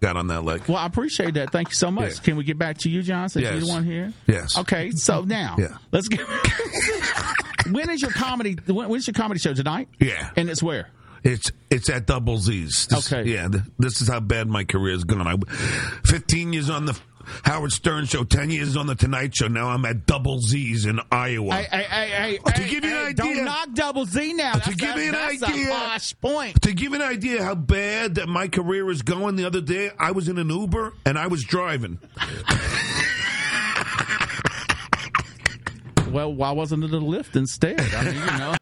Got 0.06 0.18
on 0.18 0.28
that 0.28 0.44
leg. 0.44 0.64
Well, 0.68 0.78
I 0.78 0.86
appreciate 0.86 1.34
that. 1.34 1.52
Thank 1.52 1.70
you 1.70 1.76
so 1.76 1.90
much. 1.90 2.14
Yeah. 2.14 2.20
Can 2.24 2.36
we 2.38 2.44
get 2.44 2.58
back 2.60 2.78
to 2.80 2.90
you, 2.90 3.02
John? 3.02 3.28
Since 3.30 3.44
you're 3.44 3.60
the 3.60 3.68
one 3.68 3.84
here. 3.84 4.14
Yes. 4.28 4.58
Okay, 4.58 4.92
so 4.92 5.22
now 5.22 5.56
Yeah. 5.60 5.78
let's 5.92 6.08
get. 6.08 6.22
when 7.72 7.90
is 7.90 8.02
your 8.02 8.12
comedy? 8.12 8.58
When, 8.68 8.90
when's 8.90 9.08
your 9.08 9.14
comedy 9.16 9.40
show 9.40 9.54
tonight? 9.54 9.88
Yeah. 10.00 10.30
And 10.38 10.50
it's 10.50 10.62
where? 10.62 10.90
It's 11.24 11.52
it's 11.72 11.90
at 11.90 12.06
Double 12.06 12.38
Z's. 12.38 12.86
This- 12.88 13.12
Okay. 13.12 13.30
Yeah, 13.32 13.48
this 13.80 14.02
is 14.02 14.08
how 14.08 14.20
bad 14.20 14.48
my 14.48 14.64
career 14.64 14.94
has 14.94 15.04
gone. 15.04 15.26
I, 15.28 15.36
15 16.06 16.54
years 16.54 16.70
on 16.70 16.86
the 16.86 17.00
Howard 17.44 17.72
Stern 17.72 18.06
show, 18.06 18.24
10 18.24 18.50
years 18.50 18.76
on 18.78 18.88
the 18.88 18.96
Tonight 18.96 19.36
Show. 19.36 19.48
Now 19.48 19.70
I'm 19.70 19.86
at 19.86 20.06
Double 20.06 20.40
Z's 20.40 20.86
in 20.86 21.00
Iowa. 21.12 21.56
Hey, 21.56 21.68
hey, 21.72 21.84
hey, 21.84 22.08
hey, 22.10 22.40
oh, 22.46 22.50
To 22.52 22.62
hey, 22.62 22.70
give 22.70 22.84
you 22.86 22.92
an 22.98 23.06
idea- 23.08 23.14
don't 23.36 23.46
knock 23.46 23.74
double 23.74 24.06
Z 24.06 24.34
now. 24.34 24.52
Oh, 24.56 24.60
to 24.60 24.66
That's 24.66 24.76
give 24.76 24.96
a, 24.96 25.00
you 25.02 25.06
an 25.08 25.12
that's 25.14 25.44
idea- 25.44 25.68
a 25.68 25.72
posh 25.72 26.20
point. 26.22 26.62
To 26.64 26.74
give 26.74 26.94
an 26.94 27.02
idea 27.02 27.44
how 27.44 27.56
bad 27.56 28.16
that 28.16 28.28
my 28.30 28.48
career 28.48 28.90
is 28.90 29.02
going, 29.02 29.36
the 29.36 29.46
other 29.46 29.62
day 29.62 29.92
I 30.00 30.12
was 30.12 30.28
in 30.30 30.38
an 30.38 30.50
Uber 30.50 30.94
and 31.06 31.18
I 31.18 31.28
was 31.28 31.44
driving. 31.44 32.00
Well, 36.12 36.34
why 36.34 36.52
wasn't 36.52 36.84
it 36.86 36.94
a 36.94 36.98
Lyft 37.00 37.36
instead? 37.36 37.78
I 37.82 38.04
mean, 38.06 38.16
you 38.16 38.26
know. 38.38 38.56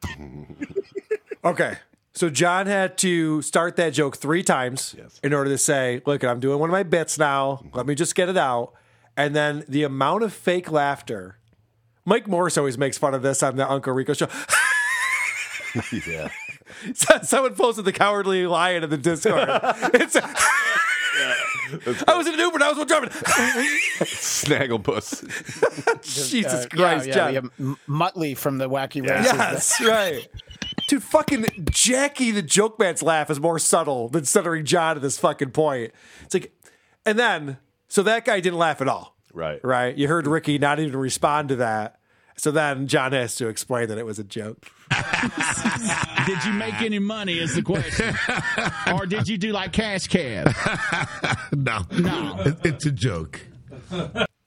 Okay. 1.45 1.75
So 2.15 2.29
John 2.29 2.67
had 2.67 2.97
to 2.99 3.41
start 3.41 3.75
that 3.77 3.91
joke 3.93 4.17
three 4.17 4.43
times 4.43 4.95
in 5.23 5.33
order 5.33 5.49
to 5.49 5.57
say, 5.57 6.01
"Look, 6.05 6.23
I'm 6.23 6.39
doing 6.39 6.59
one 6.59 6.69
of 6.69 6.71
my 6.71 6.83
bits 6.83 7.17
now. 7.17 7.63
Let 7.73 7.85
me 7.87 7.95
just 7.95 8.13
get 8.15 8.29
it 8.29 8.37
out." 8.37 8.73
And 9.17 9.35
then 9.35 9.63
the 9.67 9.83
amount 9.83 10.23
of 10.23 10.33
fake 10.33 10.71
laughter. 10.71 11.37
Mike 12.05 12.27
Morris 12.27 12.57
always 12.57 12.77
makes 12.77 12.97
fun 12.97 13.13
of 13.13 13.21
this 13.21 13.41
on 13.41 13.55
the 13.55 13.69
Uncle 13.69 13.93
Rico 13.93 14.13
show. 14.13 14.27
yeah. 16.07 16.29
Someone 17.23 17.55
posted 17.55 17.85
the 17.85 17.93
cowardly 17.93 18.45
lion 18.45 18.83
in 18.83 18.89
the 18.89 18.97
Discord. 18.97 19.47
It's 19.93 20.15
I 22.07 22.17
was 22.17 22.27
in 22.27 22.33
an 22.33 22.39
Uber 22.39 22.55
and 22.55 22.63
I 22.63 22.69
was 22.69 22.77
one 22.77 22.87
driving. 22.87 23.09
Snagglepuss. 23.09 25.23
Jesus 26.03 26.65
Uh, 26.65 26.69
Christ, 26.69 27.07
yeah, 27.07 27.13
John. 27.13 27.33
yeah, 27.33 27.41
yeah. 27.59 27.73
Muttley 27.87 28.35
from 28.37 28.57
the 28.57 28.69
Wacky 28.69 29.07
Races. 29.07 29.31
Yes, 29.33 29.81
right. 29.81 30.27
Dude, 30.87 31.03
fucking 31.03 31.45
Jackie 31.69 32.31
the 32.31 32.41
joke 32.41 32.79
man's 32.79 33.01
laugh 33.01 33.29
is 33.29 33.39
more 33.39 33.59
subtle 33.59 34.09
than 34.09 34.25
stuttering 34.25 34.65
John 34.65 34.95
at 34.95 35.01
this 35.01 35.17
fucking 35.17 35.51
point. 35.51 35.93
It's 36.23 36.33
like, 36.33 36.53
and 37.05 37.17
then, 37.17 37.57
so 37.87 38.03
that 38.03 38.25
guy 38.25 38.39
didn't 38.39 38.59
laugh 38.59 38.81
at 38.81 38.87
all. 38.87 39.15
Right. 39.33 39.59
Right. 39.63 39.95
You 39.95 40.07
heard 40.07 40.27
Ricky 40.27 40.57
not 40.57 40.79
even 40.79 40.95
respond 40.97 41.49
to 41.49 41.55
that. 41.57 41.99
So 42.35 42.51
then 42.51 42.87
John 42.87 43.11
has 43.11 43.35
to 43.35 43.47
explain 43.47 43.89
that 43.89 43.97
it 43.97 44.05
was 44.05 44.19
a 44.19 44.23
joke. 44.23 44.67
did 46.25 46.43
you 46.43 46.53
make 46.53 46.81
any 46.81 46.99
money? 46.99 47.37
Is 47.37 47.55
the 47.55 47.61
question, 47.61 48.15
or 48.93 49.05
did 49.05 49.27
you 49.27 49.37
do 49.37 49.51
like 49.51 49.71
cash 49.71 50.07
cab? 50.07 50.51
no, 51.51 51.81
no, 51.91 52.55
it's 52.63 52.85
a 52.85 52.91
joke. 52.91 53.39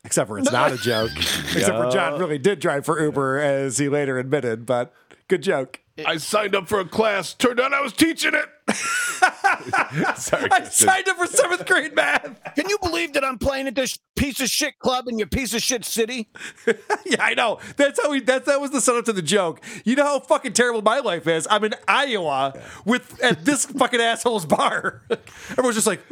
Except 0.04 0.28
for 0.28 0.38
it's 0.38 0.50
not 0.50 0.72
a 0.72 0.78
joke. 0.78 1.10
Except 1.16 1.76
for 1.76 1.90
John 1.90 2.18
really 2.18 2.38
did 2.38 2.58
drive 2.58 2.84
for 2.84 3.00
Uber, 3.00 3.38
as 3.38 3.78
he 3.78 3.88
later 3.88 4.18
admitted, 4.18 4.66
but 4.66 4.92
good 5.28 5.42
joke. 5.42 5.80
I 6.04 6.18
signed 6.18 6.54
up 6.54 6.68
for 6.68 6.80
a 6.80 6.84
class. 6.84 7.32
Turned 7.32 7.58
out 7.58 7.72
I 7.72 7.80
was 7.80 7.92
teaching 7.92 8.32
it. 8.34 8.46
Sorry. 10.18 10.50
I 10.50 10.64
signed 10.64 11.08
up 11.08 11.16
for 11.16 11.26
seventh 11.26 11.64
grade 11.66 11.94
math. 11.94 12.38
Can 12.54 12.68
you 12.68 12.76
believe 12.82 13.14
that 13.14 13.24
I'm 13.24 13.38
playing 13.38 13.66
at 13.66 13.74
this 13.74 13.98
piece 14.14 14.40
of 14.40 14.48
shit 14.48 14.78
club 14.78 15.08
in 15.08 15.18
your 15.18 15.28
piece 15.28 15.54
of 15.54 15.62
shit 15.62 15.84
city? 15.84 16.28
yeah, 17.06 17.22
I 17.22 17.34
know. 17.34 17.60
That's 17.76 18.02
how 18.02 18.10
we. 18.10 18.20
That 18.20 18.44
that 18.44 18.60
was 18.60 18.72
the 18.72 18.80
setup 18.80 19.06
to 19.06 19.12
the 19.12 19.22
joke. 19.22 19.62
You 19.84 19.96
know 19.96 20.04
how 20.04 20.20
fucking 20.20 20.52
terrible 20.52 20.82
my 20.82 20.98
life 20.98 21.26
is. 21.26 21.46
I'm 21.50 21.64
in 21.64 21.74
Iowa 21.88 22.60
with 22.84 23.22
at 23.22 23.44
this 23.44 23.64
fucking 23.64 24.00
asshole's 24.00 24.44
bar. 24.44 25.02
Everyone's 25.50 25.76
just 25.76 25.86
like, 25.86 26.02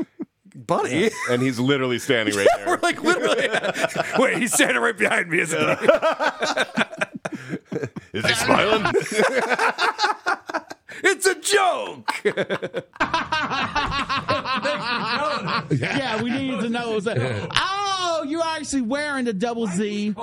buddy. 0.54 1.10
And 1.28 1.42
he's 1.42 1.58
literally 1.58 1.98
standing 1.98 2.34
right 2.34 2.48
there. 2.56 2.68
We're 2.68 2.78
like 2.78 3.02
literally. 3.02 3.48
Wait, 4.18 4.38
he's 4.38 4.54
standing 4.54 4.80
right 4.80 4.96
behind 4.96 5.28
me, 5.28 5.40
isn't 5.40 5.78
he? 5.78 5.86
Is 8.14 8.24
he 8.24 8.34
smiling? 8.34 8.92
it's 11.02 11.26
a 11.26 11.34
joke. 11.40 12.20
yeah, 15.72 16.22
we 16.22 16.30
need 16.30 16.60
to 16.60 16.68
know. 16.68 16.96
Is 16.96 17.04
that, 17.04 17.18
oh, 17.56 18.24
you're 18.28 18.44
actually 18.44 18.82
wearing 18.82 19.24
the 19.24 19.32
double 19.32 19.66
Z. 19.66 20.14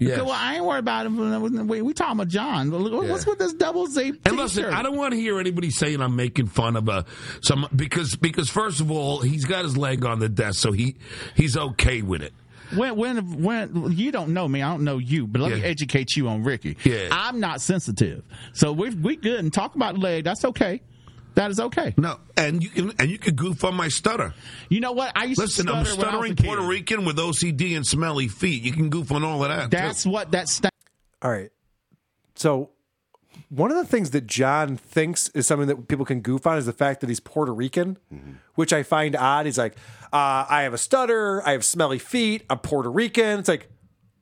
Yes. 0.00 0.18
Okay, 0.18 0.22
well, 0.22 0.32
I 0.32 0.56
ain't 0.56 0.64
worried 0.64 0.80
about 0.80 1.06
him. 1.06 1.68
We, 1.68 1.82
we 1.82 1.92
talking 1.94 2.14
about 2.14 2.26
John. 2.28 2.70
What's 2.70 3.26
with 3.26 3.38
this 3.38 3.52
double 3.52 3.86
Z? 3.86 4.14
And 4.24 4.36
listen. 4.36 4.64
I 4.64 4.82
don't 4.82 4.96
want 4.96 5.12
to 5.12 5.20
hear 5.20 5.38
anybody 5.38 5.70
saying 5.70 6.00
I'm 6.00 6.16
making 6.16 6.48
fun 6.48 6.74
of 6.74 6.88
a 6.88 7.04
some 7.42 7.68
because 7.74 8.16
because 8.16 8.50
first 8.50 8.80
of 8.80 8.90
all, 8.90 9.20
he's 9.20 9.44
got 9.44 9.64
his 9.64 9.76
leg 9.76 10.04
on 10.04 10.18
the 10.18 10.28
desk, 10.28 10.58
so 10.58 10.72
he 10.72 10.96
he's 11.36 11.56
okay 11.56 12.02
with 12.02 12.22
it. 12.22 12.32
When 12.74 12.96
when 12.96 13.42
when 13.42 13.92
you 13.92 14.12
don't 14.12 14.30
know 14.32 14.46
me, 14.46 14.62
I 14.62 14.70
don't 14.70 14.84
know 14.84 14.98
you, 14.98 15.26
but 15.26 15.40
let 15.40 15.52
me 15.52 15.62
educate 15.62 16.16
you 16.16 16.28
on 16.28 16.44
Ricky. 16.44 16.76
Yeah. 16.84 17.08
I'm 17.10 17.40
not 17.40 17.60
sensitive, 17.60 18.24
so 18.52 18.72
we 18.72 18.90
we 18.90 19.16
good 19.16 19.40
and 19.40 19.52
talk 19.52 19.74
about 19.74 19.98
leg. 19.98 20.24
That's 20.24 20.44
okay. 20.44 20.82
That 21.34 21.50
is 21.50 21.60
okay. 21.60 21.94
No, 21.96 22.18
and 22.36 22.62
you 22.62 22.68
can 22.68 22.92
and 22.98 23.10
you 23.10 23.18
can 23.18 23.34
goof 23.34 23.64
on 23.64 23.74
my 23.74 23.88
stutter. 23.88 24.34
You 24.68 24.80
know 24.80 24.92
what? 24.92 25.12
I 25.16 25.24
used 25.24 25.40
Listen, 25.40 25.66
to 25.66 25.72
I'm 25.72 25.84
stutter 25.84 25.98
when 26.00 26.08
I 26.08 26.16
was 26.16 26.26
stuttering 26.26 26.32
a 26.32 26.34
kid. 26.36 26.46
Puerto 26.46 26.62
Rican 26.62 27.04
with 27.04 27.16
OCD 27.18 27.76
and 27.76 27.86
smelly 27.86 28.28
feet. 28.28 28.62
You 28.62 28.72
can 28.72 28.90
goof 28.90 29.12
on 29.12 29.24
all 29.24 29.42
of 29.42 29.48
that. 29.48 29.70
That's 29.70 30.02
too. 30.02 30.10
what 30.10 30.32
that 30.32 30.48
sta- 30.48 30.70
All 31.22 31.30
right. 31.30 31.50
So 32.34 32.70
one 33.50 33.70
of 33.70 33.76
the 33.76 33.84
things 33.84 34.10
that 34.10 34.26
John 34.26 34.76
thinks 34.76 35.28
is 35.30 35.46
something 35.46 35.68
that 35.68 35.88
people 35.88 36.04
can 36.04 36.20
goof 36.20 36.46
on 36.46 36.56
is 36.56 36.66
the 36.66 36.72
fact 36.72 37.00
that 37.00 37.08
he's 37.08 37.20
Puerto 37.20 37.52
Rican, 37.52 37.98
which 38.54 38.72
I 38.72 38.82
find 38.82 39.14
odd. 39.16 39.46
He's 39.46 39.58
like, 39.58 39.76
uh, 40.12 40.46
I 40.48 40.62
have 40.62 40.72
a 40.72 40.78
stutter, 40.78 41.46
I 41.46 41.52
have 41.52 41.64
smelly 41.64 41.98
feet, 41.98 42.44
I'm 42.48 42.60
Puerto 42.60 42.90
Rican. 42.90 43.40
It's 43.40 43.48
like, 43.48 43.68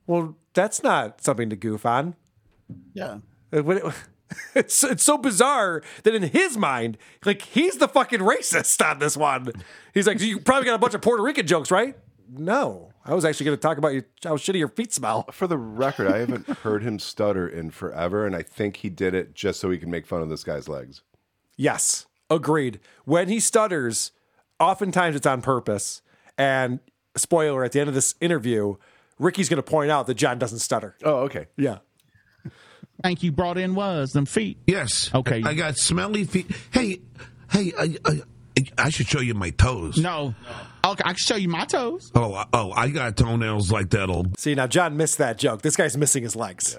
well, 0.07 0.35
that's 0.53 0.83
not 0.83 1.21
something 1.23 1.49
to 1.51 1.55
goof 1.55 1.85
on. 1.85 2.15
Yeah. 2.93 3.19
Uh, 3.53 3.91
It's 4.53 4.83
it's 4.83 5.03
so 5.03 5.17
bizarre 5.17 5.81
that 6.03 6.13
in 6.13 6.21
his 6.21 6.55
mind, 6.55 6.99
like 7.25 7.41
he's 7.41 7.77
the 7.77 7.87
fucking 7.87 8.19
racist 8.19 8.83
on 8.87 8.99
this 8.99 9.17
one. 9.17 9.51
He's 9.93 10.05
like, 10.05 10.21
you 10.21 10.39
probably 10.39 10.65
got 10.65 10.75
a 10.75 10.77
bunch 10.77 10.93
of 10.93 11.01
Puerto 11.01 11.23
Rican 11.23 11.47
jokes, 11.47 11.71
right? 11.71 11.97
No, 12.31 12.91
I 13.03 13.13
was 13.15 13.25
actually 13.25 13.47
going 13.47 13.57
to 13.57 13.61
talk 13.61 13.77
about 13.77 13.93
you, 13.93 14.03
how 14.23 14.37
shitty 14.37 14.59
your 14.59 14.67
feet 14.67 14.93
smell. 14.93 15.25
For 15.31 15.47
the 15.47 15.57
record, 15.57 16.07
I 16.07 16.19
haven't 16.19 16.47
heard 16.63 16.83
him 16.83 16.99
stutter 16.99 17.47
in 17.47 17.71
forever, 17.71 18.25
and 18.25 18.35
I 18.35 18.43
think 18.43 18.77
he 18.77 18.89
did 18.89 19.13
it 19.13 19.33
just 19.33 19.59
so 19.59 19.69
he 19.71 19.77
can 19.77 19.89
make 19.89 20.05
fun 20.05 20.21
of 20.21 20.29
this 20.29 20.43
guy's 20.43 20.67
legs. 20.69 21.01
Yes, 21.57 22.05
agreed. 22.29 22.79
When 23.05 23.29
he 23.29 23.39
stutters, 23.39 24.11
oftentimes 24.59 25.15
it's 25.15 25.25
on 25.25 25.41
purpose. 25.41 26.01
And 26.37 26.79
spoiler, 27.17 27.63
at 27.63 27.71
the 27.71 27.79
end 27.79 27.89
of 27.89 27.95
this 27.95 28.15
interview, 28.21 28.75
Ricky's 29.17 29.49
going 29.49 29.61
to 29.61 29.63
point 29.63 29.91
out 29.91 30.07
that 30.07 30.15
John 30.15 30.37
doesn't 30.39 30.59
stutter. 30.59 30.95
Oh, 31.03 31.21
okay. 31.21 31.47
Yeah. 31.57 31.79
think 33.03 33.23
you 33.23 33.31
brought 33.31 33.57
in 33.57 33.75
was 33.75 34.11
them 34.11 34.25
feet. 34.25 34.57
Yes. 34.67 35.09
Okay. 35.13 35.41
I 35.43 35.53
got 35.53 35.77
smelly 35.77 36.23
feet. 36.23 36.49
Hey, 36.71 37.01
hey, 37.51 37.73
uh, 37.77 37.87
uh, 38.05 38.13
I 38.77 38.89
should 38.89 39.07
show 39.07 39.19
you 39.21 39.33
my 39.33 39.49
toes. 39.51 39.97
No. 39.97 40.33
Okay, 40.85 41.03
I 41.05 41.09
can 41.09 41.17
show 41.17 41.35
you 41.35 41.49
my 41.49 41.65
toes. 41.65 42.11
Oh, 42.15 42.33
I- 42.33 42.45
oh, 42.53 42.71
I 42.71 42.89
got 42.89 43.17
toenails 43.17 43.71
like 43.71 43.89
that'll. 43.89 44.27
See, 44.37 44.55
now 44.55 44.67
John 44.67 44.95
missed 44.97 45.17
that 45.17 45.37
joke. 45.37 45.61
This 45.61 45.75
guy's 45.75 45.97
missing 45.97 46.23
his 46.23 46.35
legs. 46.35 46.77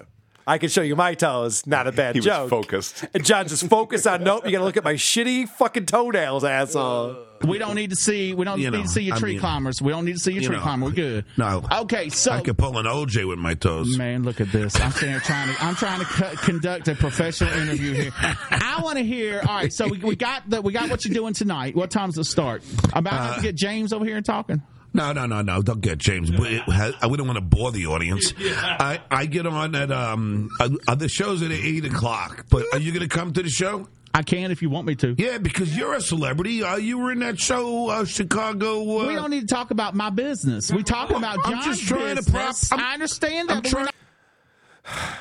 I 0.51 0.57
can 0.57 0.67
show 0.67 0.81
you 0.81 0.97
my 0.97 1.13
toes. 1.13 1.65
Not 1.65 1.87
a 1.87 1.91
bad 2.01 2.15
He 2.15 2.19
was 2.19 2.25
joke. 2.25 2.49
focused. 2.49 3.05
And 3.13 3.23
John 3.23 3.47
just 3.47 3.65
focused 3.69 4.05
on 4.05 4.23
nope. 4.23 4.45
You 4.45 4.51
got 4.51 4.57
to 4.59 4.63
look 4.65 4.75
at 4.75 4.83
my 4.83 4.95
shitty 4.95 5.47
fucking 5.47 5.85
toenails, 5.85 6.43
asshole. 6.43 7.25
We 7.47 7.57
don't 7.57 7.75
need 7.75 7.89
to 7.91 7.95
see. 7.95 8.33
We 8.33 8.43
don't 8.43 8.59
You 8.59 8.69
need 8.69 8.77
know, 8.77 8.83
to 8.83 8.89
see 8.89 9.03
your 9.03 9.15
I 9.15 9.19
tree 9.19 9.31
mean, 9.31 9.39
climbers. 9.39 9.81
We 9.81 9.91
don't 9.93 10.03
need 10.05 10.13
to 10.13 10.19
see 10.19 10.33
your 10.33 10.41
you 10.41 10.47
tree 10.49 10.57
know, 10.57 10.61
climber. 10.63 10.87
We're 10.87 10.91
good. 10.91 11.25
No. 11.37 11.63
Okay, 11.71 12.09
so 12.09 12.33
I 12.33 12.41
could 12.41 12.57
pull 12.57 12.77
an 12.77 12.85
OJ 12.85 13.27
with 13.27 13.39
my 13.39 13.53
toes. 13.55 13.97
Man, 13.97 14.23
look 14.23 14.41
at 14.41 14.51
this. 14.51 14.79
I'm 14.79 14.91
sitting 14.91 15.09
here 15.11 15.19
trying 15.21 15.55
to. 15.55 15.63
I'm 15.63 15.75
trying 15.75 15.99
to 16.01 16.05
co- 16.05 16.35
conduct 16.35 16.87
a 16.89 16.95
professional 16.95 17.49
interview 17.53 17.93
here. 17.93 18.11
I 18.19 18.81
want 18.83 18.97
to 18.99 19.03
hear. 19.03 19.39
All 19.47 19.55
right, 19.55 19.71
so 19.73 19.87
we, 19.87 19.97
we 19.99 20.15
got 20.15 20.47
the 20.49 20.61
we 20.61 20.71
got 20.73 20.89
what 20.89 21.03
you're 21.05 21.13
doing 21.15 21.33
tonight. 21.33 21.75
What 21.75 21.89
time's 21.89 22.15
the 22.15 22.23
start? 22.25 22.61
I'm 22.93 22.99
about 23.07 23.29
to 23.29 23.35
to 23.37 23.41
get 23.41 23.55
James 23.55 23.91
over 23.93 24.05
here 24.05 24.17
and 24.17 24.25
talking. 24.25 24.61
No, 24.93 25.13
no, 25.13 25.25
no, 25.25 25.41
no. 25.41 25.61
Don't 25.61 25.79
get 25.81 25.97
James. 25.99 26.31
We, 26.31 26.61
I 26.67 27.07
wouldn't 27.07 27.25
want 27.27 27.37
to 27.37 27.41
bore 27.41 27.71
the 27.71 27.87
audience. 27.87 28.33
I, 28.39 28.99
I 29.09 29.25
get 29.25 29.47
on 29.47 29.73
at 29.75 29.91
um 29.91 30.49
uh, 30.59 30.95
the 30.95 31.07
show's 31.07 31.41
at 31.41 31.51
eight 31.51 31.85
o'clock. 31.85 32.45
But 32.49 32.65
are 32.73 32.79
you 32.79 32.91
going 32.91 33.07
to 33.07 33.13
come 33.13 33.31
to 33.33 33.41
the 33.43 33.49
show? 33.49 33.87
I 34.13 34.23
can 34.23 34.51
if 34.51 34.61
you 34.61 34.69
want 34.69 34.87
me 34.87 34.95
to. 34.95 35.15
Yeah, 35.17 35.37
because 35.37 35.75
you're 35.77 35.93
a 35.93 36.01
celebrity. 36.01 36.61
Uh, 36.63 36.75
you 36.75 36.97
were 36.97 37.13
in 37.13 37.19
that 37.19 37.39
show, 37.39 37.87
uh, 37.89 38.03
Chicago. 38.03 38.81
Uh, 38.99 39.07
we 39.07 39.15
don't 39.15 39.29
need 39.29 39.47
to 39.47 39.53
talk 39.55 39.71
about 39.71 39.95
my 39.95 40.09
business. 40.09 40.69
We 40.69 40.83
talking 40.83 41.15
about 41.15 41.39
I'm 41.45 41.53
John's 41.61 41.77
just 41.77 41.87
trying 41.87 42.17
to 42.17 42.29
prop- 42.29 42.49
business. 42.49 42.71
I 42.73 42.93
understand 42.93 43.47
that. 43.49 43.55
I'm 43.57 43.61
but 43.61 43.71
not- 43.83 43.95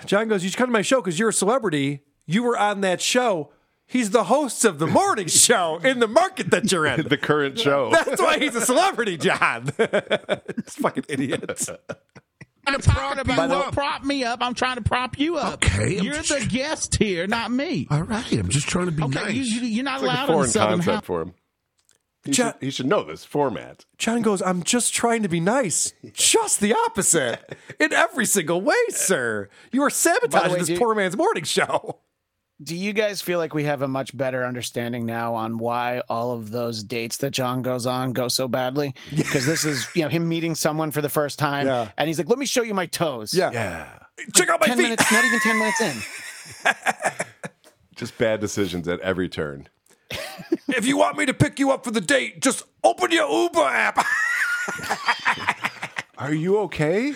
John 0.07 0.27
goes, 0.27 0.43
You 0.43 0.51
should 0.51 0.59
come 0.59 0.67
to 0.69 0.73
my 0.73 0.83
show 0.83 1.01
because 1.01 1.19
you're 1.19 1.29
a 1.29 1.33
celebrity. 1.33 2.01
You 2.27 2.43
were 2.43 2.59
on 2.59 2.81
that 2.81 3.01
show. 3.01 3.53
He's 3.91 4.11
the 4.11 4.25
host 4.25 4.65
of 4.65 4.79
the 4.79 4.87
morning 4.87 5.27
show 5.27 5.79
in 5.83 5.99
the 5.99 6.07
market 6.07 6.51
that 6.53 6.71
you're 6.71 6.87
in. 6.87 7.03
the 7.09 7.17
current 7.17 7.59
show. 7.59 7.91
That's 7.93 8.21
why 8.23 8.39
he's 8.39 8.55
a 8.55 8.61
celebrity, 8.65 9.17
John. 9.17 9.73
It's 9.79 10.77
fucking 10.77 11.05
idiots. 11.09 11.69
I'm 12.67 12.81
talking 12.81 13.17
you 13.27 13.35
about 13.35 13.51
up. 13.51 13.73
prop 13.75 14.05
me 14.05 14.23
up. 14.23 14.39
I'm 14.43 14.55
trying 14.55 14.77
to 14.77 14.83
prop 14.83 15.19
you 15.19 15.37
up. 15.39 15.55
Okay, 15.55 15.99
I'm 15.99 16.05
you're 16.05 16.15
just- 16.23 16.29
the 16.29 16.47
guest 16.47 16.97
here, 16.97 17.27
not 17.27 17.51
me. 17.51 17.89
All 17.91 18.03
right, 18.03 18.31
I'm 18.33 18.49
just 18.49 18.69
trying 18.69 18.87
to 18.87 18.93
be 18.93 19.03
Okay, 19.03 19.15
nice. 19.25 19.35
you, 19.35 19.43
you, 19.43 19.61
you're 19.63 19.85
not 19.85 19.97
It's 20.01 20.05
like 20.07 20.19
a 20.19 20.21
allowed 20.21 20.23
in 20.23 20.27
the 20.29 20.33
foreign 20.35 20.51
southern 20.51 20.75
concept 20.79 20.95
house. 20.95 21.05
for 21.05 21.23
him. 21.23 21.35
He, 22.25 22.31
John- 22.33 22.53
should, 22.53 22.63
he 22.63 22.71
should 22.71 22.87
know 22.87 23.03
this 23.03 23.25
format. 23.25 23.87
John 23.99 24.23
goes, 24.23 24.41
I'm 24.43 24.63
just 24.63 24.95
trying 24.95 25.23
to 25.25 25.29
be 25.29 25.41
nice. 25.41 25.93
Just 26.13 26.61
the 26.61 26.75
opposite. 26.75 27.41
In 27.81 27.93
every 27.93 28.27
single 28.27 28.61
way, 28.61 28.75
sir. 28.91 29.49
You 29.73 29.83
are 29.83 29.91
sabotaging 29.91 30.53
way, 30.53 30.59
this 30.59 30.69
dude- 30.69 30.79
poor 30.79 30.95
man's 30.95 31.17
morning 31.17 31.45
show. 31.45 32.01
Do 32.63 32.77
you 32.77 32.93
guys 32.93 33.23
feel 33.23 33.39
like 33.39 33.55
we 33.55 33.65
have 33.65 33.81
a 33.81 33.89
much 33.89 34.15
better 34.15 34.45
understanding 34.45 35.07
now 35.07 35.35
on 35.35 35.57
why 35.57 36.03
all 36.11 36.33
of 36.33 36.51
those 36.51 36.83
dates 36.83 37.17
that 37.19 37.31
John 37.31 37.63
goes 37.63 37.87
on 37.87 38.13
go 38.13 38.29
so 38.29 38.49
badly? 38.49 38.95
Because 39.17 39.47
this 39.47 39.65
is, 39.65 39.87
you 39.95 40.03
know, 40.03 40.09
him 40.09 40.29
meeting 40.29 40.55
someone 40.55 40.91
for 40.91 41.01
the 41.01 41.09
first 41.09 41.39
time, 41.39 41.67
Yeah. 41.67 41.91
and 41.97 42.07
he's 42.07 42.19
like, 42.19 42.29
"Let 42.29 42.39
me 42.39 42.45
show 42.45 42.63
you 42.63 42.75
my 42.75 42.85
toes." 42.85 43.33
Yeah. 43.33 43.51
Yeah. 43.51 43.89
Check 44.35 44.51
out 44.51 44.61
my 44.61 44.67
ten 44.67 44.77
feet. 44.77 44.83
minutes, 44.83 45.11
not 45.11 45.25
even 45.25 45.41
ten 45.41 45.59
minutes 45.59 45.81
in. 45.81 46.75
Just 47.97 48.19
bad 48.19 48.41
decisions 48.41 48.87
at 48.89 49.01
every 49.01 49.29
turn. 49.29 49.69
If 50.69 50.87
you 50.87 50.97
want 50.97 51.19
me 51.19 51.27
to 51.27 51.35
pick 51.35 51.59
you 51.59 51.73
up 51.73 51.83
for 51.85 51.91
the 51.91 52.01
date, 52.01 52.41
just 52.41 52.63
open 52.85 53.11
your 53.11 53.29
Uber 53.29 53.61
app. 53.61 54.07
Are 56.19 56.33
you 56.33 56.59
okay? 56.61 57.15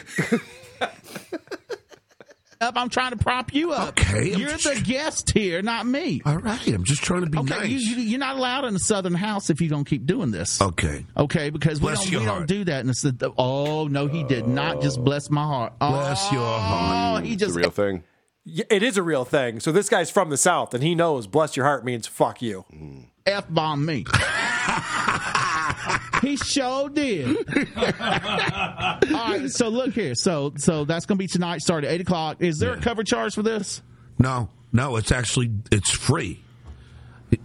Up, 2.65 2.78
I'm 2.78 2.89
trying 2.89 3.11
to 3.11 3.19
prop 3.19 3.53
you 3.53 3.73
up. 3.73 3.91
Okay, 3.91 4.32
I'm 4.32 4.41
you're 4.41 4.49
just- 4.57 4.65
the 4.65 4.81
guest 4.81 5.32
here, 5.32 5.61
not 5.61 5.86
me. 5.86 6.23
All 6.24 6.39
right, 6.39 6.66
I'm 6.66 6.85
just 6.85 7.03
trying 7.03 7.23
to 7.24 7.31
be 7.31 7.36
Okay, 7.39 7.51
nice. 7.51 7.69
you, 7.69 7.77
you, 7.78 7.97
you're 7.97 8.19
not 8.19 8.36
allowed 8.36 8.65
in 8.65 8.73
the 8.73 8.81
southern 8.81 9.12
house 9.12 9.51
if 9.51 9.61
you 9.61 9.69
don't 9.69 9.85
keep 9.85 10.07
doing 10.07 10.31
this. 10.31 10.62
okay. 10.62 11.05
Okay, 11.15 11.51
because 11.51 11.82
we 11.82 11.93
don't 11.93 12.11
we 12.11 12.24
don't 12.24 12.47
do 12.47 12.65
that. 12.65 12.81
And 12.81 12.89
it's 12.89 13.03
the, 13.03 13.32
oh 13.36 13.86
no, 13.89 14.07
he 14.07 14.24
did 14.24 14.49
not 14.49 14.81
just 14.81 14.99
oh. 14.99 15.03
bless 15.03 15.28
my 15.28 15.43
heart. 15.45 15.78
Bless 15.78 16.32
your 16.32 16.41
oh, 16.41 16.59
heart. 16.59 17.20
Oh, 17.20 17.24
he 17.24 17.35
It's 17.35 17.43
a 17.43 17.47
just 17.47 17.59
real 17.59 17.70
thing. 17.70 18.03
Yeah, 18.47 18.65
it 18.70 18.82
is 18.82 18.97
a 18.97 19.03
real 19.03 19.27
thing. 19.27 19.61
So 19.61 19.70
this 19.70 19.91
guy's 19.91 20.11
from 20.11 20.31
the 20.31 20.39
South 20.39 20.73
and 20.73 20.82
he 20.82 20.95
knows 20.95 21.27
bless 21.27 21.59
your 21.59 21.66
heart 21.66 21.85
means 21.85 22.07
fuck 22.07 22.41
you. 22.41 22.65
F 23.27 23.45
bomb 23.51 23.85
me. 23.85 24.07
he 26.23 26.36
sure 26.36 26.89
did. 26.89 27.36
All 27.77 29.01
right, 29.01 29.51
so 29.51 29.69
look 29.69 29.94
here. 29.94 30.15
So 30.15 30.52
so 30.56 30.85
that's 30.85 31.06
gonna 31.06 31.19
be 31.19 31.27
tonight. 31.27 31.61
Start 31.61 31.85
at 31.85 31.90
eight 31.93 32.01
o'clock. 32.01 32.39
Is 32.40 32.59
there 32.59 32.74
a 32.74 32.81
cover 32.81 33.05
charge 33.05 33.35
for 33.35 33.43
this? 33.43 33.82
No, 34.19 34.48
no, 34.73 34.97
it's 34.97 35.12
actually 35.12 35.51
it's 35.70 35.90
free. 35.90 36.40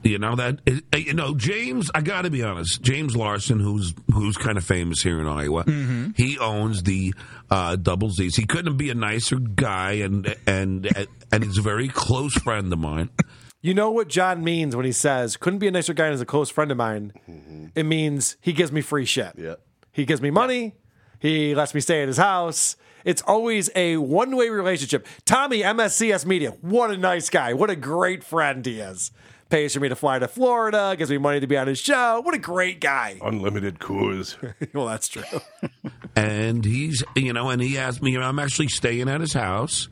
You 0.03 0.19
know 0.19 0.35
that 0.35 0.59
it, 0.65 0.83
you 0.95 1.13
know 1.13 1.35
James. 1.35 1.89
I 1.95 2.01
got 2.01 2.23
to 2.23 2.29
be 2.29 2.43
honest. 2.43 2.81
James 2.81 3.15
Larson, 3.15 3.59
who's 3.59 3.93
who's 4.13 4.37
kind 4.37 4.57
of 4.57 4.63
famous 4.63 5.01
here 5.01 5.19
in 5.19 5.27
Iowa, 5.27 5.63
he 6.15 6.37
owns 6.37 6.83
the 6.83 7.13
uh, 7.49 7.75
Double 7.75 8.09
Z's. 8.11 8.35
He 8.35 8.45
couldn't 8.45 8.77
be 8.77 8.89
a 8.91 8.95
nicer 8.95 9.37
guy, 9.37 9.93
and 9.93 10.35
and 10.45 11.07
and 11.31 11.43
he's 11.43 11.57
a 11.57 11.61
very 11.63 11.87
close 11.87 12.33
friend 12.33 12.71
of 12.71 12.77
mine. 12.77 13.09
You 13.61 13.73
know 13.73 13.91
what 13.91 14.07
John 14.07 14.43
means 14.43 14.75
when 14.75 14.85
he 14.85 14.91
says, 14.93 15.35
couldn't 15.35 15.59
be 15.59 15.67
a 15.67 15.71
nicer 15.71 15.93
guy 15.93 16.05
and 16.05 16.13
is 16.13 16.21
a 16.21 16.25
close 16.25 16.49
friend 16.49 16.71
of 16.71 16.77
mine? 16.77 17.11
Mm-hmm. 17.29 17.67
It 17.75 17.83
means 17.83 18.37
he 18.39 18.53
gives 18.53 18.71
me 18.71 18.81
free 18.81 19.05
shit. 19.05 19.33
Yeah. 19.37 19.55
He 19.91 20.05
gives 20.05 20.21
me 20.21 20.31
money. 20.31 20.75
He 21.19 21.53
lets 21.53 21.73
me 21.73 21.81
stay 21.81 22.01
at 22.01 22.07
his 22.07 22.17
house. 22.17 22.77
It's 23.03 23.21
always 23.23 23.69
a 23.75 23.97
one 23.97 24.35
way 24.35 24.49
relationship. 24.49 25.05
Tommy, 25.25 25.61
MSCS 25.61 26.25
Media, 26.25 26.51
what 26.61 26.91
a 26.91 26.97
nice 26.97 27.29
guy. 27.29 27.53
What 27.53 27.69
a 27.69 27.75
great 27.75 28.23
friend 28.23 28.65
he 28.65 28.79
is. 28.79 29.11
Pays 29.49 29.73
for 29.73 29.79
me 29.79 29.89
to 29.89 29.95
fly 29.95 30.19
to 30.19 30.27
Florida, 30.27 30.93
gives 30.97 31.09
me 31.09 31.17
money 31.17 31.39
to 31.39 31.47
be 31.47 31.57
on 31.57 31.65
his 31.65 31.79
show. 31.79 32.21
What 32.21 32.35
a 32.35 32.37
great 32.37 32.79
guy. 32.79 33.17
Unlimited 33.23 33.79
Coors. 33.79 34.35
well, 34.75 34.85
that's 34.85 35.07
true. 35.07 35.23
and 36.15 36.63
he's 36.65 37.03
you 37.15 37.33
know 37.33 37.49
and 37.49 37.61
he 37.61 37.77
asked 37.77 38.01
me 38.01 38.17
i'm 38.17 38.39
actually 38.39 38.67
staying 38.67 39.07
at 39.07 39.21
his 39.21 39.31
house 39.33 39.87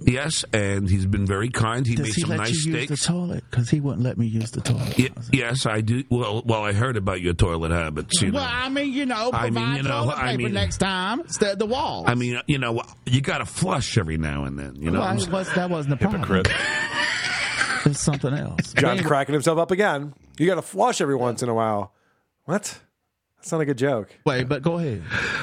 yes 0.00 0.44
and 0.52 0.88
he's 0.90 1.06
been 1.06 1.24
very 1.24 1.48
kind 1.48 1.86
he 1.86 1.94
Does 1.94 2.06
made 2.08 2.14
he 2.14 2.20
some 2.22 2.30
let 2.30 2.36
nice 2.38 2.50
you 2.50 2.72
steaks 2.72 2.90
use 2.90 3.00
the 3.00 3.06
toilet? 3.06 3.44
Because 3.50 3.70
he 3.70 3.80
wouldn't 3.80 4.02
let 4.02 4.18
me 4.18 4.26
use 4.26 4.50
the 4.50 4.60
toilet. 4.60 4.98
Ye- 4.98 5.10
yes 5.32 5.64
i 5.64 5.80
do 5.80 6.02
well 6.10 6.42
well 6.44 6.62
i 6.64 6.72
heard 6.72 6.96
about 6.96 7.20
your 7.20 7.32
toilet 7.34 7.70
habits 7.70 8.20
you 8.20 8.32
know 8.32 8.40
Well, 8.40 8.48
I 8.50 8.68
mean, 8.68 8.92
you 8.92 9.06
know, 9.06 9.30
I 9.32 9.48
provide 9.50 9.52
mean, 9.68 9.76
you 9.76 9.82
know, 9.84 10.00
toilet 10.02 10.18
I 10.18 10.30
paper 10.32 10.42
mean- 10.44 10.52
next 10.54 10.78
time 10.78 11.20
instead 11.20 11.52
of 11.52 11.58
the 11.60 11.66
wall. 11.66 12.04
i 12.06 12.14
mean 12.14 12.40
you 12.46 12.58
know 12.58 12.82
you 13.06 13.20
gotta 13.20 13.46
flush 13.46 13.96
every 13.96 14.18
now 14.18 14.44
and 14.44 14.58
then 14.58 14.76
you 14.76 14.90
know 14.90 15.00
well, 15.00 15.16
it 15.16 15.28
was, 15.30 15.52
that 15.54 15.70
wasn't 15.70 15.90
the 15.90 15.96
problem. 16.08 16.22
Hypocrite. 16.22 16.48
It's 17.84 18.00
something 18.00 18.32
else. 18.34 18.72
John's 18.72 19.00
Anyway, 19.00 19.08
cracking 19.08 19.32
himself 19.32 19.58
up 19.58 19.70
again. 19.70 20.14
You 20.38 20.46
got 20.46 20.56
to 20.56 20.62
flush 20.62 21.00
every 21.00 21.16
once 21.16 21.42
in 21.42 21.48
a 21.48 21.54
while. 21.54 21.92
What? 22.44 22.80
That's 23.36 23.52
not 23.52 23.60
a 23.60 23.64
good 23.64 23.78
joke. 23.78 24.08
Wait, 24.24 24.48
but 24.48 24.62
go 24.62 24.78
ahead. 24.78 25.02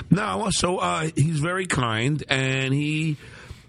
No, 0.10 0.50
so 0.52 0.78
uh, 0.78 1.10
he's 1.16 1.40
very 1.40 1.66
kind, 1.66 2.24
and 2.30 2.74
he 2.74 3.18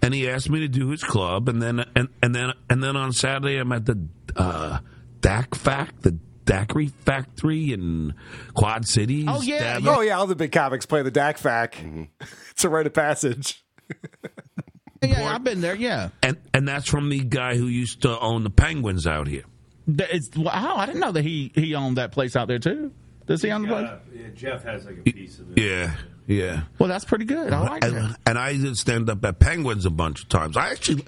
and 0.01 0.13
he 0.13 0.29
asked 0.29 0.49
me 0.49 0.61
to 0.61 0.69
do 0.69 0.89
his 0.89 1.03
club, 1.03 1.49
and 1.49 1.61
then 1.61 1.83
and 1.95 2.07
and 2.23 2.33
then 2.33 2.53
and 2.69 2.81
then 2.81 2.95
on 2.95 3.11
Saturday 3.11 3.57
I'm 3.57 3.71
at 3.73 3.85
the 3.85 4.07
uh, 4.37 4.79
DAC 5.19 5.55
Fact, 5.55 6.03
the 6.03 6.17
Daiquiri 6.45 6.87
Factory 6.87 7.73
in 7.73 8.13
Quad 8.53 8.87
Cities. 8.87 9.25
Oh, 9.27 9.41
yeah, 9.41 9.79
Davin. 9.79 9.97
Oh 9.97 10.01
yeah, 10.01 10.17
all 10.17 10.27
the 10.27 10.35
big 10.35 10.51
comics 10.51 10.85
play 10.85 11.01
the 11.01 11.11
DAC 11.11 11.37
fac. 11.37 11.77
it's 12.51 12.63
a 12.63 12.69
rite 12.69 12.87
of 12.87 12.93
passage. 12.93 13.65
Yeah, 15.01 15.33
I've 15.33 15.43
been 15.43 15.61
there. 15.61 15.75
Yeah, 15.75 16.09
and 16.21 16.37
and 16.53 16.67
that's 16.67 16.87
from 16.87 17.09
the 17.09 17.19
guy 17.23 17.55
who 17.57 17.65
used 17.65 18.03
to 18.03 18.19
own 18.19 18.43
the 18.43 18.51
Penguins 18.51 19.07
out 19.07 19.27
here. 19.27 19.43
That- 19.87 20.13
it's, 20.13 20.29
wow, 20.37 20.75
I 20.77 20.85
didn't 20.85 21.01
know 21.01 21.11
that 21.11 21.23
he 21.25 21.51
he 21.55 21.73
owned 21.73 21.97
that 21.97 22.11
place 22.11 22.35
out 22.35 22.47
there 22.47 22.59
too. 22.59 22.91
Does 23.25 23.41
he 23.41 23.49
own 23.49 23.63
the 23.63 23.67
place? 23.69 23.89
yeah, 24.13 24.27
Jeff 24.35 24.63
has 24.63 24.85
like 24.85 24.99
a 24.99 25.01
piece 25.11 25.39
of 25.39 25.57
it. 25.57 25.63
Yeah, 25.63 25.95
yeah. 26.27 26.63
Well, 26.77 26.87
that's 26.87 27.05
pretty 27.05 27.25
good. 27.25 27.51
I 27.51 27.61
like 27.61 27.83
and, 27.83 27.95
that. 27.95 28.19
and 28.27 28.37
I 28.37 28.53
did 28.57 28.77
stand 28.77 29.09
up 29.09 29.25
at 29.25 29.39
Penguins 29.39 29.85
a 29.87 29.89
bunch 29.89 30.21
of 30.21 30.29
times. 30.29 30.55
I 30.55 30.69
actually, 30.69 31.03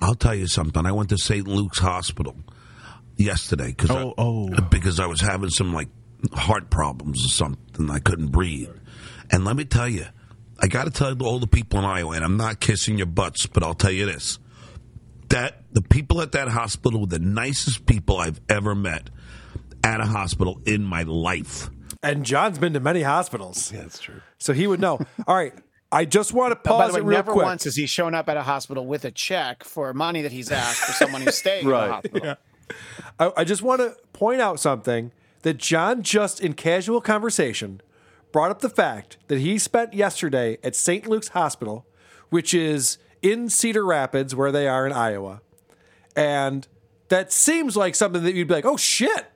I'll 0.00 0.14
tell 0.14 0.34
you 0.34 0.46
something. 0.46 0.84
I 0.84 0.92
went 0.92 1.08
to 1.10 1.16
St. 1.18 1.46
Luke's 1.48 1.78
Hospital 1.78 2.36
yesterday 3.16 3.68
because 3.68 3.90
Oh, 3.90 4.12
oh. 4.18 4.48
because 4.70 5.00
I 5.00 5.06
was 5.06 5.20
having 5.22 5.48
some 5.50 5.72
like 5.72 5.88
heart 6.34 6.68
problems 6.68 7.24
or 7.24 7.28
something. 7.28 7.90
I 7.90 7.98
couldn't 8.00 8.28
breathe, 8.28 8.68
and 9.30 9.44
let 9.46 9.56
me 9.56 9.64
tell 9.64 9.88
you, 9.88 10.04
I 10.60 10.66
got 10.66 10.84
to 10.84 10.90
tell 10.90 11.20
all 11.22 11.38
the 11.38 11.46
people 11.46 11.78
in 11.78 11.84
Iowa, 11.84 12.12
and 12.16 12.24
I'm 12.24 12.36
not 12.36 12.60
kissing 12.60 12.98
your 12.98 13.06
butts, 13.06 13.46
but 13.46 13.62
I'll 13.62 13.74
tell 13.74 13.90
you 13.92 14.06
this: 14.06 14.38
that 15.28 15.62
the 15.72 15.82
people 15.82 16.20
at 16.20 16.32
that 16.32 16.48
hospital 16.48 17.00
were 17.00 17.06
the 17.06 17.18
nicest 17.18 17.86
people 17.86 18.18
I've 18.18 18.40
ever 18.48 18.74
met 18.74 19.10
at 19.84 20.00
a 20.00 20.06
hospital 20.06 20.60
in 20.66 20.84
my 20.84 21.02
life. 21.04 21.70
And 22.02 22.24
John's 22.24 22.58
been 22.58 22.72
to 22.74 22.80
many 22.80 23.02
hospitals, 23.02 23.72
Yeah, 23.72 23.82
that's 23.82 23.98
true. 24.00 24.20
so 24.38 24.52
he 24.52 24.66
would 24.66 24.80
know. 24.80 24.98
All 25.26 25.34
right, 25.36 25.52
I 25.90 26.04
just 26.04 26.32
want 26.32 26.52
to 26.52 26.56
By 26.56 26.62
pause 26.78 26.92
the 26.92 26.98
it 26.98 27.02
way, 27.04 27.08
real 27.10 27.18
never 27.18 27.32
quick. 27.32 27.44
once 27.44 27.64
has 27.64 27.74
he 27.76 27.86
shown 27.86 28.14
up 28.14 28.28
at 28.28 28.36
a 28.36 28.42
hospital 28.42 28.86
with 28.86 29.04
a 29.04 29.10
check 29.10 29.64
for 29.64 29.92
money 29.94 30.22
that 30.22 30.32
he's 30.32 30.50
asked 30.52 30.80
for 30.80 30.92
someone 30.92 31.22
who's 31.22 31.36
staying 31.38 31.64
in 31.64 31.70
Right. 31.70 31.86
the 31.86 31.92
hospital. 32.20 32.34
I, 33.18 33.32
I 33.38 33.44
just 33.44 33.62
want 33.62 33.80
to 33.80 33.96
point 34.12 34.40
out 34.40 34.60
something 34.60 35.10
that 35.42 35.56
John 35.58 36.02
just 36.02 36.40
in 36.40 36.52
casual 36.54 37.00
conversation 37.00 37.80
brought 38.32 38.50
up 38.50 38.60
the 38.60 38.68
fact 38.70 39.16
that 39.28 39.38
he 39.38 39.58
spent 39.58 39.94
yesterday 39.94 40.58
at 40.62 40.74
St. 40.76 41.06
Luke's 41.06 41.28
Hospital, 41.28 41.86
which 42.30 42.52
is 42.54 42.98
in 43.22 43.48
Cedar 43.48 43.84
Rapids, 43.84 44.34
where 44.34 44.52
they 44.52 44.68
are 44.68 44.86
in 44.86 44.92
Iowa. 44.92 45.40
And 46.14 46.66
that 47.08 47.32
seems 47.32 47.76
like 47.76 47.94
something 47.94 48.22
that 48.24 48.34
you'd 48.34 48.48
be 48.48 48.54
like, 48.54 48.66
oh 48.66 48.76
shit, 48.76 49.26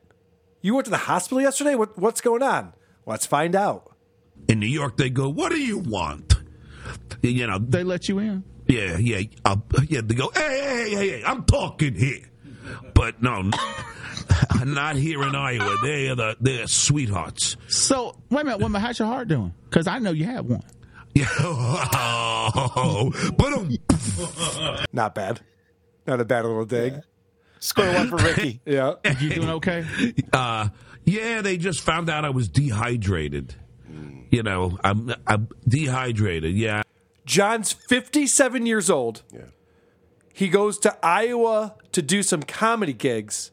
You 0.61 0.75
went 0.75 0.85
to 0.85 0.91
the 0.91 0.97
hospital 0.99 1.41
yesterday? 1.41 1.75
What, 1.75 1.99
what's 1.99 2.21
going 2.21 2.43
on? 2.43 2.75
Let's 3.07 3.27
find 3.27 3.57
out. 3.57 3.93
In 4.49 4.61
New 4.61 4.67
York, 4.67 4.97
they 4.97 5.11
go, 5.11 5.29
"What 5.29 5.51
do 5.51 5.59
you 5.61 5.79
want?" 5.79 6.35
You 7.23 7.47
know, 7.47 7.59
they 7.59 7.83
let 7.85 8.09
you 8.09 8.19
in. 8.21 8.45
Yeah, 8.69 8.97
yeah, 8.99 9.23
uh, 9.45 9.57
yeah. 9.89 10.01
They 10.05 10.15
go, 10.15 10.31
"Hey, 10.35 10.41
hey, 10.61 10.91
hey, 10.95 11.09
hey, 11.11 11.25
I'm 11.25 11.45
talking 11.45 11.95
here," 11.95 12.31
but 12.95 13.23
no, 13.23 13.43
not 14.65 14.97
here 14.97 15.23
in 15.23 15.35
Iowa. 15.35 15.77
They 15.83 16.09
are 16.09 16.15
the 16.15 16.37
they're 16.41 16.67
sweethearts. 16.67 17.57
So 17.69 18.17
wait 18.31 18.43
a 18.43 18.45
minute, 18.45 18.61
wait 18.61 18.75
a. 18.75 18.79
How's 18.81 18.99
your 18.99 19.09
heart 19.09 19.29
doing? 19.29 19.55
Because 19.69 19.87
I 19.87 19.99
know 19.99 20.13
you 20.13 20.25
have 20.25 20.47
one. 20.47 20.63
Yeah, 21.15 21.29
oh, 21.41 23.13
but 23.37 23.53
um, 23.53 23.71
Not 24.93 25.15
bad. 25.15 25.41
Not 26.07 26.21
a 26.21 26.25
bad 26.25 26.45
little 26.45 26.65
dig. 26.65 26.95
Score 27.61 27.87
one 27.93 28.09
for 28.09 28.17
Ricky. 28.17 28.61
yeah. 28.67 28.95
You 29.21 29.31
doing 29.31 29.51
okay? 29.51 29.85
Uh, 30.33 30.69
yeah, 31.05 31.43
they 31.43 31.59
just 31.59 31.81
found 31.81 32.09
out 32.09 32.25
I 32.25 32.31
was 32.31 32.49
dehydrated. 32.49 33.55
You 34.31 34.43
know, 34.43 34.79
I'm 34.83 35.15
I'm 35.27 35.49
dehydrated. 35.69 36.55
Yeah. 36.55 36.83
John's 37.27 37.73
57 37.73 38.65
years 38.67 38.89
old. 38.89 39.23
Yeah. 39.33 39.43
He 40.33 40.49
goes 40.49 40.79
to 40.79 40.97
Iowa 41.05 41.75
to 41.93 42.03
do 42.03 42.23
some 42.23 42.43
comedy 42.43 42.93
gigs. 42.93 43.51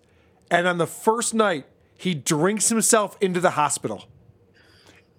And 0.49 0.67
on 0.67 0.77
the 0.77 0.87
first 0.87 1.33
night, 1.33 1.65
he 1.95 2.13
drinks 2.13 2.69
himself 2.69 3.17
into 3.21 3.39
the 3.39 3.51
hospital. 3.51 4.05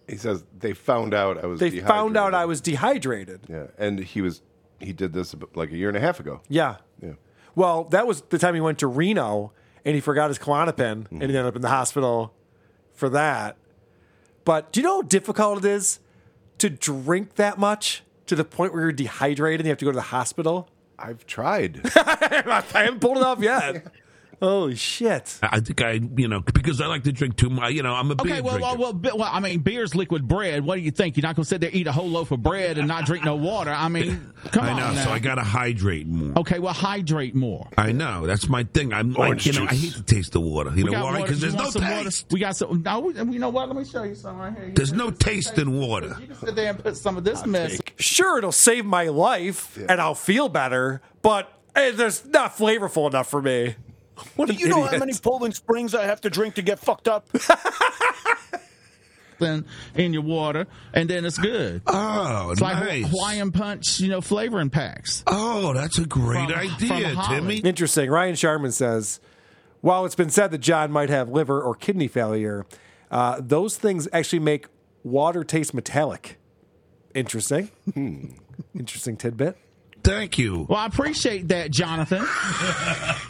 He 0.09 0.17
says 0.17 0.45
they 0.59 0.73
found 0.73 1.15
out 1.15 1.39
I 1.43 1.47
was. 1.47 1.61
They 1.61 1.79
found 1.81 2.17
out 2.17 2.35
I 2.35 2.45
was 2.45 2.61
dehydrated. 2.61 3.43
Yeah, 3.49 3.67
and 3.79 4.01
he 4.01 4.23
was. 4.23 4.43
He 4.81 4.93
did 4.93 5.13
this 5.13 5.35
like 5.55 5.71
a 5.71 5.77
year 5.77 5.89
and 5.89 5.97
a 5.97 6.01
half 6.01 6.19
ago. 6.19 6.41
Yeah. 6.49 6.77
Yeah. 7.03 7.13
Well, 7.55 7.85
that 7.85 8.07
was 8.07 8.23
the 8.23 8.39
time 8.39 8.55
he 8.55 8.61
went 8.61 8.79
to 8.79 8.87
Reno 8.87 9.53
and 9.85 9.95
he 9.95 10.01
forgot 10.01 10.29
his 10.29 10.39
Klonopin 10.39 10.81
and 10.81 11.09
he 11.09 11.15
mm-hmm. 11.17 11.23
ended 11.23 11.45
up 11.45 11.57
in 11.57 11.63
the 11.63 11.69
hospital 11.69 12.33
for 12.95 13.09
that. 13.11 13.57
But 14.45 14.73
do 14.73 14.81
you 14.81 14.85
know 14.85 14.97
how 14.97 15.03
difficult 15.03 15.59
it 15.59 15.65
is 15.67 16.01
to 16.59 16.71
drink 16.71 17.35
that 17.35 17.59
much 17.59 18.03
to 18.27 18.35
the 18.35 18.45
point 18.45 18.73
where 18.73 18.83
you're 18.83 18.93
dehydrated 18.93 19.61
and 19.61 19.67
you 19.67 19.71
have 19.71 19.79
to 19.79 19.85
go 19.85 19.91
to 19.91 19.97
the 19.97 20.03
hospital? 20.03 20.69
I've 21.03 21.27
tried. 21.27 21.81
I 21.97 22.63
haven't 22.73 23.01
pulled 23.01 23.19
it 23.19 23.23
off 23.23 23.41
yet. 23.41 23.87
Holy 24.41 24.75
shit. 24.75 25.39
I 25.43 25.57
I 25.57 25.61
think 25.61 25.83
I, 25.83 26.01
you 26.17 26.27
know, 26.27 26.41
because 26.41 26.81
I 26.81 26.87
like 26.87 27.03
to 27.05 27.13
drink 27.13 27.37
too 27.37 27.51
much. 27.51 27.73
You 27.75 27.83
know, 27.83 27.93
I'm 27.95 28.11
a 28.11 28.15
beer 28.15 28.33
Okay, 28.37 28.41
well, 28.41 28.57
drinker. 28.59 28.79
well, 28.81 28.95
well, 28.95 29.17
well, 29.19 29.29
I 29.31 29.39
mean, 29.41 29.61
beer's 29.61 29.95
liquid 29.95 30.27
bread. 30.27 30.65
What 30.65 30.77
do 30.77 30.81
you 30.81 30.91
think? 30.91 31.19
You're 31.19 31.23
not 31.23 31.37
going 31.37 31.45
to 31.45 31.49
sit 31.49 31.61
there 31.61 31.69
eat 31.71 31.87
a 31.87 31.93
whole 31.93 32.09
loaf 32.09 32.31
of 32.31 32.43
bread 32.43 32.79
and 32.79 32.89
not 32.89 33.05
drink 33.05 33.23
no 33.25 33.37
water? 33.37 33.71
I 33.71 33.89
mean, 33.89 34.33
come 34.51 34.65
I 34.65 34.71
on. 34.71 34.77
know, 34.79 34.93
now. 34.93 35.05
so 35.05 35.11
I 35.11 35.19
got 35.19 35.35
to 35.35 35.43
hydrate 35.43 36.07
more. 36.07 36.39
Okay, 36.39 36.59
well, 36.59 36.73
hydrate 36.73 37.35
more. 37.35 37.69
I 37.77 37.93
know 37.93 38.27
that's 38.27 38.49
my 38.49 38.65
thing. 38.65 38.95
I'm 38.95 39.15
Orange 39.19 39.47
like, 39.47 39.55
you 39.55 39.61
know, 39.61 39.67
I 39.71 39.75
hate 39.75 39.93
to 39.93 40.03
taste 40.03 40.33
the 40.33 40.41
water. 40.41 40.71
You 40.71 40.77
We 40.77 40.83
know 40.85 40.93
got 40.93 41.05
why? 41.05 41.11
water. 41.13 41.23
Because 41.25 41.41
there's 41.43 41.55
no 41.55 41.63
want 41.65 41.73
some 41.75 41.83
water? 41.83 42.05
taste. 42.05 42.27
We 42.33 42.41
got 42.41 42.57
some. 42.57 42.83
No, 42.83 43.01
we- 43.01 43.15
you 43.15 43.39
know 43.39 43.51
what? 43.51 43.69
Let 43.69 43.77
me 43.77 43.85
show 43.85 44.05
you 44.05 44.15
some 44.15 44.39
right 44.39 44.55
here. 44.57 44.69
You 44.69 44.73
There's 44.73 44.95
no 44.95 45.11
taste 45.11 45.59
in 45.59 45.79
water. 45.79 46.17
You 46.19 46.29
can 46.29 46.37
sit 46.37 46.57
there 46.57 46.71
and 46.71 46.79
put 46.83 46.97
some 46.97 47.19
of 47.19 47.25
this 47.25 47.45
mess. 47.45 47.79
Sure, 47.99 48.39
it'll 48.39 48.53
save 48.53 48.87
my 48.87 49.09
life 49.09 49.77
and 49.87 50.01
I'll 50.01 50.15
feel 50.15 50.49
better, 50.49 51.03
but 51.21 51.53
eh, 51.77 51.91
there's 51.91 52.25
not 52.25 52.57
flavorful 52.57 53.07
enough 53.11 53.29
for 53.29 53.43
me. 53.43 53.75
What 54.37 54.47
Do 54.47 54.55
an 54.55 54.59
you 54.59 54.69
know 54.69 54.85
how 54.85 54.99
many 54.99 55.13
Poland 55.15 55.55
Springs 55.55 55.95
I 55.95 56.05
have 56.05 56.21
to 56.23 56.31
drink 56.31 56.55
to 56.57 56.63
get 56.63 56.79
fucked 56.79 57.09
up? 57.09 57.29
in, 59.41 59.65
in 59.95 60.13
your 60.13 60.23
water, 60.23 60.67
and 60.93 61.09
then 61.09 61.25
it's 61.25 61.39
good. 61.39 61.83
Oh, 61.87 62.51
it's 62.51 62.61
like. 62.61 62.77
Hawaiian 63.07 63.53
punch, 63.53 64.01
you 64.01 64.09
know, 64.09 64.21
flavoring 64.21 64.71
packs. 64.71 65.23
Oh, 65.27 65.73
that's 65.73 65.99
a 65.99 66.07
great 66.07 66.49
From- 66.51 66.59
idea, 66.59 67.15
from 67.15 67.25
Timmy. 67.29 67.57
Interesting. 67.59 68.11
Ryan 68.11 68.35
Sharman 68.35 68.73
says, 68.73 69.21
while 69.81 70.05
it's 70.05 70.15
been 70.15 70.31
said 70.31 70.51
that 70.51 70.59
John 70.59 70.91
might 70.93 71.11
have 71.11 71.29
liver 71.29 71.61
or 71.61 71.75
kidney 71.75 72.09
failure, 72.09 72.67
uh, 73.11 73.41
those 73.41 73.77
things 73.77 74.09
actually 74.13 74.41
make 74.41 74.67
water 75.03 75.45
taste 75.45 75.75
metallic. 75.75 76.39
Interesting. 77.15 77.71
Interesting 78.75 79.17
tidbit. 79.17 79.57
Thank 80.03 80.39
you. 80.39 80.67
Well, 80.69 80.79
I 80.79 80.87
appreciate 80.87 81.49
that, 81.49 81.71
Jonathan. 81.71 82.27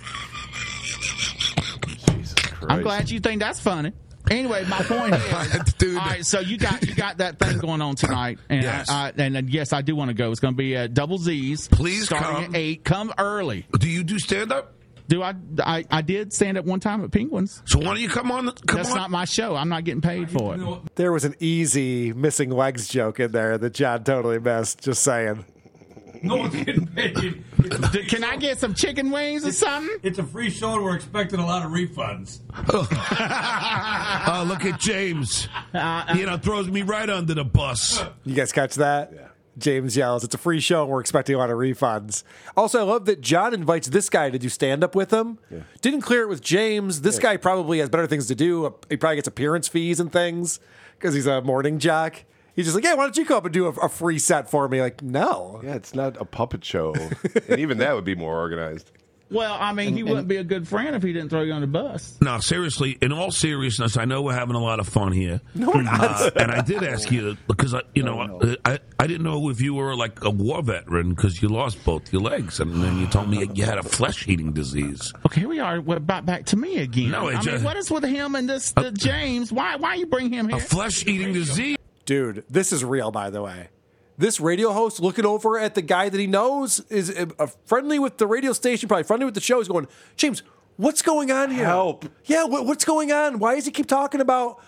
I'm 2.68 2.82
glad 2.82 3.10
you 3.10 3.20
think 3.20 3.40
that's 3.40 3.60
funny. 3.60 3.92
Anyway, 4.30 4.64
my 4.68 4.82
point 4.82 5.14
is, 5.14 5.32
all 5.82 5.94
right. 5.96 6.24
So 6.24 6.40
you 6.40 6.56
got 6.56 6.86
you 6.86 6.94
got 6.94 7.18
that 7.18 7.38
thing 7.38 7.58
going 7.58 7.80
on 7.80 7.96
tonight, 7.96 8.38
and 8.48 8.62
Yes. 8.62 8.88
I, 8.88 9.06
I, 9.08 9.12
and 9.16 9.36
uh, 9.36 9.42
yes, 9.46 9.72
I 9.72 9.82
do 9.82 9.96
want 9.96 10.08
to 10.08 10.14
go. 10.14 10.30
It's 10.30 10.40
going 10.40 10.54
to 10.54 10.58
be 10.58 10.76
uh, 10.76 10.86
double 10.86 11.18
Z's. 11.18 11.66
Please 11.68 12.04
starting 12.04 12.44
come. 12.44 12.54
at 12.54 12.60
eight. 12.60 12.84
Come 12.84 13.12
early. 13.18 13.66
Do 13.78 13.88
you 13.88 14.04
do 14.04 14.18
stand 14.18 14.52
up? 14.52 14.74
Do 15.08 15.22
I, 15.22 15.34
I? 15.58 15.84
I 15.90 16.02
did 16.02 16.32
stand 16.32 16.58
up 16.58 16.64
one 16.66 16.78
time 16.78 17.02
at 17.02 17.10
Penguins. 17.10 17.60
So 17.64 17.78
why 17.78 17.86
don't 17.86 18.00
you 18.00 18.08
come 18.08 18.30
on? 18.30 18.52
Come 18.52 18.76
That's 18.76 18.90
on. 18.90 18.96
not 18.96 19.10
my 19.10 19.24
show. 19.24 19.56
I'm 19.56 19.68
not 19.68 19.82
getting 19.82 20.02
paid 20.02 20.30
for 20.30 20.54
it. 20.54 20.60
There 20.94 21.10
was 21.10 21.24
an 21.24 21.34
easy 21.40 22.12
missing 22.12 22.50
legs 22.50 22.86
joke 22.86 23.18
in 23.18 23.32
there 23.32 23.58
that 23.58 23.74
John 23.74 24.04
totally 24.04 24.38
missed. 24.38 24.82
Just 24.84 25.02
saying. 25.02 25.44
No 26.22 26.36
one's 26.36 26.54
getting 26.64 26.86
paid. 26.86 27.14
D- 27.92 28.04
Can 28.04 28.24
I 28.24 28.36
get 28.36 28.58
some 28.58 28.74
chicken 28.74 29.10
wings 29.10 29.46
or 29.46 29.52
something? 29.52 29.96
It's 30.02 30.18
a 30.18 30.22
free 30.22 30.50
show 30.50 30.74
and 30.74 30.84
we're 30.84 30.96
expecting 30.96 31.40
a 31.40 31.46
lot 31.46 31.64
of 31.64 31.72
refunds. 31.72 32.40
oh, 32.72 34.44
look 34.46 34.64
at 34.64 34.78
James. 34.80 35.48
Uh-uh. 35.74 36.14
you 36.14 36.26
know, 36.26 36.36
throws 36.36 36.68
me 36.68 36.82
right 36.82 37.08
under 37.08 37.34
the 37.34 37.44
bus. 37.44 38.02
You 38.24 38.34
guys 38.34 38.52
catch 38.52 38.74
that? 38.76 39.12
Yeah. 39.14 39.26
James 39.58 39.96
yells, 39.96 40.24
It's 40.24 40.34
a 40.34 40.38
free 40.38 40.60
show 40.60 40.82
and 40.82 40.90
we're 40.90 41.00
expecting 41.00 41.34
a 41.34 41.38
lot 41.38 41.50
of 41.50 41.58
refunds. 41.58 42.22
Also, 42.56 42.80
I 42.80 42.82
love 42.82 43.04
that 43.06 43.20
John 43.20 43.52
invites 43.52 43.88
this 43.88 44.08
guy 44.08 44.30
to 44.30 44.38
do 44.38 44.48
stand 44.48 44.82
up 44.84 44.94
with 44.94 45.12
him. 45.12 45.38
Didn't 45.82 46.02
clear 46.02 46.22
it 46.22 46.28
with 46.28 46.40
James. 46.40 47.00
This 47.02 47.18
guy 47.18 47.36
probably 47.36 47.78
has 47.80 47.88
better 47.90 48.06
things 48.06 48.26
to 48.28 48.34
do. 48.34 48.74
He 48.88 48.96
probably 48.96 49.16
gets 49.16 49.28
appearance 49.28 49.68
fees 49.68 50.00
and 50.00 50.10
things 50.12 50.60
because 50.98 51.14
he's 51.14 51.26
a 51.26 51.42
morning 51.42 51.78
jock. 51.78 52.24
He's 52.60 52.66
just 52.66 52.74
like, 52.74 52.84
Yeah, 52.84 52.94
why 52.94 53.04
don't 53.04 53.16
you 53.16 53.24
come 53.24 53.38
up 53.38 53.44
and 53.46 53.54
do 53.54 53.66
a, 53.66 53.70
a 53.70 53.88
free 53.88 54.18
set 54.18 54.50
for 54.50 54.68
me? 54.68 54.82
Like, 54.82 55.02
no. 55.02 55.62
Yeah, 55.64 55.76
it's 55.76 55.94
not 55.94 56.20
a 56.20 56.26
puppet 56.26 56.62
show, 56.62 56.94
and 57.48 57.58
even 57.58 57.78
that 57.78 57.94
would 57.94 58.04
be 58.04 58.14
more 58.14 58.36
organized. 58.38 58.90
Well, 59.30 59.56
I 59.60 59.72
mean, 59.72 59.94
he 59.96 60.02
wouldn't 60.02 60.26
be 60.26 60.38
a 60.38 60.44
good 60.44 60.66
friend 60.66 60.96
if 60.96 61.04
he 61.04 61.12
didn't 61.12 61.28
throw 61.30 61.42
you 61.42 61.52
on 61.52 61.60
the 61.60 61.68
bus. 61.68 62.18
No, 62.20 62.40
seriously. 62.40 62.98
In 63.00 63.12
all 63.12 63.30
seriousness, 63.30 63.96
I 63.96 64.04
know 64.04 64.22
we're 64.22 64.34
having 64.34 64.56
a 64.56 64.60
lot 64.60 64.80
of 64.80 64.88
fun 64.88 65.12
here. 65.12 65.40
No, 65.54 65.70
we're 65.70 65.82
not. 65.82 66.00
Uh, 66.02 66.30
and 66.34 66.50
I 66.50 66.62
did 66.62 66.82
ask 66.82 67.12
you 67.12 67.36
because 67.46 67.72
I, 67.72 67.82
you 67.94 68.02
know, 68.02 68.40
I, 68.64 68.80
I 68.98 69.06
didn't 69.06 69.22
know 69.22 69.48
if 69.48 69.60
you 69.60 69.74
were 69.74 69.94
like 69.94 70.24
a 70.24 70.30
war 70.30 70.64
veteran 70.64 71.10
because 71.14 71.40
you 71.40 71.48
lost 71.48 71.82
both 71.84 72.12
your 72.12 72.22
legs, 72.22 72.58
and 72.58 72.82
then 72.82 72.98
you 72.98 73.06
told 73.06 73.30
me 73.30 73.48
you 73.54 73.64
had 73.64 73.78
a 73.78 73.84
flesh-eating 73.84 74.52
disease. 74.52 75.12
Okay, 75.24 75.42
here 75.42 75.48
we 75.48 75.60
are. 75.60 75.80
We're 75.80 76.00
back, 76.00 76.24
back 76.26 76.46
to 76.46 76.56
me 76.56 76.78
again. 76.78 77.12
No, 77.12 77.28
I 77.28 77.34
mean, 77.34 77.42
just- 77.42 77.64
what 77.64 77.76
is 77.76 77.88
with 77.88 78.02
him 78.02 78.34
and 78.34 78.50
this 78.50 78.72
the 78.72 78.90
James? 78.90 79.52
Why 79.52 79.76
why 79.76 79.94
you 79.94 80.06
bring 80.06 80.32
him 80.32 80.48
here? 80.48 80.58
A 80.58 80.60
flesh-eating 80.60 81.32
disease. 81.34 81.76
Dude, 82.10 82.42
this 82.50 82.72
is 82.72 82.84
real, 82.84 83.12
by 83.12 83.30
the 83.30 83.40
way. 83.40 83.68
This 84.18 84.40
radio 84.40 84.72
host 84.72 84.98
looking 84.98 85.24
over 85.24 85.56
at 85.56 85.76
the 85.76 85.80
guy 85.80 86.08
that 86.08 86.18
he 86.18 86.26
knows 86.26 86.80
is 86.90 87.08
uh, 87.08 87.26
uh, 87.38 87.46
friendly 87.66 88.00
with 88.00 88.18
the 88.18 88.26
radio 88.26 88.52
station, 88.52 88.88
probably 88.88 89.04
friendly 89.04 89.26
with 89.26 89.34
the 89.34 89.40
show. 89.40 89.58
He's 89.58 89.68
going, 89.68 89.86
James, 90.16 90.42
what's 90.76 91.02
going 91.02 91.30
on 91.30 91.52
here? 91.52 91.66
Help. 91.66 92.06
Yeah, 92.24 92.46
what, 92.46 92.66
what's 92.66 92.84
going 92.84 93.12
on? 93.12 93.38
Why 93.38 93.54
does 93.54 93.64
he 93.64 93.70
keep 93.70 93.86
talking 93.86 94.20
about 94.20 94.60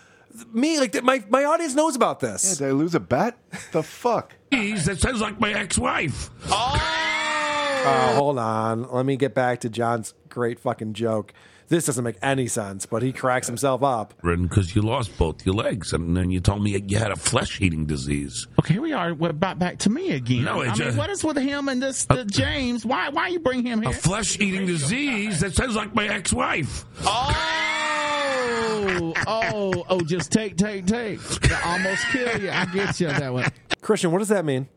me? 0.53 0.79
Like, 0.79 1.03
my, 1.03 1.25
my 1.31 1.43
audience 1.43 1.75
knows 1.75 1.97
about 1.97 2.21
this. 2.21 2.61
Yeah, 2.61 2.69
did 2.69 2.75
I 2.75 2.77
lose 2.79 2.95
a 2.95 3.01
bet? 3.01 3.37
The 3.73 3.83
fuck? 3.83 4.37
Jeez, 4.53 4.85
That 4.85 5.01
sounds 5.01 5.21
like 5.21 5.41
my 5.41 5.53
ex-wife. 5.53 6.31
Oh, 6.47 8.13
hold 8.15 8.39
on. 8.39 8.89
Let 8.89 9.05
me 9.05 9.17
get 9.17 9.35
back 9.35 9.63
to 9.63 9.69
John's 9.69 10.15
great 10.29 10.61
fucking 10.61 10.93
joke. 10.93 11.35
This 11.69 11.87
doesn't 11.87 12.05
make 12.05 12.17
any 12.23 12.49
sense, 12.49 12.87
but 12.87 13.03
he 13.03 13.13
cracks 13.13 13.47
himself 13.47 13.83
up. 13.83 14.15
Because 14.23 14.75
you 14.75 14.83
lost 14.83 15.17
both 15.17 15.45
your 15.47 15.55
legs, 15.55 15.93
and 15.93 16.17
then 16.17 16.31
you 16.31 16.41
told 16.41 16.63
me 16.63 16.79
you 16.87 16.99
had 16.99 17.11
a 17.11 17.17
flesh-eating 17.17 17.87
disease. 17.87 18.47
Okay, 18.59 18.75
here 18.75 18.83
we 18.83 18.93
are. 18.93 19.15
We're 19.15 19.33
back, 19.33 19.59
back 19.59 19.79
to 19.81 19.91
me 19.91 20.13
again. 20.13 20.45
No, 20.45 20.61
it 20.61 20.65
I 20.65 20.67
mean, 20.69 20.77
just- 20.77 20.99
what 20.99 21.11
is 21.11 21.25
with 21.25 21.39
him 21.39 21.69
and 21.69 21.83
this 21.83 22.05
the 22.05 22.25
James? 22.25 22.85
Why 22.85 23.09
why 23.09 23.29
you 23.29 23.41
bring 23.41 23.65
him 23.65 23.83
here? 23.83 23.91
A 23.91 23.95
flesh-eating 23.95 24.67
disease. 24.67 25.41
That 25.41 25.55
sounds 25.55 25.77
like 25.77 25.95
my 25.95 26.07
ex-wife. 26.09 26.85
Oh, 27.05 29.13
oh, 29.27 29.85
oh! 29.89 30.01
Just 30.03 30.33
take, 30.33 30.57
take, 30.57 30.87
take. 30.87 31.21
They 31.23 31.55
almost 31.65 32.07
kill 32.09 32.41
you. 32.41 32.51
I 32.51 32.67
get 32.67 33.01
you 33.01 33.07
that 33.09 33.33
way. 33.33 33.47
Christian, 33.81 34.13
what 34.13 34.19
does 34.19 34.29
that 34.29 34.45
mean? 34.45 34.69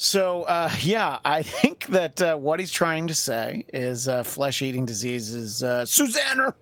So, 0.00 0.44
uh, 0.44 0.70
yeah, 0.80 1.18
I 1.24 1.42
think 1.42 1.86
that 1.86 2.22
uh, 2.22 2.36
what 2.36 2.60
he's 2.60 2.70
trying 2.70 3.08
to 3.08 3.14
say 3.16 3.64
is 3.74 4.06
uh, 4.06 4.22
flesh 4.22 4.62
eating 4.62 4.86
disease 4.86 5.34
is 5.34 5.64
uh, 5.64 5.84
Susanna. 5.84 6.54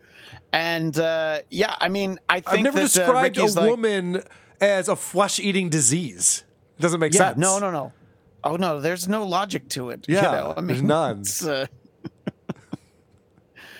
And 0.54 0.98
uh, 0.98 1.40
yeah, 1.50 1.74
I 1.78 1.90
mean, 1.90 2.18
I 2.30 2.40
think 2.40 2.48
I've 2.48 2.62
never 2.64 2.78
that, 2.78 2.96
uh, 2.96 3.04
described 3.04 3.36
a 3.36 3.44
like- 3.44 3.70
woman 3.70 4.22
as 4.58 4.88
a 4.88 4.96
flesh 4.96 5.38
eating 5.38 5.68
disease. 5.68 6.44
It 6.78 6.82
doesn't 6.82 6.98
make 6.98 7.12
yeah, 7.12 7.18
sense. 7.28 7.36
No, 7.38 7.58
no, 7.58 7.70
no. 7.70 7.92
Oh, 8.42 8.56
no, 8.56 8.80
there's 8.80 9.06
no 9.06 9.26
logic 9.26 9.68
to 9.70 9.90
it. 9.90 10.06
you 10.08 10.14
Yeah, 10.14 10.22
know? 10.22 10.54
I 10.56 10.60
there's 10.62 10.80
mean, 10.80 10.86
none. 10.86 11.24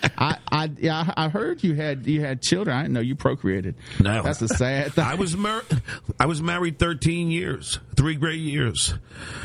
It's, 0.07 0.15
I, 0.19 0.39
I, 0.51 0.71
yeah, 0.79 1.13
I 1.17 1.27
I 1.27 1.29
heard 1.29 1.63
you 1.65 1.75
had 1.75 2.07
you 2.07 2.21
had 2.21 2.43
children. 2.43 2.77
I 2.77 2.83
didn't 2.83 2.95
know 2.95 3.01
you 3.01 3.15
procreated. 3.17 3.75
No, 4.01 4.23
that's 4.23 4.41
a 4.43 4.49
sad 4.49 4.93
thing. 4.95 5.05
I 5.05 5.15
was 5.15 5.37
mar- 5.37 5.65
I 6.21 6.27
was 6.27 6.41
married 6.43 6.79
13 6.79 7.31
years, 7.31 7.79
three 7.97 8.15
great 8.15 8.41
years. 8.41 8.95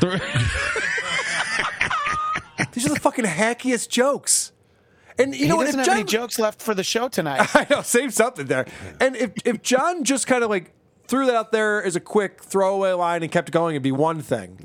These 2.72 2.86
are 2.86 2.94
the 2.94 3.00
fucking 3.00 3.24
hackiest 3.24 3.88
jokes. 3.88 4.52
And 5.18 5.34
you 5.34 5.42
he 5.44 5.48
know 5.48 5.56
what? 5.56 5.66
doesn't 5.66 5.80
If 5.80 5.86
have 5.86 5.96
any 5.96 6.04
jokes 6.04 6.38
left 6.38 6.62
for 6.62 6.74
the 6.74 6.84
show 6.84 7.08
tonight. 7.08 7.48
I 7.54 7.66
know, 7.68 7.82
save 7.82 8.14
something 8.14 8.46
there. 8.46 8.66
And 9.00 9.14
if 9.16 9.32
if 9.44 9.62
John 9.62 10.04
just 10.04 10.26
kind 10.26 10.42
of 10.42 10.50
like 10.50 10.70
threw 11.06 11.26
that 11.26 11.34
out 11.34 11.52
there 11.52 11.82
as 11.84 11.96
a 11.96 12.00
quick 12.00 12.42
throwaway 12.42 12.92
line 12.92 13.22
and 13.22 13.30
kept 13.30 13.50
going, 13.50 13.74
it'd 13.74 13.82
be 13.82 13.92
one 13.92 14.20
thing. 14.22 14.58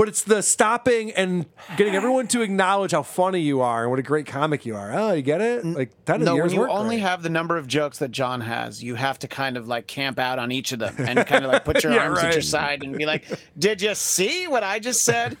But 0.00 0.08
it's 0.08 0.22
the 0.22 0.42
stopping 0.42 1.10
and 1.12 1.44
getting 1.76 1.94
everyone 1.94 2.26
to 2.28 2.40
acknowledge 2.40 2.92
how 2.92 3.02
funny 3.02 3.40
you 3.40 3.60
are 3.60 3.82
and 3.82 3.90
what 3.90 3.98
a 3.98 4.02
great 4.02 4.24
comic 4.24 4.64
you 4.64 4.74
are. 4.74 4.90
Oh, 4.94 5.12
you 5.12 5.20
get 5.20 5.42
it? 5.42 5.62
Like 5.62 5.90
that 6.06 6.22
is 6.22 6.24
no, 6.24 6.36
yours 6.36 6.52
when 6.54 6.62
you 6.62 6.68
only 6.70 6.96
great. 6.96 7.02
have 7.02 7.22
the 7.22 7.28
number 7.28 7.58
of 7.58 7.66
jokes 7.66 7.98
that 7.98 8.10
John 8.10 8.40
has, 8.40 8.82
you 8.82 8.94
have 8.94 9.18
to 9.18 9.28
kind 9.28 9.58
of 9.58 9.68
like 9.68 9.86
camp 9.86 10.18
out 10.18 10.38
on 10.38 10.52
each 10.52 10.72
of 10.72 10.78
them 10.78 10.94
and 10.98 11.26
kind 11.26 11.44
of 11.44 11.52
like 11.52 11.66
put 11.66 11.82
your 11.84 11.92
Yeah, 11.92 12.04
arms 12.04 12.18
at 12.20 12.32
your 12.32 12.40
side 12.40 12.82
and 12.82 12.96
be 12.96 13.04
like, 13.04 13.26
"Did 13.58 13.82
you 13.82 13.94
see 13.94 14.48
what 14.48 14.62
I 14.62 14.78
just 14.78 15.04
said?" 15.04 15.36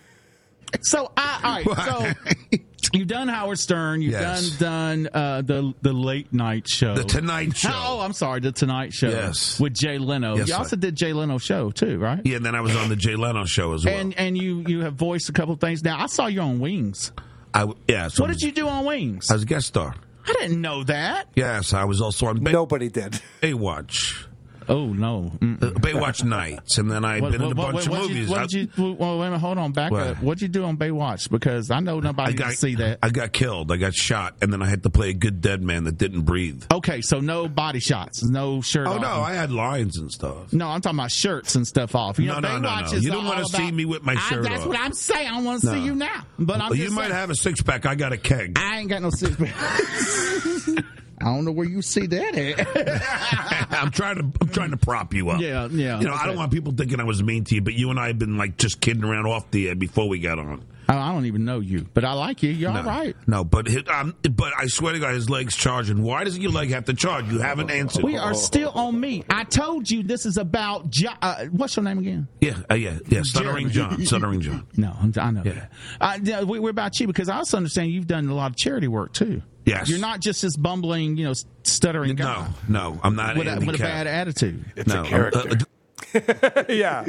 So 0.82 1.10
I 1.16 1.64
all 1.66 1.74
right. 1.74 2.14
So 2.52 2.60
you've 2.92 3.08
done 3.08 3.28
Howard 3.28 3.58
Stern. 3.58 4.02
You've 4.02 4.12
Yes. 4.12 4.50
done 4.58 5.04
done 5.04 5.08
uh, 5.12 5.42
the 5.42 5.72
the 5.82 5.92
late 5.92 6.32
night 6.32 6.68
show, 6.68 6.94
The 6.94 7.04
Tonight 7.04 7.56
Show. 7.56 7.70
Oh, 7.72 8.00
I'm 8.00 8.12
sorry, 8.12 8.40
the 8.40 8.52
Tonight 8.52 8.92
Show. 8.92 9.08
Yes. 9.08 9.58
with 9.60 9.74
Jay 9.74 9.98
Leno. 9.98 10.36
Yes, 10.36 10.48
you 10.48 10.52
sir. 10.54 10.58
also 10.58 10.76
did 10.76 10.96
Jay 10.96 11.12
Leno 11.12 11.38
show 11.38 11.70
too, 11.70 11.98
right? 11.98 12.20
Yeah, 12.24 12.36
and 12.36 12.44
then 12.46 12.54
I 12.54 12.60
was 12.60 12.74
on 12.76 12.88
the 12.88 12.96
Jay 12.96 13.16
Leno 13.16 13.44
show 13.44 13.72
as 13.74 13.84
well. 13.84 13.94
And 13.94 14.16
and 14.18 14.36
you 14.36 14.64
you 14.66 14.80
have 14.82 14.94
voiced 14.94 15.28
a 15.28 15.32
couple 15.32 15.54
of 15.54 15.60
things. 15.60 15.82
Now 15.84 16.00
I 16.02 16.06
saw 16.06 16.26
you 16.26 16.40
on 16.40 16.60
Wings. 16.60 17.12
I 17.52 17.66
yeah. 17.88 18.08
So 18.08 18.22
what 18.24 18.28
did 18.30 18.42
you 18.42 18.52
do 18.52 18.68
on 18.68 18.84
Wings? 18.84 19.30
I 19.30 19.34
was 19.34 19.42
a 19.42 19.46
guest 19.46 19.66
star. 19.68 19.94
I 20.26 20.32
didn't 20.34 20.60
know 20.60 20.84
that. 20.84 21.28
Yes, 21.34 21.72
I 21.72 21.84
was 21.84 22.00
also 22.00 22.26
on 22.26 22.40
Bay- 22.44 22.52
Nobody 22.52 22.88
did. 22.88 23.20
Baywatch. 23.40 24.26
Oh 24.70 24.86
no, 24.92 25.32
Uh, 25.42 25.46
Baywatch 25.80 26.22
nights, 26.22 26.78
and 26.78 26.88
then 26.88 27.04
I've 27.04 27.20
What- 27.22 27.32
been 27.32 27.42
in 27.42 27.52
a 27.52 27.54
what- 27.56 27.72
bunch 27.72 27.88
what- 27.88 28.02
of 28.02 28.08
movies. 28.08 28.28
You, 28.28 28.34
I- 28.36 28.40
what 28.40 28.48
did 28.50 28.70
you? 28.76 28.96
Well, 28.98 29.18
wait 29.18 29.26
a 29.26 29.30
minute. 29.30 29.38
Hold 29.40 29.58
on. 29.58 29.72
Back 29.72 29.90
What? 29.90 30.06
up. 30.06 30.22
What'd 30.22 30.40
you 30.42 30.48
do 30.48 30.64
on 30.64 30.76
Baywatch? 30.76 31.28
Because 31.28 31.70
I 31.72 31.80
know 31.80 31.98
nobody 31.98 32.30
I 32.32 32.34
got 32.36 32.46
can 32.50 32.56
see 32.56 32.74
that. 32.76 33.00
I 33.02 33.10
got 33.10 33.32
killed. 33.32 33.72
I 33.72 33.76
got 33.78 33.94
shot, 33.94 34.36
and 34.40 34.52
then 34.52 34.62
I 34.62 34.66
had 34.68 34.84
to 34.84 34.90
play 34.90 35.10
a 35.10 35.12
good 35.12 35.40
dead 35.40 35.60
man 35.62 35.84
that 35.84 35.98
didn't 35.98 36.22
breathe. 36.22 36.62
Okay, 36.72 37.00
so 37.00 37.18
no 37.20 37.48
body 37.48 37.80
shots, 37.80 38.22
no 38.22 38.60
shirt. 38.62 38.86
Oh 38.86 38.92
off. 38.92 39.00
no, 39.02 39.08
I 39.20 39.34
had 39.34 39.50
lines 39.50 39.98
and 39.98 40.10
stuff. 40.10 40.52
No, 40.52 40.68
I'm 40.68 40.80
talking 40.80 40.98
about 41.00 41.10
shirts 41.10 41.56
and 41.56 41.66
stuff 41.66 41.96
off. 41.96 42.20
You 42.20 42.26
No, 42.26 42.38
know, 42.38 42.48
no, 42.52 42.58
no, 42.60 42.68
Baywatch 42.68 42.90
no. 42.92 42.96
is 42.98 43.04
You 43.04 43.10
don't 43.10 43.24
wanna 43.26 43.44
see 43.46 43.72
me 43.72 43.84
with 43.86 44.04
my 44.04 44.14
I- 44.14 44.20
shirt 44.28 44.44
That's 44.44 44.60
off. 44.62 44.68
what 44.68 44.78
I'm 44.78 44.92
saying. 44.92 45.28
I 45.28 45.40
want 45.40 45.62
to 45.62 45.66
No. 45.66 45.72
see 45.74 45.80
you 45.80 45.94
now, 45.96 46.22
but 46.38 46.60
I'm 46.60 46.68
Well, 46.70 46.78
you 46.78 46.90
might 46.90 47.02
saying, 47.08 47.14
have 47.14 47.30
a 47.30 47.34
six 47.34 47.60
pack. 47.60 47.86
I 47.86 47.96
got 47.96 48.12
a 48.12 48.16
keg. 48.16 48.56
I 48.56 48.78
ain't 48.78 48.88
got 48.88 49.02
no 49.02 49.10
six 49.10 49.34
pack. 49.34 50.84
I 51.20 51.24
don't 51.26 51.44
know 51.44 51.52
where 51.52 51.66
you 51.66 51.82
see 51.82 52.06
that 52.06 52.34
at. 52.36 53.72
I'm 53.72 53.90
trying 53.90 54.16
to 54.16 54.22
I'm 54.40 54.48
trying 54.48 54.70
to 54.70 54.76
prop 54.76 55.12
you 55.14 55.30
up. 55.30 55.40
Yeah, 55.40 55.68
yeah, 55.70 56.00
You 56.00 56.06
know, 56.06 56.14
I 56.14 56.26
don't 56.26 56.36
want 56.36 56.52
people 56.52 56.72
thinking 56.72 56.98
I 57.00 57.04
was 57.04 57.22
mean 57.22 57.44
to 57.44 57.54
you, 57.54 57.60
but 57.62 57.74
you 57.74 57.90
and 57.90 58.00
I 58.00 58.08
have 58.08 58.18
been 58.18 58.38
like 58.38 58.56
just 58.56 58.80
kidding 58.80 59.04
around 59.04 59.26
off 59.26 59.50
the 59.50 59.68
air 59.68 59.74
before 59.74 60.08
we 60.08 60.18
got 60.18 60.38
on. 60.38 60.64
I 60.90 61.10
I 61.10 61.12
don't 61.12 61.26
even 61.26 61.44
know 61.44 61.60
you, 61.60 61.86
but 61.94 62.04
I 62.04 62.12
like 62.14 62.42
you. 62.42 62.50
You're 62.50 62.72
no, 62.72 62.80
all 62.80 62.84
right. 62.84 63.14
No, 63.26 63.44
but 63.44 63.66
his, 63.68 63.82
um, 63.92 64.14
but 64.30 64.52
I 64.58 64.66
swear 64.66 64.92
to 64.92 64.98
God, 64.98 65.14
his 65.14 65.30
leg's 65.30 65.54
charging. 65.54 66.02
Why 66.02 66.24
doesn't 66.24 66.40
your 66.42 66.50
leg 66.50 66.70
have 66.70 66.86
to 66.86 66.94
charge? 66.94 67.30
You 67.30 67.38
haven't 67.38 67.70
answered. 67.70 68.02
We 68.02 68.16
are 68.16 68.34
still 68.34 68.70
on 68.70 68.98
me. 68.98 69.24
I 69.30 69.44
told 69.44 69.88
you 69.90 70.02
this 70.02 70.26
is 70.26 70.36
about. 70.36 70.90
Jo- 70.90 71.10
uh, 71.22 71.44
what's 71.46 71.76
your 71.76 71.84
name 71.84 71.98
again? 71.98 72.28
Yeah, 72.40 72.58
uh, 72.70 72.74
yeah, 72.74 72.98
yeah. 73.08 73.22
Stuttering 73.22 73.70
John. 73.70 74.04
Stuttering 74.04 74.40
John. 74.40 74.66
No, 74.76 74.88
I'm- 74.88 75.12
I 75.16 75.30
know. 75.30 75.42
that. 75.42 75.70
Uh, 76.00 76.18
yeah, 76.22 76.42
we, 76.42 76.58
we're 76.58 76.70
about 76.70 76.98
you 76.98 77.06
because 77.06 77.28
I 77.28 77.36
also 77.36 77.56
understand 77.56 77.90
you've 77.92 78.06
done 78.06 78.28
a 78.28 78.34
lot 78.34 78.50
of 78.50 78.56
charity 78.56 78.88
work 78.88 79.12
too. 79.12 79.42
Yes. 79.66 79.88
You're 79.88 79.98
not 80.00 80.20
just 80.20 80.42
this 80.42 80.56
bumbling, 80.56 81.16
you 81.18 81.26
know, 81.26 81.34
stuttering 81.64 82.14
guy 82.16 82.24
No, 82.68 82.92
no, 82.94 83.00
I'm 83.04 83.14
not. 83.14 83.36
with, 83.36 83.46
a, 83.46 83.58
with 83.64 83.74
a 83.76 83.78
bad 83.78 84.06
attitude. 84.06 84.64
no, 84.86 85.04
I'm- 85.04 85.30
uh, 85.34 86.64
yeah. 86.68 87.06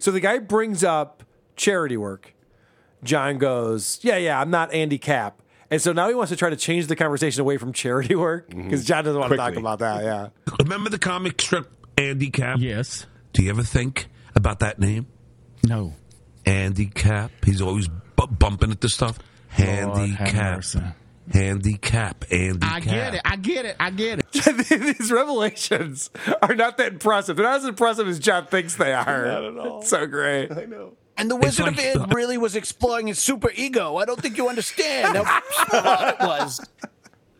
So 0.00 0.10
the 0.10 0.20
guy 0.20 0.38
brings 0.38 0.82
up 0.82 1.22
charity 1.56 1.96
work. 1.96 2.34
John 3.04 3.38
goes, 3.38 3.98
"Yeah, 4.02 4.16
yeah, 4.16 4.40
I'm 4.40 4.50
not 4.50 4.72
Andy 4.72 4.98
Capp." 4.98 5.40
And 5.70 5.80
so 5.80 5.92
now 5.92 6.08
he 6.08 6.14
wants 6.14 6.30
to 6.30 6.36
try 6.36 6.50
to 6.50 6.56
change 6.56 6.88
the 6.88 6.96
conversation 6.96 7.40
away 7.40 7.56
from 7.56 7.72
charity 7.72 8.16
work 8.16 8.50
mm-hmm. 8.50 8.64
because 8.64 8.84
John 8.84 9.04
doesn't 9.04 9.20
want 9.20 9.30
to 9.30 9.36
talk 9.36 9.54
about 9.54 9.78
that. 9.78 10.02
Yeah. 10.02 10.28
Remember 10.58 10.90
the 10.90 10.98
comic 10.98 11.40
strip 11.40 11.70
Andy 11.96 12.30
Capp? 12.30 12.58
Yes. 12.60 13.06
Do 13.32 13.44
you 13.44 13.50
ever 13.50 13.62
think 13.62 14.08
about 14.34 14.60
that 14.60 14.80
name? 14.80 15.06
No. 15.62 15.94
Andy 16.44 16.86
Capp. 16.86 17.30
He's 17.44 17.60
always 17.60 17.86
bu- 17.88 18.26
bumping 18.26 18.72
at 18.72 18.80
the 18.80 18.88
stuff. 18.88 19.18
have 19.48 19.96
Handicap. 19.96 20.56
mercy. 20.56 20.80
Handicap. 21.32 22.24
Andy 22.32 22.58
Capp. 22.58 22.72
I 22.72 22.80
get 22.80 23.14
it. 23.14 23.20
I 23.24 23.36
get 23.36 23.64
it. 23.66 23.76
I 23.78 23.90
get 23.90 24.18
it. 24.18 24.32
These 24.98 25.12
revelations 25.12 26.10
are 26.42 26.56
not 26.56 26.78
that 26.78 26.94
impressive. 26.94 27.36
They're 27.36 27.46
not 27.46 27.58
as 27.58 27.64
impressive 27.66 28.08
as 28.08 28.18
John 28.18 28.46
thinks 28.46 28.74
they 28.74 28.92
are. 28.92 29.26
Not 29.26 29.44
at 29.44 29.58
all. 29.58 29.82
So 29.82 30.06
great. 30.06 30.50
I 30.50 30.64
know. 30.64 30.94
And 31.20 31.30
the 31.30 31.36
It's 31.36 31.58
Wizard 31.58 31.76
like- 31.76 31.94
of 31.96 32.02
Id 32.10 32.14
really 32.14 32.38
was 32.38 32.56
exploring 32.56 33.06
his 33.06 33.18
super 33.18 33.50
ego. 33.54 33.96
I 33.96 34.04
don't 34.04 34.20
think 34.20 34.36
you 34.38 34.48
understand 34.48 35.16
how 35.16 35.42
smart 35.68 36.14
it 36.20 36.26
was. 36.26 36.60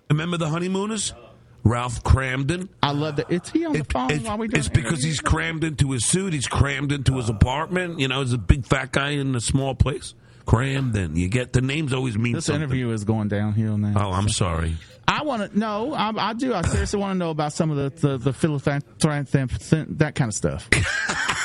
Remember 0.09 0.36
the 0.36 0.48
honeymooners? 0.48 1.15
Ralph 1.62 2.02
Kramden. 2.02 2.69
I 2.82 2.93
love 2.93 3.16
that. 3.16 3.31
Is 3.31 3.48
he 3.51 3.65
on 3.66 3.74
the 3.74 3.85
phone 3.85 4.11
It's, 4.11 4.24
while 4.24 4.39
we 4.39 4.48
doing 4.48 4.59
it's 4.61 4.69
because 4.70 5.05
he's 5.05 5.20
crammed 5.20 5.62
into 5.62 5.90
his 5.93 6.07
suit. 6.07 6.32
He's 6.32 6.47
crammed 6.48 6.90
into 6.90 7.16
his 7.19 7.28
apartment. 7.28 8.01
You 8.01 8.09
know, 8.09 8.23
he's 8.23 8.32
a 8.32 8.39
big 8.39 8.65
fat 8.66 8.93
guy 8.93 9.11
in 9.11 9.35
a 9.35 9.40
small 9.40 9.74
place. 9.74 10.15
Cramden. 10.47 11.16
You 11.16 11.28
get 11.28 11.52
the 11.52 11.61
names 11.61 11.93
always 11.93 12.16
mean 12.16 12.32
This 12.32 12.47
something. 12.47 12.62
interview 12.62 12.90
is 12.93 13.05
going 13.05 13.28
downhill 13.28 13.77
now. 13.78 13.93
Oh, 13.97 14.11
I'm 14.12 14.31
sorry. 14.31 14.77
I 15.07 15.23
want 15.23 15.52
to 15.52 15.59
know. 15.59 15.93
I, 15.93 16.12
I 16.31 16.32
do. 16.32 16.55
I 16.55 16.62
seriously 16.62 16.98
want 16.98 17.12
to 17.12 17.19
know 17.19 17.31
about 17.31 17.52
some 17.52 17.70
of 17.70 17.77
the 18.01 18.09
the, 18.09 18.16
the 18.19 18.31
philanthrop- 18.32 19.98
that 19.98 20.15
kind 20.15 20.28
of 20.28 20.35
stuff. 20.35 20.69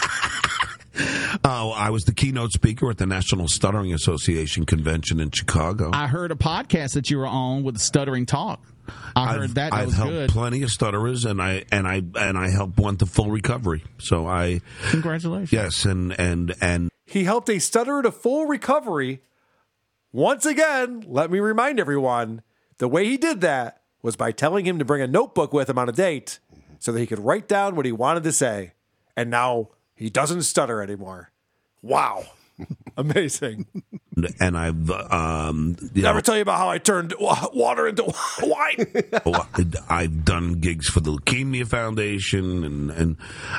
Oh, 1.44 1.72
I 1.72 1.90
was 1.90 2.06
the 2.06 2.14
keynote 2.14 2.52
speaker 2.54 2.90
at 2.90 2.98
the 2.98 3.06
National 3.06 3.48
Stuttering 3.48 3.94
Association 3.94 4.66
convention 4.66 5.20
in 5.20 5.30
Chicago. 5.32 5.92
I 5.94 6.08
heard 6.08 6.32
a 6.32 6.36
podcast 6.36 6.94
that 6.94 7.10
you 7.10 7.18
were 7.18 7.28
on 7.28 7.64
with 7.64 7.78
Stuttering 7.80 8.26
Talk. 8.26 8.62
I 9.16 9.34
heard 9.34 9.44
I've, 9.44 9.54
that. 9.56 9.72
That 9.72 9.74
I've 9.74 9.86
was 9.88 9.96
helped 9.96 10.12
good. 10.12 10.30
plenty 10.30 10.64
of 10.64 10.70
stutterers, 10.72 11.26
and 11.26 11.42
I 11.42 11.66
and 11.72 11.88
I 11.88 12.02
and 12.20 12.38
I 12.38 12.50
helped 12.50 12.78
one 12.78 12.98
to 12.98 13.06
full 13.06 13.30
recovery. 13.32 13.84
So 13.98 14.28
I, 14.28 14.62
Congratulations. 14.92 15.52
yes, 15.52 15.86
and 15.86 16.18
and 16.20 16.54
and 16.62 16.90
He 17.06 17.24
helped 17.26 17.50
a 17.50 17.60
stutterer 17.60 18.02
to 18.04 18.12
full 18.12 18.46
recovery. 18.46 19.22
Once 20.12 20.46
again, 20.46 21.04
let 21.08 21.30
me 21.30 21.40
remind 21.40 21.80
everyone 21.80 22.42
the 22.78 22.88
way 22.88 23.06
he 23.06 23.18
did 23.18 23.42
that 23.42 23.82
was 24.02 24.16
by 24.16 24.32
telling 24.32 24.66
him 24.66 24.80
to 24.80 24.86
bring 24.86 25.02
a 25.02 25.08
notebook 25.08 25.52
with 25.52 25.70
him 25.70 25.78
on 25.78 25.90
a 25.90 25.92
date 25.92 26.40
so 26.80 26.92
that 26.92 27.00
he 27.00 27.06
could 27.08 27.20
write 27.20 27.48
down 27.48 27.76
what 27.76 27.86
he 27.86 27.92
wanted 27.92 28.24
to 28.24 28.32
say. 28.32 28.74
And 29.18 29.30
now 29.30 29.70
he 29.96 30.10
doesn't 30.10 30.44
stutter 30.44 30.82
anymore. 30.82 31.32
Wow. 31.82 32.26
Amazing. 32.98 33.66
and 34.40 34.58
I've 34.58 34.90
um, 34.90 35.76
Never 35.94 36.16
know, 36.18 36.22
tell 36.22 36.36
you 36.36 36.42
about 36.42 36.58
how 36.58 36.70
I 36.70 36.78
turned 36.78 37.14
water 37.20 37.88
into 37.88 38.04
wine. 38.42 38.88
I've 39.90 40.24
done 40.24 40.54
gigs 40.62 40.88
for 40.88 41.02
the 41.02 41.12
Leukemia 41.12 41.68
Foundation, 41.68 42.64
and 42.64 42.92
and 42.92 43.18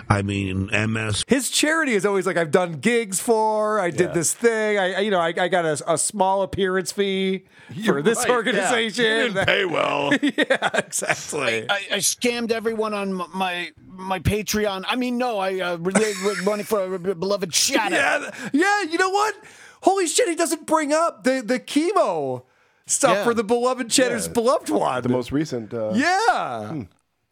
I 0.08 0.22
mean 0.22 0.70
MS. 0.72 1.24
His 1.28 1.50
charity 1.50 1.92
is 1.92 2.06
always 2.06 2.26
like 2.26 2.38
I've 2.38 2.50
done 2.50 2.72
gigs 2.80 3.20
for. 3.20 3.78
I 3.80 3.90
did 3.90 4.14
this 4.14 4.32
thing. 4.32 4.78
I, 4.78 4.94
I- 4.94 5.00
you 5.00 5.10
know 5.10 5.20
I, 5.20 5.34
I 5.36 5.48
got 5.48 5.66
a, 5.66 5.92
a 5.92 5.98
small 5.98 6.40
appearance 6.40 6.90
fee 6.90 7.44
for 7.84 8.00
this 8.00 8.18
right, 8.20 8.28
yeah. 8.28 8.34
organization. 8.34 9.04
You 9.04 9.28
didn't 9.34 9.46
pay 9.46 9.64
well. 9.66 10.14
yeah, 10.22 10.70
exactly. 10.72 11.66
I, 11.68 11.80
I 11.92 11.96
scammed 11.98 12.50
everyone 12.50 12.94
on 12.94 13.12
my 13.12 13.72
my 13.98 14.18
Patreon. 14.20 14.84
I 14.86 14.96
mean, 14.96 15.18
no, 15.18 15.38
I 15.38 15.60
uh, 15.60 15.76
related 15.78 16.16
with 16.24 16.44
money 16.44 16.62
for 16.62 16.94
a 16.94 16.98
beloved 17.14 17.54
shadow. 17.54 17.96
Yeah, 17.96 18.48
yeah. 18.52 18.82
You 18.82 18.98
know 18.98 19.10
what? 19.10 19.34
Holy 19.82 20.06
shit! 20.06 20.28
He 20.28 20.34
doesn't 20.34 20.66
bring 20.66 20.92
up 20.92 21.24
the 21.24 21.42
the 21.44 21.58
chemo 21.60 22.44
stuff 22.86 23.16
Yeah. 23.16 23.24
for 23.24 23.34
the 23.34 23.44
beloved 23.44 23.90
Cheddar's 23.90 24.26
Yeah. 24.26 24.32
beloved 24.32 24.70
one. 24.70 25.02
The 25.02 25.08
most 25.08 25.32
recent. 25.32 25.72
Uh, 25.74 25.92
yeah. 25.94 26.84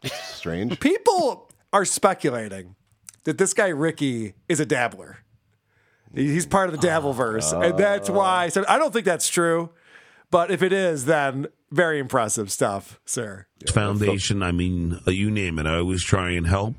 Strange. 0.04 0.78
People 0.80 1.50
are 1.72 1.84
speculating 1.84 2.76
that 3.24 3.38
this 3.38 3.54
guy 3.54 3.68
Ricky 3.68 4.34
is 4.48 4.60
a 4.60 4.66
dabbler. 4.66 5.18
He's 6.14 6.46
part 6.46 6.72
of 6.72 6.80
the 6.80 6.86
Dabbleverse, 6.86 7.52
and 7.60 7.76
that's 7.76 8.08
why. 8.08 8.48
So 8.48 8.64
I 8.68 8.78
don't 8.78 8.92
think 8.92 9.04
that's 9.04 9.28
true, 9.28 9.70
but 10.30 10.50
if 10.52 10.62
it 10.62 10.72
is, 10.72 11.06
then 11.06 11.48
very 11.74 11.98
impressive 11.98 12.50
stuff, 12.50 13.00
sir. 13.04 13.46
Foundation. 13.72 14.42
I 14.42 14.52
mean, 14.52 14.98
uh, 15.06 15.10
you 15.10 15.30
name 15.30 15.58
it. 15.58 15.66
I 15.66 15.76
always 15.78 16.02
try 16.02 16.30
and 16.32 16.46
help. 16.46 16.76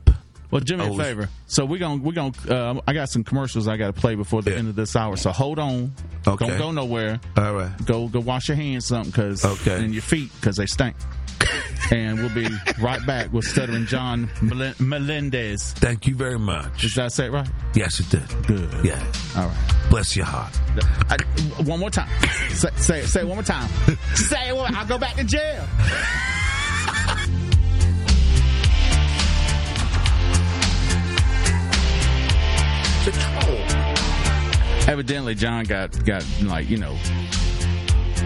Well, 0.51 0.61
do 0.61 0.77
me 0.77 0.85
a 0.87 0.97
favor. 0.97 1.27
So 1.47 1.65
we're 1.65 1.79
gonna 1.79 2.01
we're 2.01 2.13
gonna. 2.13 2.31
Uh, 2.49 2.79
I 2.87 2.93
got 2.93 3.09
some 3.09 3.23
commercials 3.23 3.67
I 3.67 3.77
got 3.77 3.93
to 3.93 3.99
play 3.99 4.15
before 4.15 4.41
the 4.41 4.55
end 4.55 4.69
of 4.69 4.75
this 4.75 4.95
hour. 4.95 5.17
So 5.17 5.31
hold 5.31 5.59
on. 5.59 5.91
Okay. 6.25 6.47
Don't 6.47 6.57
go 6.57 6.71
nowhere. 6.71 7.19
All 7.35 7.53
right. 7.55 7.85
Go 7.85 8.07
go 8.07 8.19
wash 8.21 8.47
your 8.47 8.55
hands 8.55 8.85
something 8.85 9.11
because 9.11 9.43
Okay. 9.43 9.83
and 9.83 9.93
your 9.93 10.03
feet 10.03 10.29
because 10.39 10.55
they 10.55 10.65
stink. 10.67 10.95
and 11.91 12.19
we'll 12.19 12.33
be 12.33 12.47
right 12.81 13.05
back 13.05 13.31
with 13.31 13.45
stuttering 13.45 13.85
John 13.85 14.29
Mel- 14.41 14.73
Melendez. 14.79 15.73
Thank 15.73 16.07
you 16.07 16.15
very 16.15 16.39
much. 16.39 16.81
Did 16.81 16.99
I 16.99 17.07
say 17.09 17.25
it 17.27 17.31
right? 17.31 17.47
Yes, 17.73 17.99
it 17.99 18.09
did. 18.09 18.47
Good. 18.47 18.85
Yeah. 18.85 19.03
All 19.35 19.47
right. 19.47 19.87
Bless 19.89 20.15
your 20.15 20.25
heart. 20.25 20.57
I, 21.09 21.17
one 21.63 21.79
more 21.79 21.89
time. 21.89 22.09
Say, 22.49 22.69
say 22.77 22.99
it. 23.01 23.07
Say 23.07 23.21
it 23.21 23.27
one 23.27 23.37
more 23.37 23.43
time. 23.43 23.69
say 24.13 24.49
it. 24.49 24.55
One, 24.55 24.75
I'll 24.75 24.87
go 24.87 24.97
back 24.97 25.15
to 25.15 25.23
jail. 25.23 25.67
Evidently, 34.87 35.35
John 35.35 35.65
got 35.65 36.03
got 36.05 36.23
like 36.43 36.69
you 36.69 36.77
know 36.77 36.95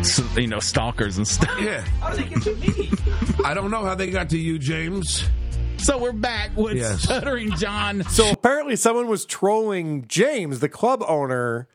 you 0.38 0.48
know, 0.48 0.60
stalkers 0.60 1.18
and 1.18 1.28
stuff. 1.28 1.60
Yeah. 1.60 1.84
I 3.46 3.54
don't 3.54 3.72
know 3.72 3.84
how 3.84 3.96
they 3.96 4.10
got 4.10 4.30
to 4.30 4.38
you, 4.38 4.58
James. 4.58 5.26
So 5.78 5.98
we're 5.98 6.12
back 6.14 6.56
with 6.56 6.78
Yes. 6.78 7.04
Stuttering 7.04 7.52
John. 7.56 8.04
So 8.10 8.32
apparently, 8.32 8.76
someone 8.76 9.08
was 9.08 9.26
trolling 9.26 10.06
James, 10.08 10.60
the 10.60 10.70
club 10.70 11.04
owner, 11.08 11.68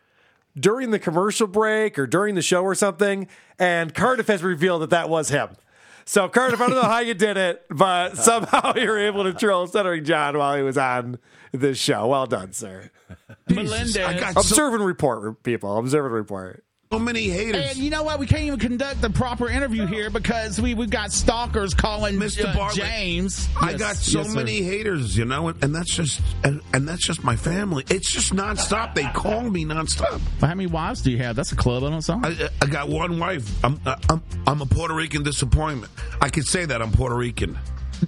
during 0.59 0.91
the 0.91 0.99
commercial 0.99 1.47
break 1.47 1.99
or 1.99 2.07
during 2.07 2.35
the 2.35 2.43
show 2.43 2.63
or 2.63 2.75
something. 2.75 3.29
And 3.59 3.95
Cardiff 3.95 4.29
has 4.29 4.43
revealed 4.43 4.83
that 4.83 4.91
that 4.91 5.09
was 5.09 5.29
him. 5.31 5.51
So 6.07 6.29
Cardiff, 6.29 6.61
I 6.61 6.67
don't 6.67 6.77
know 6.77 6.83
how 6.83 7.01
you 7.01 7.15
did 7.15 7.37
it, 7.37 7.65
but 7.71 8.17
somehow 8.17 8.75
you 8.75 8.89
were 8.89 8.99
able 8.99 9.25
to 9.25 9.33
troll 9.33 9.67
Stuttering 9.67 10.05
John 10.05 10.37
while 10.37 10.57
he 10.57 10.63
was 10.63 10.77
on 10.77 11.19
this 11.53 11.79
show. 11.79 12.07
Well 12.07 12.27
done, 12.27 12.53
sir. 12.53 12.91
Melendez. 13.49 13.97
I 13.97 14.19
got 14.19 14.35
so, 14.35 14.41
Observe 14.41 14.75
and 14.75 14.85
report, 14.85 15.43
people. 15.43 15.77
Observe 15.79 16.07
and 16.07 16.15
report. 16.15 16.64
So 16.95 16.99
many 16.99 17.29
haters. 17.29 17.71
And 17.71 17.79
you 17.79 17.91
know 17.91 18.03
what? 18.03 18.19
We 18.19 18.27
can't 18.27 18.43
even 18.43 18.59
conduct 18.59 19.01
the 19.01 19.11
proper 19.11 19.49
interview 19.49 19.87
here 19.87 20.11
because 20.11 20.61
we 20.61 20.75
we've 20.75 20.91
got 20.91 21.13
stalkers 21.13 21.75
calling 21.75 22.17
Mr. 22.17 22.47
uh, 22.47 22.55
Bartlett, 22.55 22.87
James. 22.87 23.49
I 23.61 23.71
Yes, 23.71 23.79
got 23.79 23.97
so 23.97 24.19
yes, 24.21 24.35
many 24.35 24.63
haters, 24.63 25.17
you 25.17 25.25
know, 25.25 25.49
and, 25.49 25.63
and 25.65 25.75
that's 25.75 25.95
just 25.95 26.21
and, 26.45 26.61
and 26.73 26.89
that's 26.89 27.05
just 27.05 27.25
my 27.25 27.37
family. 27.37 27.85
It's 27.89 28.11
just 28.13 28.33
nonstop. 28.33 28.95
They 28.95 29.05
call 29.05 29.43
me 29.43 29.65
nonstop. 29.65 30.11
Well, 30.41 30.49
how 30.49 30.55
many 30.55 30.67
wives 30.67 31.03
do 31.03 31.11
you 31.11 31.19
have? 31.19 31.37
That's 31.37 31.53
a 31.53 31.57
club 31.57 31.83
on 31.83 31.93
its 31.95 32.09
own. 32.09 32.25
I, 32.25 32.49
I 32.63 32.67
got 32.67 32.89
one 32.89 33.19
wife. 33.19 33.65
I'm, 33.65 33.81
I'm 34.09 34.23
I'm 34.47 34.61
a 34.61 34.67
Puerto 34.67 34.95
Rican 34.95 35.23
disappointment. 35.23 35.93
I 36.21 36.29
could 36.29 36.47
say 36.47 36.65
that 36.65 36.81
I'm 36.81 36.93
Puerto 36.93 37.17
Rican. 37.17 37.59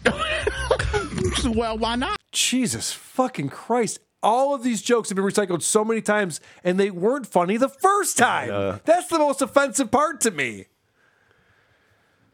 well, 1.55 1.79
why 1.79 1.97
not? 1.97 2.19
Jesus 2.33 2.93
fucking 2.93 3.49
Christ. 3.49 3.99
All 4.23 4.55
of 4.55 4.63
these 4.63 4.83
jokes 4.83 5.09
have 5.09 5.17
been 5.17 5.25
recycled 5.25 5.63
so 5.63 5.85
many 5.85 6.01
times 6.01 6.41
and 6.65 6.81
they 6.81 6.91
weren't 6.91 7.27
funny 7.27 7.57
the 7.57 7.69
first 7.69 8.17
time. 8.17 8.81
That's 8.85 9.09
the 9.09 9.19
most 9.19 9.43
offensive 9.43 9.91
part 9.91 10.21
to 10.23 10.31
me. 10.31 10.67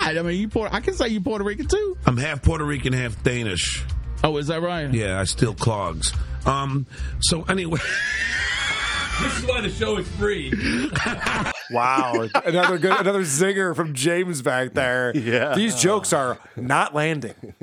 I 0.00 0.20
mean, 0.20 0.40
you 0.40 0.48
Puerto, 0.48 0.74
I 0.74 0.80
can 0.80 0.94
say 0.94 1.09
you 1.09 1.20
Puerto 1.20 1.44
Rican 1.44 1.66
too. 1.66 1.96
I'm 2.06 2.16
half 2.16 2.42
Puerto 2.42 2.64
Rican, 2.64 2.92
half 2.92 3.22
Danish. 3.22 3.84
Oh, 4.24 4.36
is 4.36 4.48
that 4.48 4.62
right? 4.62 4.92
Yeah, 4.92 5.20
I 5.20 5.24
steal 5.24 5.54
clogs. 5.54 6.12
Um. 6.44 6.86
So 7.20 7.42
anyway, 7.44 7.78
This 9.22 9.38
is 9.38 9.44
why 9.46 9.60
the 9.60 9.70
show 9.70 9.98
is 9.98 10.09
free. 10.09 10.52
Wow. 11.70 12.28
another 12.44 12.76
good 12.76 13.00
another 13.00 13.22
zinger 13.22 13.74
from 13.74 13.94
James 13.94 14.42
back 14.42 14.74
there. 14.74 15.16
Yeah. 15.16 15.54
These 15.54 15.80
jokes 15.80 16.12
are 16.12 16.38
not 16.54 16.94
landing. 16.94 17.54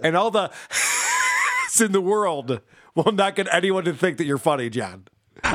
And 0.00 0.16
all 0.16 0.30
the 0.30 0.52
in 1.84 1.90
the 1.90 2.00
world 2.00 2.60
will 2.96 3.12
not 3.12 3.36
get 3.36 3.46
anyone 3.52 3.84
to 3.84 3.94
think 3.94 4.16
that 4.18 4.24
you're 4.24 4.38
funny, 4.38 4.68
John. 4.70 5.06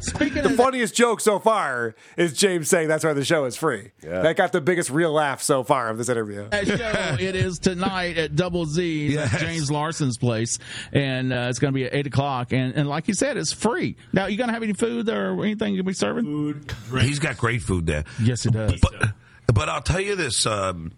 Speaking 0.00 0.42
The 0.42 0.50
of 0.50 0.56
funniest 0.56 0.94
joke 0.94 1.20
so 1.20 1.38
far 1.38 1.94
is 2.16 2.32
James 2.32 2.68
saying 2.68 2.88
that's 2.88 3.04
why 3.04 3.12
the 3.12 3.24
show 3.24 3.44
is 3.44 3.56
free. 3.56 3.90
Yeah. 4.02 4.22
That 4.22 4.36
got 4.36 4.52
the 4.52 4.60
biggest 4.60 4.90
real 4.90 5.12
laugh 5.12 5.42
so 5.42 5.62
far 5.64 5.88
of 5.88 5.98
this 5.98 6.08
interview. 6.08 6.48
that 6.48 6.66
show, 6.66 7.16
it 7.22 7.34
is 7.36 7.58
tonight 7.58 8.16
at 8.18 8.34
Double 8.36 8.64
Z, 8.66 9.08
Yes. 9.14 9.40
James 9.40 9.70
Larson's 9.70 10.16
place, 10.18 10.58
and 10.92 11.32
uh, 11.32 11.46
it's 11.50 11.58
going 11.58 11.72
to 11.72 11.74
be 11.74 11.84
at 11.84 11.94
eight 11.94 12.06
o'clock. 12.06 12.52
And, 12.52 12.74
and 12.74 12.88
like 12.88 13.08
you 13.08 13.14
said, 13.14 13.36
it's 13.36 13.52
free. 13.52 13.96
Now, 14.12 14.26
you 14.26 14.36
going 14.36 14.48
to 14.48 14.54
have 14.54 14.62
any 14.62 14.72
food 14.74 15.08
or 15.08 15.42
anything 15.44 15.74
you'll 15.74 15.84
be 15.84 15.92
serving? 15.92 16.24
Food, 16.24 16.74
he's 17.00 17.18
got 17.18 17.36
great 17.36 17.62
food 17.62 17.86
there. 17.86 18.04
Yes, 18.22 18.46
it 18.46 18.52
does. 18.52 18.80
But 18.80 19.12
but 19.54 19.68
I'll 19.68 19.82
tell 19.82 20.00
you 20.00 20.14
this. 20.16 20.46
Um, 20.46 20.92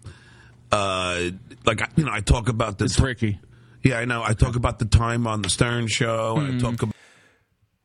uh, 0.71 1.29
like 1.65 1.81
you 1.95 2.05
know, 2.05 2.11
I 2.11 2.21
talk 2.21 2.47
about 2.49 2.77
the 2.77 2.85
It's 2.85 2.99
Ricky. 2.99 3.39
Yeah, 3.83 3.97
I 3.97 4.05
know. 4.05 4.23
I 4.23 4.33
talk 4.33 4.55
about 4.55 4.79
the 4.79 4.85
time 4.85 5.25
on 5.25 5.41
the 5.41 5.49
Stern 5.49 5.87
Show, 5.87 6.37
and 6.37 6.47
I 6.47 6.49
mm-hmm. 6.51 6.59
talk 6.59 6.81
about 6.83 6.95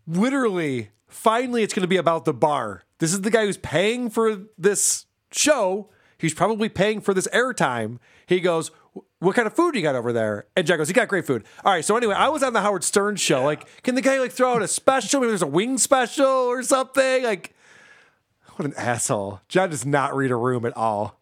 literally, 0.07 0.91
finally, 1.09 1.63
it's 1.63 1.75
going 1.75 1.83
to 1.83 1.89
be 1.89 1.97
about 1.97 2.25
the 2.25 2.35
bar. 2.35 2.83
This 2.99 3.13
is 3.13 3.23
the 3.23 3.31
guy 3.31 3.45
who's 3.45 3.59
paying 3.59 4.11
for 4.11 4.43
this 4.57 5.07
show. 5.33 5.91
He's 6.19 6.35
probably 6.35 6.69
paying 6.69 7.01
for 7.01 7.13
this 7.13 7.29
airtime. 7.29 7.99
He 8.27 8.41
goes, 8.41 8.71
"What 9.19 9.35
kind 9.35 9.47
of 9.47 9.55
food 9.55 9.75
you 9.75 9.83
got 9.83 9.95
over 9.95 10.13
there?" 10.13 10.47
And 10.57 10.67
Jack 10.67 10.79
goes, 10.79 10.89
"He 10.89 10.95
got 10.95 11.09
great 11.09 11.27
food." 11.27 11.45
All 11.65 11.73
right. 11.73 11.85
So 11.85 11.97
anyway, 11.97 12.15
I 12.15 12.29
was 12.29 12.43
on 12.43 12.53
the 12.53 12.61
Howard 12.63 12.85
Stern 12.85 13.17
show. 13.17 13.45
Like, 13.45 13.83
can 13.83 13.95
the 13.95 14.03
guy 14.03 14.19
like 14.19 14.33
throw 14.33 14.55
out 14.55 14.63
a 14.63 14.69
special? 14.69 15.21
Maybe 15.21 15.31
there's 15.31 15.43
a 15.43 15.47
wing 15.47 15.79
special 15.79 16.27
or 16.27 16.63
something. 16.63 17.23
Like, 17.23 17.55
what 18.55 18.65
an 18.65 18.75
asshole! 18.77 19.41
John 19.49 19.71
does 19.71 19.85
not 19.85 20.17
read 20.17 20.31
a 20.31 20.37
room 20.37 20.65
at 20.65 20.77
all. 20.77 21.21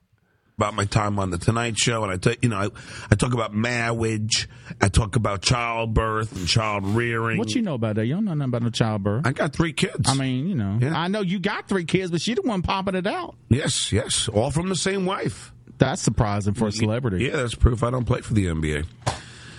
About 0.57 0.75
my 0.75 0.85
time 0.85 1.19
on 1.19 1.31
the 1.31 1.39
Tonight 1.39 1.77
Show, 1.77 2.05
and 2.05 2.13
I 2.13 2.17
tell 2.17 2.35
you 2.41 2.49
know, 2.49 2.57
I, 2.57 2.69
I 3.11 3.15
talk 3.17 3.33
about 3.35 3.53
marriage. 3.53 4.49
I 4.81 4.89
talk 4.89 5.17
about 5.17 5.43
childbirth 5.43 6.35
and 6.37 6.47
child 6.47 6.87
rearing. 6.87 7.39
What 7.39 7.55
you 7.55 7.63
know 7.63 7.75
about 7.75 7.97
that? 7.97 8.07
You 8.07 8.15
don't 8.15 8.25
know 8.25 8.35
nothing 8.35 8.51
about 8.51 8.63
no 8.63 8.71
childbirth. 8.71 9.27
I 9.27 9.33
got 9.33 9.53
three 9.53 9.73
kids. 9.73 10.09
I 10.09 10.15
mean, 10.15 10.47
you 10.47 10.55
know, 10.55 10.79
Yeah. 10.81 10.97
I 10.99 11.09
know 11.09 11.23
you 11.23 11.41
got 11.41 11.69
three 11.69 11.85
kids, 11.85 12.11
but 12.13 12.21
she 12.21 12.35
the 12.35 12.43
one 12.43 12.63
popping 12.63 12.95
it 12.95 13.07
out. 13.07 13.35
yes, 13.49 13.91
yes, 13.93 14.29
all 14.29 14.51
from 14.53 14.69
the 14.69 14.77
same 14.77 15.07
wife. 15.07 15.53
That's 15.79 16.01
surprising 16.01 16.55
for 16.55 16.69
a 16.69 16.73
celebrity. 16.73 17.25
Yeah, 17.25 17.37
that's 17.37 17.57
proof 17.57 17.83
I 17.83 17.91
don't 17.91 18.05
play 18.05 18.21
for 18.21 18.33
the 18.35 18.47
NBA. 18.47 18.87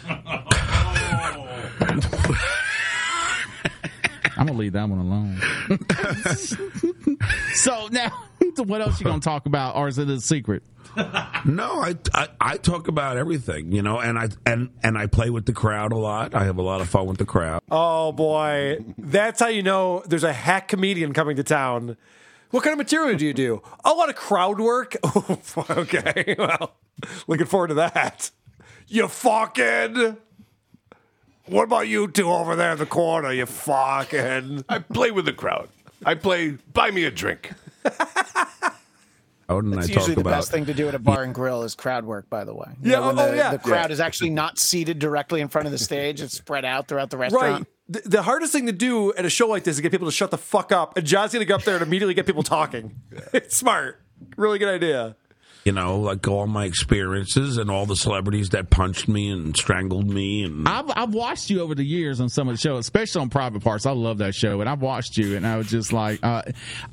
I'm 4.37 4.47
gonna 4.47 4.57
leave 4.59 4.73
that 4.73 4.89
one 4.89 4.99
alone. 4.99 5.39
so 7.53 7.87
now, 7.91 8.11
what 8.65 8.81
else 8.81 8.99
you 8.99 9.05
gonna 9.05 9.21
talk 9.21 9.45
about, 9.45 9.75
or 9.75 9.87
is 9.87 9.97
it 9.97 10.09
a 10.09 10.19
secret? 10.19 10.63
No, 11.45 11.81
I, 11.81 11.95
I 12.13 12.27
I 12.39 12.57
talk 12.57 12.87
about 12.87 13.17
everything, 13.17 13.71
you 13.71 13.81
know, 13.81 13.99
and 13.99 14.17
I 14.17 14.29
and 14.45 14.69
and 14.83 14.97
I 14.97 15.07
play 15.07 15.29
with 15.29 15.45
the 15.45 15.53
crowd 15.53 15.91
a 15.91 15.97
lot. 15.97 16.33
I 16.33 16.45
have 16.45 16.57
a 16.57 16.61
lot 16.61 16.81
of 16.81 16.89
fun 16.89 17.05
with 17.05 17.17
the 17.17 17.25
crowd. 17.25 17.61
Oh 17.69 18.11
boy, 18.11 18.77
that's 18.97 19.39
how 19.41 19.47
you 19.47 19.61
know 19.63 20.01
there's 20.07 20.23
a 20.23 20.33
hack 20.33 20.67
comedian 20.69 21.13
coming 21.13 21.35
to 21.35 21.43
town. 21.43 21.97
What 22.51 22.63
kind 22.63 22.71
of 22.73 22.77
material 22.77 23.17
do 23.17 23.25
you 23.25 23.33
do? 23.33 23.61
A 23.83 23.91
lot 23.91 24.09
of 24.09 24.15
crowd 24.15 24.59
work. 24.59 24.95
Oh, 25.05 25.65
okay, 25.69 26.35
well, 26.39 26.75
looking 27.27 27.45
forward 27.45 27.67
to 27.67 27.73
that. 27.75 28.31
You 28.87 29.07
fucking. 29.07 30.17
What 31.47 31.63
about 31.63 31.87
you 31.87 32.07
two 32.07 32.31
over 32.31 32.55
there 32.55 32.71
in 32.71 32.77
the 32.79 32.85
corner? 32.85 33.31
You 33.31 33.45
fucking. 33.45 34.65
I 34.67 34.79
play 34.79 35.11
with 35.11 35.25
the 35.25 35.33
crowd. 35.33 35.69
I 36.05 36.15
play. 36.15 36.57
Buy 36.73 36.91
me 36.91 37.03
a 37.03 37.11
drink. 37.11 37.51
Oh, 39.47 39.59
and 39.59 39.73
It's 39.75 39.89
I 39.89 39.93
usually 39.93 40.05
talk 40.07 40.15
the 40.15 40.21
about 40.21 40.29
best 40.31 40.51
thing 40.51 40.65
to 40.65 40.73
do 40.73 40.87
at 40.87 40.95
a 40.95 40.99
bar 40.99 41.23
and 41.23 41.33
grill 41.33 41.63
is 41.63 41.75
crowd 41.75 42.03
work. 42.05 42.29
By 42.29 42.43
the 42.45 42.53
way, 42.55 42.67
You 42.81 42.91
Yeah, 42.91 42.99
know, 42.99 43.07
when 43.07 43.19
oh, 43.19 43.29
the, 43.31 43.37
yeah. 43.37 43.51
the 43.51 43.59
crowd 43.59 43.89
Yeah. 43.89 43.93
is 43.93 43.99
actually 43.99 44.31
not 44.31 44.57
seated 44.57 44.97
directly 44.99 45.41
in 45.41 45.47
front 45.49 45.65
of 45.67 45.71
the 45.71 45.77
stage; 45.77 46.21
it's 46.21 46.35
spread 46.35 46.65
out 46.65 46.87
throughout 46.87 47.09
the 47.11 47.17
Right. 47.17 47.31
restaurant. 47.31 47.67
The, 47.87 48.01
the 48.05 48.21
hardest 48.23 48.51
thing 48.53 48.65
to 48.65 48.71
do 48.71 49.13
at 49.13 49.25
a 49.25 49.29
show 49.29 49.47
like 49.47 49.63
this 49.63 49.75
is 49.75 49.81
get 49.81 49.91
people 49.91 50.07
to 50.07 50.11
shut 50.11 50.31
the 50.31 50.39
fuck 50.39 50.71
up. 50.71 50.97
And 50.97 51.05
John's 51.05 51.31
going 51.33 51.41
to 51.41 51.45
go 51.47 51.53
up 51.55 51.63
there 51.63 51.75
and 51.75 51.83
immediately 51.83 52.15
get 52.15 52.25
people 52.25 52.41
talking. 52.43 52.95
It's 53.33 53.55
smart. 53.55 54.01
Really 54.37 54.57
good 54.57 54.69
idea. 54.73 55.15
you 55.65 55.71
know, 55.71 55.99
like 55.99 56.27
all 56.27 56.47
my 56.47 56.65
experiences 56.65 57.57
and 57.57 57.69
all 57.71 57.85
the 57.85 57.95
celebrities 57.95 58.49
that 58.49 58.69
punched 58.69 59.07
me 59.07 59.29
and 59.31 59.55
strangled 59.57 60.07
me 60.09 60.43
and 60.43 60.67
I've 60.67 60.91
I've 60.95 61.13
watched 61.13 61.49
you 61.49 61.61
over 61.61 61.73
the 61.75 61.83
years 61.85 62.19
on 62.21 62.29
some 62.29 62.47
of 62.47 62.53
the 62.55 62.59
shows, 62.59 62.79
especially 62.85 63.21
on 63.21 63.29
Private 63.29 63.63
Parts. 63.63 63.85
I 63.85 63.91
love 63.91 64.19
that 64.19 64.33
show, 64.35 64.61
and 64.61 64.69
I've 64.69 64.81
watched 64.81 65.17
you, 65.17 65.35
and 65.35 65.45
I 65.45 65.57
was 65.57 65.67
just 65.69 65.91
like, 65.93 66.19
uh, 66.23 66.43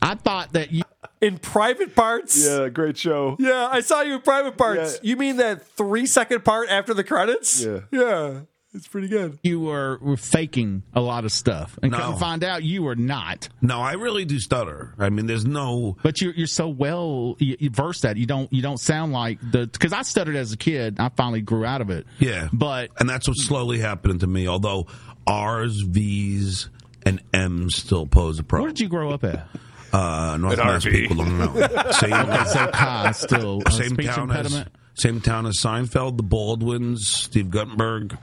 I 0.03 0.15
thought 0.17 0.53
that 0.55 0.73
you. 0.73 0.82
In 1.23 1.39
private 1.39 1.95
parts? 1.95 2.45
Yeah, 2.45 2.69
great 2.69 2.99
show. 2.99 3.37
Yeah, 3.39 3.69
I 3.71 3.81
saw 3.81 4.03
you 4.03 4.15
in 4.17 4.21
private 4.23 4.59
parts. 4.59 4.99
You 5.03 5.17
mean 5.17 5.37
that 5.39 5.65
three 5.65 6.05
second 6.05 6.45
part 6.45 6.69
after 6.69 6.93
the 6.95 7.05
credits? 7.05 7.65
Yeah. 7.65 7.81
Yeah. 7.91 8.41
It's 8.75 8.89
pretty 8.89 9.09
good. 9.09 9.39
You 9.43 9.61
were, 9.61 9.99
were 10.01 10.17
faking 10.17 10.83
a 10.95 11.01
lot 11.03 11.27
of 11.27 11.31
stuff, 11.33 11.79
and 11.83 11.93
No. 11.93 11.99
come 11.99 12.19
find 12.19 12.43
out 12.43 12.63
you 12.65 12.83
were 12.83 12.97
not. 12.97 13.51
no, 13.61 13.79
I 13.81 13.93
really 13.93 14.25
do 14.25 14.39
stutter. 14.39 14.95
I 14.99 15.11
mean, 15.11 15.27
there's 15.27 15.45
no 15.45 15.99
But 16.03 16.23
you're 16.23 16.33
you're 16.33 16.47
so 16.47 16.69
well 16.69 17.37
you, 17.39 17.55
you 17.61 17.69
versed 17.69 18.01
that 18.03 18.17
you 18.17 18.25
don't 18.25 18.51
you 18.51 18.63
don't 18.63 18.79
sound 18.81 19.13
like 19.13 19.39
the 19.43 19.67
because 19.67 19.93
I 19.93 20.01
stuttered 20.03 20.37
as 20.37 20.55
a 20.55 20.57
kid. 20.57 20.97
I 20.99 21.11
finally 21.11 21.43
grew 21.43 21.67
out 21.67 21.83
of 21.83 21.91
it. 21.91 22.07
yeah, 22.19 22.49
But 22.51 22.91
and 22.99 23.09
that's 23.11 23.29
what's 23.29 23.45
slowly 23.45 23.79
happening 23.79 24.21
to 24.21 24.27
me. 24.27 24.49
Although 24.49 24.87
R's, 25.27 25.83
V's, 25.83 26.71
and 27.05 27.23
M's 27.35 27.77
still 27.77 28.07
pose 28.07 28.39
a 28.39 28.43
problem. 28.43 28.63
where 28.65 28.73
did 28.73 28.81
you 28.81 28.89
grow 28.89 29.11
up 29.11 29.23
at? 29.23 29.47
Uh, 29.93 30.37
North 30.39 30.59
At 30.59 30.65
Mass 30.65 30.85
RV. 30.87 30.91
people 30.93 31.17
don't 31.17 31.39
know. 31.39 31.53
Same, 31.93 32.13
Okay, 32.15 32.45
so 32.47 32.67
Kai 32.69 33.11
still 33.13 33.63
uh, 33.67 33.71
same 33.71 33.91
speech 33.91 34.07
town 34.07 34.31
impediment. 34.31 34.69
as 34.97 35.03
same 35.03 35.21
town 35.21 35.47
as 35.47 35.59
Seinfeld, 35.59 36.17
the 36.17 36.23
Baldwins, 36.23 37.07
Steve 37.07 37.51
Guttenberg. 37.51 38.17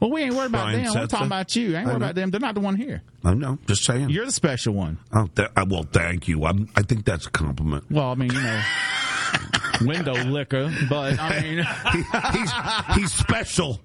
Well, 0.00 0.10
we 0.10 0.22
ain't 0.22 0.34
worried 0.34 0.46
about 0.46 0.64
Brian 0.64 0.82
them. 0.84 0.94
We're 0.94 1.06
talking 1.06 1.26
about 1.28 1.54
you. 1.54 1.76
I 1.76 1.78
ain't 1.78 1.86
I 1.86 1.90
worried 1.90 2.00
know. 2.00 2.04
about 2.06 2.14
them. 2.16 2.30
They're 2.32 2.40
not 2.40 2.54
the 2.54 2.60
one 2.60 2.74
here. 2.74 3.02
I 3.22 3.34
know, 3.34 3.58
just 3.68 3.84
saying. 3.84 4.10
You're 4.10 4.26
the 4.26 4.32
special 4.32 4.74
one. 4.74 4.98
Oh, 5.12 5.28
th- 5.36 5.48
uh, 5.56 5.64
well, 5.68 5.84
thank 5.92 6.26
you. 6.26 6.44
I'm, 6.44 6.68
I 6.74 6.82
think 6.82 7.04
that's 7.04 7.26
a 7.26 7.30
compliment. 7.30 7.84
Well, 7.88 8.10
I 8.10 8.14
mean, 8.16 8.32
you 8.32 8.40
know, 8.42 8.62
window 9.86 10.14
liquor, 10.14 10.72
but 10.88 11.18
I 11.18 11.40
mean, 11.40 11.58
he's 12.32 12.96
he's 12.96 13.12
special. 13.12 13.80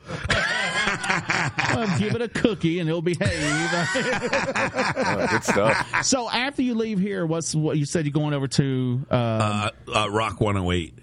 well, 1.73 1.99
give 1.99 2.15
it 2.15 2.21
a 2.21 2.27
cookie 2.29 2.79
and 2.79 2.87
he'll 2.89 3.01
behave. 3.01 3.19
good 3.93 5.43
stuff. 5.43 6.03
So 6.05 6.29
after 6.29 6.61
you 6.61 6.75
leave 6.75 6.99
here, 6.99 7.25
what's 7.25 7.53
what 7.55 7.77
you 7.77 7.85
said 7.85 8.05
you're 8.05 8.13
going 8.13 8.33
over 8.33 8.47
to? 8.47 9.05
Um, 9.09 9.17
Uh, 9.17 9.69
uh, 9.93 10.09
Rock 10.09 10.39
108. 10.41 10.99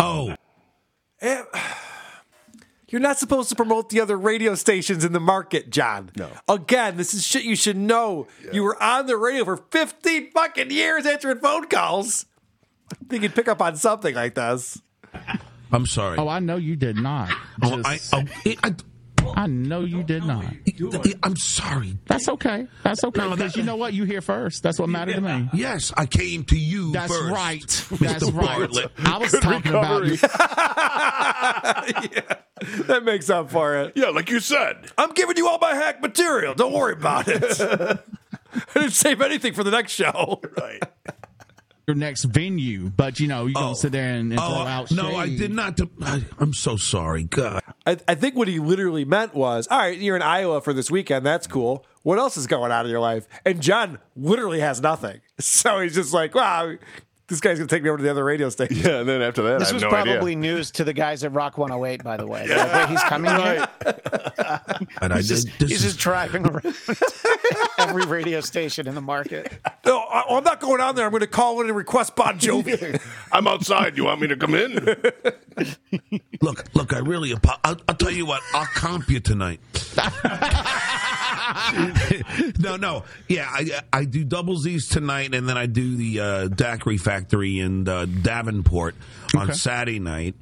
Oh, 0.00 0.34
Here's 1.20 1.46
You're 2.88 3.00
not 3.00 3.18
supposed 3.18 3.48
to 3.48 3.56
promote 3.56 3.88
the 3.90 4.00
other 4.00 4.16
radio 4.16 4.54
stations 4.54 5.04
in 5.04 5.12
the 5.12 5.20
market, 5.20 5.70
John. 5.70 6.10
No. 6.16 6.28
Again, 6.48 6.96
this 6.96 7.14
is 7.14 7.24
shit 7.26 7.44
you 7.44 7.56
should 7.56 7.76
know. 7.76 8.26
You 8.52 8.62
were 8.62 8.80
on 8.82 9.06
the 9.06 9.16
radio 9.16 9.44
for 9.44 9.56
15 9.56 10.30
fucking 10.32 10.70
years 10.70 11.06
answering 11.06 11.38
phone 11.38 11.66
calls. 11.66 12.26
I 12.92 12.96
think 13.08 13.22
you'd 13.22 13.34
pick 13.34 13.48
up 13.48 13.60
on 13.60 13.76
something 13.76 14.14
like 14.14 14.34
this. 14.34 14.80
I'm 15.72 15.86
sorry. 15.86 16.18
Oh, 16.18 16.28
I 16.28 16.38
know 16.40 16.56
you 16.56 16.76
did 16.76 16.96
not. 16.96 17.30
Oh, 17.62 17.80
I, 17.84 17.94
Just- 17.96 18.14
oh, 18.14 18.22
I, 18.62 18.74
I 19.36 19.46
know 19.46 19.80
you 19.80 20.02
did 20.02 20.24
not. 20.24 20.44
I'm 21.22 21.36
sorry. 21.36 21.96
That's 22.06 22.28
okay. 22.28 22.66
That's 22.82 23.02
okay. 23.04 23.28
Because 23.30 23.56
you 23.56 23.62
know 23.62 23.76
what? 23.76 23.94
You 23.94 24.04
here 24.04 24.20
first. 24.20 24.62
That's 24.62 24.78
what 24.78 24.88
mattered 24.90 25.14
to 25.14 25.20
me. 25.22 25.48
Yes, 25.54 25.92
I 25.96 26.04
came 26.06 26.44
to 26.44 26.58
you 26.58 26.92
That's 26.92 27.10
first. 27.16 27.32
right. 27.32 27.60
Mr. 27.60 27.98
That's 27.98 28.30
right. 28.30 28.58
Bartlett. 28.58 28.92
I 28.98 29.18
was 29.18 29.32
talking 29.32 29.72
about 29.72 30.04
you. 30.04 30.12
yeah, 32.12 32.36
That 32.86 33.02
makes 33.04 33.30
up 33.30 33.50
for 33.50 33.76
it. 33.76 33.92
Yeah, 33.96 34.08
like 34.10 34.28
you 34.30 34.40
said. 34.40 34.90
I'm 34.98 35.12
giving 35.14 35.36
you 35.36 35.48
all 35.48 35.58
my 35.58 35.74
hack 35.74 36.00
material. 36.02 36.54
Don't 36.54 36.72
worry 36.72 36.92
about 36.92 37.26
it. 37.28 37.42
I 37.60 37.98
didn't 38.74 38.90
save 38.92 39.20
anything 39.20 39.54
for 39.54 39.64
the 39.64 39.70
next 39.70 39.92
show. 39.92 40.40
Right. 40.58 40.82
Your 41.86 41.96
next 41.96 42.24
venue, 42.24 42.88
but 42.88 43.20
you 43.20 43.28
know, 43.28 43.44
you're 43.44 43.52
going 43.54 43.66
to 43.66 43.70
oh. 43.72 43.74
sit 43.74 43.92
there 43.92 44.14
and, 44.14 44.32
and 44.32 44.40
Oh, 44.40 44.48
throw 44.48 44.66
out 44.66 44.90
no, 44.90 45.16
I 45.16 45.28
did 45.28 45.52
not. 45.52 45.78
I, 46.02 46.24
I'm 46.38 46.54
so 46.54 46.76
sorry. 46.76 47.24
God. 47.24 47.62
I, 47.86 47.98
I 48.08 48.14
think 48.14 48.36
what 48.36 48.48
he 48.48 48.58
literally 48.58 49.04
meant 49.04 49.34
was, 49.34 49.68
all 49.70 49.78
right, 49.78 49.98
you're 49.98 50.16
in 50.16 50.22
Iowa 50.22 50.62
for 50.62 50.72
this 50.72 50.90
weekend. 50.90 51.26
That's 51.26 51.46
cool. 51.46 51.84
What 52.02 52.18
else 52.18 52.36
is 52.38 52.46
going 52.46 52.72
on 52.72 52.86
in 52.86 52.90
your 52.90 53.00
life? 53.00 53.26
And 53.44 53.60
John 53.60 53.98
literally 54.16 54.60
has 54.60 54.80
nothing. 54.80 55.20
So 55.40 55.80
he's 55.80 55.96
just 55.96 56.14
like, 56.14 56.32
wow, 56.36 56.76
this 57.28 57.40
guy's 57.40 57.58
going 57.58 57.66
to 57.68 57.74
take 57.74 57.82
me 57.82 57.88
over 57.88 57.96
to 57.98 58.02
the 58.04 58.10
other 58.10 58.22
radio 58.24 58.48
station. 58.50 58.76
Yeah, 58.76 59.00
and 59.00 59.08
then 59.08 59.22
after 59.22 59.42
that, 59.42 59.58
This 59.60 59.68
I 59.68 59.72
have 59.72 59.74
was 59.76 59.82
no 59.84 59.88
probably 59.88 60.32
idea. 60.32 60.36
news 60.36 60.70
to 60.72 60.84
the 60.84 60.92
guys 60.92 61.24
at 61.24 61.32
Rock 61.32 61.56
108, 61.56 62.04
by 62.04 62.16
the 62.18 62.26
way. 62.26 62.46
Like, 62.46 62.72
wait, 62.74 62.88
he's 62.90 63.02
coming 63.04 63.30
here. 63.34 63.66
And 65.00 65.12
I 65.12 65.16
He's 65.16 65.28
did. 65.28 65.34
just, 65.34 65.48
This 65.58 65.70
he's 65.70 65.78
is, 65.78 65.92
just 65.92 65.98
driving 65.98 66.46
around 66.46 66.76
every 67.78 68.04
radio 68.06 68.40
station 68.40 68.86
in 68.86 68.94
the 68.94 69.00
market. 69.00 69.52
No, 69.86 70.00
I, 70.00 70.24
I'm 70.36 70.44
not 70.44 70.60
going 70.60 70.80
on 70.82 70.94
there. 70.96 71.04
I'm 71.06 71.10
going 71.12 71.20
to 71.22 71.26
call 71.26 71.60
in 71.62 71.68
and 71.68 71.76
request 71.76 72.14
Bon 72.14 72.38
Jovi. 72.38 73.00
I'm 73.32 73.46
outside. 73.46 73.96
You 73.96 74.04
want 74.04 74.20
me 74.20 74.26
to 74.28 74.36
come 74.36 74.54
in? 74.54 74.74
look, 76.42 76.64
look. 76.74 76.92
I 76.92 76.98
really. 76.98 77.32
apo- 77.32 77.58
I'll, 77.64 77.78
I'll 77.88 77.94
tell 77.94 78.10
you 78.10 78.26
what. 78.26 78.42
I'll 78.52 78.66
comp 78.66 79.08
you 79.08 79.20
tonight. 79.20 79.60
no, 82.58 82.76
no. 82.76 83.04
Yeah, 83.28 83.46
I 83.50 83.80
I 83.92 84.04
do 84.04 84.24
double 84.24 84.56
Z's 84.56 84.88
tonight, 84.88 85.34
and 85.34 85.48
then 85.48 85.56
I 85.58 85.66
do 85.66 85.96
the 85.96 86.20
uh, 86.20 86.48
Daiquiri 86.48 86.96
Factory 87.14 87.60
in 87.60 87.88
uh, 87.88 88.06
Davenport 88.06 88.94
on 89.36 89.42
Okay. 89.44 89.52
Saturday 89.52 90.00
night. 90.00 90.34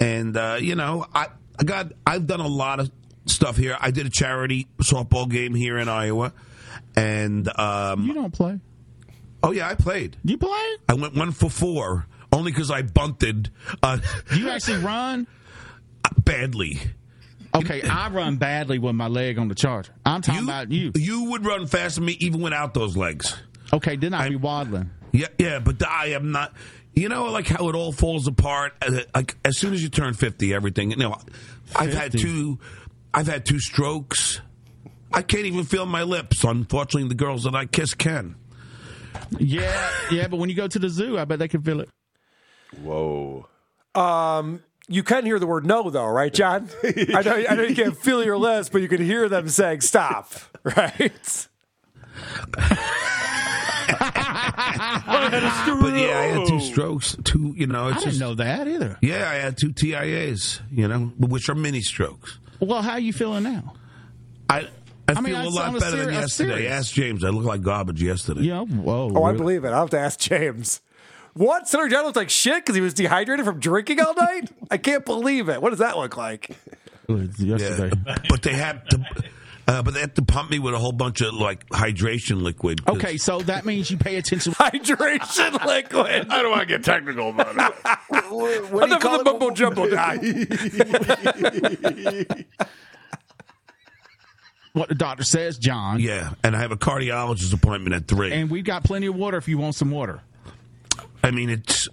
And 0.00 0.36
uh, 0.36 0.58
you 0.60 0.74
know, 0.74 1.06
I 1.14 1.28
I 1.58 1.64
got 1.64 1.92
I've 2.06 2.26
done 2.26 2.40
a 2.40 2.46
lot 2.46 2.80
of 2.80 2.90
stuff 3.26 3.56
here. 3.56 3.76
I 3.80 3.90
did 3.90 4.06
a 4.06 4.10
charity 4.10 4.66
softball 4.82 5.28
game 5.28 5.54
here 5.54 5.78
in 5.78 5.88
Iowa, 5.88 6.32
and 6.96 7.48
um, 7.58 8.04
You 8.06 8.14
don't 8.14 8.32
play. 8.32 8.60
oh 9.42 9.52
yeah, 9.52 9.68
I 9.68 9.74
played. 9.74 10.16
You 10.22 10.36
play? 10.38 10.76
I 10.88 10.94
went 10.94 11.14
one 11.14 11.32
for 11.32 11.48
four 11.50 12.06
only 12.32 12.52
because 12.52 12.70
I 12.70 12.82
bunted 12.82 13.50
uh, 13.82 13.98
Do 14.30 14.38
you 14.38 14.50
actually 14.50 14.78
run? 14.84 15.26
badly. 16.24 16.78
Okay, 17.54 17.80
I 17.82 18.10
run 18.10 18.36
badly 18.36 18.78
with 18.78 18.94
my 18.94 19.08
leg 19.08 19.38
on 19.38 19.48
the 19.48 19.54
charger. 19.54 19.92
I'm 20.04 20.20
talking 20.20 20.44
about 20.44 20.70
you. 20.70 20.92
You 20.94 21.30
would 21.30 21.44
run 21.46 21.66
faster 21.66 22.00
than 22.00 22.06
me 22.06 22.16
even 22.20 22.40
without 22.42 22.74
those 22.74 22.96
legs. 22.96 23.34
Okay, 23.72 23.96
then 23.96 24.12
I'd 24.14 24.28
be 24.30 24.36
waddling. 24.36 24.90
Yeah, 25.18 25.26
yeah, 25.38 25.58
but 25.58 25.86
I 25.86 26.08
am 26.08 26.30
not. 26.32 26.52
You 26.94 27.08
know, 27.08 27.24
like 27.26 27.46
how 27.46 27.68
it 27.68 27.74
all 27.74 27.92
falls 27.92 28.26
apart. 28.26 28.72
uh, 28.82 29.00
Like 29.14 29.36
as 29.44 29.58
soon 29.58 29.72
as 29.74 29.82
you 29.82 29.88
turn 29.88 30.14
fifty, 30.14 30.54
everything. 30.54 30.90
You 30.92 30.96
know, 30.96 31.16
I've 31.76 31.92
had 31.92 32.12
two. 32.12 32.58
I've 33.14 33.26
had 33.26 33.44
two 33.46 33.58
strokes. 33.58 34.40
I 35.12 35.22
can't 35.22 35.46
even 35.46 35.64
feel 35.64 35.86
my 35.86 36.02
lips. 36.02 36.44
Unfortunately, 36.44 37.08
the 37.08 37.14
girls 37.14 37.44
that 37.44 37.54
I 37.54 37.66
kiss 37.66 37.94
can. 37.94 38.34
Yeah, 39.38 39.90
yeah, 40.10 40.28
but 40.28 40.36
when 40.38 40.48
you 40.50 40.54
go 40.54 40.68
to 40.68 40.78
the 40.78 40.88
zoo, 40.88 41.18
I 41.18 41.24
bet 41.24 41.38
they 41.38 41.48
can 41.48 41.62
feel 41.62 41.80
it. 41.80 41.88
Whoa. 42.82 43.46
Um, 43.94 44.62
you 44.88 45.02
can 45.02 45.24
hear 45.24 45.38
the 45.38 45.46
word 45.46 45.64
no, 45.66 45.88
though, 45.90 46.06
right, 46.06 46.32
John? 46.32 46.68
I 46.84 47.22
know, 47.22 47.44
I 47.48 47.54
know 47.56 47.62
you 47.62 47.74
can't 47.74 47.96
feel 47.96 48.22
your 48.24 48.36
lips, 48.38 48.68
but 48.68 48.82
you 48.82 48.88
can 48.88 49.02
hear 49.02 49.28
them 49.28 49.48
saying 49.48 49.80
stop, 49.80 50.30
right? 50.62 51.48
But 55.80 55.94
yeah, 55.94 56.18
I 56.18 56.24
had 56.38 56.46
two 56.48 56.60
strokes. 56.60 57.16
Two, 57.24 57.54
you 57.56 57.66
know, 57.66 57.86
I 57.88 57.92
didn't 57.94 58.04
just 58.04 58.20
know 58.20 58.34
that 58.34 58.66
either. 58.68 58.98
yeah, 59.02 59.28
I 59.30 59.34
had 59.34 59.56
two 59.56 59.72
TIAs. 59.72 60.60
You 60.70 60.88
know, 60.88 61.12
which 61.18 61.48
are 61.48 61.54
mini 61.54 61.80
strokes. 61.80 62.38
Well, 62.60 62.82
how 62.82 62.92
are 62.92 63.00
you 63.00 63.12
feeling 63.12 63.44
now? 63.44 63.74
I 64.50 64.68
I, 65.08 65.12
I 65.12 65.20
mean, 65.20 65.34
feel 65.34 65.36
I- 65.36 65.44
a 65.44 65.48
lot 65.48 65.68
on 65.68 65.76
a 65.76 65.80
better 65.80 65.96
than 65.96 66.04
seri- 66.06 66.14
I'm 66.16 66.20
yesterday. 66.22 66.50
serious. 66.56 66.72
Ask 66.72 66.92
James. 66.92 67.24
I 67.24 67.28
looked 67.28 67.46
like 67.46 67.62
garbage 67.62 68.02
yesterday. 68.02 68.42
Yeah, 68.42 68.60
whoa. 68.62 69.12
Oh, 69.14 69.24
I 69.24 69.32
believe 69.32 69.64
it. 69.64 69.68
I'll 69.68 69.80
have 69.80 69.90
to 69.90 69.98
ask 69.98 70.18
James. 70.20 70.80
What? 71.34 71.68
Senator 71.68 71.88
John 71.88 72.04
looked 72.04 72.16
like 72.16 72.30
shit 72.30 72.56
because 72.56 72.74
he 72.74 72.80
was 72.80 72.94
dehydrated 72.94 73.44
from 73.46 73.60
drinking 73.60 74.00
all 74.00 74.14
night? 74.14 74.50
I 74.70 74.76
can't 74.76 75.04
believe 75.04 75.48
it. 75.48 75.62
What 75.62 75.70
does 75.70 75.78
that 75.78 75.96
look 75.96 76.16
like? 76.16 76.50
yesterday. 77.08 77.96
but 78.28 78.42
they 78.42 78.52
had 78.54 78.88
to. 78.90 79.04
Uh, 79.68 79.82
but 79.82 79.92
they 79.92 80.00
have 80.00 80.14
to 80.14 80.22
pump 80.22 80.50
me 80.50 80.58
with 80.58 80.72
a 80.72 80.78
whole 80.78 80.92
bunch 80.92 81.20
of 81.20 81.34
like 81.34 81.68
hydration 81.68 82.40
liquid. 82.42 82.82
'cause- 82.86 82.96
Okay, 82.96 83.18
so 83.18 83.40
that 83.42 83.66
means 83.66 83.90
you 83.90 83.98
pay 83.98 84.16
attention. 84.16 84.52
Hydration 84.54 85.64
liquid. 85.66 86.26
I 86.30 86.40
don't 86.42 86.50
want 86.50 86.62
to 86.62 86.66
get 86.66 86.82
technical 86.84 87.28
about 87.28 87.54
it. 87.54 87.74
What 88.30 88.70
do 88.70 88.76
you 88.78 88.82
Enough 88.84 89.00
call 89.00 89.18
of 89.20 89.24
the 89.24 89.30
it? 89.30 89.38
mumbo 89.38 89.50
jumbo 89.50 89.88
die. 89.90 90.16
What 94.72 94.88
the 94.88 94.94
doctor 94.94 95.24
says, 95.24 95.58
John. 95.58 95.98
Yeah, 96.00 96.34
and 96.44 96.54
I 96.54 96.60
have 96.60 96.72
a 96.72 96.76
cardiologist 96.76 97.52
appointment 97.52 97.94
at 97.96 98.06
three. 98.06 98.32
And 98.32 98.50
we've 98.50 98.64
got 98.64 98.84
plenty 98.84 99.06
of 99.06 99.14
water 99.16 99.36
if 99.38 99.48
you 99.48 99.58
want 99.58 99.74
some 99.74 99.90
water. 99.90 100.20
I 101.22 101.30
mean, 101.30 101.50
it's. 101.50 101.88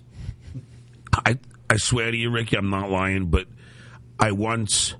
I 1.14 1.38
I 1.70 1.78
swear 1.78 2.12
to 2.12 2.18
you, 2.18 2.30
Ricky, 2.30 2.58
I'm 2.58 2.70
not 2.70 2.90
lying, 2.92 3.28
but 3.28 3.48
I 4.20 4.32
once. 4.34 4.94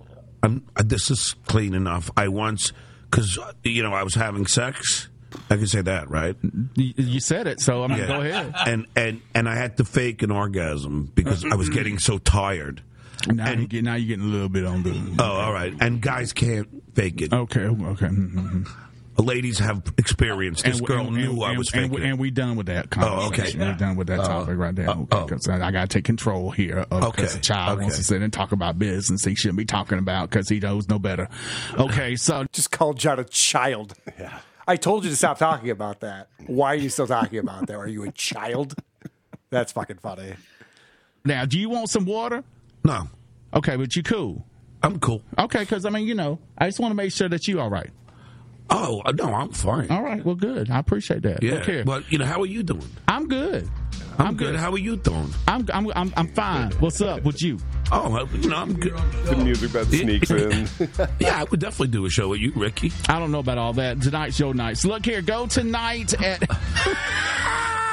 I'm. 0.46 0.64
uh, 0.76 0.84
This 0.86 1.10
is 1.12 1.36
clean 1.48 1.74
enough. 1.74 2.10
I 2.16 2.28
once, 2.30 2.72
because 3.10 3.38
you 3.64 3.84
know, 3.84 3.94
I 3.94 4.04
was 4.04 4.16
having 4.16 4.46
sex. 4.48 5.10
I 5.50 5.58
can 5.58 5.68
say 5.68 5.82
that, 5.82 6.10
right? 6.10 6.36
You, 6.76 6.94
you 6.96 7.20
said 7.20 7.46
it, 7.48 7.60
so 7.60 7.84
I'm 7.84 7.90
gonna 7.90 8.08
go 8.08 8.22
ahead. 8.22 8.54
And 8.66 8.86
and 8.96 9.22
and 9.34 9.50
I 9.50 9.56
had 9.56 9.76
to 9.78 9.84
fake 9.84 10.22
an 10.22 10.32
orgasm 10.32 11.12
because 11.14 11.44
I 11.44 11.56
was 11.56 11.68
getting 11.70 12.00
so 12.00 12.18
tired. 12.20 12.82
Now, 13.28 13.52
you 13.52 13.68
get, 13.68 13.84
now 13.84 13.96
you're 13.96 14.08
getting 14.16 14.26
a 14.26 14.32
little 14.32 14.50
bit 14.50 14.66
on 14.66 14.84
the. 14.84 15.16
Oh, 15.20 15.24
all 15.26 15.52
right. 15.52 15.74
And 15.82 16.00
guys 16.02 16.32
can't 16.32 16.68
fake 16.94 17.22
it. 17.22 17.34
Okay, 17.34 17.62
okay. 17.66 18.06
Mm-hmm. 18.08 18.64
Ladies 19.18 19.60
have 19.60 19.82
experience. 19.98 20.62
This 20.62 20.78
And- 20.80 20.88
girl 20.88 21.08
and- 21.08 21.16
knew 21.16 21.32
and- 21.32 21.44
I 21.44 21.58
was 21.58 21.72
and, 21.74 21.84
faking 21.84 21.98
and, 22.04 22.06
and 22.12 22.20
we 22.20 22.32
done 22.32 22.56
with 22.58 22.66
that 22.68 22.88
Oh, 22.98 23.28
okay. 23.28 23.38
conversation. 23.38 23.60
We're 23.62 23.74
done 23.76 23.96
with 23.96 24.08
that 24.08 24.20
Oh. 24.20 24.24
topic 24.24 24.58
right 24.58 24.76
there. 24.76 24.90
Uh, 24.90 24.96
oh, 24.96 25.02
Okay, 25.04 25.18
oh. 25.18 25.26
'cause 25.28 25.48
I, 25.48 25.68
I 25.68 25.72
got 25.72 25.82
to 25.82 25.88
take 25.88 26.04
control 26.04 26.52
here. 26.52 26.86
Because 26.90 27.04
Okay, 27.06 27.26
the 27.26 27.40
child 27.40 27.80
wants 27.80 27.96
okay. 27.96 28.02
to 28.02 28.04
sit 28.04 28.22
and 28.22 28.34
talk 28.34 28.52
about 28.52 28.78
business 28.78 29.24
he 29.24 29.36
shouldn't 29.36 29.58
be 29.58 29.66
talking 29.66 29.98
about 30.00 30.30
because 30.30 30.50
he 30.50 30.60
knows 30.60 30.90
no 30.90 31.00
better. 31.00 31.30
Okay, 31.78 32.16
so 32.18 32.46
Just 32.54 32.72
called 32.72 33.00
John 33.00 33.20
a 33.20 33.24
child. 33.24 33.94
Yeah. 34.20 34.40
I 34.68 34.76
told 34.76 35.04
you 35.04 35.10
to 35.12 35.16
stop 35.16 35.38
talking 35.38 35.70
about 35.70 36.00
that. 36.02 36.28
Why 36.48 36.74
are 36.74 36.76
you 36.76 36.90
still 36.90 37.08
talking 37.08 37.40
about 37.40 37.68
that? 37.68 37.76
Are 37.76 37.88
you 37.88 38.04
a 38.04 38.12
child? 38.12 38.74
That's 39.52 39.72
fucking 39.72 39.98
funny. 40.00 40.34
now, 41.24 41.46
do 41.46 41.58
you 41.60 41.70
want 41.70 41.90
some 41.90 42.06
water? 42.06 42.44
No, 42.84 43.08
Okay, 43.54 43.78
but 43.78 43.96
you 43.96 44.04
cool. 44.04 44.46
I'm 44.84 45.00
cool. 45.00 45.22
Okay, 45.40 45.60
because 45.60 45.86
I 45.86 45.90
mean, 45.90 46.06
you 46.08 46.16
know, 46.16 46.40
I 46.58 46.66
just 46.68 46.80
want 46.80 46.92
to 46.92 46.96
make 46.96 47.12
sure 47.14 47.30
that 47.30 47.48
you 47.48 47.62
all 47.62 47.70
right. 47.70 47.90
Oh 48.70 49.02
uh, 49.06 49.12
no, 49.12 49.26
I'm 49.26 49.52
fine. 49.52 49.90
All 49.92 50.04
right, 50.04 50.24
well, 50.26 50.36
good. 50.36 50.70
I 50.70 50.80
appreciate 50.80 51.22
that. 51.24 51.44
Yeah. 51.44 51.56
Look 51.56 51.66
here. 51.66 51.84
Well, 51.86 52.02
you 52.10 52.18
know, 52.18 52.26
how 52.26 52.42
are 52.42 52.46
you 52.46 52.64
doing? 52.64 52.90
I'm 53.08 53.28
good. 53.28 53.70
I'm, 54.18 54.36
good. 54.38 54.56
How 54.56 54.72
are 54.72 54.78
you 54.78 54.96
doing? 54.96 55.30
I'm, 55.48 55.68
I'm 55.74 55.92
I'm 55.94 56.14
I'm 56.16 56.28
fine. 56.30 56.72
What's 56.80 57.02
up 57.02 57.24
with 57.24 57.42
you? 57.42 57.60
Oh, 57.92 58.10
well, 58.10 58.28
you 58.30 58.50
know, 58.50 58.56
I'm 58.56 58.74
good. 58.74 58.96
The 59.26 59.36
music 59.36 59.72
that 59.72 59.88
sneaks 59.88 60.32
in. 60.32 60.70
Yeah, 61.20 61.42
I 61.42 61.44
would 61.44 61.60
definitely 61.60 61.90
do 61.90 62.06
a 62.06 62.10
show 62.10 62.30
with 62.30 62.40
you, 62.40 62.52
Ricky. 62.56 62.92
I 63.10 63.20
don't 63.20 63.32
know 63.32 63.40
about 63.40 63.58
all 63.58 63.74
that. 63.74 64.02
Tonight's 64.02 64.40
your 64.40 64.54
night. 64.54 64.78
So 64.78 64.90
look 64.90 65.06
here, 65.06 65.22
go 65.22 65.48
tonight 65.48 66.14
at 66.22 66.42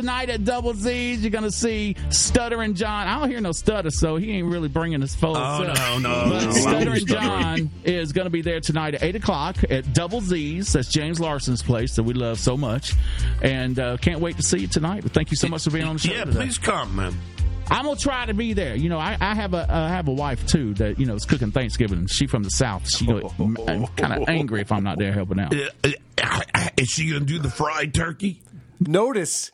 tonight 0.00 0.30
at 0.30 0.44
Double 0.44 0.74
Z's. 0.74 1.22
You're 1.22 1.30
gonna 1.30 1.50
see 1.50 1.96
Stuttering 2.10 2.74
John. 2.74 3.06
I 3.08 3.18
don't 3.18 3.28
hear 3.30 3.40
no 3.40 3.52
stutter, 3.52 3.90
so 3.90 4.16
he 4.16 4.32
ain't 4.32 4.46
really 4.48 4.68
bringing 4.68 5.00
his 5.00 5.14
full 5.14 5.36
Oh, 5.36 5.64
self. 5.64 5.78
no, 5.78 5.98
no, 5.98 6.30
But 6.30 6.44
no. 6.44 6.52
Stuttering 6.52 7.06
Stuttering. 7.06 7.06
John 7.06 7.70
is 7.84 8.12
gonna 8.12 8.30
be 8.30 8.42
there 8.42 8.60
tonight 8.60 8.94
at 8.94 9.02
eight 9.02 9.16
o'clock 9.16 9.56
at 9.70 9.92
Double 9.92 10.20
Z's. 10.20 10.72
That's 10.72 10.88
James 10.88 11.18
Larson's 11.20 11.62
place 11.62 11.96
that 11.96 12.02
we 12.04 12.14
love 12.14 12.38
so 12.38 12.56
much, 12.56 12.94
and 13.42 13.78
uh, 13.78 13.96
can't 13.96 14.20
wait 14.20 14.36
to 14.36 14.42
see 14.42 14.58
you 14.58 14.66
tonight. 14.68 15.02
But 15.02 15.12
thank 15.12 15.30
you 15.30 15.36
so 15.36 15.48
much 15.48 15.64
for 15.64 15.70
being 15.70 15.84
on 15.86 15.96
the 15.96 16.00
show. 16.00 16.12
Yeah, 16.12 16.24
today. 16.24 16.36
please 16.38 16.58
come, 16.58 16.94
man. 16.96 17.14
I'm 17.70 17.84
gonna 17.84 17.96
try 17.96 18.24
to 18.24 18.32
be 18.32 18.54
there. 18.54 18.74
You 18.76 18.88
know, 18.88 18.98
I, 18.98 19.18
I 19.20 19.34
have 19.34 19.52
a 19.52 19.66
I 19.68 19.88
have 19.88 20.08
a 20.08 20.12
wife 20.12 20.46
too 20.46 20.72
that 20.74 20.98
you 20.98 21.04
know 21.04 21.14
is 21.14 21.26
cooking 21.26 21.50
Thanksgiving. 21.50 22.06
She 22.06 22.26
from 22.26 22.42
the 22.42 22.48
south. 22.50 22.88
She 22.90 23.04
kind 23.06 24.12
of 24.22 24.28
angry 24.28 24.62
if 24.62 24.72
I'm 24.72 24.84
not 24.84 24.98
there 24.98 25.12
helping 25.12 25.38
out. 25.38 25.54
Uh, 25.54 25.90
uh, 26.22 26.40
Is 26.78 26.88
she 26.88 27.10
gonna 27.10 27.26
do 27.26 27.38
the 27.38 27.50
fried 27.50 27.92
turkey? 27.92 28.40
Notice 28.80 29.50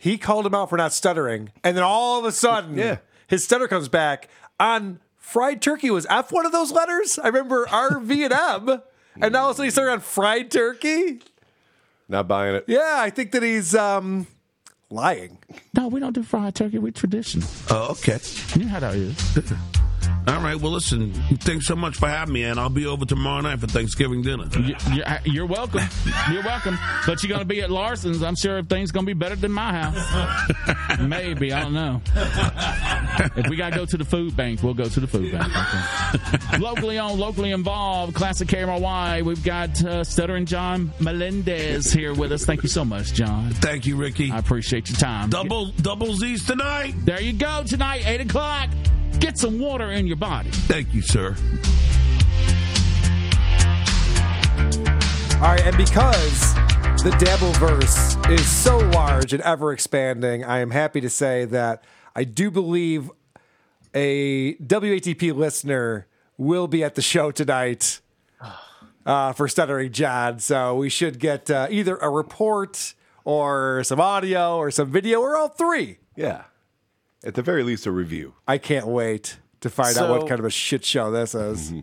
he 0.00 0.16
called 0.18 0.46
him 0.46 0.54
out 0.54 0.70
for 0.70 0.76
not 0.78 0.92
stuttering, 0.92 1.50
and 1.62 1.76
then 1.76 1.84
all 1.84 2.18
of 2.18 2.24
a 2.24 2.32
sudden, 2.32 2.76
Yeah. 2.78 2.96
his 3.28 3.44
stutter 3.44 3.68
comes 3.68 3.88
back 3.88 4.28
on 4.58 4.98
fried 5.18 5.60
turkey 5.62 5.90
was 5.90 6.06
F 6.08 6.32
one 6.32 6.46
of 6.46 6.52
those 6.52 6.72
letters. 6.72 7.18
I 7.18 7.26
remember 7.28 7.68
R, 7.68 8.00
V, 8.00 8.24
and 8.24 8.32
M, 8.32 8.82
and 9.20 9.32
now 9.32 9.42
all 9.44 9.50
of 9.50 9.54
a 9.54 9.56
sudden 9.56 9.64
he 9.66 9.70
started 9.70 9.92
on 9.92 10.00
fried 10.00 10.50
turkey. 10.50 11.20
Not 12.08 12.26
buying 12.26 12.54
it. 12.56 12.64
Yeah, 12.66 12.94
I 12.96 13.10
think 13.10 13.30
that 13.32 13.42
he's 13.42 13.74
um, 13.74 14.26
lying. 14.88 15.38
No, 15.76 15.86
we 15.88 16.00
don't 16.00 16.14
do 16.14 16.22
fried 16.22 16.54
turkey. 16.56 16.78
We 16.78 16.90
traditional. 16.90 17.46
Oh, 17.70 17.90
okay. 17.92 18.18
You 18.56 18.64
know 18.64 18.68
how 18.70 18.80
that 18.80 18.94
is. 18.96 19.16
All 20.30 20.40
right. 20.40 20.54
Well, 20.56 20.72
listen. 20.72 21.12
Thanks 21.40 21.66
so 21.66 21.74
much 21.74 21.96
for 21.96 22.08
having 22.08 22.32
me, 22.34 22.44
and 22.44 22.58
I'll 22.60 22.68
be 22.70 22.86
over 22.86 23.04
tomorrow 23.04 23.40
night 23.40 23.58
for 23.60 23.66
Thanksgiving 23.66 24.22
dinner. 24.22 24.46
You- 24.58 24.76
You're, 24.92 25.04
you're 25.24 25.46
welcome. 25.46 25.82
You're 26.30 26.44
welcome. 26.44 26.78
But 27.06 27.22
you're 27.22 27.28
going 27.28 27.40
to 27.40 27.44
be 27.44 27.62
at 27.62 27.70
Larson's. 27.70 28.22
I'm 28.22 28.36
sure 28.36 28.58
everything's 28.58 28.92
going 28.92 29.04
to 29.06 29.10
be 29.14 29.18
better 29.18 29.34
than 29.36 29.50
my 29.52 29.72
house. 29.72 30.98
Maybe. 31.00 31.52
I 31.52 31.62
don't 31.62 31.72
know. 31.74 32.00
If 33.36 33.48
we 33.48 33.56
got 33.56 33.70
to 33.70 33.76
go 33.76 33.84
to 33.86 33.96
the 33.96 34.04
food 34.04 34.36
bank, 34.36 34.62
we'll 34.62 34.74
go 34.74 34.88
to 34.88 35.00
the 35.00 35.06
food 35.06 35.32
bank. 35.32 35.52
Okay. 35.52 36.58
locally 36.58 36.98
owned, 36.98 37.18
locally 37.18 37.50
involved, 37.50 38.14
Classic 38.14 38.46
KMRY. 38.46 39.22
We've 39.22 39.42
got 39.44 39.82
uh, 39.84 40.04
Stuttering 40.04 40.46
John 40.46 40.92
Melendez 41.00 41.92
here 41.92 42.14
with 42.14 42.30
us. 42.32 42.44
Thank 42.44 42.62
you 42.62 42.68
so 42.68 42.84
much, 42.84 43.12
John. 43.14 43.50
Thank 43.54 43.86
you, 43.86 43.96
Ricky. 43.96 44.30
I 44.30 44.38
appreciate 44.38 44.88
your 44.88 44.98
time. 44.98 45.30
Double 45.30 45.66
double 45.72 46.14
Z's 46.14 46.44
tonight. 46.46 46.94
There 47.04 47.20
you 47.20 47.32
go 47.32 47.64
tonight, 47.66 48.06
8 48.06 48.20
o'clock. 48.22 48.70
Get 49.18 49.38
some 49.38 49.58
water 49.58 49.90
in 49.90 50.06
your 50.06 50.16
body. 50.16 50.50
Thank 50.50 50.94
you, 50.94 51.02
sir. 51.02 51.34
All 55.36 55.48
right, 55.48 55.62
and 55.62 55.76
because 55.76 56.54
the 57.02 57.10
Dabbleverse 57.18 58.30
is 58.30 58.46
so 58.46 58.78
large 58.78 59.32
and 59.32 59.42
ever 59.42 59.72
expanding, 59.72 60.44
I 60.44 60.58
am 60.58 60.70
happy 60.70 61.00
to 61.00 61.08
say 61.08 61.46
that 61.46 61.82
I 62.14 62.24
do 62.24 62.50
believe 62.50 63.10
a 63.94 64.54
WATP 64.56 65.34
listener 65.34 66.06
will 66.36 66.68
be 66.68 66.84
at 66.84 66.94
the 66.94 67.02
show 67.02 67.30
tonight 67.30 68.00
uh, 69.06 69.32
for 69.32 69.48
Stuttering 69.48 69.92
John. 69.92 70.38
So 70.40 70.76
we 70.76 70.88
should 70.88 71.18
get 71.18 71.50
uh, 71.50 71.68
either 71.70 71.96
a 71.96 72.10
report 72.10 72.94
or 73.24 73.82
some 73.84 74.00
audio 74.00 74.56
or 74.56 74.70
some 74.70 74.90
video 74.90 75.20
or 75.20 75.36
all 75.36 75.48
three. 75.48 75.98
Yeah. 76.16 76.44
At 77.24 77.34
the 77.34 77.42
very 77.42 77.62
least, 77.62 77.86
a 77.86 77.90
review. 77.90 78.34
I 78.48 78.58
can't 78.58 78.86
wait 78.86 79.38
to 79.60 79.70
find 79.70 79.96
out 79.98 80.08
what 80.10 80.28
kind 80.28 80.38
of 80.38 80.46
a 80.46 80.50
shit 80.50 80.84
show 80.84 81.10
this 81.10 81.34
is. 81.34 81.72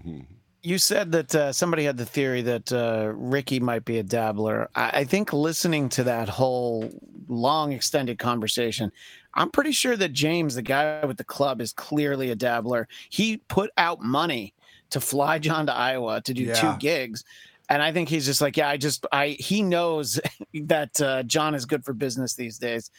You 0.63 0.79
said 0.79 1.13
that 1.13 1.33
uh, 1.33 1.53
somebody 1.53 1.85
had 1.85 1.95
the 1.95 2.05
theory 2.05 2.41
that 2.41 2.73
uh, 2.73 3.13
Ricky 3.15 3.59
might 3.61 3.85
be 3.85 3.99
a 3.99 4.03
dabbler. 4.03 4.69
I, 4.75 4.89
I 4.89 5.03
think 5.05 5.31
listening 5.31 5.87
to 5.89 6.03
that 6.05 6.27
whole 6.27 6.89
long, 7.29 7.71
extended 7.71 8.19
conversation, 8.19 8.91
I'm 9.35 9.49
pretty 9.49 9.71
sure 9.71 9.95
that 9.95 10.11
James, 10.11 10.55
the 10.55 10.61
guy 10.63 11.05
with 11.05 11.15
the 11.17 11.23
club, 11.23 11.61
is 11.61 11.71
clearly 11.71 12.31
a 12.31 12.35
dabbler. 12.35 12.89
He 13.09 13.37
put 13.37 13.69
out 13.77 14.01
money 14.01 14.53
to 14.89 14.99
fly 14.99 15.39
John 15.39 15.67
to 15.67 15.73
Iowa 15.73 16.19
to 16.21 16.33
do 16.33 16.43
Yeah. 16.43 16.53
two 16.55 16.75
gigs. 16.79 17.23
And 17.69 17.81
I 17.81 17.93
think 17.93 18.09
he's 18.09 18.25
just 18.25 18.41
like, 18.41 18.57
yeah, 18.57 18.67
I 18.67 18.75
just, 18.75 19.05
I, 19.11 19.37
he 19.39 19.61
knows 19.61 20.19
that 20.63 20.99
uh, 20.99 21.23
John 21.23 21.55
is 21.55 21.65
good 21.65 21.85
for 21.85 21.93
business 21.93 22.33
these 22.33 22.57
days. 22.57 22.91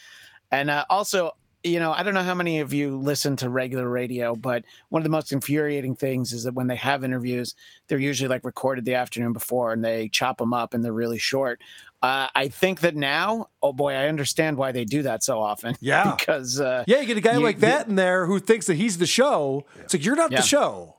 And 0.53 0.71
uh, 0.71 0.87
also, 0.89 1.33
you 1.65 1.81
know, 1.81 1.93
I 1.93 2.03
don't 2.03 2.15
know 2.15 2.23
how 2.23 2.35
many 2.35 2.61
of 2.61 2.73
you 2.73 2.97
listen 2.97 3.37
to 3.37 3.51
regular 3.51 3.89
radio, 3.89 4.35
but 4.37 4.65
one 4.91 5.01
of 5.01 5.05
the 5.05 5.11
most 5.11 5.33
infuriating 5.33 5.97
things 5.97 6.33
is 6.33 6.45
that 6.45 6.55
when 6.55 6.69
they 6.69 6.77
have 6.77 7.03
interviews, 7.05 7.55
they're 7.89 7.99
usually 7.99 8.29
like 8.29 8.45
recorded 8.45 8.85
the 8.85 8.95
afternoon 8.95 9.33
before 9.33 9.73
and 9.73 9.85
they 9.85 10.09
chop 10.09 10.39
them 10.39 10.55
up 10.55 10.73
and 10.73 10.85
they're 10.85 10.93
really 10.93 11.19
short. 11.19 11.61
Uh, 12.01 12.29
I 12.35 12.47
think 12.47 12.81
that 12.83 12.95
now, 12.95 13.49
oh 13.61 13.73
boy, 13.73 13.93
I 13.95 14.07
understand 14.07 14.57
why 14.57 14.71
they 14.71 14.85
do 14.85 15.03
that 15.03 15.25
so 15.25 15.41
often. 15.41 15.75
Yeah. 15.81 16.15
because 16.17 16.61
uh, 16.61 16.85
Yeah, 16.87 17.01
you 17.01 17.07
get 17.07 17.17
a 17.17 17.21
guy 17.21 17.33
you- 17.35 17.41
like 17.43 17.59
that 17.59 17.89
in 17.89 17.97
there 17.97 18.27
who 18.27 18.39
thinks 18.39 18.67
that 18.67 18.75
he's 18.75 18.99
the 18.99 19.07
show. 19.07 19.67
It's 19.81 19.93
like 19.95 20.05
you're 20.05 20.15
not 20.17 20.31
Yeah. 20.31 20.41
the 20.41 20.47
show. 20.47 20.95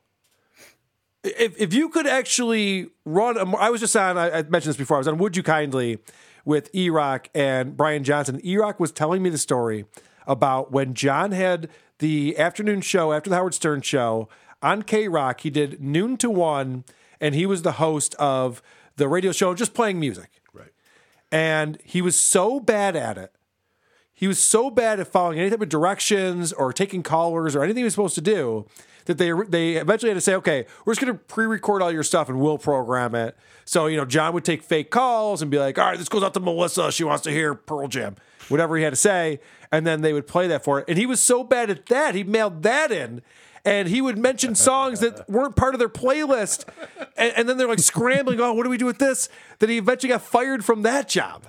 If 1.24 1.60
if 1.60 1.74
you 1.74 1.90
could 1.90 2.08
actually 2.08 2.90
run, 3.06 3.38
a, 3.38 3.56
I 3.58 3.70
was 3.70 3.82
just 3.82 3.96
on. 3.96 4.18
I, 4.18 4.30
I 4.40 4.44
mentioned 4.44 4.70
this 4.72 4.78
before. 4.78 4.96
I 4.96 5.00
was 5.00 5.08
on 5.10 5.18
Would 5.18 5.36
You 5.36 5.44
Kindly 5.44 6.00
with 6.46 6.70
E 6.74 6.90
Rock 6.90 7.30
and 7.36 7.76
Brian 7.76 8.06
Johnson. 8.06 8.40
E 8.44 8.56
Rock 8.58 8.80
was 8.80 8.92
telling 8.94 9.22
me 9.22 9.30
the 9.30 9.38
story 9.38 9.84
about 10.30 10.72
when 10.72 10.94
John 10.94 11.34
had 11.34 11.68
the 11.98 12.38
afternoon 12.38 12.80
show 12.80 13.12
after 13.12 13.30
the 13.30 13.36
Howard 13.36 13.54
Stern 13.54 13.82
show 13.82 14.30
on 14.62 14.84
K 14.84 15.10
Rock. 15.10 15.42
He 15.42 15.50
did 15.50 15.82
noon 15.82 16.16
to 16.18 16.30
one, 16.30 16.86
and 17.20 17.36
he 17.36 17.46
was 17.46 17.64
the 17.64 17.74
host 17.74 18.16
of 18.16 18.62
the 18.96 19.10
radio 19.10 19.34
show, 19.34 19.54
just 19.54 19.74
playing 19.74 20.00
music. 20.00 20.30
Right. 20.54 20.72
And 21.30 21.78
he 21.84 22.02
was 22.02 22.18
so 22.18 22.62
bad 22.62 22.96
at 22.96 23.18
it 23.18 23.34
he 24.20 24.28
was 24.28 24.44
so 24.44 24.70
bad 24.70 25.00
at 25.00 25.08
following 25.08 25.40
any 25.40 25.50
type 25.50 25.62
of 25.62 25.70
directions 25.70 26.52
or 26.52 26.74
taking 26.74 27.04
callers 27.04 27.56
or 27.56 27.64
anything 27.64 27.78
he 27.78 27.84
was 27.86 27.94
supposed 27.94 28.16
to 28.16 28.22
do 28.22 28.66
that 29.06 29.18
they 29.18 29.32
they 29.48 29.74
eventually 29.74 30.10
had 30.10 30.16
to 30.16 30.22
say, 30.22 30.36
okay, 30.36 30.66
we're 30.86 30.94
just 30.94 31.02
going 31.06 31.14
to 31.14 31.20
pre-record 31.26 31.82
all 31.82 31.92
your 31.92 32.04
stuff 32.04 32.30
and 32.30 32.40
we'll 32.40 32.58
program 32.58 33.16
it. 33.16 33.38
So 33.66 33.88
you 33.88 33.98
know, 33.98 34.06
John 34.06 34.34
would 34.34 34.46
take 34.46 34.64
fake 34.64 34.92
calls 34.92 35.42
and 35.42 35.50
be 35.50 35.60
like, 35.60 35.78
all 35.78 35.86
right, 35.86 35.98
this 35.98 36.10
goes 36.10 36.24
out 36.24 36.34
to 36.34 36.40
Melissa. 36.40 36.92
She 36.92 37.04
wants 37.04 37.24
to 37.24 37.32
hear 37.32 37.56
Pearl 37.56 37.88
Jam, 37.88 38.16
whatever 38.50 38.78
he 38.78 38.84
had 38.84 38.92
to 38.92 38.98
say, 38.98 39.40
and 39.72 39.86
then 39.86 40.02
they 40.02 40.14
would 40.14 40.28
play 40.28 40.48
that 40.48 40.64
for 40.64 40.80
it. 40.80 40.86
And 40.88 40.98
he 40.98 41.06
was 41.06 41.20
so 41.20 41.44
bad 41.44 41.70
at 41.70 41.86
that, 41.88 42.16
he 42.16 42.24
mailed 42.24 42.64
that 42.64 42.92
in. 42.92 43.22
And 43.66 43.90
he 43.90 44.02
would 44.02 44.18
mention 44.18 44.56
songs 44.56 45.02
that 45.02 45.30
weren't 45.30 45.58
part 45.58 45.76
of 45.76 45.80
their 45.80 45.90
playlist. 45.90 46.64
And, 47.18 47.34
and 47.36 47.50
then 47.50 47.58
they're 47.58 47.68
like 47.68 47.80
scrambling, 47.80 48.40
oh, 48.40 48.54
what 48.54 48.64
do 48.64 48.70
we 48.70 48.78
do 48.78 48.86
with 48.86 49.00
this? 49.00 49.28
That 49.60 49.70
he 49.70 49.78
eventually 49.78 50.10
got 50.10 50.22
fired 50.22 50.64
from 50.64 50.84
that 50.84 51.10
job. 51.10 51.46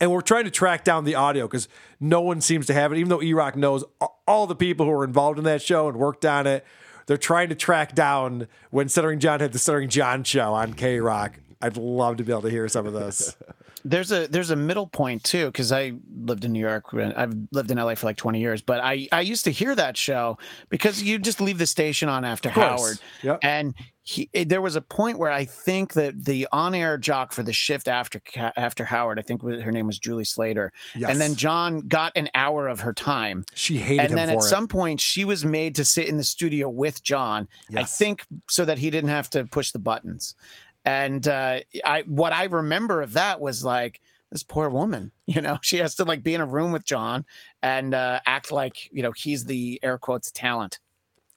And 0.00 0.10
we're 0.12 0.20
trying 0.20 0.44
to 0.44 0.50
track 0.50 0.84
down 0.84 1.04
the 1.04 1.14
audio 1.14 1.46
because 1.46 1.68
no 2.00 2.20
one 2.20 2.40
seems 2.40 2.66
to 2.66 2.74
have 2.74 2.92
it, 2.92 2.98
even 2.98 3.08
though 3.08 3.22
E 3.22 3.32
Rock 3.32 3.56
knows 3.56 3.82
all 4.26 4.46
the 4.46 4.54
people 4.56 4.84
who 4.86 4.92
were 4.92 5.04
involved 5.04 5.38
in 5.38 5.44
that 5.44 5.62
show 5.62 5.88
and 5.88 5.96
worked 5.96 6.24
on 6.26 6.46
it. 6.46 6.64
They're 7.06 7.16
trying 7.16 7.48
to 7.50 7.54
track 7.54 7.94
down 7.94 8.48
when 8.70 8.88
Stuttering 8.88 9.20
John 9.20 9.40
had 9.40 9.52
the 9.52 9.58
Stuttering 9.58 9.88
John 9.88 10.24
show 10.24 10.52
on 10.54 10.74
K 10.74 10.98
Rock. 11.00 11.38
I'd 11.62 11.76
love 11.76 12.16
to 12.18 12.24
be 12.24 12.32
able 12.32 12.42
to 12.42 12.50
hear 12.50 12.68
some 12.68 12.84
of 12.86 12.92
this. 12.92 13.36
there's 13.84 14.10
a 14.10 14.26
there's 14.26 14.50
a 14.50 14.56
middle 14.56 14.88
point 14.88 15.22
too 15.22 15.46
because 15.46 15.70
I 15.72 15.92
lived 16.14 16.44
in 16.44 16.52
New 16.52 16.60
York. 16.60 16.92
I've 16.92 17.32
lived 17.52 17.70
in 17.70 17.78
LA 17.78 17.94
for 17.94 18.06
like 18.06 18.16
20 18.16 18.40
years, 18.40 18.60
but 18.60 18.80
I 18.80 19.08
I 19.12 19.20
used 19.20 19.44
to 19.44 19.50
hear 19.52 19.74
that 19.76 19.96
show 19.96 20.36
because 20.68 21.02
you 21.02 21.18
just 21.18 21.40
leave 21.40 21.58
the 21.58 21.66
station 21.66 22.08
on 22.08 22.24
after. 22.24 22.50
Howard, 22.50 22.98
Yep. 23.22 23.38
and 23.42 23.74
he 24.08 24.30
it- 24.32 24.48
there 24.48 24.62
was 24.62 24.76
a 24.76 24.80
point 24.80 25.18
where 25.18 25.32
I 25.32 25.44
think 25.44 25.94
that 25.94 26.24
the 26.26 26.46
on 26.52 26.76
air 26.76 26.96
jock 26.96 27.32
for 27.32 27.42
the 27.42 27.52
shift 27.52 27.88
after 27.88 28.22
after 28.56 28.84
Howard, 28.84 29.18
I 29.18 29.22
think 29.22 29.42
her 29.42 29.72
name 29.72 29.88
was 29.88 29.98
Julie 29.98 30.24
Slater, 30.24 30.72
Yes. 30.94 31.10
and 31.10 31.20
then 31.20 31.34
John 31.34 31.80
got 31.80 32.12
an 32.14 32.30
hour 32.32 32.68
of 32.68 32.78
her 32.80 32.92
time. 32.92 33.44
She 33.54 33.78
hated 33.78 34.02
and 34.02 34.10
him 34.10 34.16
then 34.16 34.28
for 34.28 34.34
at 34.34 34.38
it. 34.38 34.42
some 34.48 34.68
point 34.68 35.00
she 35.00 35.24
was 35.24 35.44
made 35.44 35.74
to 35.74 35.84
sit 35.84 36.06
in 36.08 36.18
the 36.18 36.24
studio 36.24 36.68
with 36.68 37.02
John. 37.02 37.48
I 37.76 37.82
think 37.82 38.24
so 38.48 38.64
that 38.64 38.78
he 38.78 38.90
didn't 38.90 39.10
have 39.10 39.28
to 39.30 39.44
push 39.44 39.72
the 39.72 39.80
buttons. 39.80 40.36
And 40.84 41.26
uh, 41.26 41.60
I 41.84 42.02
what 42.06 42.32
I 42.32 42.44
remember 42.44 43.02
of 43.02 43.14
that 43.14 43.40
was 43.40 43.64
like 43.64 44.00
this 44.30 44.44
poor 44.44 44.68
woman, 44.70 45.10
you 45.26 45.40
know, 45.40 45.58
she 45.62 45.78
has 45.78 45.96
to 45.96 46.04
like 46.04 46.22
be 46.22 46.32
in 46.34 46.40
a 46.40 46.46
room 46.46 46.70
with 46.70 46.84
John 46.84 47.24
and 47.60 47.92
uh, 47.92 48.20
act 48.24 48.52
like 48.52 48.88
you 48.92 49.02
know 49.02 49.10
he's 49.10 49.46
the 49.46 49.80
air 49.82 49.98
quotes 49.98 50.30
talent. 50.30 50.78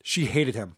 She 0.04 0.26
hated 0.26 0.54
him. 0.54 0.76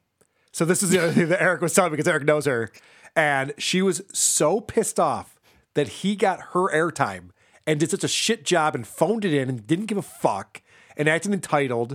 So 0.52 0.66
this 0.66 0.84
is 0.84 0.90
the 0.90 1.00
other 1.00 1.14
thing 1.14 1.30
that 1.30 1.42
Eric 1.42 1.62
was 1.62 1.74
telling 1.74 1.92
me 1.92 1.98
because 1.98 2.08
Eric 2.08 2.26
knows 2.26 2.46
her. 2.46 2.70
And 3.16 3.54
she 3.58 3.82
was 3.82 4.02
so 4.14 4.62
pissed 4.62 5.00
off 5.00 5.40
that 5.74 5.88
he 5.88 6.16
got 6.16 6.40
her 6.54 6.70
airtime 6.74 7.30
and 7.66 7.80
did 7.80 7.92
such 7.92 8.04
a 8.04 8.08
shit 8.08 8.44
job 8.44 8.76
and 8.76 8.86
phoned 8.86 9.26
it 9.26 9.34
in 9.34 9.50
and 9.50 9.66
didn't 9.68 9.86
give 9.86 9.98
a 9.98 10.02
fuck 10.02 10.62
and 10.98 11.08
acted 11.08 11.34
entitled. 11.34 11.94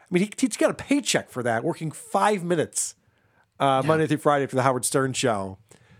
I 0.00 0.06
mean, 0.10 0.24
he, 0.24 0.32
he's 0.38 0.56
got 0.56 0.70
a 0.70 0.74
paycheck 0.74 1.30
for 1.30 1.42
that, 1.42 1.64
working 1.64 1.90
five 1.90 2.44
minutes 2.44 2.94
uh, 3.58 3.82
Monday 3.84 4.06
through 4.06 4.18
Friday 4.18 4.46
for 4.46 4.56
the 4.56 4.62
Howard 4.62 4.84
Stern 4.84 5.12
show 5.12 5.58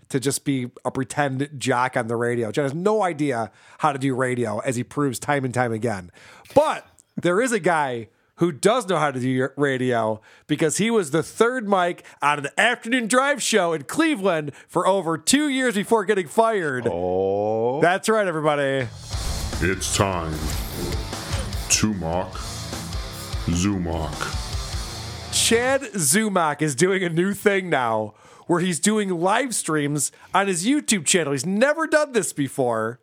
to 0.09 0.19
just 0.19 0.45
be 0.45 0.69
a 0.83 0.91
pretend 0.91 1.49
jock 1.57 1.97
on 1.97 2.07
the 2.07 2.15
radio. 2.15 2.51
John 2.51 2.63
has 2.63 2.73
no 2.73 3.01
idea 3.01 3.51
how 3.79 3.91
to 3.91 3.97
do 3.97 4.13
radio, 4.13 4.59
as 4.59 4.75
he 4.75 4.83
proves 4.83 5.17
time 5.19 5.43
and 5.43 5.53
time 5.53 5.71
again. 5.71 6.11
But 6.53 6.87
there 7.15 7.41
is 7.41 7.51
a 7.51 7.59
guy 7.59 8.09
who 8.37 8.51
does 8.51 8.87
know 8.87 8.97
how 8.97 9.11
to 9.11 9.19
do 9.19 9.49
radio 9.55 10.21
because 10.47 10.77
he 10.77 10.91
was 10.91 11.11
the 11.11 11.23
third 11.23 11.67
mic 11.67 12.05
on 12.21 12.39
an 12.39 12.47
afternoon 12.57 13.07
drive 13.07 13.41
show 13.41 13.73
in 13.73 13.83
Cleveland 13.83 14.51
for 14.67 14.85
over 14.87 15.17
two 15.17 15.47
years 15.47 15.75
before 15.75 16.05
getting 16.05 16.27
fired. 16.27 16.87
Oh, 16.91 17.79
that's 17.81 18.09
right, 18.09 18.27
everybody. 18.27 18.87
It's 19.61 19.95
time 19.95 20.33
to 21.69 21.93
mock 21.93 22.33
Zumock. 23.47 24.41
Chad 25.33 25.81
Zumock 25.81 26.61
is 26.61 26.75
doing 26.75 27.03
a 27.03 27.09
new 27.09 27.33
thing 27.33 27.69
now 27.69 28.13
where 28.47 28.59
he's 28.59 28.79
doing 28.79 29.09
live 29.09 29.55
streams 29.55 30.11
on 30.33 30.47
his 30.47 30.65
YouTube 30.65 31.05
channel. 31.05 31.33
He's 31.33 31.45
never 31.45 31.87
done 31.87 32.11
this 32.11 32.33
before. 32.33 32.99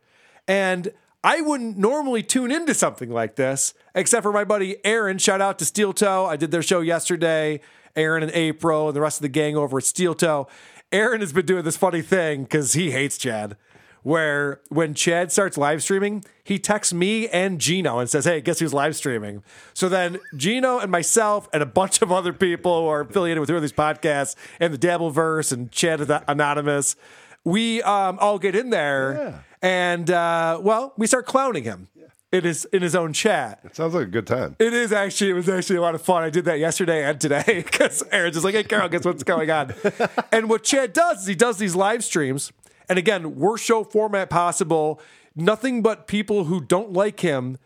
And 0.47 0.93
I 1.25 1.41
wouldn't 1.41 1.79
normally 1.79 2.23
tune 2.23 2.51
into 2.51 2.75
something 2.75 3.09
like 3.11 3.37
this, 3.37 3.75
except 3.95 4.23
for 4.25 4.33
my 4.33 4.45
buddy 4.45 4.85
Aaron. 4.85 5.19
Shout 5.19 5.41
out 5.41 5.59
to 5.61 5.65
Steel 5.65 5.93
Toe. 5.93 6.27
I 6.27 6.37
did 6.37 6.51
their 6.51 6.63
show 6.63 6.81
yesterday. 6.81 7.61
Aaron 7.95 8.23
and 8.23 8.33
April 8.33 8.89
and 8.89 8.97
the 8.97 9.01
rest 9.01 9.19
of 9.19 9.23
the 9.23 9.29
gang 9.29 9.57
over 9.57 9.79
at 9.79 9.85
Steel 9.85 10.15
Toe. 10.15 10.49
Aaron 10.91 11.21
has 11.21 11.33
been 11.33 11.47
doing 11.47 11.65
this 11.65 11.77
funny 11.77 12.03
thing 12.03 12.43
because 12.43 12.73
he 12.73 12.91
hates 12.91 13.17
Chad, 13.19 13.57
where 14.03 14.61
when 14.69 14.95
Chad 14.95 15.31
starts 15.31 15.57
live 15.57 15.83
streaming, 15.83 16.25
he 16.43 16.59
texts 16.59 16.93
me 16.93 17.29
and 17.29 17.61
Gino 17.61 17.99
and 17.99 18.11
says, 18.11 18.25
Hey, 18.25 18.41
guess 18.41 18.59
who's 18.59 18.75
live 18.75 18.97
streaming? 18.97 19.43
So 19.75 19.89
then 19.89 20.19
Gino 20.37 20.79
and 20.79 20.91
myself 20.91 21.49
and 21.53 21.63
a 21.63 21.67
bunch 21.67 22.03
of 22.03 22.11
other 22.11 22.33
people 22.33 22.83
who 22.83 22.89
are 22.89 23.03
affiliated 23.03 23.41
with 23.41 23.51
of 23.51 23.63
these 23.63 23.73
podcasts 23.73 24.35
and 24.59 24.75
the 24.75 24.79
Dabbleverse 24.79 25.53
and 25.53 25.71
Chad 25.71 26.01
Anonymous, 26.27 26.97
we 27.45 27.81
um, 27.83 28.19
all 28.21 28.39
get 28.39 28.57
in 28.57 28.71
there 28.71 29.45
and, 29.63 30.11
uh, 30.11 30.59
well, 30.61 30.93
we 30.99 31.07
start 31.07 31.27
clowning 31.27 31.65
him. 31.65 31.89
In 32.33 32.45
his 32.45 32.65
in 32.73 32.81
his 32.81 32.95
own 32.95 33.13
chat. 33.13 33.61
It 33.63 33.77
sounds 33.77 33.93
like 33.93 34.05
a 34.05 34.11
good 34.11 34.27
time. 34.27 34.57
It 34.59 34.73
is 34.73 34.91
actually. 34.91 35.33
It 35.33 35.35
was 35.35 35.51
actually 35.51 35.77
a 35.77 35.83
lot 35.83 35.95
of 35.95 36.01
fun. 36.01 36.23
I 36.23 36.31
did 36.31 36.47
that 36.47 36.59
yesterday 36.59 37.05
and 37.05 37.21
today 37.21 37.45
because 37.63 38.03
Aaron's 38.11 38.37
just 38.37 38.45
like, 38.47 38.55
"Hey, 38.55 38.65
Carol, 38.65 38.89
guess 38.89 39.05
what's 39.05 39.23
going 39.23 39.51
on?" 39.51 39.75
and 40.33 40.49
what 40.49 40.63
Chad 40.63 40.95
does 40.95 41.21
is 41.21 41.27
he 41.27 41.35
does 41.35 41.59
these 41.59 41.77
live 41.77 42.03
streams, 42.03 42.51
and 42.89 42.99
again, 42.99 43.37
worst 43.37 43.65
show 43.67 43.85
format 43.85 44.31
possible. 44.31 44.99
Nothing 45.37 45.83
but 45.83 46.07
people 46.07 46.45
who 46.45 46.63
don't 46.63 46.95
like 46.95 47.21
him 47.21 47.59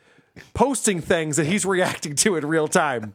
posting 0.52 1.00
things 1.00 1.36
that 1.36 1.46
he's 1.46 1.64
reacting 1.64 2.16
to 2.16 2.34
in 2.34 2.44
real 2.46 2.66
time. 2.66 3.14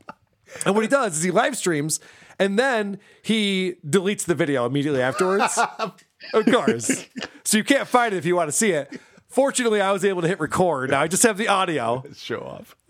And 0.66 0.74
what 0.74 0.84
he 0.84 0.88
does 0.88 1.18
is 1.18 1.24
he 1.24 1.32
live 1.32 1.58
streams, 1.58 2.00
and 2.40 2.58
then 2.58 2.98
he 3.22 3.76
deletes 3.86 4.24
the 4.24 4.36
video 4.36 4.66
immediately 4.66 5.02
afterwards. 5.02 5.60
of 6.34 6.46
course, 6.46 7.06
so 7.44 7.58
you 7.58 7.64
can't 7.64 7.88
find 7.88 8.14
it 8.14 8.18
if 8.18 8.26
you 8.26 8.36
want 8.36 8.48
to 8.48 8.54
see 8.54 8.72
it. 8.72 9.00
Fortunately, 9.28 9.80
I 9.80 9.94
was 9.94 10.04
able 10.04 10.22
to 10.22 10.28
hit 10.28 10.42
record. 10.42 10.90
Now 10.90 11.02
I 11.02 11.08
just 11.08 11.24
have 11.24 11.38
the 11.38 11.48
audio. 11.48 12.04
Show 12.16 12.42
off. 12.42 12.76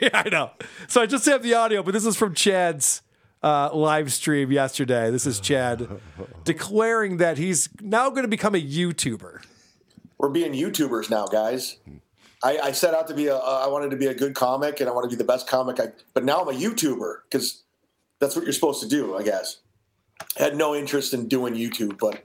yeah, 0.00 0.08
I 0.14 0.28
know. 0.30 0.50
So 0.88 1.02
I 1.02 1.06
just 1.06 1.26
have 1.26 1.42
the 1.42 1.54
audio, 1.54 1.82
but 1.82 1.92
this 1.92 2.06
is 2.06 2.16
from 2.16 2.34
Chad's 2.34 3.02
uh, 3.42 3.70
live 3.74 4.12
stream 4.12 4.50
yesterday. 4.50 5.10
This 5.10 5.26
is 5.26 5.40
Chad 5.40 5.86
declaring 6.44 7.18
that 7.18 7.36
he's 7.36 7.68
now 7.82 8.08
going 8.08 8.22
to 8.22 8.28
become 8.28 8.54
a 8.54 8.62
YouTuber. 8.62 9.42
We're 10.16 10.30
being 10.30 10.52
YouTubers 10.52 11.10
now, 11.10 11.26
guys. 11.26 11.76
I, 12.42 12.58
I 12.58 12.72
set 12.72 12.94
out 12.94 13.08
to 13.08 13.14
be 13.14 13.26
a. 13.26 13.36
Uh, 13.36 13.62
I 13.64 13.68
wanted 13.68 13.90
to 13.90 13.96
be 13.96 14.06
a 14.06 14.14
good 14.14 14.34
comic, 14.34 14.80
and 14.80 14.88
I 14.88 14.92
want 14.92 15.04
to 15.04 15.14
be 15.14 15.18
the 15.18 15.24
best 15.24 15.48
comic. 15.48 15.80
I, 15.80 15.88
but 16.14 16.24
now 16.24 16.40
I'm 16.40 16.48
a 16.48 16.58
YouTuber 16.58 17.16
because 17.28 17.62
that's 18.20 18.34
what 18.34 18.44
you're 18.44 18.52
supposed 18.52 18.82
to 18.82 18.88
do, 18.88 19.16
I 19.16 19.22
guess. 19.22 19.58
I 20.38 20.44
had 20.44 20.56
no 20.56 20.74
interest 20.74 21.14
in 21.14 21.28
doing 21.28 21.54
YouTube, 21.54 21.98
but 21.98 22.14
if 22.14 22.22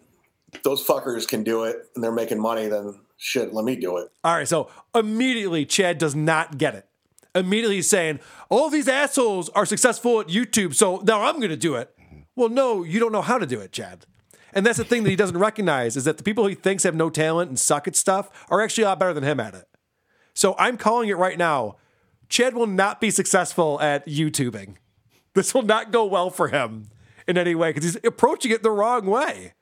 those 0.63 0.85
fuckers 0.85 1.27
can 1.27 1.43
do 1.43 1.63
it 1.63 1.89
and 1.95 2.03
they're 2.03 2.11
making 2.11 2.39
money, 2.39 2.67
then 2.67 2.99
shit, 3.17 3.53
let 3.53 3.65
me 3.65 3.75
do 3.75 3.97
it. 3.97 4.09
All 4.23 4.35
right, 4.35 4.47
so 4.47 4.69
immediately 4.93 5.65
Chad 5.65 5.97
does 5.97 6.15
not 6.15 6.57
get 6.57 6.75
it. 6.75 6.87
Immediately 7.35 7.77
he's 7.77 7.89
saying, 7.89 8.19
all 8.49 8.69
these 8.69 8.87
assholes 8.87 9.49
are 9.49 9.65
successful 9.65 10.19
at 10.19 10.27
YouTube, 10.27 10.75
so 10.75 11.01
now 11.05 11.23
I'm 11.23 11.37
going 11.37 11.49
to 11.49 11.57
do 11.57 11.75
it. 11.75 11.91
Mm-hmm. 11.99 12.19
Well, 12.35 12.49
no, 12.49 12.83
you 12.83 12.99
don't 12.99 13.11
know 13.11 13.23
how 13.23 13.39
to 13.39 13.47
do 13.47 13.59
it, 13.59 13.71
Chad. 13.71 14.05
And 14.53 14.65
that's 14.65 14.77
the 14.77 14.85
thing 14.85 15.03
that 15.03 15.09
he 15.09 15.15
doesn't 15.15 15.37
recognize 15.39 15.97
is 15.97 16.03
that 16.03 16.17
the 16.17 16.23
people 16.23 16.45
he 16.45 16.55
thinks 16.55 16.83
have 16.83 16.95
no 16.95 17.09
talent 17.09 17.49
and 17.49 17.59
suck 17.59 17.87
at 17.87 17.95
stuff 17.95 18.29
are 18.49 18.61
actually 18.61 18.83
a 18.83 18.87
lot 18.87 18.99
better 18.99 19.13
than 19.13 19.23
him 19.23 19.39
at 19.39 19.55
it. 19.55 19.67
So 20.35 20.55
I'm 20.57 20.77
calling 20.77 21.09
it 21.09 21.17
right 21.17 21.37
now. 21.37 21.77
Chad 22.29 22.55
will 22.55 22.67
not 22.67 22.99
be 22.99 23.11
successful 23.11 23.79
at 23.81 24.05
YouTubing. 24.07 24.75
This 25.33 25.53
will 25.53 25.63
not 25.63 25.91
go 25.91 26.05
well 26.05 26.29
for 26.29 26.49
him 26.49 26.89
in 27.27 27.37
any 27.37 27.55
way 27.55 27.69
because 27.69 27.83
he's 27.83 28.03
approaching 28.03 28.51
it 28.51 28.63
the 28.63 28.71
wrong 28.71 29.05
way. 29.05 29.53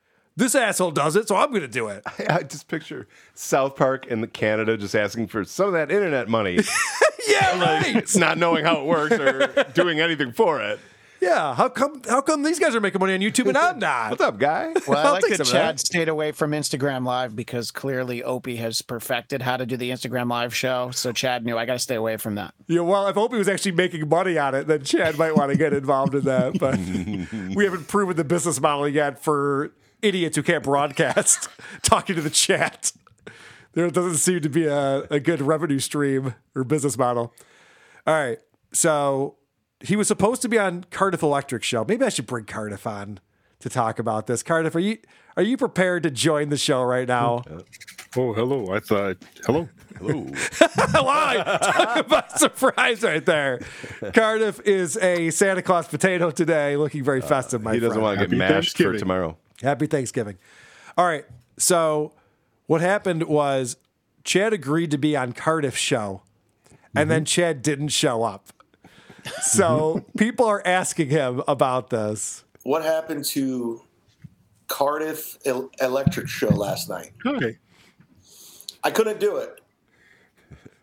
This 0.42 0.56
asshole 0.56 0.90
does 0.90 1.16
it, 1.16 1.28
so 1.28 1.36
I'm 1.36 1.50
going 1.50 1.62
to 1.62 1.68
do 1.68 1.90
it. 1.90 2.02
I 2.28 2.42
just 2.42 2.68
picture 2.68 3.08
South 3.36 3.76
Park 3.76 4.10
and 4.10 4.34
Canada 4.34 4.76
just 4.76 4.96
asking 4.96 5.28
for 5.28 5.46
some 5.46 5.68
of 5.68 5.74
that 5.74 5.92
internet 5.92 6.30
money. 6.30 6.56
yeah, 7.28 7.52
like, 7.60 7.94
right. 7.94 8.16
Not 8.16 8.40
knowing 8.40 8.66
how 8.66 8.82
it 8.82 8.88
works 8.88 9.20
or 9.20 9.64
doing 9.76 10.00
anything 10.00 10.32
for 10.32 10.60
it. 10.60 10.80
Yeah, 11.20 11.54
how 11.54 11.70
come? 11.70 12.02
How 12.10 12.22
come 12.22 12.42
these 12.42 12.58
guys 12.58 12.74
are 12.74 12.82
making 12.82 13.00
money 13.00 13.14
on 13.14 13.20
YouTube 13.20 13.50
and 13.50 13.56
I'm 13.56 13.78
not? 13.78 14.10
What's 14.10 14.24
up, 14.24 14.40
guy? 14.40 14.74
Well, 14.88 14.98
I 14.98 15.04
I'll 15.04 15.14
like 15.14 15.28
that 15.28 15.38
some 15.38 15.46
of 15.46 15.52
Chad 15.52 15.80
stayed 15.80 16.10
away 16.10 16.32
from 16.32 16.54
Instagram 16.54 17.06
Live 17.06 17.36
because 17.36 17.70
clearly 17.70 18.24
Opie 18.24 18.56
has 18.56 18.82
perfected 18.82 19.44
how 19.44 19.58
to 19.58 19.68
do 19.68 19.78
the 19.78 19.92
Instagram 19.92 20.28
Live 20.32 20.56
show. 20.56 20.90
So 20.90 21.12
Chad 21.12 21.46
knew 21.46 21.56
I 21.56 21.66
got 21.66 21.74
to 21.74 21.80
stay 21.80 21.94
away 21.94 22.18
from 22.18 22.34
that. 22.34 22.56
Yeah, 22.66 22.82
well, 22.82 23.08
if 23.08 23.16
Opie 23.16 23.38
was 23.38 23.48
actually 23.48 23.74
making 23.74 24.10
money 24.10 24.40
on 24.40 24.56
it, 24.56 24.66
then 24.66 24.84
Chad 24.84 25.20
might 25.20 25.36
want 25.36 25.52
to 25.52 25.58
get 25.60 25.72
involved 25.72 26.16
in 26.16 26.24
that. 26.24 26.58
But 26.58 26.80
we 27.56 27.64
haven't 27.64 27.88
proven 27.88 28.18
the 28.18 28.24
business 28.24 28.60
model 28.60 28.90
yet 28.90 29.24
for 29.24 29.72
idiots 30.02 30.36
who 30.36 30.44
can't 30.44 30.64
broadcast 30.64 31.48
talking 31.82 32.16
to 32.16 32.22
the 32.22 32.30
chat. 32.30 32.92
There 33.74 33.90
doesn't 33.90 34.16
seem 34.16 34.42
to 34.42 34.50
be 34.50 34.66
a, 34.66 35.08
a 35.10 35.20
good 35.20 35.42
revenue 35.42 35.80
stream 35.80 36.36
or 36.56 36.64
business 36.64 36.98
model. 36.98 37.34
All 38.06 38.14
right. 38.14 38.40
So 38.74 39.38
he 39.80 39.96
was 39.96 40.08
supposed 40.08 40.42
to 40.42 40.50
be 40.50 40.60
on 40.60 40.86
Cardiff 40.92 41.24
Electric 41.24 41.64
Show. 41.64 41.86
Maybe 41.86 42.06
I 42.06 42.10
should 42.10 42.28
bring 42.28 42.46
Cardiff 42.46 42.86
on 42.86 43.20
to 43.60 43.70
talk 43.70 44.00
about 44.00 44.28
this. 44.28 44.44
Cardiff, 44.44 44.76
are 44.76 44.80
you 44.80 44.98
are 45.38 45.44
you 45.44 45.56
prepared 45.56 46.04
to 46.04 46.12
join 46.12 46.50
the 46.50 46.58
show 46.58 46.84
right 46.84 47.08
now? 47.08 47.44
Uh, 47.50 47.62
oh, 48.18 48.34
hello. 48.34 48.74
I 48.74 48.80
thought, 48.80 49.18
hello. 49.46 49.70
Hello. 49.98 50.26
wow, 50.94 51.58
talk 51.62 51.98
about 52.06 52.38
surprise 52.38 53.04
right 53.04 53.26
there. 53.26 53.62
Cardiff 54.14 54.60
is 54.62 54.98
a 54.98 55.30
Santa 55.30 55.62
Claus 55.62 55.88
potato 55.88 56.32
today, 56.32 56.76
looking 56.76 57.04
very 57.04 57.22
uh, 57.22 57.28
festive. 57.28 57.62
My 57.62 57.74
he 57.74 57.80
doesn't 57.80 57.94
friend. 57.94 58.04
want 58.04 58.20
to 58.20 58.28
get 58.28 58.38
Happy 58.38 58.54
mashed 58.54 58.78
for 58.78 58.98
tomorrow. 58.98 59.38
Happy 59.62 59.88
Thanksgiving. 59.88 60.38
All 60.98 61.06
right. 61.06 61.26
So 61.58 62.14
what 62.68 62.82
happened 62.82 63.24
was 63.24 63.78
Chad 64.24 64.54
agreed 64.54 64.92
to 64.92 64.98
be 64.98 65.16
on 65.16 65.34
Cardiff's 65.34 65.78
show, 65.78 66.24
and 66.96 67.10
then 67.10 67.26
Chad 67.26 67.62
didn't 67.62 67.90
show 67.90 68.24
up. 68.24 68.52
So 69.42 70.06
people 70.18 70.46
are 70.46 70.62
asking 70.66 71.10
him 71.10 71.42
about 71.48 71.90
this. 71.90 72.44
What 72.64 72.84
happened 72.84 73.26
to 73.26 73.82
Cardiff 74.68 75.38
Electric 75.46 76.28
Show 76.28 76.50
last 76.50 76.90
night? 76.90 77.12
Hi. 77.26 77.58
I 78.84 78.92
couldn't 78.92 79.20
do 79.20 79.38
it. 79.38 79.62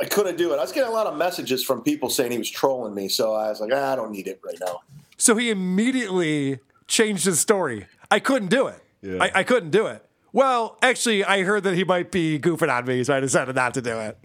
I 0.01 0.05
couldn't 0.05 0.37
do 0.37 0.53
it. 0.53 0.59
I 0.59 0.63
was 0.63 0.71
getting 0.71 0.91
a 0.91 0.93
lot 0.93 1.07
of 1.07 1.17
messages 1.17 1.65
from 1.65 1.83
people 1.83 2.09
saying 2.09 2.31
he 2.31 2.39
was 2.39 2.51
trolling 2.51 2.95
me, 2.95 3.09
so 3.09 3.35
I 3.35 3.49
was 3.49 3.61
like, 3.61 3.73
ah, 3.75 3.93
I 3.93 3.97
don't 3.97 4.13
need 4.13 4.29
it 4.29 4.41
right 4.45 4.59
now. 4.61 4.83
So 5.17 5.35
he 5.37 5.51
immediately 5.51 6.61
changed 6.87 7.25
his 7.25 7.41
story. 7.41 7.87
I 8.11 8.21
couldn't 8.21 8.49
do 8.49 8.67
it. 8.69 8.83
Yeah. 9.03 9.19
I, 9.23 9.31
I 9.41 9.43
couldn't 9.45 9.71
do 9.71 9.87
it. 9.87 10.05
Well, 10.33 10.79
actually, 10.83 11.25
I 11.25 11.43
heard 11.43 11.65
that 11.65 11.75
he 11.75 11.85
might 11.85 12.11
be 12.13 12.39
goofing 12.39 12.71
on 12.75 12.85
me, 12.87 13.03
so 13.05 13.15
I 13.17 13.21
decided 13.21 13.55
not 13.55 13.75
to 13.75 13.83
do 13.83 13.99
it. 13.99 14.19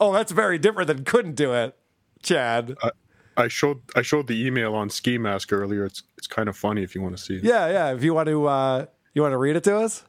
Oh, 0.00 0.12
that's 0.12 0.32
very 0.32 0.58
different 0.58 0.86
than 0.88 1.04
couldn't 1.04 1.34
do 1.34 1.52
it, 1.52 1.76
Chad. 2.22 2.76
I, 2.82 2.90
I 3.36 3.48
showed 3.48 3.82
I 3.94 4.02
showed 4.02 4.26
the 4.26 4.46
email 4.46 4.74
on 4.74 4.88
Ski 4.90 5.18
Mask 5.18 5.52
earlier. 5.52 5.84
It's 5.84 6.02
it's 6.16 6.26
kind 6.26 6.48
of 6.48 6.56
funny 6.56 6.82
if 6.82 6.94
you 6.94 7.02
want 7.02 7.16
to 7.16 7.22
see 7.22 7.36
it. 7.36 7.44
Yeah, 7.44 7.68
yeah. 7.68 7.92
If 7.94 8.02
you 8.02 8.14
want 8.14 8.28
to, 8.28 8.46
uh, 8.46 8.86
you 9.14 9.22
want 9.22 9.32
to 9.32 9.38
read 9.38 9.56
it 9.56 9.64
to 9.64 9.76
us. 9.76 10.04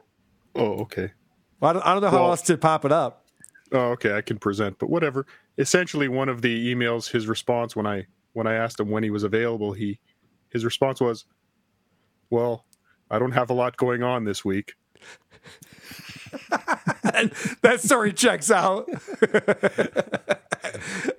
Oh, 0.56 0.80
okay. 0.84 1.12
Well, 1.60 1.70
I 1.70 1.74
don't, 1.74 1.86
I 1.86 1.94
don't 1.94 2.02
know 2.02 2.10
how 2.10 2.22
Well- 2.22 2.30
else 2.32 2.42
to 2.44 2.58
pop 2.58 2.86
it 2.86 2.92
up. 2.92 3.26
Oh, 3.74 3.92
okay. 3.92 4.14
I 4.18 4.22
can 4.22 4.38
present, 4.38 4.80
but 4.80 4.90
whatever. 4.90 5.26
Essentially, 5.58 6.08
one 6.10 6.28
of 6.28 6.42
the 6.42 6.74
emails, 6.74 7.10
his 7.12 7.28
response 7.28 7.76
when 7.76 7.86
I 7.88 8.08
when 8.34 8.48
I 8.48 8.54
asked 8.56 8.80
him 8.80 8.90
when 8.90 9.04
he 9.04 9.10
was 9.10 9.24
available, 9.24 9.74
he 9.74 10.00
his 10.50 10.64
response 10.66 11.00
was, 11.02 11.26
"Well, 12.30 12.66
I 13.12 13.20
don't 13.20 13.34
have 13.34 13.50
a 13.50 13.54
lot 13.54 13.78
going 13.78 14.02
on 14.02 14.24
this 14.24 14.44
week." 14.44 14.74
that 17.62 17.80
story 17.80 18.14
checks 18.14 18.50
out. 18.50 18.90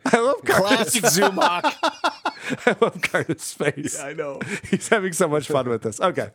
I 0.06 0.18
love 0.18 0.42
Carter's- 0.44 1.00
Classic 1.00 1.02
Zumock. 1.04 1.62
I 2.66 2.76
love 2.80 3.00
Carter's 3.02 3.52
face. 3.52 4.00
I 4.00 4.12
know. 4.12 4.40
He's 4.70 4.88
having 4.88 5.12
so 5.12 5.28
much 5.28 5.48
fun 5.48 5.68
with 5.68 5.82
this. 5.82 6.00
Okay. 6.00 6.30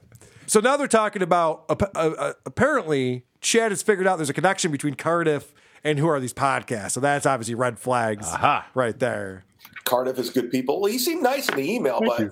So 0.45 0.59
now 0.59 0.77
they're 0.77 0.87
talking 0.87 1.21
about 1.21 1.65
uh, 1.69 1.75
uh, 1.95 2.33
apparently 2.45 3.25
Chad 3.41 3.71
has 3.71 3.81
figured 3.83 4.07
out 4.07 4.17
there's 4.17 4.29
a 4.29 4.33
connection 4.33 4.71
between 4.71 4.93
Cardiff 4.93 5.53
and 5.83 5.99
who 5.99 6.07
are 6.07 6.19
these 6.19 6.33
podcasts. 6.33 6.91
So 6.91 6.99
that's 6.99 7.25
obviously 7.25 7.55
red 7.55 7.79
flags 7.79 8.31
right 8.73 8.97
there. 8.97 9.43
Cardiff 9.83 10.17
is 10.19 10.29
good 10.29 10.51
people. 10.51 10.81
Well, 10.81 10.91
he 10.91 10.99
seemed 10.99 11.23
nice 11.23 11.49
in 11.49 11.55
the 11.55 11.69
email, 11.69 11.99
Thank 11.99 12.31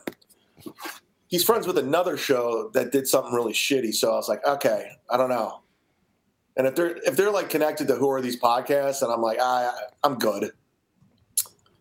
but 0.66 0.76
he's 1.36 1.44
friends 1.44 1.68
with 1.68 1.78
another 1.78 2.16
show 2.16 2.70
that 2.74 2.94
did 2.94 3.06
something 3.08 3.34
really 3.34 3.52
shitty. 3.52 3.94
So 3.94 4.12
I 4.14 4.16
was 4.16 4.30
like, 4.30 4.46
okay, 4.48 4.90
I 5.10 5.18
don't 5.18 5.28
know. 5.30 5.60
And 6.56 6.66
if 6.66 6.76
they're 6.76 6.96
if 7.06 7.18
they're 7.18 7.30
like 7.32 7.50
connected 7.50 7.90
to 7.90 7.96
who 7.96 8.10
are 8.10 8.22
these 8.22 8.40
podcasts, 8.40 9.02
and 9.02 9.12
I'm 9.12 9.22
like, 9.22 9.38
I 9.42 9.70
I'm 10.02 10.16
good. 10.16 10.52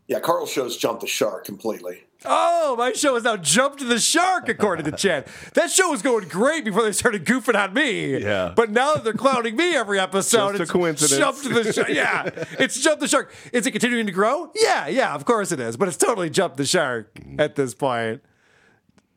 Yeah, 0.09 0.19
Carl's 0.19 0.51
show's 0.51 0.77
jumped 0.77 1.03
the 1.03 1.07
shark 1.07 1.45
completely. 1.45 2.03
Oh, 2.27 2.75
my 2.77 2.93
show 2.93 3.15
has 3.15 3.23
now 3.25 3.37
jumped 3.37 3.87
the 3.87 3.99
shark, 4.01 4.49
according 4.49 4.87
to 4.87 4.93
Chad. 4.97 5.27
That 5.55 5.71
show 5.71 5.91
was 5.91 6.03
going 6.03 6.27
great 6.29 6.65
before 6.65 6.83
they 6.83 6.93
started 6.93 7.25
goofing 7.25 7.55
on 7.55 7.73
me. 7.73 8.19
Yeah. 8.19 8.53
But 8.57 8.71
now 8.71 8.95
that 8.95 9.05
they're 9.05 9.13
clowning 9.13 9.55
me 9.57 9.77
every 9.77 10.01
episode, 10.01 10.57
Just 10.57 10.71
a 10.71 10.73
coincidence. 10.73 11.17
jumped 11.19 11.45
the 11.45 11.73
shark. 11.73 11.89
Yeah, 11.91 12.29
it's 12.59 12.81
jumped 12.81 13.01
the 13.01 13.09
shark. 13.09 13.33
Is 13.53 13.67
it 13.67 13.71
continuing 13.71 14.07
to 14.07 14.13
grow? 14.13 14.51
Yeah, 14.57 14.89
yeah, 14.89 15.15
of 15.15 15.25
course 15.25 15.53
it 15.53 15.61
is. 15.61 15.77
But 15.77 15.87
it's 15.89 15.97
totally 15.99 16.31
jumped 16.31 16.57
the 16.57 16.67
shark 16.67 17.17
at 17.39 17.55
this 17.55 17.75
point. 17.75 18.23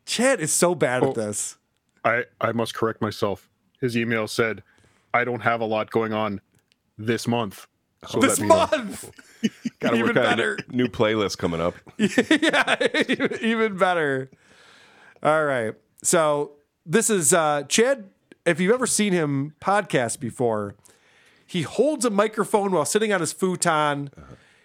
Chad 0.08 0.40
is 0.40 0.52
so 0.52 0.74
bad 0.74 1.02
Oh. 1.04 1.10
at 1.10 1.14
this. 1.14 1.58
I 2.04 2.24
I 2.40 2.52
must 2.52 2.74
correct 2.74 3.00
myself. 3.02 3.48
His 3.80 3.96
email 3.96 4.26
said, 4.26 4.62
"I 5.12 5.24
don't 5.24 5.40
have 5.42 5.60
a 5.60 5.64
lot 5.66 5.90
going 5.90 6.12
on 6.14 6.40
this 6.96 7.28
month." 7.28 7.66
So 8.08 8.18
this 8.18 8.38
that 8.38 8.46
month. 8.46 9.10
Got 9.80 9.90
to 9.90 9.96
Even 9.96 10.06
work 10.08 10.16
on 10.16 10.22
a 10.24 10.26
better. 10.30 10.58
new, 10.70 10.84
new 10.84 10.88
playlist 10.88 11.36
coming 11.36 11.60
up. 11.60 11.74
yeah, 11.98 13.36
even 13.40 13.76
better. 13.76 14.30
All 15.22 15.44
right. 15.44 15.74
So 16.02 16.52
this 16.86 17.10
is 17.10 17.34
uh, 17.34 17.64
Chad. 17.68 18.08
If 18.46 18.60
you've 18.60 18.72
ever 18.72 18.86
seen 18.86 19.12
him 19.12 19.54
podcast 19.60 20.20
before, 20.20 20.74
He 21.46 21.62
holds 21.62 22.04
a 22.06 22.10
microphone 22.10 22.70
while 22.72 22.84
sitting 22.86 23.12
on 23.12 23.20
his 23.20 23.32
futon. 23.32 24.10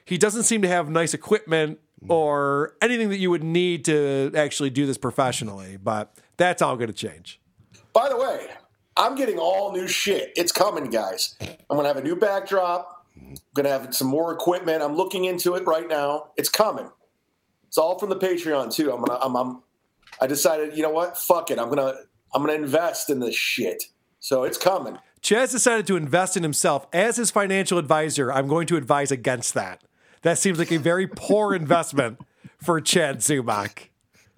He 0.05 0.17
doesn't 0.17 0.43
seem 0.43 0.61
to 0.61 0.67
have 0.69 0.89
nice 0.89 1.13
equipment 1.13 1.79
Mm-hmm. 2.03 2.11
or 2.11 2.75
anything 2.81 3.09
that 3.09 3.17
you 3.17 3.29
would 3.29 3.43
need 3.43 3.85
to 3.85 4.31
actually 4.35 4.69
do 4.69 4.85
this 4.85 4.97
professionally, 4.97 5.77
but 5.77 6.13
that's 6.35 6.61
all 6.61 6.75
going 6.75 6.87
to 6.87 6.93
change. 6.93 7.39
By 7.93 8.09
the 8.09 8.17
way, 8.17 8.47
I'm 8.97 9.15
getting 9.15 9.37
all 9.39 9.71
new 9.71 9.87
shit. 9.87 10.33
It's 10.35 10.51
coming, 10.51 10.89
guys. 10.89 11.35
I'm 11.41 11.77
gonna 11.77 11.87
have 11.87 11.97
a 11.97 12.03
new 12.03 12.15
backdrop. 12.15 13.05
I'm 13.15 13.37
gonna 13.53 13.69
have 13.69 13.95
some 13.95 14.07
more 14.07 14.33
equipment. 14.33 14.81
I'm 14.81 14.95
looking 14.95 15.25
into 15.25 15.55
it 15.55 15.65
right 15.65 15.87
now. 15.87 16.31
It's 16.35 16.49
coming. 16.49 16.89
It's 17.67 17.77
all 17.77 17.97
from 17.97 18.09
the 18.09 18.17
Patreon 18.17 18.73
too. 18.73 18.91
I'm 18.91 19.01
gonna. 19.01 19.19
I'm. 19.21 19.35
I'm 19.35 19.63
I 20.19 20.27
decided. 20.27 20.75
You 20.75 20.83
know 20.83 20.91
what? 20.91 21.17
Fuck 21.17 21.51
it. 21.51 21.59
I'm 21.59 21.69
gonna. 21.69 21.93
I'm 22.33 22.41
gonna 22.41 22.53
invest 22.53 23.09
in 23.09 23.19
this 23.19 23.35
shit. 23.35 23.83
So 24.19 24.43
it's 24.43 24.57
coming. 24.57 24.97
Chaz 25.21 25.51
decided 25.51 25.87
to 25.87 25.95
invest 25.95 26.35
in 26.35 26.43
himself 26.43 26.85
as 26.91 27.15
his 27.15 27.31
financial 27.31 27.77
advisor. 27.77 28.31
I'm 28.31 28.47
going 28.47 28.67
to 28.67 28.75
advise 28.75 29.11
against 29.11 29.53
that. 29.53 29.81
That 30.23 30.37
seems 30.37 30.57
like 30.57 30.71
a 30.71 30.79
very 30.79 31.05
poor 31.05 31.53
investment 31.53 32.19
for 32.57 32.81
Chad 32.81 33.19
Zumock. 33.19 33.89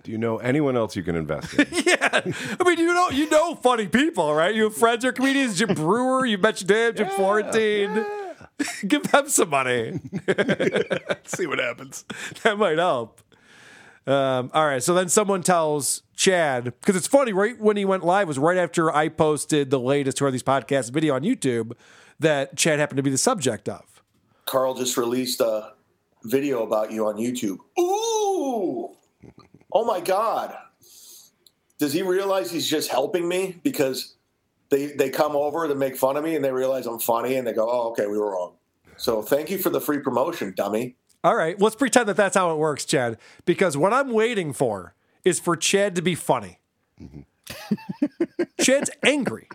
Do 0.03 0.11
you 0.11 0.17
know 0.17 0.37
anyone 0.37 0.75
else 0.75 0.95
you 0.95 1.03
can 1.03 1.15
invest 1.15 1.53
in? 1.53 1.67
yeah, 1.85 2.09
I 2.11 2.63
mean, 2.63 2.77
you 2.77 2.93
know, 2.93 3.09
you 3.09 3.29
know, 3.29 3.55
funny 3.55 3.87
people, 3.87 4.33
right? 4.35 4.53
You 4.53 4.65
have 4.65 4.75
friends 4.75 5.03
who 5.03 5.09
are 5.09 5.13
comedians. 5.13 5.57
Jim 5.57 5.73
Breuer, 5.73 6.25
you 6.25 6.37
mentioned 6.37 6.69
him. 6.69 6.95
Jim 6.95 7.09
Florentine. 7.09 8.05
Give 8.87 9.03
them 9.03 9.29
some 9.29 9.49
money. 9.49 9.99
See 11.25 11.47
what 11.47 11.59
happens. 11.59 12.05
That 12.43 12.57
might 12.57 12.77
help. 12.77 13.21
Um, 14.07 14.51
all 14.53 14.65
right, 14.67 14.83
so 14.83 14.93
then 14.93 15.09
someone 15.09 15.41
tells 15.41 16.03
Chad 16.15 16.65
because 16.65 16.95
it's 16.95 17.07
funny, 17.07 17.33
right 17.33 17.59
when 17.59 17.75
he 17.75 17.85
went 17.85 18.03
live 18.03 18.27
was 18.27 18.37
right 18.37 18.57
after 18.57 18.95
I 18.95 19.09
posted 19.09 19.71
the 19.71 19.79
latest 19.79 20.19
Who 20.19 20.25
Are 20.25 20.31
These 20.31 20.43
Podcasts 20.43 20.91
video 20.91 21.15
on 21.15 21.23
YouTube 21.23 21.73
that 22.19 22.55
Chad 22.55 22.77
happened 22.77 22.97
to 22.97 23.03
be 23.03 23.09
the 23.09 23.17
subject 23.17 23.67
of. 23.67 24.03
Carl 24.45 24.75
just 24.75 24.95
released 24.95 25.41
a 25.41 25.73
video 26.25 26.63
about 26.63 26.91
you 26.91 27.07
on 27.07 27.15
YouTube. 27.15 27.57
Ooh! 27.79 28.95
Oh 29.71 29.85
my 29.85 29.99
God. 29.99 30.55
Does 31.77 31.93
he 31.93 32.01
realize 32.01 32.51
he's 32.51 32.69
just 32.69 32.89
helping 32.89 33.27
me? 33.27 33.59
Because 33.63 34.15
they 34.69 34.87
they 34.87 35.09
come 35.09 35.35
over 35.35 35.67
to 35.67 35.75
make 35.75 35.97
fun 35.97 36.17
of 36.17 36.23
me 36.23 36.35
and 36.35 36.43
they 36.43 36.51
realize 36.51 36.85
I'm 36.85 36.99
funny 36.99 37.35
and 37.35 37.45
they 37.45 37.53
go, 37.53 37.69
oh, 37.69 37.89
okay, 37.89 38.07
we 38.07 38.17
were 38.17 38.31
wrong. 38.31 38.53
So 38.97 39.21
thank 39.21 39.49
you 39.49 39.57
for 39.57 39.69
the 39.69 39.81
free 39.81 39.99
promotion, 39.99 40.53
dummy. 40.55 40.95
All 41.23 41.35
right, 41.35 41.59
let's 41.59 41.75
pretend 41.75 42.07
that 42.07 42.17
that's 42.17 42.37
how 42.37 42.51
it 42.51 42.57
works, 42.57 42.85
Chad. 42.85 43.17
Because 43.45 43.75
what 43.75 43.93
I'm 43.93 44.11
waiting 44.11 44.53
for 44.53 44.93
is 45.23 45.39
for 45.39 45.55
Chad 45.55 45.95
to 45.95 46.01
be 46.01 46.15
funny. 46.15 46.59
Mm-hmm. 47.01 48.43
Chad's 48.61 48.89
angry, 49.03 49.49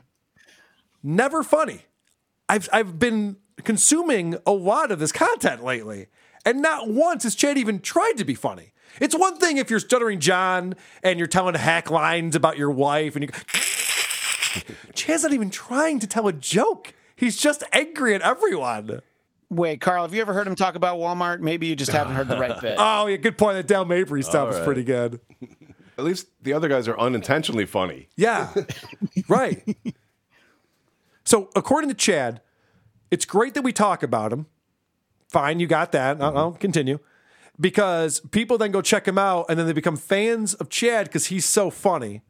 never 1.02 1.42
funny. 1.42 1.82
I've 2.48 2.68
I've 2.72 2.98
been 2.98 3.36
consuming 3.64 4.36
a 4.46 4.52
lot 4.52 4.90
of 4.90 4.98
this 4.98 5.12
content 5.12 5.64
lately, 5.64 6.08
and 6.44 6.62
not 6.62 6.88
once 6.88 7.24
has 7.24 7.34
Chad 7.34 7.58
even 7.58 7.80
tried 7.80 8.14
to 8.16 8.24
be 8.24 8.34
funny. 8.34 8.72
It's 9.00 9.14
one 9.14 9.36
thing 9.36 9.56
if 9.56 9.70
you're 9.70 9.80
stuttering 9.80 10.18
John 10.20 10.74
and 11.02 11.18
you're 11.18 11.28
telling 11.28 11.54
hack 11.54 11.90
lines 11.90 12.34
about 12.34 12.58
your 12.58 12.70
wife, 12.70 13.16
and 13.16 13.24
you. 13.24 13.30
Chad's 14.94 15.22
not 15.22 15.32
even 15.32 15.50
trying 15.50 16.00
to 16.00 16.06
tell 16.06 16.26
a 16.26 16.32
joke. 16.32 16.94
He's 17.14 17.36
just 17.36 17.62
angry 17.72 18.14
at 18.14 18.22
everyone. 18.22 19.00
Wait, 19.48 19.80
Carl, 19.80 20.02
have 20.02 20.14
you 20.14 20.20
ever 20.20 20.32
heard 20.32 20.46
him 20.46 20.54
talk 20.54 20.76
about 20.76 20.98
Walmart? 20.98 21.40
Maybe 21.40 21.66
you 21.66 21.74
just 21.76 21.90
haven't 21.90 22.14
heard 22.14 22.28
the 22.28 22.38
right 22.38 22.60
bit. 22.60 22.76
Oh, 22.78 23.06
yeah, 23.06 23.16
good 23.16 23.36
point. 23.36 23.56
That 23.56 23.66
Dale 23.66 23.84
Mabry 23.84 24.22
stuff 24.22 24.48
All 24.48 24.54
is 24.54 24.64
pretty 24.64 24.84
good. 24.84 25.20
At 25.98 26.04
least 26.04 26.28
the 26.42 26.52
other 26.52 26.68
guys 26.68 26.88
are 26.88 26.98
unintentionally 26.98 27.66
funny. 27.66 28.08
Yeah, 28.16 28.54
right. 29.28 29.62
So, 31.24 31.50
according 31.54 31.90
to 31.90 31.94
Chad, 31.94 32.40
it's 33.10 33.26
great 33.26 33.52
that 33.54 33.62
we 33.62 33.72
talk 33.72 34.02
about 34.02 34.32
him. 34.32 34.46
Fine, 35.30 35.60
you 35.60 35.66
got 35.66 35.92
that. 35.92 36.20
I'll, 36.20 36.36
I'll 36.36 36.52
continue. 36.52 36.98
Because 37.58 38.20
people 38.30 38.58
then 38.58 38.72
go 38.72 38.82
check 38.82 39.06
him 39.06 39.18
out 39.18 39.46
and 39.48 39.58
then 39.58 39.66
they 39.66 39.72
become 39.72 39.96
fans 39.96 40.54
of 40.54 40.70
Chad 40.70 41.06
because 41.06 41.26
he's 41.26 41.44
so 41.44 41.70
funny. 41.70 42.22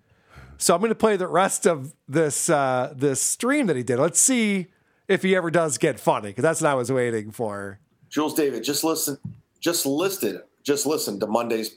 So 0.58 0.74
I'm 0.74 0.80
going 0.80 0.90
to 0.90 0.94
play 0.96 1.16
the 1.16 1.26
rest 1.28 1.66
of 1.66 1.94
this 2.06 2.50
uh, 2.50 2.92
this 2.94 3.22
stream 3.22 3.66
that 3.68 3.76
he 3.76 3.82
did. 3.82 3.98
Let's 3.98 4.20
see 4.20 4.66
if 5.08 5.22
he 5.22 5.34
ever 5.34 5.50
does 5.50 5.78
get 5.78 5.98
funny 5.98 6.28
because 6.28 6.42
that's 6.42 6.60
what 6.60 6.70
I 6.70 6.74
was 6.74 6.92
waiting 6.92 7.30
for. 7.30 7.78
Jules 8.10 8.34
David, 8.34 8.64
just 8.64 8.84
listen, 8.84 9.16
just 9.60 9.86
listed, 9.86 10.42
just 10.62 10.84
listen 10.84 11.18
to 11.20 11.26
Monday's 11.26 11.76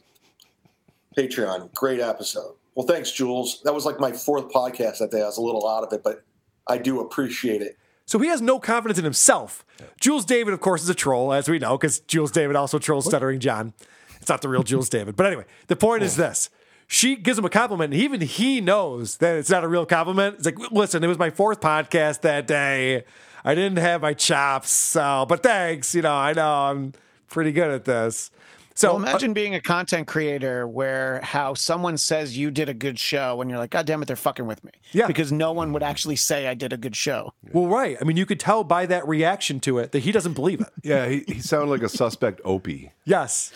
Patreon. 1.18 1.74
Great 1.74 2.02
episode. 2.02 2.56
Well, 2.76 2.86
thanks, 2.86 3.12
Jules. 3.12 3.62
That 3.64 3.74
was 3.74 3.86
like 3.86 4.00
my 4.00 4.12
fourth 4.12 4.50
podcast 4.52 4.98
that 4.98 5.12
day. 5.12 5.22
I 5.22 5.26
was 5.26 5.38
a 5.38 5.42
little 5.42 5.70
out 5.70 5.84
of 5.84 5.94
it, 5.94 6.04
but 6.04 6.26
I 6.68 6.78
do 6.80 7.00
appreciate 7.00 7.62
it. 7.62 7.78
So 8.06 8.20
he 8.20 8.28
has 8.28 8.42
no 8.42 8.60
confidence 8.60 8.98
in 8.98 9.04
himself. 9.06 9.66
Jules 10.00 10.26
David, 10.26 10.54
of 10.54 10.60
course, 10.60 10.84
is 10.84 10.90
a 10.90 10.96
troll, 10.96 11.34
as 11.34 11.48
we 11.48 11.60
know, 11.60 11.78
because 11.78 12.00
Jules 12.02 12.32
David 12.32 12.56
also 12.56 12.80
trolls 12.80 13.06
Stuttering 13.06 13.40
John. 13.40 13.74
It's 14.20 14.30
not 14.30 14.42
the 14.42 14.50
real 14.50 14.64
Jules 14.64 14.90
David. 14.98 15.16
But 15.16 15.26
anyway, 15.26 15.46
the 15.68 15.76
point 15.76 16.04
is 16.04 16.20
oh. 16.20 16.24
this. 16.24 16.50
She 16.88 17.16
gives 17.16 17.40
him 17.40 17.46
a 17.46 17.50
compliment, 17.50 17.94
and 17.94 18.02
even 18.02 18.22
he 18.22 18.62
knows 18.62 19.18
that 19.18 19.38
it's 19.38 19.50
not 19.50 19.64
a 19.64 19.68
real 19.68 19.86
compliment. 19.86 20.36
It's 20.36 20.46
like, 20.46 20.60
listen, 20.72 21.04
it 21.04 21.08
was 21.08 21.18
my 21.18 21.30
fourth 21.30 21.62
podcast 21.62 22.22
that 22.22 22.46
day. 22.46 23.04
I 23.44 23.56
didn't 23.56 23.80
have 23.80 24.02
my 24.02 24.14
chops, 24.14 24.70
so 24.70 25.26
but 25.28 25.44
thanks. 25.44 25.96
You 25.96 26.02
know, 26.02 26.14
I 26.14 26.34
know 26.34 26.66
I'm 26.66 26.94
pretty 27.30 27.52
good 27.52 27.72
at 27.72 27.86
this. 27.86 28.32
So 28.76 28.94
well, 28.96 28.98
imagine 29.04 29.34
being 29.34 29.54
a 29.54 29.62
content 29.62 30.08
creator 30.08 30.68
where 30.68 31.22
how 31.22 31.54
someone 31.54 31.98
says 31.98 32.38
you 32.38 32.50
did 32.50 32.70
a 32.70 32.74
good 32.74 32.98
show 32.98 33.40
and 33.40 33.50
you're 33.50 33.60
like, 33.60 33.70
God 33.70 33.86
damn 33.86 34.02
it, 34.02 34.06
they're 34.06 34.16
fucking 34.16 34.48
with 34.48 34.64
me. 34.64 34.72
Yeah. 34.92 35.06
Because 35.08 35.32
no 35.32 35.52
one 35.52 35.74
would 35.74 35.84
actually 35.84 36.16
say 36.16 36.48
I 36.48 36.56
did 36.56 36.74
a 36.74 36.78
good 36.78 36.96
show. 36.96 37.34
Well, 37.52 37.68
right. 37.68 37.98
I 38.02 38.04
mean, 38.04 38.18
you 38.18 38.26
could 38.26 38.40
tell 38.40 38.64
by 38.64 38.86
that 38.88 39.08
reaction 39.08 39.60
to 39.62 39.78
it 39.78 39.92
that 39.92 40.00
he 40.00 40.12
doesn't 40.12 40.34
believe 40.34 40.60
it. 40.62 40.70
Yeah, 40.84 41.08
he, 41.08 41.24
he 41.28 41.40
sounded 41.40 41.70
like 41.70 41.84
a 41.84 41.90
suspect 41.90 42.42
Opie. 42.44 42.92
Yes. 43.06 43.52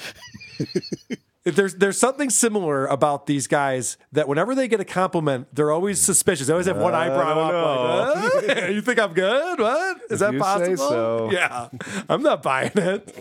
there's 1.44 1.76
there's 1.76 1.98
something 1.98 2.30
similar 2.30 2.86
about 2.88 3.26
these 3.26 3.48
guys 3.48 3.98
that 4.12 4.28
whenever 4.28 4.54
they 4.54 4.68
get 4.68 4.80
a 4.80 4.86
compliment, 4.86 5.48
they're 5.54 5.72
always 5.72 6.00
suspicious. 6.00 6.48
They 6.48 6.54
always 6.54 6.68
have 6.68 6.78
one 6.78 6.94
I 6.94 7.06
eyebrow 7.06 7.40
up. 7.40 8.16
Like, 8.48 8.64
"Uh, 8.64 8.66
you 8.68 8.82
think 8.82 9.00
I'm 9.00 9.14
good? 9.14 9.60
What 9.60 9.98
is 10.10 10.14
If 10.14 10.20
that 10.20 10.34
you 10.34 10.40
say 10.40 10.44
possible? 10.44 10.78
so. 10.78 11.30
Yeah, 11.32 11.70
I'm 12.10 12.22
not 12.22 12.44
buying 12.44 12.72
it. 12.76 13.18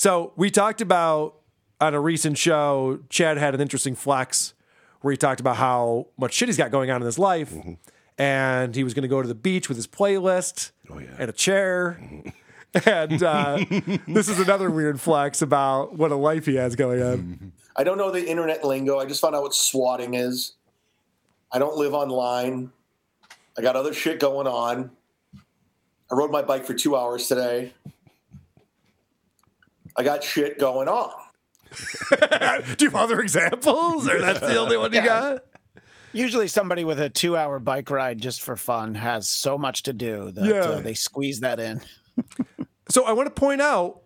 So 0.00 0.32
we 0.34 0.50
talked 0.50 0.80
about 0.80 1.34
on 1.78 1.92
a 1.92 2.00
recent 2.00 2.38
show. 2.38 3.00
Chad 3.10 3.36
had 3.36 3.54
an 3.54 3.60
interesting 3.60 3.94
flex 3.94 4.54
where 5.02 5.12
he 5.12 5.18
talked 5.18 5.40
about 5.40 5.56
how 5.56 6.06
much 6.16 6.32
shit 6.32 6.48
he's 6.48 6.56
got 6.56 6.70
going 6.70 6.90
on 6.90 7.02
in 7.02 7.04
his 7.04 7.18
life, 7.18 7.52
mm-hmm. 7.52 7.74
and 8.16 8.74
he 8.74 8.82
was 8.82 8.94
going 8.94 9.02
to 9.02 9.08
go 9.08 9.20
to 9.20 9.28
the 9.28 9.34
beach 9.34 9.68
with 9.68 9.76
his 9.76 9.86
playlist 9.86 10.70
oh, 10.88 10.96
and 10.96 11.28
a 11.28 11.32
chair. 11.34 11.98
Mm-hmm. 12.00 12.28
And 12.86 13.20
uh, 13.20 13.64
this 14.06 14.28
is 14.28 14.38
another 14.38 14.70
weird 14.70 15.00
flex 15.00 15.42
about 15.42 15.96
what 15.96 16.12
a 16.12 16.14
life 16.14 16.46
he 16.46 16.54
has 16.54 16.76
going 16.76 17.02
on. 17.02 17.18
Mm-hmm. 17.18 17.48
I 17.74 17.82
don't 17.82 17.98
know 17.98 18.12
the 18.12 18.24
internet 18.24 18.64
lingo. 18.64 19.00
I 19.00 19.06
just 19.06 19.20
found 19.20 19.34
out 19.34 19.42
what 19.42 19.54
swatting 19.54 20.14
is. 20.14 20.52
I 21.50 21.58
don't 21.58 21.76
live 21.76 21.94
online. 21.94 22.70
I 23.58 23.62
got 23.62 23.74
other 23.74 23.92
shit 23.92 24.20
going 24.20 24.46
on. 24.46 24.92
I 25.34 26.14
rode 26.14 26.30
my 26.30 26.42
bike 26.42 26.64
for 26.64 26.74
two 26.74 26.94
hours 26.94 27.26
today. 27.26 27.72
I 30.00 30.02
got 30.04 30.24
shit 30.24 30.58
going 30.58 30.88
on. 30.88 31.10
Do 32.10 32.84
you 32.84 32.90
have 32.90 32.94
other 32.96 33.20
examples, 33.20 34.08
or 34.08 34.18
that's 34.20 34.40
the 34.40 34.56
only 34.56 34.76
one 34.76 34.92
you 34.92 34.98
Yeah. 35.00 35.06
got? 35.06 35.44
Usually, 36.12 36.48
somebody 36.48 36.82
with 36.84 36.98
a 36.98 37.08
two 37.10 37.36
hour 37.36 37.58
bike 37.60 37.90
ride 37.90 38.18
just 38.18 38.40
for 38.40 38.56
fun 38.56 38.94
has 38.96 39.28
so 39.28 39.56
much 39.58 39.84
to 39.84 39.92
do 39.92 40.30
that 40.32 40.44
Yeah. 40.44 40.60
uh, 40.62 40.80
they 40.80 40.94
squeeze 40.94 41.40
that 41.40 41.60
in. 41.60 41.80
So 42.88 43.04
I 43.04 43.12
want 43.12 43.28
to 43.28 43.40
point 43.40 43.60
out, 43.60 44.00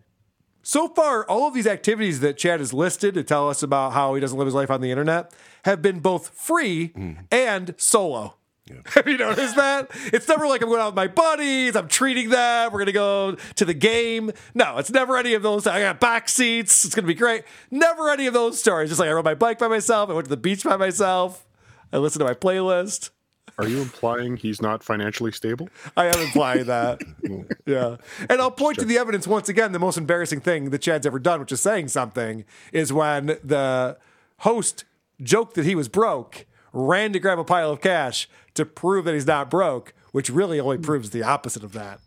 so 0.63 0.89
far, 0.89 1.25
all 1.27 1.49
of 1.49 1.55
these 1.55 1.67
activities 1.67 2.21
that 2.21 2.37
Chad 2.37 2.61
has 2.61 2.75
listed 2.75 3.15
to 3.15 3.23
tell 3.23 3.49
us 3.49 3.63
about 3.63 3.95
how 3.95 4.13
he 4.15 4.21
doesn't 4.21 4.37
live 4.37 4.45
his 4.47 4.55
life 4.55 4.71
on 4.71 4.83
the 4.83 4.91
internet 4.91 5.33
have 5.65 5.81
been 5.81 6.01
both 6.01 6.29
free 6.39 6.93
and 7.31 7.75
solo. 7.79 8.37
Have 8.95 9.07
you 9.07 9.19
noticed 9.19 9.57
that? 9.57 9.91
It's 10.07 10.27
never 10.27 10.47
like 10.47 10.63
I'm 10.63 10.69
going 10.69 10.81
out 10.81 10.89
with 10.89 10.97
my 10.97 11.07
buddies, 11.07 11.77
I'm 11.77 11.89
treating 11.89 12.31
them, 12.31 12.73
we're 12.73 12.79
gonna 12.79 12.93
go 12.93 13.37
to 13.57 13.65
the 13.65 13.75
game. 13.75 14.33
No, 14.55 14.79
it's 14.79 14.91
never 14.91 15.17
any 15.19 15.35
of 15.35 15.43
those. 15.43 15.67
I 15.67 15.81
got 15.81 16.01
back 16.01 16.29
seats, 16.29 16.85
it's 16.85 16.95
gonna 16.95 17.07
be 17.07 17.15
great. 17.15 17.45
Never 17.71 18.11
any 18.11 18.27
of 18.27 18.33
those 18.33 18.59
stories. 18.59 18.89
Just 18.89 19.01
like 19.01 19.09
I 19.09 19.13
rode 19.13 19.25
my 19.25 19.35
bike 19.35 19.59
by 19.59 19.69
myself, 19.69 20.09
I 20.09 20.15
went 20.15 20.27
to 20.27 20.31
the 20.31 20.37
beach 20.37 20.65
by 20.65 20.77
myself, 20.77 21.47
I 21.93 21.99
listened 21.99 22.21
to 22.21 22.25
my 22.25 22.35
playlist. 22.35 23.11
Are 23.59 23.69
you 23.69 23.81
implying 23.81 24.37
he's 24.37 24.61
not 24.61 24.83
financially 24.83 25.31
stable? 25.31 25.69
I 25.97 26.07
am 26.07 26.19
implying 26.19 26.65
that. 26.65 27.01
yeah. 27.67 27.97
And 28.29 28.41
I'll 28.41 28.51
point 28.51 28.81
to 28.81 28.85
the 28.85 28.99
evidence 28.99 29.29
once 29.29 29.49
again. 29.49 29.71
The 29.71 29.79
most 29.79 29.97
embarrassing 29.97 30.41
thing 30.41 30.71
that 30.71 30.83
Chad's 30.83 31.07
ever 31.07 31.21
done, 31.21 31.39
which 31.39 31.53
is 31.53 31.61
saying 31.61 31.89
something, 31.89 32.45
is 32.73 32.93
when 32.93 33.27
the 33.45 33.97
host 34.39 34.85
joked 35.23 35.55
that 35.55 35.65
he 35.65 35.77
was 35.77 35.89
broke, 35.89 36.47
ran 36.75 37.13
to 37.15 37.19
grab 37.19 37.39
a 37.39 37.45
pile 37.45 37.71
of 37.71 37.81
cash 37.81 38.29
to 38.55 38.67
prove 38.67 39.07
that 39.07 39.15
he's 39.15 39.27
not 39.27 39.49
broke, 39.49 39.95
which 40.13 40.29
really 40.29 40.61
only 40.61 40.77
mm-hmm. 40.77 40.85
proves 40.85 41.11
the 41.11 41.23
opposite 41.23 41.65
of 41.65 41.73
that. 41.73 42.01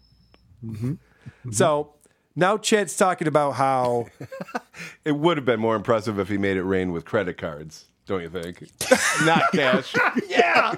Mm-hmm. 0.64 0.92
Mm-hmm. 0.92 1.52
So 1.52 1.94
now 2.36 2.58
Chad's 2.58 2.96
talking 2.96 3.28
about 3.28 3.54
how 3.54 4.08
It 5.06 5.14
would 5.14 5.38
have 5.38 5.46
been 5.46 5.60
more 5.60 5.76
impressive 5.76 6.20
if 6.20 6.30
he 6.30 6.38
made 6.38 6.58
it 6.58 6.64
rain 6.64 6.92
with 6.92 7.06
credit 7.06 7.38
cards. 7.38 7.86
don't 8.06 8.22
you 8.22 8.30
think? 8.30 8.70
Not 9.26 9.52
cash. 9.52 9.94
yeah. 10.30 10.76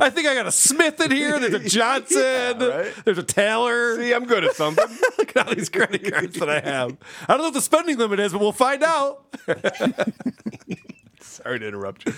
I 0.00 0.10
think 0.10 0.26
I 0.26 0.34
got 0.34 0.46
a 0.46 0.52
Smith 0.52 1.00
in 1.00 1.10
here. 1.10 1.38
There's 1.38 1.54
a 1.54 1.68
Johnson. 1.68 2.58
There's 3.04 3.18
a 3.18 3.22
Taylor. 3.22 3.96
See, 3.96 4.12
I'm 4.12 4.24
good 4.24 4.44
at 4.44 4.54
something. 4.54 4.84
Look 5.18 5.36
at 5.36 5.48
all 5.48 5.54
these 5.54 5.68
credit 5.68 6.10
cards 6.10 6.38
that 6.38 6.48
I 6.48 6.60
have. 6.60 6.96
I 7.22 7.32
don't 7.32 7.38
know 7.38 7.44
what 7.44 7.54
the 7.54 7.62
spending 7.62 7.98
limit 7.98 8.20
is, 8.20 8.32
but 8.32 8.40
we'll 8.40 8.52
find 8.52 8.82
out. 8.82 9.26
Sorry 11.44 11.58
to 11.58 11.68
interrupt 11.68 12.06
you. 12.06 12.14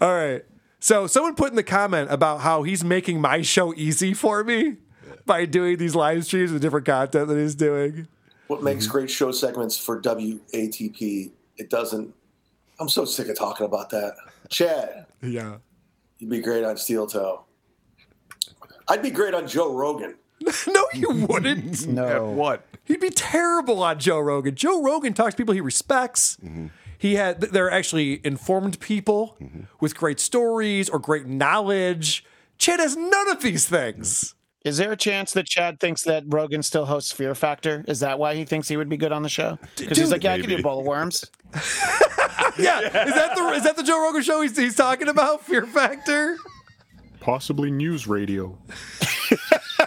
All 0.00 0.14
right. 0.14 0.44
So 0.80 1.06
someone 1.06 1.34
put 1.34 1.50
in 1.50 1.56
the 1.56 1.62
comment 1.62 2.10
about 2.10 2.40
how 2.40 2.64
he's 2.64 2.82
making 2.82 3.20
my 3.20 3.42
show 3.42 3.72
easy 3.74 4.14
for 4.14 4.42
me 4.42 4.78
by 5.26 5.44
doing 5.44 5.76
these 5.76 5.94
live 5.94 6.24
streams 6.24 6.52
with 6.52 6.62
different 6.62 6.86
content 6.86 7.28
that 7.28 7.38
he's 7.38 7.54
doing. 7.54 8.08
What 8.48 8.62
makes 8.62 8.84
mm-hmm. 8.84 8.92
great 8.92 9.10
show 9.10 9.30
segments 9.30 9.78
for 9.78 10.00
WATP? 10.00 11.30
It 11.56 11.70
doesn't. 11.70 12.14
I'm 12.80 12.88
so 12.88 13.04
sick 13.04 13.28
of 13.28 13.38
talking 13.38 13.64
about 13.64 13.90
that. 13.90 14.14
Chad, 14.48 15.06
Yeah. 15.22 15.58
you'd 16.18 16.30
be 16.30 16.40
great 16.40 16.64
on 16.64 16.76
Steel 16.76 17.06
Toe. 17.06 17.44
I'd 18.88 19.02
be 19.02 19.10
great 19.10 19.34
on 19.34 19.46
Joe 19.46 19.72
Rogan. 19.72 20.16
no, 20.68 20.84
you 20.92 21.26
wouldn't. 21.28 21.86
No. 21.92 22.28
what? 22.30 22.66
He'd 22.84 23.00
be 23.00 23.10
terrible 23.10 23.82
on 23.82 24.00
Joe 24.00 24.18
Rogan. 24.18 24.56
Joe 24.56 24.82
Rogan 24.82 25.14
talks 25.14 25.34
to 25.34 25.36
people 25.36 25.54
he 25.54 25.60
respects. 25.60 26.36
Mm-hmm. 26.44 26.66
He 27.02 27.16
had 27.16 27.40
they're 27.40 27.68
actually 27.68 28.20
informed 28.24 28.78
people 28.78 29.36
with 29.80 29.96
great 29.96 30.20
stories 30.20 30.88
or 30.88 31.00
great 31.00 31.26
knowledge. 31.26 32.24
Chad 32.58 32.78
has 32.78 32.96
none 32.96 33.28
of 33.28 33.42
these 33.42 33.66
things. 33.66 34.36
Is 34.64 34.76
there 34.76 34.92
a 34.92 34.96
chance 34.96 35.32
that 35.32 35.46
Chad 35.46 35.80
thinks 35.80 36.04
that 36.04 36.22
Rogan 36.28 36.62
still 36.62 36.84
hosts 36.84 37.10
Fear 37.10 37.34
Factor? 37.34 37.84
Is 37.88 37.98
that 37.98 38.20
why 38.20 38.36
he 38.36 38.44
thinks 38.44 38.68
he 38.68 38.76
would 38.76 38.88
be 38.88 38.96
good 38.96 39.10
on 39.10 39.24
the 39.24 39.28
show? 39.28 39.58
Because 39.76 39.98
he's 39.98 40.12
like, 40.12 40.22
yeah, 40.22 40.34
I 40.34 40.38
can 40.38 40.48
do 40.48 40.58
a 40.58 40.62
bowl 40.62 40.78
of 40.78 40.86
worms. 40.86 41.24
yeah, 42.56 42.78
is 42.82 43.14
that 43.14 43.32
the 43.34 43.52
is 43.56 43.64
that 43.64 43.74
the 43.76 43.82
Joe 43.82 44.00
Rogan 44.00 44.22
show 44.22 44.40
he's, 44.40 44.56
he's 44.56 44.76
talking 44.76 45.08
about? 45.08 45.44
Fear 45.44 45.66
Factor. 45.66 46.36
Possibly 47.18 47.72
news 47.72 48.06
radio. 48.06 48.56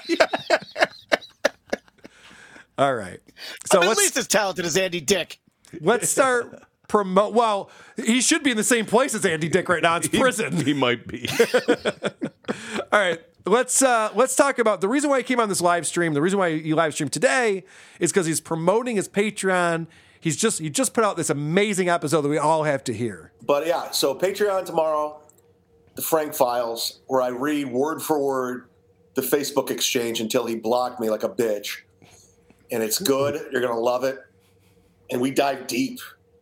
All 2.77 2.93
right. 2.93 3.21
So 3.71 3.81
I'm 3.81 3.89
at 3.89 3.97
least 3.97 4.17
as 4.17 4.27
talented 4.27 4.65
as 4.65 4.75
Andy 4.75 4.99
Dick. 4.99 5.39
let's 5.79 6.09
start 6.09 6.64
promote. 6.87 7.33
Well, 7.33 7.69
he 7.97 8.21
should 8.21 8.43
be 8.43 8.51
in 8.51 8.57
the 8.57 8.63
same 8.63 8.85
place 8.85 9.13
as 9.13 9.25
Andy 9.25 9.49
Dick 9.49 9.69
right 9.69 9.81
now. 9.81 9.97
It's 9.97 10.07
prison. 10.19 10.65
He 10.65 10.73
might 10.73 11.07
be. 11.07 11.27
All 12.91 12.99
right. 12.99 13.21
Let's 13.47 13.83
uh, 13.83 14.09
let's 14.15 14.35
talk 14.35 14.57
about 14.57 14.81
the 14.81 14.89
reason 14.89 15.09
why 15.09 15.19
he 15.19 15.23
came 15.23 15.39
on 15.39 15.49
this 15.49 15.61
live 15.61 15.85
stream. 15.85 16.13
The 16.13 16.21
reason 16.21 16.39
why 16.39 16.47
you 16.47 16.75
live 16.75 16.93
stream 16.95 17.09
today 17.09 17.63
is 17.99 18.11
because 18.11 18.25
he's 18.25 18.41
promoting 18.41 18.95
his 18.95 19.07
Patreon. 19.07 19.85
He's 20.19 20.35
just 20.35 20.59
he 20.59 20.71
just 20.71 20.95
put 20.95 21.03
out 21.03 21.15
this 21.15 21.29
amazing 21.29 21.87
episode 21.87 22.23
that 22.23 22.29
we 22.29 22.39
all 22.39 22.63
have 22.63 22.83
to 22.85 22.93
hear. 22.93 23.31
But 23.43 23.67
yeah, 23.67 23.91
so 23.91 24.15
Patreon 24.15 24.65
tomorrow, 24.65 25.21
the 25.93 26.01
Frank 26.01 26.33
Files, 26.33 27.01
where 27.05 27.21
I 27.21 27.27
read 27.27 27.71
word 27.71 28.01
for 28.01 28.19
word 28.19 28.67
the 29.15 29.21
Facebook 29.21 29.71
exchange 29.71 30.19
until 30.19 30.45
he 30.45 30.55
blocked 30.55 30.99
me 30.99 31.09
like 31.09 31.23
a 31.23 31.29
bitch. 31.29 31.81
And 32.71 32.83
it's 32.83 32.99
good. 32.99 33.47
You're 33.51 33.61
going 33.61 33.73
to 33.73 33.79
love 33.79 34.03
it. 34.03 34.19
And 35.09 35.21
we 35.21 35.31
dive 35.31 35.67
deep. 35.67 35.99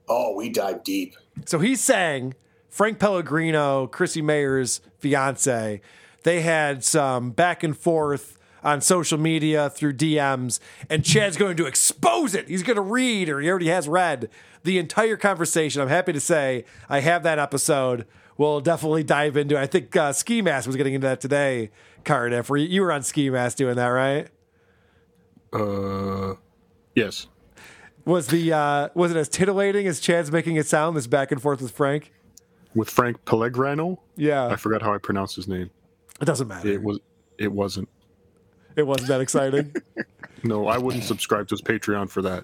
Oh, 0.07 0.35
we 0.35 0.49
dive 0.49 0.83
deep. 0.83 1.15
So 1.45 1.59
he's 1.59 1.81
saying 1.81 2.35
Frank 2.69 2.99
Pellegrino, 2.99 3.87
Chrissy 3.87 4.21
Mayr's 4.21 4.81
fiance, 4.99 5.81
they 6.23 6.41
had 6.41 6.83
some 6.83 7.31
back 7.31 7.63
and 7.63 7.77
forth 7.77 8.37
on 8.63 8.81
social 8.81 9.17
media 9.17 9.69
through 9.69 9.93
DMs, 9.93 10.59
and 10.89 11.03
Chad's 11.03 11.37
going 11.37 11.57
to 11.57 11.65
expose 11.65 12.33
it. 12.33 12.47
He's 12.47 12.63
going 12.63 12.77
to 12.77 12.81
read, 12.81 13.29
or 13.29 13.41
he 13.41 13.49
already 13.49 13.67
has 13.67 13.87
read, 13.87 14.29
the 14.63 14.79
entire 14.79 15.17
conversation. 15.17 15.81
I'm 15.81 15.89
happy 15.89 16.13
to 16.13 16.19
say 16.21 16.63
I 16.89 17.01
have 17.01 17.23
that 17.23 17.39
episode. 17.39 18.07
We'll 18.37 18.61
definitely 18.61 19.03
dive 19.03 19.37
into 19.37 19.55
it. 19.55 19.59
I 19.59 19.67
think 19.67 19.95
uh, 19.95 20.13
Ski 20.13 20.41
Mask 20.41 20.65
was 20.65 20.75
getting 20.75 20.93
into 20.93 21.07
that 21.07 21.21
today, 21.21 21.71
Cardiff. 22.05 22.49
Were 22.49 22.57
you, 22.57 22.67
you 22.67 22.81
were 22.81 22.91
on 22.91 23.03
Ski 23.03 23.29
Mask 23.29 23.57
doing 23.57 23.75
that, 23.75 23.87
right? 23.87 24.29
Uh, 25.51 26.35
yes. 26.95 27.27
Was 28.05 28.27
the 28.27 28.51
uh, 28.53 28.89
was 28.93 29.11
it 29.11 29.17
as 29.17 29.29
titillating 29.29 29.87
as 29.87 29.99
Chad's 29.99 30.31
making 30.31 30.55
it 30.57 30.67
sound? 30.67 30.97
This 30.97 31.07
back 31.07 31.31
and 31.31 31.41
forth 31.41 31.61
with 31.61 31.71
Frank. 31.71 32.11
With 32.75 32.89
Frank 32.89 33.23
Pellegrino. 33.25 34.01
Yeah, 34.15 34.47
I 34.47 34.55
forgot 34.55 34.81
how 34.81 34.93
I 34.93 34.97
pronounced 34.97 35.35
his 35.35 35.47
name. 35.47 35.69
it 36.21 36.25
doesn't 36.25 36.47
matter. 36.47 36.67
It 36.67 36.81
was. 36.83 36.99
It 37.37 37.51
wasn't. 37.51 37.89
It 38.75 38.83
wasn't 38.83 39.07
that 39.09 39.21
exciting. 39.21 39.75
No, 40.45 40.67
I 40.67 40.77
wouldn't 40.77 41.05
subscribe 41.05 41.47
to 41.47 41.53
his 41.53 41.61
Patreon 41.61 42.09
for 42.09 42.21
that. 42.23 42.43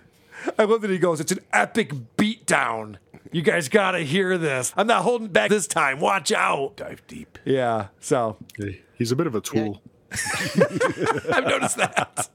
I 0.58 0.64
love 0.64 0.80
that 0.84 0.90
he 0.90 0.98
goes, 1.00 1.20
it's 1.20 1.34
an 1.34 1.40
epic 1.52 1.92
beatdown. 2.16 2.96
You 3.34 3.42
guys 3.42 3.68
gotta 3.68 4.00
hear 4.00 4.38
this. 4.38 4.74
I'm 4.78 4.88
not 4.88 5.04
holding 5.04 5.28
back 5.28 5.50
this 5.50 5.68
time. 5.68 6.00
Watch 6.00 6.32
out. 6.32 6.78
Dive 6.78 7.06
deep. 7.08 7.38
Yeah. 7.44 7.88
So 8.00 8.38
Hey, 8.58 8.84
he's 8.96 9.12
a 9.12 9.18
bit 9.18 9.28
of 9.28 9.36
a 9.36 9.42
tool. 9.42 9.82
I've 11.32 11.46
noticed 11.46 11.78
that. 11.78 12.30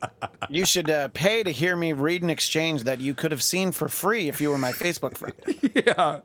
You 0.48 0.64
should 0.64 0.90
uh, 0.90 1.08
pay 1.08 1.42
to 1.42 1.50
hear 1.50 1.76
me 1.76 1.92
read 1.92 2.22
an 2.22 2.30
exchange 2.30 2.84
that 2.84 3.00
you 3.00 3.14
could 3.14 3.32
have 3.32 3.42
seen 3.42 3.72
for 3.72 3.88
free 3.88 4.28
if 4.28 4.40
you 4.40 4.50
were 4.50 4.58
my 4.58 4.72
Facebook 4.72 5.16
friend. 5.16 5.34
yeah. 5.74 6.20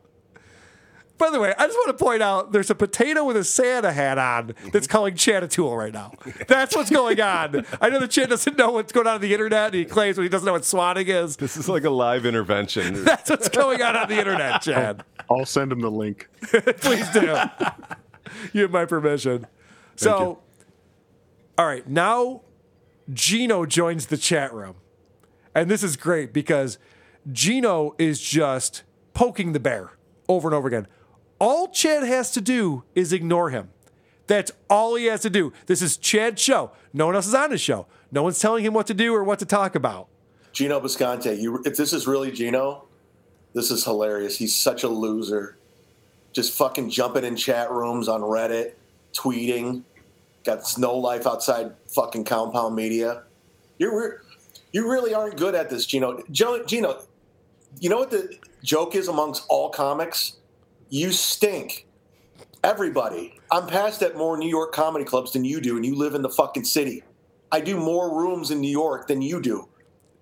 By 1.20 1.30
the 1.32 1.40
way, 1.40 1.54
I 1.58 1.66
just 1.68 1.78
want 1.78 1.98
to 1.98 2.02
point 2.02 2.24
out 2.24 2.54
there's 2.54 2.70
a 2.70 2.76
potato 2.76 3.26
with 3.26 3.36
a 3.36 3.44
Santa 3.44 3.92
hat 3.92 4.18
on 4.18 4.54
that's 4.72 4.88
calling 4.88 5.16
Chad 5.16 5.44
a 5.44 5.50
tool 5.50 5.76
right 5.76 5.92
now. 5.92 6.14
That's 6.48 6.74
what's 6.74 6.90
going 6.90 7.20
on. 7.20 7.66
I 7.82 7.90
know 7.90 8.00
that 8.00 8.10
Chad 8.10 8.30
doesn't 8.30 8.58
know 8.58 8.72
what's 8.72 8.94
going 8.94 9.06
on 9.06 9.16
on 9.16 9.22
the 9.22 9.34
internet, 9.34 9.68
and 9.68 9.76
he 9.76 9.86
claims 9.86 10.18
when 10.18 10.24
he 10.24 10.30
doesn't 10.30 10.46
know 10.46 10.54
what 10.54 10.64
swatting 10.64 11.10
is. 11.10 11.36
This 11.36 11.58
is 11.58 11.68
like 11.68 11.84
a 11.84 11.90
live 11.90 12.26
intervention. 12.26 13.04
That's 13.04 13.30
what's 13.30 13.50
going 13.50 13.82
on 13.82 13.98
on 13.98 14.08
the 14.08 14.18
internet, 14.18 14.62
Chad. 14.62 15.04
I'll 15.30 15.46
send 15.46 15.74
him 15.74 15.82
the 15.82 15.92
link. 15.92 16.30
Please 16.42 17.10
do. 17.10 17.38
you 18.54 18.62
have 18.62 18.72
my 18.72 18.86
permission. 18.86 19.46
So, 19.98 20.40
all 21.60 21.66
right, 21.66 21.86
now 21.90 22.40
Gino 23.12 23.66
joins 23.66 24.06
the 24.06 24.16
chat 24.16 24.54
room. 24.54 24.76
And 25.54 25.70
this 25.70 25.84
is 25.84 25.98
great 25.98 26.32
because 26.32 26.78
Gino 27.34 27.96
is 27.98 28.22
just 28.22 28.84
poking 29.14 29.52
the 29.52 29.60
bear 29.60 29.92
over 30.30 30.48
and 30.48 30.56
over 30.56 30.70
again. 30.70 30.88
All 31.38 31.68
Chad 31.68 32.04
has 32.04 32.32
to 32.32 32.40
do 32.40 32.86
is 32.96 33.12
ignore 33.12 33.50
him. 33.50 33.72
That's 34.28 34.54
all 34.70 34.96
he 34.96 35.08
has 35.08 35.22
to 35.24 35.30
do. 35.30 35.52
This 35.66 35.82
is 35.82 35.98
Chad's 35.98 36.42
show. 36.42 36.72
No 36.94 37.08
one 37.08 37.16
else 37.16 37.28
is 37.28 37.36
on 37.36 37.52
his 37.52 37.60
show. 37.60 37.88
No 38.10 38.24
one's 38.24 38.40
telling 38.40 38.64
him 38.64 38.74
what 38.74 38.88
to 38.88 38.94
do 38.94 39.14
or 39.14 39.26
what 39.26 39.40
to 39.40 39.46
talk 39.46 39.76
about. 39.76 40.08
Gino 40.54 40.80
Bisconte, 40.80 41.34
you, 41.34 41.62
if 41.66 41.76
this 41.76 41.92
is 41.92 42.08
really 42.08 42.32
Gino, 42.32 42.86
this 43.54 43.70
is 43.70 43.84
hilarious. 43.84 44.38
He's 44.38 44.56
such 44.56 44.84
a 44.84 44.88
loser. 44.88 45.58
Just 46.32 46.58
fucking 46.58 46.90
jumping 46.90 47.26
in 47.26 47.36
chat 47.36 47.70
rooms 47.70 48.08
on 48.08 48.22
Reddit, 48.22 48.76
tweeting. 49.14 49.84
Got 50.44 50.62
no 50.78 50.96
life 50.96 51.28
outside 51.28 51.74
fucking 51.88 52.24
compound 52.26 52.76
media. 52.76 53.24
You're 53.78 54.00
re- 54.00 54.18
you 54.72 54.90
really 54.90 55.14
aren't 55.14 55.38
good 55.38 55.56
at 55.56 55.70
this, 55.70 55.86
Gino. 55.86 56.24
Jo- 56.32 56.64
Gino, 56.64 57.02
you 57.80 57.90
know 57.90 57.98
what 57.98 58.12
the 58.12 58.38
joke 58.64 58.96
is 58.96 59.08
amongst 59.08 59.46
all 59.50 59.70
comics? 59.70 60.38
You 60.90 61.12
stink. 61.12 61.88
Everybody. 62.64 63.40
I'm 63.52 63.68
passed 63.68 64.02
at 64.02 64.18
more 64.18 64.38
New 64.38 64.50
York 64.50 64.74
comedy 64.74 65.06
clubs 65.06 65.34
than 65.34 65.46
you 65.46 65.62
do, 65.62 65.76
and 65.76 65.86
you 65.86 65.96
live 65.96 66.14
in 66.14 66.22
the 66.22 66.30
fucking 66.30 66.66
city. 66.66 67.04
I 67.52 67.62
do 67.62 67.78
more 67.78 68.16
rooms 68.16 68.52
in 68.52 68.60
New 68.60 68.72
York 68.72 69.08
than 69.08 69.22
you 69.22 69.42
do. 69.42 69.70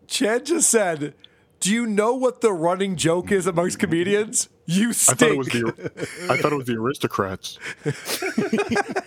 Chad 0.07 0.45
just 0.45 0.69
said, 0.69 1.13
Do 1.59 1.71
you 1.71 1.85
know 1.85 2.13
what 2.13 2.41
the 2.41 2.53
running 2.53 2.95
joke 2.95 3.31
is 3.31 3.47
amongst 3.47 3.79
comedians? 3.79 4.49
You 4.65 4.93
stink. 4.93 5.21
I 5.21 5.25
thought 5.25 5.31
it 5.31 5.37
was 5.37 5.47
the. 5.47 6.29
I 6.29 6.37
thought 6.37 6.53
it 6.53 6.57
was 6.57 6.67
the 6.67 6.75
aristocrats. 6.75 7.57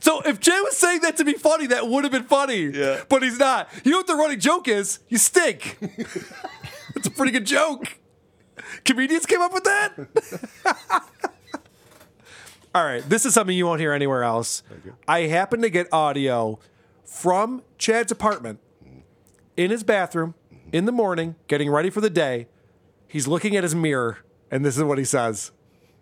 So 0.00 0.20
if 0.22 0.40
Jay 0.40 0.58
was 0.62 0.76
saying 0.76 1.00
that 1.00 1.16
to 1.18 1.24
be 1.24 1.34
funny, 1.34 1.66
that 1.68 1.88
would 1.88 2.04
have 2.04 2.12
been 2.12 2.24
funny. 2.24 2.64
Yeah. 2.64 3.02
But 3.08 3.22
he's 3.22 3.38
not. 3.38 3.68
You 3.84 3.92
know 3.92 3.98
what 3.98 4.06
the 4.06 4.14
running 4.14 4.40
joke 4.40 4.68
is? 4.68 4.98
You 5.08 5.18
stink. 5.18 5.78
It's 6.94 7.06
a 7.06 7.10
pretty 7.10 7.32
good 7.32 7.46
joke. 7.46 7.98
Comedians 8.84 9.24
came 9.24 9.40
up 9.40 9.52
with 9.54 9.64
that? 9.64 9.92
All 12.74 12.84
right. 12.84 13.02
This 13.08 13.24
is 13.24 13.34
something 13.34 13.56
you 13.56 13.66
won't 13.66 13.80
hear 13.80 13.92
anywhere 13.92 14.22
else. 14.22 14.62
I 15.08 15.20
happen 15.20 15.62
to 15.62 15.70
get 15.70 15.92
audio 15.92 16.58
from 17.04 17.62
Chad's 17.78 18.12
apartment 18.12 18.60
in 19.56 19.70
his 19.70 19.82
bathroom 19.82 20.34
in 20.72 20.84
the 20.84 20.92
morning, 20.92 21.34
getting 21.48 21.70
ready 21.70 21.90
for 21.90 22.00
the 22.00 22.10
day. 22.10 22.46
He's 23.06 23.26
looking 23.26 23.56
at 23.56 23.62
his 23.62 23.74
mirror, 23.74 24.18
and 24.50 24.64
this 24.64 24.76
is 24.76 24.82
what 24.84 24.98
he 24.98 25.04
says. 25.04 25.50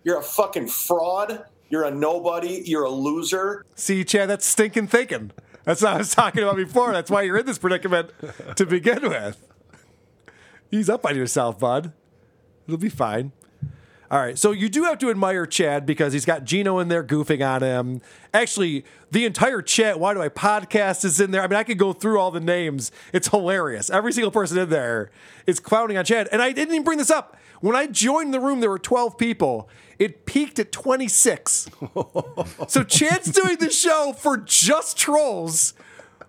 You're 0.04 0.18
a 0.18 0.22
fucking 0.22 0.68
fraud. 0.68 1.44
You're 1.70 1.84
a 1.84 1.90
nobody. 1.90 2.62
You're 2.66 2.84
a 2.84 2.90
loser. 2.90 3.64
See, 3.76 4.04
Chad, 4.04 4.28
that's 4.28 4.44
stinking 4.44 4.88
thinking. 4.88 5.30
That's 5.64 5.82
what 5.82 5.94
I 5.94 5.98
was 5.98 6.14
talking 6.14 6.42
about 6.42 6.56
before. 6.56 6.92
That's 6.92 7.10
why 7.10 7.22
you're 7.22 7.38
in 7.38 7.46
this 7.46 7.58
predicament 7.58 8.10
to 8.56 8.66
begin 8.66 9.08
with. 9.08 9.46
Ease 10.72 10.90
up 10.90 11.06
on 11.06 11.16
yourself, 11.16 11.58
bud. 11.58 11.92
It'll 12.66 12.78
be 12.78 12.88
fine. 12.88 13.32
All 14.10 14.18
right, 14.18 14.36
so 14.36 14.50
you 14.50 14.68
do 14.68 14.82
have 14.84 14.98
to 14.98 15.10
admire 15.10 15.46
Chad 15.46 15.86
because 15.86 16.12
he's 16.12 16.24
got 16.24 16.42
Gino 16.42 16.80
in 16.80 16.88
there 16.88 17.04
goofing 17.04 17.48
on 17.48 17.62
him. 17.62 18.00
Actually, 18.34 18.84
the 19.12 19.24
entire 19.24 19.62
chat, 19.62 20.00
Why 20.00 20.14
Do 20.14 20.20
I 20.20 20.28
Podcast 20.28 21.04
is 21.04 21.20
in 21.20 21.30
there. 21.30 21.42
I 21.42 21.46
mean, 21.46 21.56
I 21.56 21.62
could 21.62 21.78
go 21.78 21.92
through 21.92 22.18
all 22.18 22.32
the 22.32 22.40
names. 22.40 22.90
It's 23.12 23.28
hilarious. 23.28 23.88
Every 23.88 24.12
single 24.12 24.32
person 24.32 24.58
in 24.58 24.68
there 24.68 25.12
is 25.46 25.60
clowning 25.60 25.96
on 25.96 26.04
Chad. 26.04 26.28
And 26.32 26.42
I 26.42 26.50
didn't 26.50 26.74
even 26.74 26.84
bring 26.84 26.98
this 26.98 27.10
up. 27.10 27.36
When 27.60 27.76
I 27.76 27.86
joined 27.86 28.34
the 28.34 28.40
room, 28.40 28.58
there 28.58 28.70
were 28.70 28.80
12 28.80 29.16
people. 29.16 29.68
It 30.00 30.24
peaked 30.26 30.58
at 30.58 30.72
26. 30.72 31.68
so 32.68 32.82
Chad's 32.84 33.30
doing 33.30 33.58
the 33.58 33.70
show 33.70 34.12
for 34.18 34.38
just 34.38 34.96
trolls 34.96 35.74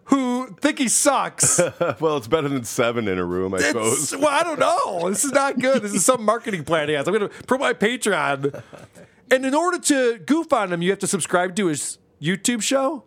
who 0.05 0.47
think 0.59 0.77
he 0.77 0.89
sucks. 0.89 1.57
well, 2.01 2.17
it's 2.17 2.27
better 2.27 2.49
than 2.49 2.65
seven 2.65 3.07
in 3.07 3.17
a 3.17 3.23
room, 3.23 3.53
I 3.53 3.57
It's, 3.59 3.67
suppose. 3.67 4.15
well, 4.17 4.27
I 4.29 4.43
don't 4.43 4.59
know. 4.59 5.09
This 5.09 5.23
is 5.23 5.31
not 5.31 5.57
good. 5.59 5.81
This 5.83 5.93
is 5.93 6.03
some 6.03 6.23
marketing 6.25 6.65
plan 6.65 6.89
he 6.89 6.95
has. 6.95 7.07
I'm 7.07 7.13
going 7.17 7.29
to 7.29 7.43
put 7.45 7.61
my 7.61 7.71
Patreon. 7.73 8.61
And 9.31 9.45
in 9.45 9.55
order 9.55 9.79
to 9.79 10.19
goof 10.19 10.51
on 10.51 10.73
him, 10.73 10.81
you 10.81 10.89
have 10.89 10.99
to 10.99 11.07
subscribe 11.07 11.55
to 11.55 11.67
his 11.67 11.97
YouTube 12.21 12.61
show. 12.61 13.05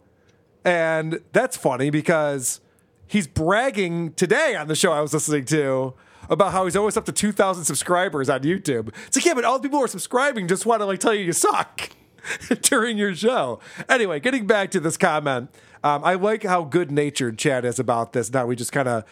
And 0.65 1.21
that's 1.33 1.59
funny 1.59 1.91
because 1.91 2.63
he's 3.07 3.27
bragging 3.27 4.15
today 4.15 4.57
on 4.57 4.69
the 4.69 4.75
show 4.75 4.93
I 4.93 5.03
was 5.03 5.13
listening 5.13 5.45
to 5.47 5.93
about 6.29 6.53
how 6.53 6.65
he's 6.65 6.77
almost 6.77 6.97
up 6.97 7.05
to 7.07 7.13
2,000 7.13 7.65
subscribers 7.65 8.29
on 8.29 8.41
YouTube. 8.41 8.95
It's 9.07 9.17
like, 9.17 9.25
yeah, 9.25 9.35
but 9.35 9.45
all 9.45 9.59
the 9.59 9.63
people 9.63 9.79
who 9.79 9.85
are 9.85 9.89
subscribing 9.89 10.49
just 10.49 10.67
want 10.67 10.81
to 10.81 10.87
like 10.87 11.01
tell 11.01 11.15
you 11.15 11.25
you 11.25 11.33
suck 11.33 11.91
during 12.63 12.99
your 12.99 13.15
show. 13.15 13.61
Anyway, 13.89 14.21
getting 14.21 14.47
back 14.47 14.71
to 14.73 14.81
this 14.81 14.97
comment, 14.97 15.51
um, 15.83 16.03
I 16.05 16.15
like 16.15 16.43
how 16.45 16.65
good 16.65 16.91
natured 16.91 17.39
Chad 17.39 17.65
is 17.65 17.79
about 17.79 18.13
this. 18.13 18.33
Now 18.33 18.47
we 18.47 18.57
just 18.57 18.73
kind 18.73 18.89
of 18.89 19.05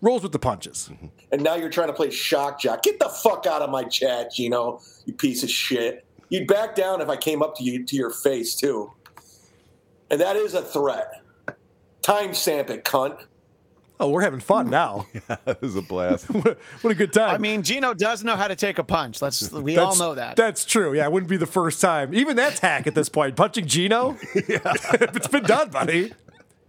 rolls 0.00 0.22
with 0.22 0.32
the 0.32 0.38
punches. 0.38 0.90
And 1.30 1.42
now 1.42 1.56
you're 1.56 1.70
trying 1.70 1.88
to 1.88 1.92
play 1.92 2.10
shock 2.10 2.60
jock. 2.60 2.82
Get 2.82 2.98
the 2.98 3.08
fuck 3.08 3.46
out 3.46 3.62
of 3.62 3.70
my 3.70 3.84
chat, 3.84 4.32
Gino, 4.32 4.80
you 5.04 5.12
piece 5.12 5.42
of 5.42 5.50
shit. 5.50 6.04
You'd 6.30 6.46
back 6.46 6.74
down 6.74 7.00
if 7.00 7.08
I 7.08 7.16
came 7.16 7.42
up 7.42 7.56
to 7.56 7.64
you 7.64 7.84
to 7.84 7.96
your 7.96 8.10
face 8.10 8.54
too. 8.54 8.92
And 10.10 10.20
that 10.20 10.36
is 10.36 10.54
a 10.54 10.62
threat. 10.62 11.22
Timestamp 12.02 12.70
it, 12.70 12.84
cunt. 12.84 13.24
Oh, 14.00 14.08
we're 14.08 14.22
having 14.22 14.40
fun 14.40 14.70
now. 14.70 15.06
that 15.44 15.60
was 15.60 15.76
a 15.76 15.82
blast. 15.82 16.24
what 16.30 16.56
a 16.84 16.94
good 16.94 17.12
time. 17.12 17.34
I 17.34 17.36
mean, 17.36 17.62
Gino 17.62 17.92
does 17.92 18.24
know 18.24 18.34
how 18.34 18.48
to 18.48 18.56
take 18.56 18.78
a 18.78 18.82
punch. 18.82 19.20
Let's 19.20 19.52
we 19.52 19.76
all 19.76 19.94
know 19.94 20.14
that. 20.14 20.36
That's 20.36 20.64
true. 20.64 20.94
Yeah, 20.94 21.04
it 21.04 21.12
wouldn't 21.12 21.28
be 21.28 21.36
the 21.36 21.44
first 21.44 21.82
time. 21.82 22.14
Even 22.14 22.34
that's 22.34 22.60
hack 22.60 22.86
at 22.86 22.94
this 22.94 23.10
point. 23.10 23.36
Punching 23.36 23.66
Gino? 23.66 24.16
yeah. 24.48 24.60
it's 24.64 25.28
been 25.28 25.42
done, 25.42 25.68
buddy. 25.68 26.14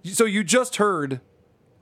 So 0.04 0.26
you 0.26 0.44
just 0.44 0.76
heard 0.76 1.22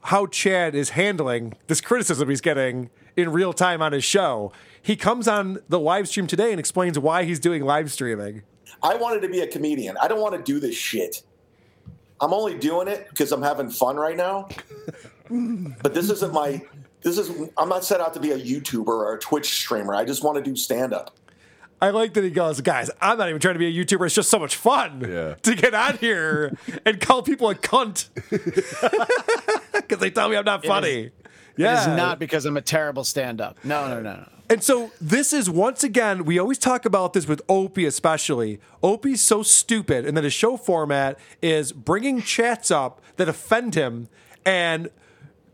how 0.04 0.28
Chad 0.28 0.76
is 0.76 0.92
handling 0.92 1.56
this 1.66 1.82
criticism 1.82 2.30
he's 2.30 2.42
getting 2.42 2.92
in 3.18 3.32
real 3.32 3.52
time 3.52 3.82
on 3.82 3.92
his 3.92 4.04
show. 4.04 4.52
He 4.84 4.96
comes 4.96 5.28
on 5.28 5.58
the 5.68 5.80
live 5.80 6.08
stream 6.08 6.28
today 6.28 6.52
and 6.52 6.60
explains 6.60 7.00
why 7.00 7.24
he's 7.24 7.40
doing 7.40 7.66
live 7.66 7.92
streaming. 7.92 8.44
I 8.84 8.96
wanted 8.98 9.24
to 9.24 9.30
be 9.30 9.40
a 9.40 9.48
comedian. 9.48 9.98
I 10.00 10.08
don't 10.08 10.22
want 10.22 10.36
to 10.36 10.44
do 10.44 10.60
this 10.60 10.76
shit. 10.76 11.24
I'm 12.22 12.34
only 12.34 12.56
doing 12.58 12.88
it 12.88 13.08
because 13.10 13.32
I'm 13.32 13.42
having 13.42 13.72
fun 13.72 13.96
right 13.96 14.16
now. 14.16 14.48
But 15.30 15.94
this 15.94 16.10
isn't 16.10 16.34
my. 16.34 16.62
This 17.02 17.18
is. 17.18 17.32
I'm 17.58 17.70
not 17.70 17.84
set 17.86 18.02
out 18.02 18.14
to 18.16 18.20
be 18.20 18.32
a 18.32 18.38
YouTuber 18.40 18.88
or 18.88 19.16
a 19.16 19.20
Twitch 19.20 19.50
streamer. 19.62 19.96
I 19.96 20.06
just 20.06 20.24
want 20.24 20.38
to 20.38 20.44
do 20.44 20.56
stand 20.56 20.94
up. 20.94 21.16
I 21.82 21.92
like 21.92 22.14
that 22.16 22.26
he 22.26 22.30
goes, 22.30 22.60
guys, 22.60 22.92
I'm 23.00 23.18
not 23.18 23.30
even 23.30 23.40
trying 23.40 23.54
to 23.56 23.60
be 23.60 23.68
a 23.68 23.86
YouTuber. 23.86 24.06
It's 24.06 24.16
just 24.16 24.30
so 24.30 24.38
much 24.38 24.58
fun 24.58 25.00
to 25.00 25.56
get 25.56 25.74
on 25.74 25.98
here 25.98 26.58
and 26.86 27.00
call 27.00 27.24
people 27.24 27.50
a 27.50 27.56
cunt 27.56 28.10
because 29.74 30.00
they 30.00 30.12
tell 30.12 30.28
me 30.28 30.36
I'm 30.36 30.44
not 30.46 30.66
funny. 30.66 30.90
is- 30.90 31.12
yeah. 31.56 31.74
It 31.78 31.80
is 31.82 31.88
not 31.98 32.20
because 32.20 32.46
I'm 32.46 32.56
a 32.58 32.62
terrible 32.62 33.04
stand 33.04 33.40
up. 33.42 33.58
No, 33.66 33.88
no, 33.90 34.02
no, 34.02 34.14
no. 34.14 34.30
And 34.50 34.64
so 34.64 34.92
this 35.00 35.32
is 35.34 35.50
once 35.50 35.84
again, 35.84 36.26
we 36.26 36.40
always 36.40 36.58
talk 36.58 36.86
about 36.86 37.14
this 37.14 37.28
with 37.28 37.42
Opie, 37.48 37.86
especially. 37.86 38.60
Opie's 38.82 39.22
so 39.22 39.44
stupid, 39.44 40.06
and 40.06 40.18
then 40.18 40.24
his 40.24 40.34
show 40.34 40.58
format 40.58 41.20
is 41.42 41.72
bringing 41.72 42.22
chats 42.22 42.72
up 42.72 43.02
that 43.18 43.28
offend 43.30 43.76
him 43.76 44.08
and 44.46 44.90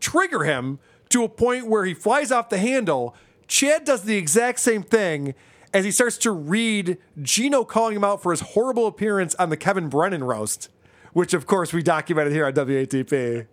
trigger 0.00 0.44
him 0.44 0.78
to 1.10 1.24
a 1.24 1.28
point 1.28 1.66
where 1.66 1.84
he 1.84 1.94
flies 1.94 2.32
off 2.32 2.48
the 2.48 2.58
handle. 2.58 3.14
Chad 3.46 3.84
does 3.84 4.02
the 4.02 4.16
exact 4.16 4.58
same 4.58 4.82
thing 4.82 5.34
as 5.72 5.84
he 5.84 5.90
starts 5.90 6.18
to 6.18 6.30
read 6.30 6.98
Gino 7.20 7.64
calling 7.64 7.96
him 7.96 8.04
out 8.04 8.22
for 8.22 8.32
his 8.32 8.40
horrible 8.40 8.86
appearance 8.86 9.34
on 9.36 9.50
the 9.50 9.56
Kevin 9.56 9.88
Brennan 9.88 10.24
roast, 10.24 10.70
which 11.12 11.34
of 11.34 11.46
course 11.46 11.72
we 11.72 11.82
documented 11.82 12.32
here 12.32 12.46
on 12.46 12.52
WATP. 12.54 13.46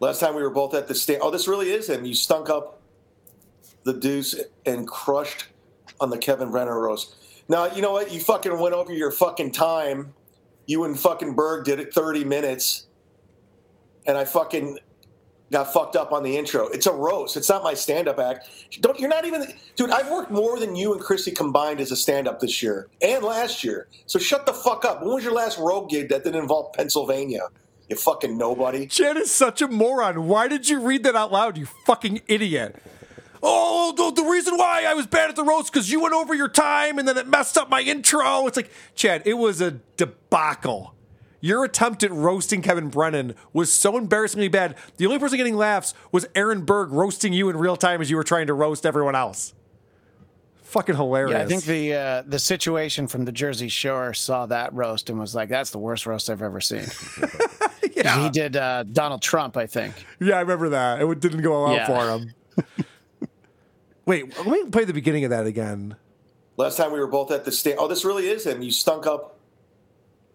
Last 0.00 0.20
time 0.20 0.34
we 0.34 0.42
were 0.42 0.50
both 0.50 0.74
at 0.74 0.88
the 0.88 0.94
stand. 0.94 1.20
Oh, 1.22 1.30
this 1.30 1.48
really 1.48 1.70
is 1.70 1.88
him. 1.88 2.04
You 2.04 2.14
stunk 2.14 2.50
up 2.50 2.80
the 3.84 3.92
deuce 3.92 4.38
and 4.66 4.86
crushed 4.86 5.46
on 6.00 6.10
the 6.10 6.18
Kevin 6.18 6.50
Brennan 6.50 6.74
roast. 6.74 7.14
Now 7.48 7.66
you 7.66 7.82
know 7.82 7.92
what? 7.92 8.12
You 8.12 8.20
fucking 8.20 8.58
went 8.58 8.74
over 8.74 8.92
your 8.92 9.10
fucking 9.10 9.52
time. 9.52 10.14
You 10.66 10.84
and 10.84 10.98
fucking 10.98 11.34
Berg 11.34 11.64
did 11.64 11.80
it 11.80 11.92
30 11.92 12.24
minutes, 12.24 12.86
and 14.06 14.16
I 14.16 14.24
fucking 14.24 14.78
got 15.52 15.72
fucked 15.72 15.94
up 15.94 16.12
on 16.12 16.22
the 16.22 16.36
intro. 16.36 16.66
It's 16.68 16.86
a 16.86 16.92
roast. 16.92 17.36
It's 17.36 17.48
not 17.48 17.62
my 17.62 17.74
stand-up 17.74 18.18
act. 18.18 18.48
Don't 18.80 18.98
you're 18.98 19.08
not 19.08 19.24
even 19.24 19.46
dude. 19.76 19.90
I've 19.90 20.10
worked 20.10 20.30
more 20.30 20.58
than 20.58 20.74
you 20.74 20.92
and 20.92 21.00
Chrissy 21.00 21.30
combined 21.30 21.80
as 21.80 21.92
a 21.92 21.96
stand-up 21.96 22.40
this 22.40 22.62
year 22.62 22.88
and 23.00 23.22
last 23.22 23.62
year. 23.62 23.86
So 24.06 24.18
shut 24.18 24.46
the 24.46 24.52
fuck 24.52 24.84
up. 24.84 25.02
When 25.02 25.14
was 25.14 25.22
your 25.22 25.34
last 25.34 25.58
road 25.58 25.88
gig 25.88 26.08
that 26.08 26.24
didn't 26.24 26.40
involve 26.40 26.72
Pennsylvania? 26.72 27.42
You 27.88 27.96
fucking 27.96 28.36
nobody. 28.38 28.86
Chad 28.86 29.16
is 29.16 29.30
such 29.30 29.60
a 29.60 29.68
moron. 29.68 30.26
Why 30.26 30.48
did 30.48 30.68
you 30.68 30.80
read 30.80 31.04
that 31.04 31.14
out 31.14 31.30
loud, 31.30 31.58
you 31.58 31.66
fucking 31.86 32.22
idiot? 32.26 32.76
Oh, 33.42 33.92
the, 33.96 34.22
the 34.22 34.28
reason 34.28 34.56
why 34.56 34.84
I 34.86 34.94
was 34.94 35.06
bad 35.06 35.28
at 35.28 35.36
the 35.36 35.42
roast 35.42 35.72
because 35.72 35.90
you 35.90 36.00
went 36.00 36.14
over 36.14 36.32
your 36.32 36.48
time 36.48 36.98
and 36.98 37.06
then 37.06 37.18
it 37.18 37.26
messed 37.26 37.58
up 37.58 37.68
my 37.68 37.80
intro. 37.80 38.46
It's 38.46 38.56
like, 38.56 38.70
Chad, 38.94 39.22
it 39.26 39.34
was 39.34 39.60
a 39.60 39.72
debacle. 39.96 40.94
Your 41.44 41.64
attempt 41.64 42.04
at 42.04 42.12
roasting 42.12 42.62
Kevin 42.62 42.88
Brennan 42.88 43.34
was 43.52 43.72
so 43.72 43.98
embarrassingly 43.98 44.46
bad. 44.46 44.76
The 44.96 45.06
only 45.06 45.18
person 45.18 45.36
getting 45.38 45.56
laughs 45.56 45.92
was 46.12 46.24
Aaron 46.36 46.64
Berg 46.64 46.92
roasting 46.92 47.32
you 47.32 47.50
in 47.50 47.56
real 47.56 47.76
time 47.76 48.00
as 48.00 48.08
you 48.10 48.16
were 48.16 48.22
trying 48.22 48.46
to 48.46 48.54
roast 48.54 48.86
everyone 48.86 49.16
else. 49.16 49.52
Fucking 50.62 50.94
hilarious. 50.94 51.32
Yeah, 51.36 51.42
I 51.42 51.46
think 51.46 51.64
the 51.64 51.94
uh, 51.94 52.22
the 52.26 52.38
situation 52.38 53.08
from 53.08 53.24
the 53.24 53.32
Jersey 53.32 53.68
Shore 53.68 54.14
saw 54.14 54.46
that 54.46 54.72
roast 54.72 55.10
and 55.10 55.18
was 55.18 55.34
like, 55.34 55.48
"That's 55.50 55.70
the 55.70 55.78
worst 55.78 56.06
roast 56.06 56.30
I've 56.30 56.40
ever 56.42 56.60
seen." 56.60 56.84
yeah, 57.94 58.22
he 58.22 58.30
did 58.30 58.56
uh, 58.56 58.84
Donald 58.84 59.20
Trump, 59.20 59.56
I 59.58 59.66
think. 59.66 59.94
Yeah, 60.20 60.36
I 60.36 60.40
remember 60.42 60.68
that. 60.70 61.02
It 61.02 61.20
didn't 61.20 61.42
go 61.42 61.64
well 61.64 61.74
Yeah. 61.74 61.86
for 61.86 62.08
him. 62.18 62.34
Wait, 64.06 64.36
let 64.38 64.46
me 64.46 64.70
play 64.70 64.84
the 64.84 64.94
beginning 64.94 65.24
of 65.24 65.30
that 65.30 65.46
again. 65.46 65.96
Last 66.56 66.76
time 66.76 66.92
we 66.92 66.98
were 67.00 67.06
both 67.06 67.30
at 67.30 67.44
the 67.44 67.52
stand. 67.52 67.78
Oh, 67.78 67.88
this 67.88 68.04
really 68.04 68.28
is 68.28 68.46
him. 68.46 68.62
You 68.62 68.70
stunk 68.70 69.06
up 69.06 69.31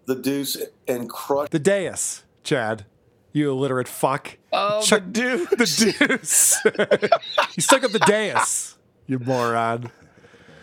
the 0.07 0.15
deuce 0.15 0.57
and 0.87 1.09
crush 1.09 1.49
The 1.49 1.59
dais, 1.59 2.23
Chad. 2.43 2.85
You 3.33 3.51
illiterate 3.51 3.87
fuck. 3.87 4.37
Oh, 4.51 4.81
Chuck, 4.81 5.03
the 5.05 5.11
deuce. 5.11 5.77
The 5.77 5.91
deuce. 6.07 6.57
you 7.55 7.61
stuck 7.61 7.83
up 7.83 7.91
the 7.91 7.99
dais, 7.99 8.77
you 9.05 9.19
moron. 9.19 9.91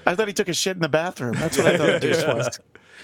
I 0.06 0.14
thought 0.14 0.26
he 0.26 0.34
took 0.34 0.48
a 0.48 0.54
shit 0.54 0.76
in 0.76 0.82
the 0.82 0.88
bathroom. 0.88 1.34
That's 1.34 1.56
what 1.56 1.66
I 1.68 1.76
thought 1.76 1.86
the 1.86 2.00
deuce 2.00 2.24
was. 2.26 2.60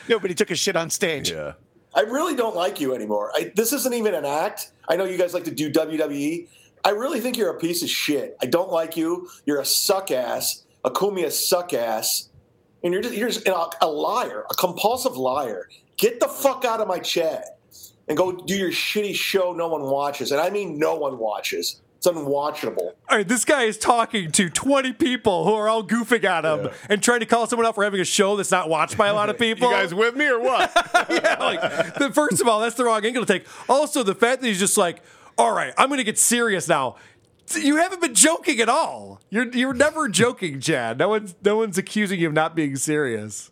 No, 0.09 0.19
but 0.19 0.31
he 0.31 0.35
took 0.35 0.51
a 0.51 0.57
shit 0.57 0.75
on 0.77 0.91
stage. 0.91 1.31
Yeah. 1.31 1.53
I 1.95 2.01
really 2.01 2.35
don't 2.35 2.57
like 2.57 2.81
you 2.81 2.95
anymore. 2.95 3.31
I, 3.35 3.53
this 3.55 3.73
isn't 3.73 3.95
even 3.95 4.15
an 4.15 4.25
act. 4.25 4.73
I 4.89 4.97
know 4.97 5.05
you 5.05 5.19
guys 5.19 5.35
like 5.35 5.45
to 5.45 5.51
do 5.51 5.71
WWE. 5.71 6.49
I 6.85 6.91
really 6.91 7.21
think 7.21 7.37
you're 7.37 7.51
a 7.51 7.59
piece 7.59 7.83
of 7.83 7.91
shit. 7.91 8.37
I 8.41 8.47
don't 8.47 8.71
like 8.71 8.97
you. 8.97 9.29
You're 9.45 9.61
a 9.61 9.65
suck 9.65 10.11
ass, 10.11 10.65
a 10.85 10.91
Cumia 10.91 11.31
suck 11.31 11.75
ass, 11.75 12.31
and 12.83 12.93
you're 12.93 13.03
just 13.03 13.15
you're 13.15 13.29
just 13.29 13.47
a, 13.47 13.69
a 13.83 13.87
liar, 13.89 14.47
a 14.51 14.55
compulsive 14.55 15.17
liar. 15.17 15.69
Get 16.01 16.19
the 16.19 16.29
fuck 16.29 16.65
out 16.65 16.81
of 16.81 16.89
my 16.89 16.99
chat 16.99 17.59
and 18.09 18.17
go 18.17 18.33
do 18.33 18.57
your 18.57 18.71
shitty 18.71 19.15
show 19.15 19.53
no 19.53 19.69
one 19.69 19.83
watches, 19.83 20.33
and 20.33 20.41
I 20.41 20.49
mean 20.49 20.79
no 20.79 20.97
one 20.97 21.19
watches. 21.19 21.83
It's 21.99 22.07
unwatchable. 22.07 22.79
All 22.79 23.19
right, 23.19 23.29
this 23.29 23.45
guy 23.45 23.65
is 23.65 23.77
talking 23.77 24.33
to 24.33 24.49
20 24.49 24.95
people 24.95 25.45
who 25.45 25.53
are 25.53 25.69
all 25.69 25.85
goofing 25.85 26.25
at 26.25 26.47
him 26.47 26.71
and 26.89 27.03
trying 27.03 27.21
to 27.21 27.27
call 27.27 27.47
someone 27.47 27.67
out 27.67 27.75
for 27.75 27.85
having 27.85 28.01
a 28.01 28.07
show 28.07 28.37
that's 28.37 28.51
not 28.51 28.71
watched 28.71 28.97
by 28.97 29.09
a 29.09 29.15
lot 29.15 29.29
of 29.29 29.39
people. 29.39 29.69
You 29.69 29.75
guys 29.75 29.95
with 29.95 30.17
me 30.17 30.27
or 30.27 30.41
what? 30.41 30.73
yeah, 31.11 31.37
like, 31.39 31.95
the, 31.97 32.11
first 32.11 32.41
of 32.41 32.49
all, 32.49 32.61
that's 32.61 32.77
the 32.77 32.87
wrong 32.87 33.05
angle 33.05 33.27
to 33.27 33.31
take. 33.31 33.47
Also, 33.69 34.03
the 34.03 34.15
fact 34.15 34.41
that 34.41 34.49
he's 34.49 34.59
just 34.59 34.79
like, 34.79 35.03
all 35.37 35.53
right, 35.53 35.75
I'm 35.77 35.89
going 35.91 35.99
to 35.99 36.05
get 36.05 36.19
serious 36.19 36.67
now. 36.67 36.97
You 37.55 37.77
haven't 37.77 38.01
been 38.01 38.15
joking 38.15 38.61
at 38.61 38.71
all. 38.71 39.21
You're 39.29 39.49
you're 39.49 39.75
never 39.75 40.09
joking, 40.09 40.61
Chad. 40.61 40.97
No 40.97 41.11
one's 41.11 41.35
no 41.45 41.59
one's 41.59 41.77
accusing 41.77 42.19
you 42.21 42.29
of 42.29 42.33
not 42.33 42.57
being 42.57 42.77
serious. 42.77 43.51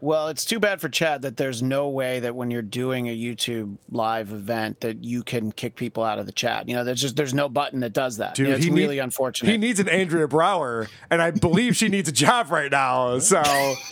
Well, 0.00 0.28
it's 0.28 0.44
too 0.44 0.60
bad 0.60 0.80
for 0.80 0.88
Chad 0.88 1.22
that 1.22 1.36
there's 1.36 1.60
no 1.60 1.88
way 1.88 2.20
that 2.20 2.36
when 2.36 2.52
you're 2.52 2.62
doing 2.62 3.08
a 3.08 3.16
YouTube 3.16 3.78
live 3.90 4.30
event 4.32 4.80
that 4.82 5.02
you 5.02 5.24
can 5.24 5.50
kick 5.50 5.74
people 5.74 6.04
out 6.04 6.20
of 6.20 6.26
the 6.26 6.30
chat. 6.32 6.68
You 6.68 6.76
know, 6.76 6.84
there's 6.84 7.00
just 7.00 7.16
there's 7.16 7.34
no 7.34 7.48
button 7.48 7.80
that 7.80 7.94
does 7.94 8.18
that. 8.18 8.36
Dude, 8.36 8.46
You 8.46 8.52
know, 8.52 8.56
it's 8.58 8.64
he 8.64 8.70
really 8.70 8.94
need- 8.96 9.00
unfortunate. 9.00 9.50
He 9.50 9.58
needs 9.58 9.80
an 9.80 9.88
Andrea 9.88 10.28
Brower, 10.28 10.86
and 11.10 11.20
I 11.20 11.32
believe 11.32 11.74
she 11.74 11.88
needs 11.88 12.08
a 12.08 12.12
job 12.12 12.52
right 12.52 12.70
now. 12.70 13.18
So 13.18 13.42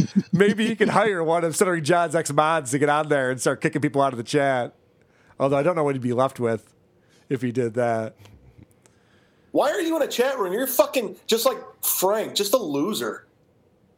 maybe 0.32 0.68
he 0.68 0.76
could 0.76 0.90
hire 0.90 1.24
one 1.24 1.42
of 1.42 1.56
Stuttering 1.56 1.82
John's 1.82 2.14
ex 2.14 2.32
mods 2.32 2.70
to 2.70 2.78
get 2.78 2.88
on 2.88 3.08
there 3.08 3.32
and 3.32 3.40
start 3.40 3.60
kicking 3.60 3.82
people 3.82 4.00
out 4.00 4.12
of 4.12 4.16
the 4.18 4.22
chat. 4.24 4.74
Although 5.40 5.56
I 5.56 5.64
don't 5.64 5.74
know 5.74 5.82
what 5.84 5.96
he'd 5.96 6.02
be 6.02 6.12
left 6.12 6.38
with 6.38 6.72
if 7.28 7.42
he 7.42 7.50
did 7.50 7.74
that. 7.74 8.14
Why 9.50 9.70
are 9.72 9.80
you 9.80 9.96
in 9.96 10.02
a 10.02 10.06
chat 10.06 10.38
room? 10.38 10.52
You're 10.52 10.66
fucking 10.68 11.16
just 11.26 11.46
like 11.46 11.58
Frank, 11.82 12.36
just 12.36 12.54
a 12.54 12.58
loser. 12.58 13.26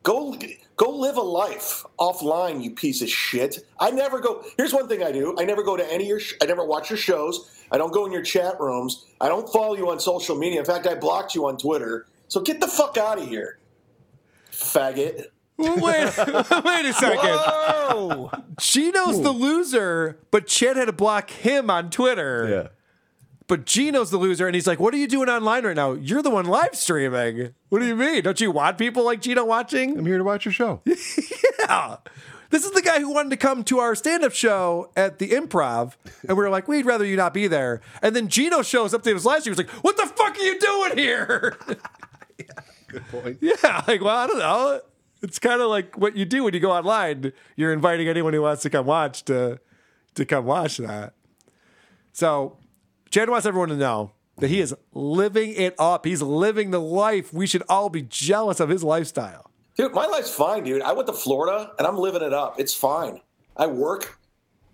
Go 0.04 0.32
go 0.78 0.90
live 0.90 1.18
a 1.18 1.22
life 1.22 1.84
offline, 2.00 2.64
you 2.64 2.70
piece 2.70 3.02
of 3.02 3.10
shit. 3.10 3.58
I 3.78 3.90
never 3.90 4.20
go. 4.20 4.42
Here's 4.56 4.72
one 4.72 4.88
thing 4.88 5.02
I 5.02 5.12
do. 5.12 5.34
I 5.38 5.44
never 5.44 5.62
go 5.62 5.76
to 5.76 5.92
any 5.92 6.04
of 6.04 6.08
your. 6.08 6.20
Sh- 6.20 6.34
I 6.40 6.46
never 6.46 6.64
watch 6.64 6.88
your 6.88 6.96
shows. 6.96 7.50
I 7.70 7.76
don't 7.76 7.92
go 7.92 8.06
in 8.06 8.12
your 8.12 8.22
chat 8.22 8.58
rooms. 8.58 9.04
I 9.20 9.28
don't 9.28 9.46
follow 9.52 9.76
you 9.76 9.90
on 9.90 10.00
social 10.00 10.36
media. 10.36 10.60
In 10.60 10.64
fact, 10.64 10.86
I 10.86 10.94
blocked 10.94 11.34
you 11.34 11.46
on 11.46 11.58
Twitter. 11.58 12.06
So 12.28 12.40
get 12.40 12.60
the 12.60 12.68
fuck 12.68 12.96
out 12.96 13.18
of 13.18 13.28
here, 13.28 13.58
faggot. 14.50 15.26
Wait, 15.58 15.76
wait 15.84 16.86
a 16.86 16.92
second. 16.92 17.30
Whoa! 17.30 18.30
Gino's 18.60 19.20
the 19.20 19.32
loser, 19.32 20.18
but 20.30 20.46
Chad 20.46 20.76
had 20.76 20.84
to 20.84 20.92
block 20.92 21.30
him 21.30 21.68
on 21.68 21.90
Twitter. 21.90 22.48
Yeah. 22.48 22.68
But 23.48 23.64
Gino's 23.64 24.10
the 24.10 24.18
loser, 24.18 24.46
and 24.46 24.54
he's 24.54 24.66
like, 24.66 24.78
"What 24.78 24.94
are 24.94 24.98
you 24.98 25.08
doing 25.08 25.28
online 25.28 25.64
right 25.64 25.74
now? 25.74 25.92
You're 25.92 26.22
the 26.22 26.30
one 26.30 26.44
live 26.44 26.74
streaming. 26.74 27.54
What 27.70 27.80
do 27.80 27.86
you 27.86 27.96
mean? 27.96 28.22
Don't 28.22 28.40
you 28.40 28.50
want 28.50 28.78
people 28.78 29.04
like 29.04 29.22
Gino 29.22 29.44
watching?" 29.44 29.98
I'm 29.98 30.06
here 30.06 30.18
to 30.18 30.24
watch 30.24 30.44
your 30.44 30.52
show. 30.52 30.82
yeah. 31.58 31.96
This 32.50 32.64
is 32.64 32.72
the 32.72 32.82
guy 32.82 33.00
who 33.00 33.12
wanted 33.12 33.30
to 33.30 33.36
come 33.36 33.62
to 33.64 33.78
our 33.78 33.94
stand-up 33.94 34.32
show 34.32 34.90
at 34.96 35.18
the 35.18 35.30
Improv, 35.30 35.94
and 36.26 36.36
we 36.36 36.44
were 36.44 36.50
like, 36.50 36.68
"We'd 36.68 36.86
rather 36.86 37.04
you 37.04 37.16
not 37.16 37.34
be 37.34 37.46
there." 37.46 37.80
And 38.02 38.14
then 38.14 38.28
Gino 38.28 38.62
shows 38.62 38.92
up 38.94 39.02
to 39.02 39.12
his 39.12 39.24
live 39.24 39.40
stream. 39.40 39.54
He's 39.54 39.66
like, 39.66 39.82
"What 39.82 39.96
the 39.96 40.06
fuck 40.06 40.36
are 40.36 40.42
you 40.42 40.58
doing 40.58 40.98
here?" 40.98 41.56
Good 42.88 43.06
point. 43.08 43.38
Yeah, 43.40 43.82
like, 43.86 44.00
well, 44.02 44.16
I 44.16 44.26
don't 44.26 44.38
know. 44.38 44.80
It's 45.22 45.38
kind 45.38 45.60
of 45.60 45.68
like 45.68 45.96
what 45.98 46.16
you 46.16 46.24
do 46.24 46.44
when 46.44 46.54
you 46.54 46.60
go 46.60 46.72
online. 46.72 47.32
You're 47.56 47.72
inviting 47.72 48.08
anyone 48.08 48.32
who 48.32 48.42
wants 48.42 48.62
to 48.62 48.70
come 48.70 48.86
watch 48.86 49.24
to 49.24 49.60
to 50.14 50.24
come 50.24 50.44
watch 50.44 50.78
that. 50.78 51.14
So, 52.12 52.56
Chad 53.10 53.30
wants 53.30 53.46
everyone 53.46 53.70
to 53.70 53.76
know 53.76 54.12
that 54.38 54.48
he 54.48 54.60
is 54.60 54.74
living 54.92 55.54
it 55.54 55.74
up. 55.78 56.04
He's 56.04 56.22
living 56.22 56.70
the 56.70 56.80
life. 56.80 57.32
We 57.32 57.46
should 57.46 57.62
all 57.68 57.88
be 57.88 58.02
jealous 58.02 58.60
of 58.60 58.68
his 58.68 58.84
lifestyle. 58.84 59.50
Dude, 59.76 59.92
my 59.92 60.06
life's 60.06 60.34
fine, 60.34 60.64
dude. 60.64 60.82
I 60.82 60.92
went 60.92 61.06
to 61.06 61.12
Florida 61.12 61.72
and 61.78 61.86
I'm 61.86 61.96
living 61.96 62.22
it 62.22 62.32
up. 62.32 62.58
It's 62.58 62.74
fine. 62.74 63.20
I 63.56 63.66
work. 63.66 64.18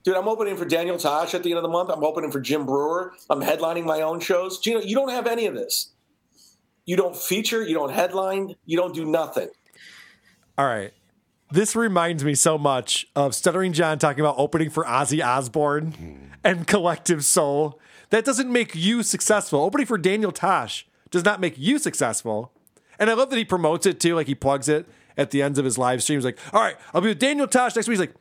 Dude, 0.02 0.16
I'm 0.16 0.28
opening 0.28 0.56
for 0.56 0.64
Daniel 0.64 0.98
Tosh 0.98 1.34
at 1.34 1.42
the 1.42 1.50
end 1.50 1.58
of 1.58 1.62
the 1.62 1.68
month. 1.68 1.90
I'm 1.90 2.04
opening 2.04 2.30
for 2.30 2.40
Jim 2.40 2.66
Breuer. 2.66 3.12
I'm 3.30 3.40
headlining 3.40 3.84
my 3.84 4.02
own 4.02 4.20
shows. 4.20 4.58
Gino, 4.58 4.80
you 4.80 4.94
don't 4.94 5.10
have 5.10 5.26
any 5.26 5.46
of 5.46 5.54
this. 5.54 5.92
You 6.84 6.96
don't 6.96 7.16
feature, 7.16 7.62
you 7.62 7.74
don't 7.74 7.92
headline, 7.92 8.54
you 8.66 8.76
don't 8.76 8.94
do 8.94 9.06
nothing. 9.06 9.48
All 10.58 10.66
right. 10.66 10.92
This 11.50 11.74
reminds 11.74 12.24
me 12.24 12.34
so 12.34 12.58
much 12.58 13.06
of 13.14 13.34
Stuttering 13.34 13.72
John 13.72 13.98
talking 13.98 14.20
about 14.20 14.34
opening 14.38 14.70
for 14.70 14.84
Ozzy 14.84 15.24
Osbourne 15.24 15.92
hmm. 15.92 16.14
and 16.42 16.66
Collective 16.66 17.24
Soul. 17.24 17.80
That 18.14 18.24
doesn't 18.24 18.48
make 18.48 18.76
you 18.76 19.02
successful. 19.02 19.58
Opening 19.62 19.88
for 19.88 19.98
Daniel 19.98 20.30
Tosh 20.30 20.86
does 21.10 21.24
not 21.24 21.40
make 21.40 21.58
you 21.58 21.80
successful. 21.80 22.52
And 22.96 23.10
I 23.10 23.14
love 23.14 23.28
that 23.30 23.36
he 23.36 23.44
promotes 23.44 23.86
it 23.86 23.98
too, 23.98 24.14
like 24.14 24.28
he 24.28 24.36
plugs 24.36 24.68
it 24.68 24.86
at 25.16 25.32
the 25.32 25.42
ends 25.42 25.58
of 25.58 25.64
his 25.64 25.78
live 25.78 26.00
streams. 26.00 26.24
Like, 26.24 26.38
all 26.52 26.62
right, 26.62 26.76
I'll 26.94 27.00
be 27.00 27.08
with 27.08 27.18
Daniel 27.18 27.48
Tosh 27.48 27.74
next 27.74 27.88
week. 27.88 27.94
He's 27.94 28.06
like, 28.06 28.14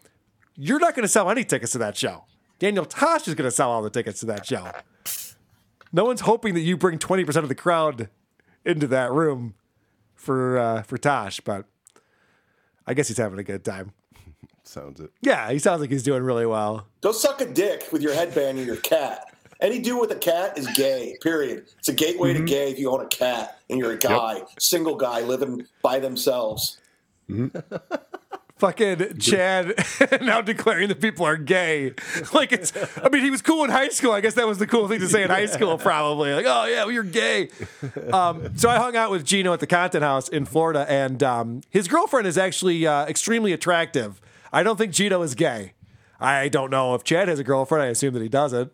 you're 0.55 0.79
not 0.79 0.95
going 0.95 1.03
to 1.03 1.07
sell 1.07 1.29
any 1.29 1.43
tickets 1.43 1.73
to 1.73 1.77
that 1.77 1.95
show. 1.95 2.23
Daniel 2.57 2.85
Tosh 2.85 3.27
is 3.27 3.35
going 3.35 3.47
to 3.47 3.51
sell 3.51 3.69
all 3.69 3.83
the 3.83 3.91
tickets 3.91 4.19
to 4.21 4.25
that 4.25 4.47
show. 4.47 4.71
No 5.91 6.05
one's 6.05 6.21
hoping 6.21 6.55
that 6.55 6.61
you 6.61 6.75
bring 6.75 6.97
20% 6.97 7.35
of 7.35 7.47
the 7.47 7.53
crowd 7.53 8.09
into 8.65 8.87
that 8.87 9.11
room 9.11 9.53
for 10.15 10.57
uh, 10.57 10.81
for 10.81 10.97
Tosh, 10.97 11.39
but 11.39 11.65
I 12.87 12.95
guess 12.95 13.09
he's 13.09 13.17
having 13.17 13.37
a 13.37 13.43
good 13.43 13.63
time. 13.63 13.91
Sounds 14.63 14.99
it. 14.99 15.11
Yeah, 15.21 15.51
he 15.51 15.59
sounds 15.59 15.81
like 15.81 15.91
he's 15.91 16.01
doing 16.01 16.23
really 16.23 16.47
well. 16.47 16.87
Go 17.01 17.11
suck 17.11 17.41
a 17.41 17.45
dick 17.45 17.89
with 17.91 18.01
your 18.01 18.15
headband 18.15 18.57
and 18.57 18.65
your 18.65 18.77
cat. 18.77 19.32
Any 19.63 19.79
dude 19.79 20.01
with 20.01 20.11
a 20.11 20.15
cat 20.15 20.57
is 20.57 20.67
gay, 20.75 21.15
period. 21.21 21.67
It's 21.79 21.87
a 21.87 21.93
gateway 21.93 22.33
to 22.33 22.41
gay 22.41 22.69
if 22.69 22.77
you 22.77 22.91
own 22.91 22.99
a 22.99 23.07
cat 23.07 23.59
and 23.69 23.79
you're 23.79 23.93
a 23.93 23.97
guy, 23.97 24.41
single 24.59 24.95
guy 24.95 25.21
living 25.21 25.65
by 25.81 25.99
themselves. 25.99 26.81
Fucking 28.57 29.19
Chad 29.19 29.73
now 30.21 30.41
declaring 30.41 30.89
that 30.89 30.99
people 30.99 31.25
are 31.25 31.37
gay. 31.37 31.93
Like 32.33 32.51
it's, 32.51 32.73
I 33.01 33.07
mean, 33.07 33.23
he 33.23 33.31
was 33.31 33.41
cool 33.41 33.63
in 33.63 33.69
high 33.69 33.87
school. 33.87 34.11
I 34.11 34.19
guess 34.19 34.33
that 34.33 34.47
was 34.47 34.57
the 34.57 34.67
cool 34.67 34.89
thing 34.89 34.99
to 34.99 35.07
say 35.07 35.23
in 35.23 35.29
high 35.29 35.45
school, 35.45 35.77
probably. 35.77 36.33
Like, 36.33 36.45
oh, 36.45 36.65
yeah, 36.65 36.83
well, 36.83 36.91
you're 36.91 37.03
gay. 37.03 37.49
Um, 38.11 38.57
so 38.57 38.69
I 38.69 38.77
hung 38.77 38.97
out 38.97 39.11
with 39.11 39.23
Gino 39.23 39.53
at 39.53 39.61
the 39.61 39.67
Content 39.67 40.03
House 40.03 40.27
in 40.27 40.43
Florida, 40.43 40.85
and 40.89 41.23
um, 41.23 41.61
his 41.69 41.87
girlfriend 41.87 42.27
is 42.27 42.37
actually 42.37 42.85
uh, 42.85 43.05
extremely 43.05 43.53
attractive. 43.53 44.19
I 44.51 44.61
don't 44.61 44.77
think 44.77 44.91
Gino 44.91 45.21
is 45.21 45.35
gay. 45.35 45.73
I 46.19 46.49
don't 46.49 46.69
know 46.69 46.95
if 46.95 47.03
Chad 47.05 47.29
has 47.29 47.39
a 47.39 47.43
girlfriend. 47.45 47.83
I 47.83 47.87
assume 47.87 48.13
that 48.15 48.21
he 48.21 48.29
doesn't. 48.29 48.73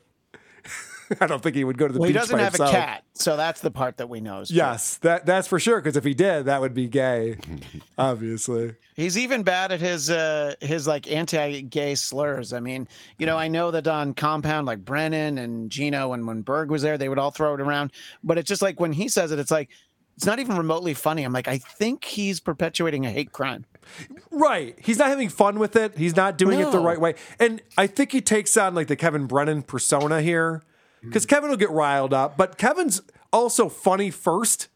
I 1.21 1.27
don't 1.27 1.41
think 1.41 1.55
he 1.55 1.63
would 1.63 1.77
go 1.77 1.87
to 1.87 1.93
the 1.93 1.99
Well, 1.99 2.07
he 2.07 2.13
doesn't 2.13 2.37
have 2.37 2.53
himself. 2.53 2.69
a 2.69 2.73
cat, 2.73 3.03
so 3.13 3.35
that's 3.37 3.61
the 3.61 3.71
part 3.71 3.97
that 3.97 4.09
we 4.09 4.21
know. 4.21 4.41
Is 4.41 4.49
true. 4.49 4.57
Yes, 4.57 4.97
that 4.97 5.25
that's 5.25 5.47
for 5.47 5.59
sure. 5.59 5.79
Because 5.81 5.97
if 5.97 6.03
he 6.03 6.13
did, 6.13 6.45
that 6.45 6.61
would 6.61 6.73
be 6.73 6.87
gay. 6.87 7.37
Obviously. 7.97 8.75
He's 8.95 9.17
even 9.17 9.43
bad 9.43 9.71
at 9.71 9.79
his 9.79 10.09
uh 10.09 10.55
his 10.61 10.87
like 10.87 11.09
anti-gay 11.11 11.95
slurs. 11.95 12.53
I 12.53 12.59
mean, 12.59 12.87
you 13.17 13.25
know, 13.25 13.37
I 13.37 13.47
know 13.47 13.71
that 13.71 13.87
on 13.87 14.13
Compound, 14.13 14.67
like 14.67 14.83
Brennan 14.85 15.37
and 15.37 15.69
Gino, 15.69 16.13
and 16.13 16.27
when 16.27 16.41
Berg 16.41 16.69
was 16.69 16.81
there, 16.81 16.97
they 16.97 17.09
would 17.09 17.19
all 17.19 17.31
throw 17.31 17.53
it 17.53 17.61
around. 17.61 17.91
But 18.23 18.37
it's 18.37 18.47
just 18.47 18.61
like 18.61 18.79
when 18.79 18.93
he 18.93 19.07
says 19.07 19.31
it, 19.31 19.39
it's 19.39 19.51
like 19.51 19.69
it's 20.15 20.25
not 20.25 20.39
even 20.39 20.57
remotely 20.57 20.93
funny. 20.93 21.23
I'm 21.23 21.31
like, 21.31 21.47
I 21.47 21.59
think 21.59 22.03
he's 22.03 22.41
perpetuating 22.41 23.05
a 23.05 23.09
hate 23.09 23.31
crime. 23.31 23.65
Right. 24.31 24.77
He's 24.81 24.97
not 24.97 25.07
having 25.07 25.29
fun 25.29 25.59
with 25.59 25.77
it. 25.77 25.97
He's 25.97 26.15
not 26.15 26.37
doing 26.37 26.59
it 26.59 26.71
the 26.71 26.79
right 26.79 26.99
way. 26.99 27.15
And 27.39 27.61
I 27.77 27.87
think 27.87 28.11
he 28.11 28.19
takes 28.19 28.55
on 28.57 28.75
like 28.75 28.87
the 28.87 28.97
Kevin 28.97 29.27
Brennan 29.27 29.63
persona 29.63 30.21
here 30.21 30.61
Mm. 31.03 31.09
because 31.09 31.25
Kevin 31.25 31.49
will 31.49 31.57
get 31.57 31.69
riled 31.69 32.13
up, 32.13 32.37
but 32.37 32.57
Kevin's 32.57 33.01
also 33.31 33.69
funny 33.69 34.11
first. 34.11 34.67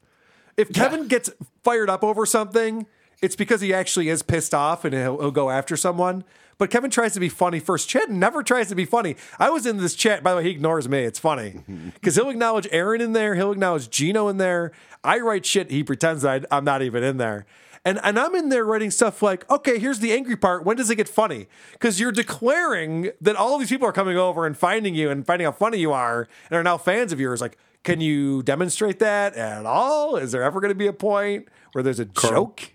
If 0.55 0.71
Kevin 0.71 1.07
gets 1.07 1.29
fired 1.63 1.89
up 1.89 2.03
over 2.03 2.25
something, 2.25 2.85
it's 3.21 3.35
because 3.35 3.61
he 3.61 3.73
actually 3.73 4.09
is 4.09 4.21
pissed 4.21 4.53
off 4.53 4.85
and 4.85 4.93
he'll, 4.93 5.19
he'll 5.19 5.31
go 5.31 5.49
after 5.49 5.75
someone. 5.75 6.23
But 6.57 6.69
Kevin 6.69 6.91
tries 6.91 7.13
to 7.13 7.19
be 7.19 7.29
funny 7.29 7.59
first. 7.59 7.89
Chad 7.89 8.09
never 8.09 8.43
tries 8.43 8.69
to 8.69 8.75
be 8.75 8.85
funny. 8.85 9.15
I 9.39 9.49
was 9.49 9.65
in 9.65 9.77
this 9.77 9.95
chat. 9.95 10.23
By 10.23 10.31
the 10.31 10.37
way, 10.37 10.43
he 10.43 10.49
ignores 10.51 10.87
me. 10.87 10.99
It's 10.99 11.19
funny 11.19 11.61
because 11.95 12.15
he'll 12.15 12.29
acknowledge 12.29 12.67
Aaron 12.71 13.01
in 13.01 13.13
there. 13.13 13.35
He'll 13.35 13.51
acknowledge 13.51 13.89
Gino 13.89 14.27
in 14.27 14.37
there. 14.37 14.71
I 15.03 15.19
write 15.19 15.45
shit. 15.45 15.71
He 15.71 15.83
pretends 15.83 16.21
that 16.21 16.45
I, 16.51 16.57
I'm 16.57 16.63
not 16.63 16.81
even 16.81 17.03
in 17.03 17.17
there. 17.17 17.45
And, 17.85 17.99
and 18.01 18.17
I'm 18.17 18.33
in 18.35 18.47
there 18.49 18.63
writing 18.63 18.91
stuff 18.91 19.21
like, 19.21 19.49
okay, 19.51 19.77
here's 19.77 19.99
the 19.99 20.13
angry 20.13 20.37
part. 20.37 20.63
When 20.63 20.77
does 20.77 20.89
it 20.89 20.95
get 20.95 21.09
funny? 21.09 21.47
Because 21.73 21.99
you're 21.99 22.13
declaring 22.13 23.11
that 23.19 23.35
all 23.35 23.55
of 23.55 23.59
these 23.59 23.69
people 23.69 23.87
are 23.87 23.93
coming 23.93 24.17
over 24.17 24.45
and 24.45 24.57
finding 24.57 24.95
you 24.95 25.09
and 25.09 25.25
finding 25.25 25.45
how 25.45 25.51
funny 25.51 25.79
you 25.79 25.91
are 25.91 26.29
and 26.49 26.57
are 26.57 26.63
now 26.63 26.77
fans 26.77 27.11
of 27.11 27.19
yours. 27.19 27.41
Like, 27.41 27.57
can 27.83 27.99
you 27.99 28.41
demonstrate 28.43 28.99
that 28.99 29.35
at 29.35 29.65
all? 29.65 30.15
Is 30.15 30.31
there 30.31 30.43
ever 30.43 30.61
going 30.61 30.69
to 30.69 30.75
be 30.75 30.87
a 30.87 30.93
point 30.93 31.49
where 31.73 31.83
there's 31.83 31.99
a 31.99 32.05
Carl. 32.05 32.31
joke? 32.31 32.71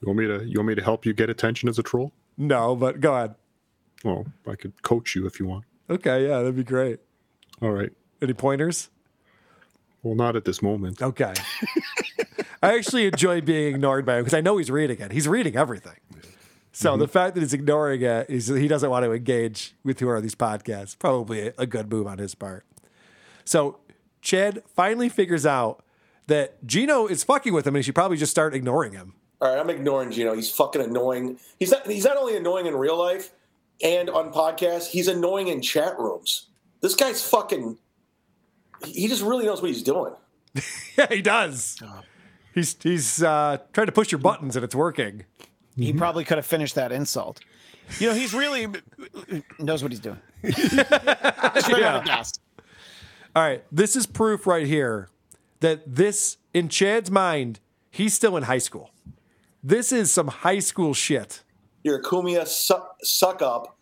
You 0.00 0.06
want 0.06 0.18
me 0.18 0.26
to 0.26 0.44
you 0.46 0.58
want 0.58 0.68
me 0.68 0.74
to 0.76 0.82
help 0.82 1.04
you 1.04 1.12
get 1.12 1.28
attention 1.28 1.68
as 1.68 1.78
a 1.78 1.82
troll? 1.82 2.12
No, 2.38 2.74
but 2.74 3.00
go 3.00 3.14
ahead. 3.14 3.34
Well, 4.04 4.26
I 4.46 4.54
could 4.54 4.80
coach 4.82 5.14
you 5.14 5.26
if 5.26 5.38
you 5.40 5.46
want. 5.46 5.64
Okay, 5.90 6.22
yeah, 6.26 6.38
that'd 6.38 6.56
be 6.56 6.64
great. 6.64 7.00
All 7.60 7.70
right. 7.70 7.90
Any 8.22 8.32
pointers? 8.32 8.88
Well, 10.02 10.14
not 10.14 10.36
at 10.36 10.44
this 10.44 10.62
moment. 10.62 11.02
Okay. 11.02 11.34
I 12.62 12.74
actually 12.74 13.06
enjoy 13.06 13.40
being 13.40 13.74
ignored 13.74 14.04
by 14.04 14.16
him 14.16 14.24
because 14.24 14.34
I 14.34 14.40
know 14.40 14.56
he's 14.56 14.70
reading 14.70 14.98
it. 14.98 15.12
He's 15.12 15.28
reading 15.28 15.56
everything. 15.56 15.94
So 16.72 16.92
mm-hmm. 16.92 17.00
the 17.00 17.08
fact 17.08 17.34
that 17.34 17.40
he's 17.40 17.52
ignoring 17.52 18.02
it 18.02 18.28
is 18.28 18.48
he 18.48 18.68
doesn't 18.68 18.90
want 18.90 19.04
to 19.04 19.12
engage 19.12 19.74
with 19.84 20.00
who 20.00 20.08
are 20.08 20.20
these 20.20 20.34
podcasts. 20.34 20.98
Probably 20.98 21.52
a 21.58 21.66
good 21.66 21.90
move 21.90 22.06
on 22.06 22.18
his 22.18 22.34
part. 22.34 22.64
So 23.44 23.78
Chad 24.22 24.62
finally 24.74 25.08
figures 25.08 25.46
out 25.46 25.84
that 26.26 26.64
Gino 26.66 27.06
is 27.06 27.24
fucking 27.24 27.52
with 27.52 27.66
him 27.66 27.74
and 27.74 27.82
he 27.82 27.86
should 27.86 27.94
probably 27.94 28.16
just 28.16 28.30
start 28.30 28.54
ignoring 28.54 28.92
him. 28.92 29.14
All 29.40 29.48
right, 29.48 29.58
I'm 29.58 29.70
ignoring 29.70 30.10
Gino. 30.10 30.34
He's 30.34 30.50
fucking 30.50 30.82
annoying. 30.82 31.38
He's 31.58 31.70
not. 31.70 31.86
He's 31.86 32.04
not 32.04 32.16
only 32.16 32.36
annoying 32.36 32.66
in 32.66 32.74
real 32.74 32.98
life 32.98 33.30
and 33.82 34.10
on 34.10 34.32
podcasts. 34.32 34.88
He's 34.88 35.06
annoying 35.06 35.48
in 35.48 35.62
chat 35.62 35.98
rooms. 35.98 36.48
This 36.80 36.96
guy's 36.96 37.28
fucking. 37.28 37.78
He 38.84 39.06
just 39.06 39.22
really 39.22 39.46
knows 39.46 39.62
what 39.62 39.68
he's 39.68 39.82
doing. 39.82 40.12
yeah, 40.98 41.06
he 41.08 41.22
does. 41.22 41.76
Oh. 41.82 42.00
He's 42.54 42.76
he's 42.82 43.22
uh, 43.22 43.58
trying 43.72 43.86
to 43.86 43.92
push 43.92 44.10
your 44.12 44.18
buttons 44.20 44.56
and 44.56 44.64
it's 44.64 44.74
working. 44.74 45.24
He 45.76 45.92
probably 45.92 46.24
could 46.24 46.38
have 46.38 46.46
finished 46.46 46.74
that 46.74 46.90
insult. 46.90 47.40
You 48.00 48.08
know, 48.08 48.14
he's 48.14 48.34
really 48.34 48.66
knows 49.58 49.82
what 49.82 49.92
he's 49.92 50.00
doing. 50.00 50.18
Straight 50.50 50.92
out 50.92 51.78
Yeah. 51.80 51.98
of 51.98 52.04
gas. 52.04 52.32
All 53.36 53.42
right, 53.42 53.62
this 53.70 53.94
is 53.94 54.06
proof 54.06 54.46
right 54.46 54.66
here 54.66 55.08
that 55.60 55.82
this, 55.94 56.38
in 56.52 56.68
Chad's 56.68 57.10
mind, 57.10 57.60
he's 57.90 58.12
still 58.14 58.36
in 58.36 58.44
high 58.44 58.58
school. 58.58 58.90
This 59.62 59.92
is 59.92 60.10
some 60.10 60.28
high 60.28 60.58
school 60.58 60.94
shit. 60.94 61.42
You're 61.84 61.98
a 61.98 62.02
Cumia 62.02 62.46
suck, 62.46 62.96
suck 63.02 63.40
up. 63.42 63.76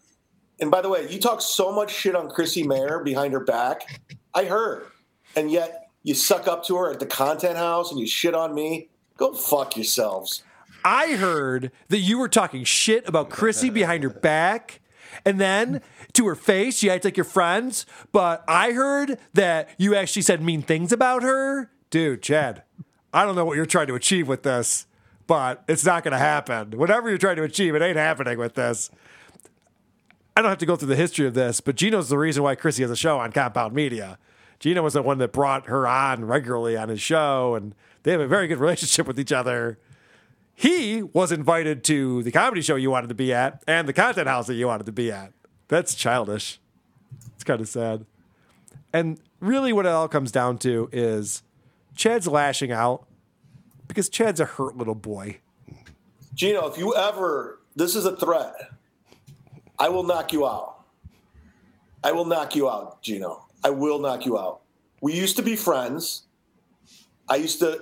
And 0.61 0.71
by 0.71 0.83
the 0.83 0.89
way, 0.89 1.11
you 1.11 1.19
talk 1.19 1.41
so 1.41 1.73
much 1.73 1.93
shit 1.95 2.15
on 2.15 2.29
Chrissy 2.29 2.63
Mayr 2.63 3.03
behind 3.05 3.33
her 3.33 3.41
back. 3.41 4.01
I 4.35 4.45
heard. 4.45 4.87
And 5.35 5.51
yet 5.51 5.86
you 6.07 6.15
suck 6.15 6.47
up 6.47 6.65
to 6.65 6.77
her 6.77 6.93
at 6.93 7.01
the 7.01 7.07
content 7.07 7.57
house 7.57 7.91
and 7.91 7.99
you 7.99 8.07
shit 8.07 8.33
on 8.33 8.55
me. 8.55 8.89
Go 9.17 9.35
fuck 9.35 9.77
yourselves. 9.77 10.45
I 10.85 11.17
heard 11.17 11.73
that 11.89 11.99
you 11.99 12.17
were 12.17 12.29
talking 12.29 12.63
shit 12.63 13.09
about 13.09 13.29
Chrissy 13.29 13.71
behind 13.71 14.05
her 14.05 14.11
back. 14.11 14.81
And 15.25 15.41
then 15.41 15.81
to 16.13 16.25
her 16.29 16.37
face, 16.37 16.81
you 16.81 16.93
act 16.93 17.05
like 17.05 17.17
you're 17.17 17.25
friends. 17.25 17.87
But 18.13 18.45
I 18.47 18.71
heard 18.71 19.19
that 19.35 19.69
you 19.79 19.97
actually 19.97 20.23
said 20.23 20.41
mean 20.41 20.63
things 20.63 20.93
about 20.93 21.25
her. 21.25 21.73
Dude, 21.91 22.23
Chad, 22.23 22.63
I 23.13 23.25
don't 23.25 23.35
know 23.35 23.45
what 23.45 23.57
you're 23.57 23.67
trying 23.67 23.89
to 23.89 23.97
achieve 23.97 24.29
with 24.29 24.45
this, 24.45 24.87
but 25.27 25.65
it's 25.67 25.85
not 25.85 26.05
going 26.05 26.13
to 26.13 26.19
happen. 26.19 26.79
Whatever 26.79 27.09
you're 27.09 27.19
trying 27.19 27.37
to 27.37 27.43
achieve, 27.43 27.75
it 27.75 27.83
ain't 27.83 27.97
happening 27.97 28.39
with 28.39 28.55
this. 28.55 28.91
I 30.37 30.43
don't 30.43 30.51
have 30.51 30.59
to 30.59 30.67
go 30.67 30.77
through 30.77 30.89
the 30.89 30.97
history 30.97 31.27
of 31.27 31.35
this, 31.35 31.61
but 31.61 31.75
Gino's 31.75 32.11
the 32.11 32.19
reason 32.19 32.45
why 32.45 32.55
Chrissy 32.55 32.83
has 32.83 32.93
a 32.93 32.97
show 32.97 33.19
on 33.19 33.33
Compound 33.33 33.75
Media. 33.75 34.19
Gino 34.59 34.83
was 34.83 34.95
the 34.95 35.03
one 35.03 35.19
that 35.19 35.33
brought 35.33 35.67
her 35.67 35.87
on 35.87 36.25
regularly 36.25 36.77
on 36.77 36.89
his 36.89 37.01
show, 37.01 37.55
and 37.55 37.75
they 38.03 38.13
have 38.13 38.21
a 38.21 38.27
very 38.27 38.47
good 38.47 38.59
relationship 38.59 39.07
with 39.07 39.19
each 39.21 39.33
other. 39.33 39.79
He 40.55 41.03
was 41.03 41.33
invited 41.33 41.85
to 41.85 42.23
the 42.23 42.33
comedy 42.33 42.63
show 42.63 42.77
you 42.77 42.91
wanted 42.91 43.09
to 43.09 43.15
be 43.15 43.33
at 43.33 43.63
and 43.67 43.87
the 43.87 43.93
content 43.93 44.27
house 44.27 44.47
that 44.47 44.55
you 44.55 44.67
wanted 44.67 44.87
to 44.87 44.93
be 44.93 45.13
at. 45.13 45.33
That's 45.69 45.95
childish. 45.95 46.59
It's 47.35 47.45
kind 47.45 47.61
of 47.61 47.69
sad. 47.69 48.07
And 48.93 49.21
really, 49.41 49.73
what 49.73 49.85
it 49.85 49.91
all 49.91 50.09
comes 50.09 50.33
down 50.33 50.57
to 50.59 50.89
is 50.93 51.43
Chad's 51.95 52.27
lashing 52.27 52.73
out 52.73 53.07
because 53.89 54.09
Chad's 54.09 54.41
a 54.41 54.47
hurt 54.47 54.77
little 54.77 54.95
boy. 54.95 55.39
Gino, 56.35 56.67
if 56.67 56.79
you 56.79 56.95
ever, 56.95 57.61
this 57.75 57.95
is 57.95 58.05
a 58.07 58.17
threat. 58.17 58.55
I 59.79 59.89
will 59.89 60.03
knock 60.03 60.33
you 60.33 60.47
out. 60.47 60.85
I 62.03 62.13
will 62.13 62.25
knock 62.25 62.55
you 62.55 62.69
out, 62.71 63.03
Gino. 63.03 63.46
I 63.65 63.71
will 63.71 63.99
knock 63.99 64.27
you 64.27 64.39
out. 64.39 64.61
We 65.01 65.15
used 65.15 65.37
to 65.37 65.43
be 65.43 65.57
friends. 65.57 66.23
I 67.29 67.37
used 67.37 67.59
to 67.61 67.81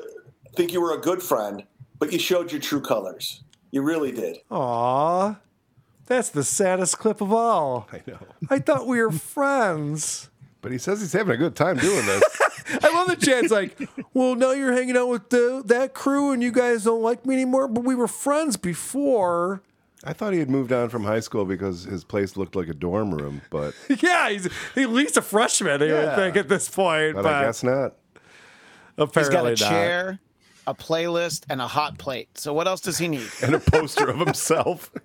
think 0.54 0.72
you 0.72 0.80
were 0.80 0.94
a 0.94 1.00
good 1.00 1.22
friend, 1.22 1.64
but 1.98 2.12
you 2.12 2.18
showed 2.18 2.52
your 2.52 2.60
true 2.60 2.80
colors. 2.80 3.42
You 3.70 3.82
really 3.82 4.12
did. 4.12 4.38
Aw, 4.50 5.36
that's 6.06 6.28
the 6.30 6.44
saddest 6.44 6.98
clip 6.98 7.20
of 7.20 7.32
all. 7.32 7.88
I 7.92 8.02
know. 8.06 8.18
I 8.50 8.58
thought 8.58 8.86
we 8.86 9.00
were 9.00 9.12
friends. 9.12 10.30
But 10.60 10.72
he 10.72 10.78
says 10.78 11.00
he's 11.00 11.12
having 11.12 11.34
a 11.34 11.36
good 11.36 11.54
time 11.54 11.76
doing 11.76 12.06
this. 12.06 12.22
I 12.82 12.94
love 12.94 13.08
that 13.08 13.20
Chad's 13.20 13.50
like, 13.50 13.78
well, 14.14 14.34
now 14.34 14.52
you're 14.52 14.72
hanging 14.72 14.96
out 14.96 15.08
with 15.08 15.28
the, 15.28 15.62
that 15.66 15.92
crew 15.92 16.32
and 16.32 16.42
you 16.42 16.50
guys 16.50 16.84
don't 16.84 17.02
like 17.02 17.26
me 17.26 17.34
anymore, 17.34 17.68
but 17.68 17.84
we 17.84 17.94
were 17.94 18.08
friends 18.08 18.56
before. 18.56 19.60
I 20.06 20.12
thought 20.12 20.32
he 20.34 20.38
had 20.38 20.50
moved 20.50 20.70
on 20.72 20.88
from 20.90 21.04
high 21.04 21.20
school 21.20 21.44
because 21.44 21.84
his 21.84 22.04
place 22.04 22.36
looked 22.36 22.54
like 22.54 22.68
a 22.68 22.74
dorm 22.74 23.14
room, 23.14 23.40
but 23.50 23.74
yeah, 24.02 24.28
he's 24.30 24.46
at 24.76 24.90
least 24.90 25.16
a 25.16 25.22
freshman, 25.22 25.82
I 25.82 25.86
would 25.86 25.88
Yeah. 25.90 26.14
think, 26.16 26.36
at 26.36 26.48
this 26.48 26.68
point. 26.68 27.14
but, 27.14 27.22
But, 27.22 27.32
I 27.34 27.44
guess 27.46 27.62
not. 27.62 27.94
apparently 28.98 29.20
He's 29.22 29.28
got 29.30 29.46
a 29.46 29.50
not. 29.50 29.56
chair, 29.56 30.18
a 30.66 30.74
playlist, 30.74 31.44
and 31.48 31.60
a 31.62 31.66
hot 31.66 31.98
plate. 31.98 32.36
So 32.38 32.52
what 32.52 32.66
else 32.68 32.80
does 32.80 32.98
he 32.98 33.08
need? 33.08 33.28
And 33.42 33.54
a 33.54 33.60
poster 33.60 34.08
of 34.10 34.18
himself. 34.18 34.90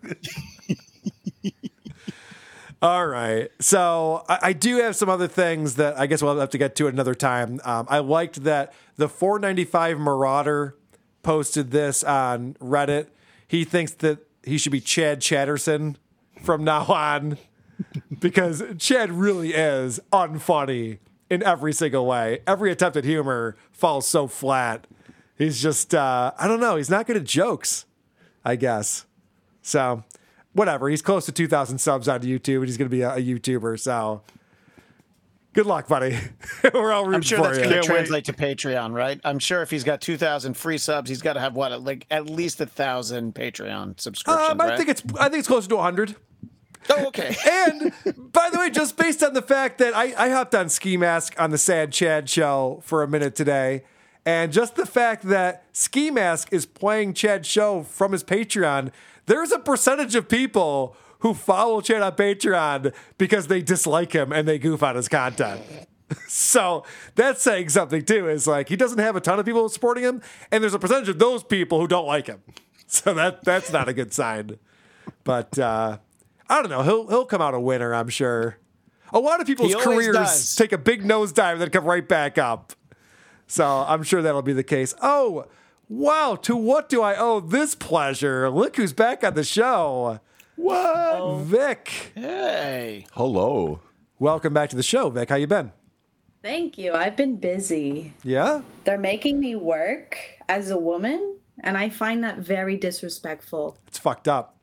All 2.81 3.05
right. 3.07 3.49
So 3.59 4.23
I, 4.29 4.39
I 4.41 4.53
do 4.53 4.77
have 4.77 4.95
some 4.95 5.09
other 5.09 5.27
things 5.27 5.75
that 5.75 5.99
I 5.99 6.07
guess 6.07 6.23
we'll 6.23 6.39
have 6.39 6.49
to 6.51 6.57
get 6.57 6.75
to 6.77 6.87
another 6.87 7.13
time. 7.13 7.59
Um, 7.65 7.85
I 7.89 7.99
liked 7.99 8.43
that 8.45 8.71
the 8.95 9.09
495 9.09 9.99
Marauder 9.99 10.75
posted 11.21 11.71
this 11.71 12.05
on 12.05 12.53
Reddit. 12.61 13.07
He 13.47 13.65
thinks 13.65 13.91
that 13.95 14.19
he 14.43 14.57
should 14.57 14.71
be 14.71 14.81
Chad 14.81 15.21
Chatterson 15.21 15.97
from 16.41 16.63
now 16.63 16.83
on 16.85 17.37
because 18.19 18.63
Chad 18.77 19.11
really 19.11 19.53
is 19.53 19.99
unfunny 20.11 20.99
in 21.29 21.43
every 21.43 21.73
single 21.73 22.05
way. 22.05 22.39
Every 22.47 22.71
attempt 22.71 22.97
at 22.97 23.03
humor 23.03 23.55
falls 23.71 24.07
so 24.07 24.27
flat. 24.27 24.87
He's 25.37 25.61
just, 25.61 25.95
uh, 25.95 26.33
I 26.37 26.47
don't 26.47 26.59
know, 26.59 26.75
he's 26.75 26.89
not 26.89 27.07
good 27.07 27.17
at 27.17 27.23
jokes, 27.23 27.85
I 28.43 28.55
guess. 28.55 29.05
So, 29.61 30.03
whatever. 30.53 30.89
He's 30.89 31.01
close 31.01 31.25
to 31.27 31.31
2,000 31.31 31.77
subs 31.77 32.07
on 32.07 32.21
YouTube, 32.21 32.57
and 32.57 32.65
he's 32.65 32.77
going 32.77 32.89
to 32.89 32.95
be 32.95 33.01
a, 33.01 33.15
a 33.15 33.21
YouTuber. 33.21 33.79
So, 33.79 34.21
good 35.59 35.65
luck, 35.65 35.89
buddy. 35.89 36.17
We're 36.73 36.93
all 36.93 37.03
rooting 37.03 37.15
I'm 37.15 37.21
sure 37.21 37.37
for 37.39 37.43
that's 37.43 37.57
you. 37.57 37.63
going 37.69 37.81
to 37.81 37.85
translate 37.85 38.23
to 38.25 38.33
Patreon, 38.33 38.93
right? 38.93 39.19
I'm 39.25 39.39
sure 39.39 39.61
if 39.61 39.69
he's 39.69 39.83
got 39.83 39.99
2,000 39.99 40.53
free 40.53 40.77
subs, 40.77 41.09
he's 41.09 41.21
got 41.21 41.33
to 41.33 41.41
have 41.41 41.53
what, 41.53 41.83
like 41.83 42.05
at 42.09 42.27
least 42.29 42.61
a 42.61 42.65
thousand 42.65 43.35
Patreon 43.35 43.99
subscriptions, 43.99 44.51
Um, 44.51 44.61
I 44.61 44.67
right? 44.69 44.77
think 44.77 44.87
it's 44.87 45.03
I 45.19 45.27
think 45.27 45.39
it's 45.39 45.49
close 45.49 45.67
to 45.67 45.75
100. 45.75 46.15
Oh, 46.91 47.07
okay. 47.07 47.35
and 47.51 47.91
by 48.31 48.49
the 48.49 48.57
way, 48.57 48.69
just 48.69 48.95
based 48.95 49.21
on 49.21 49.33
the 49.33 49.41
fact 49.41 49.79
that 49.79 49.93
I, 49.93 50.13
I 50.17 50.29
hopped 50.29 50.55
on 50.55 50.69
Ski 50.69 50.95
Mask 50.95 51.35
on 51.37 51.51
the 51.51 51.57
Sad 51.57 51.91
Chad 51.91 52.29
show 52.29 52.79
for 52.85 53.03
a 53.03 53.07
minute 53.09 53.35
today, 53.35 53.83
and 54.25 54.53
just 54.53 54.77
the 54.77 54.85
fact 54.85 55.23
that 55.23 55.65
Ski 55.73 56.09
Mask 56.09 56.53
is 56.53 56.65
playing 56.65 57.15
Chad's 57.15 57.49
show 57.49 57.83
from 57.83 58.13
his 58.13 58.23
Patreon, 58.23 58.91
there's 59.25 59.51
a 59.51 59.59
percentage 59.59 60.15
of 60.15 60.29
people 60.29 60.95
who 61.19 61.33
follow 61.33 61.81
Chad 61.81 62.01
on 62.01 62.13
Patreon 62.13 62.93
because 63.17 63.47
they 63.47 63.61
dislike 63.61 64.13
him 64.13 64.31
and 64.31 64.47
they 64.47 64.59
goof 64.59 64.83
on 64.83 64.95
his 64.95 65.07
content. 65.07 65.61
So 66.27 66.85
that's 67.13 67.43
saying 67.43 67.69
something 67.69 68.03
too. 68.03 68.27
Is 68.29 68.47
like 68.47 68.67
he 68.67 68.75
doesn't 68.75 68.97
have 68.97 69.15
a 69.15 69.21
ton 69.21 69.39
of 69.39 69.45
people 69.45 69.69
supporting 69.69 70.03
him, 70.03 70.23
and 70.51 70.63
there's 70.63 70.73
a 70.73 70.79
percentage 70.79 71.07
of 71.07 71.19
those 71.19 71.43
people 71.43 71.79
who 71.79 71.87
don't 71.87 72.07
like 72.07 72.25
him. 72.25 72.41
So 72.91 73.13
that 73.13 73.43
that's 73.43 73.71
not 73.71 73.87
a 73.87 73.93
good 73.93 74.11
sign. 74.11 74.57
But 75.23 75.59
uh, 75.59 75.99
I 76.49 76.61
don't 76.63 76.71
know. 76.71 76.81
He'll 76.81 77.07
he'll 77.07 77.25
come 77.25 77.43
out 77.43 77.53
a 77.53 77.59
winner, 77.59 77.93
I'm 77.93 78.09
sure. 78.09 78.57
A 79.13 79.19
lot 79.19 79.39
of 79.39 79.45
people's 79.45 79.75
careers 79.75 80.15
does. 80.15 80.55
take 80.55 80.71
a 80.71 80.77
big 80.79 81.03
nosedive 81.03 81.51
and 81.53 81.61
then 81.61 81.69
come 81.69 81.85
right 81.85 82.07
back 82.07 82.39
up. 82.39 82.73
So 83.45 83.65
I'm 83.65 84.01
sure 84.01 84.23
that'll 84.23 84.41
be 84.41 84.53
the 84.53 84.63
case. 84.63 84.95
Oh, 85.03 85.45
wow. 85.87 86.35
To 86.41 86.55
what 86.55 86.89
do 86.89 87.03
I 87.03 87.15
owe 87.15 87.39
this 87.39 87.75
pleasure? 87.75 88.49
Look 88.49 88.75
who's 88.77 88.93
back 88.93 89.23
on 89.23 89.35
the 89.35 89.43
show. 89.43 90.19
What? 90.63 91.43
Vic. 91.45 92.11
Hey. 92.15 93.05
Hello. 93.13 93.79
Welcome 94.19 94.53
back 94.53 94.69
to 94.71 94.75
the 94.75 94.83
show, 94.83 95.09
Vic. 95.09 95.29
How 95.29 95.37
you 95.37 95.47
been? 95.47 95.71
Thank 96.43 96.77
you. 96.77 96.91
I've 96.93 97.15
been 97.15 97.37
busy. 97.37 98.13
Yeah? 98.25 98.63
They're 98.83 98.97
making 98.97 99.39
me 99.39 99.55
work 99.55 100.17
as 100.49 100.69
a 100.69 100.77
woman, 100.77 101.37
and 101.61 101.77
I 101.77 101.87
find 101.87 102.25
that 102.25 102.39
very 102.39 102.75
disrespectful. 102.75 103.77
It's 103.87 103.97
fucked 103.99 104.27
up. 104.27 104.57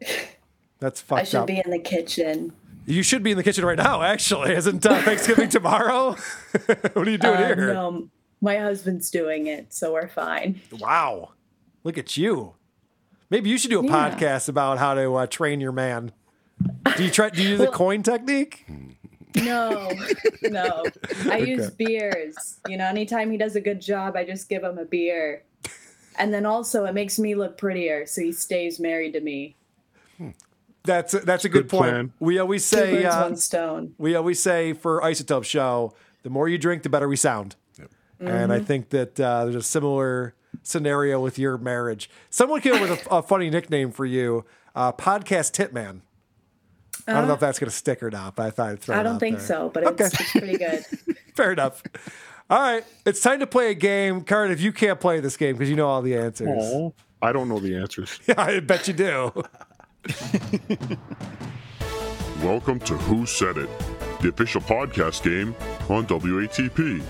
That's 0.78 1.02
fucked 1.02 1.20
I 1.20 1.24
should 1.24 1.40
up. 1.40 1.46
be 1.48 1.60
in 1.62 1.70
the 1.70 1.78
kitchen. 1.80 2.54
You 2.86 3.02
should 3.02 3.22
be 3.22 3.32
in 3.32 3.36
the 3.36 3.42
kitchen 3.44 3.66
right 3.66 3.76
now, 3.76 4.00
actually. 4.00 4.54
Isn't 4.54 4.86
uh, 4.86 5.02
Thanksgiving 5.02 5.50
tomorrow? 5.50 6.12
what 6.64 6.96
are 7.06 7.10
you 7.10 7.18
doing 7.18 7.34
Uh, 7.34 7.46
here? 7.46 7.74
No, 7.74 8.08
my 8.40 8.56
husband's 8.56 9.10
doing 9.10 9.48
it, 9.48 9.74
so 9.74 9.92
we're 9.92 10.08
fine. 10.08 10.62
Wow. 10.80 11.32
Look 11.84 11.98
at 11.98 12.16
you. 12.16 12.54
Maybe 13.30 13.50
you 13.50 13.58
should 13.58 13.70
do 13.70 13.80
a 13.80 13.84
Yeah. 13.84 13.90
podcast 14.10 14.48
about 14.48 14.78
how 14.78 14.94
to 14.94 15.14
uh, 15.14 15.26
train 15.26 15.60
your 15.60 15.72
man. 15.72 16.12
Do 16.96 17.04
you 17.04 17.10
try? 17.10 17.30
Do 17.30 17.42
you 17.42 17.50
do 17.50 17.56
the 17.58 17.66
coin 17.68 18.02
technique? 18.02 18.66
No, 19.42 19.92
no. 20.42 20.86
I 21.30 21.38
use 21.38 21.70
beers. 21.70 22.58
You 22.66 22.76
know, 22.78 22.86
anytime 22.86 23.30
he 23.30 23.36
does 23.36 23.54
a 23.54 23.60
good 23.60 23.80
job, 23.80 24.16
I 24.16 24.24
just 24.24 24.48
give 24.48 24.64
him 24.64 24.78
a 24.78 24.84
beer. 24.84 25.44
And 26.18 26.34
then 26.34 26.46
also, 26.46 26.84
it 26.86 26.94
makes 26.94 27.18
me 27.18 27.34
look 27.36 27.56
prettier, 27.58 28.06
so 28.06 28.22
he 28.22 28.32
stays 28.32 28.80
married 28.80 29.12
to 29.12 29.20
me. 29.20 29.54
That's 30.84 31.12
that's 31.12 31.44
a 31.44 31.48
good, 31.48 31.64
Good 31.64 31.68
point. 31.68 31.90
plan. 31.90 32.12
We 32.18 32.38
always 32.38 32.64
say 32.64 32.76
Two 32.90 32.96
say 32.96 33.02
birds, 33.02 33.14
uh, 33.14 33.20
one 33.22 33.36
stone. 33.36 33.94
we 33.98 34.14
always 34.16 34.42
say 34.42 34.72
for 34.72 35.00
Isotope 35.02 35.44
Show, 35.44 35.94
the 36.22 36.30
more 36.30 36.48
you 36.48 36.56
drink, 36.56 36.82
the 36.82 36.88
better 36.88 37.06
we 37.08 37.16
sound. 37.16 37.56
And 38.18 38.52
I 38.52 38.58
Mhm. 38.58 38.64
think 38.64 38.88
that 38.90 39.20
uh, 39.20 39.44
there's 39.44 39.54
a 39.54 39.62
similar 39.62 40.34
scenario 40.68 41.20
with 41.20 41.38
your 41.38 41.58
marriage. 41.58 42.08
Someone 42.30 42.60
came 42.60 42.74
up 42.74 42.80
with 42.82 43.06
a, 43.06 43.10
a 43.16 43.22
funny 43.22 43.50
nickname 43.50 43.90
for 43.90 44.04
you, 44.04 44.44
uh, 44.74 44.92
Podcast 44.92 45.52
Hitman. 45.56 46.00
I 47.06 47.12
don't 47.14 47.26
know 47.26 47.32
Uh, 47.32 47.34
if 47.34 47.40
that's 47.40 47.58
going 47.58 47.70
to 47.70 47.76
stick 47.76 48.02
or 48.02 48.10
not, 48.10 48.36
but 48.36 48.46
I 48.46 48.50
thought 48.50 48.68
I'd 48.70 48.80
throw 48.80 48.96
I 48.96 49.00
it 49.00 49.04
don't 49.04 49.18
think 49.18 49.38
there. 49.38 49.46
so, 49.46 49.70
but 49.72 49.82
it's, 50.00 50.20
it's 50.20 50.32
pretty 50.32 50.58
good. 50.58 50.84
Fair 51.34 51.52
enough. 51.52 51.82
All 52.50 52.60
right, 52.60 52.84
it's 53.06 53.20
time 53.20 53.40
to 53.40 53.46
play 53.46 53.70
a 53.70 53.74
game. 53.74 54.22
Karen, 54.22 54.50
if 54.52 54.60
you 54.60 54.72
can't 54.72 55.00
play 55.00 55.20
this 55.20 55.36
game 55.36 55.54
because 55.54 55.70
you 55.70 55.76
know 55.76 55.86
all 55.88 56.02
the 56.02 56.16
answers. 56.16 56.48
Oh, 56.50 56.94
I 57.22 57.32
don't 57.32 57.48
know 57.48 57.58
the 57.60 57.76
answers. 57.76 58.20
Yeah, 58.26 58.34
I 58.40 58.60
bet 58.60 58.86
you 58.88 58.94
do. 58.94 59.32
Welcome 62.42 62.78
to 62.80 62.94
Who 62.94 63.26
Said 63.26 63.56
It, 63.58 63.68
the 64.20 64.28
official 64.28 64.60
podcast 64.60 65.22
game 65.22 65.54
on 65.90 66.06
WATP. 66.06 67.02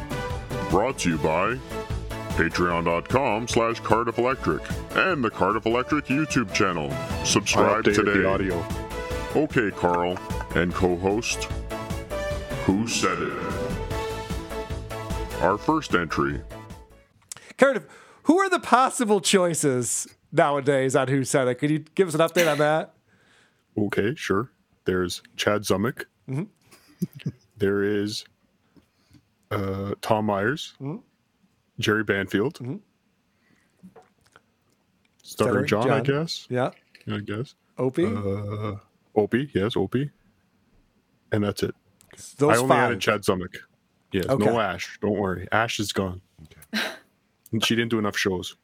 Brought 0.71 0.99
to 1.01 1.11
you 1.11 1.19
by 1.19 1.59
patreon.com 2.39 3.49
slash 3.49 3.81
Cardiff 3.81 4.17
Electric 4.19 4.63
and 4.95 5.25
the 5.25 5.31
Cardiff 5.31 5.67
Electric 5.67 6.07
YouTube 6.07 6.53
channel. 6.55 6.89
Subscribe 7.25 7.85
updated 7.85 7.97
the 7.97 8.13
today. 8.15 8.25
audio. 8.29 8.65
Okay, 9.35 9.73
Carl, 9.73 10.17
and 10.55 10.73
co-host, 10.73 11.45
Who 12.65 12.87
Said 12.87 13.19
It? 13.21 13.33
Our 15.43 15.59
first 15.59 15.95
entry. 15.97 16.41
Cardiff, 17.57 17.87
who 18.25 18.39
are 18.39 18.49
the 18.49 18.61
possible 18.61 19.21
choices 19.21 20.07
nowadays 20.31 20.95
on 20.95 21.09
Who 21.09 21.25
Said 21.25 21.49
It? 21.49 21.57
Could 21.57 21.71
you 21.71 21.81
give 21.97 22.07
us 22.07 22.15
an 22.15 22.21
update 22.21 22.51
on 22.51 22.59
that? 22.59 22.95
Okay, 23.77 24.15
sure. 24.15 24.53
There's 24.85 25.23
Chad 25.37 25.63
Zumock. 25.63 26.05
Mhm. 26.29 26.47
There 27.57 27.83
is 27.83 28.25
uh, 29.51 29.95
Tom 30.03 30.27
Myers, 30.27 30.75
Mhm. 30.81 31.03
Jerry 31.79 32.05
Banfield, 32.05 32.55
Mhm. 32.55 32.81
Stuttering 35.23 35.67
John, 35.67 35.91
I 35.91 36.01
guess. 36.01 36.47
Yeah. 36.49 36.71
I 37.11 37.19
guess. 37.21 37.55
Opie? 37.77 38.07
Uh, 38.07 38.77
Opie, 39.15 39.51
yes, 39.55 39.77
Opie. 39.77 40.11
And 41.33 41.45
that's 41.45 41.63
it. 41.63 41.75
Those 42.39 42.57
I 42.57 42.61
only 42.61 42.69
five. 42.69 42.79
added 42.91 43.01
Chad 43.01 43.23
Zumock. 43.23 43.57
Yes, 44.13 44.27
Okay. 44.27 44.45
no 44.45 44.59
Ash. 44.59 44.99
Don't 45.03 45.19
worry. 45.19 45.47
Ash 45.53 45.79
is 45.79 45.93
gone. 45.93 46.23
And 47.53 47.65
she 47.65 47.77
didn't 47.77 47.91
do 47.91 47.99
enough 47.99 48.17
shows. 48.17 48.57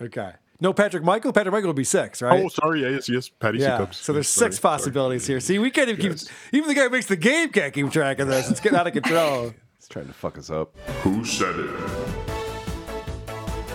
Okay. 0.00 0.32
No 0.60 0.72
Patrick 0.72 1.02
Michael. 1.04 1.32
Patrick 1.32 1.52
Michael 1.52 1.68
would 1.68 1.76
be 1.76 1.84
six, 1.84 2.22
right? 2.22 2.42
Oh, 2.44 2.48
sorry. 2.48 2.82
Yes, 2.82 3.08
yes. 3.08 3.28
Patty 3.28 3.58
yeah. 3.58 3.76
C 3.76 3.84
cups. 3.84 3.96
So 3.98 4.12
there's 4.12 4.28
Sorry, 4.28 4.50
six 4.52 4.60
possibilities 4.60 5.26
here. 5.26 5.40
See, 5.40 5.58
we 5.58 5.70
can't 5.70 5.88
even 5.88 6.00
keep. 6.00 6.28
Even 6.52 6.68
the 6.68 6.74
guy 6.74 6.84
who 6.84 6.90
makes 6.90 7.06
the 7.06 7.16
game 7.16 7.50
can't 7.50 7.72
keep 7.74 7.90
track 7.90 8.20
of 8.20 8.28
this. 8.28 8.50
It's 8.50 8.60
getting 8.60 8.78
out 8.78 8.86
of 8.86 8.92
control. 8.92 9.52
He's 9.78 9.88
trying 9.88 10.06
to 10.06 10.12
fuck 10.12 10.38
us 10.38 10.50
up. 10.50 10.76
Who 11.02 11.24
said 11.24 11.54
it? 11.58 12.23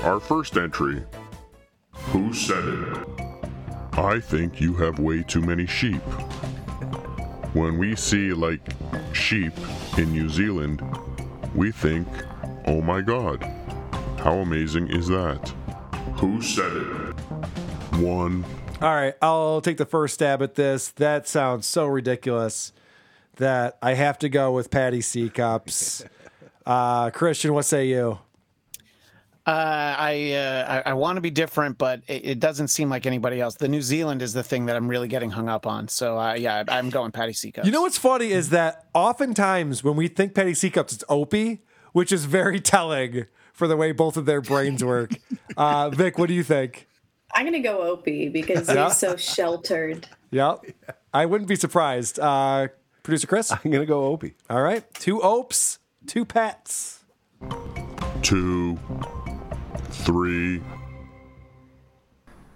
Our 0.03 0.21
first 0.21 0.55
entry. 0.55 1.03
Who 1.91 2.34
said 2.34 2.63
it? 2.63 2.97
I 3.93 4.21
think 4.21 4.61
you 4.61 4.73
have 4.76 4.97
way 4.97 5.23
too 5.23 5.41
many 5.41 5.65
sheep. 5.65 6.01
When 7.53 7.77
we 7.77 7.97
see 7.97 8.31
like 8.31 8.61
sheep 9.13 9.51
in 9.97 10.13
New 10.13 10.30
Zealand, 10.30 10.81
we 11.53 11.73
think, 11.73 12.07
oh 12.65 12.81
my 12.81 13.01
god, 13.01 13.43
how 14.19 14.35
amazing 14.35 14.88
is 14.88 15.09
that? 15.09 15.49
Who 16.15 16.41
said 16.41 16.71
it? 16.71 17.13
One. 17.99 18.45
All 18.81 18.95
right, 18.95 19.15
I'll 19.21 19.59
take 19.59 19.77
the 19.77 19.85
first 19.85 20.13
stab 20.13 20.41
at 20.41 20.55
this. 20.55 20.91
That 20.91 21.27
sounds 21.27 21.67
so 21.67 21.85
ridiculous 21.85 22.71
that 23.35 23.77
I 23.81 23.95
have 23.95 24.17
to 24.19 24.30
go 24.30 24.53
with 24.53 24.71
Patty 24.71 25.30
cups. 25.30 26.05
Uh, 26.65 27.09
Christian, 27.09 27.51
what 27.51 27.65
say 27.65 27.88
you? 27.88 28.19
Uh, 29.49 29.95
I, 29.97 30.31
uh, 30.34 30.81
I 30.85 30.91
I 30.91 30.93
want 30.93 31.17
to 31.17 31.21
be 31.21 31.31
different, 31.31 31.77
but 31.77 32.01
it, 32.07 32.26
it 32.26 32.39
doesn't 32.39 32.67
seem 32.67 32.89
like 32.89 33.05
anybody 33.05 33.41
else. 33.41 33.55
The 33.55 33.67
New 33.67 33.81
Zealand 33.81 34.21
is 34.21 34.34
the 34.34 34.43
thing 34.43 34.67
that 34.67 34.76
I'm 34.76 34.88
really 34.88 35.07
getting 35.07 35.31
hung 35.31 35.49
up 35.49 35.65
on. 35.65 35.88
So 35.88 36.19
uh, 36.19 36.34
yeah, 36.35 36.63
I'm 36.67 36.89
going 36.89 37.11
Patty 37.11 37.34
Seacups. 37.34 37.65
You 37.65 37.71
know 37.71 37.81
what's 37.81 37.97
funny 37.97 38.31
is 38.31 38.49
that 38.49 38.85
oftentimes 38.93 39.84
when 39.84 39.95
we 39.95 40.07
think 40.07 40.35
Patty 40.35 40.53
C 40.53 40.69
cups, 40.69 40.93
it's 40.93 41.03
Opie, 41.09 41.63
which 41.93 42.11
is 42.11 42.26
very 42.26 42.59
telling 42.59 43.26
for 43.53 43.67
the 43.67 43.76
way 43.76 43.91
both 43.91 44.17
of 44.17 44.26
their 44.26 44.41
brains 44.41 44.84
work. 44.84 45.11
Uh, 45.57 45.89
Vic, 45.89 46.17
what 46.17 46.27
do 46.27 46.34
you 46.34 46.43
think? 46.43 46.88
I'm 47.34 47.43
gonna 47.45 47.59
go 47.59 47.81
Opie 47.81 48.30
because 48.30 48.67
Yeah. 48.69 48.76
you're 48.76 48.91
so 48.91 49.17
sheltered. 49.17 50.07
Yep. 50.31 50.63
I 51.13 51.26
wouldn't 51.26 51.49
be 51.49 51.55
surprised. 51.55 52.17
Uh, 52.19 52.67
Producer 53.03 53.27
Chris? 53.27 53.51
I'm 53.51 53.59
going 53.63 53.80
to 53.81 53.85
go 53.85 54.03
Opie. 54.05 54.35
All 54.49 54.61
right. 54.61 54.84
Two 54.93 55.21
Opes, 55.21 55.80
two 56.05 56.23
Pats. 56.23 57.03
Two. 58.21 58.77
Three. 59.90 60.61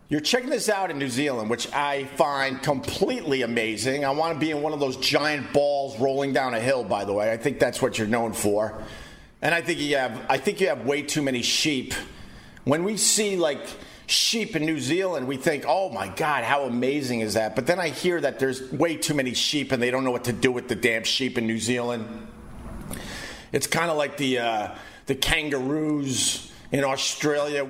You're 0.10 0.22
checking 0.22 0.52
this 0.52 0.70
out 0.70 0.92
in 0.92 1.00
New 1.00 1.10
Zealand, 1.10 1.50
which 1.50 1.72
I 1.74 2.04
find 2.04 2.62
completely 2.62 3.42
amazing. 3.42 4.06
I 4.06 4.12
want 4.12 4.36
to 4.36 4.40
be 4.40 4.52
in 4.52 4.62
one 4.62 4.72
of 4.72 4.80
those 4.80 4.96
giant 4.98 5.52
balls 5.54 6.00
rolling 6.00 6.34
down 6.34 6.54
a 6.54 6.60
hill. 6.60 6.84
By 6.84 7.04
the 7.06 7.14
way, 7.14 7.32
I 7.32 7.38
think 7.38 7.58
that's 7.58 7.82
what 7.82 7.98
you're 7.98 8.08
known 8.08 8.34
for, 8.34 8.84
and 9.42 9.56
I 9.56 9.62
think 9.62 9.80
you 9.80 9.98
have. 9.98 10.22
I 10.30 10.38
think 10.38 10.62
you 10.62 10.68
have 10.68 10.86
way 10.86 11.02
too 11.02 11.24
many 11.24 11.42
sheep. 11.42 11.96
When 12.64 12.84
we 12.84 12.96
see 12.96 13.38
like 13.38 13.68
sheep 14.06 14.56
in 14.56 14.68
New 14.68 14.80
Zealand, 14.80 15.28
we 15.28 15.38
think, 15.38 15.66
"Oh 15.68 15.90
my 15.90 16.10
God, 16.10 16.44
how 16.44 16.66
amazing 16.66 17.22
is 17.22 17.34
that?" 17.34 17.56
But 17.56 17.66
then 17.66 17.80
I 17.80 17.90
hear 17.90 18.22
that 18.22 18.38
there's 18.38 18.72
way 18.72 18.98
too 18.98 19.16
many 19.16 19.34
sheep, 19.34 19.72
and 19.72 19.82
they 19.82 19.90
don't 19.90 20.04
know 20.04 20.12
what 20.12 20.26
to 20.26 20.34
do 20.34 20.52
with 20.52 20.68
the 20.68 20.76
damn 20.76 21.06
sheep 21.06 21.40
in 21.40 21.48
New 21.48 21.58
Zealand. 21.58 22.28
It's 23.52 23.66
kind 23.66 23.90
of 23.90 23.98
like 23.98 24.18
the 24.18 24.38
uh, 24.38 24.76
the 25.08 25.16
kangaroos 25.16 26.52
in 26.74 26.84
Australia. 26.84 27.68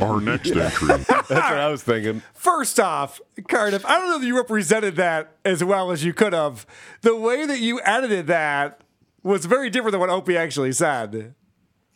Our 0.00 0.20
next 0.20 0.50
entry. 0.50 0.88
That's 1.08 1.30
what 1.30 1.32
I 1.32 1.68
was 1.68 1.82
thinking. 1.82 2.22
First 2.34 2.78
off, 2.78 3.20
Cardiff, 3.48 3.84
I 3.86 3.98
don't 3.98 4.10
know 4.10 4.18
that 4.18 4.26
you 4.26 4.36
represented 4.36 4.96
that 4.96 5.32
as 5.44 5.64
well 5.64 5.90
as 5.90 6.04
you 6.04 6.12
could 6.12 6.34
have. 6.34 6.66
The 7.00 7.16
way 7.16 7.46
that 7.46 7.58
you 7.58 7.80
edited 7.82 8.26
that 8.28 8.82
was 9.22 9.46
very 9.46 9.70
different 9.70 9.92
than 9.92 10.00
what 10.00 10.10
Opie 10.10 10.36
actually 10.36 10.72
said. 10.72 11.34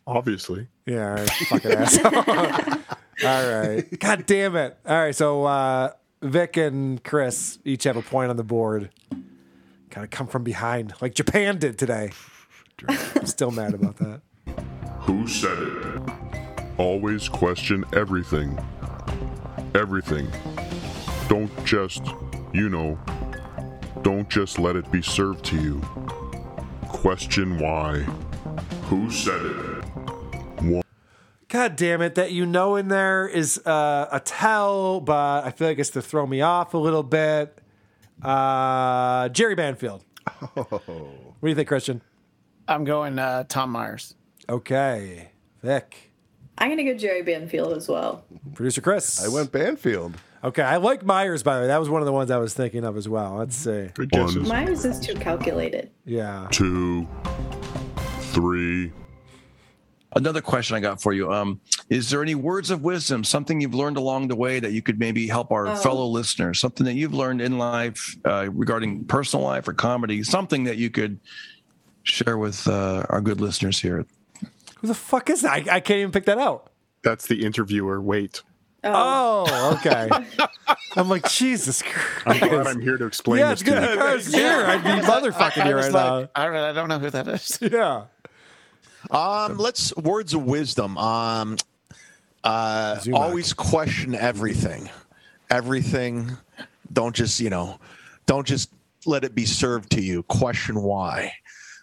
Obviously. 0.07 0.69
Yeah, 0.87 1.11
all 1.11 1.15
right, 1.16 1.31
fucking 1.31 1.73
asshole. 1.73 2.15
all 3.24 3.61
right. 3.61 4.01
God 4.01 4.24
damn 4.24 4.57
it. 4.57 4.78
All 4.87 4.97
right, 4.97 5.15
so 5.15 5.45
uh, 5.45 5.91
Vic 6.23 6.57
and 6.57 7.03
Chris 7.05 7.59
each 7.65 7.85
have 7.85 7.97
a 7.97 8.03
point 8.03 8.31
on 8.31 8.37
the 8.37 8.45
board. 8.45 8.91
Gotta 9.91 10.07
come 10.07 10.27
from 10.27 10.43
behind, 10.43 10.95
like 11.03 11.15
Japan 11.15 11.59
did 11.59 11.78
today. 11.78 12.12
I'm 12.89 13.27
still 13.27 13.51
mad 13.51 13.74
about 13.74 13.97
that. 13.97 14.20
Who 15.01 15.27
said 15.27 15.59
it? 15.59 16.26
Always 16.78 17.28
question 17.28 17.85
everything. 17.94 18.59
Everything. 19.74 20.28
Don't 21.28 21.51
just, 21.65 22.03
you 22.53 22.69
know, 22.69 22.98
don't 24.03 24.28
just 24.28 24.59
let 24.59 24.77
it 24.77 24.90
be 24.93 25.01
served 25.01 25.44
to 25.47 25.61
you. 25.61 25.81
Question 26.89 27.59
why. 27.59 28.01
Who 28.89 29.11
said 29.11 29.40
it? 29.44 29.85
One. 30.62 30.82
God 31.48 31.77
damn 31.77 32.03
it, 32.03 32.15
that 32.16 32.32
you 32.32 32.44
know 32.44 32.77
in 32.77 32.89
there 32.89 33.27
is 33.27 33.59
uh, 33.66 34.09
a 34.12 34.20
tell, 34.20 35.01
but 35.01 35.44
I 35.44 35.51
feel 35.53 35.69
like 35.69 35.78
it's 35.78 35.90
to 35.90 36.03
throw 36.03 36.27
me 36.27 36.43
off 36.43 36.74
a 36.74 36.78
little 36.78 37.03
bit. 37.03 37.59
Uh, 38.23 39.28
Jerry 39.31 39.55
Banfield. 39.55 40.05
Oh. 40.57 40.81
What 41.39 41.48
do 41.48 41.51
you 41.51 41.55
think, 41.55 41.69
Christian? 41.69 42.01
I'm 42.66 42.85
going 42.85 43.19
uh, 43.19 43.44
Tom 43.44 43.70
Myers. 43.70 44.15
Okay. 44.48 45.28
Vic. 45.62 46.06
I'm 46.59 46.70
gonna 46.70 46.85
go 46.85 46.95
Jerry 46.95 47.23
Banfield 47.23 47.73
as 47.74 47.89
well. 47.89 48.24
Producer 48.55 48.81
Chris. 48.81 49.24
I 49.24 49.28
went 49.28 49.53
Banfield. 49.53 50.15
Okay, 50.45 50.62
I 50.62 50.77
like 50.77 51.05
Myers, 51.05 51.43
by 51.43 51.57
the 51.57 51.62
way. 51.62 51.66
That 51.66 51.81
was 51.81 51.91
one 51.91 52.03
of 52.03 52.07
the 52.07 52.12
ones 52.12 52.31
I 52.31 52.39
was 52.39 52.55
thinking 52.55 52.85
of 52.85 52.97
as 52.97 53.09
well. 53.09 53.35
Let's 53.37 53.57
see. 53.57 53.89
Good 53.95 54.11
guesses. 54.11 54.49
Myers 54.49 54.85
is 54.85 55.01
too 55.01 55.15
calculated. 55.15 55.91
Yeah. 56.05 56.47
Two. 56.51 57.07
Three. 58.33 58.93
Another 60.15 60.41
question 60.41 60.77
I 60.77 60.81
got 60.81 61.03
for 61.03 61.12
you. 61.12 61.31
Um, 61.33 61.61
is 61.91 62.09
there 62.09 62.23
any 62.23 62.35
words 62.35 62.70
of 62.70 62.83
wisdom, 62.83 63.23
something 63.23 63.61
you've 63.61 63.74
learned 63.74 63.97
along 63.99 64.28
the 64.28 64.37
way 64.37 64.61
that 64.61 64.73
you 64.73 64.81
could 64.83 64.99
maybe 64.99 65.27
help 65.27 65.53
our 65.53 65.66
Oh. 65.69 65.74
fellow 65.77 66.07
listeners, 66.07 66.59
something 66.59 66.87
that 66.87 66.95
you've 66.95 67.12
learned 67.12 67.43
in 67.43 67.59
life 67.59 68.16
uh, 68.24 68.47
regarding 68.53 69.05
personal 69.05 69.45
life 69.45 69.69
or 69.69 69.74
comedy, 69.74 70.23
something 70.23 70.65
that 70.65 70.77
you 70.78 70.89
could 70.91 71.19
share 72.05 72.39
with 72.39 72.66
uh, 72.69 73.05
our 73.11 73.20
good 73.20 73.41
listeners 73.41 73.78
here? 73.81 74.07
Who 74.81 74.86
the 74.89 74.94
fuck 74.94 75.31
is 75.31 75.43
that? 75.43 75.53
I, 75.53 75.77
I 75.77 75.81
can't 75.81 75.98
even 76.01 76.12
pick 76.12 76.24
that 76.27 76.39
out. 76.39 76.70
That's 77.03 77.27
the 77.27 77.44
interviewer. 77.44 78.01
Wait. 78.01 78.43
Oh, 78.85 79.74
okay. 79.78 80.09
I'm 80.97 81.09
like, 81.09 81.28
Jesus 81.28 81.82
Christ. 81.82 82.43
I'm 82.43 82.48
glad 82.48 82.66
I'm 82.69 82.81
here 82.81 82.97
to 82.97 83.07
explain 83.07 83.40
Yeah, 83.40 83.51
this 83.51 83.62
it's 83.62 83.70
good. 83.70 83.81
to 83.81 83.93
you. 83.93 83.98
Car's 83.98 84.32
here. 84.32 84.65
I'd 84.66 84.82
be 84.82 84.89
motherfucking 85.07 85.62
I 85.65 85.69
you 85.69 85.74
was 85.74 85.86
right 85.86 85.94
like, 85.94 86.23
now. 86.24 86.28
I 86.35 86.44
don't, 86.47 86.55
I 86.57 86.73
don't 86.73 86.89
know 86.89 86.98
who 86.98 87.11
that 87.11 87.28
is. 87.28 87.59
Yeah. 87.73 88.05
Um, 89.11 89.57
let's 89.59 89.94
words 89.97 90.35
of 90.35 90.44
wisdom. 90.44 90.98
Um, 90.98 91.57
uh, 92.43 92.98
Zoom 92.98 93.15
out. 93.15 93.23
always 93.23 93.53
question 93.53 94.15
everything. 94.15 94.90
Everything. 95.51 96.36
Don't 96.93 97.15
just 97.15 97.39
you 97.40 97.51
know, 97.51 97.78
don't 98.27 98.47
just 98.47 98.70
let 99.05 99.23
it 99.24 99.35
be 99.35 99.47
served 99.47 99.90
to 99.93 100.01
you. 100.01 100.23
Question 100.24 100.82
why, 100.82 101.32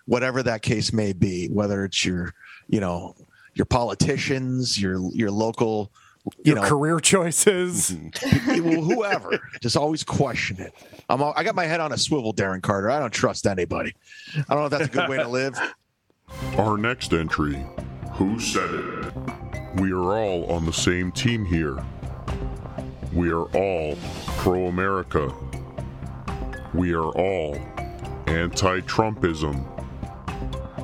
whatever 0.06 0.44
that 0.44 0.62
case 0.64 0.92
may 0.92 1.14
be. 1.14 1.48
Whether 1.48 1.86
it's 1.86 2.04
your, 2.04 2.34
you 2.68 2.80
know, 2.80 3.16
your 3.54 3.66
politicians, 3.66 4.80
your 4.82 5.00
your 5.14 5.32
local, 5.32 5.92
you 6.26 6.54
Your 6.54 6.56
know, 6.56 6.62
career 6.64 7.00
choices. 7.00 7.96
well, 8.48 8.82
whoever. 8.82 9.40
Just 9.62 9.76
always 9.78 10.04
question 10.04 10.60
it. 10.60 10.74
I'm. 11.10 11.22
all- 11.22 11.34
I 11.36 11.44
got 11.44 11.56
my 11.56 11.66
head 11.66 11.80
on 11.80 11.92
a 11.92 11.98
swivel, 11.98 12.34
Darren 12.34 12.62
Carter. 12.62 12.90
I 12.90 13.00
don't 13.00 13.12
trust 13.14 13.46
anybody. 13.46 13.94
I 14.36 14.42
don't 14.56 14.60
know 14.60 14.66
if 14.66 14.72
that's 14.72 14.86
a 14.86 14.90
good 14.90 15.10
way 15.10 15.18
to 15.18 15.28
live. 15.28 15.54
Our 16.58 16.78
next 16.78 17.14
entry. 17.14 17.64
Who 18.14 18.40
said 18.40 18.70
it? 18.74 19.14
We 19.82 19.92
are 19.92 20.16
all 20.18 20.46
on 20.52 20.66
the 20.66 20.74
same 20.74 21.12
team 21.12 21.46
here. 21.46 21.84
We 23.14 23.32
are 23.32 23.44
all 23.56 23.96
pro 24.38 24.68
America. 24.68 25.32
We 26.74 26.94
are 26.94 27.10
all 27.12 27.56
anti 28.28 28.80
Trumpism. 28.82 29.64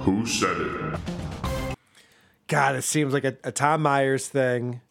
Who 0.01 0.25
said 0.25 0.57
it? 0.59 0.99
God, 2.49 2.75
it 2.75 2.81
seems 2.81 3.13
like 3.13 3.23
a, 3.23 3.37
a 3.43 3.51
Tom 3.51 3.81
Myers 3.81 4.27
thing. 4.27 4.81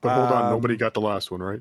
But 0.00 0.14
hold 0.14 0.32
on, 0.32 0.44
Um, 0.44 0.50
nobody 0.50 0.76
got 0.76 0.94
the 0.94 1.00
last 1.00 1.30
one, 1.30 1.42
right? 1.42 1.60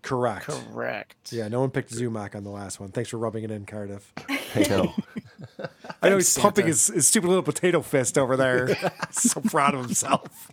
Correct. 0.00 0.46
Correct. 0.46 1.32
Yeah, 1.32 1.48
no 1.48 1.60
one 1.60 1.70
picked 1.70 1.92
Zumock 1.92 2.34
on 2.34 2.44
the 2.44 2.50
last 2.50 2.80
one. 2.80 2.90
Thanks 2.90 3.10
for 3.10 3.18
rubbing 3.18 3.44
it 3.44 3.50
in, 3.50 3.66
Cardiff. 3.66 4.12
I 4.54 4.60
know. 4.70 4.94
I 6.02 6.08
know 6.08 6.16
he's 6.16 6.38
pumping 6.38 6.66
his, 6.66 6.86
his 6.86 7.06
stupid 7.08 7.26
little 7.26 7.42
potato 7.42 7.82
fist 7.82 8.16
over 8.16 8.36
there. 8.36 8.74
so 9.10 9.40
proud 9.40 9.74
of 9.74 9.84
himself. 9.84 10.50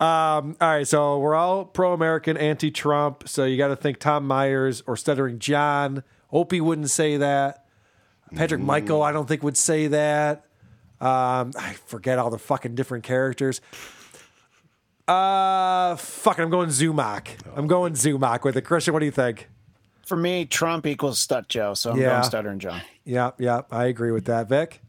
Um, 0.00 0.56
all 0.60 0.68
right, 0.68 0.88
so 0.88 1.18
we're 1.18 1.34
all 1.34 1.66
pro 1.66 1.92
American, 1.92 2.36
anti 2.36 2.70
Trump. 2.70 3.28
So 3.28 3.44
you 3.44 3.56
got 3.58 3.68
to 3.68 3.76
think 3.76 3.98
Tom 3.98 4.26
Myers 4.26 4.82
or 4.86 4.96
Stuttering 4.96 5.38
John. 5.38 6.02
Opie 6.32 6.60
wouldn't 6.60 6.90
say 6.90 7.18
that. 7.18 7.66
Patrick 8.34 8.60
Michael, 8.60 9.02
I 9.02 9.12
don't 9.12 9.28
think 9.28 9.42
would 9.44 9.56
say 9.56 9.86
that. 9.88 10.45
Um, 11.00 11.52
I 11.58 11.76
forget 11.86 12.18
all 12.18 12.30
the 12.30 12.38
fucking 12.38 12.74
different 12.74 13.04
characters. 13.04 13.60
Uh, 15.06 15.94
fuck 15.96 16.38
I'm 16.38 16.50
going 16.50 16.68
Zumock. 16.70 17.28
I'm 17.54 17.66
going 17.66 17.92
Zumock 17.92 18.42
with 18.44 18.56
it. 18.56 18.62
Christian, 18.62 18.92
what 18.92 19.00
do 19.00 19.06
you 19.06 19.12
think? 19.12 19.48
For 20.04 20.16
me, 20.16 20.46
Trump 20.46 20.86
equals 20.86 21.18
Stut 21.18 21.48
Joe, 21.48 21.74
so 21.74 21.90
I'm 21.92 21.98
Yeah. 22.00 22.10
going 22.10 22.22
Stuttering 22.24 22.58
John. 22.58 22.80
Yep, 23.04 23.40
yep, 23.40 23.66
I 23.70 23.84
agree 23.86 24.10
with 24.10 24.24
that. 24.26 24.48
Vic? 24.48 24.80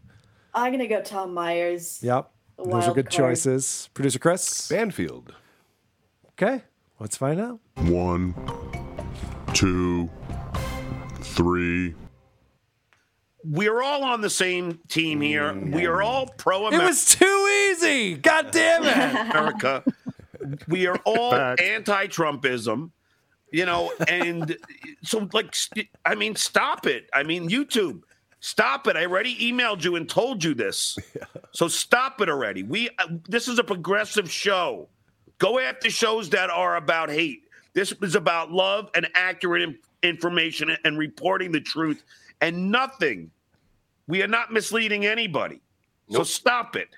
I'm 0.53 0.71
gonna 0.71 0.87
go 0.87 1.01
Tom 1.01 1.33
Myers. 1.33 1.99
Yep. 2.01 2.31
Those 2.57 2.67
are 2.67 2.69
Wild 2.71 2.95
good 2.95 3.05
card. 3.11 3.11
choices. 3.35 3.89
Producer 3.93 4.17
Chris? 4.19 4.67
Banfield. 4.69 5.33
Okay, 6.31 6.63
let's 6.99 7.15
find 7.17 7.39
out. 7.39 7.59
One, 7.75 8.33
two, 9.53 10.09
three. 11.21 11.93
We're 13.49 13.81
all 13.81 14.03
on 14.03 14.21
the 14.21 14.29
same 14.29 14.79
team 14.89 15.21
here. 15.21 15.53
We 15.53 15.85
are 15.85 16.01
all 16.01 16.27
pro 16.27 16.67
America. 16.67 16.83
It 16.83 16.87
was 16.87 17.05
too 17.05 17.69
easy. 17.71 18.15
God 18.15 18.51
damn 18.51 18.83
it. 18.83 19.31
America. 19.31 19.83
We 20.67 20.87
are 20.87 20.97
all 21.05 21.33
anti-Trumpism, 21.33 22.91
you 23.51 23.65
know, 23.65 23.91
and 24.07 24.55
so 25.03 25.27
like, 25.33 25.55
I 26.05 26.15
mean, 26.15 26.35
stop 26.35 26.85
it. 26.85 27.09
I 27.13 27.23
mean, 27.23 27.49
YouTube, 27.49 28.01
stop 28.39 28.87
it. 28.87 28.95
I 28.95 29.05
already 29.05 29.35
emailed 29.37 29.83
you 29.83 29.95
and 29.95 30.07
told 30.07 30.43
you 30.43 30.53
this, 30.53 30.97
so 31.51 31.67
stop 31.67 32.21
it 32.21 32.29
already. 32.29 32.63
We 32.63 32.89
uh, 32.99 33.07
this 33.27 33.47
is 33.47 33.59
a 33.59 33.63
progressive 33.63 34.31
show. 34.31 34.87
Go 35.37 35.59
after 35.59 35.89
shows 35.89 36.29
that 36.29 36.49
are 36.49 36.77
about 36.77 37.09
hate. 37.09 37.43
This 37.73 37.93
is 38.01 38.15
about 38.15 38.51
love 38.51 38.89
and 38.95 39.07
accurate 39.15 39.75
information 40.03 40.77
and 40.85 40.97
reporting 40.97 41.51
the 41.51 41.61
truth 41.61 42.03
and 42.41 42.71
nothing. 42.71 43.31
We 44.07 44.21
are 44.23 44.27
not 44.27 44.51
misleading 44.51 45.05
anybody. 45.05 45.61
So 46.09 46.23
stop 46.23 46.75
it. 46.75 46.89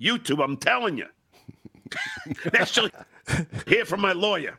YouTube, 0.00 0.42
I'm 0.44 0.56
telling 0.56 0.98
you. 0.98 1.06
That's 2.52 2.70
just 2.70 2.90
hear 3.66 3.84
from 3.84 4.00
my 4.00 4.12
lawyer. 4.12 4.58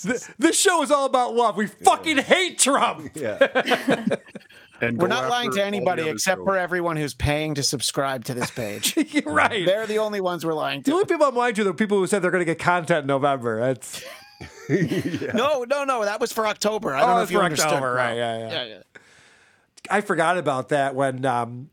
Th- 0.00 0.20
This 0.38 0.58
show 0.58 0.82
is 0.82 0.90
all 0.90 1.06
about 1.06 1.34
love. 1.34 1.56
We 1.56 1.66
fucking 1.66 2.18
hate 2.18 2.58
Trump. 2.58 3.10
Yeah. 3.16 4.06
And 4.80 4.98
We're 4.98 5.06
not 5.06 5.30
lying 5.30 5.52
to 5.52 5.64
anybody 5.64 6.08
except 6.08 6.38
shows. 6.40 6.44
for 6.44 6.56
everyone 6.56 6.96
who's 6.96 7.14
paying 7.14 7.54
to 7.54 7.62
subscribe 7.62 8.24
to 8.24 8.34
this 8.34 8.50
page. 8.50 8.96
You're 8.96 9.32
right. 9.32 9.64
They're 9.64 9.86
the 9.86 9.98
only 9.98 10.20
ones 10.20 10.44
we're 10.44 10.54
lying 10.54 10.82
to. 10.82 10.90
The 10.90 10.94
only 10.96 11.04
people 11.06 11.24
I'm 11.24 11.36
lying 11.36 11.54
to 11.54 11.60
are 11.60 11.66
the 11.66 11.72
people 11.72 11.98
who 11.98 12.08
said 12.08 12.20
they're 12.20 12.32
going 12.32 12.40
to 12.40 12.44
get 12.52 12.58
content 12.58 13.02
in 13.02 13.06
November. 13.06 13.60
That's 13.60 14.02
No, 15.34 15.62
no, 15.70 15.84
no. 15.84 16.04
That 16.04 16.18
was 16.20 16.32
for 16.32 16.48
October. 16.48 16.96
I 16.96 17.02
Oh, 17.02 17.06
don't 17.06 17.16
know 17.18 17.22
if 17.22 17.30
you 17.30 17.38
for 17.38 17.44
understood. 17.44 17.68
October, 17.74 17.92
right, 17.94 18.16
Yeah. 18.16 18.38
yeah, 18.48 18.64
yeah. 18.64 18.82
I 19.90 20.00
forgot 20.00 20.38
about 20.38 20.68
that 20.70 20.94
when 20.94 21.24
um, 21.26 21.70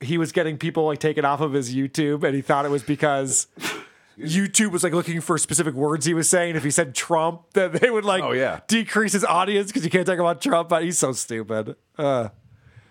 he 0.00 0.18
was 0.18 0.32
getting 0.32 0.56
people 0.58 0.86
like 0.86 0.98
taken 0.98 1.24
off 1.24 1.40
of 1.40 1.52
his 1.52 1.74
YouTube, 1.74 2.24
and 2.24 2.34
he 2.34 2.40
thought 2.42 2.64
it 2.64 2.70
was 2.70 2.82
because 2.82 3.46
YouTube 4.18 4.70
was 4.72 4.82
like 4.82 4.92
looking 4.92 5.20
for 5.20 5.38
specific 5.38 5.74
words 5.74 6.06
he 6.06 6.14
was 6.14 6.28
saying. 6.28 6.56
If 6.56 6.64
he 6.64 6.70
said 6.70 6.94
Trump, 6.94 7.42
then 7.52 7.72
they 7.72 7.90
would 7.90 8.04
like 8.04 8.22
Oh, 8.22 8.32
yeah. 8.32 8.60
decrease 8.66 9.12
his 9.12 9.24
audience 9.24 9.68
because 9.68 9.84
you 9.84 9.90
can't 9.90 10.06
talk 10.06 10.18
about 10.18 10.40
Trump. 10.40 10.68
But 10.68 10.84
he's 10.84 10.98
so 10.98 11.12
stupid. 11.12 11.76
Uh, 11.98 12.28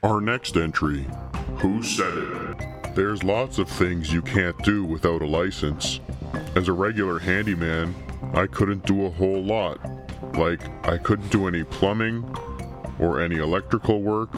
Our 0.03 0.21
next 0.21 0.55
entry 0.55 1.05
Who 1.57 1.81
Said 1.83 2.13
It? 2.17 2.95
There's 2.95 3.23
lots 3.23 3.59
of 3.59 3.69
things 3.69 4.11
you 4.11 4.21
can't 4.21 4.57
do 4.63 4.83
without 4.83 5.21
a 5.21 5.25
license. 5.25 5.99
As 6.55 6.67
a 6.67 6.73
regular 6.73 7.19
handyman, 7.19 7.95
I 8.33 8.45
couldn't 8.47 8.85
do 8.85 9.05
a 9.05 9.09
whole 9.09 9.41
lot. 9.43 9.79
Like, 10.35 10.61
I 10.87 10.97
couldn't 10.97 11.29
do 11.29 11.47
any 11.47 11.63
plumbing 11.63 12.23
or 12.99 13.21
any 13.21 13.37
electrical 13.37 14.01
work. 14.01 14.29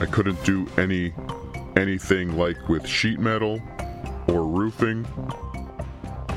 I 0.00 0.06
couldn't 0.06 0.42
do 0.44 0.66
any 0.76 1.12
anything 1.76 2.36
like 2.36 2.68
with 2.68 2.86
sheet 2.86 3.18
metal 3.18 3.60
or 4.28 4.46
roofing. 4.46 5.04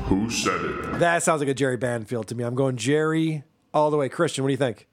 Who 0.04 0.30
said 0.30 0.60
it? 0.60 0.98
that 1.00 1.22
sounds 1.22 1.40
like 1.40 1.50
a 1.50 1.54
Jerry 1.54 1.76
Banfield 1.76 2.28
to 2.28 2.34
me. 2.34 2.44
I'm 2.44 2.54
going 2.54 2.76
Jerry 2.76 3.44
all 3.74 3.90
the 3.90 3.96
way. 3.96 4.08
Christian, 4.08 4.42
what 4.42 4.48
do 4.48 4.52
you 4.52 4.58
think? 4.58 4.88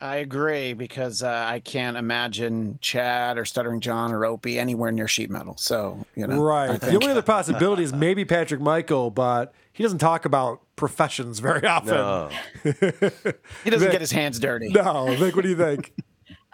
I 0.00 0.16
agree 0.16 0.74
because 0.74 1.24
uh, 1.24 1.46
I 1.48 1.58
can't 1.58 1.96
imagine 1.96 2.78
Chad 2.80 3.36
or 3.36 3.44
Stuttering 3.44 3.80
John 3.80 4.12
or 4.12 4.24
Opie 4.24 4.56
anywhere 4.58 4.92
near 4.92 5.08
sheet 5.08 5.28
metal. 5.28 5.56
So 5.56 6.04
you 6.14 6.26
know, 6.26 6.40
right. 6.40 6.80
The 6.80 6.94
only 6.94 7.08
other 7.08 7.22
possibility 7.22 7.82
is 7.82 7.92
maybe 7.92 8.24
Patrick 8.24 8.60
Michael, 8.60 9.10
but 9.10 9.52
he 9.72 9.82
doesn't 9.82 9.98
talk 9.98 10.24
about 10.24 10.60
professions 10.76 11.40
very 11.40 11.66
often. 11.66 11.94
No. 11.94 12.30
he 13.64 13.70
doesn't 13.70 13.90
get 13.90 14.00
his 14.00 14.12
hands 14.12 14.38
dirty. 14.38 14.68
No, 14.68 15.16
Vic, 15.16 15.34
what 15.34 15.42
do 15.42 15.48
you 15.48 15.56
think? 15.56 15.92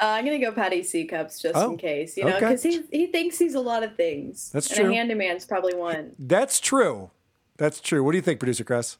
Uh, 0.01 0.07
I'm 0.07 0.25
gonna 0.25 0.41
go 0.41 0.51
Patty 0.53 0.83
C 0.83 1.05
cups 1.05 1.41
just 1.41 1.55
Oh, 1.57 1.71
in 1.73 1.77
case, 1.79 2.17
you 2.17 2.25
know, 2.25 2.31
okay. 2.37 2.41
because 2.41 2.63
he 2.63 2.83
he 2.91 3.07
thinks 3.07 3.39
he's 3.39 3.55
a 3.55 3.61
lot 3.61 3.83
of 3.85 3.95
things. 3.97 4.51
That's 4.53 4.69
and 4.71 4.81
true. 4.81 4.91
a 4.91 4.95
handyman's 4.95 5.45
probably 5.45 5.75
one. 5.75 6.13
That's 6.19 6.59
true. 6.61 7.11
That's 7.59 7.81
true. 7.81 8.03
What 8.03 8.11
do 8.13 8.19
you 8.19 8.23
think, 8.23 8.41
producer 8.41 8.65
Chris? 8.65 8.99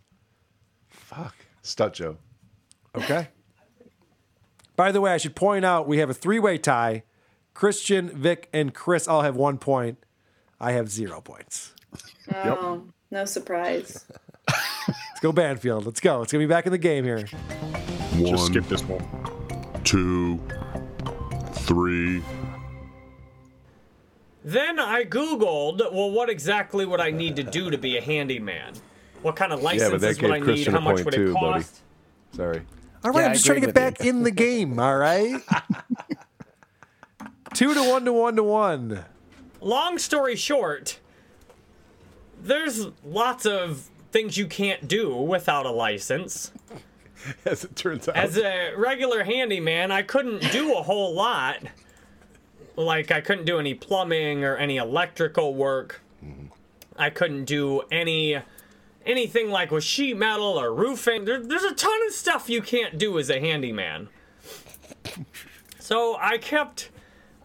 Fuck, 0.89 1.35
Stud 1.63 1.95
Joe. 1.95 2.19
Okay. 2.95 3.29
By 4.77 4.93
the 4.93 5.01
way, 5.01 5.13
I 5.13 5.17
should 5.17 5.35
point 5.37 5.65
out 5.65 5.89
we 5.89 5.99
have 5.99 6.11
a 6.11 6.15
three-way 6.15 6.59
tie. 6.59 7.03
Christian, 7.55 8.09
Vic, 8.09 8.49
and 8.53 8.73
Chris 8.75 9.07
all 9.09 9.23
have 9.23 9.37
one 9.37 9.59
point. 9.59 9.99
I 10.61 10.73
have 10.73 10.89
zero 10.91 11.21
points. 11.21 11.75
Oh, 12.35 12.83
no 13.11 13.25
surprise. 13.25 14.05
Let's 14.49 15.21
go 15.21 15.31
Banfield. 15.33 15.87
Let's 15.87 16.01
go. 16.01 16.19
Let's 16.21 16.33
get 16.33 16.39
me 16.39 16.47
back 16.47 16.67
in 16.67 16.73
the 16.73 16.79
game 16.79 17.05
here. 17.05 17.27
One, 18.17 18.27
Just 18.27 18.47
skip 18.47 18.69
this 18.69 18.83
one. 18.85 19.05
two, 19.85 20.41
three. 21.65 22.23
Then 24.45 24.79
I 24.79 25.05
Googled, 25.05 25.79
well, 25.93 26.11
what 26.11 26.29
exactly 26.29 26.85
would 26.85 27.01
I 27.01 27.11
need 27.11 27.37
to 27.37 27.43
do 27.43 27.71
to 27.71 27.79
be 27.79 27.97
a 27.97 28.03
handyman? 28.03 28.75
What 29.23 29.37
kind 29.37 29.53
of 29.53 29.63
Yeah, 29.63 29.89
but 29.91 30.01
that 30.03 30.07
licenses 30.07 30.23
would 30.23 30.31
I 30.31 30.35
gave 30.39 30.47
need? 30.47 30.53
Christian 30.53 30.73
How 30.75 30.79
a 30.79 30.83
much 30.83 30.95
point 30.97 31.05
would 31.07 31.15
it 31.15 31.17
too, 31.17 31.35
buddy. 31.35 31.65
Sorry. 32.33 32.63
All 33.05 33.11
right, 33.11 33.21
Yeah, 33.21 33.27
I'm 33.29 33.33
just 33.33 33.47
trying 33.47 33.57
to 33.57 33.61
get 33.61 33.67
with 33.69 33.75
back 33.75 34.01
in 34.03 34.23
the 34.23 34.31
game. 34.31 34.79
All 34.79 34.97
right. 34.97 35.41
Two 37.55 37.73
to 37.73 37.89
one 37.89 38.05
to 38.05 38.13
one 38.13 38.37
to 38.37 38.43
one. 38.43 39.05
Long 39.61 39.97
story 39.99 40.37
short, 40.37 40.99
there's 42.43 42.87
lots 43.05 43.47
of 43.47 43.89
things 44.13 44.37
you 44.37 44.47
can't 44.47 44.87
do 44.87 45.15
without 45.15 45.65
a 45.65 45.71
license. 45.71 46.53
As 47.45 47.65
it 47.65 47.77
turns 47.77 48.09
out. 48.09 48.17
As 48.17 48.37
a 48.37 48.75
regular 48.77 49.25
handyman, 49.25 49.91
I 49.91 50.03
couldn't 50.03 50.51
do 50.53 50.75
a 50.75 50.83
whole 50.83 51.15
lot. 51.15 51.59
Like, 52.77 53.11
I 53.11 53.21
couldn't 53.21 53.45
do 53.45 53.59
any 53.59 53.75
plumbing 53.75 54.45
or 54.45 54.57
any 54.57 54.77
electrical 54.77 55.55
work. 55.55 56.01
I 56.97 57.11
couldn't 57.11 57.45
do 57.45 57.83
any 57.91 58.39
anything 59.07 59.51
like 59.51 59.71
with 59.71 59.85
sheet 59.85 60.17
metal 60.17 60.59
or 60.59 60.73
roofing. 60.73 61.27
There, 61.27 61.39
there's 61.39 61.65
a 61.65 61.75
ton 61.75 62.07
of 62.07 62.13
stuff 62.15 62.49
you 62.49 62.63
can't 62.63 62.97
do 62.97 63.19
as 63.19 63.29
a 63.29 63.39
handyman. 63.39 64.09
So 65.79 66.17
I 66.19 66.39
kept. 66.39 66.91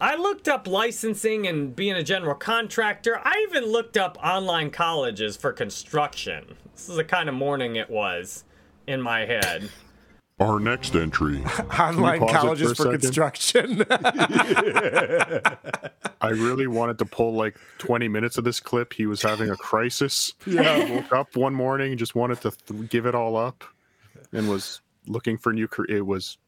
I 0.00 0.16
looked 0.16 0.48
up 0.48 0.66
licensing 0.66 1.46
and 1.46 1.76
being 1.76 1.94
a 1.94 2.02
general 2.02 2.34
contractor. 2.34 3.20
I 3.22 3.46
even 3.46 3.66
looked 3.66 3.98
up 3.98 4.16
online 4.24 4.70
colleges 4.70 5.36
for 5.36 5.52
construction. 5.52 6.56
This 6.72 6.88
is 6.88 6.96
the 6.96 7.04
kind 7.04 7.28
of 7.28 7.34
morning 7.34 7.76
it 7.76 7.90
was 7.90 8.44
in 8.90 9.00
my 9.00 9.20
head. 9.20 9.70
Our 10.38 10.58
next 10.58 10.94
entry. 10.96 11.44
Online 11.78 12.20
pause 12.20 12.30
colleges 12.32 12.76
for 12.76 12.84
for 12.84 12.92
construction. 12.92 13.84
I 16.22 16.28
really 16.30 16.66
wanted 16.66 16.98
to 16.98 17.04
pull 17.04 17.34
like 17.34 17.58
20 17.78 18.08
minutes 18.08 18.38
of 18.38 18.44
this 18.44 18.58
clip. 18.58 18.94
He 18.94 19.06
was 19.06 19.20
having 19.20 19.50
a 19.50 19.56
crisis. 19.56 20.32
Yeah. 20.46 20.84
He 20.84 20.92
woke 20.94 21.12
up 21.12 21.36
one 21.36 21.54
morning, 21.54 21.98
just 21.98 22.14
wanted 22.14 22.40
to 22.40 22.52
th- 22.52 22.88
give 22.88 23.04
it 23.04 23.14
all 23.14 23.36
up, 23.36 23.64
and 24.32 24.48
was 24.48 24.80
looking 25.06 25.36
for 25.36 25.52
new 25.52 25.68
career. 25.68 25.98
It 25.98 26.06
was, 26.06 26.38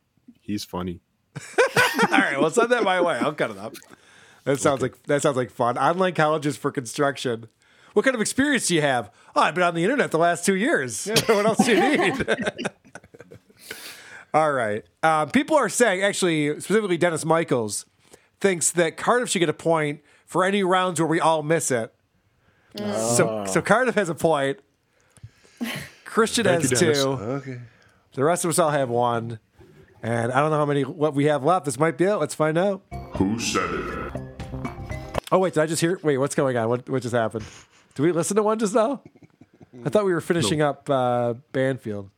he's 0.40 0.64
funny. 0.64 1.00
All 1.36 2.18
right, 2.18 2.40
well, 2.40 2.50
send 2.50 2.70
that 2.72 2.84
my 2.84 3.00
way. 3.00 3.18
I'll 3.18 3.34
cut 3.34 3.50
it 3.50 3.58
up. 3.58 3.74
That 4.44 4.58
sounds 4.58 4.82
like 4.82 5.00
that 5.04 5.22
sounds 5.22 5.36
like 5.36 5.50
fun. 5.50 5.78
Online 5.78 6.14
colleges 6.14 6.56
for 6.56 6.72
construction. 6.72 7.48
What 7.92 8.04
kind 8.04 8.14
of 8.14 8.20
experience 8.20 8.68
do 8.68 8.74
you 8.74 8.80
have? 8.80 9.10
Oh, 9.36 9.40
I've 9.42 9.54
been 9.54 9.64
on 9.64 9.74
the 9.74 9.82
internet 9.82 10.10
the 10.10 10.18
last 10.18 10.44
two 10.46 10.54
years. 10.54 11.06
what 11.26 11.46
else 11.46 11.64
do 11.64 11.72
you 11.74 11.98
need? 11.98 12.26
All 14.34 14.52
right. 14.52 14.84
Um, 15.02 15.30
people 15.30 15.56
are 15.56 15.68
saying, 15.68 16.02
actually, 16.02 16.58
specifically 16.60 16.96
Dennis 16.96 17.24
Michaels 17.24 17.84
thinks 18.40 18.70
that 18.72 18.96
Cardiff 18.96 19.28
should 19.28 19.40
get 19.40 19.50
a 19.50 19.54
point 19.54 20.00
for 20.24 20.44
any 20.44 20.62
rounds 20.62 20.98
where 20.98 21.06
we 21.06 21.20
all 21.20 21.42
miss 21.42 21.70
it. 21.70 21.94
So, 22.76 23.44
so 23.46 23.60
Cardiff 23.60 23.94
has 23.96 24.08
a 24.08 24.14
point. 24.14 24.58
Christian 26.06 26.44
Thank 26.44 26.62
has 26.62 26.70
you, 26.80 26.94
two. 26.94 27.00
Okay. 27.00 27.60
The 28.14 28.24
rest 28.24 28.44
of 28.46 28.48
us 28.48 28.58
all 28.58 28.70
have 28.70 28.88
one. 28.88 29.38
And 30.02 30.32
I 30.32 30.40
don't 30.40 30.50
know 30.50 30.56
how 30.56 30.66
many 30.66 30.82
what 30.82 31.14
we 31.14 31.26
have 31.26 31.44
left. 31.44 31.66
This 31.66 31.78
might 31.78 31.96
be 31.96 32.04
it. 32.04 32.16
Let's 32.16 32.34
find 32.34 32.58
out. 32.58 32.82
Who 33.16 33.38
said 33.38 33.70
it? 33.70 34.12
Oh 35.30 35.38
wait, 35.38 35.54
did 35.54 35.62
I 35.62 35.66
just 35.66 35.80
hear? 35.80 36.00
Wait, 36.02 36.18
what's 36.18 36.34
going 36.34 36.56
on? 36.56 36.68
What 36.68 36.88
what 36.88 37.02
just 37.02 37.14
happened? 37.14 37.44
Did 37.94 38.02
we 38.02 38.12
listen 38.12 38.36
to 38.36 38.42
one 38.42 38.58
just 38.58 38.74
now? 38.74 39.02
I 39.84 39.88
thought 39.88 40.04
we 40.04 40.12
were 40.12 40.20
finishing 40.20 40.60
up 40.62 40.88
uh, 40.88 41.34
Banfield. 41.52 42.10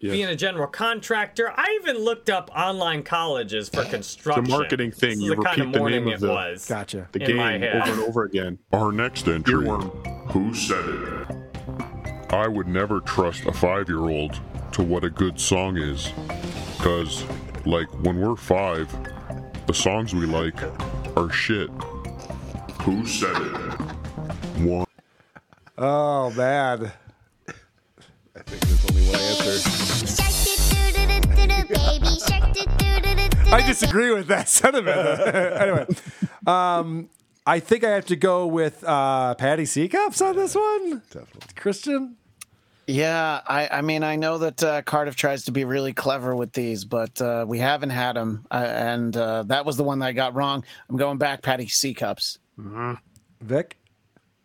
Being 0.00 0.26
a 0.26 0.36
general 0.36 0.68
contractor, 0.68 1.50
I 1.56 1.76
even 1.82 1.98
looked 2.04 2.30
up 2.30 2.50
online 2.54 3.02
colleges 3.02 3.68
for 3.68 3.84
construction. 3.84 4.44
The 4.44 4.50
marketing 4.50 4.92
thing. 4.92 5.10
This 5.10 5.18
is 5.18 5.24
You 5.24 5.34
the 5.34 5.42
kind 5.42 5.60
of 5.60 5.66
repeat 5.66 5.72
the 5.72 5.78
morning 5.80 6.04
name 6.04 6.08
it 6.12 6.14
of 6.14 6.20
the- 6.20 6.28
was. 6.28 6.68
Gotcha. 6.68 7.08
The 7.10 7.18
game 7.18 7.40
over 7.40 7.90
and 7.90 8.00
over 8.02 8.22
again. 8.22 8.58
Our 8.72 8.92
next 8.92 9.26
entry. 9.26 9.54
Earworm. 9.66 10.30
Who 10.30 10.54
said 10.54 10.84
it? 10.88 12.32
I 12.32 12.46
would 12.46 12.68
never 12.68 13.00
trust 13.00 13.44
a 13.46 13.52
five 13.52 13.88
year 13.88 13.98
old 14.08 14.38
to 14.72 14.84
what 14.84 15.02
a 15.02 15.10
good 15.10 15.40
song 15.40 15.76
is. 15.78 16.12
Because, 16.76 17.24
like, 17.66 17.88
when 18.04 18.20
we're 18.20 18.36
five, 18.36 18.88
the 19.66 19.74
songs 19.74 20.14
we 20.14 20.26
like 20.26 20.54
are 21.16 21.30
shit. 21.32 21.70
Who 22.82 23.04
said 23.04 23.34
it? 23.36 23.80
One. 24.58 24.86
Oh 25.76 26.30
man, 26.30 26.90
I 28.34 28.42
think 28.42 28.60
there's 28.62 28.90
only 28.90 29.02
one 29.06 29.20
answer. 29.20 30.24
I 33.54 33.64
disagree 33.64 34.12
with 34.12 34.26
that 34.26 34.48
sentiment. 34.48 34.98
anyway, 35.34 35.86
um, 36.46 37.08
I 37.46 37.60
think 37.60 37.84
I 37.84 37.90
have 37.90 38.06
to 38.06 38.16
go 38.16 38.46
with 38.46 38.82
uh, 38.84 39.36
Patty 39.36 39.64
Seacups 39.64 40.20
on 40.20 40.34
this 40.34 40.56
one. 40.56 41.02
Definitely. 41.10 41.54
Christian? 41.54 42.16
Yeah, 42.88 43.40
I, 43.46 43.68
I 43.68 43.80
mean, 43.82 44.02
I 44.02 44.16
know 44.16 44.38
that 44.38 44.62
uh, 44.64 44.82
Cardiff 44.82 45.14
tries 45.14 45.44
to 45.44 45.52
be 45.52 45.64
really 45.64 45.92
clever 45.92 46.34
with 46.34 46.52
these, 46.52 46.84
but 46.84 47.20
uh, 47.20 47.44
we 47.46 47.58
haven't 47.58 47.90
had 47.90 48.16
them, 48.16 48.46
uh, 48.50 48.54
and 48.54 49.16
uh, 49.16 49.44
that 49.44 49.64
was 49.64 49.76
the 49.76 49.84
one 49.84 50.00
that 50.00 50.06
I 50.06 50.12
got 50.12 50.34
wrong. 50.34 50.64
I'm 50.88 50.96
going 50.96 51.18
back, 51.18 51.42
Patty 51.42 51.68
C 51.68 51.94
cups. 51.94 52.38
Vic? 53.40 53.76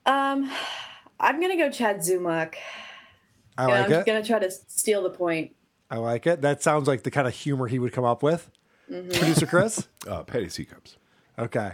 Um, 0.05 0.49
I'm 1.19 1.39
gonna 1.41 1.57
go 1.57 1.69
Chad 1.69 1.97
Zumock. 1.99 2.55
I 3.57 3.67
Yeah, 3.67 3.67
like 3.67 3.85
I'm 3.85 3.91
it. 3.91 3.95
just 3.95 4.05
gonna 4.07 4.23
try 4.23 4.39
to 4.39 4.51
steal 4.51 5.03
the 5.03 5.09
point. 5.09 5.55
I 5.91 5.97
like 5.97 6.25
it. 6.27 6.41
That 6.41 6.63
sounds 6.63 6.87
like 6.87 7.03
the 7.03 7.11
kind 7.11 7.27
of 7.27 7.33
humor 7.33 7.67
he 7.67 7.77
would 7.79 7.93
come 7.93 8.03
up 8.03 8.23
with. 8.23 8.49
Mhm. 8.91 9.09
Producer 9.17 9.45
Chris? 9.45 9.87
Uh, 10.07 10.21
Petty 10.23 10.49
C 10.49 10.65
cups. 10.65 10.97
Okay. 11.39 11.73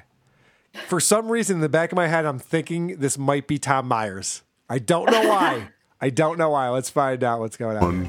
For 0.88 1.00
some 1.00 1.30
reason, 1.30 1.56
in 1.58 1.62
the 1.62 1.70
back 1.70 1.92
of 1.92 1.96
my 1.96 2.08
head, 2.08 2.26
I'm 2.26 2.38
thinking 2.38 2.98
this 3.00 3.18
might 3.18 3.48
be 3.48 3.58
Tom 3.58 3.88
Myers. 3.88 4.44
I 4.70 4.78
don't 4.78 5.10
know 5.10 5.28
why. 5.28 5.70
I 6.02 6.12
don't 6.12 6.38
know 6.38 6.52
why. 6.52 6.70
Let's 6.70 6.92
find 6.92 7.24
out 7.24 7.40
what's 7.40 7.58
going 7.58 7.78
on. 7.78 8.08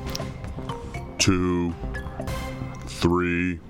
Two, 1.18 1.74
three. 2.86 3.60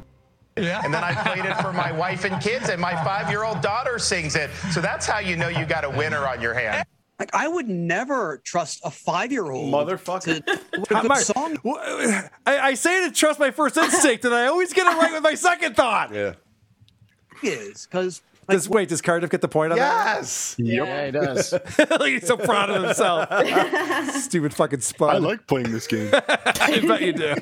And 0.61 0.93
then 0.93 1.05
I 1.05 1.15
played 1.15 1.45
it 1.45 1.55
for 1.61 1.73
my 1.73 1.93
wife 1.93 2.25
and 2.25 2.41
kids, 2.43 2.69
and 2.69 2.81
my 2.81 2.95
five 3.05 3.31
year 3.31 3.45
old 3.45 3.61
daughter 3.61 3.99
sings 3.99 4.37
it. 4.37 4.51
So 4.73 4.81
that's 4.81 5.07
how 5.07 5.19
you 5.19 5.37
know 5.37 5.49
you 5.49 5.65
got 5.65 5.85
a 5.85 5.91
winner 5.91 6.27
on 6.27 6.41
your 6.41 6.55
hand. 6.55 6.85
Like 7.21 7.35
I 7.35 7.49
would 7.49 7.69
never 7.69 8.41
trust 8.45 8.81
a 8.83 8.91
five-year-old 8.91 9.73
Motherfucker. 9.73 10.43
to, 10.43 10.83
to 10.85 10.99
a 10.99 11.03
good 11.03 11.17
song. 11.19 11.59
I, 12.47 12.59
I 12.59 12.75
say 12.75 13.07
to 13.07 13.15
trust 13.15 13.39
my 13.39 13.51
first 13.51 13.77
instinct, 13.77 14.25
and 14.25 14.35
I 14.35 14.47
always 14.47 14.73
get 14.73 14.87
it 14.87 14.99
right 14.99 15.13
with 15.13 15.23
my 15.23 15.35
second 15.35 15.77
thought. 15.77 16.15
Yeah. 16.15 16.35
Is 17.43 17.87
because 17.87 18.23
Does, 18.51 18.69
wait, 18.69 18.89
does 18.89 19.01
Cardiff 19.01 19.31
get 19.31 19.41
the 19.41 19.49
point 19.49 19.73
on 19.73 19.79
that? 19.79 20.17
Yes. 20.17 20.57
Yeah, 20.59 21.07
he 21.07 21.13
does. 21.13 21.51
that? 21.77 22.03
He's 22.05 22.27
so 22.27 22.37
proud 22.37 22.71
of 22.71 22.83
himself. 22.83 23.29
Stupid 24.23 24.55
fucking 24.55 24.81
spud. 24.81 25.15
I 25.15 25.19
like 25.19 25.47
playing 25.47 25.73
this 25.73 25.87
game. 25.87 26.11
I 26.15 26.85
bet 26.87 27.03
you 27.03 27.13
do. 27.13 27.35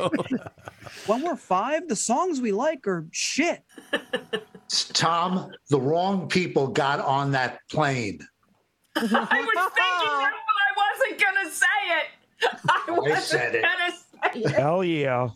when 1.06 1.22
we're 1.22 1.36
five, 1.36 1.88
the 1.88 1.96
songs 1.96 2.40
we 2.40 2.52
like 2.52 2.86
are 2.86 3.06
shit. 3.12 3.62
Tom, 4.68 5.50
the 5.70 5.80
wrong 5.80 6.28
people 6.28 6.68
got 6.68 7.00
on 7.00 7.32
that 7.32 7.60
plane. 7.70 8.20
I 8.96 9.02
was 9.02 9.10
thinking 9.10 9.28
that, 9.30 10.32
but 10.32 10.56
I 10.58 10.70
wasn't 10.76 11.20
gonna 11.22 11.50
say 11.50 11.66
it. 11.98 12.06
I 12.68 12.90
wasn't 12.90 13.22
said 13.22 13.54
it. 13.54 13.62
gonna 13.62 13.92
say 13.92 14.40
it. 14.40 14.50
Hell 14.50 14.84
yeah. 14.84 15.28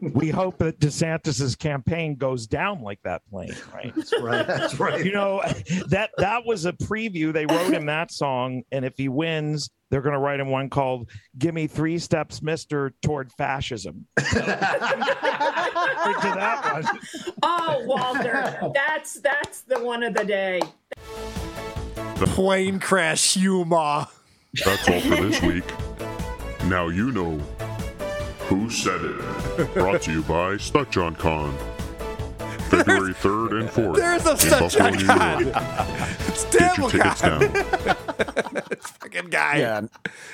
We 0.00 0.28
hope 0.30 0.58
that 0.58 0.78
DeSantis's 0.78 1.56
campaign 1.56 2.16
goes 2.16 2.46
down 2.46 2.82
like 2.82 3.00
that 3.04 3.22
plane, 3.30 3.54
right? 3.74 3.94
That's 3.94 4.18
right. 4.20 4.46
That's 4.46 4.78
right. 4.78 5.04
You 5.04 5.12
know, 5.12 5.42
that 5.88 6.10
that 6.18 6.44
was 6.44 6.66
a 6.66 6.72
preview. 6.72 7.32
They 7.32 7.46
wrote 7.46 7.72
him 7.72 7.86
that 7.86 8.10
song, 8.10 8.62
and 8.72 8.84
if 8.84 8.94
he 8.96 9.08
wins, 9.08 9.70
they're 9.90 10.02
going 10.02 10.14
to 10.14 10.20
write 10.20 10.40
him 10.40 10.48
one 10.48 10.70
called 10.70 11.08
"Give 11.38 11.54
Me 11.54 11.66
Three 11.66 11.98
Steps, 11.98 12.42
Mister, 12.42 12.92
Toward 13.02 13.32
Fascism." 13.32 14.06
Into 14.18 14.34
that 16.34 16.82
one. 16.84 16.98
Oh, 17.42 17.82
Walter, 17.86 18.72
that's 18.74 19.20
that's 19.20 19.62
the 19.62 19.82
one 19.82 20.02
of 20.02 20.14
the 20.14 20.24
day. 20.24 20.60
The 22.16 22.26
Plane 22.26 22.78
crash 22.78 23.34
humor. 23.34 24.06
That's 24.64 24.88
all 24.88 25.00
for 25.00 25.16
this 25.16 25.40
week. 25.42 25.64
Now 26.64 26.88
you 26.88 27.10
know 27.10 27.40
who 28.50 28.68
said 28.68 29.00
it. 29.02 29.74
Brought 29.74 30.02
to 30.02 30.12
you 30.12 30.22
by 30.22 30.54
Stutjon 30.56 31.16
Con. 31.16 31.56
February 32.68 33.14
3rd 33.14 33.60
and 33.60 33.68
4th. 33.68 33.96
There's 33.96 34.24
no 34.24 34.30
in 34.32 34.36
Stutjon 34.36 34.60
Buffalo, 34.60 34.90
New 34.90 35.06
Con. 35.06 35.44
York. 35.46 35.56
It's 36.28 36.44
Get 36.54 36.78
your 36.78 36.90
tickets 36.90 37.20
down. 37.22 37.40
fucking 38.80 39.30
guy. 39.30 39.58
Yeah. 39.58 39.80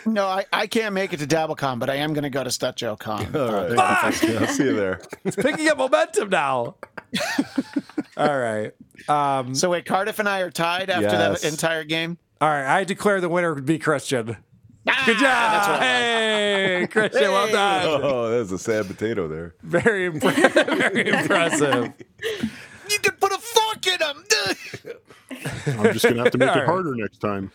No, 0.05 0.27
I, 0.27 0.45
I 0.53 0.67
can't 0.67 0.95
make 0.95 1.13
it 1.15 1.19
to 1.21 1.27
DabbleCon, 1.27 1.79
but 1.79 1.89
I 1.89 1.97
am 1.97 2.13
going 2.13 2.25
to 2.25 2.31
go 2.31 2.43
to 2.45 2.51
StutJoCon. 2.51 3.35
All 3.37 3.53
right. 3.77 4.13
Fuck! 4.19 4.29
Yeah, 4.29 4.41
I'll 4.41 4.47
see 4.49 4.65
you 4.65 4.75
there. 4.77 5.01
It's 5.25 5.37
picking 5.37 5.69
up 5.69 5.79
momentum 5.79 6.29
now. 6.29 6.75
All 8.17 8.39
right. 8.39 8.73
Um, 9.09 9.55
So 9.55 9.71
wait, 9.71 9.85
Cardiff 9.87 10.19
and 10.19 10.29
I 10.29 10.41
are 10.41 10.51
tied 10.51 10.91
after 10.91 11.03
Yes. 11.07 11.43
that 11.43 11.51
entire 11.51 11.85
game. 11.85 12.19
all 12.41 12.49
right. 12.49 12.67
I 12.67 12.85
declare 12.85 13.21
the 13.21 13.29
winner 13.29 13.55
would 13.55 13.65
be 13.67 13.79
Christian. 13.79 14.37
Good 15.05 15.19
job. 15.19 15.81
Hey, 15.81 16.87
Christian, 16.91 17.23
well 17.33 17.51
done. 17.51 18.01
Oh, 18.05 18.31
there's 18.31 18.53
a 18.53 18.59
sad 18.59 18.87
potato 18.87 19.27
there. 19.29 19.55
Very, 19.63 20.11
impre- 20.11 20.53
very 20.93 21.09
impressive. 21.09 21.93
You 22.91 22.99
can 23.01 23.13
put 23.21 23.33
a 23.33 23.39
fork 23.39 23.87
in 23.87 23.99
them. 23.99 24.25
I'm 25.79 25.93
just 25.93 26.05
gonna 26.05 26.23
have 26.23 26.31
to 26.33 26.39
make 26.39 26.49
All 26.51 26.55
it 26.57 26.59
right. 26.61 26.67
harder 26.69 26.95
next 26.95 27.19
time. 27.19 27.51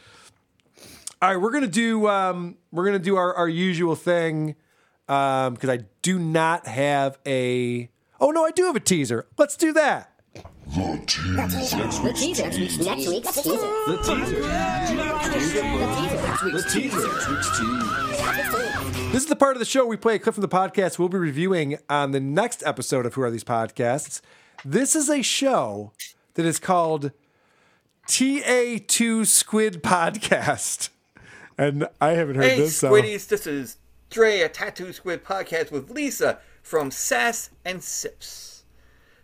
All 1.21 1.29
right, 1.29 1.37
we're 1.41 1.51
gonna 1.51 1.67
do 1.67 2.07
um, 2.07 2.57
we're 2.71 2.85
gonna 2.85 2.99
do 2.99 3.15
our, 3.15 3.33
our 3.35 3.47
usual 3.47 3.95
thing 3.95 4.55
um, 5.07 5.53
because 5.53 5.69
I 5.69 5.79
do 6.01 6.19
not 6.19 6.67
have 6.67 7.17
a. 7.25 7.89
Oh 8.19 8.31
no, 8.31 8.43
I 8.45 8.51
do 8.51 8.65
have 8.65 8.75
a 8.75 8.79
teaser. 8.81 9.25
Let's 9.37 9.55
do 9.55 9.71
that. 9.73 10.10
The 10.73 11.01
teaser. 11.05 11.35
The 11.35 12.13
teaser. 12.13 12.43
Next 12.83 13.07
week's 13.07 13.33
teaser. 13.33 13.51
The 13.51 13.97
teaser. 14.03 14.41
The 16.49 16.63
teaser. 16.71 17.07
This 19.11 19.23
is 19.23 19.25
the 19.27 19.35
part 19.35 19.55
of 19.57 19.59
the 19.59 19.65
show 19.65 19.85
we 19.85 19.97
play 19.97 20.15
a 20.15 20.19
clip 20.19 20.35
from 20.35 20.41
the 20.43 20.47
podcast 20.47 20.97
we'll 20.97 21.09
be 21.09 21.17
reviewing 21.17 21.77
on 21.89 22.11
the 22.11 22.21
next 22.21 22.63
episode 22.65 23.05
of 23.05 23.15
Who 23.15 23.21
Are 23.21 23.29
These 23.29 23.43
Podcasts. 23.43 24.21
This 24.63 24.95
is 24.95 25.09
a 25.09 25.21
show 25.21 25.91
that 26.35 26.45
is 26.45 26.57
called 26.57 27.11
TA2 28.07 29.25
Squid 29.27 29.83
Podcast. 29.83 30.87
And 31.57 31.87
I 31.99 32.11
haven't 32.11 32.35
heard 32.35 32.45
Hey, 32.45 32.57
this. 32.59 32.77
so- 32.77 32.91
Squiddies, 32.91 33.27
this 33.27 33.45
is 33.45 33.75
Dre, 34.09 34.39
a 34.39 34.47
Tattoo 34.49 34.93
Squid 34.93 35.25
podcast 35.25 35.69
with 35.71 35.89
Lisa 35.91 36.39
from 36.63 36.91
Sass 36.91 37.49
and 37.65 37.83
Sips. 37.83 38.50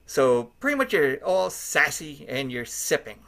So, 0.07 0.45
pretty 0.61 0.77
much 0.77 0.93
you're 0.93 1.23
all 1.23 1.51
sassy 1.51 2.25
and 2.29 2.51
you're 2.51 2.65
sipping, 2.65 3.19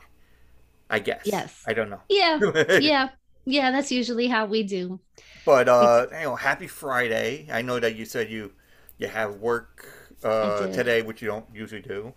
I 0.90 1.00
guess. 1.00 1.26
Yes. 1.26 1.64
I 1.66 1.74
don't 1.74 1.90
know. 1.90 2.02
Yeah, 2.10 2.40
yeah, 2.78 3.10
yeah. 3.46 3.72
That's 3.72 3.92
usually 3.92 4.28
how 4.28 4.46
we 4.46 4.64
do. 4.64 5.00
But, 5.46 5.70
uh, 5.70 6.08
you 6.12 6.24
know, 6.24 6.36
happy 6.36 6.68
Friday. 6.68 7.48
I 7.52 7.62
know 7.62 7.80
that 7.80 7.96
you 7.96 8.06
said 8.06 8.30
you 8.30 8.54
you 8.98 9.08
have 9.08 9.36
work 9.38 9.88
uh, 10.24 10.68
today, 10.68 11.02
which 11.02 11.22
you 11.22 11.28
don't 11.28 11.46
usually 11.54 11.82
do. 11.82 12.14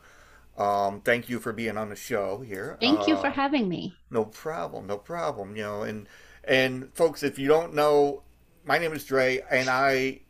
Um, 0.59 1.01
thank 1.03 1.29
you 1.31 1.41
for 1.41 1.53
being 1.53 1.79
on 1.79 1.91
the 1.91 1.97
show 1.97 2.41
here. 2.43 2.79
Thank 2.81 3.07
you 3.07 3.15
Uh, 3.15 3.23
for 3.23 3.31
having 3.31 3.69
me. 3.69 3.97
No 4.11 4.27
problem, 4.27 4.89
no 4.89 4.99
problem. 4.99 5.57
You 5.57 5.65
know, 5.65 5.83
and 5.85 6.09
and 6.45 6.95
folks, 6.95 7.23
if 7.25 7.39
you 7.39 7.49
don't 7.49 7.75
know, 7.75 8.25
my 8.65 8.79
name 8.79 8.95
is 8.95 9.05
Dre, 9.07 9.43
and 9.51 9.71
I 9.71 10.22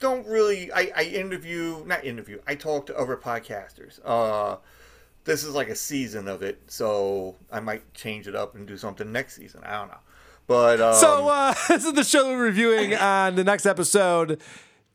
don't 0.00 0.26
really 0.26 0.70
I, 0.72 0.90
I 0.96 1.02
interview 1.04 1.84
not 1.86 2.04
interview. 2.04 2.40
I 2.46 2.54
talk 2.54 2.86
to 2.86 2.98
other 2.98 3.16
podcasters. 3.16 4.00
Uh, 4.04 4.56
this 5.24 5.42
is 5.42 5.54
like 5.54 5.68
a 5.68 5.74
season 5.74 6.28
of 6.28 6.42
it, 6.42 6.60
so 6.68 7.36
I 7.50 7.60
might 7.60 7.92
change 7.94 8.28
it 8.28 8.34
up 8.36 8.54
and 8.54 8.66
do 8.66 8.76
something 8.76 9.10
next 9.10 9.36
season. 9.36 9.62
I 9.64 9.78
don't 9.78 9.88
know, 9.88 9.98
but 10.46 10.80
um, 10.80 10.94
So 10.94 11.28
uh, 11.28 11.54
this 11.68 11.84
is 11.84 11.92
the 11.92 12.04
show 12.04 12.28
we're 12.28 12.42
reviewing 12.44 12.94
on 12.96 13.34
the 13.34 13.44
next 13.44 13.66
episode. 13.66 14.40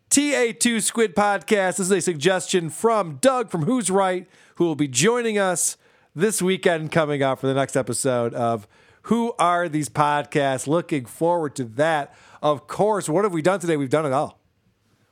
TA2 0.10 0.82
Squid 0.82 1.16
Podcast. 1.16 1.78
This 1.78 1.80
is 1.80 1.92
a 1.92 2.02
suggestion 2.02 2.70
from 2.70 3.16
Doug 3.22 3.50
from 3.50 3.64
Who's 3.64 3.90
Right, 3.90 4.28
who 4.56 4.66
will 4.66 4.76
be 4.76 4.90
joining 4.90 5.38
us 5.38 5.78
this 6.14 6.42
weekend 6.42 6.92
coming 6.92 7.24
up 7.24 7.40
for 7.40 7.48
the 7.48 7.54
next 7.54 7.78
episode 7.78 8.34
of 8.34 8.68
Who 9.04 9.34
Are 9.40 9.70
These 9.70 9.88
Podcasts. 9.88 10.68
Looking 10.68 11.06
forward 11.06 11.56
to 11.56 11.64
that. 11.64 12.14
Of 12.42 12.68
course, 12.68 13.08
what 13.08 13.24
have 13.24 13.32
we 13.32 13.42
done 13.42 13.62
today? 13.62 13.78
We've 13.78 13.90
done 13.90 14.06
it 14.06 14.12
all. 14.12 14.41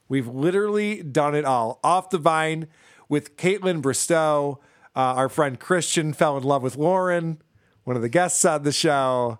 We've 0.09 0.27
literally 0.27 1.01
done 1.03 1.35
it 1.35 1.45
all. 1.45 1.79
Off 1.83 2.09
the 2.09 2.17
vine 2.17 2.67
with 3.07 3.37
Kaitlyn 3.37 3.81
Bristowe. 3.81 4.57
Uh, 4.95 4.99
our 5.15 5.29
friend 5.29 5.59
Christian 5.59 6.11
fell 6.13 6.35
in 6.35 6.43
love 6.43 6.63
with 6.63 6.75
Lauryn, 6.75 7.37
one 7.85 7.95
of 7.95 8.01
the 8.01 8.09
guests 8.09 8.43
on 8.43 8.63
the 8.63 8.71
show. 8.73 9.39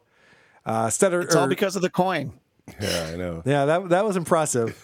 Uh, 0.66 0.90
Stutter, 0.90 1.22
It's 1.22 1.36
all 1.36 1.46
or- 1.46 1.48
because 1.50 1.76
of 1.76 1.82
the 1.82 1.90
coin. 1.90 2.34
Yeah, 2.80 3.10
I 3.14 3.16
know. 3.18 3.42
yeah, 3.46 3.66
that 3.66 3.90
that 3.90 4.06
was 4.06 4.16
impressive. 4.16 4.78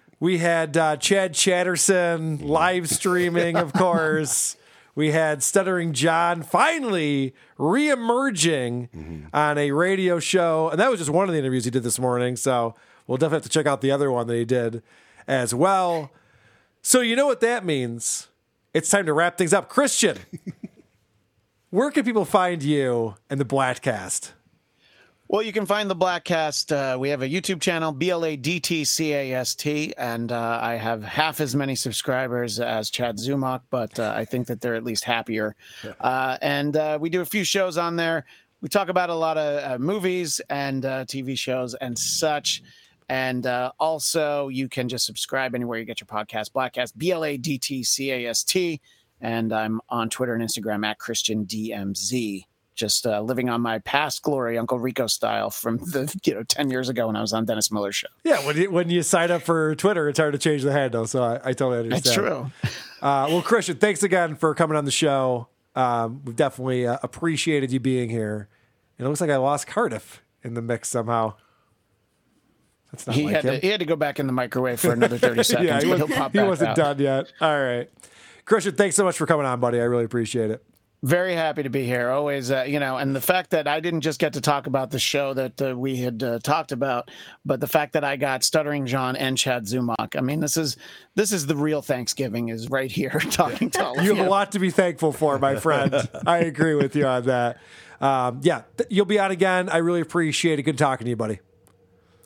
we 0.20 0.38
had 0.38 0.74
uh, 0.78 0.96
Chad 0.96 1.34
Chatterson 1.34 2.38
live 2.38 2.88
streaming, 2.88 3.56
of 3.56 3.74
course. 3.74 4.56
We 4.94 5.10
had 5.10 5.42
Stuttering 5.42 5.92
John 5.92 6.42
finally 6.42 7.34
re-emerging 7.58 9.28
on 9.32 9.58
a 9.58 9.72
radio 9.72 10.18
show, 10.18 10.68
and 10.70 10.80
that 10.80 10.90
was 10.90 11.00
just 11.00 11.10
one 11.10 11.28
of 11.28 11.32
the 11.32 11.38
interviews 11.38 11.64
he 11.64 11.70
did 11.70 11.82
this 11.82 11.98
morning. 11.98 12.36
So 12.36 12.74
we'll 13.06 13.18
definitely 13.18 13.36
have 13.36 13.42
to 13.44 13.48
check 13.50 13.66
out 13.66 13.80
the 13.82 13.90
other 13.90 14.10
one 14.10 14.26
that 14.26 14.34
he 14.36 14.44
did 14.44 14.82
as 15.26 15.54
well. 15.54 16.10
So 16.82 17.00
you 17.00 17.16
know 17.16 17.26
what 17.26 17.40
that 17.40 17.64
means? 17.64 18.28
It's 18.74 18.88
time 18.88 19.06
to 19.06 19.12
wrap 19.12 19.38
things 19.38 19.52
up. 19.52 19.68
Christian, 19.68 20.18
where 21.70 21.90
can 21.90 22.04
people 22.04 22.24
find 22.24 22.62
you 22.62 23.14
and 23.28 23.38
the 23.38 23.44
Bladtcast? 23.44 24.32
Well, 25.32 25.42
you 25.42 25.52
can 25.54 25.64
find 25.64 25.88
the 25.88 25.96
Bladtcast. 25.96 26.72
Uh, 26.72 26.98
we 26.98 27.08
have 27.08 27.22
a 27.22 27.28
YouTube 27.28 27.60
channel, 27.62 27.90
B 27.90 28.10
L 28.10 28.22
A 28.26 28.36
D 28.36 28.60
T 28.60 28.84
C 28.84 29.14
A 29.14 29.32
S 29.32 29.54
T, 29.54 29.94
and 29.96 30.30
uh, 30.30 30.58
I 30.60 30.74
have 30.74 31.02
half 31.02 31.40
as 31.40 31.56
many 31.56 31.74
subscribers 31.74 32.60
as 32.60 32.90
Chad 32.90 33.16
Zumock, 33.16 33.62
but 33.70 33.98
uh, 33.98 34.12
I 34.14 34.26
think 34.26 34.46
that 34.48 34.60
they're 34.60 34.74
at 34.74 34.84
least 34.84 35.04
happier. 35.04 35.56
Uh, 36.00 36.36
and 36.42 36.76
uh, 36.76 36.98
we 37.00 37.08
do 37.08 37.22
a 37.22 37.24
few 37.24 37.44
shows 37.44 37.78
on 37.78 37.96
there. 37.96 38.26
We 38.60 38.68
talk 38.68 38.90
about 38.90 39.08
a 39.08 39.14
lot 39.14 39.38
of 39.38 39.72
uh, 39.72 39.78
movies 39.78 40.40
and 40.50 40.84
uh, 40.84 41.04
TV 41.06 41.38
shows 41.38 41.74
and 41.76 41.98
such. 41.98 42.62
And 43.08 43.46
uh, 43.46 43.72
also, 43.78 44.48
you 44.48 44.68
can 44.68 44.88
just 44.88 45.06
subscribe 45.06 45.54
anywhere 45.54 45.78
you 45.78 45.84
get 45.84 46.00
your 46.00 46.06
podcast. 46.06 46.52
Bladtcast, 46.52 46.92
B 46.96 47.12
L 47.12 47.24
A 47.24 47.36
D 47.36 47.58
T 47.58 47.82
C 47.82 48.10
A 48.10 48.26
S 48.28 48.42
T. 48.44 48.80
And 49.20 49.52
I'm 49.52 49.80
on 49.88 50.10
Twitter 50.10 50.34
and 50.34 50.42
Instagram 50.42 50.84
at 50.84 50.98
Christian 50.98 51.46
DMZ 51.46 52.44
just 52.74 53.06
uh, 53.06 53.20
living 53.20 53.48
on 53.48 53.60
my 53.60 53.78
past 53.80 54.22
glory, 54.22 54.58
Uncle 54.58 54.78
Rico 54.78 55.06
style 55.06 55.50
from 55.50 55.78
the 55.78 56.12
you 56.24 56.34
know 56.34 56.42
ten 56.42 56.70
years 56.70 56.88
ago 56.88 57.06
when 57.06 57.16
I 57.16 57.20
was 57.20 57.32
on 57.32 57.44
Dennis 57.44 57.70
Miller's 57.70 57.96
show. 57.96 58.08
Yeah, 58.24 58.44
when 58.46 58.56
you, 58.56 58.70
when 58.70 58.90
you 58.90 59.02
sign 59.02 59.30
up 59.30 59.42
for 59.42 59.74
Twitter, 59.74 60.08
it's 60.08 60.18
hard 60.18 60.32
to 60.32 60.38
change 60.38 60.62
the 60.62 60.72
handle. 60.72 61.06
So 61.06 61.22
I, 61.22 61.34
I 61.50 61.52
totally 61.52 61.78
understand. 61.78 62.04
That's 62.04 62.14
true. 62.14 62.50
Uh, 63.02 63.26
well, 63.28 63.42
Christian, 63.42 63.76
thanks 63.78 64.04
again 64.04 64.36
for 64.36 64.54
coming 64.54 64.76
on 64.76 64.84
the 64.84 64.92
show. 64.92 65.48
Um, 65.74 66.22
we've 66.24 66.36
definitely 66.36 66.86
uh, 66.86 66.98
appreciated 67.02 67.72
you 67.72 67.80
being 67.80 68.08
here. 68.08 68.48
And 68.96 69.04
it 69.04 69.08
looks 69.08 69.20
like 69.20 69.28
I 69.28 69.38
lost 69.38 69.66
Cardiff 69.66 70.22
in 70.44 70.54
the 70.54 70.62
mix 70.62 70.88
somehow. 70.88 71.34
That's 72.92 73.06
not 73.06 73.16
He 73.16 73.24
like 73.24 73.34
had 73.36 73.44
him. 73.44 73.54
to, 73.54 73.60
he 73.60 73.68
had 73.68 73.80
to 73.80 73.86
go 73.86 73.96
back 73.96 74.20
in 74.20 74.26
the 74.28 74.32
microwave 74.32 74.78
for 74.80 74.92
another 74.92 75.18
thirty 75.18 75.42
seconds. 75.44 75.66
yeah, 75.68 75.80
he, 75.80 75.86
was, 75.88 75.98
he'll 75.98 76.08
pop 76.08 76.32
he 76.32 76.38
back 76.38 76.48
wasn't 76.48 76.70
out. 76.70 76.76
done 76.76 76.98
yet. 77.00 77.32
All 77.40 77.60
right, 77.60 77.90
Christian, 78.44 78.74
thanks 78.74 78.96
so 78.96 79.04
much 79.04 79.16
for 79.18 79.26
coming 79.26 79.46
on, 79.46 79.58
buddy. 79.60 79.80
I 79.80 79.84
really 79.84 80.04
appreciate 80.04 80.50
it. 80.50 80.62
Very 81.04 81.34
happy 81.34 81.64
to 81.64 81.68
be 81.68 81.84
here. 81.84 82.10
Always, 82.10 82.52
uh, 82.52 82.62
you 82.62 82.78
know, 82.78 82.96
and 82.96 83.16
the 83.16 83.20
fact 83.20 83.50
that 83.50 83.66
I 83.66 83.80
didn't 83.80 84.02
just 84.02 84.20
get 84.20 84.34
to 84.34 84.40
talk 84.40 84.68
about 84.68 84.92
the 84.92 85.00
show 85.00 85.34
that 85.34 85.60
uh, 85.60 85.76
we 85.76 85.96
had 85.96 86.22
uh, 86.22 86.38
talked 86.38 86.70
about, 86.70 87.10
but 87.44 87.58
the 87.58 87.66
fact 87.66 87.94
that 87.94 88.04
I 88.04 88.14
got 88.14 88.44
Stuttering 88.44 88.86
John 88.86 89.16
and 89.16 89.36
Chad 89.36 89.64
Zumock. 89.64 90.16
I 90.16 90.20
mean, 90.20 90.38
this 90.38 90.56
is 90.56 90.76
this 91.16 91.32
is 91.32 91.46
the 91.46 91.56
real 91.56 91.82
Thanksgiving 91.82 92.50
is 92.50 92.68
right 92.70 92.88
here 92.92 93.10
talking 93.30 93.68
to 93.70 93.84
all 93.84 93.98
of 93.98 94.04
You 94.04 94.12
you. 94.12 94.16
have 94.18 94.26
a 94.28 94.30
lot 94.30 94.52
to 94.52 94.60
be 94.60 94.70
thankful 94.70 95.10
for, 95.12 95.40
my 95.40 95.56
friend. 95.56 96.08
I 96.24 96.38
agree 96.38 96.76
with 96.76 96.94
you 96.94 97.04
on 97.06 97.24
that. 97.24 97.58
Um, 98.00 98.38
yeah, 98.44 98.62
th- 98.76 98.86
you'll 98.92 99.04
be 99.04 99.18
on 99.18 99.32
again. 99.32 99.68
I 99.70 99.78
really 99.78 100.02
appreciate 100.02 100.60
it. 100.60 100.62
Good 100.62 100.78
talking 100.78 101.04
to 101.06 101.10
you, 101.10 101.16
buddy. 101.16 101.40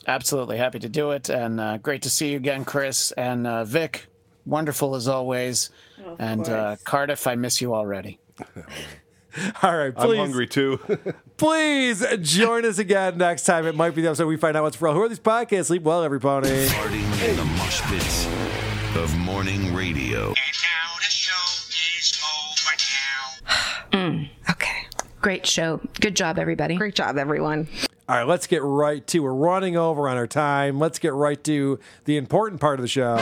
Absolutely 0.06 0.56
happy 0.56 0.78
to 0.78 0.88
do 0.88 1.10
it, 1.10 1.28
and 1.28 1.58
uh, 1.60 1.78
great 1.78 2.02
to 2.02 2.10
see 2.10 2.30
you 2.30 2.36
again, 2.36 2.64
Chris 2.64 3.10
and 3.12 3.46
uh, 3.46 3.64
Vic. 3.64 4.06
Wonderful 4.44 4.94
as 4.94 5.08
always, 5.08 5.70
Of 6.04 6.16
and 6.20 6.48
uh. 6.48 6.76
Cardiff. 6.84 7.26
I 7.26 7.34
miss 7.34 7.60
you 7.60 7.74
already. 7.74 8.20
All 9.62 9.76
right, 9.76 9.92
I'm 9.96 10.16
hungry 10.16 10.46
too. 10.46 10.78
Please 11.36 12.06
join 12.22 12.64
us 12.64 12.78
again 12.78 13.18
next 13.18 13.44
time. 13.44 13.66
It 13.66 13.74
might 13.74 13.94
be 13.94 14.02
the 14.02 14.08
episode 14.08 14.28
we 14.28 14.36
find 14.36 14.56
out 14.56 14.62
what's 14.62 14.76
for 14.76 14.86
real. 14.86 14.94
Who 14.94 15.02
are 15.02 15.08
these 15.08 15.20
podcasts? 15.20 15.66
Sleep 15.66 15.82
well, 15.82 16.02
everybody. 16.04 16.66
Farting 16.68 17.28
in 17.28 17.36
the 17.36 17.44
mosh 17.44 17.82
pits 17.82 18.26
of 18.96 19.14
morning 19.18 19.74
radio. 19.74 20.32
Mm, 23.92 24.28
okay. 24.50 24.86
Great 25.22 25.46
show. 25.46 25.80
Good 26.00 26.14
job, 26.16 26.38
everybody. 26.38 26.76
Great 26.76 26.94
job, 26.94 27.16
everyone. 27.16 27.66
All 28.08 28.14
right, 28.14 28.26
let's 28.26 28.46
get 28.46 28.62
right 28.62 29.04
to. 29.08 29.18
We're 29.18 29.34
running 29.34 29.76
over 29.76 30.08
on 30.08 30.16
our 30.16 30.28
time. 30.28 30.78
Let's 30.78 31.00
get 31.00 31.12
right 31.12 31.42
to 31.42 31.80
the 32.04 32.16
important 32.16 32.60
part 32.60 32.78
of 32.78 32.82
the 32.82 32.88
show. 32.88 33.16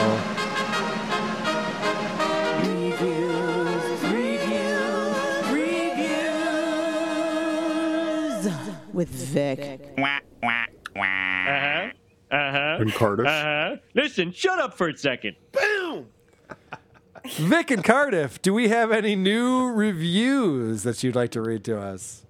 Reviews. 2.61 4.03
Review 5.51 6.05
with 8.93 9.09
Vic. 9.09 9.81
Uh-huh. 9.97 11.89
Uh-huh. 12.31 12.77
In 12.79 12.91
Cardiff. 12.91 13.25
Uh-huh. 13.25 13.77
Listen, 13.95 14.31
shut 14.31 14.59
up 14.59 14.75
for 14.75 14.89
a 14.89 14.95
second. 14.95 15.35
Boom! 15.51 16.09
Vic 17.25 17.71
and 17.71 17.83
Cardiff, 17.83 18.39
do 18.39 18.53
we 18.53 18.67
have 18.67 18.91
any 18.91 19.15
new 19.15 19.65
reviews 19.65 20.83
that 20.83 21.01
you'd 21.01 21.15
like 21.15 21.31
to 21.31 21.41
read 21.41 21.63
to 21.63 21.79
us? 21.79 22.23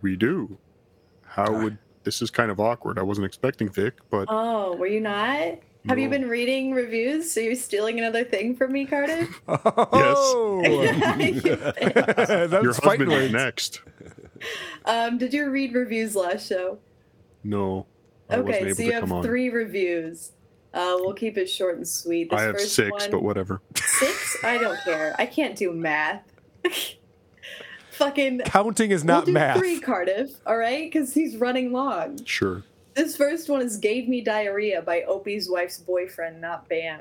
We 0.00 0.14
do. 0.14 0.58
How 1.32 1.52
would 1.62 1.78
this 2.04 2.20
is 2.22 2.30
kind 2.30 2.50
of 2.50 2.58
awkward. 2.60 2.98
I 2.98 3.02
wasn't 3.02 3.26
expecting 3.26 3.68
Vic, 3.68 3.94
but 4.10 4.26
Oh, 4.28 4.74
were 4.76 4.86
you 4.86 5.00
not? 5.00 5.58
Have 5.88 5.98
you 5.98 6.08
been 6.08 6.28
reading 6.28 6.72
reviews? 6.72 7.32
So 7.32 7.40
you're 7.40 7.56
stealing 7.56 7.98
another 7.98 8.22
thing 8.22 8.54
from 8.54 8.70
me, 8.72 8.86
Cardiff? 8.86 9.28
Oh, 9.48 10.62
your 10.62 10.76
That's 12.48 12.78
fighting 12.78 13.06
husband 13.06 13.08
words. 13.10 13.32
next. 13.32 13.80
um, 14.84 15.18
did 15.18 15.32
you 15.34 15.48
read 15.50 15.74
reviews 15.74 16.14
last 16.14 16.46
show? 16.48 16.78
No, 17.44 17.86
I 18.30 18.38
wasn't 18.38 18.54
Okay, 18.54 18.64
able 18.66 18.74
so 18.76 18.82
to 18.82 18.84
you 18.84 18.92
come 18.92 19.00
have 19.08 19.12
on. 19.12 19.22
three 19.24 19.48
reviews. 19.50 20.32
Uh, 20.74 20.96
we'll 21.00 21.14
keep 21.14 21.36
it 21.36 21.46
short 21.50 21.76
and 21.76 21.86
sweet. 21.86 22.30
This 22.30 22.38
I 22.40 22.42
have 22.44 22.54
first 22.54 22.74
six, 22.74 22.90
one, 22.90 23.10
but 23.10 23.22
whatever. 23.22 23.60
Six? 23.76 24.36
I 24.44 24.58
don't 24.58 24.78
care. 24.84 25.14
I 25.18 25.26
can't 25.26 25.56
do 25.56 25.72
math. 25.72 26.22
Fucking 27.92 28.40
Counting 28.46 28.90
is 28.90 29.04
not 29.04 29.18
we'll 29.18 29.26
do 29.26 29.32
math. 29.32 29.58
Three, 29.58 29.78
Cardiff. 29.78 30.30
All 30.46 30.56
right, 30.56 30.90
because 30.90 31.12
he's 31.12 31.36
running 31.36 31.72
long. 31.72 32.24
Sure. 32.24 32.62
This 32.94 33.16
first 33.16 33.48
one 33.48 33.60
is 33.60 33.76
"Gave 33.76 34.08
Me 34.08 34.22
Diarrhea" 34.22 34.82
by 34.82 35.02
Opie's 35.02 35.48
wife's 35.50 35.78
boyfriend, 35.78 36.40
not 36.40 36.68
Bam. 36.68 37.00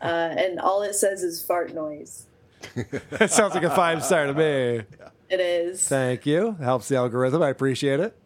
Uh, 0.00 0.04
and 0.04 0.58
all 0.58 0.82
it 0.82 0.94
says 0.94 1.22
is 1.22 1.42
fart 1.42 1.74
noise. 1.74 2.26
that 3.10 3.30
sounds 3.30 3.54
like 3.54 3.62
a 3.62 3.70
five 3.70 4.02
star 4.04 4.26
to 4.26 4.34
me. 4.34 4.82
It 5.28 5.40
is. 5.40 5.86
Thank 5.86 6.24
you. 6.24 6.52
Helps 6.60 6.88
the 6.88 6.96
algorithm. 6.96 7.42
I 7.42 7.50
appreciate 7.50 8.00
it. 8.00 8.16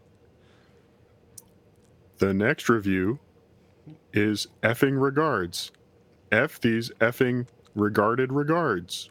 The 2.19 2.35
next 2.35 2.69
review 2.69 3.19
is 4.13 4.47
effing 4.63 5.01
regards. 5.01 5.73
F 6.31 6.61
these 6.61 6.91
effing 7.01 7.47
regarded 7.75 8.33
regards. 8.33 9.11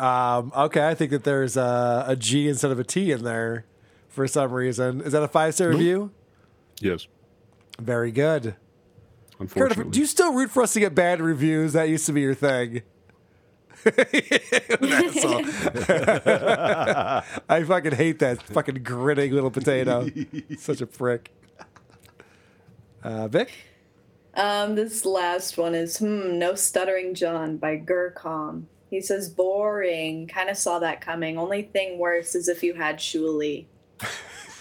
Um, 0.00 0.52
okay, 0.56 0.86
I 0.88 0.94
think 0.94 1.10
that 1.10 1.24
there's 1.24 1.56
a, 1.56 2.04
a 2.08 2.16
G 2.16 2.48
instead 2.48 2.70
of 2.70 2.78
a 2.78 2.84
T 2.84 3.12
in 3.12 3.24
there 3.24 3.66
for 4.08 4.26
some 4.26 4.52
reason. 4.52 5.00
Is 5.00 5.12
that 5.12 5.22
a 5.22 5.28
five 5.28 5.54
star 5.54 5.68
review? 5.68 6.10
Yes. 6.80 7.06
Very 7.80 8.10
good. 8.10 8.56
Unfortunately. 9.38 9.76
Cardiff, 9.76 9.92
do 9.92 10.00
you 10.00 10.06
still 10.06 10.32
root 10.32 10.50
for 10.50 10.62
us 10.62 10.72
to 10.74 10.80
get 10.80 10.94
bad 10.94 11.20
reviews? 11.20 11.72
That 11.72 11.88
used 11.88 12.06
to 12.06 12.12
be 12.12 12.20
your 12.20 12.34
thing. 12.34 12.82
Asshole. 13.86 15.44
I 17.48 17.64
fucking 17.64 17.92
hate 17.92 18.20
that 18.20 18.42
fucking 18.42 18.82
grinning 18.84 19.32
little 19.32 19.50
potato. 19.50 20.08
Such 20.58 20.80
a 20.80 20.86
prick. 20.86 21.32
Uh, 23.02 23.26
Vic? 23.26 23.50
Um, 24.34 24.76
this 24.76 25.04
last 25.04 25.58
one 25.58 25.74
is 25.74 25.98
hmm, 25.98 26.38
No 26.38 26.54
Stuttering 26.54 27.14
John 27.14 27.56
by 27.56 27.76
Gurcom. 27.76 28.64
He 28.92 29.00
says 29.00 29.30
boring. 29.30 30.26
Kind 30.26 30.50
of 30.50 30.58
saw 30.58 30.78
that 30.80 31.00
coming. 31.00 31.38
Only 31.38 31.62
thing 31.62 31.98
worse 31.98 32.34
is 32.34 32.46
if 32.46 32.62
you 32.62 32.74
had 32.74 32.98
Shuli. 32.98 33.64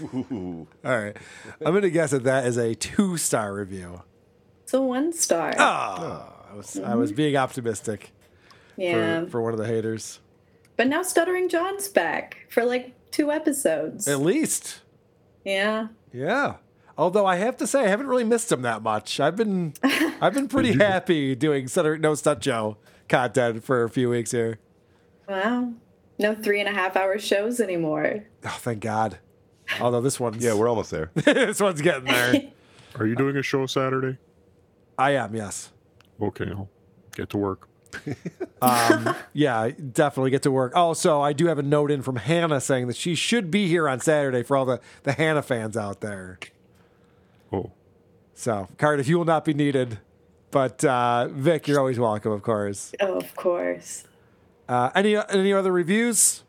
All 0.02 0.68
right. 0.86 1.18
I'm 1.60 1.74
going 1.74 1.82
to 1.82 1.92
guess 1.92 2.12
that 2.12 2.24
that 2.24 2.46
is 2.46 2.56
a 2.56 2.74
two 2.74 3.18
star 3.18 3.54
review. 3.54 4.04
It's 4.64 4.74
a 4.74 4.82
one 4.82 5.12
star. 5.12 5.50
Oh, 5.50 5.56
ah! 5.60 5.98
ah. 6.00 6.50
I 6.50 6.56
was, 6.56 6.80
I 6.80 6.96
was 6.96 7.12
being 7.12 7.36
optimistic 7.36 8.14
yeah. 8.78 9.26
for, 9.26 9.32
for 9.32 9.42
one 9.42 9.52
of 9.52 9.60
the 9.60 9.68
haters. 9.68 10.22
But 10.78 10.88
now 10.88 11.04
Stuttering 11.04 11.50
John's 11.50 11.90
back 11.90 12.48
for 12.50 12.64
like 12.64 12.94
two 13.12 13.34
episodes. 13.34 14.08
At 14.08 14.22
least. 14.22 14.80
Yeah. 15.44 15.90
Yeah. 16.14 16.56
Although 16.98 17.26
I 17.26 17.36
have 17.36 17.58
to 17.58 17.68
say 17.68 17.84
I 17.84 17.88
haven't 17.90 18.08
really 18.08 18.24
missed 18.24 18.50
him 18.50 18.62
that 18.62 18.82
much. 18.82 19.20
I've 19.20 19.36
been 19.36 19.74
I've 19.84 20.34
been 20.34 20.48
pretty 20.48 20.72
happy 20.78 21.36
doing 21.36 21.68
Stutter 21.68 21.98
No 21.98 22.16
Stunt 22.16 22.40
Joe 22.40 22.78
content 23.12 23.64
for 23.64 23.84
a 23.84 23.90
few 23.90 24.10
weeks 24.10 24.32
here. 24.32 24.58
Wow. 25.28 25.74
No 26.18 26.34
three 26.34 26.60
and 26.60 26.70
a 26.70 26.72
half 26.72 26.96
hour 26.96 27.20
shows 27.20 27.60
anymore. 27.60 28.26
Oh, 28.44 28.58
thank 28.60 28.80
God. 28.80 29.20
Although 29.80 30.02
this 30.02 30.20
one's 30.20 30.44
Yeah, 30.44 30.54
we're 30.54 30.70
almost 30.70 30.92
there. 30.92 31.12
this 31.16 31.62
one's 31.62 31.82
getting 31.82 32.06
there. 32.06 32.52
Are 32.96 33.06
you 33.06 33.16
doing 33.16 33.38
a 33.38 33.44
show 33.44 33.66
Saturday? 33.68 34.18
I 34.98 35.12
am, 35.12 35.36
yes. 35.36 35.72
Okay, 36.22 36.50
I'll 36.50 36.70
get 37.16 37.30
to 37.32 37.38
work. 37.38 37.68
Um, 38.64 39.16
yeah, 39.34 39.72
definitely 39.72 40.30
get 40.30 40.44
to 40.44 40.52
work. 40.52 40.76
Also, 40.76 41.20
I 41.20 41.34
do 41.34 41.48
have 41.48 41.58
a 41.58 41.64
note 41.64 41.90
in 41.90 42.04
from 42.04 42.18
Hannah 42.18 42.62
saying 42.62 42.86
that 42.86 42.96
she 42.96 43.16
should 43.16 43.50
be 43.50 43.68
here 43.68 43.90
on 43.90 44.00
Saturday 44.00 44.44
for 44.44 44.56
all 44.56 44.66
the, 44.66 44.80
the 45.02 45.14
Hannah 45.14 45.42
fans 45.42 45.76
out 45.76 46.02
there. 46.02 46.38
Oh. 47.52 47.72
So, 48.36 48.68
Cardiff, 48.78 49.08
you 49.08 49.18
will 49.18 49.26
not 49.26 49.46
be 49.46 49.56
needed. 49.56 49.98
But 50.52 50.84
uh, 50.84 51.30
Vic, 51.30 51.68
you're 51.68 51.80
always 51.80 51.98
welcome, 52.00 52.32
of 52.32 52.42
course. 52.44 52.94
Oh, 53.00 53.18
of 53.18 53.36
course. 53.36 54.04
Uh, 54.68 54.90
any 54.96 55.16
any 55.16 55.54
other 55.54 55.72
reviews? 55.72 56.44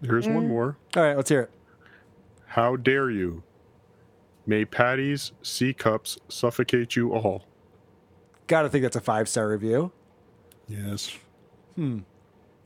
There's 0.00 0.26
one 0.28 0.44
Mm. 0.44 0.48
more. 0.48 0.76
All 0.96 1.02
right, 1.02 1.16
let's 1.16 1.28
hear 1.30 1.42
it. 1.42 1.50
How 2.48 2.76
dare 2.76 3.10
you? 3.10 3.42
May 4.46 4.64
Patty's 4.64 5.32
C 5.42 5.72
cups 5.72 6.18
suffocate 6.28 6.94
you 6.96 7.12
all. 7.14 7.46
Gotta 8.46 8.68
think 8.68 8.82
that's 8.82 8.96
a 8.96 9.00
five 9.00 9.28
star 9.28 9.48
review. 9.48 9.90
Yes. 10.68 11.16
Hmm. 11.76 12.00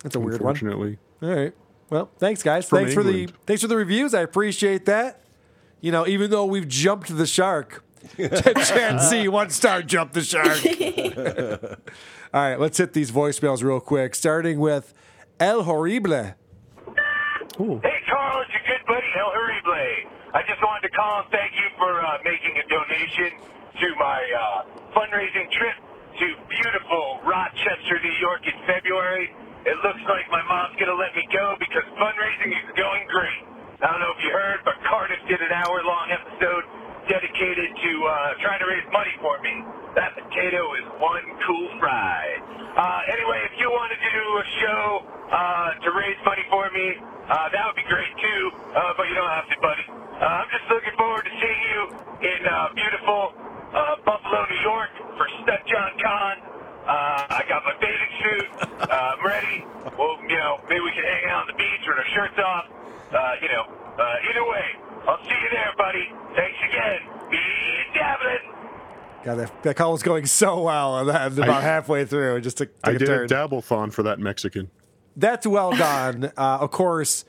That's 0.02 0.16
a 0.16 0.20
weird 0.20 0.40
one. 0.40 0.54
Unfortunately. 0.54 0.98
All 1.22 1.28
right. 1.34 1.52
Well, 1.90 2.10
thanks 2.18 2.42
guys. 2.42 2.68
From 2.68 2.78
thanks 2.80 2.94
for 2.94 3.02
the 3.02 3.28
thanks 3.46 3.62
for 3.62 3.68
the 3.68 3.76
reviews. 3.76 4.14
I 4.14 4.20
appreciate 4.22 4.86
that. 4.86 5.22
you 5.80 5.92
know, 5.92 6.06
even 6.08 6.30
though 6.30 6.44
we've 6.44 6.66
jumped 6.66 7.16
the 7.16 7.26
shark, 7.26 7.84
Chan 8.16 9.00
C, 9.00 9.28
one 9.28 9.50
star 9.50 9.82
jump 9.82 10.12
the 10.12 10.22
shark. 10.22 10.58
All 12.34 12.40
right, 12.40 12.60
let's 12.60 12.78
hit 12.78 12.92
these 12.92 13.10
voicemails 13.10 13.62
real 13.62 13.80
quick, 13.80 14.14
starting 14.14 14.60
with 14.60 14.92
El 15.40 15.62
Horrible. 15.62 16.34
Hey, 17.58 17.98
Carl, 18.06 18.42
it's 18.42 18.52
your 18.54 18.64
good 18.66 18.84
buddy, 18.86 19.10
El 19.18 19.30
Hurrible. 19.32 20.10
I 20.34 20.42
just 20.46 20.62
wanted 20.62 20.86
to 20.86 20.94
call 20.94 21.22
and 21.24 21.30
thank 21.32 21.52
you 21.56 21.68
for 21.78 21.90
uh, 22.04 22.18
making 22.22 22.54
a 22.60 22.64
donation 22.68 23.32
to 23.80 23.86
my 23.98 24.20
uh, 24.20 24.62
fundraising 24.94 25.50
trip 25.50 25.74
to 26.20 26.26
beautiful 26.50 27.18
Rochester, 27.24 27.98
New 28.02 28.16
York 28.20 28.46
in 28.46 28.54
February. 28.66 29.32
It 29.64 29.76
looks 29.82 30.02
like 30.06 30.26
my 30.30 30.42
mom's 30.46 30.76
going 30.76 30.90
to 30.92 30.98
let 30.98 31.14
me 31.16 31.26
go 31.32 31.56
because 31.58 31.82
fundraising 31.98 32.52
is 32.54 32.68
going 32.76 33.06
great. 33.08 33.42
I 33.80 33.90
don't 33.94 34.00
know 34.02 34.10
if 34.14 34.22
you 34.22 34.30
heard, 34.34 34.60
but 34.66 34.74
Cardiff 34.86 35.22
did 35.30 35.38
an 35.40 35.54
hour 35.54 35.82
long 35.86 36.10
episode 36.10 36.64
dedicated 37.10 37.70
to 37.74 37.92
uh, 38.06 38.12
trying 38.44 38.60
to 38.62 38.68
raise 38.68 38.86
money 38.92 39.14
for 39.20 39.40
me. 39.42 39.54
That 39.96 40.14
potato 40.14 40.62
is 40.78 40.86
one 41.02 41.24
cool 41.48 41.68
fry. 41.80 42.22
Uh, 42.76 43.14
anyway, 43.14 43.40
if 43.50 43.54
you 43.60 43.68
wanted 43.72 43.98
to 44.00 44.10
do 44.12 44.26
a 44.38 44.46
show 44.62 44.84
uh, 45.32 45.70
to 45.84 45.88
raise 45.96 46.20
money 46.24 46.44
for 46.52 46.70
me, 46.72 46.86
uh, 47.28 47.48
that 47.52 47.62
would 47.66 47.78
be 47.80 47.88
great 47.90 48.12
too, 48.22 48.42
uh, 48.76 48.92
but 48.96 49.08
you 49.08 49.16
don't 49.16 49.32
have 49.34 49.48
to, 49.50 49.56
buddy. 49.64 49.86
Uh, 49.90 50.40
I'm 50.44 50.50
just 50.52 50.66
looking 50.70 50.96
forward 51.00 51.24
to 51.26 51.32
seeing 51.40 51.62
you 51.74 51.80
in 52.28 52.40
uh, 52.46 52.54
beautiful 52.76 53.22
uh, 53.74 53.96
Buffalo, 54.06 54.40
New 54.48 54.62
York 54.64 54.92
for 55.18 55.26
Stud 55.42 55.62
John 55.68 55.92
Con. 56.00 56.36
Uh, 56.86 57.38
I 57.38 57.42
got 57.50 57.62
my 57.66 57.74
bathing 57.82 58.14
suit. 58.22 58.48
Uh, 58.62 59.14
I'm 59.16 59.22
ready. 59.26 59.56
Well, 59.98 60.16
you 60.30 60.38
know, 60.38 60.62
maybe 60.70 60.82
we 60.86 60.92
can 60.94 61.04
hang 61.06 61.26
out 61.34 61.46
on 61.46 61.48
the 61.50 61.58
beach 61.58 61.82
with 61.86 61.98
our 61.98 62.10
shirts 62.14 62.38
off. 62.40 62.66
Uh, 63.12 63.32
you 63.40 63.48
know, 63.48 63.64
uh, 63.98 64.14
either 64.30 64.44
way, 64.44 64.64
I'll 65.06 65.22
see 65.24 65.30
you 65.30 65.50
there, 65.50 65.72
buddy. 65.76 66.08
Thanks 66.36 66.58
again. 66.68 67.00
Be 67.30 67.38
dabbling. 67.94 68.54
God, 69.24 69.34
that, 69.36 69.62
that 69.62 69.76
call 69.76 69.92
was 69.92 70.02
going 70.02 70.26
so 70.26 70.62
well, 70.62 70.98
and 70.98 71.08
then 71.08 71.44
about 71.44 71.62
halfway 71.62 72.04
through, 72.04 72.36
it 72.36 72.42
just 72.42 72.58
took, 72.58 72.74
took 72.76 72.86
I 72.86 72.92
a 72.92 72.98
did 72.98 73.06
turn. 73.06 73.24
a 73.24 73.28
dabble-thon 73.28 73.90
for 73.90 74.02
that 74.04 74.18
Mexican. 74.18 74.70
That's 75.16 75.46
well 75.46 75.72
done. 75.72 76.32
uh, 76.36 76.58
of 76.60 76.70
course, 76.70 77.24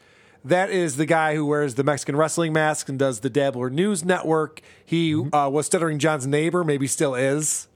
that 0.45 0.69
is 0.69 0.97
the 0.97 1.05
guy 1.05 1.35
who 1.35 1.45
wears 1.45 1.75
the 1.75 1.83
Mexican 1.83 2.15
wrestling 2.15 2.53
mask 2.53 2.89
and 2.89 2.99
does 2.99 3.21
the 3.21 3.29
Dabbler 3.29 3.69
News 3.69 4.05
Network. 4.05 4.61
He 4.85 5.15
uh, 5.15 5.49
was 5.51 5.65
Stuttering 5.65 5.97
John's 5.99 6.27
neighbor, 6.27 6.63
maybe 6.63 6.87
still 6.87 7.15
is. 7.15 7.67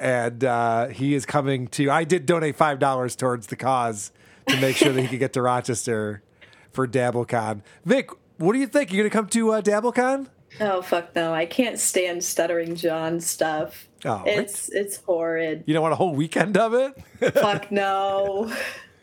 And 0.00 0.44
uh, 0.44 0.88
he 0.88 1.14
is 1.14 1.24
coming 1.24 1.66
to. 1.68 1.90
I 1.90 2.04
did 2.04 2.26
donate 2.26 2.56
five 2.56 2.78
dollars 2.78 3.16
towards 3.16 3.46
the 3.46 3.56
cause 3.56 4.12
to 4.48 4.60
make 4.60 4.76
sure 4.76 4.92
that 4.92 5.00
he 5.00 5.08
could 5.08 5.18
get 5.20 5.32
to 5.34 5.42
Rochester 5.42 6.22
for 6.74 6.86
DabbleCon. 6.86 7.62
Vic, 7.84 8.10
what 8.38 8.52
do 8.52 8.58
you 8.58 8.66
think? 8.66 8.92
You're 8.92 9.04
gonna 9.08 9.10
come 9.10 9.28
to 9.28 9.52
uh, 9.52 9.62
DabbleCon? 9.62 10.26
Oh 10.60 10.82
fuck 10.82 11.14
no! 11.16 11.32
I 11.34 11.46
can't 11.46 11.78
stand 11.78 12.22
stuttering 12.22 12.76
John 12.76 13.20
stuff. 13.20 13.88
Oh, 14.04 14.22
it's 14.26 14.68
it's 14.70 14.96
horrid. 14.98 15.64
You 15.66 15.74
don't 15.74 15.82
want 15.82 15.92
a 15.92 15.96
whole 15.96 16.14
weekend 16.14 16.56
of 16.56 16.74
it? 16.74 16.94
fuck 17.34 17.72
no. 17.72 18.52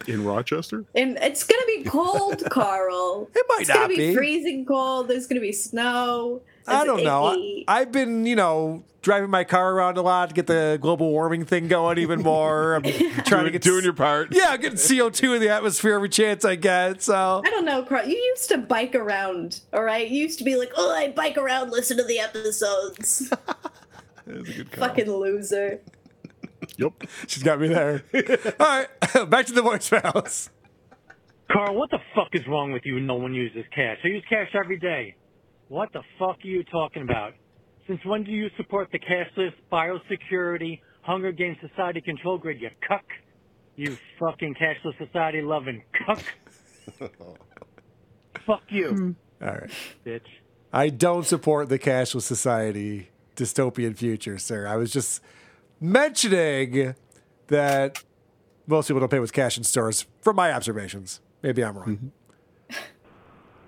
In 0.08 0.24
Rochester? 0.24 0.86
And 0.96 1.18
it's 1.22 1.44
gonna 1.44 1.66
be 1.68 1.84
cold, 1.84 2.44
Carl. 2.50 3.30
It 3.36 3.46
might 3.50 3.62
it's 3.62 3.70
gonna 3.70 3.82
not 3.82 3.90
be, 3.90 3.98
be. 3.98 4.16
freezing 4.16 4.66
cold. 4.66 5.08
There's 5.08 5.28
gonna 5.28 5.42
be 5.42 5.52
snow. 5.52 6.42
I 6.68 6.86
don't 6.86 7.04
know. 7.04 7.26
I, 7.26 7.34
icky. 7.34 7.66
I've 7.68 7.92
been, 7.92 8.26
you 8.26 8.36
know, 8.36 8.84
driving 9.02 9.30
my 9.30 9.44
car 9.44 9.74
around 9.74 9.98
a 9.98 10.02
lot 10.02 10.30
to 10.30 10.36
get 10.36 10.48
the 10.48 10.78
global 10.82 11.10
warming 11.12 11.46
thing 11.46 11.68
going 11.68 11.98
even 11.98 12.22
more. 12.24 12.76
I'm 12.76 12.84
trying 12.84 13.46
to 13.46 13.52
get 13.52 13.62
doing 13.62 13.84
your 13.84 13.94
part. 13.94 14.30
Yeah, 14.32 14.56
getting 14.58 14.78
CO2 14.78 15.36
in 15.36 15.42
the 15.42 15.50
atmosphere 15.50 15.96
every 15.96 16.10
chance 16.10 16.46
I 16.46 16.56
get. 16.56 17.02
So 17.02 17.42
I 17.46 17.50
don't 17.50 17.66
know, 17.66 17.84
Carl. 17.84 18.08
You 18.08 18.18
used 18.18 18.50
to 18.50 18.58
bike 18.58 18.96
around, 18.96 19.62
all 19.74 19.84
right? 19.84 20.08
You 20.08 20.22
used 20.22 20.38
to 20.40 20.46
be 20.46 20.56
like, 20.56 20.72
oh, 20.76 20.92
I 20.92 21.10
bike 21.12 21.38
around, 21.38 21.72
listen 21.72 21.98
to 21.98 22.04
the 22.04 22.20
episodes. 22.20 23.30
that 24.26 24.38
a 24.38 24.42
good 24.42 24.70
Fucking 24.72 25.12
loser. 25.12 25.82
Yep. 26.78 26.94
She's 27.28 27.44
got 27.44 27.60
me 27.60 27.68
there. 27.68 28.04
All 28.60 28.66
right, 28.68 29.30
back 29.30 29.46
to 29.48 29.52
the 29.54 29.62
voicemails. 29.62 30.50
Carl, 31.52 31.76
what 31.76 31.90
the 31.90 32.00
fuck 32.16 32.30
is 32.34 32.48
wrong 32.48 32.72
with 32.72 32.86
you? 32.86 33.00
No 33.00 33.16
one 33.16 33.34
uses 33.34 33.66
cash. 33.76 33.98
I 34.04 34.08
use 34.08 34.24
cash 34.30 34.50
every 34.54 34.78
day. 34.78 35.16
What 35.72 35.94
the 35.94 36.02
fuck 36.20 36.36
are 36.44 36.48
you 36.48 36.66
talking 36.66 37.02
about? 37.02 37.32
Since 37.88 38.04
when 38.04 38.26
do 38.26 38.32
you 38.32 38.50
support 38.58 38.90
the 38.92 39.00
cashless 39.00 39.54
biosecurity 39.72 40.82
Hunger 41.02 41.32
Games 41.32 41.56
society 41.66 42.02
control 42.02 42.38
grid? 42.38 42.60
You 42.60 42.72
cuck. 42.86 43.06
You 43.78 43.98
fucking 44.20 44.56
cashless 44.56 44.98
society 44.98 45.42
loving 45.42 45.82
cuck. 46.06 46.22
fuck 48.46 48.64
you, 48.68 48.90
hmm. 48.90 49.12
All 49.42 49.48
right. 49.48 49.70
bitch. 50.06 50.26
I 50.74 50.90
don't 50.90 51.26
support 51.26 51.70
the 51.70 51.80
cashless 51.80 52.24
society 52.24 53.08
dystopian 53.38 53.96
future, 53.96 54.38
sir. 54.38 54.68
I 54.68 54.76
was 54.76 54.92
just 54.92 55.22
mentioning 55.80 56.96
that 57.48 58.04
most 58.68 58.90
people 58.90 59.00
don't 59.00 59.10
pay 59.10 59.20
with 59.20 59.32
cash 59.32 59.58
in 59.58 59.64
stores, 59.64 60.06
from 60.20 60.36
my 60.36 60.52
observations. 60.52 61.22
Maybe 61.42 61.64
I'm 61.64 61.78
wrong. 61.78 61.88
Mm-hmm. 61.88 62.08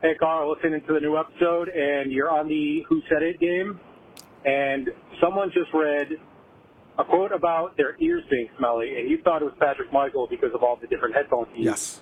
Hey, 0.04 0.16
Carl, 0.20 0.54
listening 0.54 0.82
to 0.86 0.94
the 0.96 1.00
new 1.00 1.18
episode, 1.18 1.70
and 1.70 2.12
you're 2.12 2.30
on 2.30 2.50
the 2.50 2.84
Who 2.90 3.02
Said 3.08 3.24
It 3.24 3.40
game, 3.40 3.80
and 4.44 4.90
someone 5.22 5.50
just 5.54 5.74
read 5.74 6.08
a 7.00 7.06
quote 7.06 7.32
about 7.32 7.78
their 7.78 7.96
ears 8.02 8.22
being 8.30 8.50
smelly, 8.58 9.00
and 9.00 9.10
you 9.10 9.20
thought 9.24 9.42
it 9.42 9.46
was 9.46 9.54
Patrick 9.62 9.94
Michael 9.94 10.28
because 10.30 10.50
of 10.54 10.62
all 10.62 10.76
the 10.76 10.88
different 10.88 11.16
headphones 11.16 11.48
he 11.54 11.64
Yes. 11.64 12.02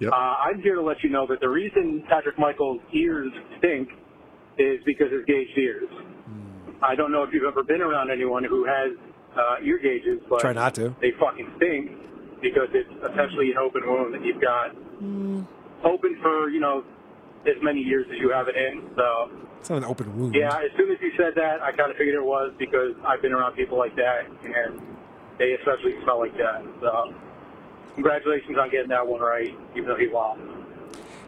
Uh, 0.00 0.14
I'm 0.14 0.62
here 0.62 0.76
to 0.76 0.80
let 0.80 1.02
you 1.02 1.10
know 1.10 1.26
that 1.26 1.40
the 1.40 1.48
reason 1.48 2.04
Patrick 2.08 2.38
Michael's 2.38 2.80
ears 2.94 3.32
stink 3.58 3.88
is 4.56 4.78
because 4.86 5.10
his 5.10 5.24
gauged 5.26 5.58
ears. 5.58 5.90
I 6.80 6.94
don't 6.94 7.10
know 7.10 7.24
if 7.24 7.30
you've 7.34 7.50
ever 7.50 7.64
been 7.64 7.82
around 7.82 8.12
anyone 8.12 8.44
who 8.44 8.64
has 8.64 8.96
uh, 9.36 9.64
ear 9.64 9.80
gauges, 9.82 10.20
but 10.30 10.38
Try 10.38 10.52
not 10.52 10.76
to. 10.76 10.94
they 11.00 11.10
fucking 11.18 11.50
stink 11.56 11.90
because 12.40 12.68
it's 12.72 12.88
essentially 13.12 13.50
an 13.50 13.58
open 13.58 13.82
wound 13.84 14.14
that 14.14 14.24
you've 14.24 14.40
got 14.40 14.70
open 15.84 16.16
for, 16.22 16.48
you 16.48 16.60
know, 16.60 16.84
as 17.46 17.56
many 17.62 17.80
years 17.80 18.06
as 18.12 18.18
you 18.18 18.30
have 18.30 18.48
it 18.48 18.56
in. 18.56 18.90
So, 18.96 19.30
It's 19.60 19.70
not 19.70 19.78
an 19.78 19.84
open 19.84 20.18
wound. 20.18 20.34
yeah, 20.34 20.58
as 20.58 20.70
soon 20.76 20.90
as 20.90 20.98
you 21.00 21.12
said 21.16 21.34
that, 21.36 21.62
I 21.62 21.72
kind 21.72 21.90
of 21.90 21.96
figured 21.96 22.14
it 22.14 22.24
was 22.24 22.52
because 22.58 22.94
I've 23.04 23.22
been 23.22 23.32
around 23.32 23.54
people 23.54 23.78
like 23.78 23.96
that, 23.96 24.26
and 24.44 24.80
they 25.38 25.52
especially 25.54 26.00
smell 26.02 26.18
like 26.18 26.36
that. 26.36 26.62
So, 26.80 27.14
congratulations 27.94 28.56
on 28.58 28.70
getting 28.70 28.88
that 28.88 29.06
one 29.06 29.20
right, 29.20 29.56
even 29.74 29.88
though 29.88 29.96
he 29.96 30.08
lost. 30.08 30.40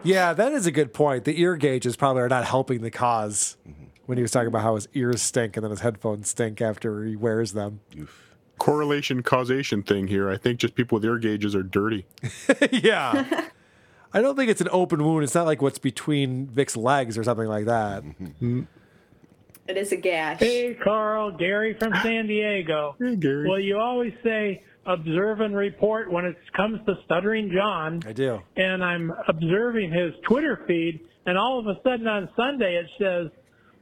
Yeah, 0.03 0.33
that 0.33 0.53
is 0.53 0.67
a 0.67 0.73
good 0.73 0.93
point. 0.93 1.25
The 1.25 1.41
ear 1.41 1.57
gauges 1.57 1.97
probably 1.97 2.23
are 2.23 2.29
not 2.29 2.45
helping 2.45 2.83
the 2.83 2.91
cause 2.91 3.57
mm-hmm. 3.69 3.85
when 4.07 4.19
he 4.19 4.23
was 4.23 4.33
talking 4.33 4.49
about 4.49 4.63
how 4.63 4.75
his 4.75 4.89
ears 4.95 5.23
stink 5.23 5.57
and 5.57 5.65
then 5.65 5.71
his 5.71 5.81
headphones 5.81 6.29
stink 6.29 6.61
after 6.61 7.05
he 7.05 7.15
wears 7.15 7.53
them. 7.53 7.81
Correlation 8.59 9.23
causation 9.23 9.83
thing 9.83 10.09
here. 10.09 10.29
I 10.29 10.37
think 10.37 10.59
just 10.59 10.75
people 10.75 10.97
with 10.97 11.05
ear 11.05 11.19
gauges 11.19 11.55
are 11.55 11.63
dirty. 11.63 12.07
yeah. 12.73 13.49
I 14.15 14.21
don't 14.21 14.37
think 14.37 14.51
it's 14.51 14.61
an 14.61 14.69
open 14.71 15.03
wound. 15.05 15.25
It's 15.25 15.35
not 15.35 15.47
like 15.47 15.63
what's 15.63 15.79
between 15.79 16.47
Vic's 16.47 16.77
legs 16.77 17.17
or 17.17 17.25
something 17.25 17.47
like 17.47 17.65
that. 17.67 18.05
It 19.69 19.77
is 19.77 19.93
a 19.93 19.97
gash. 19.97 20.41
Hey, 20.41 20.75
Carl, 20.75 21.31
Gary 21.33 21.75
from 21.79 21.95
San 22.03 22.27
Diego. 22.27 22.97
Hey, 23.01 23.17
Gary. 23.17 23.49
Well, 23.49 23.61
you 23.61 23.79
always 23.79 24.13
say 24.23 24.63
observe 24.85 25.41
and 25.41 25.57
report 25.57 26.11
when 26.11 26.25
it 26.25 26.37
comes 26.55 26.85
to 26.87 26.97
Stuttering 27.05 27.51
John. 27.55 28.03
I 28.07 28.13
do. 28.13 28.41
And 28.57 28.85
I'm 28.85 29.13
observing 29.29 29.93
his 29.93 30.13
Twitter 30.29 30.63
feed, 30.67 31.01
and 31.25 31.39
all 31.39 31.59
of 31.59 31.67
a 31.67 31.81
sudden 31.83 32.07
on 32.07 32.29
Sunday 32.37 32.77
it 32.77 32.87
says, 32.99 33.31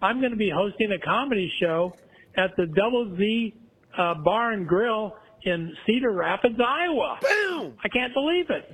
I'm 0.02 0.20
going 0.20 0.32
to 0.32 0.36
be 0.36 0.50
hosting 0.50 0.92
a 0.92 0.98
comedy 0.98 1.50
show 1.60 1.94
at 2.36 2.54
the 2.56 2.66
Double 2.66 3.16
Z 3.16 3.54
uh, 3.96 4.14
Bar 4.14 4.52
and 4.52 4.68
Grill 4.68 5.16
in 5.42 5.74
Cedar 5.86 6.12
Rapids, 6.12 6.58
Iowa. 6.64 7.18
Boom! 7.22 7.74
I 7.82 7.88
can't 7.88 8.12
believe 8.14 8.50
it. 8.50 8.70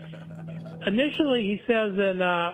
Initially, 0.86 1.42
he 1.42 1.60
says 1.66 1.92
in 1.98 2.22
uh, 2.22 2.52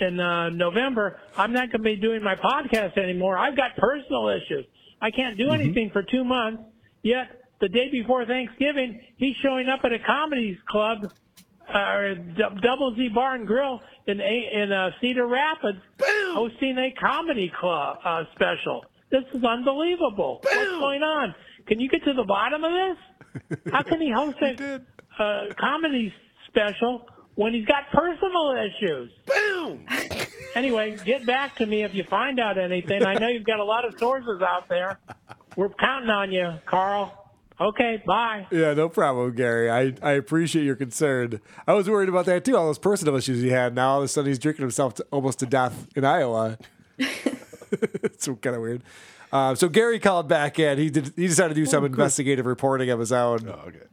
in 0.00 0.18
uh, 0.18 0.48
November, 0.50 1.18
I'm 1.36 1.52
not 1.52 1.70
going 1.70 1.82
to 1.82 1.84
be 1.84 1.96
doing 1.96 2.22
my 2.22 2.34
podcast 2.34 2.96
anymore. 2.96 3.36
I've 3.36 3.56
got 3.56 3.76
personal 3.76 4.28
issues. 4.28 4.64
I 5.02 5.10
can't 5.10 5.36
do 5.36 5.50
anything 5.50 5.90
for 5.92 6.02
two 6.02 6.24
months. 6.24 6.62
Yet 7.02 7.26
the 7.60 7.68
day 7.68 7.90
before 7.90 8.24
Thanksgiving, 8.24 9.00
he's 9.16 9.36
showing 9.42 9.68
up 9.68 9.80
at 9.84 9.92
a 9.92 9.98
comedy 9.98 10.58
club, 10.68 11.12
uh, 11.68 12.14
D- 12.14 12.42
Double 12.62 12.94
Z 12.96 13.08
Bar 13.14 13.34
and 13.36 13.46
Grill 13.46 13.80
in 14.06 14.20
a- 14.20 14.50
in 14.62 14.72
uh, 14.72 14.90
Cedar 15.00 15.26
Rapids, 15.26 15.78
hosting 16.34 16.78
a 16.78 16.92
comedy 16.98 17.52
club 17.60 17.98
uh, 18.04 18.24
special. 18.34 18.84
This 19.10 19.24
is 19.34 19.42
unbelievable. 19.44 20.40
What's 20.42 20.70
going 20.70 21.02
on? 21.02 21.34
Can 21.66 21.78
you 21.80 21.88
get 21.90 22.04
to 22.04 22.14
the 22.14 22.24
bottom 22.24 22.62
of 22.64 22.72
this? 22.72 23.58
How 23.72 23.82
can 23.82 24.00
he 24.00 24.10
host 24.10 24.36
a 24.40 24.80
uh, 25.22 25.54
comedy 25.58 26.12
special 26.48 27.06
when 27.40 27.54
he's 27.54 27.64
got 27.64 27.90
personal 27.90 28.52
issues? 28.52 29.10
Boom. 29.26 29.86
Anyway, 30.56 30.96
get 31.04 31.24
back 31.24 31.54
to 31.54 31.64
me 31.64 31.84
if 31.84 31.94
you 31.94 32.02
find 32.02 32.40
out 32.40 32.58
anything. 32.58 33.06
I 33.06 33.14
know 33.14 33.28
you've 33.28 33.46
got 33.46 33.60
a 33.60 33.64
lot 33.64 33.84
of 33.84 33.96
sources 34.00 34.42
out 34.42 34.68
there. 34.68 34.98
We're 35.54 35.68
counting 35.68 36.10
on 36.10 36.32
you, 36.32 36.54
Carl. 36.66 37.30
Okay, 37.60 38.02
bye. 38.04 38.48
Yeah, 38.50 38.74
no 38.74 38.88
problem, 38.88 39.32
Gary. 39.36 39.70
I, 39.70 39.94
I 40.02 40.14
appreciate 40.14 40.64
your 40.64 40.74
concern. 40.74 41.40
I 41.68 41.74
was 41.74 41.88
worried 41.88 42.08
about 42.08 42.26
that 42.26 42.44
too, 42.44 42.56
all 42.56 42.66
those 42.66 42.80
personal 42.80 43.14
issues 43.14 43.40
he 43.40 43.50
had. 43.50 43.76
Now 43.76 43.90
all 43.90 43.98
of 43.98 44.04
a 44.04 44.08
sudden 44.08 44.28
he's 44.28 44.40
drinking 44.40 44.64
himself 44.64 44.94
to, 44.94 45.06
almost 45.12 45.38
to 45.38 45.46
death 45.46 45.86
in 45.94 46.04
Iowa. 46.04 46.58
it's 46.98 48.26
kind 48.26 48.56
of 48.56 48.60
weird. 48.60 48.82
Uh, 49.32 49.54
so 49.54 49.68
Gary 49.68 50.00
called 50.00 50.26
back 50.26 50.58
in. 50.58 50.78
He 50.78 50.90
did. 50.90 51.12
He 51.14 51.28
decided 51.28 51.54
to 51.54 51.60
do 51.60 51.64
some 51.64 51.84
investigative 51.84 52.44
reporting 52.44 52.90
of 52.90 52.98
his 52.98 53.12
own. 53.12 53.48
Oh, 53.48 53.68
okay. 53.68 53.86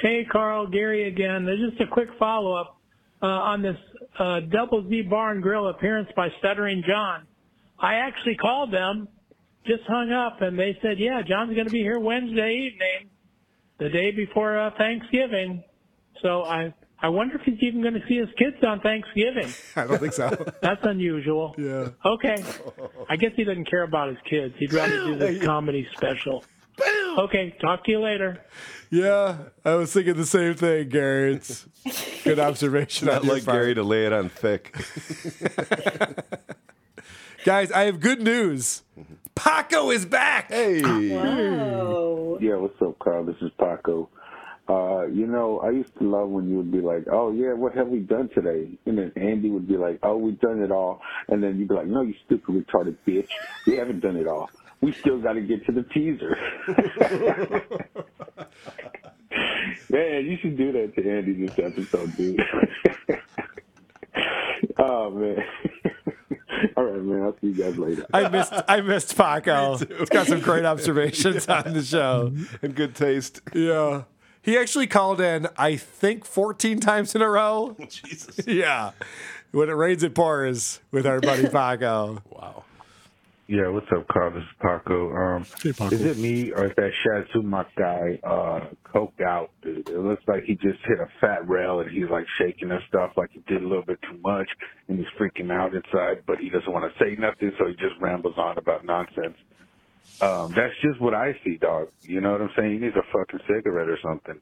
Hey, 0.00 0.24
Carl, 0.30 0.68
Gary 0.68 1.08
again. 1.08 1.44
There's 1.44 1.70
just 1.70 1.80
a 1.80 1.86
quick 1.86 2.08
follow 2.18 2.54
up 2.54 2.78
uh, 3.20 3.26
on 3.26 3.62
this 3.62 3.76
uh, 4.18 4.40
Double 4.40 4.88
Z 4.88 5.02
Bar 5.02 5.32
and 5.32 5.42
Grill 5.42 5.68
appearance 5.68 6.08
by 6.14 6.28
Stuttering 6.38 6.84
John. 6.86 7.26
I 7.80 7.94
actually 7.94 8.36
called 8.36 8.72
them, 8.72 9.08
just 9.66 9.82
hung 9.88 10.12
up, 10.12 10.40
and 10.40 10.58
they 10.58 10.78
said, 10.82 10.98
"Yeah, 10.98 11.22
John's 11.22 11.54
going 11.54 11.66
to 11.66 11.72
be 11.72 11.82
here 11.82 11.98
Wednesday 11.98 12.70
evening, 12.72 13.10
the 13.78 13.88
day 13.88 14.12
before 14.12 14.58
uh, 14.58 14.70
Thanksgiving." 14.76 15.64
So 16.22 16.44
I 16.44 16.74
I 17.00 17.08
wonder 17.08 17.36
if 17.36 17.42
he's 17.42 17.58
even 17.62 17.82
going 17.82 17.94
to 17.94 18.06
see 18.08 18.18
his 18.18 18.28
kids 18.36 18.56
on 18.64 18.80
Thanksgiving. 18.80 19.52
I 19.76 19.86
don't 19.86 19.98
think 19.98 20.12
so. 20.12 20.30
That's 20.62 20.84
unusual. 20.84 21.54
Yeah. 21.58 21.88
Okay. 22.04 22.44
I 23.08 23.16
guess 23.16 23.32
he 23.36 23.44
doesn't 23.44 23.68
care 23.68 23.82
about 23.82 24.08
his 24.08 24.18
kids. 24.28 24.54
He'd 24.58 24.72
rather 24.72 25.04
do 25.06 25.16
this 25.18 25.44
comedy 25.44 25.86
special. 25.96 26.44
Okay. 27.18 27.56
Talk 27.60 27.84
to 27.84 27.90
you 27.90 28.00
later. 28.00 28.44
Yeah, 28.90 29.36
I 29.64 29.74
was 29.74 29.92
thinking 29.92 30.14
the 30.14 30.24
same 30.26 30.54
thing, 30.54 30.88
Gary. 30.88 31.34
It's 31.34 31.66
good 32.24 32.38
observation. 32.38 33.06
Not 33.08 33.24
like 33.24 33.44
part. 33.44 33.56
Gary 33.56 33.74
to 33.74 33.82
lay 33.82 34.06
it 34.06 34.12
on 34.12 34.28
thick. 34.28 34.74
Guys, 37.44 37.70
I 37.72 37.84
have 37.84 38.00
good 38.00 38.22
news. 38.22 38.82
Paco 39.34 39.90
is 39.90 40.04
back. 40.04 40.50
Hey. 40.50 40.80
Yeah, 40.80 42.56
what's 42.56 42.80
up, 42.82 42.98
Carl? 42.98 43.24
This 43.24 43.36
is 43.40 43.50
Paco. 43.58 44.08
Uh, 44.68 45.06
you 45.06 45.26
know, 45.26 45.60
I 45.60 45.70
used 45.70 45.96
to 45.98 46.04
love 46.04 46.28
when 46.28 46.48
you 46.50 46.56
would 46.58 46.70
be 46.70 46.82
like, 46.82 47.04
"Oh 47.10 47.32
yeah, 47.32 47.54
what 47.54 47.74
have 47.74 47.88
we 47.88 48.00
done 48.00 48.28
today?" 48.34 48.68
And 48.84 48.98
then 48.98 49.12
Andy 49.16 49.48
would 49.48 49.66
be 49.66 49.78
like, 49.78 49.98
"Oh, 50.02 50.18
we've 50.18 50.38
done 50.40 50.62
it 50.62 50.70
all," 50.70 51.00
and 51.28 51.42
then 51.42 51.58
you'd 51.58 51.68
be 51.68 51.74
like, 51.74 51.86
"No, 51.86 52.02
you 52.02 52.12
stupid 52.26 52.54
retarded 52.66 52.96
bitch, 53.06 53.28
we 53.66 53.76
haven't 53.76 54.00
done 54.00 54.16
it 54.16 54.26
all. 54.26 54.50
We 54.80 54.92
still 54.92 55.20
got 55.20 55.34
to 55.34 55.40
get 55.40 55.66
to 55.66 55.72
the 55.72 55.82
teaser." 55.82 56.36
Man, 59.90 60.26
you 60.26 60.36
should 60.40 60.56
do 60.56 60.72
that 60.72 60.94
to 60.96 61.10
Andy 61.10 61.46
this 61.46 61.58
episode, 61.58 62.14
dude. 62.16 62.40
oh 64.78 65.10
man. 65.10 65.44
All 66.76 66.84
right, 66.84 67.02
man. 67.02 67.22
I'll 67.22 67.36
see 67.40 67.48
you 67.48 67.54
guys 67.54 67.78
later. 67.78 68.06
I 68.12 68.28
missed 68.28 68.52
I 68.68 68.80
missed 68.80 69.16
Paco. 69.16 69.78
It's 69.80 70.10
got 70.10 70.26
some 70.26 70.40
great 70.40 70.64
observations 70.64 71.48
on 71.48 71.72
the 71.72 71.82
show 71.82 72.32
and 72.62 72.74
good 72.74 72.94
taste. 72.94 73.40
Yeah. 73.54 74.02
He 74.42 74.56
actually 74.56 74.86
called 74.86 75.20
in, 75.20 75.46
I 75.58 75.76
think, 75.76 76.24
14 76.24 76.80
times 76.80 77.14
in 77.14 77.22
a 77.22 77.28
row. 77.28 77.76
Jesus. 77.88 78.46
Yeah. 78.46 78.92
When 79.52 79.68
it 79.68 79.72
rains, 79.72 80.02
it 80.02 80.14
pours 80.14 80.80
with 80.90 81.06
our 81.06 81.20
buddy 81.20 81.48
Paco. 81.48 82.22
Wow. 82.30 82.64
Yeah, 83.48 83.68
what's 83.68 83.86
up, 83.96 84.06
Carl? 84.08 84.32
This 84.32 84.42
is 84.42 84.56
Paco. 84.60 85.10
Um, 85.10 85.46
Paco. 85.64 85.86
Is 85.96 86.02
it 86.04 86.18
me 86.18 86.52
or 86.54 86.66
is 86.66 86.72
that 86.76 86.90
Chad 87.02 87.24
Zumock 87.34 87.66
guy 87.78 88.20
uh, 88.22 88.68
coked 88.94 89.22
out, 89.26 89.50
dude? 89.62 89.88
It 89.88 89.98
looks 90.00 90.22
like 90.28 90.44
he 90.44 90.54
just 90.54 90.78
hit 90.86 91.00
a 91.00 91.08
fat 91.18 91.48
rail 91.48 91.80
and 91.80 91.90
he's 91.90 92.10
like 92.10 92.26
shaking 92.38 92.70
and 92.70 92.80
stuff 92.88 93.12
like 93.16 93.30
he 93.32 93.40
did 93.48 93.62
a 93.62 93.66
little 93.66 93.84
bit 93.86 93.98
too 94.02 94.18
much 94.22 94.48
and 94.88 94.98
he's 94.98 95.08
freaking 95.18 95.50
out 95.50 95.74
inside, 95.74 96.24
but 96.26 96.36
he 96.38 96.50
doesn't 96.50 96.70
want 96.70 96.84
to 96.92 97.04
say 97.04 97.16
nothing, 97.18 97.50
so 97.58 97.66
he 97.68 97.72
just 97.74 97.96
rambles 98.02 98.34
on 98.36 98.58
about 98.58 98.84
nonsense. 98.84 99.36
Um, 100.20 100.52
that's 100.54 100.74
just 100.82 101.00
what 101.00 101.14
I 101.14 101.32
see, 101.44 101.56
dog. 101.56 101.88
You 102.02 102.20
know 102.20 102.32
what 102.32 102.42
I'm 102.42 102.50
saying? 102.56 102.72
He 102.72 102.78
needs 102.78 102.96
a 102.96 103.02
fucking 103.12 103.40
cigarette 103.48 103.88
or 103.88 103.98
something. 104.02 104.40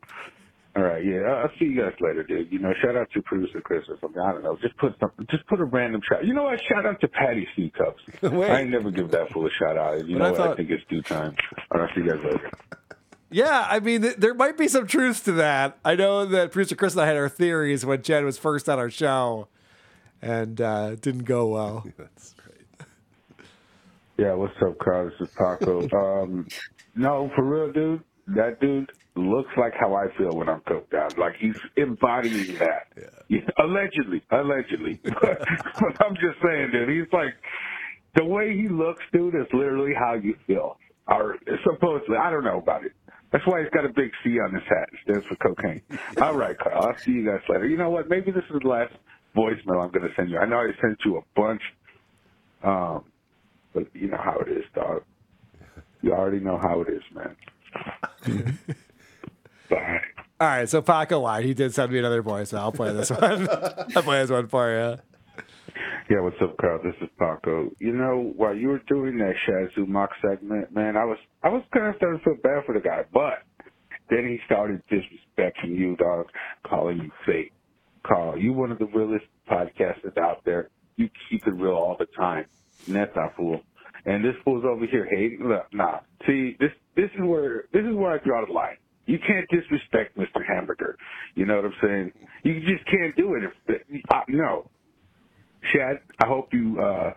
All 0.77 0.83
right, 0.83 1.03
yeah, 1.05 1.21
I'll 1.23 1.51
see 1.59 1.65
you 1.67 1.81
guys 1.81 1.95
later, 2.01 2.23
dude. 2.23 2.53
You 2.53 2.59
know, 2.59 2.73
shout 2.83 2.97
out 2.97 3.11
to 3.13 3.23
producer 3.23 3.61
Chris 3.63 3.85
or 3.89 3.97
something. 4.01 4.21
I 4.21 4.33
don't 4.33 4.45
know. 4.45 4.59
Just 4.61 4.77
put 4.77 4.95
something. 5.01 5.27
Just 5.31 5.47
put 5.47 5.59
a 5.61 5.65
random 5.65 6.03
shout. 6.07 6.27
You 6.27 6.35
know 6.35 6.43
what? 6.45 6.61
Shout 6.69 6.85
out 6.85 7.01
to 7.01 7.09
Patty 7.09 7.49
C 7.57 7.73
Cups. 7.77 8.03
Wait. 8.23 8.51
I 8.51 8.61
ain't 8.61 8.71
never 8.71 8.91
give 8.91 9.11
that 9.13 9.31
fool 9.33 9.47
a 9.47 9.51
shout 9.51 9.79
out. 9.79 10.07
You 10.07 10.19
But 10.19 10.23
I 10.23 10.27
know 10.27 10.33
what? 10.33 10.41
I 10.41 10.45
thought- 10.49 10.57
think 10.59 10.71
it's 10.71 10.85
due 10.91 11.01
time. 11.03 11.35
All 11.71 11.81
right, 11.81 11.89
I'll 11.89 11.95
see 11.97 12.03
you 12.03 12.11
guys 12.11 12.23
later. 12.25 12.51
Yeah, 13.31 13.67
I 13.69 13.81
mean, 13.81 14.03
th- 14.03 14.17
there 14.19 14.35
might 14.35 14.57
be 14.57 14.69
some 14.69 14.87
truth 14.87 15.25
to 15.25 15.33
that. 15.33 15.79
I 15.85 15.95
know 15.97 16.25
that 16.27 16.53
producer 16.53 16.77
Chris 16.77 16.93
and 16.93 17.03
I 17.03 17.07
had 17.07 17.17
our 17.17 17.29
theories 17.29 17.85
when 17.85 18.03
Chad 18.03 18.25
was 18.25 18.39
first 18.39 18.69
on 18.69 18.79
our 18.79 18.89
show, 18.91 19.49
and 20.23 20.61
uh, 20.61 20.91
it 20.93 21.01
didn't 21.01 21.25
go 21.25 21.49
well. 21.49 21.85
That's 21.99 22.35
great. 22.35 22.87
Yeah, 24.19 24.35
what's 24.35 24.55
up, 24.63 24.79
Carl? 24.79 25.11
This 25.19 25.29
is 25.29 25.35
Paco. 25.35 25.89
um, 26.23 26.47
no, 26.95 27.31
for 27.35 27.43
real, 27.45 27.73
dude. 27.73 28.03
That 28.29 28.61
dude 28.61 28.91
looks 29.17 29.51
like 29.57 29.73
how 29.79 29.95
I 29.95 30.07
feel 30.19 30.35
when 30.35 30.49
I'm 30.49 30.61
coked 30.61 30.95
out. 30.95 31.19
Like 31.19 31.35
he's 31.41 31.55
embodying 31.77 32.59
that. 32.59 32.87
Yeah. 33.29 33.41
allegedly, 33.59 34.23
allegedly. 34.31 35.01
but, 35.03 35.13
but 35.81 36.07
I'm 36.07 36.15
just 36.15 36.39
saying, 36.45 36.71
dude. 36.71 36.89
He's 36.89 37.13
like 37.13 37.35
the 38.15 38.25
way 38.25 38.55
he 38.57 38.69
looks, 38.69 39.03
dude, 39.13 39.35
is 39.35 39.49
literally 39.53 39.93
how 39.99 40.15
you 40.15 40.37
feel. 40.47 40.79
Or 41.09 41.35
supposedly, 41.65 42.17
I 42.17 42.31
don't 42.31 42.45
know 42.45 42.59
about 42.59 42.85
it. 42.85 42.93
That's 43.33 43.45
why 43.49 43.63
he's 43.63 43.71
got 43.75 43.85
a 43.85 43.89
big 43.89 44.11
C 44.23 44.39
on 44.39 44.55
his 44.55 44.63
hat. 44.69 44.89
It 44.93 44.99
stands 45.03 45.25
for 45.27 45.35
cocaine. 45.37 45.83
All 46.23 46.37
right, 46.37 46.57
Carl. 46.57 46.81
I'll 46.87 46.97
see 47.05 47.11
you 47.13 47.27
guys 47.27 47.41
later. 47.49 47.67
You 47.67 47.77
know 47.77 47.91
what? 47.91 48.09
Maybe 48.09 48.31
this 48.31 48.45
is 48.49 48.61
the 48.63 48.69
last 48.69 48.95
voicemail 49.37 49.83
I'm 49.85 49.91
going 49.91 50.09
to 50.09 50.15
send 50.17 50.31
you. 50.31 50.39
I 50.39 50.47
know 50.47 50.59
I 50.59 50.71
sent 50.81 50.99
you 51.05 51.19
a 51.19 51.23
bunch. 51.35 51.63
Um, 52.63 53.05
but 53.75 53.85
you 53.93 54.09
know 54.09 54.19
how 54.23 54.39
it 54.39 54.49
is, 54.51 54.65
dog. 54.75 55.03
You 56.01 56.13
already 56.13 56.39
know 56.41 56.59
how 56.63 56.81
it 56.83 56.89
is, 56.89 57.03
man. 57.13 58.59
All 59.71 60.47
right, 60.47 60.69
so 60.69 60.83
Paco 60.83 61.21
lied. 61.21 61.45
He 61.45 61.55
did 61.55 61.73
send 61.75 61.93
me 61.93 61.99
another 61.99 62.23
voice. 62.23 62.51
So 62.51 62.59
I'll 62.59 62.73
play 62.73 62.93
this 62.93 63.11
one. 63.11 63.49
I'll 63.51 64.03
play 64.03 64.21
this 64.21 64.31
one 64.31 64.49
for 64.49 64.71
you. 64.71 64.99
Yeah, 66.09 66.21
what's 66.21 66.37
up, 66.41 66.57
Carl? 66.59 66.81
This 66.85 66.95
is 67.01 67.09
Paco. 67.19 67.71
You 67.81 67.93
know, 67.93 68.33
while 68.37 68.55
you 68.55 68.69
were 68.69 68.83
doing 68.87 69.19
that 69.19 69.35
Chad 69.45 69.71
Zumock 69.77 70.09
segment, 70.23 70.73
man, 70.73 70.97
I 70.97 71.05
was 71.05 71.19
I 71.43 71.49
was 71.49 71.63
kind 71.73 71.87
of 71.87 71.97
starting 71.97 72.19
to 72.21 72.25
feel 72.25 72.35
bad 72.43 72.65
for 72.65 72.75
the 72.75 72.81
guy, 72.81 73.05
but 73.13 73.43
then 74.09 74.27
he 74.29 74.39
started 74.47 74.83
disrespecting 74.91 75.77
you, 75.77 75.97
dog, 75.97 76.27
calling 76.65 76.99
you 76.99 77.11
fake. 77.25 77.53
Carl, 78.07 78.39
you 78.39 78.53
one 78.53 78.71
of 78.71 78.79
the 78.79 78.87
realest 78.87 79.25
podcasters 79.51 80.17
out 80.17 80.45
there. 80.45 80.69
You 80.97 81.11
keep 81.29 81.45
it 81.47 81.51
real 81.51 81.73
all 81.75 81.97
the 81.99 82.07
time. 82.17 82.45
And 82.87 82.95
that's 82.95 83.15
not 83.17 83.35
fool. 83.37 83.61
And 84.05 84.25
this 84.25 84.35
fool's 84.45 84.65
over 84.65 84.87
here 84.87 85.07
hating. 85.11 85.49
Look, 85.49 85.67
nah. 85.73 86.01
See, 86.27 86.57
this 86.61 86.71
this 86.95 87.11
is 87.17 87.21
where 87.23 87.65
this 87.73 87.85
is 87.85 87.95
where 87.95 88.13
I 88.13 88.19
draw 88.19 88.45
the 88.47 88.53
line. 88.53 88.77
You 89.07 89.19
can't 89.25 89.49
disrespect 89.49 90.17
Mr. 90.19 90.45
Hamburger. 90.47 90.97
You 91.35 91.47
know 91.47 91.57
what 91.57 91.65
I'm 91.67 91.75
saying? 91.83 92.13
You 92.43 92.61
just 92.61 92.85
can't 92.87 93.15
do 93.17 93.35
it. 93.35 93.45
If, 93.69 94.03
uh, 94.11 94.21
no, 94.29 94.69
Chad, 95.73 96.01
I 96.21 96.27
hope 96.27 96.53
you, 96.53 96.81
uh, 96.81 97.13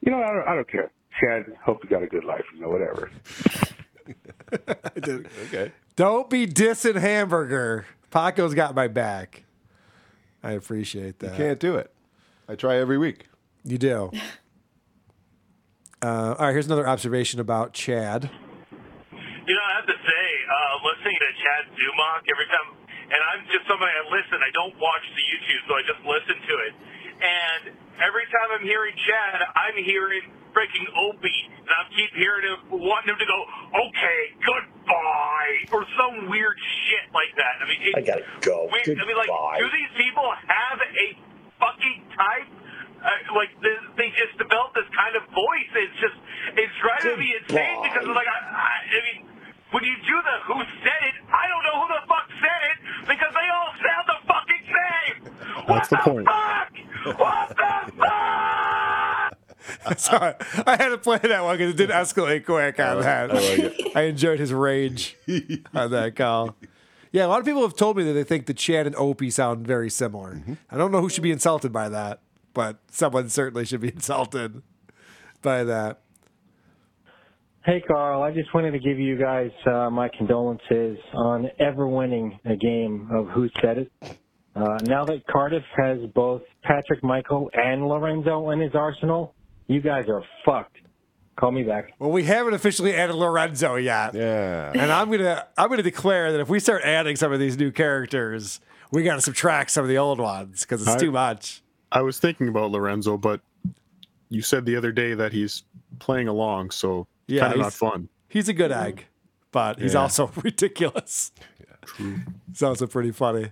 you 0.00 0.12
know, 0.12 0.22
I 0.22 0.32
don't, 0.32 0.48
I 0.48 0.54
don't 0.54 0.70
care. 0.70 0.90
Chad, 1.20 1.46
hope 1.64 1.82
you 1.82 1.90
got 1.90 2.02
a 2.02 2.06
good 2.06 2.24
life, 2.24 2.44
you 2.54 2.60
know, 2.62 2.68
whatever. 2.68 3.10
Okay. 4.52 5.70
Don't 5.94 6.28
be 6.28 6.44
dissing 6.46 6.96
Hamburger. 6.96 7.86
Paco's 8.10 8.54
got 8.54 8.74
my 8.74 8.88
back. 8.88 9.44
I 10.42 10.52
appreciate 10.52 11.20
that. 11.20 11.32
You 11.32 11.36
can't 11.36 11.60
do 11.60 11.76
it. 11.76 11.92
I 12.48 12.56
try 12.56 12.76
every 12.78 12.98
week. 12.98 13.26
You 13.64 13.78
do. 13.78 14.10
Uh, 16.02 16.34
all 16.38 16.46
right, 16.46 16.52
here's 16.52 16.64
another 16.64 16.88
observation 16.88 17.40
about 17.40 17.74
Chad. 17.74 18.30
You 19.12 19.18
know, 19.54 19.60
I 19.68 19.76
have 19.76 19.86
to 19.86 19.92
say, 19.92 20.19
listening 21.00 21.16
to 21.16 21.32
Chad 21.40 21.64
Zumock 21.80 22.28
every 22.28 22.44
time, 22.52 22.76
and 23.08 23.20
I'm 23.32 23.40
just 23.48 23.64
somebody 23.64 23.88
I 23.88 24.04
listen. 24.12 24.36
I 24.36 24.52
don't 24.52 24.76
watch 24.76 25.04
the 25.16 25.24
YouTube, 25.24 25.62
so 25.64 25.72
I 25.72 25.82
just 25.88 26.02
listen 26.04 26.36
to 26.36 26.54
it. 26.68 26.72
And 27.24 27.62
every 28.04 28.28
time 28.28 28.60
I'm 28.60 28.66
hearing 28.68 28.92
Chad, 29.08 29.40
I'm 29.48 29.80
hearing 29.80 30.28
freaking 30.52 30.84
Opie, 31.08 31.42
and 31.56 31.72
I 31.72 31.88
keep 31.96 32.12
hearing 32.20 32.44
him, 32.52 32.84
wanting 32.84 33.16
him 33.16 33.18
to 33.20 33.24
go, 33.24 33.38
okay, 33.88 34.20
goodbye, 34.44 35.72
or 35.72 35.88
some 35.96 36.28
weird 36.28 36.60
shit 36.84 37.08
like 37.16 37.32
that. 37.40 37.64
I 37.64 37.64
mean, 37.64 37.80
I 37.96 38.04
gotta 38.04 38.28
go. 38.44 38.68
Weird, 38.68 39.00
I 39.00 39.04
mean, 39.08 39.16
like, 39.16 39.32
do 39.56 39.66
these 39.72 39.92
people 39.96 40.28
have 40.28 40.84
a 40.84 41.06
fucking 41.56 42.12
type? 42.12 42.50
Uh, 43.00 43.08
like 43.32 43.48
they, 43.64 43.72
they 43.96 44.08
just 44.20 44.36
develop 44.36 44.76
this 44.76 44.84
kind 44.92 45.16
of 45.16 45.24
voice. 45.32 45.70
It's 45.72 45.96
just 46.04 46.18
it's 46.60 46.76
driving 46.84 47.16
me 47.16 47.32
insane 47.32 47.80
because 47.80 48.04
like 48.04 48.28
I, 48.28 48.36
I, 48.52 48.76
I 48.92 49.00
mean, 49.08 49.29
when 49.70 49.84
you 49.84 49.94
do 49.96 50.22
the 50.22 50.40
who 50.52 50.60
said 50.82 51.02
it, 51.08 51.14
I 51.28 51.46
don't 51.48 51.62
know 51.64 51.80
who 51.82 51.88
the 51.88 52.00
fuck 52.08 52.28
said 52.40 52.62
it 52.70 52.78
because 53.08 53.32
they 53.34 53.48
all 53.52 53.72
sound 53.80 54.06
the 54.06 54.18
fucking 54.26 54.64
same. 54.66 55.16
That's 55.68 55.88
the 55.88 55.96
point. 55.98 56.26
Fuck! 56.26 56.72
What 57.18 57.48
the 57.48 57.92
fuck? 57.98 59.36
Sorry, 59.98 60.34
I 60.66 60.76
had 60.76 60.88
to 60.88 60.98
play 60.98 61.18
that 61.18 61.44
one 61.44 61.56
because 61.56 61.74
it 61.74 61.76
did 61.76 61.90
escalate 61.90 62.44
quick 62.44 62.78
on 62.80 63.00
that. 63.02 63.30
I 63.30 63.34
like 63.34 63.58
it. 63.58 63.74
I 63.96 64.02
enjoyed 64.02 64.40
his 64.40 64.52
rage 64.52 65.16
on 65.74 65.90
that 65.90 66.16
call. 66.16 66.56
Yeah, 67.12 67.26
a 67.26 67.28
lot 67.28 67.40
of 67.40 67.46
people 67.46 67.62
have 67.62 67.76
told 67.76 67.96
me 67.96 68.04
that 68.04 68.12
they 68.12 68.24
think 68.24 68.46
the 68.46 68.54
Chad 68.54 68.86
and 68.86 68.94
Opie 68.96 69.30
sound 69.30 69.66
very 69.66 69.90
similar. 69.90 70.34
Mm-hmm. 70.34 70.54
I 70.70 70.76
don't 70.76 70.92
know 70.92 71.00
who 71.00 71.08
should 71.08 71.22
be 71.22 71.32
insulted 71.32 71.72
by 71.72 71.88
that, 71.88 72.20
but 72.54 72.78
someone 72.90 73.28
certainly 73.28 73.64
should 73.64 73.80
be 73.80 73.88
insulted 73.94 74.62
by 75.42 75.64
that. 75.64 76.00
Hey, 77.64 77.82
Carl. 77.86 78.22
I 78.22 78.32
just 78.32 78.52
wanted 78.54 78.70
to 78.72 78.78
give 78.78 78.98
you 78.98 79.18
guys 79.18 79.50
uh, 79.66 79.90
my 79.90 80.08
condolences 80.16 80.98
on 81.14 81.46
ever 81.58 81.86
winning 81.86 82.38
a 82.46 82.56
game 82.56 83.08
of 83.12 83.28
Who 83.28 83.48
Said 83.60 83.78
It. 83.78 83.92
Uh, 84.56 84.78
now 84.84 85.04
that 85.04 85.26
Cardiff 85.30 85.62
has 85.76 85.98
both 86.14 86.42
Patrick 86.62 87.04
Michael 87.04 87.50
and 87.52 87.86
Lorenzo 87.86 88.50
in 88.50 88.60
his 88.60 88.74
arsenal, 88.74 89.34
you 89.68 89.80
guys 89.80 90.06
are 90.08 90.22
fucked. 90.44 90.76
Call 91.38 91.52
me 91.52 91.62
back. 91.62 91.92
Well, 91.98 92.10
we 92.10 92.24
haven't 92.24 92.54
officially 92.54 92.94
added 92.94 93.14
Lorenzo 93.14 93.76
yet. 93.76 94.14
Yeah. 94.14 94.72
And 94.74 94.90
I'm 94.90 95.10
gonna 95.10 95.46
I'm 95.56 95.68
gonna 95.70 95.82
declare 95.82 96.32
that 96.32 96.40
if 96.40 96.48
we 96.50 96.60
start 96.60 96.82
adding 96.82 97.16
some 97.16 97.32
of 97.32 97.38
these 97.38 97.56
new 97.56 97.70
characters, 97.70 98.60
we 98.90 99.04
gotta 99.04 99.22
subtract 99.22 99.70
some 99.70 99.82
of 99.84 99.88
the 99.88 99.96
old 99.96 100.18
ones 100.18 100.62
because 100.62 100.82
it's 100.82 100.90
I- 100.96 100.98
too 100.98 101.12
much. 101.12 101.62
I 101.92 102.02
was 102.02 102.18
thinking 102.20 102.48
about 102.48 102.70
Lorenzo, 102.70 103.16
but 103.16 103.40
you 104.28 104.42
said 104.42 104.64
the 104.66 104.76
other 104.76 104.92
day 104.92 105.14
that 105.14 105.32
he's 105.32 105.64
playing 105.98 106.28
along, 106.28 106.70
so 106.72 107.06
Yeah, 107.30 107.40
kind 107.42 107.52
of 107.54 107.58
not 107.58 107.64
he's- 107.66 107.76
fun. 107.76 108.08
He's 108.28 108.48
a 108.48 108.52
good 108.52 108.70
egg, 108.72 109.06
but 109.50 109.80
he's 109.80 109.94
Yeah. 109.94 110.00
also 110.02 110.30
ridiculous. 110.42 111.32
True. 111.84 112.20
It's 112.50 112.62
also 112.62 112.86
pretty 112.86 113.10
funny. 113.10 113.50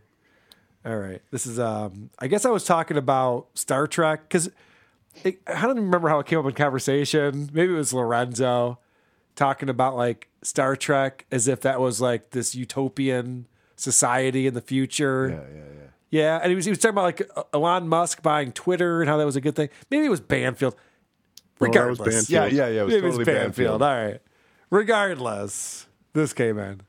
All 0.87 0.97
right, 0.97 1.21
this 1.33 1.47
is 1.47 1.59
um. 1.59 2.11
I 2.19 2.29
guess 2.29 2.45
I 2.45 2.51
was 2.51 2.65
talking 2.65 2.97
about 2.97 3.49
Star 3.55 3.87
Trek 3.87 4.23
because 4.29 4.51
I 5.25 5.33
don't 5.63 5.77
remember 5.77 6.09
how 6.09 6.21
it 6.21 6.27
came 6.27 6.39
up 6.39 6.45
in 6.47 6.53
conversation. 6.53 7.51
Maybe 7.53 7.73
it 7.73 7.77
was 7.77 7.93
Lorenzo 7.93 8.79
talking 9.35 9.69
about 9.69 9.97
like 9.97 10.29
Star 10.43 10.77
Trek 10.77 11.27
as 11.33 11.49
if 11.49 11.61
that 11.63 11.81
was 11.81 12.01
like 12.01 12.31
this 12.31 12.55
utopian 12.55 13.47
society 13.77 14.47
in 14.47 14.55
the 14.55 14.61
future. 14.61 15.29
Yeah, 15.31 15.57
yeah, 15.57 15.65
yeah. 15.65 15.75
Yeah, 16.11 16.39
and 16.43 16.51
he 16.51 16.55
was 16.57 16.65
he 16.65 16.71
was 16.71 16.79
talking 16.79 16.95
about 16.95 17.03
like 17.05 17.31
Elon 17.53 17.89
Musk 17.89 18.23
buying 18.23 18.53
Twitter 18.53 19.01
and 19.01 19.11
how 19.11 19.17
that 19.17 19.27
was 19.27 19.37
a 19.37 19.41
good 19.41 19.57
thing. 19.57 19.69
Maybe 19.91 20.07
it 20.07 20.11
was 20.11 20.21
Banfield. 20.21 20.75
That 21.59 21.69
was 21.69 21.77
Regardless, 21.77 22.15
Banfield. 22.29 22.53
Yeah, 22.53 22.67
yeah, 22.67 22.73
yeah, 22.73 22.81
it 22.81 22.85
was 22.85 22.95
Maybe 22.95 23.07
totally 23.07 23.25
Banfield. 23.25 23.81
Banfield. 23.81 23.83
All 23.83 24.05
right. 24.05 24.21
Regardless, 24.71 25.87
this 26.13 26.33
came 26.33 26.59
in. 26.59 26.83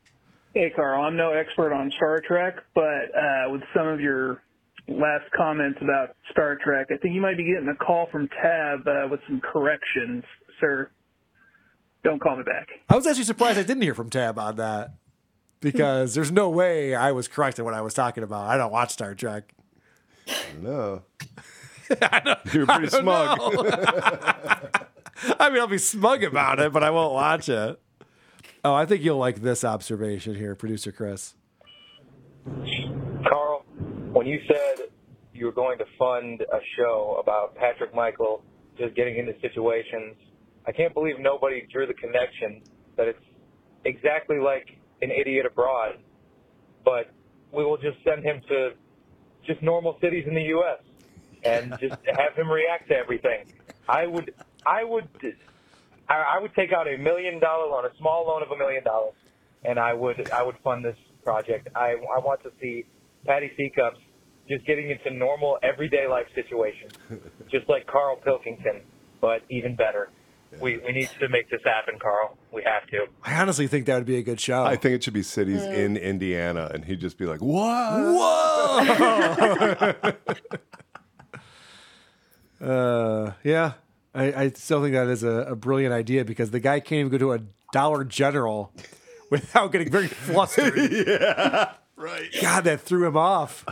Hey, 0.54 0.72
Carl, 0.74 1.04
I'm 1.04 1.16
no 1.16 1.30
expert 1.30 1.72
on 1.72 1.92
Star 1.96 2.20
Trek, 2.26 2.56
but 2.74 2.82
uh, 2.82 3.50
with 3.50 3.62
some 3.74 3.86
of 3.86 4.00
your 4.00 4.42
last 4.88 5.30
comments 5.36 5.78
about 5.80 6.16
Star 6.30 6.58
Trek, 6.62 6.88
I 6.90 6.96
think 6.96 7.14
you 7.14 7.20
might 7.20 7.36
be 7.36 7.44
getting 7.44 7.68
a 7.68 7.76
call 7.76 8.08
from 8.10 8.28
Tab 8.28 8.86
uh, 8.86 9.08
with 9.08 9.20
some 9.28 9.40
corrections, 9.40 10.24
sir. 10.60 10.90
Don't 12.02 12.20
call 12.20 12.36
me 12.36 12.42
back. 12.42 12.68
I 12.88 12.96
was 12.96 13.06
actually 13.06 13.24
surprised 13.24 13.58
I 13.58 13.62
didn't 13.62 13.82
hear 13.82 13.94
from 13.94 14.10
Tab 14.10 14.38
on 14.38 14.56
that 14.56 14.94
because 15.60 16.14
there's 16.14 16.32
no 16.32 16.48
way 16.48 16.94
I 16.94 17.12
was 17.12 17.28
correct 17.28 17.58
in 17.58 17.64
what 17.64 17.74
I 17.74 17.82
was 17.82 17.94
talking 17.94 18.24
about. 18.24 18.48
I 18.48 18.56
don't 18.56 18.72
watch 18.72 18.92
Star 18.92 19.14
Trek. 19.14 19.54
No. 20.60 21.02
You're 22.52 22.66
pretty 22.66 22.86
I 22.86 22.90
don't 22.90 23.02
smug. 23.02 23.38
know. 23.38 23.70
I 25.40 25.50
mean, 25.50 25.60
I'll 25.60 25.66
be 25.66 25.78
smug 25.78 26.22
about 26.22 26.60
it, 26.60 26.72
but 26.72 26.82
I 26.82 26.90
won't 26.90 27.12
watch 27.12 27.48
it. 27.48 27.80
Oh, 28.64 28.74
I 28.74 28.86
think 28.86 29.02
you'll 29.02 29.18
like 29.18 29.42
this 29.42 29.64
observation 29.64 30.34
here, 30.34 30.54
producer 30.54 30.92
Chris. 30.92 31.34
Carl, 33.28 33.64
when 34.12 34.26
you 34.26 34.38
said 34.46 34.86
you 35.32 35.46
were 35.46 35.52
going 35.52 35.78
to 35.78 35.84
fund 35.98 36.40
a 36.42 36.58
show 36.76 37.20
about 37.22 37.54
Patrick 37.56 37.94
Michael 37.94 38.42
just 38.78 38.94
getting 38.96 39.16
into 39.18 39.32
situations, 39.40 40.16
I 40.66 40.72
can't 40.72 40.92
believe 40.94 41.14
nobody 41.18 41.66
drew 41.72 41.86
the 41.86 41.94
connection 41.94 42.62
that 42.96 43.08
it's 43.08 43.24
exactly 43.84 44.38
like 44.38 44.66
an 45.02 45.10
idiot 45.10 45.46
abroad, 45.46 45.96
but 46.84 47.10
we 47.52 47.64
will 47.64 47.78
just 47.78 47.96
send 48.04 48.22
him 48.24 48.40
to 48.48 48.70
just 49.46 49.62
normal 49.62 49.96
cities 50.02 50.24
in 50.28 50.34
the 50.34 50.42
U.S. 50.42 50.82
and 51.44 51.70
just 51.80 51.96
have 52.06 52.34
him 52.36 52.48
react 52.50 52.88
to 52.88 52.96
everything. 52.96 53.52
I 53.88 54.06
would, 54.06 54.34
I 54.66 54.84
would, 54.84 55.08
I, 56.08 56.36
I 56.36 56.40
would 56.40 56.54
take 56.54 56.72
out 56.72 56.86
a 56.86 56.96
million 56.96 57.40
dollar 57.40 57.68
loan, 57.68 57.84
a 57.86 57.96
small 57.98 58.26
loan 58.26 58.42
of 58.42 58.50
a 58.50 58.56
million 58.56 58.84
dollars, 58.84 59.14
and 59.64 59.78
I 59.78 59.94
would, 59.94 60.30
I 60.30 60.42
would 60.42 60.56
fund 60.62 60.84
this 60.84 60.96
project. 61.24 61.68
I, 61.74 61.96
I 62.16 62.18
want 62.18 62.42
to 62.44 62.52
see 62.60 62.84
Patty 63.26 63.50
Seacups 63.56 63.98
just 64.48 64.66
getting 64.66 64.90
into 64.90 65.10
normal 65.10 65.58
everyday 65.62 66.06
life 66.08 66.26
situations, 66.34 66.92
just 67.50 67.68
like 67.68 67.86
Karl 67.86 68.16
Pilkington, 68.16 68.82
but 69.20 69.42
even 69.48 69.76
better. 69.76 70.10
We, 70.60 70.78
we 70.78 70.90
need 70.92 71.08
to 71.20 71.28
make 71.28 71.48
this 71.48 71.60
happen, 71.64 72.00
Carl. 72.00 72.36
We 72.52 72.64
have 72.64 72.84
to. 72.88 73.06
I 73.22 73.40
honestly 73.40 73.68
think 73.68 73.86
that 73.86 73.94
would 73.94 74.04
be 74.04 74.16
a 74.16 74.22
good 74.22 74.40
show. 74.40 74.64
I 74.64 74.74
think 74.74 74.96
it 74.96 75.04
should 75.04 75.14
be 75.14 75.22
cities 75.22 75.64
hmm. 75.64 75.70
in 75.70 75.96
Indiana, 75.96 76.68
and 76.74 76.84
he'd 76.84 76.98
just 76.98 77.18
be 77.18 77.26
like, 77.26 77.40
"What? 77.40 78.00
Whoa!" 78.02 78.82
uh, 82.60 83.32
yeah, 83.44 83.72
I, 84.14 84.32
I 84.44 84.48
still 84.50 84.82
think 84.82 84.94
that 84.94 85.08
is 85.08 85.22
a, 85.22 85.30
a 85.48 85.56
brilliant 85.56 85.94
idea 85.94 86.24
because 86.24 86.50
the 86.50 86.60
guy 86.60 86.80
can't 86.80 87.00
even 87.00 87.12
go 87.12 87.18
to 87.18 87.32
a 87.32 87.40
Dollar 87.72 88.04
General 88.04 88.72
without 89.30 89.72
getting 89.72 89.90
very 89.90 90.08
flustered. 90.08 90.76
yeah, 90.92 91.72
right. 91.96 92.28
God, 92.42 92.64
that 92.64 92.80
threw 92.80 93.06
him 93.06 93.16
off. 93.16 93.64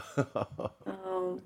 Um, 0.87 1.43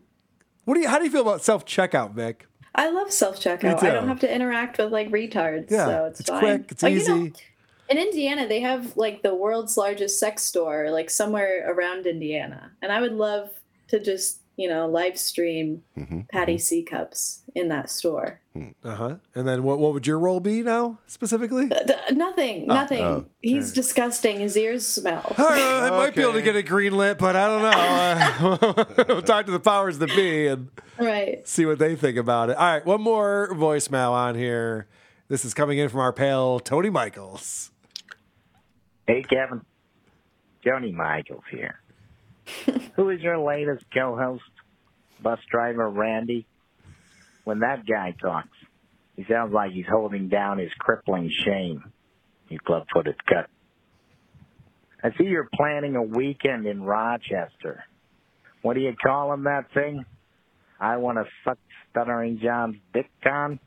What 0.64 0.74
do 0.74 0.80
you? 0.80 0.88
How 0.88 0.98
do 0.98 1.04
you 1.04 1.10
feel 1.10 1.22
about 1.22 1.42
self 1.42 1.64
checkout, 1.64 2.12
Vic? 2.12 2.46
I 2.74 2.90
love 2.90 3.10
self 3.12 3.36
Me 3.44 3.52
checkout. 3.52 3.82
I 3.82 3.90
don't 3.92 4.08
have 4.08 4.20
to 4.20 4.32
interact 4.34 4.78
with 4.78 4.92
like 4.92 5.10
retards, 5.10 5.70
Yeah, 5.70 5.86
so 5.86 6.04
it's, 6.06 6.20
it's 6.20 6.28
fine. 6.30 6.40
quick, 6.40 6.72
it's 6.72 6.84
Oh, 6.84 6.86
you 6.86 7.06
know, 7.08 7.16
easy. 7.24 7.32
in 7.88 7.98
Indiana, 7.98 8.46
they 8.48 8.60
have 8.60 8.96
like 8.96 9.22
the 9.22 9.34
world's 9.34 9.76
largest 9.76 10.18
sex 10.20 10.42
store, 10.44 10.90
like 10.90 11.10
somewhere 11.10 11.70
around 11.70 12.06
Indiana, 12.06 12.70
and 12.80 12.92
I 12.92 13.00
would 13.00 13.12
love 13.12 13.50
to 13.88 13.98
just 14.00 14.38
you 14.56 14.68
know 14.68 14.86
live 14.86 15.18
stream 15.18 15.82
mm-hmm. 15.96 16.20
Patty 16.30 16.54
mm-hmm. 16.54 16.58
C 16.60 16.82
cups 16.82 17.42
in 17.54 17.68
that 17.68 17.90
store. 17.90 18.40
Uh 18.84 18.94
huh. 18.94 19.16
And 19.34 19.48
then 19.48 19.62
what? 19.62 19.78
What 19.78 19.94
would 19.94 20.06
your 20.06 20.18
role 20.18 20.40
be 20.40 20.62
now 20.62 20.98
specifically? 21.06 21.70
Uh, 21.70 21.82
D- 21.84 22.14
nothing, 22.14 22.64
Oh, 22.70 22.74
nothing. 22.74 23.00
oh, 23.02 23.24
He's 23.40 23.72
disgusting. 23.72 24.40
His 24.40 24.56
ears 24.56 24.86
smell. 24.86 25.34
All 25.38 25.46
right, 25.48 25.60
I 25.84 25.90
might 25.90 26.14
be 26.14 26.20
able 26.22 26.34
to 26.34 26.42
get 26.42 26.54
it 26.56 26.66
greenlit, 26.66 27.16
but 27.18 27.34
I 27.34 27.46
don't 27.46 27.62
know. 27.62 27.72
Uh, 29.02 29.04
we'll 29.08 29.22
talk 29.22 29.46
to 29.46 29.52
the 29.52 29.60
powers 29.60 29.98
that 29.98 30.08
be 30.10 30.46
and 30.46 30.68
Right. 30.98 31.46
see 31.48 31.64
what 31.64 31.78
they 31.78 31.96
think 31.96 32.18
about 32.18 32.50
it. 32.50 32.56
All 32.56 32.66
right, 32.66 32.84
one 32.84 33.00
more 33.00 33.48
voicemail 33.52 34.10
on 34.10 34.34
here. 34.34 34.86
This 35.28 35.44
is 35.46 35.54
coming 35.54 35.78
in 35.78 35.88
from 35.88 36.00
our 36.00 36.12
pal 36.12 36.60
Tony 36.60 36.90
Michaels. 36.90 37.70
Hey, 39.06 39.22
Kevin. 39.22 39.62
Tony 40.64 40.92
Michaels 40.92 41.44
here. 41.50 41.80
Who 42.96 43.10
is 43.10 43.20
your 43.20 43.38
latest 43.38 43.84
co-host? 43.92 44.42
Bus 45.22 45.38
driver 45.50 45.88
Randy? 45.88 46.46
When 47.44 47.60
that 47.60 47.86
guy 47.86 48.14
talks, 48.20 48.56
he 49.16 49.24
sounds 49.30 49.52
like 49.52 49.72
he's 49.72 49.86
holding 49.90 50.28
down 50.28 50.58
his 50.58 50.72
crippling 50.78 51.30
shame. 51.44 51.92
You 52.48 52.58
club-footed 52.58 53.16
cut. 53.26 53.48
I 55.02 55.10
see 55.18 55.24
you're 55.24 55.48
planning 55.54 55.96
a 55.96 56.02
weekend 56.02 56.66
in 56.66 56.82
Rochester. 56.82 57.84
What 58.62 58.74
do 58.74 58.80
you 58.80 58.94
call 59.02 59.32
him 59.32 59.44
that 59.44 59.72
thing? 59.74 60.04
I 60.78 60.96
want 60.96 61.18
to 61.18 61.24
suck 61.44 61.58
Stuttering 61.90 62.40
John's 62.42 62.76
dick 62.94 63.10
on? 63.26 63.58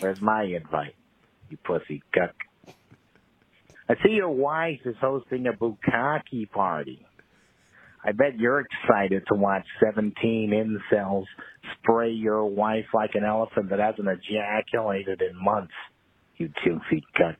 Where's 0.00 0.20
my 0.20 0.42
invite, 0.42 0.94
you 1.48 1.56
pussy 1.56 2.02
cuck? 2.12 2.34
I 3.88 3.94
see 4.02 4.12
your 4.12 4.30
wife 4.30 4.80
is 4.84 4.96
hosting 5.00 5.46
a 5.46 5.52
bukkake 5.52 6.50
party. 6.50 7.06
I 8.06 8.12
bet 8.12 8.38
you're 8.38 8.60
excited 8.60 9.24
to 9.28 9.34
watch 9.34 9.64
17 9.82 10.50
incels 10.92 11.24
spray 11.78 12.10
your 12.10 12.44
wife 12.44 12.84
like 12.92 13.14
an 13.14 13.24
elephant 13.24 13.70
that 13.70 13.78
hasn't 13.78 14.06
ejaculated 14.08 15.22
in 15.22 15.42
months, 15.42 15.72
you 16.36 16.50
two 16.64 16.80
feet 16.90 17.04
cuck. 17.16 17.36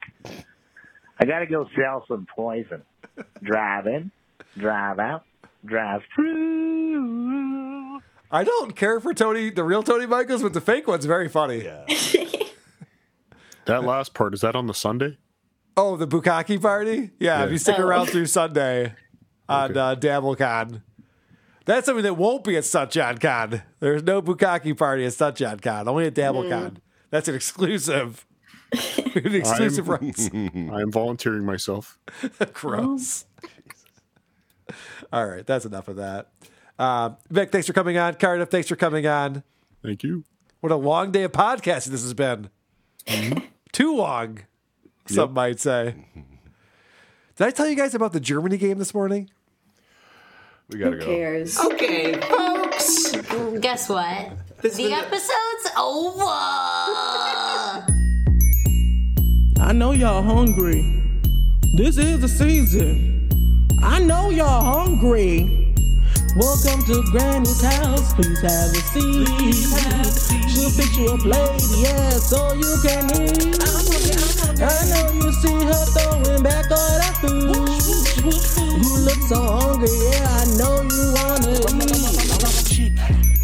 I 1.20 1.26
gotta 1.26 1.47
go 1.47 1.67
sell 1.76 2.05
some 2.09 2.26
poison. 2.34 2.83
Drive 3.43 3.86
in, 3.86 4.10
drive 4.57 4.99
out, 4.99 5.25
drive 5.67 6.01
through. 6.15 7.99
I 8.31 8.43
don't 8.43 8.75
care 8.75 8.99
for 9.01 9.12
Tony, 9.15 9.51
the 9.51 9.62
real 9.62 9.83
Tony 9.83 10.07
Michaels, 10.07 10.43
but 10.43 10.55
the 10.55 10.60
fake 10.60 10.89
one's 10.89 11.05
very 11.05 11.28
funny. 11.28 11.65
Yeah. 11.65 11.84
That 13.67 13.83
last 13.83 14.12
part 14.12 14.34
is 14.34 14.43
that 14.43 14.55
on 14.55 14.67
the 14.67 14.75
Sunday? 14.75 15.17
Oh, 15.75 15.97
the 15.97 16.07
Bukkake 16.07 16.60
party? 16.60 17.12
Yeah, 17.18 17.44
if 17.47 17.51
you 17.51 17.57
stick 17.57 17.76
Oh. 17.78 17.83
around 17.86 18.09
through 18.10 18.26
Sunday 18.26 18.93
on 19.49 19.77
uh, 19.77 19.95
DabbleCon. 19.95 20.83
That's 21.67 21.87
something 21.87 22.03
that 22.03 22.17
won't 22.17 22.45
be 22.45 22.57
at 22.57 22.65
Sunshine 22.65 23.19
Con. 23.19 23.63
There's 23.81 24.03
no 24.03 24.21
Bukkake 24.21 24.77
party 24.77 25.07
at 25.07 25.15
Sunshine 25.15 25.61
Con, 25.61 25.89
only 25.89 26.07
at 26.07 26.15
DabbleCon. 26.15 26.77
That's 27.11 27.29
an 27.29 27.35
exclusive. 27.35 28.27
an 29.15 29.35
exclusive 29.35 29.89
I'm, 29.89 29.95
rights. 29.95 30.31
I'm 30.35 30.91
volunteering 30.91 31.45
myself. 31.45 31.99
Gross. 32.53 33.25
All 35.13 35.27
right, 35.27 35.47
that's 35.47 35.65
enough 35.65 35.89
of 35.89 35.97
that. 35.97 36.31
Uh, 36.79 37.11
Vic, 37.31 37.53
thanks 37.53 37.67
for 37.67 37.73
coming 37.73 37.97
on. 37.97 38.15
Cardiff, 38.15 38.51
thanks 38.51 38.69
for 38.69 38.77
coming 38.77 39.07
on. 39.07 39.43
Thank 39.83 40.03
you. 40.03 40.25
What 40.61 40.73
a 40.73 40.77
long 40.77 41.13
day 41.13 41.23
of 41.23 41.33
podcasting 41.33 41.89
this 41.89 42.03
has 42.03 42.15
been. 42.15 42.51
Too 43.73 43.97
long, 43.97 44.41
some 45.07 45.35
might 45.35 45.61
say. 45.61 45.95
Did 47.37 47.49
I 47.49 47.51
tell 47.51 47.69
you 47.69 47.75
guys 47.75 47.97
about 47.97 48.13
the 48.13 48.21
Germany 48.21 48.57
game 48.57 48.79
this 48.79 48.95
morning? 48.95 49.29
We 50.69 50.79
gotta 50.79 50.99
go. 50.99 51.05
Who 51.05 51.11
cares? 51.17 51.59
Okay, 51.59 52.21
folks. 52.21 53.11
Guess 53.61 53.89
what? 53.89 54.31
the 54.63 54.93
episode's 54.93 55.67
over. 55.77 56.31
I 59.61 59.73
know 59.75 59.91
y'all 59.91 60.23
hungry. 60.23 61.03
This 61.77 61.99
is 61.99 62.21
the 62.21 62.29
season. 62.29 63.29
I 63.83 63.99
know 63.99 64.31
y'all 64.31 64.63
hungry. 64.63 65.64
Welcome 66.37 66.83
to 66.87 67.01
Granny's 67.13 67.63
house. 67.63 68.13
Please 68.15 68.41
have 68.43 68.73
a 68.73 68.83
seat. 68.91 69.29
She'll 70.51 70.69
fix 70.71 70.99
you 70.99 71.11
a 71.11 71.17
plate, 71.17 71.63
yeah, 71.79 72.11
so 72.11 72.53
you 72.55 72.75
can 72.83 73.07
eat. 73.23 73.63
I 74.61 74.83
know 74.91 75.13
you 75.15 75.33
see 75.33 75.55
her 75.63 75.85
throwing 75.95 76.43
back 76.43 76.71
all 76.73 76.99
that 76.99 77.15
food. 77.21 77.55
You 78.83 78.97
look 79.05 79.21
so 79.29 79.41
hungry, 79.41 79.89
yeah, 80.11 80.27
I 80.27 80.45
know 80.59 80.83
you 80.83 81.15
wanna 81.15 81.55
eat. 81.87 82.05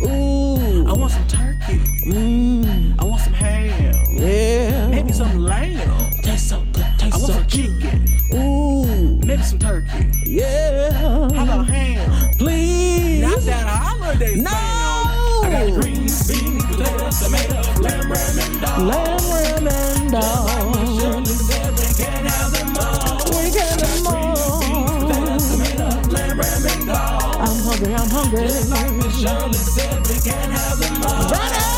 Ooh, 0.03 0.89
I 0.89 0.93
want 0.93 1.13
some 1.13 1.29
turkey. 1.29 1.79
Mmm. 2.07 2.99
I 2.99 3.05
want 3.05 3.21
some 3.21 3.35
ham. 3.35 3.95
Yeah. 4.11 4.89
Maybe 4.89 5.13
some 5.13 5.39
lamb. 5.39 6.11
Taste 6.23 6.49
so 6.49 6.61
good, 6.73 6.87
taste 6.99 7.15
I 7.15 7.19
want 7.19 7.27
so 7.27 7.33
some 7.35 7.47
chicken. 7.47 8.05
Ooh. 8.35 9.10
Maybe 9.31 9.43
some 9.45 9.61
turkey. 9.61 10.11
Yeah. 10.25 10.91
How 10.91 11.45
about 11.45 11.69
ham? 11.69 12.31
Please. 12.33 13.23
Not 13.23 13.39
that 13.43 13.65
holiday 13.65 14.35
No. 14.35 14.51
I 14.51 15.51
got 15.53 15.81
green 15.81 16.03
beans, 16.03 16.27
lamb, 16.75 18.11
ram, 18.11 18.39
and 18.43 18.61
dog. 18.61 18.81
Lamb, 18.83 19.21
ram, 19.31 19.69
and 19.69 20.11
dog. 20.11 20.75
Shirley 20.99 21.25
said 21.27 21.71
we 21.79 21.95
can 21.95 22.27
have 22.27 22.51
them 22.51 22.75
all. 22.77 23.23
We 23.31 23.51
can 23.55 23.79
have 23.79 24.03
them 24.03 24.07
all. 24.09 24.99
Potatoes, 24.99 25.47
tomatoes, 25.49 26.09
lamb, 26.11 26.41
ram, 26.41 26.67
and 26.67 26.87
dog. 26.89 27.37
I'm 27.39 27.59
hungry, 27.63 27.95
I'm 27.95 28.11
hungry. 28.11 28.43
Just 28.49 28.71
Like 28.73 29.13
Shirley 29.15 29.53
said 29.55 30.09
we 30.09 30.19
can 30.29 30.51
have 30.51 30.79
them 30.81 31.03
all. 31.05 31.70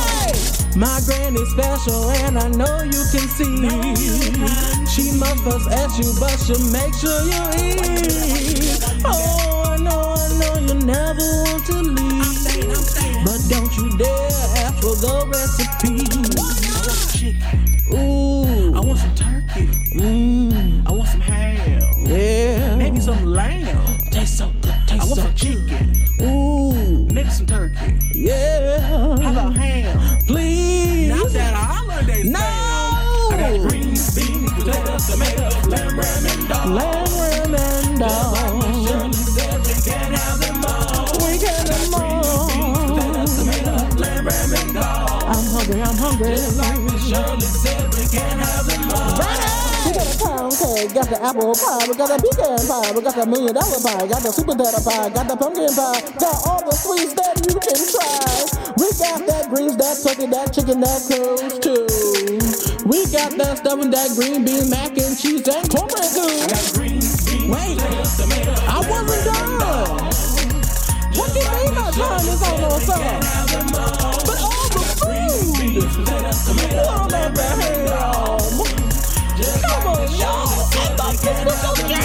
My 0.74 1.00
granny's 1.04 1.50
special 1.50 2.10
and 2.24 2.38
I 2.38 2.48
know 2.48 2.82
you 2.82 3.04
can 3.12 3.28
see. 3.28 3.68
She 4.88 5.12
must 5.18 5.44
fuss 5.44 5.66
at 5.68 5.98
you, 5.98 6.12
but 6.18 6.36
she'll 6.40 6.58
make 6.72 6.94
sure 6.94 7.22
you 7.22 7.42
eat. 7.60 8.80
Oh, 9.04 9.64
I 9.66 9.76
know, 9.76 10.14
I 10.16 10.28
know 10.40 10.54
you 10.66 10.74
never 10.84 11.26
want 11.44 11.66
to 11.66 11.74
leave. 11.74 13.24
But 13.24 13.40
don't 13.48 13.76
you 13.76 13.96
dare 13.98 14.30
ask 14.64 14.80
for 14.80 14.96
the 14.96 15.26
recipe. 15.28 16.08
I 16.16 16.40
want 16.40 16.56
chicken. 17.12 17.60
Ooh. 17.94 18.74
I 18.74 18.80
want 18.80 18.98
some 18.98 19.14
turkey. 19.14 19.66
Mmm. 19.94 20.86
I 20.86 20.90
want 20.90 21.08
some 21.08 21.20
ham. 21.20 21.82
Yeah. 22.06 22.76
Maybe 22.76 23.00
some 23.00 23.24
lamb. 23.26 23.98
Taste 24.10 24.38
so 24.38 24.50
good, 24.62 24.74
I 25.00 25.04
want 25.04 25.20
some 25.20 25.34
chicken. 25.34 25.96
Ooh. 26.20 27.06
Maybe 27.12 27.30
some 27.30 27.46
turkey. 27.46 27.96
Yeah. 28.12 28.80
How 28.80 29.12
about 29.12 29.56
ham? 29.56 30.18
Please. 30.26 31.08
Not 31.08 31.30
that 31.30 31.54
holiday 31.54 32.22
No. 32.24 32.38
I 32.38 33.36
got 33.38 33.68
green 33.68 33.88
beans, 33.88 34.52
potatoes, 34.52 35.06
tomatoes, 35.08 35.66
lamb, 35.66 35.98
ram, 35.98 36.26
and 36.28 36.48
dog. 36.48 36.66
Lamb, 36.68 37.08
ram, 37.18 37.54
and 37.54 37.98
dog. 37.98 38.42
We 39.64 39.80
can 39.80 40.12
have 40.12 40.40
them 40.40 40.64
all. 40.68 41.08
We 41.24 41.38
can 41.38 41.66
have 41.66 41.88
them 41.88 41.94
all. 41.94 42.48
Potatoes, 42.86 43.32
tomatoes, 43.38 43.98
lamb, 43.98 44.26
ram, 44.26 44.52
and 44.52 44.74
dog. 44.74 45.22
I'm 45.24 45.46
hungry, 45.56 45.80
I'm 45.80 45.96
hungry. 45.96 46.36
Like 46.60 46.80
Miss 46.82 47.08
Shirley 47.08 47.61
cake, 50.82 50.94
got 50.94 51.08
the 51.08 51.22
apple 51.22 51.54
pie, 51.54 51.86
we 51.88 51.94
got 51.94 52.10
a 52.10 52.18
pecan 52.18 52.58
pie, 52.66 52.92
we 52.92 53.02
got 53.02 53.14
the 53.14 53.26
million 53.26 53.54
dollar 53.54 53.80
pie, 53.82 54.06
got 54.06 54.22
the 54.22 54.32
super 54.32 54.54
potato 54.54 54.82
pie, 54.82 55.08
got 55.10 55.28
the 55.28 55.36
pumpkin 55.36 55.70
pie, 55.74 56.00
got 56.18 56.36
all 56.46 56.62
the 56.64 56.74
sweets 56.74 57.14
that 57.14 57.38
you 57.46 57.54
can 57.62 57.78
try. 57.78 58.18
We 58.78 58.88
got 58.98 59.26
that 59.26 59.50
greens, 59.50 59.76
that 59.76 59.96
turkey, 60.02 60.26
that 60.26 60.50
chicken, 60.52 60.80
that 60.80 61.00
cruise 61.06 61.58
too. 61.62 61.86
We 62.86 63.06
got 63.14 63.36
that 63.38 63.58
stuffing, 63.58 63.90
that 63.90 64.10
green 64.16 64.44
bean, 64.44 64.70
mac 64.70 64.96
and 64.98 65.14
cheese, 65.14 65.46
and 65.46 65.66
cornbread 65.70 66.10
too. 66.10 66.50
Wait, 67.46 67.78
I 68.66 68.78
wasn't 68.82 69.22
done. 69.22 70.10
What 71.14 71.28
do 71.30 71.38
you 71.38 71.52
mean 71.52 71.74
my 71.74 71.90
time 71.92 72.26
is 72.26 72.42
almost 72.42 72.90
up? 72.90 73.02
But 74.26 74.38
all 74.40 74.68
the 74.72 74.82
food, 74.98 75.84
what 76.74 77.12
at 77.12 77.34
the 77.34 77.42
hell? 77.60 78.81
Come 79.42 79.86
on, 79.88 80.10
y'all. 80.12 80.46
I 80.46 80.94
thought 80.96 81.16
this 81.18 81.38
was 81.44 81.58
your 81.64 81.76
jam. 81.88 82.00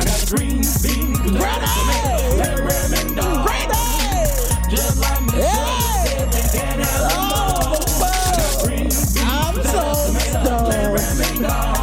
I 0.00 0.04
got 0.04 0.22
green 0.30 0.60
beans, 0.82 1.18
potatoes, 1.20 1.72
tomatoes, 1.74 2.34
lamb, 2.38 2.60
ram, 2.66 2.92
and 2.94 3.10
dog. 3.16 3.48
Just 4.70 5.00
like 5.00 5.22
Miss 5.22 5.34
Shirley 5.34 5.80
said 6.06 6.26
we 6.34 6.40
can 6.52 6.78
have 6.80 7.02
oh, 7.12 7.78
them 7.78 8.02
all. 8.02 8.64
I'm 9.26 9.56
so 9.64 9.84
stoned. 10.18 11.73